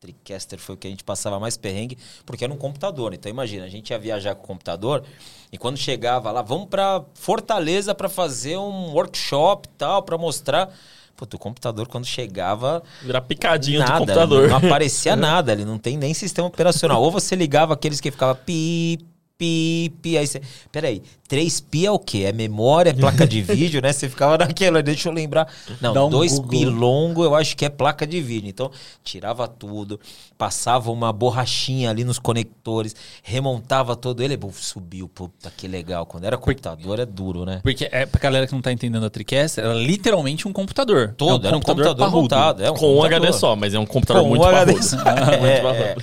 TriCaster 0.00 0.58
foi 0.58 0.74
o 0.74 0.78
que 0.78 0.88
a 0.88 0.90
gente 0.90 1.04
passava 1.04 1.38
mais 1.38 1.56
perrengue, 1.56 1.96
porque 2.26 2.42
era 2.44 2.52
um 2.52 2.56
computador. 2.56 3.14
Então 3.14 3.30
imagina, 3.30 3.64
a 3.64 3.68
gente 3.68 3.90
ia 3.90 3.98
viajar 3.98 4.34
com 4.34 4.42
o 4.42 4.46
computador 4.46 5.04
e 5.52 5.56
quando 5.56 5.76
chegava 5.76 6.30
lá, 6.32 6.42
vamos 6.42 6.68
para 6.68 7.04
Fortaleza 7.14 7.94
para 7.94 8.08
fazer 8.08 8.56
um 8.56 8.92
workshop 8.92 9.68
e 9.68 9.72
tal, 9.78 10.02
para 10.02 10.18
mostrar. 10.18 10.74
Pô, 11.16 11.26
o 11.32 11.38
computador 11.38 11.86
quando 11.88 12.04
chegava. 12.04 12.82
Virar 13.02 13.20
picadinho 13.22 13.80
nada, 13.80 13.92
do 13.92 13.98
computador. 13.98 14.48
Não, 14.48 14.60
não 14.60 14.68
aparecia 14.68 15.14
nada, 15.16 15.52
ele 15.52 15.64
não 15.64 15.78
tem 15.78 15.96
nem 15.96 16.12
sistema 16.14 16.48
operacional. 16.48 17.02
Ou 17.02 17.10
você 17.10 17.36
ligava 17.36 17.74
aqueles 17.74 18.00
que 18.00 18.10
ficava 18.10 18.34
pi, 18.34 18.98
pi, 19.42 19.92
pi. 20.00 20.16
Aí 20.16 20.26
você. 20.26 20.40
Peraí, 20.70 21.02
3pi 21.28 21.84
é 21.84 21.90
o 21.90 21.98
quê? 21.98 22.24
É 22.26 22.32
memória, 22.32 22.90
é 22.90 22.92
placa 22.92 23.26
de 23.26 23.42
vídeo, 23.42 23.82
né? 23.82 23.92
Você 23.92 24.08
ficava 24.08 24.38
naquela, 24.38 24.80
deixa 24.82 25.08
eu 25.08 25.12
lembrar. 25.12 25.52
Não, 25.80 26.06
um 26.06 26.10
2pi 26.10 26.64
longo 26.64 27.24
eu 27.24 27.34
acho 27.34 27.56
que 27.56 27.64
é 27.64 27.68
placa 27.68 28.06
de 28.06 28.20
vídeo. 28.20 28.48
Então, 28.48 28.70
tirava 29.02 29.48
tudo, 29.48 29.98
passava 30.38 30.92
uma 30.92 31.12
borrachinha 31.12 31.90
ali 31.90 32.04
nos 32.04 32.20
conectores, 32.20 32.94
remontava 33.22 33.96
todo 33.96 34.22
ele, 34.22 34.38
subiu, 34.52 35.08
puta 35.08 35.50
que 35.56 35.66
legal. 35.66 36.06
Quando 36.06 36.24
era 36.24 36.38
computador 36.38 37.00
é 37.00 37.06
duro, 37.06 37.44
né? 37.44 37.58
Porque 37.64 37.88
é 37.90 38.06
pra 38.06 38.20
galera 38.20 38.46
que 38.46 38.52
não 38.52 38.62
tá 38.62 38.70
entendendo 38.70 39.04
a 39.04 39.10
TriCast, 39.10 39.58
era 39.58 39.74
literalmente 39.74 40.46
um 40.46 40.52
computador. 40.52 41.14
Todo, 41.16 41.46
é 41.46 41.50
um 41.50 41.54
era 41.54 41.60
computador 41.60 42.06
um 42.06 42.10
computador 42.10 42.22
montado. 42.22 42.62
É 42.62 42.70
um 42.70 42.74
Com 42.74 42.80
computador. 42.80 43.10
um 43.10 43.16
HD 43.16 43.32
só, 43.32 43.56
mas 43.56 43.74
é 43.74 43.78
um 43.78 43.86
computador 43.86 44.22
Com 44.22 44.28
muito 44.28 44.42
um 44.42 44.46
HD 44.46 44.82
só. 44.82 44.98
é, 45.02 45.94
é. 45.94 45.96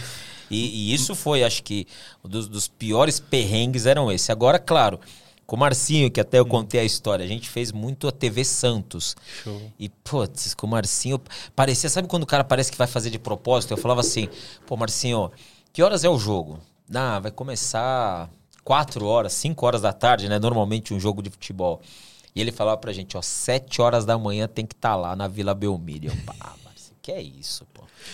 E, 0.50 0.92
e, 0.92 0.94
isso 0.94 1.14
foi, 1.16 1.44
acho 1.44 1.64
que, 1.64 1.86
um 2.24 2.30
dos, 2.30 2.48
dos 2.48 2.68
piores 2.68 3.20
perrengues 3.20 3.86
eram 3.86 4.12
esse. 4.12 4.32
Agora, 4.32 4.58
claro, 4.60 5.00
Com 5.46 5.56
o 5.56 5.60
Marcinho, 5.60 6.12
que 6.12 6.20
até 6.22 6.38
eu 6.38 6.46
contei 6.46 6.80
a 6.80 6.84
história. 6.84 7.26
A 7.26 7.28
gente 7.28 7.50
fez 7.50 7.72
muito 7.72 8.08
a 8.08 8.12
TV 8.12 8.46
Santos. 8.46 9.16
Show. 9.44 9.60
E, 9.80 9.90
putz, 9.90 10.54
com 10.54 10.68
o 10.68 10.70
Marcinho, 10.70 11.20
parecia, 11.56 11.90
sabe 11.90 12.08
quando 12.08 12.22
o 12.22 12.28
cara 12.28 12.44
parece 12.44 12.72
que 12.72 12.78
vai 12.78 12.86
fazer 12.86 13.10
de 13.10 13.18
propósito? 13.18 13.72
Eu 13.72 13.78
falava 13.78 14.02
assim, 14.02 14.30
pô, 14.68 14.78
Marcinho, 14.78 15.32
que 15.74 15.82
horas 15.82 16.04
é 16.04 16.10
o 16.10 16.20
jogo? 16.20 16.60
Ah, 16.94 17.20
vai 17.20 17.32
começar 17.32 18.30
4 18.64 19.04
horas, 19.04 19.34
5 19.34 19.66
horas 19.66 19.82
da 19.82 19.92
tarde, 19.92 20.30
né? 20.30 20.38
Normalmente 20.38 20.94
um 20.94 21.00
jogo 21.00 21.24
de 21.24 21.32
futebol. 21.32 21.82
E 22.36 22.42
ele 22.42 22.52
falava 22.52 22.78
pra 22.78 22.94
gente, 22.94 23.18
ó, 23.18 23.22
7 23.22 23.82
horas 23.82 24.06
da 24.06 24.20
manhã 24.20 24.48
tem 24.48 24.68
que 24.68 24.76
estar 24.76 24.96
lá 24.96 25.16
na 25.16 25.28
Vila 25.28 25.56
Belmiro. 25.56 26.06
Eu, 26.06 26.16
pá, 26.28 26.56
Marcinho, 26.64 26.96
que 27.02 27.12
é 27.12 27.22
isso? 27.22 27.66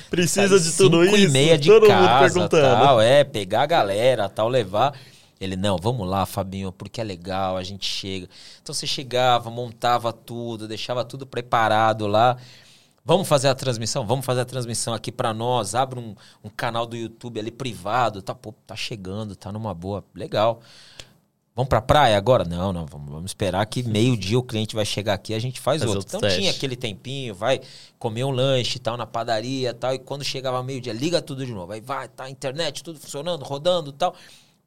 Precisa 0.10 0.60
de 0.60 0.72
tudo 0.76 1.04
isso? 1.04 1.16
e 1.18 1.28
meia 1.30 1.58
de 1.58 1.70
Todo 1.70 1.84
mundo 1.84 2.08
casa, 2.08 2.34
perguntando. 2.34 2.84
tal, 2.84 3.02
é, 3.02 3.24
pegar 3.24 3.64
a 3.64 3.66
galera, 3.66 4.30
tal, 4.30 4.48
levar. 4.48 4.94
Ele, 5.40 5.56
não, 5.56 5.78
vamos 5.78 6.08
lá, 6.08 6.26
Fabinho, 6.26 6.72
porque 6.72 7.02
é 7.02 7.04
legal, 7.04 7.58
a 7.58 7.64
gente 7.64 7.86
chega. 7.86 8.28
Então 8.62 8.74
você 8.74 8.88
chegava, 8.88 9.50
montava 9.50 10.14
tudo, 10.14 10.68
deixava 10.68 11.04
tudo 11.04 11.26
preparado 11.26 12.08
lá. 12.08 12.38
Vamos 13.04 13.28
fazer 13.28 13.50
a 13.50 13.56
transmissão? 13.56 14.06
Vamos 14.08 14.26
fazer 14.26 14.42
a 14.42 14.46
transmissão 14.46 14.94
aqui 14.94 15.12
pra 15.12 15.32
nós. 15.34 15.76
Abre 15.76 16.00
um, 16.00 16.16
um 16.44 16.50
canal 16.50 16.88
do 16.88 16.96
YouTube 16.96 17.40
ali 17.40 17.52
privado. 17.52 18.22
Tá, 18.22 18.34
pô, 18.34 18.52
tá 18.66 18.76
chegando, 18.76 19.36
tá 19.36 19.52
numa 19.52 19.76
boa. 19.76 20.04
Legal. 20.16 20.62
Vamos 21.56 21.70
pra 21.70 21.82
praia 21.82 22.18
agora? 22.18 22.44
Não, 22.44 22.74
não, 22.74 22.86
vamos, 22.86 23.10
vamos 23.10 23.32
esperar 23.32 23.66
que 23.66 23.82
meio-dia 23.82 24.38
o 24.38 24.44
cliente 24.44 24.76
vai 24.76 24.84
chegar 24.86 25.14
aqui 25.14 25.32
e 25.32 25.36
a 25.36 25.40
gente 25.40 25.58
faz 25.60 25.82
Fazer 25.82 25.96
outro. 25.96 26.00
outro 26.14 26.18
Então 26.18 26.30
tinha 26.30 26.50
teste. 26.52 26.58
aquele 26.58 26.76
tempinho, 26.76 27.34
vai 27.34 27.62
comer 27.98 28.26
um 28.26 28.30
lanche 28.32 28.76
e 28.76 28.80
tal 28.80 28.98
na 28.98 29.08
padaria 29.08 29.70
e 29.70 29.74
tal. 29.74 29.94
E 29.94 30.00
quando 30.00 30.22
chegava 30.24 30.62
meio-dia, 30.62 30.92
liga 30.92 31.22
tudo 31.22 31.46
de 31.46 31.54
novo. 31.54 31.72
Aí 31.72 31.80
vai, 31.80 32.10
tá 32.10 32.26
a 32.26 32.30
internet, 32.30 32.84
tudo 32.84 33.00
funcionando, 33.00 33.44
rodando 33.44 33.92
e 33.92 33.94
tal. 33.94 34.14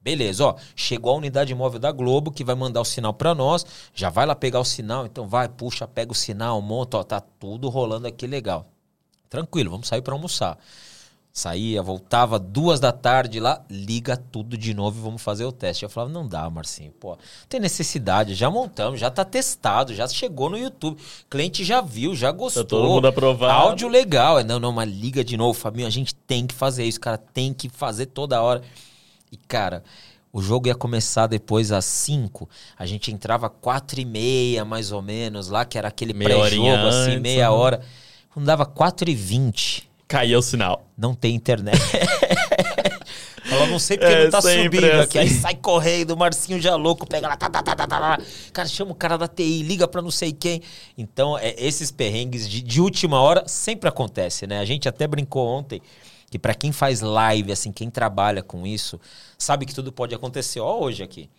Beleza, 0.00 0.46
ó. 0.46 0.56
Chegou 0.74 1.12
a 1.12 1.16
unidade 1.18 1.54
móvel 1.54 1.78
da 1.78 1.92
Globo 1.92 2.30
que 2.32 2.42
vai 2.42 2.54
mandar 2.54 2.80
o 2.80 2.84
sinal 2.86 3.12
pra 3.12 3.34
nós. 3.34 3.66
Já 3.92 4.08
vai 4.08 4.24
lá 4.24 4.34
pegar 4.34 4.60
o 4.60 4.64
sinal, 4.64 5.04
então 5.04 5.28
vai, 5.28 5.46
puxa, 5.46 5.86
pega 5.86 6.10
o 6.12 6.14
sinal, 6.14 6.62
monta, 6.62 6.96
ó, 6.96 7.02
tá 7.04 7.20
tudo 7.20 7.68
rolando 7.68 8.06
aqui 8.06 8.26
legal. 8.26 8.66
Tranquilo, 9.28 9.70
vamos 9.70 9.88
sair 9.88 10.00
pra 10.00 10.14
almoçar. 10.14 10.56
Saía, 11.38 11.80
voltava 11.80 12.36
duas 12.36 12.80
da 12.80 12.90
tarde 12.90 13.38
lá, 13.38 13.64
liga 13.70 14.16
tudo 14.16 14.58
de 14.58 14.74
novo 14.74 14.98
e 14.98 15.02
vamos 15.02 15.22
fazer 15.22 15.44
o 15.44 15.52
teste. 15.52 15.84
Eu 15.84 15.88
falava, 15.88 16.12
não 16.12 16.26
dá, 16.26 16.50
Marcinho, 16.50 16.90
pô, 16.90 17.16
tem 17.48 17.60
necessidade, 17.60 18.34
já 18.34 18.50
montamos, 18.50 18.98
já 18.98 19.08
tá 19.08 19.24
testado, 19.24 19.94
já 19.94 20.08
chegou 20.08 20.50
no 20.50 20.58
YouTube, 20.58 21.00
cliente 21.30 21.64
já 21.64 21.80
viu, 21.80 22.16
já 22.16 22.32
gostou. 22.32 22.64
Tá 22.64 22.70
todo 22.70 22.88
mundo 22.88 23.06
aprovado. 23.06 23.52
Áudio 23.52 23.88
legal. 23.88 24.40
É, 24.40 24.42
Não, 24.42 24.58
não, 24.58 24.72
mas 24.72 24.90
liga 24.90 25.22
de 25.22 25.36
novo, 25.36 25.56
Fabinho, 25.56 25.86
a 25.86 25.90
gente 25.90 26.12
tem 26.12 26.44
que 26.44 26.54
fazer 26.54 26.84
isso, 26.84 26.98
cara, 26.98 27.16
tem 27.16 27.54
que 27.54 27.68
fazer 27.68 28.06
toda 28.06 28.42
hora. 28.42 28.60
E, 29.30 29.36
cara, 29.36 29.84
o 30.32 30.42
jogo 30.42 30.66
ia 30.66 30.74
começar 30.74 31.28
depois 31.28 31.70
às 31.70 31.84
5, 31.84 32.48
a 32.76 32.84
gente 32.84 33.12
entrava 33.12 33.48
quatro 33.48 34.00
e 34.00 34.04
meia, 34.04 34.64
mais 34.64 34.90
ou 34.90 35.00
menos, 35.00 35.48
lá, 35.48 35.64
que 35.64 35.78
era 35.78 35.86
aquele 35.86 36.12
pré-jogo, 36.12 36.88
assim, 36.88 37.20
meia 37.20 37.52
hora. 37.52 37.80
Quando 38.28 38.44
dava 38.44 38.66
4 38.66 39.08
e 39.08 39.14
20 39.14 39.87
Caía 40.08 40.38
o 40.38 40.42
sinal. 40.42 40.86
não 40.96 41.14
tem 41.14 41.34
internet. 41.34 41.78
Ela 43.50 43.66
não 43.66 43.78
sei 43.78 43.96
porque 43.96 44.12
É 44.12 44.24
não 44.24 44.30
tá 44.30 44.42
subindo 44.42 44.84
aqui. 45.00 45.18
Aí 45.18 45.26
assim. 45.26 45.40
sai 45.40 45.54
correndo, 45.54 46.10
o 46.12 46.16
Marcinho 46.16 46.60
já 46.60 46.74
louco, 46.76 47.06
pega 47.06 47.28
lá, 47.28 47.36
tá, 47.36 47.48
tá, 47.48 47.62
tá, 47.62 47.74
tá, 47.74 47.86
tá, 47.86 47.98
lá. 47.98 48.18
Cara, 48.52 48.68
chama 48.68 48.92
o 48.92 48.94
cara 48.94 49.16
da 49.16 49.26
TI, 49.26 49.62
liga 49.62 49.88
pra 49.88 50.02
não 50.02 50.10
sei 50.10 50.32
quem. 50.32 50.62
Então, 50.96 51.38
é, 51.38 51.54
esses 51.58 51.90
perrengues 51.90 52.48
de, 52.48 52.60
de 52.60 52.80
última 52.80 53.20
hora 53.20 53.44
sempre 53.46 53.88
acontece, 53.88 54.46
né? 54.46 54.58
A 54.58 54.64
gente 54.64 54.88
até 54.88 55.06
brincou 55.06 55.46
ontem 55.46 55.80
que 56.30 56.38
pra 56.38 56.54
quem 56.54 56.72
faz 56.72 57.00
live, 57.00 57.52
assim, 57.52 57.72
quem 57.72 57.88
trabalha 57.88 58.42
com 58.42 58.66
isso, 58.66 59.00
sabe 59.38 59.64
que 59.64 59.74
tudo 59.74 59.90
pode 59.90 60.14
acontecer. 60.14 60.60
Ó, 60.60 60.78
hoje 60.80 61.02
aqui. 61.02 61.30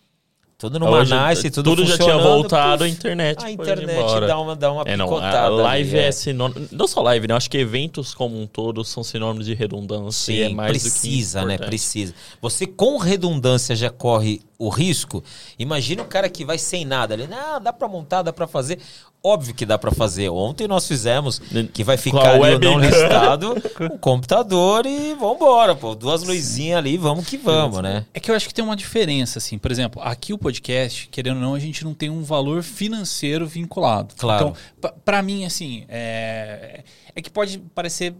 Tudo 0.60 0.78
numa 0.78 0.90
Hoje, 0.90 1.14
nice, 1.14 1.50
tudo, 1.50 1.70
tudo 1.70 1.86
já 1.86 1.96
tinha 1.96 2.18
voltado, 2.18 2.84
a 2.84 2.88
internet 2.88 3.42
A 3.42 3.50
internet 3.50 4.26
dá 4.26 4.38
uma, 4.38 4.54
dá 4.54 4.70
uma 4.70 4.82
É, 4.84 4.94
não, 4.94 5.06
picotada. 5.06 5.38
a 5.46 5.48
live 5.48 5.96
ali, 5.96 6.06
é 6.06 6.12
sinônimo. 6.12 6.68
Não 6.70 6.86
só 6.86 7.00
live, 7.00 7.26
né? 7.26 7.32
Eu 7.32 7.36
acho 7.38 7.48
que 7.48 7.56
eventos 7.56 8.12
como 8.12 8.38
um 8.38 8.46
todo 8.46 8.84
são 8.84 9.02
sinônimos 9.02 9.46
de 9.46 9.54
redundância. 9.54 10.32
é 10.44 10.48
Sim, 10.48 10.54
mais 10.54 10.70
precisa, 10.70 11.46
né? 11.46 11.56
Precisa. 11.56 12.12
Você 12.42 12.66
com 12.66 12.98
redundância 12.98 13.74
já 13.74 13.88
corre 13.88 14.42
o 14.60 14.68
risco. 14.68 15.24
Imagina 15.58 16.02
o 16.02 16.06
cara 16.06 16.28
que 16.28 16.44
vai 16.44 16.58
sem 16.58 16.84
nada 16.84 17.14
ali. 17.14 17.26
Não, 17.26 17.60
dá 17.60 17.72
pra 17.72 17.88
montar, 17.88 18.20
dá 18.22 18.32
pra 18.32 18.46
fazer. 18.46 18.78
Óbvio 19.22 19.54
que 19.54 19.66
dá 19.66 19.76
pra 19.78 19.90
fazer. 19.90 20.28
Ontem 20.30 20.68
nós 20.68 20.86
fizemos 20.86 21.40
que 21.72 21.82
vai 21.82 21.96
ficar 21.96 22.34
ali 22.34 22.54
o 22.54 22.58
não 22.58 22.78
listado, 22.78 23.54
um 23.80 23.98
computador 23.98 24.86
e 24.86 25.14
vambora, 25.14 25.74
pô. 25.74 25.94
Duas 25.94 26.22
luzinhas 26.22 26.78
ali, 26.78 26.96
vamos 26.96 27.26
que 27.26 27.36
vamos, 27.36 27.80
né? 27.82 28.04
É 28.14 28.20
que 28.20 28.30
eu 28.30 28.34
acho 28.34 28.46
que 28.48 28.54
tem 28.54 28.64
uma 28.64 28.76
diferença, 28.76 29.38
assim. 29.38 29.58
Por 29.58 29.70
exemplo, 29.70 30.00
aqui 30.02 30.32
o 30.32 30.38
podcast, 30.38 31.08
querendo 31.08 31.36
ou 31.36 31.42
não, 31.42 31.54
a 31.54 31.58
gente 31.58 31.84
não 31.84 31.92
tem 31.94 32.08
um 32.10 32.22
valor 32.22 32.62
financeiro 32.62 33.46
vinculado. 33.46 34.14
Claro. 34.16 34.48
Então, 34.50 34.56
pa- 34.80 34.94
pra 35.04 35.22
mim, 35.22 35.44
assim, 35.44 35.84
é, 35.88 36.82
é 37.14 37.20
que 37.22 37.30
pode 37.30 37.58
parecer 37.74 38.14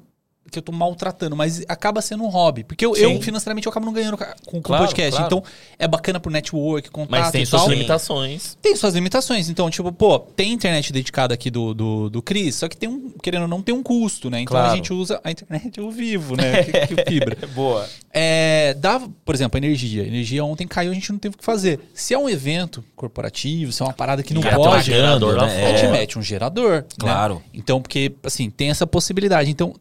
que 0.50 0.58
eu 0.58 0.62
tô 0.62 0.72
maltratando, 0.72 1.36
mas 1.36 1.64
acaba 1.68 2.00
sendo 2.02 2.24
um 2.24 2.28
hobby. 2.28 2.64
Porque 2.64 2.84
eu, 2.84 2.96
eu, 2.96 3.20
financeiramente, 3.22 3.66
eu 3.66 3.70
acabo 3.70 3.86
não 3.86 3.92
ganhando 3.92 4.16
com, 4.46 4.58
o 4.58 4.62
Claro, 4.62 4.84
podcast. 4.84 5.12
claro. 5.12 5.26
Então, 5.26 5.44
é 5.78 5.86
bacana 5.86 6.18
pro 6.18 6.30
network, 6.30 6.90
contato 6.90 7.10
Mas 7.20 7.30
tem 7.30 7.44
suas 7.44 7.62
tal. 7.62 7.70
limitações. 7.70 8.58
Tem 8.60 8.74
suas 8.74 8.94
limitações. 8.94 9.48
Então, 9.48 9.70
tipo, 9.70 9.92
pô, 9.92 10.18
tem 10.18 10.52
internet 10.52 10.92
dedicada 10.92 11.34
aqui 11.34 11.50
do, 11.50 11.72
do, 11.72 12.10
do 12.10 12.20
Cris, 12.22 12.56
só 12.56 12.68
que 12.68 12.76
tem 12.76 12.88
um, 12.88 13.10
querendo 13.22 13.42
ou 13.42 13.48
não, 13.48 13.62
tem 13.62 13.72
um 13.74 13.82
custo, 13.82 14.28
né? 14.28 14.40
Então 14.40 14.56
Claro. 14.56 14.72
a 14.72 14.74
gente 14.76 14.92
usa 14.92 15.20
a 15.22 15.30
internet 15.30 15.78
ao 15.78 15.90
vivo, 15.90 16.34
né? 16.36 16.64
que, 16.64 16.94
que 16.96 17.04
fibra. 17.08 17.36
Boa. 17.54 17.88
É, 18.12 18.74
dava, 18.74 19.08
por 19.24 19.34
exemplo, 19.34 19.56
a 19.56 19.58
energia. 19.64 20.02
A 20.02 20.06
energia 20.06 20.44
ontem 20.44 20.66
caiu, 20.66 20.90
a 20.90 20.94
gente 20.94 21.12
não 21.12 21.18
teve 21.20 21.36
o 21.36 21.38
que 21.38 21.44
fazer. 21.44 21.78
Se 21.94 22.12
é 22.12 22.18
um 22.18 22.28
evento 22.28 22.84
corporativo, 22.96 23.70
se 23.70 23.82
é 23.82 23.84
uma 23.84 23.92
parada 23.92 24.20
que 24.22 24.34
não 24.34 24.42
Já 24.42 24.56
pode, 24.56 24.86
gerador 24.86 25.36
lá 25.36 25.44
a 25.44 25.48
gente 25.76 25.86
mete 25.92 26.18
um 26.18 26.22
gerador. 26.22 26.78
né? 26.78 26.84
Claro. 26.98 27.40
Então, 27.54 27.80
porque, 27.80 28.12
assim, 28.24 28.50
tem 28.50 28.70
essa 28.70 28.84
possibilidade. 28.86 29.48
Então, 29.48 29.74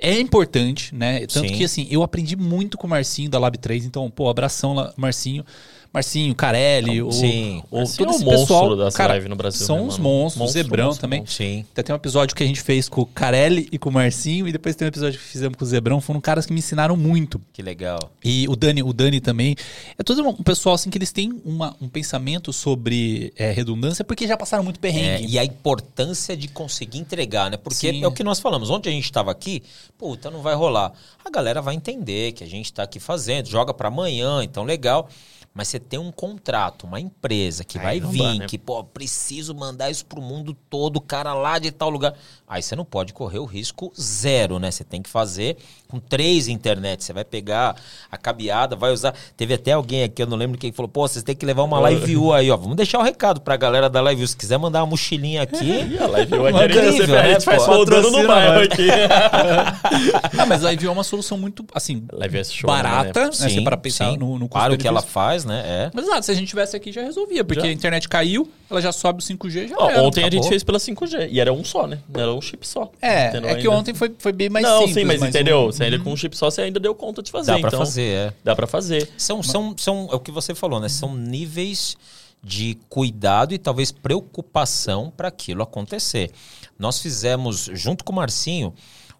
é- 0.00 0.20
importante, 0.20 0.94
né? 0.94 1.20
Tanto 1.20 1.48
Sim. 1.48 1.54
que, 1.54 1.64
assim, 1.64 1.86
eu 1.90 2.02
aprendi 2.02 2.36
muito 2.36 2.76
com 2.78 2.86
o 2.86 2.90
Marcinho 2.90 3.30
da 3.30 3.38
Lab 3.38 3.56
3. 3.58 3.84
Então, 3.84 4.10
pô, 4.10 4.28
abração 4.28 4.92
Marcinho. 4.96 5.44
Marcinho, 5.92 6.34
Carelli, 6.36 7.02
o, 7.02 7.10
sim. 7.10 7.62
o, 7.70 7.78
Marcinho 7.78 8.06
todo 8.06 8.08
é 8.08 8.12
o 8.12 8.16
esse 8.16 8.24
monstro 8.24 8.40
pessoal. 8.46 8.76
dessa 8.76 8.96
cara, 8.96 9.12
live 9.14 9.28
no 9.28 9.34
Brasil, 9.34 9.66
São 9.66 9.76
né, 9.76 9.82
uns 9.82 9.98
monstros, 9.98 10.40
Monstro, 10.40 10.62
Zebrão 10.62 10.86
monstro, 10.86 11.00
também. 11.00 11.20
monstro. 11.20 11.36
Sim. 11.44 11.66
Até 11.72 11.82
tem 11.82 11.92
um 11.92 11.96
episódio 11.96 12.36
que 12.36 12.44
a 12.44 12.46
gente 12.46 12.60
fez 12.62 12.88
com 12.88 13.00
o 13.00 13.06
Carelli 13.06 13.68
e 13.72 13.78
com 13.78 13.88
o 13.88 13.92
Marcinho, 13.92 14.46
e 14.46 14.52
depois 14.52 14.76
tem 14.76 14.86
um 14.86 14.88
episódio 14.88 15.18
que 15.18 15.24
fizemos 15.24 15.56
com 15.58 15.64
o 15.64 15.66
Zebrão. 15.66 16.00
Foram 16.00 16.20
caras 16.20 16.46
que 16.46 16.52
me 16.52 16.60
ensinaram 16.60 16.96
muito. 16.96 17.40
Que 17.52 17.60
legal. 17.60 17.98
E 18.24 18.46
o 18.48 18.54
Dani, 18.54 18.82
o 18.84 18.92
Dani 18.92 19.20
também. 19.20 19.56
É 19.98 20.02
todo 20.04 20.22
um 20.28 20.34
pessoal 20.44 20.76
assim 20.76 20.90
que 20.90 20.96
eles 20.98 21.10
têm 21.10 21.40
uma, 21.44 21.74
um 21.80 21.88
pensamento 21.88 22.52
sobre 22.52 23.32
é, 23.36 23.50
redundância 23.50 24.04
porque 24.04 24.28
já 24.28 24.36
passaram 24.36 24.62
muito 24.62 24.76
É, 24.76 24.80
perrengue. 24.80 25.26
e 25.32 25.38
a 25.38 25.44
importância 25.44 26.36
de 26.36 26.46
conseguir 26.46 26.98
entregar, 26.98 27.50
né? 27.50 27.56
Porque 27.56 27.90
Sim. 27.90 28.04
é 28.04 28.06
o 28.06 28.12
que 28.12 28.22
nós 28.22 28.38
falamos. 28.38 28.70
Ontem 28.70 28.90
a 28.90 28.92
gente 28.92 29.04
estava 29.06 29.32
aqui, 29.32 29.62
puta, 29.98 30.30
não 30.30 30.40
vai 30.40 30.54
rolar. 30.54 30.92
A 31.24 31.30
galera 31.30 31.60
vai 31.60 31.74
entender 31.74 32.32
que 32.32 32.44
a 32.44 32.46
gente 32.46 32.66
está 32.66 32.84
aqui 32.84 33.00
fazendo, 33.00 33.48
joga 33.48 33.74
para 33.74 33.88
amanhã, 33.88 34.42
então 34.44 34.62
legal. 34.62 35.08
Mas 35.52 35.68
você 35.68 35.80
tem 35.80 35.98
um 35.98 36.12
contrato, 36.12 36.86
uma 36.86 37.00
empresa 37.00 37.64
que 37.64 37.76
Aí 37.78 37.84
vai 37.84 38.00
não 38.00 38.10
vir, 38.10 38.22
dá, 38.22 38.34
né? 38.34 38.46
que, 38.46 38.56
pô, 38.56 38.82
preciso 38.84 39.54
mandar 39.54 39.90
isso 39.90 40.06
pro 40.06 40.22
mundo 40.22 40.56
todo, 40.68 40.96
o 40.96 41.00
cara 41.00 41.34
lá 41.34 41.58
de 41.58 41.70
tal 41.72 41.90
lugar. 41.90 42.14
Aí 42.48 42.62
você 42.62 42.76
não 42.76 42.84
pode 42.84 43.12
correr 43.12 43.40
o 43.40 43.44
risco 43.44 43.92
zero, 44.00 44.58
né? 44.58 44.70
Você 44.70 44.84
tem 44.84 45.02
que 45.02 45.10
fazer 45.10 45.56
com 45.88 45.98
três 45.98 46.46
internet. 46.48 47.02
Você 47.04 47.12
vai 47.12 47.24
pegar 47.24 47.76
a 48.10 48.16
cabeada, 48.16 48.76
vai 48.76 48.92
usar. 48.92 49.14
Teve 49.36 49.54
até 49.54 49.72
alguém 49.72 50.04
aqui, 50.04 50.22
eu 50.22 50.26
não 50.26 50.36
lembro 50.36 50.56
quem 50.56 50.72
falou, 50.72 50.88
pô, 50.88 51.06
vocês 51.06 51.22
têm 51.24 51.34
que 51.34 51.44
levar 51.44 51.62
uma 51.64 51.80
live 51.80 52.06
view 52.06 52.32
aí, 52.32 52.50
ó. 52.50 52.56
Vamos 52.56 52.76
deixar 52.76 52.98
o 53.00 53.02
recado 53.02 53.40
pra 53.40 53.56
galera 53.56 53.90
da 53.90 54.00
live 54.00 54.18
view. 54.20 54.28
Se 54.28 54.36
quiser 54.36 54.58
mandar 54.58 54.80
uma 54.80 54.86
mochilinha 54.86 55.42
aqui. 55.42 55.80
E 55.90 55.98
a 55.98 56.06
live 56.06 56.32
eu 56.32 56.48
Incrível, 56.48 56.68
queria 56.68 56.92
sempre 56.92 57.16
a 57.16 57.22
né, 57.22 57.32
gente 57.32 57.44
faz 57.44 57.66
no 57.66 58.26
bairro 58.26 58.54
nós. 58.54 58.68
aqui. 58.70 58.86
Ah, 60.38 60.46
mas 60.46 60.64
a 60.64 60.70
Live 60.70 60.86
é 60.86 60.90
uma 60.90 61.02
solução 61.02 61.36
muito, 61.36 61.64
assim, 61.74 62.06
Live 62.12 62.38
é 62.38 62.44
show, 62.44 62.68
barata, 62.68 63.26
né? 63.26 63.32
Sim, 63.32 63.48
Você 63.48 63.60
para 63.62 63.76
pensar 63.76 64.10
sim. 64.12 64.16
no, 64.16 64.38
no 64.38 64.48
Claro 64.48 64.78
que 64.78 64.86
ela 64.86 65.02
custo-benefício. 65.02 65.10
Faz, 65.40 65.44
né? 65.44 65.62
É. 65.66 65.90
Mas 65.94 66.06
nada, 66.06 66.22
se 66.22 66.30
a 66.30 66.34
gente 66.34 66.48
tivesse 66.48 66.76
aqui 66.76 66.92
já 66.92 67.02
resolvia, 67.02 67.42
porque 67.44 67.60
Já. 67.62 67.68
a 67.68 67.72
internet 67.72 68.08
caiu, 68.08 68.48
ela 68.70 68.80
já 68.80 68.92
sobe 68.92 69.22
o 69.22 69.26
5G, 69.26 69.68
já 69.68 69.76
Ó, 69.78 69.90
era. 69.90 70.02
ontem 70.02 70.20
a 70.20 70.24
gente 70.24 70.34
acabou. 70.34 70.48
fez 70.48 70.62
pela 70.64 70.78
5G. 70.78 71.28
E 71.30 71.40
era 71.40 71.52
um 71.52 71.64
só, 71.64 71.86
né? 71.86 71.98
Era 72.14 72.32
um 72.32 72.40
chip 72.40 72.66
só. 72.66 72.90
É, 73.00 73.28
Entendeu 73.28 73.50
é 73.50 73.54
que 73.54 73.60
ainda? 73.66 73.70
ontem 73.70 73.94
foi, 73.94 74.14
foi 74.18 74.32
bem 74.32 74.48
mais 74.48 74.64
não, 74.64 74.78
simples. 74.86 74.94
sim, 74.94 75.04
mas, 75.04 75.22
entendeu? 75.22 75.62
um- 75.62 75.66
Você 75.72 75.84
ainda 75.84 75.98
com 75.98 76.12
um 76.12 76.16
chip 76.16 76.36
só, 76.36 76.50
você 76.50 76.62
ainda 76.62 76.78
deu 76.80 76.94
conta 76.94 77.22
de 77.22 77.30
fazer. 77.30 77.52
Dá 77.52 77.58
pra 77.58 77.68
então, 77.68 77.78
fazer, 77.80 78.02
é. 78.02 78.32
Dá 78.44 78.54
pra 78.56 78.66
fazer. 78.66 79.08
São, 79.16 79.42
são, 79.42 79.74
são, 79.76 80.08
é 80.12 80.14
o 80.14 80.20
que 80.20 80.30
você 80.30 80.54
falou, 80.54 80.80
né? 80.80 80.88
São 80.88 81.14
níveis 81.16 81.96
de 82.42 82.78
cuidado 82.88 83.52
e 83.52 83.58
talvez 83.58 83.90
preocupação 83.92 85.12
para 85.14 85.28
aquilo 85.28 85.62
acontecer. 85.62 86.30
Nós 86.78 86.98
fizemos, 87.00 87.68
junto 87.74 88.02
com 88.04 88.12
o 88.12 88.16
Marcinho, 88.16 88.72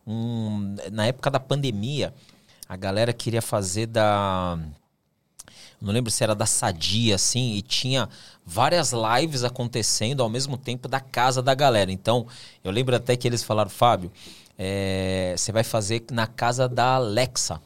um, 0.07 0.75
na 0.91 1.07
época 1.07 1.31
da 1.31 1.39
pandemia, 1.39 2.15
a 2.69 2.77
galera 2.77 3.13
queria 3.13 3.43
fazer 3.43 3.87
da. 3.87 4.59
Não 5.81 5.93
lembro 5.93 6.11
se 6.11 6.23
era 6.23 6.35
da 6.35 6.45
Sadia, 6.45 7.15
assim, 7.15 7.55
e 7.55 7.63
tinha 7.63 8.09
várias 8.45 8.93
lives 8.93 9.45
acontecendo 9.45 10.23
ao 10.23 10.29
mesmo 10.29 10.59
tempo 10.59 10.87
da 10.87 11.01
casa 11.01 11.41
da 11.41 11.55
galera. 11.55 11.91
Então, 11.91 12.27
eu 12.63 12.71
lembro 12.71 12.95
até 12.95 13.17
que 13.17 13.27
eles 13.27 13.43
falaram, 13.43 13.71
Fábio, 13.71 14.13
é, 14.59 15.35
você 15.37 15.51
vai 15.53 15.65
fazer 15.65 16.05
na 16.13 16.27
casa 16.27 16.69
da 16.69 16.97
Alexa. 16.97 17.63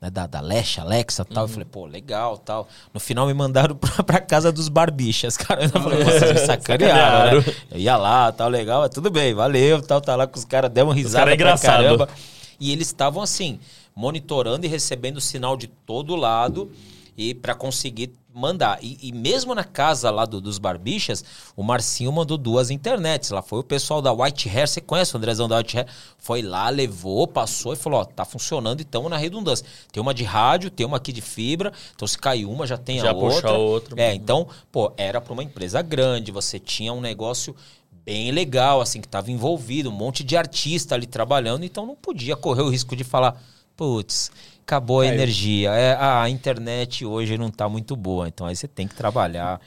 né, 0.00 0.08
da, 0.08 0.26
da 0.28 0.40
Lesh, 0.40 0.78
Alexa 0.78 1.24
tal. 1.24 1.44
Eu 1.44 1.48
falei, 1.48 1.64
pô, 1.64 1.84
legal 1.84 2.38
tal. 2.38 2.68
No 2.94 3.00
final 3.00 3.26
me 3.26 3.34
mandaram 3.34 3.74
pra, 3.76 4.04
pra 4.04 4.20
casa 4.20 4.52
dos 4.52 4.68
barbichas, 4.68 5.36
cara. 5.36 5.64
Eu 5.64 5.70
falei, 5.70 6.04
vocês 6.04 6.32
me 6.32 6.38
sacanearam, 6.46 7.40
né? 7.40 7.54
Eu 7.72 7.78
ia 7.80 7.96
lá, 7.96 8.30
tal, 8.30 8.48
legal, 8.48 8.82
mas 8.82 8.90
tudo 8.90 9.10
bem, 9.10 9.34
valeu, 9.34 9.82
tal, 9.82 10.00
tá 10.00 10.14
lá 10.14 10.28
com 10.28 10.38
os 10.38 10.44
caras, 10.44 10.70
demos 10.70 10.94
risada 10.94 11.22
cara 11.24 11.30
é 11.32 11.34
engraçado. 11.34 11.82
caramba. 11.82 12.08
E 12.60 12.70
eles 12.70 12.86
estavam 12.86 13.20
assim, 13.20 13.58
monitorando 13.96 14.64
e 14.64 14.68
recebendo 14.68 15.20
sinal 15.20 15.56
de 15.56 15.66
todo 15.66 16.14
lado 16.14 16.70
e 17.16 17.34
para 17.34 17.54
conseguir 17.54 18.12
mandar. 18.34 18.78
E, 18.82 18.98
e 19.00 19.12
mesmo 19.12 19.54
na 19.54 19.64
casa 19.64 20.10
lá 20.10 20.26
do- 20.26 20.40
dos 20.42 20.58
barbichas, 20.58 21.24
o 21.56 21.62
Marcinho 21.62 22.12
mandou 22.12 22.36
duas 22.36 22.70
internets. 22.70 23.30
Lá 23.30 23.40
foi 23.40 23.60
o 23.60 23.64
pessoal 23.64 24.02
da 24.02 24.12
White 24.12 24.48
Hair, 24.48 24.68
você 24.68 24.80
conhece 24.80 25.14
o 25.14 25.16
Andrezão 25.16 25.48
da 25.48 25.56
White 25.56 25.78
Hair? 25.78 25.88
Foi 26.18 26.42
lá, 26.42 26.68
levou, 26.68 27.26
passou 27.26 27.72
e 27.72 27.76
falou: 27.76 28.00
ó, 28.00 28.04
tá 28.04 28.24
funcionando, 28.26 28.80
então 28.82 29.08
na 29.08 29.16
redundância. 29.16 29.64
Tem 29.90 30.02
uma 30.02 30.12
de 30.12 30.24
rádio, 30.24 30.70
tem 30.70 30.84
uma 30.84 30.98
aqui 30.98 31.12
de 31.12 31.22
fibra, 31.22 31.72
então 31.94 32.06
se 32.06 32.18
cai 32.18 32.44
uma, 32.44 32.66
já 32.66 32.76
tem 32.76 32.98
Já 33.00 33.10
a 33.10 33.14
outra. 33.14 33.50
a 33.50 33.56
outra. 33.58 33.94
É, 34.02 34.14
então, 34.14 34.46
pô, 34.70 34.92
era 34.98 35.18
para 35.20 35.32
uma 35.32 35.42
empresa 35.42 35.80
grande, 35.80 36.30
você 36.30 36.58
tinha 36.58 36.92
um 36.92 37.00
negócio 37.00 37.56
bem 38.04 38.30
legal, 38.30 38.80
assim, 38.80 39.00
que 39.00 39.06
estava 39.08 39.32
envolvido, 39.32 39.88
um 39.88 39.92
monte 39.92 40.22
de 40.22 40.36
artista 40.36 40.94
ali 40.94 41.06
trabalhando, 41.06 41.64
então 41.64 41.84
não 41.86 41.96
podia 41.96 42.36
correr 42.36 42.62
o 42.62 42.68
risco 42.68 42.94
de 42.94 43.02
falar, 43.02 43.42
putz, 43.76 44.30
acabou 44.66 45.00
a 45.00 45.04
Caiu. 45.04 45.14
energia, 45.14 45.70
é, 45.70 45.92
ah, 45.94 46.22
a 46.22 46.28
internet 46.28 47.04
hoje 47.06 47.38
não 47.38 47.50
tá 47.50 47.68
muito 47.68 47.94
boa, 47.94 48.26
então 48.26 48.48
aí 48.48 48.56
você 48.56 48.66
tem 48.66 48.88
que 48.88 48.96
trabalhar 48.96 49.60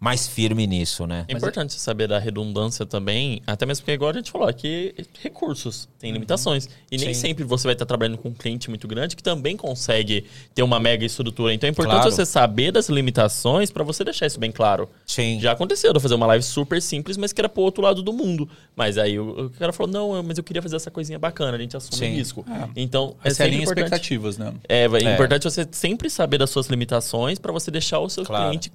mais 0.00 0.26
firme 0.26 0.66
nisso, 0.66 1.06
né? 1.06 1.26
É 1.28 1.34
importante 1.34 1.74
você 1.74 1.78
saber 1.78 2.08
da 2.08 2.18
redundância 2.18 2.86
também, 2.86 3.42
até 3.46 3.66
mesmo 3.66 3.82
porque, 3.82 3.92
igual 3.92 4.10
a 4.10 4.14
gente 4.14 4.30
falou, 4.30 4.48
aqui 4.48 4.94
recursos 5.22 5.86
têm 5.98 6.10
limitações. 6.10 6.70
E 6.90 6.96
nem 6.96 7.12
Sim. 7.12 7.20
sempre 7.20 7.44
você 7.44 7.64
vai 7.64 7.74
estar 7.74 7.84
trabalhando 7.84 8.16
com 8.16 8.30
um 8.30 8.32
cliente 8.32 8.70
muito 8.70 8.88
grande 8.88 9.14
que 9.14 9.22
também 9.22 9.58
consegue 9.58 10.24
ter 10.54 10.62
uma 10.62 10.80
mega 10.80 11.04
estrutura. 11.04 11.52
Então 11.52 11.68
é 11.68 11.70
importante 11.70 11.96
Claro. 12.00 12.10
você 12.10 12.24
saber 12.24 12.72
das 12.72 12.88
limitações 12.88 13.70
para 13.70 13.84
você 13.84 14.02
deixar 14.02 14.24
isso 14.26 14.40
bem 14.40 14.50
claro. 14.50 14.88
Sim. 15.04 15.38
Já 15.38 15.52
aconteceu 15.52 15.92
de 15.92 15.98
eu 15.98 16.00
fazer 16.00 16.14
uma 16.14 16.26
live 16.28 16.42
super 16.42 16.80
simples, 16.80 17.18
mas 17.18 17.30
que 17.34 17.40
era 17.42 17.48
pro 17.48 17.62
outro 17.62 17.82
lado 17.82 18.02
do 18.02 18.12
mundo. 18.12 18.48
Mas 18.74 18.96
aí 18.96 19.18
o, 19.18 19.46
o 19.46 19.50
cara 19.50 19.70
falou: 19.70 19.92
não, 19.92 20.16
eu- 20.16 20.22
mas 20.22 20.38
eu 20.38 20.44
queria 20.44 20.62
fazer 20.62 20.76
essa 20.76 20.90
coisinha 20.90 21.18
bacana, 21.18 21.58
a 21.58 21.60
gente 21.60 21.76
assume 21.76 21.98
Sim. 21.98 22.14
risco. 22.14 22.42
Então, 22.74 23.16
é 23.22 23.28
Essa 23.28 23.42
é 23.42 23.46
a 23.46 23.50
sempre 23.50 23.62
importante. 23.64 23.84
expectativas, 23.84 24.38
né? 24.38 24.54
É, 24.66 24.84
é 24.86 25.02
É. 25.04 25.12
importante 25.14 25.44
você 25.44 25.68
sempre 25.72 26.08
saber 26.08 26.38
das 26.38 26.48
suas 26.48 26.68
limitações 26.68 27.38
para 27.38 27.52
você 27.52 27.70
deixar 27.70 27.98
o 27.98 28.08
seu 28.08 28.24
Claro. 28.24 28.48
cliente 28.48 28.72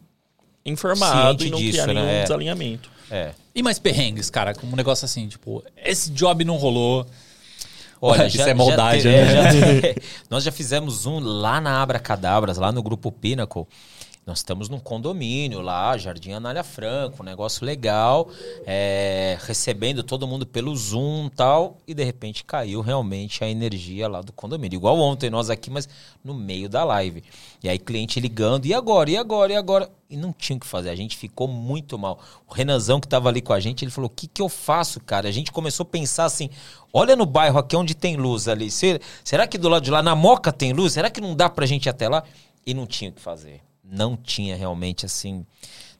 informado 0.65 1.39
Ciente 1.43 1.47
e 1.47 1.51
não 1.51 1.57
disso, 1.59 1.71
criar 1.71 1.87
né? 1.87 1.93
nenhum 1.93 2.07
É. 2.07 2.21
desalinhamento. 2.23 2.89
É. 3.11 3.31
E 3.53 3.61
mais 3.61 3.77
perrengues, 3.79 4.29
cara, 4.29 4.53
como 4.53 4.73
um 4.73 4.75
negócio 4.75 5.05
assim, 5.05 5.27
tipo, 5.27 5.63
esse 5.83 6.09
job 6.11 6.43
não 6.43 6.57
rolou. 6.57 7.05
Olha, 8.01 8.25
Isso 8.27 8.37
já- 8.37 8.49
é 8.49 8.53
maldade, 8.53 9.01
já 9.01 9.09
né? 9.11 9.17
é, 9.21 9.81
já- 9.95 10.01
nós 10.29 10.43
já 10.43 10.51
fizemos 10.51 11.05
um 11.05 11.19
lá 11.19 11.61
na 11.61 11.81
Abracadabras, 11.81 12.57
lá 12.57 12.71
no 12.71 12.81
grupo 12.83 13.11
Pinnacle. 13.11 13.67
Nós 14.25 14.39
estamos 14.39 14.69
num 14.69 14.79
condomínio 14.79 15.61
lá, 15.61 15.95
Jardim 15.99 16.31
Anália 16.31 16.63
Franco, 16.63 17.21
um 17.21 17.25
negócio 17.25 17.63
legal, 17.63 18.27
é, 18.65 19.37
recebendo 19.41 20.01
todo 20.01 20.27
mundo 20.27 20.47
pelo 20.47 20.75
Zoom 20.75 21.29
tal, 21.29 21.77
e 21.87 21.93
de 21.93 22.03
repente 22.03 22.43
caiu 22.43 22.81
realmente 22.81 23.43
a 23.43 23.47
energia 23.47 24.07
lá 24.07 24.21
do 24.21 24.33
condomínio. 24.33 24.77
Igual 24.77 24.99
ontem 24.99 25.29
nós 25.29 25.51
aqui, 25.51 25.69
mas 25.69 25.87
no 26.23 26.33
meio 26.33 26.67
da 26.67 26.83
live. 26.83 27.23
E 27.63 27.69
aí 27.69 27.77
cliente 27.77 28.19
ligando, 28.19 28.65
e 28.65 28.73
agora, 28.73 29.11
e 29.11 29.15
agora, 29.15 29.53
e 29.53 29.55
agora? 29.55 29.91
E 30.09 30.17
não 30.17 30.33
tinha 30.33 30.57
o 30.57 30.59
que 30.59 30.65
fazer, 30.65 30.89
a 30.89 30.95
gente 30.95 31.15
ficou 31.15 31.47
muito 31.47 31.95
mal. 31.99 32.19
O 32.49 32.53
Renanzão 32.53 32.99
que 32.99 33.05
estava 33.05 33.29
ali 33.29 33.41
com 33.43 33.53
a 33.53 33.59
gente, 33.59 33.85
ele 33.85 33.91
falou, 33.91 34.07
o 34.09 34.13
que, 34.13 34.25
que 34.25 34.41
eu 34.41 34.49
faço, 34.49 34.99
cara? 34.99 35.29
A 35.29 35.31
gente 35.31 35.51
começou 35.51 35.83
a 35.83 35.87
pensar 35.87 36.25
assim, 36.25 36.49
olha 36.91 37.15
no 37.15 37.27
bairro 37.27 37.59
aqui 37.59 37.75
onde 37.75 37.93
tem 37.93 38.15
luz 38.17 38.47
ali, 38.47 38.71
se- 38.71 38.99
será 39.23 39.45
que 39.45 39.59
do 39.59 39.69
lado 39.69 39.83
de 39.83 39.91
lá, 39.91 40.01
na 40.01 40.15
Moca 40.15 40.51
tem 40.51 40.73
luz? 40.73 40.93
Será 40.93 41.11
que 41.11 41.21
não 41.21 41.35
dá 41.35 41.47
pra 41.47 41.67
gente 41.67 41.85
ir 41.85 41.89
até 41.89 42.09
lá? 42.09 42.23
E 42.65 42.73
não 42.73 42.87
tinha 42.87 43.11
o 43.11 43.13
que 43.13 43.21
fazer. 43.21 43.61
Não 43.89 44.17
tinha 44.17 44.55
realmente 44.55 45.05
assim, 45.05 45.45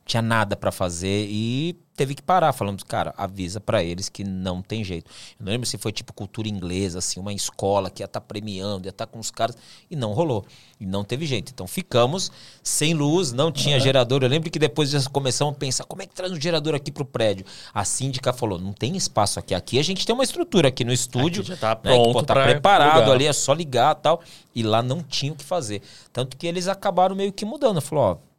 tinha 0.06 0.22
nada 0.22 0.56
pra 0.56 0.72
fazer 0.72 1.28
e 1.30 1.76
teve 1.96 2.14
que 2.14 2.22
parar. 2.22 2.54
Falamos, 2.54 2.84
cara, 2.84 3.14
avisa 3.18 3.60
pra 3.60 3.84
eles 3.84 4.08
que 4.08 4.24
não 4.24 4.62
tem 4.62 4.84
jeito. 4.84 5.10
Eu 5.40 5.46
não 5.46 5.52
lembro 5.52 5.66
se 5.68 5.78
foi 5.78 5.92
tipo 5.92 6.14
cultura 6.14 6.48
inglesa, 6.48 7.00
assim, 7.00 7.20
uma 7.20 7.34
escola 7.34 7.90
que 7.90 8.04
ia 8.04 8.06
estar 8.06 8.22
premiando, 8.22 8.88
ia 8.88 8.92
estar 8.92 9.08
com 9.08 9.18
os 9.18 9.32
caras, 9.32 9.58
e 9.90 9.96
não 9.96 10.14
rolou. 10.14 10.46
E 10.80 10.86
não 10.86 11.04
teve 11.04 11.26
jeito. 11.26 11.52
Então 11.52 11.66
ficamos 11.66 12.32
sem 12.62 12.94
luz, 12.94 13.32
não 13.32 13.52
tinha 13.52 13.80
gerador. 13.80 14.22
Eu 14.22 14.30
lembro 14.30 14.52
que 14.52 14.60
depois 14.60 14.92
já 14.92 15.02
começamos 15.10 15.56
a 15.56 15.58
pensar, 15.58 15.86
como 15.86 16.04
é 16.04 16.06
que 16.06 16.14
traz 16.14 16.32
um 16.32 16.40
gerador 16.40 16.76
aqui 16.76 16.92
pro 16.92 17.06
prédio? 17.06 17.46
A 17.74 17.84
síndica 17.84 18.32
falou, 18.32 18.60
não 18.60 18.74
tem 18.74 18.96
espaço 18.96 19.40
aqui. 19.40 19.56
Aqui 19.56 19.80
a 19.80 19.84
gente 19.84 20.06
tem 20.06 20.14
uma 20.14 20.24
estrutura 20.24 20.68
aqui 20.68 20.84
no 20.84 20.94
estúdio. 20.94 21.42
Aqui 21.42 21.50
já 21.50 21.58
tá 21.58 21.70
né, 21.70 21.96
pronto 21.96 22.08
que, 22.08 22.14
pô, 22.14 22.24
tá 22.24 22.44
preparado 22.44 23.12
ali, 23.12 23.26
é 23.26 23.34
só 23.34 23.54
ligar 23.54 23.96
e 23.96 24.02
tal. 24.02 24.22
E 24.54 24.62
lá 24.62 24.84
não 24.84 25.02
tinha 25.02 25.34
o 25.34 25.36
que 25.36 25.44
fazer. 25.44 25.82
Tanto 26.14 26.38
que 26.38 26.46
eles 26.46 26.68
acabaram 26.68 27.16
meio 27.16 27.34
que 27.34 27.44
mudando. 27.44 27.82
Falou, 27.82 28.04
ó, 28.04 28.35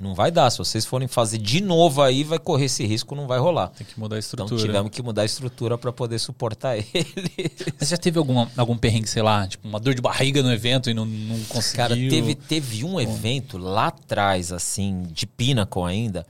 não 0.00 0.14
vai 0.14 0.30
dar. 0.30 0.50
Se 0.50 0.58
vocês 0.58 0.84
forem 0.84 1.08
fazer 1.08 1.38
de 1.38 1.60
novo 1.60 2.02
aí, 2.02 2.24
vai 2.24 2.38
correr 2.38 2.66
esse 2.66 2.84
risco, 2.84 3.14
não 3.14 3.26
vai 3.26 3.38
rolar. 3.38 3.68
Tem 3.68 3.86
que 3.86 3.98
mudar 3.98 4.16
a 4.16 4.18
Então 4.18 4.44
estrutura. 4.44 4.60
tivemos 4.60 4.90
que 4.90 5.02
mudar 5.02 5.22
a 5.22 5.24
estrutura 5.24 5.78
para 5.78 5.92
poder 5.92 6.18
suportar 6.18 6.76
ele. 6.78 7.52
Mas 7.78 7.88
já 7.88 7.96
teve 7.96 8.18
alguma, 8.18 8.50
algum 8.56 8.76
perrengue, 8.76 9.08
sei 9.08 9.22
lá, 9.22 9.46
tipo, 9.46 9.66
uma 9.66 9.80
dor 9.80 9.94
de 9.94 10.02
barriga 10.02 10.42
no 10.42 10.52
evento 10.52 10.90
e 10.90 10.94
não, 10.94 11.04
não 11.04 11.38
conseguiu? 11.44 11.76
Cara, 11.76 11.94
teve, 11.94 12.34
teve 12.34 12.84
um 12.84 13.00
evento 13.00 13.58
lá 13.58 13.88
atrás, 13.88 14.52
assim, 14.52 15.04
de 15.10 15.26
Pinnacle 15.26 15.82
ainda. 15.84 16.26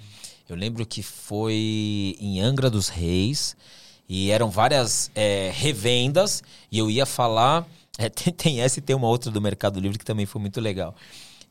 Eu 0.49 0.55
lembro 0.57 0.87
que 0.87 1.03
foi 1.03 2.17
em 2.21 2.41
Angra 2.41 2.71
dos 2.71 2.89
Reis. 2.89 3.57
E 4.09 4.31
eram 4.31 4.51
várias 4.51 5.11
é, 5.15 5.51
revendas. 5.53 6.43
E 6.71 6.79
eu 6.79 6.89
ia 6.91 7.05
falar. 7.05 7.67
é, 7.99 8.09
tem, 8.09 8.33
tem 8.33 8.61
essa 8.61 8.79
e 8.79 8.83
tem 8.83 8.95
uma 8.95 9.09
outra 9.09 9.31
do 9.31 9.41
Mercado 9.41 9.81
Livre 9.81 9.99
que 9.99 10.05
também 10.05 10.27
foi 10.27 10.41
muito 10.41 10.61
legal. 10.61 10.95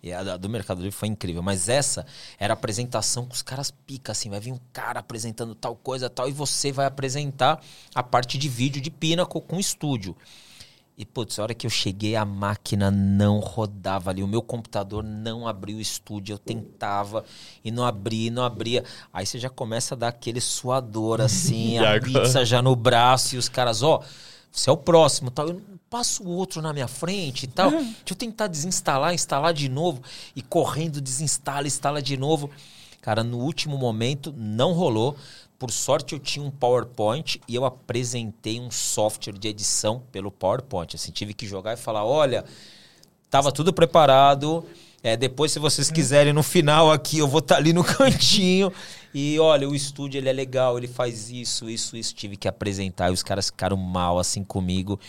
E 0.05 0.13
a 0.13 0.37
do 0.37 0.47
Mercado 0.47 0.83
Livre 0.83 0.95
foi 0.95 1.07
incrível. 1.07 1.41
Mas 1.41 1.67
essa 1.67 2.05
era 2.37 2.53
a 2.53 2.55
apresentação 2.55 3.25
com 3.25 3.33
os 3.33 3.41
caras 3.41 3.71
pica, 3.71 4.11
assim. 4.11 4.29
Vai 4.29 4.39
vir 4.39 4.51
um 4.51 4.59
cara 4.71 4.99
apresentando 4.99 5.55
tal 5.55 5.75
coisa, 5.75 6.11
tal. 6.11 6.29
E 6.29 6.31
você 6.31 6.71
vai 6.71 6.85
apresentar 6.85 7.59
a 7.93 8.03
parte 8.03 8.37
de 8.37 8.47
vídeo 8.47 8.79
de 8.79 8.91
Pinnacle 8.91 9.41
com 9.41 9.59
estúdio. 9.59 10.15
E, 10.95 11.05
putz, 11.05 11.39
a 11.39 11.43
hora 11.43 11.55
que 11.55 11.65
eu 11.65 11.71
cheguei, 11.71 12.15
a 12.15 12.23
máquina 12.23 12.91
não 12.91 13.39
rodava 13.39 14.11
ali. 14.11 14.21
O 14.21 14.27
meu 14.27 14.43
computador 14.43 15.03
não 15.03 15.47
abriu 15.47 15.77
o 15.77 15.81
estúdio. 15.81 16.35
Eu 16.35 16.37
tentava 16.37 17.25
e 17.63 17.71
não 17.71 17.83
abria, 17.83 18.27
e 18.27 18.29
não 18.29 18.43
abria. 18.43 18.83
Aí 19.11 19.25
você 19.25 19.39
já 19.39 19.49
começa 19.49 19.95
a 19.95 19.97
dar 19.97 20.09
aquele 20.09 20.39
suador, 20.39 21.19
assim, 21.19 21.79
a 21.83 21.99
pizza 21.99 22.45
já 22.45 22.61
no 22.61 22.75
braço. 22.75 23.33
E 23.33 23.39
os 23.39 23.49
caras, 23.49 23.81
ó, 23.81 24.03
você 24.51 24.69
é 24.69 24.73
o 24.73 24.77
próximo, 24.77 25.31
tal. 25.31 25.49
Eu 25.49 25.61
passo 25.89 26.23
o 26.23 26.29
outro 26.29 26.61
na 26.61 26.73
minha 26.73 26.87
frente 26.87 27.43
e 27.43 27.47
tal. 27.47 27.71
Deixa 27.71 27.95
eu 28.09 28.15
tentar 28.15 28.47
desinstalar, 28.47 29.13
instalar 29.13 29.53
de 29.53 29.69
novo. 29.69 30.01
E 30.35 30.41
correndo, 30.41 31.01
desinstala, 31.01 31.67
instala 31.67 32.01
de 32.01 32.17
novo. 32.17 32.49
Cara, 33.01 33.23
no 33.23 33.37
último 33.37 33.77
momento 33.77 34.33
não 34.35 34.73
rolou. 34.73 35.15
Por 35.57 35.71
sorte 35.71 36.13
eu 36.13 36.19
tinha 36.19 36.43
um 36.43 36.51
PowerPoint 36.51 37.39
e 37.47 37.55
eu 37.55 37.63
apresentei 37.63 38.59
um 38.59 38.69
software 38.69 39.37
de 39.37 39.47
edição 39.47 40.03
pelo 40.11 40.29
PowerPoint. 40.31 40.95
Assim, 40.95 41.11
tive 41.11 41.33
que 41.33 41.47
jogar 41.47 41.73
e 41.73 41.77
falar, 41.77 42.03
olha, 42.03 42.43
tava 43.29 43.51
tudo 43.51 43.71
preparado. 43.71 44.65
É, 45.01 45.15
depois, 45.15 45.51
se 45.51 45.59
vocês 45.59 45.91
quiserem, 45.91 46.33
no 46.33 46.41
final 46.41 46.91
aqui, 46.91 47.19
eu 47.19 47.27
vou 47.27 47.37
estar 47.37 47.57
ali 47.57 47.71
no 47.71 47.83
cantinho. 47.85 48.73
E 49.13 49.39
olha, 49.39 49.69
o 49.69 49.75
estúdio 49.75 50.17
ele 50.17 50.27
é 50.27 50.33
legal, 50.33 50.77
ele 50.77 50.87
faz 50.87 51.29
isso, 51.29 51.69
isso, 51.69 51.95
isso. 51.95 52.15
Tive 52.15 52.35
que 52.35 52.47
apresentar 52.47 53.11
e 53.11 53.13
os 53.13 53.21
caras 53.21 53.45
ficaram 53.45 53.77
mal 53.77 54.17
assim 54.17 54.43
comigo. 54.43 54.99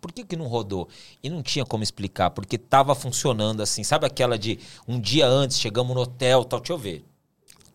Por 0.00 0.12
que, 0.12 0.24
que 0.24 0.36
não 0.36 0.46
rodou? 0.46 0.88
E 1.22 1.28
não 1.28 1.42
tinha 1.42 1.64
como 1.64 1.82
explicar, 1.82 2.30
porque 2.30 2.58
tava 2.58 2.94
funcionando 2.94 3.62
assim. 3.62 3.82
Sabe 3.82 4.06
aquela 4.06 4.38
de 4.38 4.58
um 4.86 5.00
dia 5.00 5.26
antes, 5.26 5.58
chegamos 5.58 5.94
no 5.94 6.02
hotel, 6.02 6.44
tal, 6.44 6.60
deixa 6.60 6.72
eu 6.72 6.78
ver. 6.78 7.04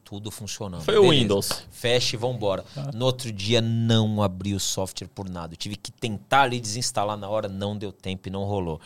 Tudo 0.04 0.30
funcionando. 0.30 0.84
Foi 0.84 0.98
o. 0.98 1.10
Windows. 1.10 1.64
Fecha 1.72 2.18
e 2.18 2.20
vambora. 2.20 2.66
No 2.94 3.06
outro 3.06 3.32
dia 3.32 3.62
não 3.62 4.22
abri 4.22 4.54
o 4.54 4.60
software 4.60 5.08
por 5.08 5.30
nada. 5.30 5.54
Eu 5.54 5.58
tive 5.58 5.78
que 5.78 5.90
tentar 5.90 6.42
ali 6.42 6.60
desinstalar 6.60 7.16
na 7.16 7.30
hora, 7.30 7.48
não 7.48 7.78
deu 7.78 7.94
tempo 7.94 8.28
e 8.28 8.32
não 8.32 8.44
rolou. 8.44 8.82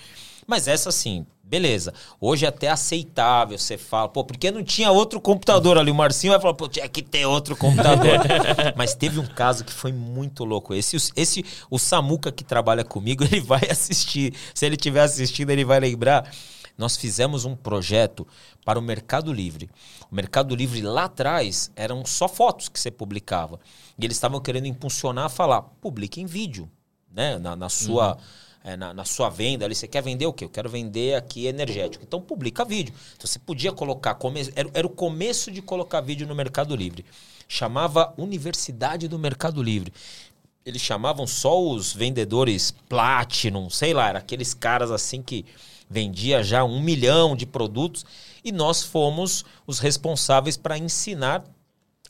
Mas 0.46 0.68
essa 0.68 0.92
sim, 0.92 1.26
beleza. 1.46 1.94
Hoje 2.20 2.46
é 2.46 2.50
até 2.50 2.70
aceitável. 2.70 3.58
Você 3.58 3.78
fala, 3.78 4.10
pô, 4.10 4.24
porque 4.24 4.52
não 4.52 4.64
tinha 4.64 4.92
outro 4.92 5.22
computador 5.22 5.78
ali? 5.78 5.92
O 5.92 5.96
Marcinho 5.96 6.34
vai 6.34 6.42
falar, 6.42 6.54
pô, 6.54 6.68
tinha 6.68 6.88
que 6.90 7.02
ter 7.02 7.26
outro 7.26 7.56
computador. 7.56 8.20
Mas 8.76 8.96
teve 8.96 9.20
um 9.20 9.28
caso 9.28 9.64
que 9.64 9.72
foi 9.72 9.92
muito 9.92 10.44
louco. 10.44 10.74
Esse, 10.74 10.98
esse, 11.16 11.46
o 11.70 11.78
Samuca 11.78 12.32
que 12.32 12.44
trabalha 12.44 12.84
comigo, 12.84 13.24
ele 13.30 13.40
vai 13.40 13.62
assistir. 13.70 14.34
Se 14.54 14.66
ele 14.66 14.76
tiver 14.76 15.02
assistindo, 15.02 15.52
ele 15.52 15.64
vai 15.64 15.80
lembrar. 15.80 16.30
Nós 16.78 16.98
fizemos 16.98 17.46
um 17.46 17.56
projeto 17.56 18.28
para 18.66 18.78
o 18.78 18.82
Mercado 18.82 19.32
Livre. 19.32 19.70
O 20.12 20.16
Mercado 20.16 20.54
Livre 20.54 20.82
lá 20.82 21.06
atrás 21.06 21.72
eram 21.76 22.06
só 22.06 22.28
fotos 22.28 22.68
que 22.68 22.80
você 22.80 22.92
publicava. 22.92 23.60
E 23.98 24.04
eles 24.04 24.18
estavam 24.18 24.42
querendo 24.42 24.66
impulsionar 24.66 25.26
a 25.26 25.30
falar, 25.30 25.62
publique 25.62 26.20
em 26.20 26.26
vídeo, 26.26 26.70
né? 27.10 27.38
Na, 27.38 27.56
na 27.56 27.70
sua. 27.70 28.18
É, 28.66 28.76
na, 28.76 28.94
na 28.96 29.06
sua 29.06 29.30
venda 29.30 29.64
ali, 29.64 29.76
você 29.76 29.88
quer 29.88 30.02
vender 30.02 30.26
o 30.26 30.34
quê? 30.34 30.44
Eu 30.44 30.50
quero 30.50 30.68
vender 30.68 31.14
aqui 31.14 31.46
energético. 31.46 32.04
Então 32.04 32.20
publica 32.20 32.66
vídeo. 32.66 32.94
Então 33.16 33.28
você 33.28 33.38
podia 33.38 33.72
colocar. 33.72 34.16
come- 34.16 34.52
Era, 34.56 34.70
era 34.74 34.88
o 34.88 34.90
começo 34.90 35.52
de 35.52 35.62
colocar 35.62 36.02
vídeo 36.02 36.26
no 36.26 36.34
Mercado 36.34 36.76
Livre. 36.76 37.06
Chamava 37.48 38.12
Universidade 38.18 39.08
do 39.08 39.20
Mercado 39.20 39.62
Livre. 39.62 39.94
Eles 40.66 40.82
chamavam 40.82 41.28
só 41.28 41.62
os 41.62 41.94
vendedores 41.94 42.74
Platinum, 42.90 43.70
sei 43.70 43.94
lá, 43.94 44.10
era 44.10 44.18
aqueles 44.18 44.56
caras 44.56 44.90
assim 44.90 45.22
que 45.22 45.46
vendia 45.88 46.42
já 46.44 46.64
um 46.64 46.82
milhão 46.82 47.36
de 47.36 47.46
produtos 47.46 48.04
e 48.44 48.52
nós 48.52 48.82
fomos 48.82 49.46
os 49.68 49.78
responsáveis 49.78 50.58
para 50.58 50.76
ensinar 50.76 51.44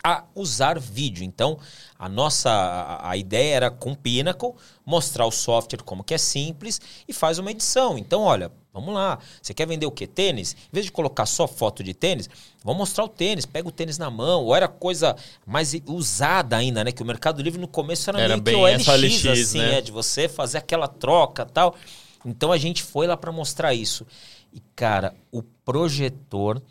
a 0.06 0.24
usar 0.36 0.80
vídeo. 0.80 1.24
Então, 1.24 1.58
a 1.98 2.08
nossa 2.08 2.52
a, 2.52 3.10
a, 3.10 3.18
ideia 3.18 3.56
era 3.56 3.72
com 3.72 3.96
Pinnacle 3.96 4.54
mostrar 4.86 5.26
o 5.26 5.32
software 5.32 5.82
como 5.84 6.04
que 6.04 6.14
é 6.14 6.18
simples 6.20 6.80
e 7.08 7.12
faz 7.12 7.40
uma 7.40 7.50
edição. 7.50 7.98
Então, 7.98 8.22
olha, 8.22 8.52
vamos 8.72 8.94
lá. 8.94 9.18
Você 9.42 9.52
quer 9.52 9.66
vender 9.66 9.88
o 9.88 9.92
que? 9.92 10.06
Tênis? 10.06 10.54
Em 10.54 10.70
vez 10.72 10.86
de 10.86 10.92
colocar 10.92 11.26
só 11.26 11.48
foto 11.48 11.84
de 11.84 11.96
tênis, 11.96 12.30
vamos 12.64 12.78
mostrar 12.78 13.06
o 13.06 13.10
tênis. 13.10 13.48
Pega 13.48 13.68
o 13.68 13.72
tênis 13.72 13.98
na 13.98 14.12
mão. 14.12 14.44
Ou 14.44 14.56
era 14.56 14.68
coisa 14.68 15.16
mais 15.44 15.74
usada 15.88 16.56
ainda, 16.56 16.84
né? 16.84 16.92
Que 16.92 17.02
o 17.02 17.06
Mercado 17.06 17.42
Livre 17.42 17.60
no 17.60 17.68
começo 17.68 18.08
era, 18.12 18.20
Era 18.22 18.38
meio 18.38 18.42
bem 18.44 18.54
que 18.54 18.62
OLX, 18.62 18.82
essa 18.82 18.96
LX, 18.96 19.26
assim, 19.26 19.58
né? 19.58 19.80
é, 19.80 19.82
de 19.82 19.92
você 19.92 20.30
fazer 20.30 20.60
aquela 20.60 20.88
troca 20.88 21.48
tal. 21.48 21.76
Então 22.24 22.52
a 22.52 22.60
gente 22.60 22.84
foi 22.84 23.08
lá 23.08 23.18
para 23.18 23.32
mostrar 23.32 23.74
isso. 23.74 24.06
E, 24.54 24.62
cara, 24.76 25.16
o 25.32 25.42
projetor 25.42 26.62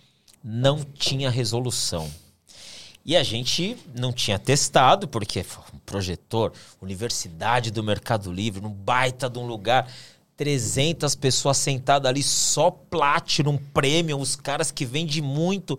não 0.43 0.85
tinha 0.85 1.29
resolução. 1.31 2.09
E 3.05 3.17
a 3.17 3.23
gente 3.23 3.77
não 3.95 4.13
tinha 4.13 4.39
testado, 4.39 5.07
porque 5.07 5.45
um 5.75 5.79
projetor, 5.85 6.53
Universidade 6.81 7.71
do 7.71 7.83
Mercado 7.83 8.33
Livre, 8.33 8.63
num 8.63 8.71
baita 8.71 9.29
de 9.29 9.39
um 9.39 9.47
lugar, 9.47 9.87
300 10.37 11.15
pessoas 11.15 11.59
sentadas 11.59 12.09
ali, 12.09 12.23
só 12.23 12.71
Platinum 12.71 13.59
Premium, 13.59 14.21
os 14.21 14.35
caras 14.37 14.71
que 14.71 14.87
vendem 14.87 15.21
muito. 15.21 15.79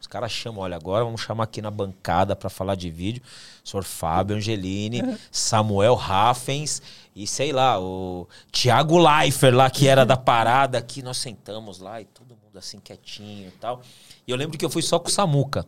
Os 0.00 0.06
caras 0.06 0.32
chamam, 0.32 0.62
olha, 0.62 0.76
agora 0.76 1.04
vamos 1.04 1.22
chamar 1.22 1.44
aqui 1.44 1.62
na 1.62 1.70
bancada 1.70 2.36
para 2.36 2.50
falar 2.50 2.74
de 2.74 2.90
vídeo. 2.90 3.22
O 3.64 3.68
senhor 3.68 3.84
Fábio 3.84 4.36
Angelini, 4.36 5.00
Samuel 5.30 5.94
Raffens 5.94 6.82
e 7.16 7.26
sei 7.26 7.52
lá, 7.52 7.80
o 7.80 8.28
Thiago 8.50 8.98
Leifert 8.98 9.54
lá, 9.54 9.70
que 9.70 9.86
era 9.86 10.04
da 10.04 10.16
parada 10.16 10.76
aqui. 10.76 11.02
Nós 11.02 11.16
sentamos 11.16 11.78
lá 11.78 12.00
e 12.00 12.04
todo 12.04 12.30
mundo 12.30 12.58
assim 12.58 12.78
quietinho 12.78 13.48
e 13.48 13.52
tal. 13.52 13.80
E 14.26 14.30
eu 14.30 14.36
lembro 14.36 14.58
que 14.58 14.64
eu 14.64 14.70
fui 14.70 14.82
só 14.82 14.98
com 14.98 15.08
o 15.08 15.12
Samuca. 15.12 15.64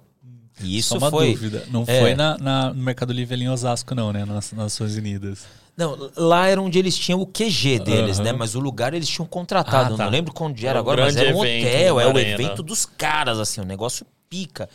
E 0.63 0.79
isso 0.79 0.91
Só 0.91 0.99
uma 0.99 1.11
foi. 1.11 1.33
dúvida. 1.33 1.65
Não 1.71 1.85
É. 1.87 2.01
foi 2.01 2.15
na, 2.15 2.39
na- 2.39 2.73
no 2.73 2.83
Mercado 2.83 3.13
Livre 3.13 3.35
ali 3.35 3.45
em 3.45 3.49
Osasco, 3.51 3.95
não, 3.95 4.13
né? 4.13 4.25
Nas 4.25 4.53
Nações 4.53 4.97
Unidas. 4.97 5.45
Não, 5.77 6.11
lá 6.17 6.47
era 6.47 6.61
onde 6.63 6.79
eles 6.79 6.97
tinham 6.97 7.21
o 7.21 7.27
QG 7.27 7.79
deles, 7.81 8.17
Aham. 8.19 8.25
né? 8.25 8.33
Mas 8.33 8.55
o 8.55 8.61
lugar 8.61 8.95
eles 8.95 9.07
tinham 9.09 9.27
contratado. 9.27 9.95
Ah, 9.95 9.97
tá. 9.99 10.05
não 10.05 10.11
lembro 10.11 10.33
onde 10.41 10.67
É 10.67 10.71
era 10.71 10.79
um 10.79 10.81
agora, 10.81 11.03
mas 11.05 11.15
grande 11.15 11.29
era 11.29 11.37
um 11.37 11.41
hotel, 11.41 12.01
é 12.01 12.07
o 12.07 12.19
evento 12.19 12.63
dos 12.63 12.87
caras, 12.87 13.39
assim, 13.39 13.61
um 13.61 13.65
negócio 13.65 14.07
pica. 14.31 14.69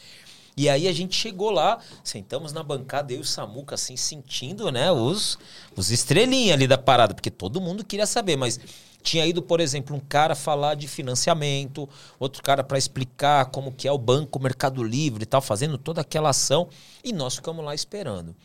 E 0.55 0.69
aí 0.69 0.87
a 0.87 0.93
gente 0.93 1.15
chegou 1.15 1.49
lá, 1.49 1.79
sentamos 2.03 2.53
na 2.53 2.61
bancada, 2.61 3.11
eu 3.13 3.17
e 3.17 3.21
o 3.21 3.25
Samuca, 3.25 3.73
assim, 3.75 3.95
sentindo, 3.97 4.69
né, 4.71 4.91
os, 4.91 5.39
os 5.75 5.89
estrelinhas 5.89 6.53
ali 6.53 6.67
da 6.67 6.77
parada, 6.77 7.13
porque 7.15 7.31
todo 7.31 7.59
mundo 7.61 7.83
queria 7.85 8.05
saber, 8.05 8.35
mas 8.35 8.59
tinha 9.01 9.25
ido, 9.25 9.41
por 9.41 9.59
exemplo, 9.59 9.95
um 9.95 9.99
cara 9.99 10.35
falar 10.35 10.75
de 10.75 10.87
financiamento, 10.87 11.87
outro 12.19 12.41
cara 12.41 12.63
para 12.63 12.77
explicar 12.77 13.45
como 13.45 13.71
que 13.71 13.87
é 13.87 13.91
o 13.91 13.97
banco 13.97 14.41
Mercado 14.41 14.83
Livre 14.83 15.23
e 15.23 15.25
tal, 15.25 15.41
fazendo 15.41 15.77
toda 15.77 16.01
aquela 16.01 16.29
ação, 16.29 16.69
e 17.03 17.11
nós 17.11 17.35
ficamos 17.35 17.63
lá 17.63 17.73
esperando. 17.73 18.35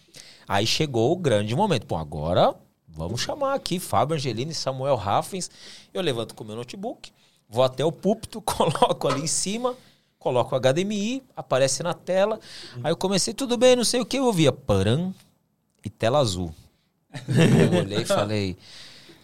Aí 0.49 0.67
chegou 0.67 1.13
o 1.13 1.17
grande 1.17 1.55
momento. 1.55 1.87
Pô, 1.87 1.97
agora 1.97 2.55
vamos 2.89 3.21
chamar 3.21 3.55
aqui 3.55 3.79
Fábio 3.79 4.17
Angelini 4.17 4.55
Samuel 4.55 4.97
Raffens. 4.97 5.51
Eu 5.93 6.01
levanto 6.01 6.35
com 6.35 6.45
o 6.45 6.47
meu 6.47 6.57
notebook, 6.57 7.13
vou 7.49 7.65
até 7.65 7.85
o 7.85 7.93
púlpito, 7.93 8.41
coloco 8.43 9.09
ali 9.09 9.23
em 9.23 9.27
cima, 9.27 9.75
coloco 10.19 10.55
o 10.55 10.61
HDMI, 10.61 11.23
aparece 11.37 11.83
na 11.83 11.95
tela. 11.95 12.41
Aí 12.83 12.91
eu 12.91 12.97
comecei, 12.97 13.35
tudo 13.35 13.57
bem, 13.57 13.77
não 13.77 13.85
sei 13.85 14.01
o 14.01 14.07
que, 14.07 14.19
eu 14.19 14.25
ouvia 14.25 14.53
param 14.53 15.15
e 15.85 15.91
tela 15.91 16.19
azul. 16.19 16.55
Eu 17.29 17.79
olhei 17.81 18.03
e 18.03 18.05
falei, 18.05 18.57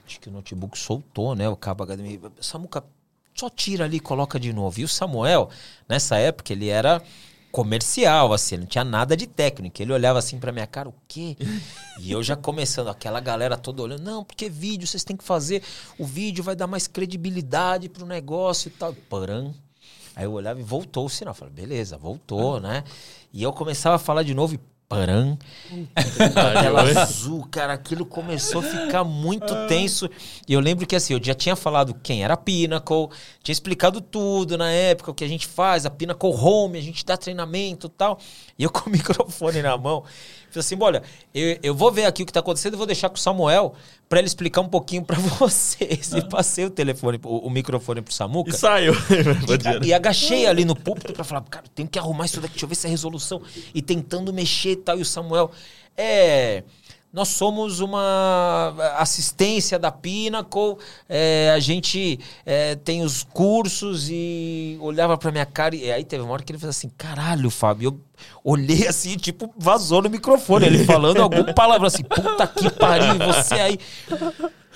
acho 0.07 0.21
que 0.21 0.29
o 0.29 0.33
notebook 0.33 0.79
soltou, 0.79 1.35
né? 1.35 1.49
O 1.49 1.57
cabo 1.57 1.85
HDMI. 1.85 2.21
Samuca, 2.41 2.85
só 3.35 3.49
tira 3.49 3.85
ali 3.85 3.97
e 3.97 4.01
coloca 4.01 4.39
de 4.39 4.53
novo. 4.53 4.81
E 4.81 4.85
o 4.85 4.89
Samuel, 4.89 5.51
nessa 5.89 6.17
época, 6.17 6.53
ele 6.53 6.69
era 6.69 7.03
comercial, 7.51 8.33
assim, 8.33 8.57
não 8.57 8.67
tinha 8.67 8.83
nada 8.83 9.15
de 9.15 9.27
técnico. 9.27 9.81
Ele 9.83 9.93
olhava 9.93 10.19
assim 10.19 10.39
pra 10.39 10.51
minha 10.51 10.67
cara, 10.67 10.89
o 10.89 10.95
quê? 11.07 11.37
E 11.99 12.11
eu 12.11 12.23
já 12.23 12.35
começando, 12.35 12.89
aquela 12.89 13.21
galera 13.21 13.59
toda 13.59 13.83
olhando, 13.83 14.03
não, 14.03 14.25
porque 14.25 14.49
vídeo 14.49 14.87
vocês 14.87 15.05
têm 15.05 15.17
que 15.17 15.23
fazer, 15.23 15.63
o 15.99 16.07
vídeo 16.07 16.43
vai 16.43 16.57
dar 16.57 16.67
mais 16.67 16.87
credibilidade 16.87 17.91
pro 17.91 18.07
negócio 18.07 18.69
e 18.69 18.71
tal. 18.71 18.95
Param. 19.09 19.55
Aí 20.17 20.25
eu 20.25 20.33
olhava 20.33 20.61
e 20.61 20.63
voltou 20.63 21.07
o 21.07 21.11
sinal. 21.11 21.35
Falei, 21.35 21.53
beleza, 21.53 21.97
voltou, 21.97 22.59
né? 22.59 22.85
E 23.33 23.43
eu 23.43 23.53
começava 23.53 23.97
a 23.97 23.99
falar 23.99 24.23
de 24.23 24.35
novo 24.35 24.55
e 24.55 24.61
param. 24.93 25.39
Tela 26.63 26.83
azul, 27.03 27.47
cara, 27.51 27.73
aquilo 27.73 28.05
começou 28.05 28.61
a 28.61 28.65
ficar 28.65 29.05
muito 29.05 29.55
tenso. 29.67 30.09
E 30.47 30.53
eu 30.53 30.61
lembro 30.61 30.87
que 30.87 30.95
assim, 30.95 31.15
eu 31.15 31.21
já 31.23 31.35
tinha 31.35 31.57
falado 31.57 31.95
quem 32.03 32.23
era 32.23 32.35
a 32.35 32.37
Pinnacle, 32.37 33.09
tinha 33.43 33.53
explicado 33.53 34.01
tudo 34.01 34.59
na 34.59 34.71
época, 34.71 35.11
o 35.11 35.15
que 35.15 35.25
a 35.25 35.29
gente 35.29 35.47
faz, 35.47 35.87
a 35.87 35.91
Pinnacle 35.91 36.31
Home, 36.31 36.79
a 36.79 36.83
gente 36.83 37.05
dá 37.05 37.17
treinamento 37.17 37.87
e 37.87 37.91
tal. 37.91 38.19
E 38.59 38.65
eu 38.65 38.71
com 38.71 38.91
o 38.91 38.93
microfone 38.93 39.63
na 39.63 39.77
mão, 39.79 40.05
falei 40.53 40.61
assim: 40.61 40.77
olha, 40.81 41.03
eu, 41.35 41.59
eu 41.63 41.75
vou 41.75 41.91
ver 41.91 42.05
aqui 42.05 42.23
o 42.23 42.27
que 42.27 42.33
tá 42.33 42.41
acontecendo, 42.41 42.75
eu 42.75 42.79
vou 42.79 42.87
deixar 42.87 43.09
com 43.09 43.17
o 43.17 43.19
Samuel 43.19 43.75
para 44.09 44.19
ele 44.19 44.27
explicar 44.27 44.61
um 44.61 44.69
pouquinho 44.69 45.03
para 45.03 45.17
vocês. 45.39 46.13
E 46.13 46.29
passei 46.29 46.65
o 46.65 46.71
telefone, 46.71 47.19
o, 47.25 47.47
o 47.47 47.51
microfone 47.51 48.03
pro 48.03 48.13
Samuca. 48.13 48.51
E 48.51 48.53
saiu. 48.53 48.93
E, 49.83 49.89
e 49.89 49.95
agachei 49.95 50.47
ali 50.47 50.65
no 50.65 50.75
púlpito 50.75 51.13
pra 51.13 51.25
falar, 51.25 51.43
cara, 51.43 51.65
tenho 51.75 51.89
que 51.89 51.99
arrumar 51.99 52.27
isso 52.27 52.41
daqui, 52.41 52.55
deixa 52.55 52.65
eu 52.65 52.69
ver 52.69 52.75
se 52.75 52.87
é 52.87 52.91
resolução. 52.91 53.41
E 53.75 53.81
tentando 53.81 54.33
mexer 54.33 54.73
e 54.73 54.77
tal. 54.77 54.99
E 54.99 55.03
o 55.03 55.05
Samuel, 55.05 55.51
é. 55.97 56.63
Nós 57.13 57.29
somos 57.29 57.81
uma 57.81 58.75
assistência 58.97 59.79
da 59.79 59.93
Pinnacle, 59.93 60.79
é, 61.07 61.53
a 61.55 61.61
gente 61.61 62.19
é, 62.47 62.75
tem 62.75 63.03
os 63.03 63.23
cursos 63.23 64.09
e 64.11 64.79
olhava 64.81 65.19
pra 65.19 65.31
minha 65.31 65.45
cara 65.45 65.77
e 65.77 65.93
aí 65.93 66.05
teve 66.05 66.23
uma 66.23 66.33
hora 66.33 66.43
que 66.43 66.51
ele 66.51 66.59
fez 66.59 66.71
assim, 66.71 66.91
caralho, 66.97 67.51
Fábio, 67.51 67.89
eu 67.89 68.01
olhei 68.43 68.89
assim, 68.89 69.17
tipo, 69.17 69.53
vazou 69.59 70.01
no 70.01 70.09
microfone, 70.09 70.65
ele 70.65 70.85
falando 70.87 71.21
alguma 71.21 71.53
palavra 71.53 71.89
assim, 71.89 72.03
puta 72.03 72.47
que 72.47 72.71
pariu, 72.71 73.19
você 73.19 73.55
aí... 73.55 73.79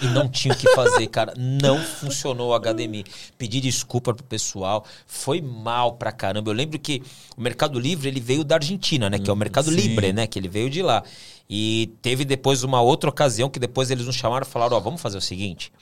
E 0.01 0.06
não 0.06 0.28
tinha 0.28 0.52
o 0.52 0.56
que 0.56 0.68
fazer, 0.74 1.06
cara. 1.06 1.32
Não 1.36 1.78
funcionou 1.78 2.51
o 2.51 2.59
HDMI. 2.59 3.05
Pedi 3.39 3.60
desculpa 3.60 4.12
pro 4.12 4.24
pessoal. 4.24 4.85
Foi 5.06 5.40
mal 5.40 5.94
pra 5.94 6.12
caramba. 6.12 6.51
Eu 6.51 6.55
lembro 6.55 6.78
que 6.78 7.02
o 7.36 7.40
Mercado 7.40 7.78
Livre 7.78 8.09
ele 8.09 8.20
veio 8.20 8.44
da 8.44 8.56
Argentina, 8.56 9.09
né? 9.09 9.18
Que 9.18 9.31
é 9.31 9.32
o 9.32 9.36
Mercado 9.36 9.70
sim. 9.70 9.77
Libre, 9.77 10.12
né? 10.12 10.27
Que 10.27 10.39
ele 10.39 10.48
veio 10.48 10.68
de 10.68 10.82
lá. 10.82 11.02
E 11.48 11.93
teve 12.02 12.24
depois 12.24 12.62
uma 12.62 12.81
outra 12.81 13.09
ocasião 13.09 13.48
que 13.48 13.59
depois 13.59 13.90
eles 13.90 14.05
nos 14.05 14.16
chamaram 14.16 14.47
e 14.47 14.51
falaram: 14.51 14.77
Ó, 14.77 14.81
vamos 14.81 15.01
fazer 15.01 15.16
o 15.16 15.20
seguinte. 15.20 15.73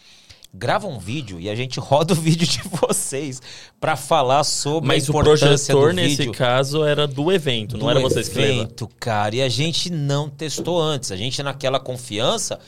Grava 0.56 0.86
um 0.86 1.00
vídeo 1.00 1.40
e 1.40 1.50
a 1.50 1.54
gente 1.56 1.80
roda 1.80 2.12
o 2.12 2.16
vídeo 2.16 2.46
de 2.46 2.60
vocês 2.68 3.42
pra 3.80 3.96
falar 3.96 4.44
sobre 4.44 4.86
Mas 4.86 5.02
a 5.02 5.06
o 5.06 5.10
importância 5.10 5.74
projetor, 5.74 5.88
do 5.88 5.96
nesse 5.96 6.16
vídeo. 6.18 6.32
caso, 6.32 6.84
era 6.84 7.08
do 7.08 7.32
evento, 7.32 7.76
não 7.76 7.86
do 7.86 7.90
era 7.90 7.98
vocês 7.98 8.28
que 8.28 8.38
evento, 8.38 8.88
cara. 9.00 9.34
E 9.34 9.42
a 9.42 9.48
gente 9.48 9.90
não 9.90 10.30
testou 10.30 10.80
antes. 10.80 11.10
A 11.10 11.16
gente, 11.16 11.42
naquela 11.42 11.80
confiança, 11.80 12.60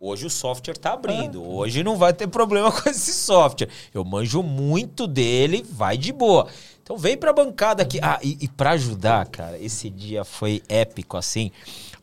hoje 0.00 0.26
o 0.26 0.30
software 0.30 0.76
tá 0.76 0.92
abrindo. 0.92 1.42
Hoje 1.42 1.82
não 1.82 1.96
vai 1.96 2.12
ter 2.12 2.26
problema 2.28 2.70
com 2.72 2.88
esse 2.88 3.12
software. 3.12 3.68
Eu 3.92 4.04
manjo 4.04 4.42
muito 4.42 5.06
dele, 5.06 5.64
vai 5.68 5.96
de 5.96 6.12
boa. 6.12 6.46
Então 6.82 6.96
vem 6.96 7.16
pra 7.16 7.32
bancada 7.32 7.82
aqui. 7.82 7.98
Ah, 8.02 8.18
e, 8.22 8.38
e 8.40 8.48
para 8.48 8.70
ajudar, 8.70 9.26
cara, 9.26 9.58
esse 9.58 9.90
dia 9.90 10.24
foi 10.24 10.62
épico 10.68 11.16
assim, 11.16 11.50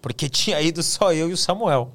porque 0.01 0.27
tinha 0.29 0.61
ido 0.61 0.83
só 0.83 1.13
eu 1.13 1.29
e 1.29 1.33
o 1.33 1.37
Samuel. 1.37 1.91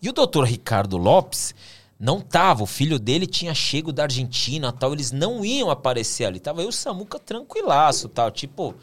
E 0.00 0.08
o 0.08 0.12
doutor 0.12 0.44
Ricardo 0.44 0.96
Lopes 0.96 1.54
não 1.98 2.20
tava, 2.20 2.62
o 2.62 2.66
filho 2.66 2.98
dele 2.98 3.26
tinha 3.26 3.52
chego 3.52 3.92
da 3.92 4.04
Argentina 4.04 4.72
tal, 4.72 4.92
eles 4.92 5.10
não 5.10 5.44
iam 5.44 5.70
aparecer 5.70 6.24
ali. 6.24 6.38
Tava 6.38 6.62
eu 6.62 6.66
e 6.66 6.68
o 6.68 6.72
Samuca 6.72 7.18
tranquilaço 7.18 8.08
tal, 8.08 8.30
tipo, 8.30 8.74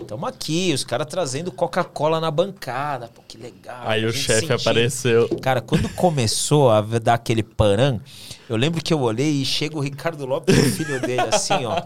tamo 0.00 0.26
aqui, 0.26 0.72
os 0.72 0.84
caras 0.84 1.06
trazendo 1.06 1.52
Coca-Cola 1.52 2.20
na 2.20 2.30
bancada, 2.30 3.08
pô, 3.08 3.22
que 3.26 3.38
legal. 3.38 3.82
Aí 3.84 4.04
o 4.04 4.12
chefe 4.12 4.46
sentindo. 4.46 4.60
apareceu. 4.60 5.28
Cara, 5.40 5.60
quando 5.60 5.88
começou 5.90 6.70
a 6.70 6.80
dar 6.80 7.14
aquele 7.14 7.42
paran, 7.42 8.00
eu 8.48 8.56
lembro 8.56 8.82
que 8.82 8.92
eu 8.92 9.00
olhei 9.00 9.42
e 9.42 9.44
chega 9.44 9.76
o 9.76 9.80
Ricardo 9.80 10.24
Lopes, 10.26 10.56
o 10.56 10.70
filho 10.72 11.00
dele, 11.00 11.28
assim, 11.32 11.64
ó, 11.64 11.76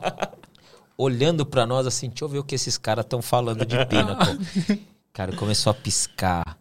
olhando 0.97 1.45
pra 1.45 1.67
nós 1.67 1.87
assim, 1.87 2.09
deixa 2.09 2.25
eu 2.25 2.29
ver 2.29 2.39
o 2.39 2.45
que 2.45 2.55
esses 2.55 2.79
caras 2.79 3.05
estão 3.05 3.21
falando 3.21 3.65
de 3.65 3.77
Pinnacle. 3.87 4.87
Cara, 5.13 5.35
começou 5.35 5.71
a 5.71 5.75
piscar. 5.75 6.59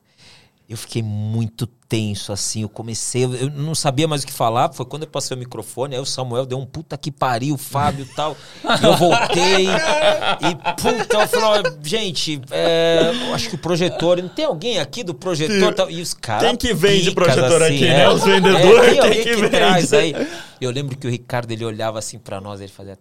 Eu 0.67 0.77
fiquei 0.77 1.03
muito 1.03 1.67
tenso, 1.87 2.33
assim. 2.33 2.63
Eu 2.63 2.69
comecei, 2.69 3.23
eu- 3.23 3.51
não 3.51 3.75
sabia 3.75 4.07
mais 4.07 4.23
o 4.23 4.25
que 4.25 4.33
falar. 4.33 4.73
Foi 4.73 4.83
quando 4.83 5.03
eu 5.03 5.07
passei 5.07 5.37
o 5.37 5.39
microfone. 5.39 5.93
Aí 5.93 6.01
o 6.01 6.05
Samuel 6.05 6.43
deu 6.43 6.57
um 6.57 6.65
puta 6.65 6.97
que 6.97 7.11
pariu, 7.11 7.53
o 7.53 7.57
Fábio 7.57 8.03
e 8.03 8.15
tal. 8.15 8.35
E 8.81 8.83
eu 8.85 8.97
voltei. 8.97 9.67
E 9.67 10.55
puta, 10.81 11.17
eu 11.21 11.27
falei: 11.27 11.71
gente, 11.83 12.41
é, 12.49 13.11
acho 13.33 13.49
que 13.49 13.55
o 13.55 13.59
projetor. 13.59 14.17
Não 14.21 14.29
tem 14.29 14.45
alguém 14.45 14.79
aqui 14.79 15.03
do 15.03 15.13
projetor? 15.13 15.73
Tal, 15.75 15.89
e 15.91 16.01
os 16.01 16.15
caras. 16.15 16.47
Quem 16.47 16.57
que 16.57 16.73
vende 16.73 17.11
picas, 17.11 17.13
projetor 17.35 17.61
assim, 17.61 17.75
aqui, 17.75 17.85
é. 17.87 17.97
né? 17.97 18.09
Os 18.09 18.23
vendedores, 18.23 18.65
É, 18.87 18.89
tem 18.89 18.99
alguém 18.99 19.23
que 19.23 19.35
que 19.35 19.41
vende? 19.47 19.95
aí. 19.95 20.27
Eu 20.59 20.71
lembro 20.71 20.97
que 20.97 21.05
o 21.05 21.09
Ricardo 21.11 21.51
ele 21.51 21.63
olhava 21.63 21.99
assim 21.99 22.17
pra 22.17 22.41
nós, 22.41 22.59
ele 22.59 22.71
fazia. 22.71 22.97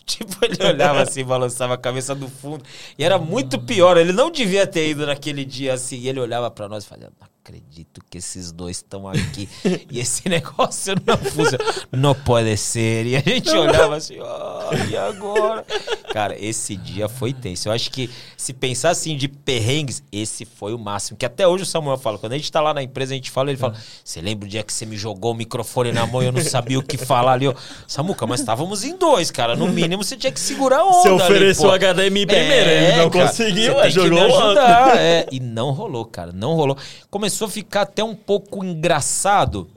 Tipo, 0.10 0.44
ele 0.44 0.56
olhava 0.66 1.02
assim, 1.02 1.24
balançava 1.24 1.74
a 1.74 1.78
cabeça 1.78 2.14
do 2.14 2.28
fundo. 2.28 2.64
E 2.98 3.04
era 3.04 3.18
muito 3.18 3.60
pior. 3.60 3.96
Ele 3.96 4.12
não 4.12 4.30
devia 4.30 4.66
ter 4.66 4.88
ido 4.88 5.06
naquele 5.06 5.44
dia 5.44 5.74
assim. 5.74 5.98
E 5.98 6.08
ele 6.08 6.18
olhava 6.20 6.50
pra 6.50 6.68
nós 6.68 6.84
e 6.84 6.88
Não 7.20 7.29
acredito 7.42 8.02
que 8.08 8.18
esses 8.18 8.52
dois 8.52 8.76
estão 8.76 9.08
aqui 9.08 9.48
e 9.90 9.98
esse 9.98 10.28
negócio 10.28 10.94
não 11.06 11.16
funciona. 11.16 11.64
Não 11.90 12.14
pode 12.14 12.54
ser. 12.56 13.06
E 13.06 13.16
a 13.16 13.20
gente 13.20 13.50
olhava 13.50 13.96
assim, 13.96 14.18
ó, 14.20 14.72
e 14.88 14.96
agora? 14.96 15.64
Cara, 16.12 16.36
esse 16.38 16.76
dia 16.76 17.08
foi 17.08 17.32
tenso. 17.32 17.68
Eu 17.68 17.72
acho 17.72 17.90
que 17.90 18.10
se 18.36 18.52
pensar 18.52 18.90
assim 18.90 19.16
de 19.16 19.26
perrengues, 19.26 20.02
esse 20.12 20.44
foi 20.44 20.74
o 20.74 20.78
máximo. 20.78 21.16
Que 21.16 21.24
até 21.24 21.48
hoje 21.48 21.62
o 21.62 21.66
Samuel 21.66 21.96
fala, 21.96 22.18
quando 22.18 22.34
a 22.34 22.36
gente 22.36 22.52
tá 22.52 22.60
lá 22.60 22.74
na 22.74 22.82
empresa, 22.82 23.14
a 23.14 23.16
gente 23.16 23.30
fala, 23.30 23.50
ele 23.50 23.58
fala, 23.58 23.74
você 24.04 24.20
lembra 24.20 24.46
o 24.46 24.48
dia 24.48 24.62
que 24.62 24.72
você 24.72 24.84
me 24.84 24.96
jogou 24.96 25.32
o 25.32 25.34
microfone 25.34 25.92
na 25.92 26.06
mão 26.06 26.22
e 26.22 26.26
eu 26.26 26.32
não 26.32 26.42
sabia 26.42 26.78
o 26.78 26.82
que 26.82 26.98
falar 26.98 27.32
ali? 27.32 27.46
Eu, 27.46 27.56
Samuca, 27.86 28.26
mas 28.26 28.40
estávamos 28.40 28.84
em 28.84 28.96
dois, 28.96 29.30
cara. 29.30 29.56
No 29.56 29.66
mínimo 29.66 30.04
você 30.04 30.16
tinha 30.16 30.32
que 30.32 30.40
segurar 30.40 30.80
a 30.80 30.84
onda 30.84 31.02
Você 31.02 31.08
ali, 31.08 31.22
ofereceu 31.22 31.68
pô. 31.68 31.74
o 31.74 31.78
HDMI 31.78 32.26
primeiro, 32.26 32.70
ele 32.70 32.96
não 32.96 33.10
cara, 33.10 33.26
conseguiu, 33.26 33.80
que 33.80 33.90
jogou 33.90 34.10
me 34.10 34.20
ajudar, 34.20 34.98
é. 34.98 35.26
E 35.32 35.40
não 35.40 35.70
rolou, 35.70 36.04
cara, 36.04 36.32
não 36.32 36.54
rolou. 36.54 36.76
Começou 37.10 37.29
a 37.30 37.50
ficar 37.50 37.82
até 37.82 38.02
um 38.02 38.14
pouco 38.14 38.64
engraçado. 38.64 39.68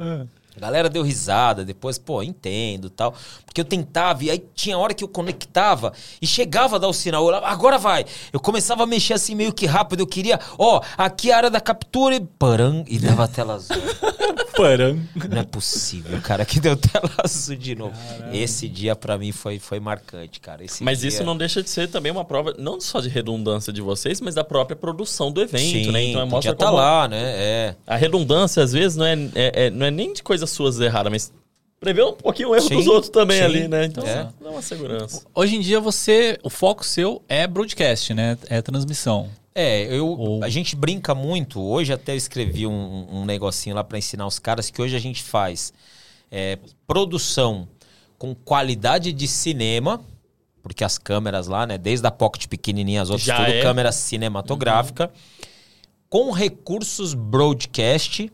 A 0.56 0.60
galera 0.60 0.88
deu 0.88 1.02
risada, 1.02 1.66
depois, 1.66 1.98
pô, 1.98 2.22
entendo 2.22 2.90
tal. 2.90 3.16
Porque 3.46 3.60
eu 3.60 3.66
tentava, 3.66 4.24
e 4.24 4.30
aí 4.30 4.44
tinha 4.54 4.78
hora 4.78 4.94
que 4.94 5.04
eu 5.04 5.08
conectava 5.08 5.92
e 6.22 6.28
chegava 6.28 6.76
a 6.76 6.80
dar 6.80 6.88
o 6.88 6.94
sinal. 6.94 7.28
Eu 7.28 7.36
agora 7.44 7.78
vai. 7.80 8.06
Eu 8.32 8.40
começava 8.40 8.84
a 8.84 8.86
mexer 8.86 9.16
assim 9.16 9.34
meio 9.34 9.52
que 9.52 9.66
rápido. 9.66 10.02
Eu 10.02 10.08
queria, 10.08 10.40
ó, 10.58 10.82
aqui 10.96 11.32
é 11.32 11.34
a 11.34 11.38
área 11.38 11.50
da 11.50 11.60
captura 11.60 12.16
e 12.16 12.20
param, 12.20 12.84
e 12.88 13.00
dava 13.00 13.24
a 13.24 13.28
tela 13.28 13.56
azul. 13.56 13.76
Parando. 14.56 15.02
Não 15.30 15.40
é 15.40 15.44
possível, 15.44 16.20
cara, 16.22 16.46
que 16.46 16.60
deu 16.60 16.76
tela 16.78 17.10
azul 17.24 17.56
de 17.56 17.76
novo. 17.76 17.94
Esse 18.32 18.68
dia 18.70 18.96
pra 18.96 19.18
mim 19.18 19.32
foi, 19.32 19.60
foi 19.60 19.80
marcante, 19.80 20.40
cara. 20.40 20.64
Esse 20.64 20.84
Mas 20.84 21.00
dia- 21.00 21.10
isso 21.10 21.24
não 21.24 21.36
deixa 21.36 21.62
de 21.64 21.70
ser 21.70 21.88
também 21.90 22.12
uma 22.12 22.24
prova, 22.24 22.54
não 22.58 22.80
só 22.80 23.00
de 23.02 23.10
redundância 23.10 23.74
de 23.74 23.82
vocês, 23.82 24.22
mas 24.22 24.36
da 24.36 24.44
própria 24.44 24.76
produção 24.76 25.32
do 25.32 25.42
evento, 25.42 25.62
Sim, 25.62 25.92
né? 25.92 26.04
Então 26.04 26.22
podia 26.22 26.26
mostra 26.26 26.56
tá 26.56 26.66
como 26.66 26.78
lá, 26.78 27.08
né? 27.08 27.22
É. 27.24 27.76
a 27.88 27.96
redundância, 27.96 28.64
às 28.64 28.72
vezes, 28.74 28.96
não 28.98 29.06
é, 29.06 29.14
é- 29.36 29.66
é- 29.66 29.70
não 29.70 29.86
é 29.86 29.92
nem 29.92 30.14
de 30.14 30.22
coisas 30.24 30.50
suas 30.50 30.80
erradas, 30.80 31.12
mas 31.12 31.34
prever 31.80 32.04
um 32.06 32.14
pouquinho 32.14 32.50
o 32.50 32.56
erro 32.56 32.68
Sim, 32.68 32.76
dos 32.78 32.88
outros 32.88 33.10
também 33.10 33.38
sim, 33.40 33.44
ali, 33.44 33.68
né? 33.68 33.86
Então, 33.86 34.06
é. 34.08 34.30
dá 34.42 34.50
uma 34.52 34.62
segurança. 34.62 35.24
Hoje 35.36 35.56
em 35.56 35.60
dia 35.60 35.80
você, 35.82 36.38
o 36.44 36.50
foco 36.50 36.86
seu 36.86 37.22
é 37.28 37.46
broadcast, 37.46 38.14
né? 38.14 38.38
É 38.48 38.62
transmissão. 38.62 39.30
É, 39.56 39.84
eu, 39.84 40.08
Ou- 40.08 40.44
a 40.44 40.50
gente 40.50 40.76
brinca 40.76 41.14
muito. 41.14 41.62
Hoje 41.62 41.94
até 41.94 42.14
eu 42.14 42.18
escrevi 42.18 42.66
um, 42.66 43.08
um 43.10 43.26
negocinho 43.26 43.76
lá 43.76 43.84
pra 43.84 43.98
ensinar 43.98 44.26
os 44.26 44.40
caras 44.40 44.70
que 44.70 44.82
hoje 44.82 44.96
a 44.96 45.00
gente 45.00 45.22
faz 45.22 45.72
é, 46.32 46.58
produção 46.88 47.68
com 48.18 48.34
qualidade 48.34 49.12
de 49.12 49.28
cinema, 49.28 50.04
porque 50.62 50.84
as 50.84 50.98
câmeras 50.98 51.48
lá, 51.48 51.68
né, 51.68 51.78
desde 51.78 52.08
a 52.08 52.12
Pocket 52.12 52.48
pequenininha, 52.48 53.02
as 53.02 53.10
outras 53.10 53.26
Já 53.26 53.38
tudo 53.38 53.50
é. 53.50 53.62
câmera 53.62 53.92
cinematográfica, 53.92 55.12
com 56.10 56.32
recursos 56.32 57.14
broadcast, 57.14 58.32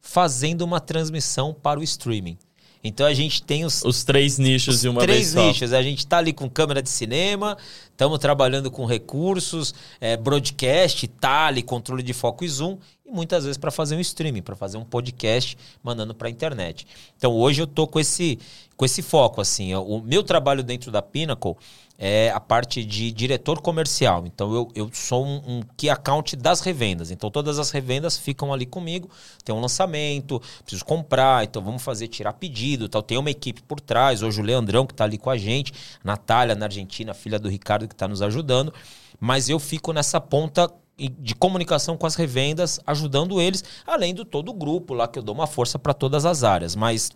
fazendo 0.00 0.62
uma 0.62 0.80
transmissão 0.80 1.52
para 1.52 1.78
o 1.80 1.82
streaming. 1.82 2.38
Então 2.82 3.06
a 3.06 3.12
gente 3.12 3.42
tem 3.42 3.64
os, 3.64 3.84
Os 3.84 4.04
três 4.04 4.38
nichos 4.38 4.80
de 4.80 4.88
uma 4.88 5.02
três 5.02 5.18
vez 5.18 5.28
só. 5.32 5.46
nichos. 5.46 5.72
A 5.72 5.82
gente 5.82 6.06
tá 6.06 6.18
ali 6.18 6.32
com 6.32 6.48
câmera 6.48 6.82
de 6.82 6.88
cinema, 6.88 7.56
estamos 7.90 8.18
trabalhando 8.18 8.70
com 8.70 8.86
recursos, 8.86 9.74
é, 10.00 10.16
broadcast, 10.16 11.06
tally, 11.06 11.62
controle 11.62 12.02
de 12.02 12.12
foco 12.14 12.44
e 12.44 12.48
zoom, 12.48 12.78
e 13.10 13.14
muitas 13.14 13.44
vezes 13.44 13.58
para 13.58 13.70
fazer 13.70 13.96
um 13.96 14.00
streaming, 14.00 14.42
para 14.42 14.56
fazer 14.56 14.78
um 14.78 14.84
podcast, 14.84 15.58
mandando 15.82 16.14
para 16.14 16.30
internet. 16.30 16.86
Então 17.16 17.32
hoje 17.32 17.60
eu 17.60 17.66
tô 17.66 17.86
com 17.86 17.98
esse, 17.98 18.38
com 18.76 18.84
esse 18.84 19.02
foco 19.02 19.40
assim. 19.40 19.74
O 19.74 20.00
meu 20.00 20.22
trabalho 20.22 20.62
dentro 20.62 20.90
da 20.90 21.02
Pinnacle 21.02 21.56
é 21.98 22.30
a 22.30 22.40
parte 22.40 22.82
de 22.82 23.12
diretor 23.12 23.60
comercial. 23.60 24.24
Então 24.26 24.54
eu, 24.54 24.68
eu 24.74 24.90
sou 24.92 25.26
um, 25.26 25.42
um 25.46 25.60
key 25.76 25.90
account 25.90 26.34
das 26.34 26.60
revendas. 26.60 27.10
Então 27.10 27.30
todas 27.30 27.58
as 27.58 27.70
revendas 27.70 28.16
ficam 28.16 28.52
ali 28.52 28.64
comigo. 28.64 29.10
Tem 29.44 29.54
um 29.54 29.60
lançamento, 29.60 30.40
preciso 30.62 30.84
comprar, 30.84 31.44
então 31.44 31.60
vamos 31.62 31.82
fazer 31.82 32.08
tirar 32.08 32.32
pedido, 32.32 32.88
tal. 32.88 33.02
Tem 33.02 33.18
uma 33.18 33.30
equipe 33.30 33.60
por 33.62 33.80
trás. 33.80 34.22
Hoje 34.22 34.40
o 34.40 34.44
Leandrão 34.44 34.86
que 34.86 34.94
está 34.94 35.04
ali 35.04 35.18
com 35.18 35.28
a 35.28 35.36
gente, 35.36 35.74
Natália 36.02 36.54
na 36.54 36.66
Argentina, 36.66 37.12
filha 37.12 37.38
do 37.38 37.48
Ricardo 37.48 37.86
que 37.86 37.94
está 37.94 38.08
nos 38.08 38.22
ajudando. 38.22 38.72
Mas 39.18 39.50
eu 39.50 39.58
fico 39.58 39.92
nessa 39.92 40.18
ponta 40.18 40.72
de 41.08 41.34
comunicação 41.34 41.96
com 41.96 42.06
as 42.06 42.14
revendas, 42.14 42.80
ajudando 42.86 43.40
eles, 43.40 43.64
além 43.86 44.14
do 44.14 44.24
todo 44.24 44.50
o 44.50 44.54
grupo 44.54 44.94
lá 44.94 45.08
que 45.08 45.18
eu 45.18 45.22
dou 45.22 45.34
uma 45.34 45.46
força 45.46 45.78
para 45.78 45.94
todas 45.94 46.24
as 46.24 46.44
áreas. 46.44 46.76
Mas 46.76 47.10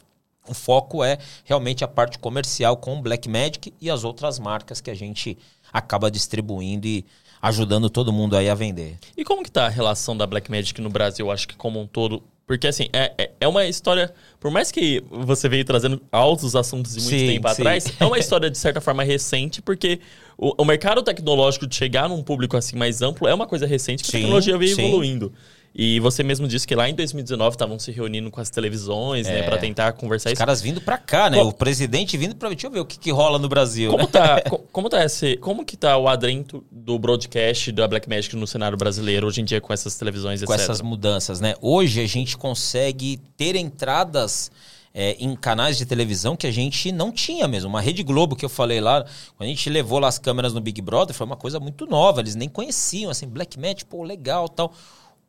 o 0.48 0.54
foco 0.54 1.02
é 1.02 1.18
realmente 1.44 1.84
a 1.84 1.88
parte 1.88 2.18
comercial 2.18 2.76
com 2.76 2.98
o 2.98 3.02
Blackmagic 3.02 3.72
e 3.80 3.90
as 3.90 4.04
outras 4.04 4.38
marcas 4.38 4.80
que 4.80 4.90
a 4.90 4.94
gente 4.94 5.38
acaba 5.72 6.10
distribuindo 6.10 6.86
e 6.86 7.04
ajudando 7.40 7.90
todo 7.90 8.12
mundo 8.12 8.36
aí 8.36 8.48
a 8.48 8.54
vender. 8.54 8.98
E 9.16 9.24
como 9.24 9.42
que 9.42 9.50
tá 9.50 9.66
a 9.66 9.70
relação 9.70 10.16
da 10.16 10.26
Blackmagic 10.26 10.80
no 10.80 10.88
Brasil, 10.88 11.30
acho 11.30 11.48
que 11.48 11.56
como 11.56 11.80
um 11.80 11.86
todo? 11.86 12.22
Porque, 12.46 12.66
assim, 12.66 12.88
é, 12.92 13.12
é, 13.16 13.30
é 13.40 13.48
uma 13.48 13.64
história... 13.64 14.12
Por 14.38 14.50
mais 14.50 14.70
que 14.70 15.02
você 15.10 15.48
veio 15.48 15.64
trazendo 15.64 16.00
altos 16.12 16.54
assuntos 16.54 16.94
de 16.94 17.00
muito 17.00 17.18
Sim, 17.18 17.26
tempo 17.26 17.48
sim. 17.48 17.54
atrás, 17.54 17.92
é 17.98 18.04
uma 18.04 18.18
história, 18.20 18.50
de 18.50 18.58
certa 18.58 18.80
forma, 18.80 19.02
recente, 19.02 19.62
porque 19.62 20.00
o, 20.36 20.62
o 20.62 20.64
mercado 20.64 21.02
tecnológico 21.02 21.66
de 21.66 21.74
chegar 21.74 22.08
num 22.08 22.22
público 22.22 22.56
assim 22.56 22.76
mais 22.76 23.00
amplo 23.00 23.26
é 23.26 23.34
uma 23.34 23.46
coisa 23.46 23.66
recente, 23.66 24.04
que 24.04 24.10
Sim, 24.10 24.18
a 24.18 24.20
tecnologia 24.20 24.58
veio 24.58 24.78
evoluindo. 24.78 25.32
E 25.76 25.98
você 25.98 26.22
mesmo 26.22 26.46
disse 26.46 26.64
que 26.68 26.74
lá 26.74 26.88
em 26.88 26.94
2019 26.94 27.56
estavam 27.56 27.78
se 27.80 27.90
reunindo 27.90 28.30
com 28.30 28.40
as 28.40 28.48
televisões, 28.48 29.26
né, 29.26 29.42
pra 29.42 29.58
tentar 29.58 29.92
conversar 29.94 30.28
É. 30.28 30.32
Os 30.32 30.34
isso. 30.34 30.38
caras 30.38 30.62
vindo 30.62 30.80
pra 30.80 30.96
cá, 30.96 31.28
né? 31.28 31.42
O 31.42 31.52
presidente 31.52 32.16
vindo 32.16 32.36
pra... 32.36 32.48
Deixa 32.48 32.68
eu 32.68 32.70
ver 32.70 32.78
o 32.78 32.84
que, 32.84 32.96
que 32.96 33.10
rola 33.10 33.40
no 33.40 33.48
Brasil, 33.48 33.90
Como 33.90 34.04
né? 34.04 34.08
tá, 34.10 34.40
co- 34.48 34.58
como 34.70 34.88
tá 34.88 35.04
esse, 35.04 35.36
como 35.38 35.64
que 35.64 35.76
tá 35.76 35.96
o 35.98 36.06
adrento 36.06 36.64
do 36.70 36.96
broadcast 36.96 37.72
da 37.72 37.88
Blackmagic 37.88 38.36
no 38.36 38.46
cenário 38.46 38.78
brasileiro 38.78 39.26
hoje 39.26 39.40
em 39.40 39.44
dia 39.44 39.60
com 39.60 39.72
essas 39.72 39.96
televisões, 39.96 40.44
com 40.44 40.52
etc? 40.52 40.62
essas 40.64 40.80
mudanças, 40.80 41.40
né? 41.40 41.54
Hoje 41.60 42.00
a 42.00 42.06
gente 42.06 42.36
consegue 42.38 43.16
ter 43.36 43.56
entradas 43.56 44.52
é, 44.94 45.16
em 45.18 45.34
canais 45.34 45.76
de 45.76 45.84
televisão 45.84 46.36
que 46.36 46.46
a 46.46 46.52
gente 46.52 46.92
não 46.92 47.10
tinha 47.10 47.48
mesmo. 47.48 47.68
Uma 47.68 47.80
Rede 47.80 48.04
Globo 48.04 48.36
que 48.36 48.44
eu 48.44 48.48
falei 48.48 48.80
lá, 48.80 49.04
quando 49.36 49.48
a 49.48 49.52
gente 49.52 49.68
levou 49.68 49.98
lá 49.98 50.06
as 50.06 50.20
câmeras 50.20 50.52
no 50.54 50.60
Big 50.60 50.80
Brother, 50.80 51.16
foi 51.16 51.26
uma 51.26 51.36
coisa 51.36 51.58
muito 51.58 51.84
nova. 51.84 52.20
Eles 52.20 52.36
nem 52.36 52.48
conheciam, 52.48 53.10
assim, 53.10 53.26
Black 53.26 53.58
Match, 53.58 53.82
pô, 53.90 54.04
legal 54.04 54.48
tal. 54.48 54.72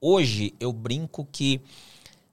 Hoje 0.07 0.53
eu 0.59 0.71
brinco 0.71 1.27
que 1.31 1.59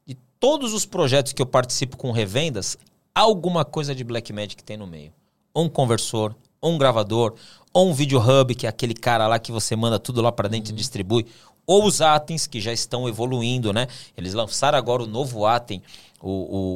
de 0.06 0.14
todos 0.38 0.74
os 0.74 0.84
projetos 0.84 1.32
que 1.32 1.40
eu 1.40 1.46
participo 1.46 1.96
com 1.96 2.12
revendas, 2.12 2.76
alguma 3.14 3.64
coisa 3.64 3.94
de 3.94 4.04
Black 4.04 4.30
Magic 4.30 4.62
tem 4.62 4.76
no 4.76 4.86
meio. 4.86 5.10
Ou 5.54 5.64
um 5.64 5.68
conversor, 5.70 6.36
ou 6.60 6.72
um 6.72 6.76
gravador, 6.76 7.32
ou 7.72 7.88
um 7.88 7.94
video 7.94 8.20
hub, 8.20 8.54
que 8.54 8.66
é 8.66 8.68
aquele 8.68 8.92
cara 8.92 9.26
lá 9.26 9.38
que 9.38 9.50
você 9.50 9.74
manda 9.74 9.98
tudo 9.98 10.20
lá 10.20 10.30
para 10.30 10.50
dentro 10.50 10.70
e 10.70 10.76
distribui, 10.76 11.24
ou 11.66 11.86
os 11.86 12.02
Atens, 12.02 12.46
que 12.46 12.60
já 12.60 12.74
estão 12.74 13.08
evoluindo, 13.08 13.72
né? 13.72 13.86
Eles 14.18 14.34
lançaram 14.34 14.76
agora 14.76 15.02
o 15.02 15.06
novo 15.06 15.46
Atem, 15.46 15.82
o, 16.20 16.30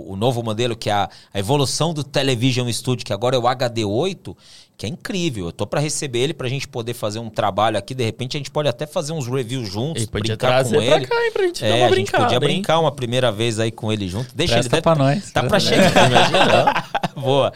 o, 0.09 0.13
o 0.13 0.17
novo 0.17 0.43
modelo, 0.43 0.75
que 0.75 0.89
é 0.89 0.95
a, 0.95 1.11
a 1.35 1.39
evolução 1.39 1.93
do 1.93 2.03
Television 2.03 2.67
Studio, 2.73 3.05
que 3.05 3.13
agora 3.13 3.37
é 3.37 3.39
o 3.39 3.43
HD8, 3.43 4.35
que 4.77 4.85
é 4.85 4.89
incrível. 4.89 5.47
Eu 5.47 5.53
tô 5.53 5.67
para 5.67 5.81
receber 5.81 6.19
ele 6.19 6.35
pra 6.35 6.49
gente 6.49 6.69
poder 6.69 6.93
fazer 6.95 7.19
um 7.19 7.31
trabalho 7.31 7.79
aqui. 7.79 7.95
De 7.95 8.05
repente 8.05 8.37
a 8.37 8.39
gente 8.41 8.51
pode 8.51 8.69
até 8.69 8.87
fazer 8.87 9.13
uns 9.13 9.27
reviews 9.27 9.69
juntos, 9.71 10.03
Ele 10.03 10.11
podia 10.11 10.37
brincar 10.37 10.47
com 10.65 10.71
trazer 10.71 10.77
pra 10.87 10.97
ele. 10.97 11.07
cá, 11.07 11.25
hein, 11.25 11.33
pra 11.33 11.43
gente 11.47 11.61
dar 11.63 11.67
É, 11.69 11.75
uma 11.75 11.87
a 11.87 11.95
gente 11.95 12.13
podia 12.13 12.41
brincar 12.41 12.79
uma 12.81 12.93
primeira 12.93 13.33
vez 13.33 13.59
aí 13.59 13.71
com 13.73 13.91
ele 13.93 14.07
junto. 14.09 14.35
Deixa 14.37 14.55
Presta 14.55 14.77
ele 14.77 14.83
pra 14.83 14.95
nós. 14.95 15.31
Tá 15.31 15.41
pra 15.41 15.51
Presta- 15.51 15.71
chegar. 15.71 16.11
Imagina. 16.11 16.85
Boa. 17.17 17.53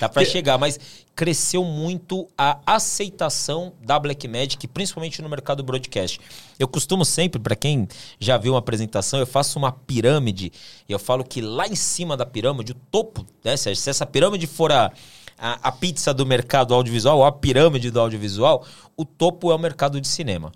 Tá 0.00 0.08
pra 0.08 0.24
chegar, 0.24 0.58
mas 0.58 0.78
cresceu 1.14 1.62
muito 1.64 2.26
a 2.36 2.58
aceitação 3.04 3.72
da 3.80 3.98
Blackmagic, 3.98 4.66
principalmente 4.66 5.22
no 5.22 5.28
mercado 5.28 5.62
broadcast. 5.62 6.20
Eu 6.58 6.66
costumo 6.66 7.04
sempre, 7.04 7.40
pra 7.40 7.54
quem 7.54 7.86
já 8.18 8.36
viu 8.36 8.52
uma 8.54 8.58
apresentação, 8.58 9.20
eu 9.20 9.26
faço 9.26 9.56
uma 9.58 9.70
pirâmide 9.70 10.52
e 10.88 10.92
eu 10.92 10.98
falo 10.98 11.22
que 11.22 11.40
lá 11.40 11.68
em 11.68 11.76
cima 11.76 12.16
da 12.16 12.26
pirâmide, 12.26 12.72
o 12.72 12.76
topo, 12.90 13.24
né, 13.44 13.56
se 13.56 13.70
essa 13.70 14.04
pirâmide 14.04 14.48
for 14.48 14.72
a, 14.72 14.90
a, 15.38 15.68
a 15.68 15.72
pizza 15.72 16.12
do 16.14 16.24
mercado 16.24 16.74
audiovisual, 16.74 17.18
ou 17.18 17.24
a 17.24 17.32
pirâmide 17.32 17.90
do 17.90 18.00
audiovisual, 18.00 18.66
o 18.96 19.04
topo 19.04 19.50
é 19.50 19.54
o 19.54 19.58
mercado 19.58 20.00
de 20.00 20.08
cinema. 20.08 20.52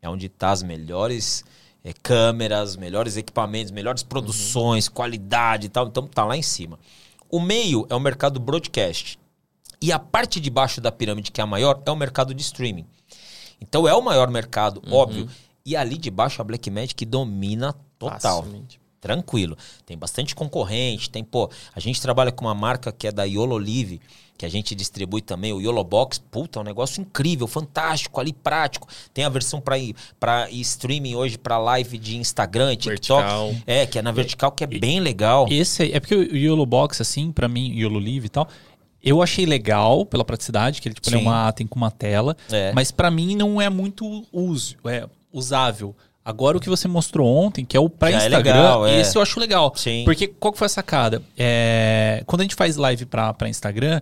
É 0.00 0.08
onde 0.08 0.28
tá 0.28 0.50
as 0.50 0.62
melhores 0.62 1.44
eh, 1.84 1.92
câmeras, 2.02 2.76
melhores 2.76 3.16
equipamentos, 3.16 3.70
melhores 3.70 4.02
produções, 4.02 4.88
qualidade 4.88 5.66
e 5.66 5.68
tal. 5.68 5.86
Então 5.86 6.06
tá 6.06 6.24
lá 6.24 6.36
em 6.36 6.42
cima. 6.42 6.78
O 7.30 7.40
meio 7.40 7.86
é 7.88 7.94
o 7.94 8.00
mercado 8.00 8.40
broadcast. 8.40 9.18
E 9.80 9.90
a 9.90 9.98
parte 9.98 10.40
de 10.40 10.50
baixo 10.50 10.80
da 10.80 10.92
pirâmide, 10.92 11.32
que 11.32 11.40
é 11.40 11.44
a 11.44 11.46
maior, 11.46 11.82
é 11.84 11.90
o 11.90 11.96
mercado 11.96 12.34
de 12.34 12.42
streaming. 12.42 12.86
Então 13.60 13.86
é 13.86 13.94
o 13.94 14.02
maior 14.02 14.30
mercado, 14.30 14.82
óbvio. 14.90 15.28
E 15.64 15.76
ali 15.76 15.96
de 15.96 16.10
baixo 16.10 16.40
a 16.40 16.44
Blackmagic 16.44 17.04
domina 17.04 17.74
total. 17.98 18.42
Facilmente. 18.42 18.81
Tranquilo. 19.02 19.58
Tem 19.84 19.98
bastante 19.98 20.32
concorrente, 20.32 21.10
tem, 21.10 21.24
pô, 21.24 21.50
a 21.74 21.80
gente 21.80 22.00
trabalha 22.00 22.30
com 22.30 22.44
uma 22.44 22.54
marca 22.54 22.92
que 22.92 23.08
é 23.08 23.12
da 23.12 23.24
Yolo 23.24 23.58
Live, 23.58 24.00
que 24.38 24.46
a 24.46 24.48
gente 24.48 24.76
distribui 24.76 25.20
também, 25.20 25.52
o 25.52 25.60
Yolo 25.60 25.82
Box. 25.82 26.20
Puta, 26.30 26.60
é 26.60 26.62
um 26.62 26.64
negócio 26.64 27.00
incrível, 27.00 27.48
fantástico, 27.48 28.20
ali 28.20 28.32
prático. 28.32 28.86
Tem 29.12 29.24
a 29.24 29.28
versão 29.28 29.60
para 29.60 29.74
para 30.20 30.48
streaming 30.52 31.16
hoje 31.16 31.36
para 31.36 31.58
live 31.58 31.98
de 31.98 32.16
Instagram, 32.16 32.76
TikTok. 32.76 33.22
Vertical. 33.22 33.54
É, 33.66 33.86
que 33.86 33.98
é 33.98 34.02
na 34.02 34.12
vertical 34.12 34.52
que 34.52 34.62
é 34.62 34.68
bem 34.68 35.00
legal. 35.00 35.48
Esse 35.50 35.82
aí, 35.82 35.92
é 35.92 35.98
porque 35.98 36.14
o 36.14 36.36
YOLO 36.36 36.64
Box, 36.64 37.02
assim, 37.02 37.32
pra 37.32 37.48
mim, 37.48 37.72
YOLO 37.76 37.98
Live 37.98 38.26
e 38.26 38.28
tal, 38.28 38.48
eu 39.02 39.20
achei 39.20 39.44
legal 39.44 40.06
pela 40.06 40.24
praticidade, 40.24 40.80
que 40.80 40.86
ele 40.86 40.94
tipo, 40.94 41.08
ele 41.10 41.16
é 41.16 41.20
uma 41.20 41.50
tem 41.52 41.66
com 41.66 41.74
uma 41.76 41.90
tela, 41.90 42.36
É. 42.52 42.72
mas 42.72 42.92
pra 42.92 43.10
mim 43.10 43.34
não 43.34 43.60
é 43.60 43.68
muito 43.68 44.24
uso, 44.32 44.76
é 44.84 45.08
usável. 45.32 45.92
Agora 46.24 46.56
o 46.56 46.60
que 46.60 46.68
você 46.68 46.86
mostrou 46.86 47.26
ontem, 47.26 47.64
que 47.64 47.76
é 47.76 47.80
o 47.80 47.88
para 47.88 48.12
Já 48.12 48.22
é 48.22 48.26
Instagram, 48.26 48.52
legal, 48.54 48.86
é. 48.86 49.00
esse 49.00 49.16
eu 49.16 49.22
acho 49.22 49.40
legal. 49.40 49.72
Sim. 49.74 50.02
Porque 50.04 50.28
qual 50.28 50.52
que 50.52 50.58
foi 50.58 50.66
a 50.66 50.68
sacada? 50.68 51.20
É, 51.36 52.22
quando 52.26 52.42
a 52.42 52.44
gente 52.44 52.54
faz 52.54 52.76
live 52.76 53.04
para 53.06 53.34
Instagram, 53.48 54.00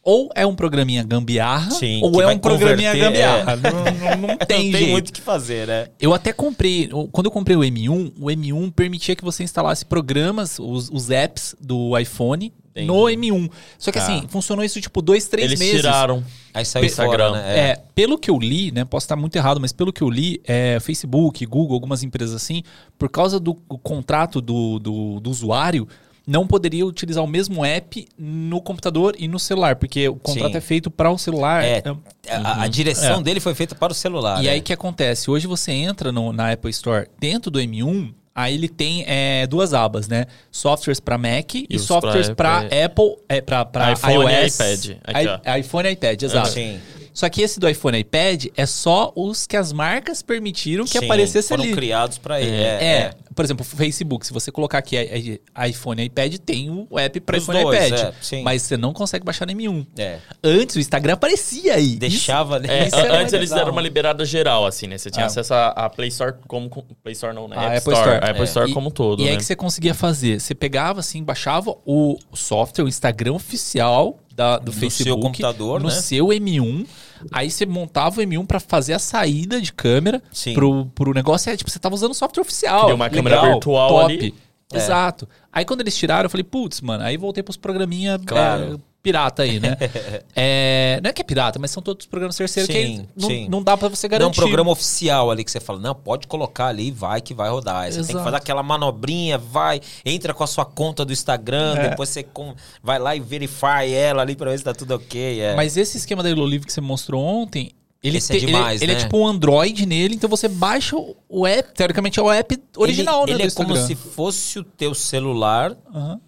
ou 0.00 0.30
é 0.36 0.46
um 0.46 0.54
programinha 0.54 1.02
gambiarra, 1.02 1.72
Sim, 1.72 2.00
ou 2.04 2.22
é 2.22 2.28
um 2.28 2.38
programinha 2.38 2.94
gambiarra. 2.94 3.52
é. 3.54 3.56
Não, 3.56 3.72
não- 3.72 4.28
não 4.28 4.36
tem, 4.36 4.70
Não 4.70 4.78
tem 4.78 4.90
muito 4.92 5.08
o 5.08 5.12
que 5.12 5.20
fazer, 5.20 5.66
né? 5.66 5.88
Eu 6.00 6.14
até 6.14 6.32
comprei, 6.32 6.88
quando 7.10 7.26
eu 7.26 7.30
comprei 7.32 7.56
o 7.56 7.60
M1, 7.64 8.12
o 8.20 8.26
M1 8.26 8.70
permitia 8.72 9.16
que 9.16 9.24
você 9.24 9.42
instalasse 9.42 9.84
programas, 9.84 10.60
os, 10.60 10.88
os 10.90 11.10
apps 11.10 11.56
do 11.60 11.98
iPhone 11.98 12.52
Entendi. 12.70 12.86
no 12.86 13.02
M1. 13.06 13.50
Só 13.76 13.90
que 13.90 13.98
Tá. 13.98 14.04
assim, 14.04 14.24
funcionou 14.28 14.64
isso 14.64 14.80
tipo 14.80 15.02
dois, 15.02 15.26
três 15.26 15.48
Eles 15.48 15.58
meses. 15.58 15.76
tiraram. 15.80 16.22
Aí 16.56 16.64
saiu 16.64 16.86
Instagram. 16.86 17.28
fora, 17.28 17.42
né? 17.42 17.58
É. 17.70 17.82
pelo 17.94 18.16
que 18.18 18.30
eu 18.30 18.38
li, 18.38 18.72
né? 18.72 18.84
Posso 18.84 19.04
estar 19.04 19.16
muito 19.16 19.36
errado, 19.36 19.60
mas 19.60 19.72
pelo 19.72 19.92
que 19.92 20.02
eu 20.02 20.08
li, 20.08 20.40
é, 20.46 20.78
Facebook, 20.80 21.44
Google, 21.44 21.74
algumas 21.74 22.02
empresas 22.02 22.34
assim, 22.34 22.62
por 22.98 23.10
causa 23.10 23.38
do 23.38 23.54
contrato 23.54 24.40
do, 24.40 24.78
do, 24.78 25.20
do 25.20 25.30
usuário, 25.30 25.86
não 26.26 26.46
poderia 26.46 26.84
utilizar 26.84 27.22
o 27.22 27.26
mesmo 27.26 27.64
app 27.64 28.08
no 28.18 28.60
computador 28.60 29.14
e 29.18 29.28
no 29.28 29.38
celular, 29.38 29.76
porque 29.76 30.08
o 30.08 30.16
contrato 30.16 30.52
Sim. 30.52 30.58
é 30.58 30.60
feito 30.60 30.90
para 30.90 31.10
o 31.10 31.18
celular. 31.18 31.62
É, 31.62 31.82
né? 31.84 31.96
a, 32.30 32.62
a 32.62 32.68
direção 32.68 33.20
É. 33.20 33.22
dele 33.22 33.38
foi 33.38 33.54
feita 33.54 33.74
para 33.74 33.92
o 33.92 33.94
celular. 33.94 34.40
E 34.42 34.46
né? 34.46 34.50
aí 34.52 34.58
o 34.60 34.62
que 34.62 34.72
acontece? 34.72 35.30
Hoje 35.30 35.46
você 35.46 35.70
entra 35.72 36.10
no- 36.10 36.32
na 36.32 36.50
Apple 36.52 36.70
Store 36.70 37.06
dentro 37.20 37.50
do 37.50 37.60
M1, 37.60 38.12
aí 38.36 38.54
ele 38.54 38.68
tem 38.68 39.02
é, 39.08 39.46
duas 39.46 39.72
abas, 39.72 40.06
né? 40.06 40.26
Softwares 40.52 41.00
para 41.00 41.16
Mac 41.16 41.54
e, 41.54 41.66
os 41.74 41.82
softwares 41.82 42.28
para 42.28 42.64
pra- 42.68 42.84
Apple, 42.84 43.16
é, 43.28 43.40
para 43.40 43.92
iPhone 43.92 44.26
e 44.30 44.42
iOS, 44.44 44.54
iPad. 44.54 44.96
Aqui. 45.04 45.50
I- 45.56 45.60
iPhone 45.60 45.88
e 45.88 45.92
iPad, 45.92 46.22
exato. 46.22 46.48
Sim. 46.50 46.78
Só 47.16 47.30
que 47.30 47.40
esse 47.40 47.58
do 47.58 47.66
iPhone 47.66 47.96
e 47.96 48.00
iPad 48.02 48.44
é 48.54 48.66
só 48.66 49.10
os 49.16 49.46
que 49.46 49.56
as 49.56 49.72
marcas 49.72 50.20
permitiram 50.20 50.84
que 50.84 50.98
Sim, 50.98 51.06
aparecesse 51.06 51.48
foram 51.48 51.64
ali. 51.64 51.72
criados 51.72 52.18
para 52.18 52.42
ele. 52.42 52.50
É, 52.54 52.84
É, 52.84 53.10
por 53.34 53.42
exemplo, 53.42 53.64
o 53.64 53.76
Facebook, 53.76 54.26
se 54.26 54.34
você 54.34 54.52
colocar 54.52 54.76
aqui 54.76 54.98
é, 54.98 55.38
é, 55.56 55.68
iPhone 55.68 56.02
e 56.02 56.04
iPad, 56.04 56.36
tem 56.36 56.68
o 56.68 56.98
app 56.98 57.18
para 57.20 57.38
iPhone 57.38 57.62
dois, 57.62 57.82
e 57.84 57.86
iPad. 57.86 58.00
é, 58.00 58.12
sim. 58.20 58.42
mas 58.42 58.60
você 58.60 58.76
não 58.76 58.92
consegue 58.92 59.24
baixar 59.24 59.46
no 59.46 59.52
M1. 59.54 59.86
é. 59.96 60.18
Antes 60.44 60.76
o 60.76 60.78
Instagram 60.78 61.14
aparecia 61.14 61.74
aí. 61.76 61.96
Deixava 61.96 62.56
ali. 62.56 62.68
É, 62.76 62.86
Isso 62.88 62.96
era 62.96 63.18
antes 63.18 63.32
eles 63.32 63.48
deram 63.48 63.72
uma 63.72 63.80
liberada 63.80 64.22
geral, 64.26 64.66
assim, 64.66 64.86
né? 64.86 64.98
Você 64.98 65.10
tinha 65.10 65.24
Ah. 65.24 65.28
acesso 65.28 65.54
à 65.54 65.88
Play 65.88 66.08
Store 66.08 66.34
como. 66.46 66.68
com- 66.68 66.82
Play 67.02 67.12
Store 67.14 67.34
não, 67.34 67.48
né? 67.48 67.56
A 67.56 67.62
App 67.64 67.78
Apple 67.78 67.92
Store. 67.94 67.96
Store. 68.10 68.26
A 68.26 68.30
Apple 68.30 68.42
É. 68.42 68.44
Store 68.44 68.70
E- 68.70 68.74
como 68.74 68.88
um 68.88 68.90
todo, 68.90 69.22
E 69.22 69.24
né? 69.24 69.30
aí 69.30 69.36
que 69.38 69.44
você 69.44 69.56
conseguia 69.56 69.94
fazer? 69.94 70.38
Você 70.38 70.54
pegava 70.54 71.00
assim, 71.00 71.24
baixava 71.24 71.74
o 71.86 72.18
software, 72.34 72.84
o 72.84 72.88
Instagram 72.88 73.32
oficial 73.32 74.18
da, 74.34 74.58
do 74.58 74.66
No 74.66 74.72
Facebook. 74.78 75.04
seu 75.08 75.18
computador, 75.18 75.80
no 75.80 75.88
né? 75.88 75.94
seu 75.94 76.26
M1. 76.26 76.84
Aí 77.32 77.50
você 77.50 77.66
montava 77.66 78.20
o 78.20 78.24
M1 78.24 78.46
pra 78.46 78.60
fazer 78.60 78.92
a 78.92 78.98
saída 78.98 79.60
de 79.60 79.72
câmera 79.72 80.22
Sim. 80.32 80.54
pro, 80.54 80.86
pro 80.94 81.12
negócio. 81.12 81.50
É 81.50 81.56
tipo, 81.56 81.70
você 81.70 81.78
tava 81.78 81.94
usando 81.94 82.14
software 82.14 82.42
oficial. 82.42 82.82
Cria 82.82 82.94
uma 82.94 83.10
câmera 83.10 83.36
Legal, 83.36 83.52
virtual 83.52 83.88
top. 83.88 84.14
ali. 84.14 84.34
É. 84.72 84.76
Exato. 84.78 85.28
Aí 85.52 85.64
quando 85.64 85.80
eles 85.82 85.96
tiraram, 85.96 86.26
eu 86.26 86.30
falei, 86.30 86.44
putz, 86.44 86.80
mano, 86.80 87.04
aí 87.04 87.16
voltei 87.16 87.42
pros 87.42 87.56
programinha 87.56 88.18
Claro. 88.26 88.74
é, 88.74 88.78
pirata 89.02 89.44
aí, 89.44 89.60
né? 89.60 89.76
É, 90.34 90.98
não 91.02 91.08
é 91.08 91.12
que 91.12 91.22
é 91.22 91.24
pirata, 91.24 91.58
mas 91.58 91.70
são 91.70 91.82
todos 91.82 92.04
programas 92.06 92.36
terceiros 92.36 92.68
que 92.70 92.82
Sim, 92.86 93.08
não, 93.16 93.28
sim. 93.28 93.48
não 93.48 93.62
dá 93.62 93.76
pra 93.76 93.88
você 93.88 94.08
Não 94.08 94.14
é 94.14 94.16
um 94.16 94.20
garantir. 94.20 94.40
programa 94.40 94.70
oficial 94.72 95.30
ali 95.30 95.44
que 95.44 95.50
você 95.50 95.60
fala, 95.60 95.78
não, 95.78 95.94
pode 95.94 96.26
colocar 96.26 96.66
ali, 96.66 96.90
vai 96.90 97.20
que 97.20 97.32
vai 97.32 97.48
rodar. 97.48 97.82
Aí 97.82 97.92
você 97.92 97.98
tem 97.98 98.06
que 98.06 98.12
Exato. 98.12 98.24
fazer 98.24 98.36
aquela 98.36 98.62
manobrinha, 98.62 99.38
vai, 99.38 99.80
entra 100.04 100.34
com 100.34 100.42
a 100.42 100.46
sua 100.46 100.64
conta 100.64 101.04
do 101.04 101.12
Instagram, 101.12 101.76
É. 101.78 101.88
depois 101.90 102.08
você 102.08 102.22
com- 102.24 102.54
vai 102.82 102.98
lá 102.98 103.14
e 103.14 103.20
verify 103.20 103.88
ela 103.94 104.22
ali 104.22 104.34
pra 104.34 104.50
ver 104.50 104.58
se 104.58 104.64
tá 104.64 104.74
tudo 104.74 104.94
ok. 104.96 105.40
É. 105.40 105.54
Mas 105.54 105.76
esse 105.76 105.96
esquema 105.96 106.22
da 106.22 106.28
Elolive 106.30 106.66
que 106.66 106.72
você 106.72 106.80
mostrou 106.80 107.22
ontem, 107.22 107.70
ele, 108.08 108.18
Esse 108.18 108.36
é 108.36 108.38
te- 108.40 108.46
demais, 108.46 108.80
ele, 108.82 108.92
ele 108.92 108.98
né? 108.98 109.04
é 109.04 109.04
tipo 109.04 109.18
um 109.18 109.26
Android 109.26 109.84
nele, 109.86 110.14
então 110.14 110.28
você 110.30 110.48
baixa 110.48 110.96
o- 111.28 111.46
app, 111.46 111.72
teoricamente 111.74 112.18
é 112.18 112.22
o 112.22 112.30
app 112.30 112.58
original, 112.76 113.22
ele, 113.24 113.32
né? 113.34 113.42
ele 113.42 113.48
é 113.48 113.50
como 113.50 113.76
se 113.76 113.94
fosse 113.94 114.58
o 114.58 114.64
teu 114.64 114.94
celular 114.94 115.76
Aham. 115.94 116.20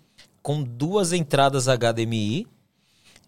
com 0.43 0.63
duas 0.63 1.13
entradas 1.13 1.67
HDMI 1.69 2.47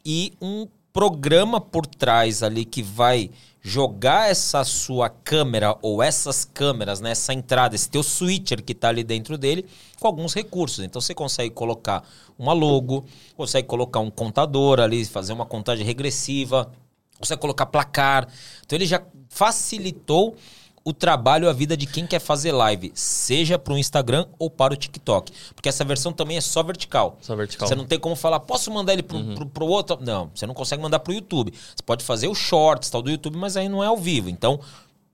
e 0.05 0.33
um 0.41 0.67
programa 0.93 1.61
por 1.61 1.87
trás 1.87 2.43
ali 2.43 2.65
que 2.65 2.83
vai 2.83 3.31
jogar 3.63 4.31
essa 4.31 4.65
sua 4.65 5.11
câmera 5.11 5.77
ou 5.83 6.03
essas 6.03 6.47
câmeras, 6.47 6.99
né, 7.01 7.11
essa 7.11 7.35
entrada, 7.35 7.75
esse 7.75 7.91
teu 7.91 8.03
switcher 8.03 8.65
que 8.65 8.75
tá 8.75 8.89
ali 8.89 9.05
dentro 9.05 9.37
dele, 9.37 9.67
com 10.01 10.07
alguns 10.07 10.33
recursos. 10.33 10.83
Então 10.83 11.01
você 11.01 11.15
consegue 11.15 11.51
colocar 11.55 12.03
uma 12.39 12.55
logo, 12.55 13.05
consegue 13.37 13.69
colocar 13.69 14.01
um 14.01 14.11
contador 14.11 14.81
ali, 14.81 15.05
fazer 15.05 15.35
uma 15.35 15.45
contagem 15.45 15.85
regressiva, 15.85 16.73
consegue 17.21 17.41
colocar 17.41 17.67
placar. 17.67 18.27
Então 18.65 18.77
ele 18.77 18.87
já 18.87 19.03
facilitou 19.29 20.37
o 20.85 20.93
trabalho, 20.93 21.49
a 21.49 21.53
vida 21.53 21.77
de 21.77 21.87
quem 21.87 22.07
quer 22.07 22.19
fazer 22.19 22.53
live, 22.53 22.91
seja 22.95 23.59
para 23.59 23.75
o 23.75 23.79
Instagram 23.79 24.27
ou 24.39 24.49
para 24.49 24.73
o 24.73 24.77
TikTok. 24.77 25.33
Porque 25.55 25.69
essa 25.69 25.85
versão 25.85 26.13
também 26.13 26.37
é 26.37 26.41
só 26.41 26.63
vertical. 26.63 27.19
Só 27.21 27.37
vertical. 27.37 27.69
Você 27.69 27.75
não 27.75 27.85
tem 27.85 27.99
como 27.99 28.17
falar, 28.17 28.41
posso 28.41 28.71
mandar 28.71 28.95
ele 28.95 29.03
pro, 29.03 29.23
pro, 29.35 29.47
pro 29.47 29.67
outro? 29.67 29.99
Não, 30.01 30.31
você 30.35 30.47
não 30.47 30.55
consegue 30.55 30.83
mandar 30.83 31.01
pro 31.01 31.13
YouTube. 31.13 31.53
Você 31.53 31.83
pode 31.85 32.03
fazer 32.03 32.29
o 32.29 32.35
shorts 32.35 32.89
tal 32.89 33.03
do 33.03 33.11
YouTube, 33.11 33.37
mas 33.37 33.57
aí 33.57 33.69
não 33.69 33.85
é 33.85 33.87
ao 33.87 33.97
vivo. 33.97 34.31
Então, 34.31 34.59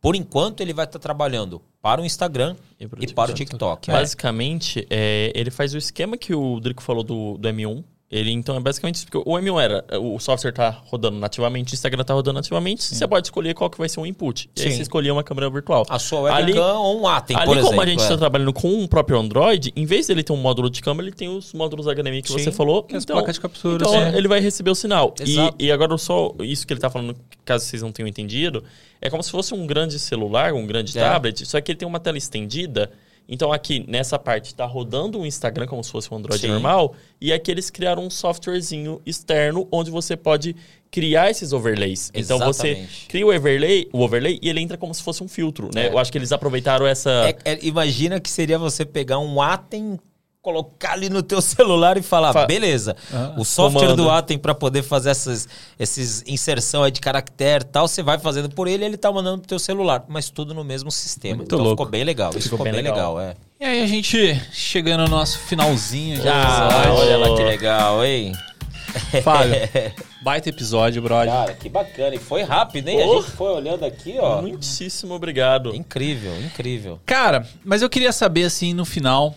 por 0.00 0.14
enquanto, 0.14 0.60
ele 0.60 0.72
vai 0.72 0.84
estar 0.84 0.98
trabalhando 0.98 1.60
para 1.82 2.00
o 2.00 2.04
Instagram 2.04 2.54
E 2.78 2.86
para 2.86 3.32
o 3.32 3.34
TikTok. 3.34 3.34
TikTok. 3.34 3.90
É. 3.90 3.92
Basicamente, 3.92 4.86
é, 4.88 5.32
ele 5.34 5.50
faz 5.50 5.74
o 5.74 5.78
esquema 5.78 6.16
que 6.16 6.34
o 6.34 6.60
Drico 6.60 6.82
falou 6.82 7.02
do, 7.02 7.36
do 7.38 7.48
M1. 7.48 7.82
Ele, 8.08 8.30
então, 8.30 8.56
é 8.56 8.60
basicamente 8.60 8.96
isso. 8.96 9.06
Porque 9.10 9.18
o 9.28 9.32
M1 9.34 9.60
era, 9.60 9.84
o 10.00 10.16
software 10.20 10.52
tá 10.52 10.70
rodando 10.86 11.18
nativamente, 11.18 11.72
o 11.72 11.74
Instagram 11.74 12.04
tá 12.04 12.14
rodando 12.14 12.34
nativamente, 12.34 12.80
você 12.84 13.06
pode 13.08 13.26
escolher 13.26 13.52
qual 13.52 13.68
que 13.68 13.76
vai 13.78 13.88
ser 13.88 13.98
o 13.98 14.06
input. 14.06 14.48
E 14.56 14.62
aí 14.62 14.70
Sim. 14.70 14.76
você 14.76 14.82
escolhia 14.82 15.12
uma 15.12 15.24
câmera 15.24 15.50
virtual. 15.50 15.84
A 15.88 15.98
sua 15.98 16.32
Ali- 16.32 16.52
webcam 16.52 16.78
ou 16.78 17.00
um 17.00 17.08
Atem, 17.08 17.36
Ali, 17.36 17.46
por 17.46 17.52
exemplo. 17.56 17.70
como 17.70 17.80
a 17.82 17.86
gente 17.86 17.98
é. 17.98 18.02
está 18.04 18.16
trabalhando 18.16 18.52
com 18.52 18.68
um 18.72 18.86
próprio 18.86 19.18
Android, 19.18 19.72
em 19.74 19.84
vez 19.84 20.06
dele 20.06 20.22
ter 20.22 20.32
um 20.32 20.36
módulo 20.36 20.70
de 20.70 20.80
câmera, 20.80 21.08
ele 21.08 21.16
tem 21.16 21.28
os 21.28 21.52
módulos 21.52 21.86
HDMI 21.88 22.22
que 22.22 22.28
Sim, 22.28 22.38
você 22.38 22.52
falou. 22.52 22.84
que 22.84 22.94
é 22.94 22.96
as 22.98 23.02
então, 23.02 23.16
placas 23.16 23.34
de 23.34 23.40
captura, 23.40 23.74
Então, 23.84 23.90
sim. 23.92 24.16
ele 24.16 24.28
vai 24.28 24.38
receber 24.38 24.70
o 24.70 24.74
sinal. 24.76 25.12
Exato. 25.20 25.56
E, 25.58 25.66
e 25.66 25.72
agora, 25.72 25.98
só 25.98 26.32
isso 26.42 26.64
que 26.64 26.72
ele 26.72 26.78
está 26.78 26.88
falando, 26.88 27.16
caso 27.44 27.64
vocês 27.64 27.82
não 27.82 27.90
tenham 27.90 28.06
entendido, 28.06 28.62
é 29.00 29.10
como 29.10 29.20
se 29.20 29.32
fosse 29.32 29.52
um 29.52 29.66
grande 29.66 29.98
celular, 29.98 30.52
um 30.54 30.64
grande 30.64 30.96
É. 30.96 31.00
tablet, 31.02 31.44
só 31.44 31.60
que 31.60 31.72
ele 31.72 31.78
tem 31.80 31.88
uma 31.88 31.98
tela 31.98 32.16
estendida. 32.16 32.92
Então, 33.28 33.52
aqui, 33.52 33.84
nessa 33.88 34.18
parte, 34.18 34.46
está 34.46 34.64
rodando 34.64 35.20
o 35.20 35.26
Instagram 35.26 35.66
como 35.66 35.82
se 35.82 35.90
fosse 35.90 36.12
um 36.12 36.16
Android 36.16 36.40
Sim. 36.40 36.48
normal. 36.48 36.94
E 37.20 37.32
aqui 37.32 37.50
eles 37.50 37.70
criaram 37.70 38.04
um 38.04 38.10
softwarezinho 38.10 39.00
externo 39.04 39.66
onde 39.70 39.90
você 39.90 40.16
pode 40.16 40.54
criar 40.90 41.30
esses 41.30 41.52
overlays. 41.52 42.10
Então, 42.14 42.38
você 42.38 42.68
Exatamente. 42.68 43.06
cria 43.08 43.26
o 43.26 43.34
overlay, 43.34 43.88
o 43.92 44.00
overlay 44.00 44.38
e 44.40 44.48
ele 44.48 44.60
entra 44.60 44.78
como 44.78 44.94
se 44.94 45.02
fosse 45.02 45.22
um 45.22 45.28
filtro, 45.28 45.70
né? 45.74 45.86
É. 45.86 45.88
Eu 45.88 45.98
acho 45.98 46.12
que 46.12 46.18
eles 46.18 46.32
aproveitaram 46.32 46.86
essa... 46.86 47.10
É- 47.44 47.52
é- 47.52 47.58
imagina 47.62 48.20
que 48.20 48.30
seria 48.30 48.58
você 48.58 48.84
pegar 48.84 49.18
um 49.18 49.40
Atem, 49.42 49.98
colocar 50.46 50.92
ali 50.92 51.10
no 51.10 51.22
teu 51.24 51.40
celular 51.42 51.96
e 51.96 52.02
falar, 52.02 52.32
Fa- 52.32 52.46
beleza, 52.46 52.94
Ah, 53.12 53.34
o 53.36 53.44
software 53.44 53.80
comando. 53.88 54.04
do 54.04 54.10
Atem 54.10 54.38
para 54.38 54.54
poder 54.54 54.84
fazer 54.84 55.10
essas 55.10 55.48
esses 55.76 56.22
inserção 56.26 56.84
aí 56.84 56.92
de 56.92 57.00
caractere 57.00 57.64
e 57.64 57.66
tal, 57.66 57.88
você 57.88 58.00
vai 58.02 58.16
fazendo 58.18 58.48
por 58.48 58.68
ele 58.68 58.84
e 58.84 58.86
ele 58.86 58.96
tá 58.96 59.10
mandando 59.10 59.38
pro 59.38 59.48
teu 59.48 59.58
celular, 59.58 60.04
mas 60.08 60.30
tudo 60.30 60.54
no 60.54 60.62
mesmo 60.62 60.90
sistema. 60.90 61.36
Muito 61.38 61.48
então 61.48 61.58
louco. 61.58 61.82
ficou 61.82 61.86
bem 61.90 62.04
legal. 62.04 62.30
Isso 62.30 62.48
ficou, 62.48 62.62
bem 62.64 62.72
legal, 62.72 63.20
é. 63.20 63.34
E 63.60 63.64
aí 63.64 63.82
a 63.82 63.86
gente 63.86 64.40
chegando 64.52 65.02
no 65.04 65.08
nosso 65.16 65.38
finalzinho 65.40 66.22
já. 66.22 66.32
Ah, 66.32 66.68
episódio. 66.84 66.92
olha 67.00 67.16
lá 67.18 67.36
que 67.36 67.42
legal, 67.42 68.04
hein? 68.04 68.32
Fábio, 69.22 69.54
baita 70.22 70.48
episódio, 70.48 71.02
brother. 71.02 71.32
Cara, 71.32 71.52
que 71.54 71.68
bacana. 71.68 72.14
E 72.14 72.18
foi 72.18 72.42
rápido, 72.42 72.88
hein? 72.88 72.98
Oh. 73.04 73.18
A 73.18 73.20
gente 73.22 73.30
foi 73.32 73.50
olhando 73.50 73.84
aqui, 73.84 74.16
ó. 74.18 74.40
Muitíssimo 74.40 75.12
obrigado. 75.14 75.74
Incrível, 75.74 76.32
incrível. 76.40 77.00
Cara, 77.04 77.46
mas 77.64 77.82
eu 77.82 77.90
queria 77.90 78.12
saber, 78.12 78.44
assim, 78.44 78.72
no 78.72 78.84
final, 78.84 79.34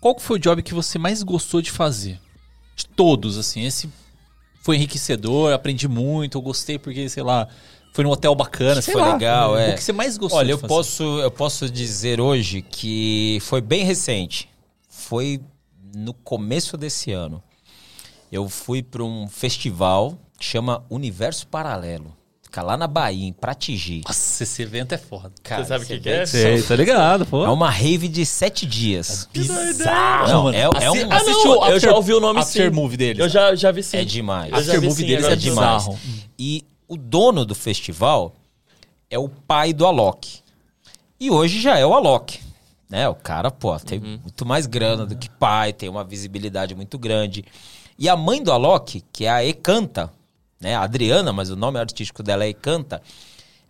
qual 0.00 0.18
foi 0.18 0.38
o 0.38 0.40
job 0.40 0.62
que 0.62 0.74
você 0.74 0.98
mais 0.98 1.22
gostou 1.22 1.60
de 1.60 1.70
fazer? 1.70 2.18
De 2.74 2.86
todos, 2.86 3.36
assim, 3.38 3.64
esse 3.64 3.90
foi 4.62 4.76
enriquecedor, 4.76 5.52
aprendi 5.52 5.86
muito, 5.88 6.38
eu 6.38 6.42
gostei 6.42 6.78
porque, 6.78 7.08
sei 7.08 7.22
lá, 7.22 7.48
foi 7.92 8.04
num 8.04 8.10
hotel 8.10 8.34
bacana, 8.34 8.80
Foi 8.80 8.94
lá. 8.94 9.12
legal, 9.14 9.58
é. 9.58 9.72
O 9.72 9.74
que 9.74 9.82
você 9.82 9.92
mais 9.92 10.16
gostou 10.16 10.38
Olha, 10.38 10.46
de 10.46 10.52
eu 10.52 10.58
fazer? 10.58 10.68
posso, 10.68 11.02
eu 11.20 11.30
posso 11.30 11.68
dizer 11.68 12.20
hoje 12.20 12.62
que 12.62 13.38
foi 13.42 13.60
bem 13.60 13.84
recente. 13.84 14.48
Foi 14.88 15.40
no 15.94 16.14
começo 16.14 16.76
desse 16.76 17.10
ano. 17.10 17.42
Eu 18.30 18.48
fui 18.48 18.82
para 18.82 19.02
um 19.02 19.26
festival 19.28 20.16
que 20.38 20.44
chama 20.44 20.84
Universo 20.88 21.46
Paralelo. 21.48 22.16
Fica 22.50 22.62
lá 22.62 22.76
na 22.76 22.88
Bahia, 22.88 23.28
em 23.28 23.32
Pratigi. 23.32 24.02
Nossa, 24.04 24.42
esse 24.42 24.60
evento 24.62 24.90
é 24.92 24.98
foda. 24.98 25.30
Cara, 25.40 25.62
Você 25.62 25.68
sabe 25.68 25.84
o 25.84 25.86
que, 25.86 25.98
que 25.98 26.00
vê 26.00 26.10
é? 26.16 26.26
Sei, 26.26 26.60
tá 26.60 26.74
ligado, 26.74 27.24
pô. 27.24 27.44
É 27.44 27.48
uma 27.48 27.70
rave 27.70 28.08
de 28.08 28.26
sete 28.26 28.66
dias. 28.66 29.28
bizarro, 29.32 30.28
Não, 30.28 30.42
mano. 30.44 30.56
é- 30.56 30.62
é 30.62 30.68
um- 30.68 30.72
Ah, 31.12 31.22
não, 31.22 31.32
o 31.32 31.54
eu 31.54 31.62
after- 31.62 31.78
já 31.80 31.94
ouvi 31.94 32.12
o 32.12 32.18
nome 32.18 32.40
after 32.40 32.68
sim. 32.68 32.74
movie 32.74 32.96
deles. 32.96 33.20
Eu 33.22 33.28
já, 33.28 33.54
já 33.54 33.70
vi 33.70 33.84
sim. 33.84 33.98
É 33.98 34.04
demais. 34.04 34.52
After 34.52 34.80
vi 34.80 34.88
movie 34.88 35.02
sim, 35.04 35.08
deles 35.08 35.26
é 35.26 35.36
vi 35.36 35.42
demais. 35.42 35.84
bizarro. 35.84 36.00
E 36.36 36.64
o 36.88 36.96
dono 36.96 37.44
do 37.44 37.54
festival 37.54 38.34
é 39.08 39.16
o 39.16 39.28
pai 39.28 39.72
do 39.72 39.86
Alok. 39.86 40.40
E 41.20 41.30
hoje 41.30 41.60
já 41.60 41.78
é 41.78 41.86
o 41.86 41.94
Alok. 41.94 42.40
Né? 42.88 43.08
O 43.08 43.14
cara, 43.14 43.52
pô, 43.52 43.78
tem 43.78 44.00
muito 44.00 44.44
mais 44.44 44.66
grana 44.66 45.06
do 45.06 45.14
que 45.16 45.30
pai, 45.30 45.72
tem 45.72 45.88
uma 45.88 46.02
visibilidade 46.02 46.74
muito 46.74 46.98
grande. 46.98 47.44
E 47.96 48.08
a 48.08 48.16
mãe 48.16 48.42
do 48.42 48.50
Alok, 48.50 49.04
que 49.12 49.24
é 49.26 49.30
a 49.30 49.44
Ekanta, 49.44 50.10
né? 50.60 50.74
A 50.76 50.82
Adriana, 50.82 51.32
mas 51.32 51.50
o 51.50 51.56
nome 51.56 51.78
artístico 51.78 52.22
dela 52.22 52.44
é 52.44 52.48
Ekanta, 52.48 53.00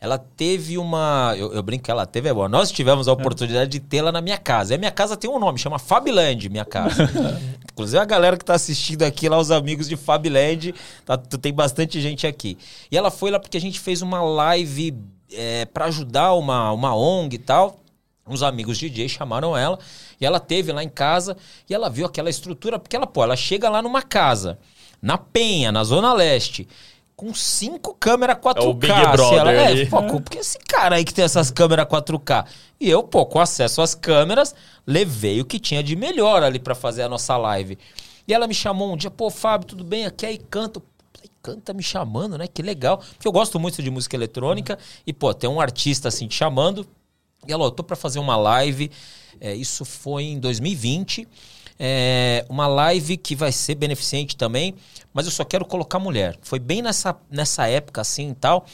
ela 0.00 0.16
teve 0.16 0.78
uma. 0.78 1.34
Eu, 1.36 1.52
eu 1.52 1.62
brinco 1.62 1.84
que 1.84 1.90
ela 1.90 2.06
teve, 2.06 2.30
é 2.30 2.32
bom. 2.32 2.48
Nós 2.48 2.72
tivemos 2.72 3.06
a 3.06 3.12
oportunidade 3.12 3.70
de 3.70 3.80
tê-la 3.80 4.10
na 4.10 4.22
minha 4.22 4.38
casa. 4.38 4.72
E 4.72 4.76
a 4.76 4.78
minha 4.78 4.90
casa 4.90 5.14
tem 5.14 5.28
um 5.28 5.38
nome, 5.38 5.58
chama 5.58 5.78
Fabiland, 5.78 6.48
minha 6.48 6.64
casa. 6.64 7.08
Inclusive 7.70 7.98
a 7.98 8.04
galera 8.06 8.36
que 8.36 8.44
tá 8.44 8.54
assistindo 8.54 9.02
aqui 9.02 9.28
lá, 9.28 9.38
os 9.38 9.50
amigos 9.50 9.86
de 9.86 9.96
Fabiland, 9.96 10.74
tá, 11.04 11.18
tem 11.18 11.52
bastante 11.52 12.00
gente 12.00 12.26
aqui. 12.26 12.56
E 12.90 12.96
ela 12.96 13.10
foi 13.10 13.30
lá 13.30 13.38
porque 13.38 13.58
a 13.58 13.60
gente 13.60 13.78
fez 13.78 14.00
uma 14.00 14.22
live 14.22 14.96
é, 15.32 15.66
para 15.66 15.84
ajudar 15.84 16.32
uma, 16.32 16.72
uma 16.72 16.96
ONG 16.96 17.36
e 17.36 17.38
tal. 17.38 17.78
Uns 18.26 18.42
amigos 18.42 18.78
DJ 18.78 19.08
chamaram 19.08 19.56
ela 19.56 19.78
e 20.20 20.24
ela 20.24 20.38
teve 20.38 20.72
lá 20.72 20.82
em 20.84 20.88
casa 20.88 21.36
e 21.68 21.74
ela 21.74 21.90
viu 21.90 22.06
aquela 22.06 22.30
estrutura, 22.30 22.78
porque 22.78 22.94
ela, 22.94 23.06
pô, 23.06 23.22
ela 23.22 23.36
chega 23.36 23.68
lá 23.68 23.82
numa 23.82 24.02
casa, 24.02 24.58
na 25.00 25.16
Penha, 25.18 25.72
na 25.72 25.84
Zona 25.84 26.12
Leste, 26.12 26.68
com 27.16 27.34
cinco 27.34 27.94
câmeras 27.94 28.36
4K. 28.36 28.56
É 28.56 28.60
o 28.60 28.74
Big 28.74 28.92
Brother 28.92 29.38
ela, 29.38 29.52
é, 29.52 29.86
pô, 29.86 30.02
porque 30.20 30.38
esse 30.38 30.58
cara 30.58 30.96
aí 30.96 31.04
que 31.04 31.12
tem 31.12 31.24
essas 31.24 31.50
câmeras 31.50 31.86
4K. 31.86 32.46
E 32.80 32.88
eu, 32.88 33.02
pô, 33.02 33.26
com 33.26 33.38
acesso 33.38 33.82
às 33.82 33.94
câmeras, 33.94 34.54
levei 34.86 35.40
o 35.40 35.44
que 35.44 35.58
tinha 35.58 35.82
de 35.82 35.94
melhor 35.94 36.42
ali 36.42 36.58
pra 36.58 36.74
fazer 36.74 37.02
a 37.02 37.08
nossa 37.08 37.36
live. 37.36 37.78
E 38.26 38.32
ela 38.32 38.46
me 38.46 38.54
chamou 38.54 38.92
um 38.92 38.96
dia, 38.96 39.10
pô, 39.10 39.28
Fábio, 39.28 39.66
tudo 39.66 39.84
bem? 39.84 40.06
Aqui 40.06 40.24
é 40.24 40.32
Icanto. 40.32 40.82
Canta 41.42 41.72
me 41.72 41.82
chamando, 41.82 42.36
né? 42.36 42.46
Que 42.46 42.62
legal. 42.62 42.98
Porque 42.98 43.26
eu 43.26 43.32
gosto 43.32 43.58
muito 43.58 43.82
de 43.82 43.90
música 43.90 44.14
eletrônica. 44.14 44.78
E, 45.06 45.12
pô, 45.12 45.32
tem 45.32 45.48
um 45.48 45.60
artista 45.60 46.08
assim 46.08 46.26
te 46.26 46.34
chamando. 46.34 46.86
E 47.46 47.52
ela, 47.52 47.64
ó, 47.64 47.66
eu 47.66 47.70
tô 47.70 47.82
pra 47.82 47.96
fazer 47.96 48.18
uma 48.18 48.36
live. 48.36 48.90
É, 49.40 49.54
isso 49.54 49.84
foi 49.84 50.24
em 50.24 50.38
2020. 50.38 51.26
É, 51.82 52.44
uma 52.46 52.66
live 52.66 53.16
que 53.16 53.34
vai 53.34 53.50
ser 53.50 53.74
beneficente 53.74 54.36
também. 54.36 54.74
Mas 55.14 55.24
eu 55.24 55.32
só 55.32 55.44
quero 55.44 55.64
colocar 55.64 55.98
mulher. 55.98 56.38
Foi 56.42 56.58
bem 56.58 56.82
nessa, 56.82 57.16
nessa 57.30 57.66
época 57.66 58.02
assim 58.02 58.30
e 58.30 58.34
tal. 58.34 58.66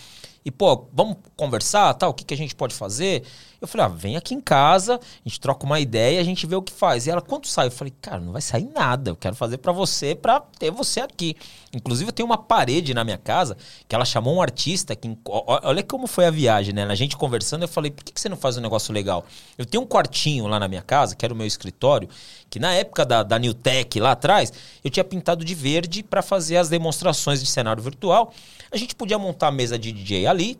E, 0.45 0.51
pô, 0.51 0.87
vamos 0.93 1.17
conversar, 1.37 1.93
tal, 1.95 2.11
o 2.11 2.15
que, 2.15 2.25
que 2.25 2.33
a 2.33 2.37
gente 2.37 2.55
pode 2.55 2.73
fazer? 2.73 3.25
Eu 3.61 3.67
falei, 3.67 3.87
ah, 3.87 3.89
vem 3.89 4.17
aqui 4.17 4.35
em 4.35 4.41
casa, 4.41 4.97
a 4.97 5.29
gente 5.29 5.41
troca 5.41 5.65
uma 5.65 5.81
ideia 5.81 6.17
a 6.21 6.25
gente 6.25 6.47
vê 6.47 6.55
o 6.55 6.63
que 6.63 6.73
faz. 6.73 7.07
E 7.07 7.11
ela, 7.11 7.21
quanto 7.21 7.49
sai? 7.49 7.67
Eu 7.67 7.71
falei, 7.71 7.93
cara, 8.01 8.21
não 8.21 8.33
vai 8.33 8.43
sair 8.43 8.69
nada. 8.75 9.11
Eu 9.11 9.17
quero 9.17 9.35
fazer 9.35 9.59
pra 9.59 9.73
você, 9.73 10.15
pra 10.15 10.41
ter 10.41 10.71
você 10.71 11.01
aqui. 11.01 11.37
Inclusive, 11.73 12.09
eu 12.09 12.13
tenho 12.13 12.27
uma 12.27 12.39
parede 12.39 12.95
na 12.95 13.05
minha 13.05 13.19
casa 13.19 13.57
que 13.89 13.95
ela 13.95 14.05
chamou 14.05 14.35
um 14.35 14.43
artista. 14.43 14.95
Que, 14.95 15.17
olha 15.27 15.83
como 15.83 16.07
foi 16.07 16.27
a 16.27 16.31
viagem, 16.31 16.75
né? 16.75 16.85
A 16.85 16.95
gente 16.95 17.17
conversando, 17.17 17.63
eu 17.63 17.69
falei, 17.69 17.91
por 17.91 18.05
que, 18.05 18.19
você 18.19 18.29
não 18.29 18.37
faz 18.37 18.57
um 18.57 18.61
negócio 18.61 18.93
legal? 18.93 19.25
Eu 19.57 19.65
tenho 19.65 19.83
um 19.83 19.87
quartinho 19.87 20.47
lá 20.47 20.59
na 20.59 20.69
minha 20.69 20.83
casa, 20.83 21.15
que 21.15 21.25
era 21.25 21.33
o 21.33 21.37
meu 21.37 21.47
escritório, 21.47 22.09
que 22.49 22.59
na 22.59 22.73
época 22.75 23.05
da, 23.05 23.23
da 23.23 23.39
New 23.39 23.55
Tech, 23.55 23.99
lá 24.01 24.13
atrás, 24.13 24.53
eu 24.83 24.91
tinha 24.91 25.05
pintado 25.05 25.45
de 25.45 25.55
verde 25.55 26.03
pra 26.03 26.23
fazer 26.23 26.57
as 26.57 26.69
demonstrações 26.69 27.41
de 27.41 27.47
cenário 27.47 27.83
virtual. 27.83 28.33
A 28.71 28.77
gente 28.77 28.95
podia 28.95 29.19
montar 29.19 29.49
a 29.49 29.53
mesa 29.53 29.79
de 29.79 29.93
DJ 29.93 30.27
ali, 30.27 30.59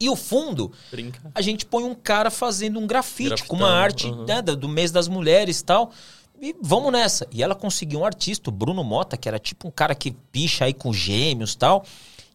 e 0.00 0.08
o 0.08 0.16
fundo, 0.16 0.72
Brinca. 0.90 1.20
a 1.34 1.40
gente 1.40 1.64
põe 1.64 1.84
um 1.84 1.94
cara 1.94 2.30
fazendo 2.30 2.78
um 2.78 2.86
grafite 2.86 3.44
com 3.44 3.56
uma 3.56 3.70
arte 3.70 4.06
uhum. 4.06 4.24
né, 4.24 4.42
do 4.42 4.56
do 4.56 4.68
mês 4.68 4.90
das 4.90 5.08
mulheres 5.08 5.60
e 5.60 5.64
tal. 5.64 5.92
E 6.40 6.56
vamos 6.60 6.90
nessa. 6.90 7.26
E 7.30 7.40
ela 7.40 7.54
conseguiu 7.54 8.00
um 8.00 8.04
artista, 8.04 8.50
o 8.50 8.52
Bruno 8.52 8.82
Mota, 8.82 9.16
que 9.16 9.28
era 9.28 9.38
tipo 9.38 9.68
um 9.68 9.70
cara 9.70 9.94
que 9.94 10.10
picha 10.10 10.64
aí 10.64 10.74
com 10.74 10.92
gêmeos 10.92 11.52
e 11.52 11.58
tal. 11.58 11.84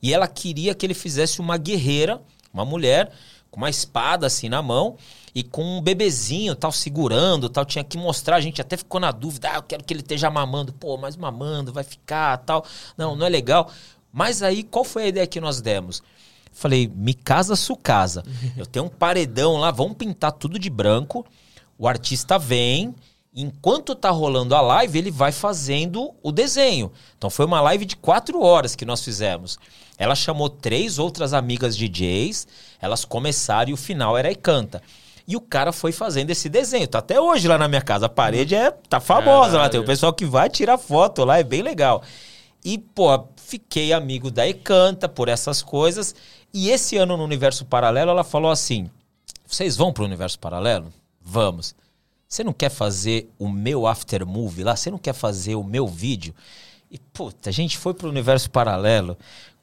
E 0.02 0.14
ela 0.14 0.28
queria 0.28 0.74
que 0.74 0.86
ele 0.86 0.94
fizesse 0.94 1.42
uma 1.42 1.58
guerreira, 1.58 2.22
uma 2.54 2.64
mulher, 2.64 3.12
com 3.52 3.58
uma 3.58 3.70
espada 3.70 4.26
assim 4.26 4.48
na 4.48 4.62
mão 4.62 4.96
e 5.36 5.44
com 5.44 5.62
um 5.62 5.82
bebezinho 5.82 6.56
tal, 6.56 6.72
segurando 6.72 7.50
tal. 7.50 7.66
Tinha 7.66 7.84
que 7.84 7.98
mostrar, 7.98 8.38
a 8.38 8.42
gente 8.42 8.62
até 8.62 8.78
ficou 8.78 9.02
na 9.02 9.12
dúvida. 9.12 9.50
Ah, 9.52 9.56
eu 9.58 9.64
quero 9.64 9.84
que 9.84 9.94
ele 9.94 10.02
esteja 10.02 10.30
mamando. 10.30 10.72
Pô, 10.72 10.98
mas 10.98 11.18
mamando, 11.18 11.74
vai 11.74 11.84
ficar 11.84 12.38
tal. 12.38 12.66
Não, 12.98 13.14
não 13.14 13.26
é 13.26 13.30
legal. 13.30 13.70
Mas 14.14 14.42
aí, 14.42 14.64
qual 14.64 14.86
foi 14.86 15.04
a 15.04 15.08
ideia 15.08 15.28
que 15.28 15.42
nós 15.42 15.60
demos? 15.60 16.02
Falei, 16.58 16.92
me 16.96 17.14
casa, 17.14 17.56
su 17.56 17.76
casa. 17.76 18.24
Eu 18.58 18.66
tenho 18.66 18.86
um 18.86 18.90
paredão 18.90 19.58
lá, 19.58 19.70
vamos 19.70 19.96
pintar 19.96 20.32
tudo 20.32 20.58
de 20.58 20.72
branco. 20.72 21.24
O 21.78 21.88
artista 21.88 22.40
vem, 22.40 22.96
enquanto 23.32 23.94
tá 23.94 24.10
rolando 24.10 24.56
a 24.56 24.62
live, 24.62 24.98
ele 24.98 25.12
vai 25.12 25.32
fazendo 25.32 26.16
o 26.24 26.32
desenho. 26.32 26.92
Então 27.16 27.30
foi 27.30 27.46
uma 27.46 27.62
live 27.62 27.86
de 27.86 27.96
quatro 27.96 28.42
horas 28.42 28.76
que 28.76 28.86
nós 28.86 29.04
fizemos. 29.04 29.60
Ela 30.00 30.16
chamou 30.16 30.50
três 30.50 30.98
outras 30.98 31.32
amigas 31.32 31.78
DJs, 31.78 32.48
elas 32.82 33.06
começaram 33.06 33.70
e 33.70 33.74
o 33.74 33.78
final 33.78 34.18
era 34.18 34.32
e 34.32 34.36
canta. 34.36 34.82
E 35.28 35.36
o 35.36 35.42
cara 35.42 35.72
foi 35.72 35.92
fazendo 35.92 36.32
esse 36.32 36.50
desenho. 36.50 36.88
Tá 36.88 36.98
até 36.98 37.22
hoje 37.22 37.48
lá 37.48 37.60
na 37.60 37.68
minha 37.68 37.84
casa. 37.84 38.08
A 38.08 38.10
parede 38.10 38.56
é, 38.56 38.72
tá 38.72 39.00
famosa 39.00 39.60
lá. 39.60 39.70
Tem 39.70 39.80
o 39.80 39.84
Caralho. 39.84 39.86
pessoal 39.86 40.12
que 40.12 40.26
vai 40.26 40.50
tirar 40.50 40.80
foto 40.80 41.24
lá, 41.24 41.38
é 41.38 41.44
bem 41.44 41.62
legal. 41.62 42.02
E, 42.70 42.78
pô, 42.78 43.08
fiquei 43.38 43.94
amigo 43.94 44.30
da 44.30 44.46
Ecanta 44.46 45.08
por 45.08 45.30
essas 45.30 45.62
coisas. 45.62 46.14
E 46.54 46.70
esse 46.70 46.98
ano 46.98 47.16
no 47.16 47.24
Universo 47.24 47.64
Paralelo, 47.64 48.12
ela 48.12 48.26
falou 48.26 48.52
assim: 48.52 48.90
vocês 49.46 49.78
vão 49.78 49.94
pro 49.94 50.04
Universo 50.04 50.38
Paralelo? 50.38 50.92
Vamos. 51.22 51.74
Você 52.28 52.44
não 52.44 52.52
quer 52.52 52.68
fazer 52.68 53.32
o 53.40 53.48
meu 53.48 53.88
after 53.88 54.26
movie 54.26 54.66
lá? 54.66 54.76
Você 54.76 54.92
não 54.92 54.98
quer 54.98 55.14
fazer 55.14 55.56
o 55.56 55.64
meu 55.64 55.88
vídeo? 55.88 56.36
E, 56.92 57.00
puta, 57.00 57.50
a 57.50 57.54
gente 57.54 57.78
foi 57.78 57.94
pro 57.94 58.10
Universo 58.10 58.52
Paralelo 58.52 59.18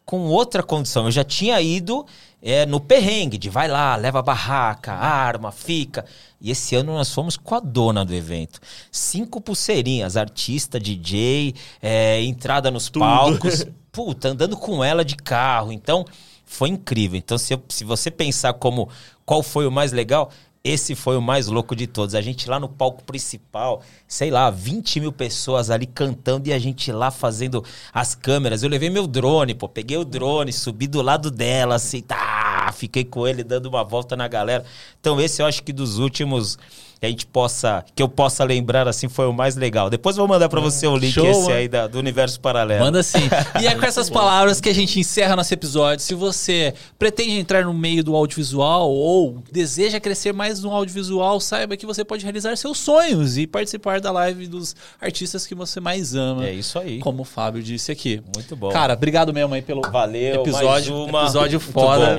com 0.04 0.20
outra 0.26 0.62
condição. 0.62 1.06
Eu 1.06 1.10
já 1.10 1.24
tinha 1.24 1.60
ido 1.60 2.04
é, 2.42 2.66
no 2.66 2.78
perrengue 2.80 3.38
de 3.38 3.48
vai 3.48 3.68
lá, 3.68 3.96
leva 3.96 4.18
a 4.18 4.22
barraca, 4.22 4.92
arma, 4.92 5.50
fica. 5.50 6.04
E 6.40 6.50
esse 6.50 6.76
ano 6.76 6.92
nós 6.92 7.10
fomos 7.12 7.36
com 7.36 7.54
a 7.54 7.60
dona 7.60 8.04
do 8.04 8.14
evento. 8.14 8.60
Cinco 8.92 9.40
pulseirinhas, 9.40 10.16
artista, 10.16 10.78
DJ, 10.78 11.54
é, 11.80 12.22
entrada 12.22 12.70
nos 12.70 12.88
palcos. 12.90 13.64
Puta, 13.90 14.28
andando 14.28 14.56
com 14.56 14.82
ela 14.84 15.04
de 15.04 15.16
carro. 15.16 15.72
Então, 15.72 16.04
foi 16.44 16.68
incrível. 16.68 17.16
Então, 17.16 17.38
se, 17.38 17.54
eu- 17.54 17.62
se 17.68 17.84
você 17.84 18.10
pensar 18.10 18.52
como 18.54 18.88
qual 19.24 19.42
foi 19.42 19.66
o 19.66 19.72
mais 19.72 19.92
legal, 19.92 20.30
esse 20.64 20.94
foi 20.94 21.14
o 21.18 21.20
mais 21.20 21.46
louco 21.46 21.76
de 21.76 21.86
todos. 21.86 22.14
A 22.14 22.22
gente 22.22 22.48
lá 22.48 22.58
no 22.58 22.70
palco 22.70 23.04
principal, 23.04 23.82
sei 24.08 24.30
lá, 24.30 24.48
20 24.48 24.98
mil 24.98 25.12
pessoas 25.12 25.68
ali 25.68 25.84
cantando 25.84 26.48
e 26.48 26.54
a 26.54 26.58
gente 26.58 26.90
lá 26.90 27.10
fazendo 27.10 27.62
as 27.92 28.14
câmeras. 28.14 28.62
Eu 28.62 28.70
levei 28.70 28.88
meu 28.88 29.06
drone, 29.06 29.54
pô, 29.54 29.68
peguei 29.68 29.98
o 29.98 30.04
drone, 30.06 30.54
subi 30.54 30.86
do 30.86 31.02
lado 31.02 31.30
dela, 31.30 31.74
assim, 31.74 32.00
tá, 32.00 32.72
fiquei 32.72 33.04
com 33.04 33.28
ele 33.28 33.44
dando 33.44 33.66
uma 33.66 33.84
volta 33.84 34.16
na 34.16 34.26
galera. 34.26 34.64
Então, 34.98 35.20
esse 35.20 35.42
eu 35.42 35.46
acho 35.46 35.62
que 35.62 35.72
dos 35.72 35.98
últimos 35.98 36.58
que 37.00 37.06
a 37.06 37.08
gente 37.08 37.26
possa, 37.26 37.84
que 37.94 38.02
eu 38.02 38.08
possa 38.08 38.44
lembrar 38.44 38.86
assim, 38.88 39.08
foi 39.08 39.26
o 39.26 39.32
mais 39.32 39.56
legal. 39.56 39.90
Depois 39.90 40.16
eu 40.16 40.26
vou 40.26 40.28
mandar 40.34 40.48
pra 40.48 40.60
você 40.60 40.86
o 40.86 40.96
link 40.96 41.12
Show, 41.12 41.26
esse 41.28 41.52
aí 41.52 41.68
da- 41.68 41.86
do 41.86 41.98
universo 41.98 42.40
paralelo. 42.40 42.84
Manda 42.84 43.02
sim. 43.02 43.28
E 43.60 43.66
é 43.66 43.74
com 43.74 43.84
essas 43.84 44.08
palavras 44.10 44.60
que 44.60 44.68
a 44.68 44.74
gente 44.74 44.98
encerra 44.98 45.36
nosso 45.36 45.52
episódio. 45.52 46.02
Se 46.04 46.14
você 46.14 46.74
pretende 46.98 47.32
entrar 47.32 47.64
no 47.64 47.74
meio 47.74 48.02
do 48.02 48.14
audiovisual 48.16 48.90
ou 48.90 49.42
deseja 49.52 50.00
crescer 50.00 50.32
mais 50.32 50.62
no 50.62 50.70
audiovisual, 50.70 51.40
saiba 51.40 51.76
que 51.76 51.86
você 51.86 52.04
pode 52.04 52.22
realizar 52.24 52.56
seus 52.56 52.78
sonhos 52.78 53.36
e 53.38 53.46
participar 53.46 54.00
da 54.00 54.10
live 54.10 54.46
dos 54.46 54.74
artistas 55.00 55.46
que 55.46 55.54
você 55.54 55.80
mais 55.80 56.14
ama. 56.14 56.46
É 56.46 56.52
isso 56.52 56.78
aí. 56.78 56.98
Como 57.00 57.22
o 57.22 57.24
Fábio 57.24 57.62
disse 57.62 57.90
aqui. 57.92 58.22
Muito 58.34 58.56
bom. 58.56 58.70
Cara, 58.70 58.94
obrigado 58.94 59.32
mesmo 59.32 59.54
aí 59.54 59.62
pelo 59.62 59.82
Valeu, 59.90 60.42
episódio. 60.42 60.68
mais 60.68 60.88
uma. 60.88 61.22
Episódio 61.22 61.60
foda. 61.60 62.16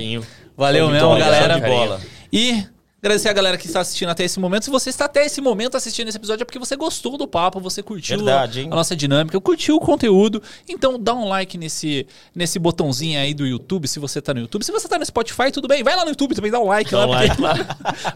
Valeu 0.57 0.89
mesmo, 0.89 1.17
galera. 1.17 1.53
show 1.55 1.61
de 1.63 1.67
bola. 1.67 2.01
E 2.31 2.63
agradecer 3.05 3.29
a 3.29 3.33
galera 3.33 3.57
que 3.57 3.67
está 3.67 3.81
assistindo 3.81 4.09
até 4.09 4.23
esse 4.23 4.39
momento. 4.39 4.63
Se 4.63 4.71
você 4.71 4.89
está 4.89 5.05
até 5.05 5.25
esse 5.25 5.39
momento 5.39 5.77
assistindo 5.77 6.07
esse 6.07 6.17
episódio 6.17 6.41
é 6.41 6.45
porque 6.45 6.57
você 6.57 6.75
gostou 6.75 7.17
do 7.17 7.27
papo, 7.27 7.59
você 7.59 7.83
curtiu 7.83 8.17
Verdade, 8.17 8.61
a, 8.61 8.73
a 8.73 8.75
nossa 8.75 8.95
dinâmica, 8.95 9.39
curtiu 9.39 9.75
o 9.75 9.79
conteúdo. 9.79 10.41
Então 10.67 10.99
dá 10.99 11.13
um 11.13 11.27
like 11.27 11.57
nesse, 11.57 12.07
nesse 12.33 12.57
botãozinho 12.57 13.19
aí 13.19 13.33
do 13.33 13.45
YouTube, 13.45 13.87
se 13.87 13.99
você 13.99 14.19
tá 14.21 14.33
no 14.33 14.39
YouTube. 14.39 14.63
Se 14.63 14.71
você 14.71 14.87
tá 14.87 14.97
no 14.97 15.05
Spotify, 15.05 15.51
tudo 15.51 15.67
bem. 15.67 15.83
Vai 15.83 15.95
lá 15.95 16.03
no 16.03 16.09
YouTube 16.09 16.33
também, 16.33 16.51
dá 16.51 16.59
um 16.59 16.67
like 16.67 16.91
Dá 16.91 17.05
lá. 17.05 17.05
um 17.05 17.27
porque, 17.27 17.41
like 17.41 17.65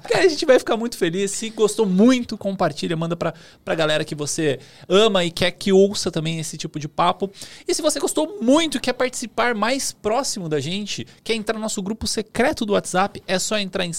porque 0.02 0.14
a 0.16 0.28
gente 0.28 0.46
vai 0.46 0.58
ficar 0.58 0.76
muito 0.76 0.98
feliz. 0.98 1.32
Se 1.32 1.50
gostou 1.52 1.86
muito, 1.86 2.36
compartilha, 2.38 2.98
manda 2.98 3.16
pra, 3.16 3.34
pra 3.64 3.76
galera 3.76 4.04
que 4.04 4.16
você 4.16 4.60
ama 4.88 5.24
e 5.24 5.30
quer 5.30 5.52
que 5.52 5.72
ouça 5.72 6.10
também 6.10 6.40
esse 6.40 6.58
tipo 6.58 6.80
de 6.80 6.88
papo. 6.88 7.30
E 7.68 7.74
se 7.76 7.82
você 7.82 8.00
gostou 8.00 8.40
muito 8.42 8.80
quer 8.80 8.94
participar 8.94 9.54
mais 9.54 9.92
próximo 9.92 10.50
da 10.50 10.60
gente, 10.60 11.06
quer 11.24 11.36
entrar 11.36 11.54
no 11.56 11.62
nosso 11.62 11.82
grupo 11.82 12.08
secreto 12.08 12.66
do 12.66 12.74
WhatsApp, 12.74 13.22
é 13.28 13.38
só 13.38 13.58
entrar 13.60 13.86
em 13.86 13.94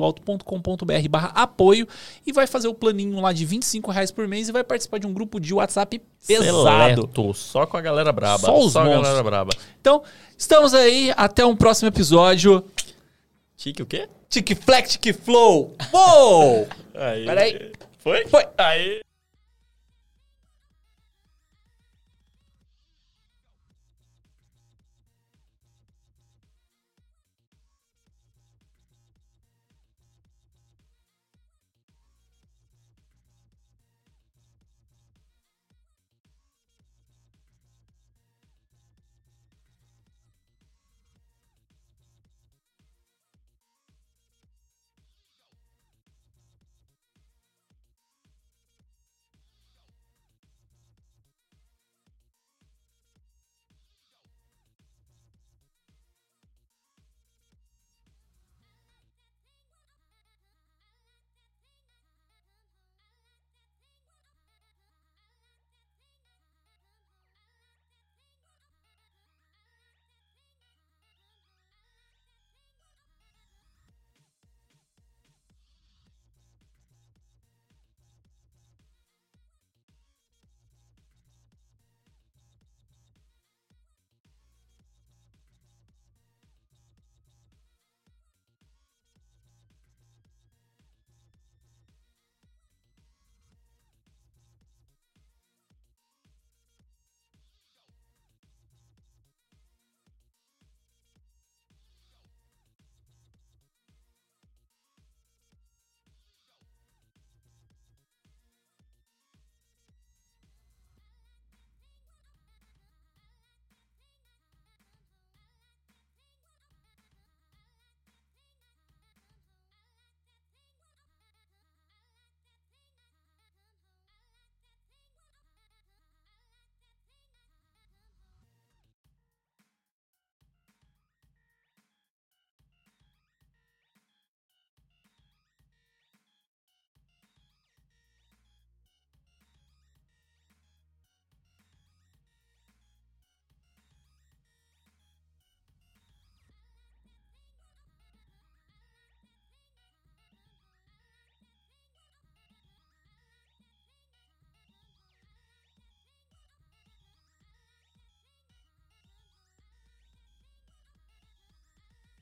santamandoisoalto.com.br 0.00 1.08
barra 1.08 1.28
apoio 1.34 1.86
e 2.26 2.32
vai 2.32 2.46
fazer 2.46 2.68
o 2.68 2.74
planinho 2.74 3.20
lá 3.20 3.32
de 3.32 3.44
25 3.44 3.90
reais 3.90 4.10
por 4.10 4.26
mês 4.26 4.48
e 4.48 4.52
vai 4.52 4.64
participar 4.64 4.98
de 4.98 5.06
um 5.06 5.12
grupo 5.12 5.38
de 5.40 5.52
WhatsApp 5.54 6.00
pesado. 6.26 7.02
Seleto, 7.02 7.34
só 7.34 7.66
com 7.66 7.76
a 7.76 7.80
galera 7.80 8.12
braba. 8.12 8.46
Só 8.46 8.58
os 8.58 8.76
a 8.76 8.84
monstros. 8.84 9.02
galera 9.02 9.22
braba. 9.22 9.52
Então, 9.80 10.02
estamos 10.36 10.74
aí. 10.74 11.12
Até 11.16 11.44
um 11.44 11.56
próximo 11.56 11.88
episódio. 11.88 12.64
Tique 13.56 13.82
o 13.82 13.86
quê? 13.86 14.08
Tic 14.28 14.54
Flex, 14.54 14.92
Tic 14.92 15.14
Flow. 15.14 15.74
Uou! 15.92 16.68
Aí. 16.94 17.26
Peraí. 17.26 17.72
Foi? 17.98 18.26
Foi. 18.26 18.46
Aí. 18.56 19.00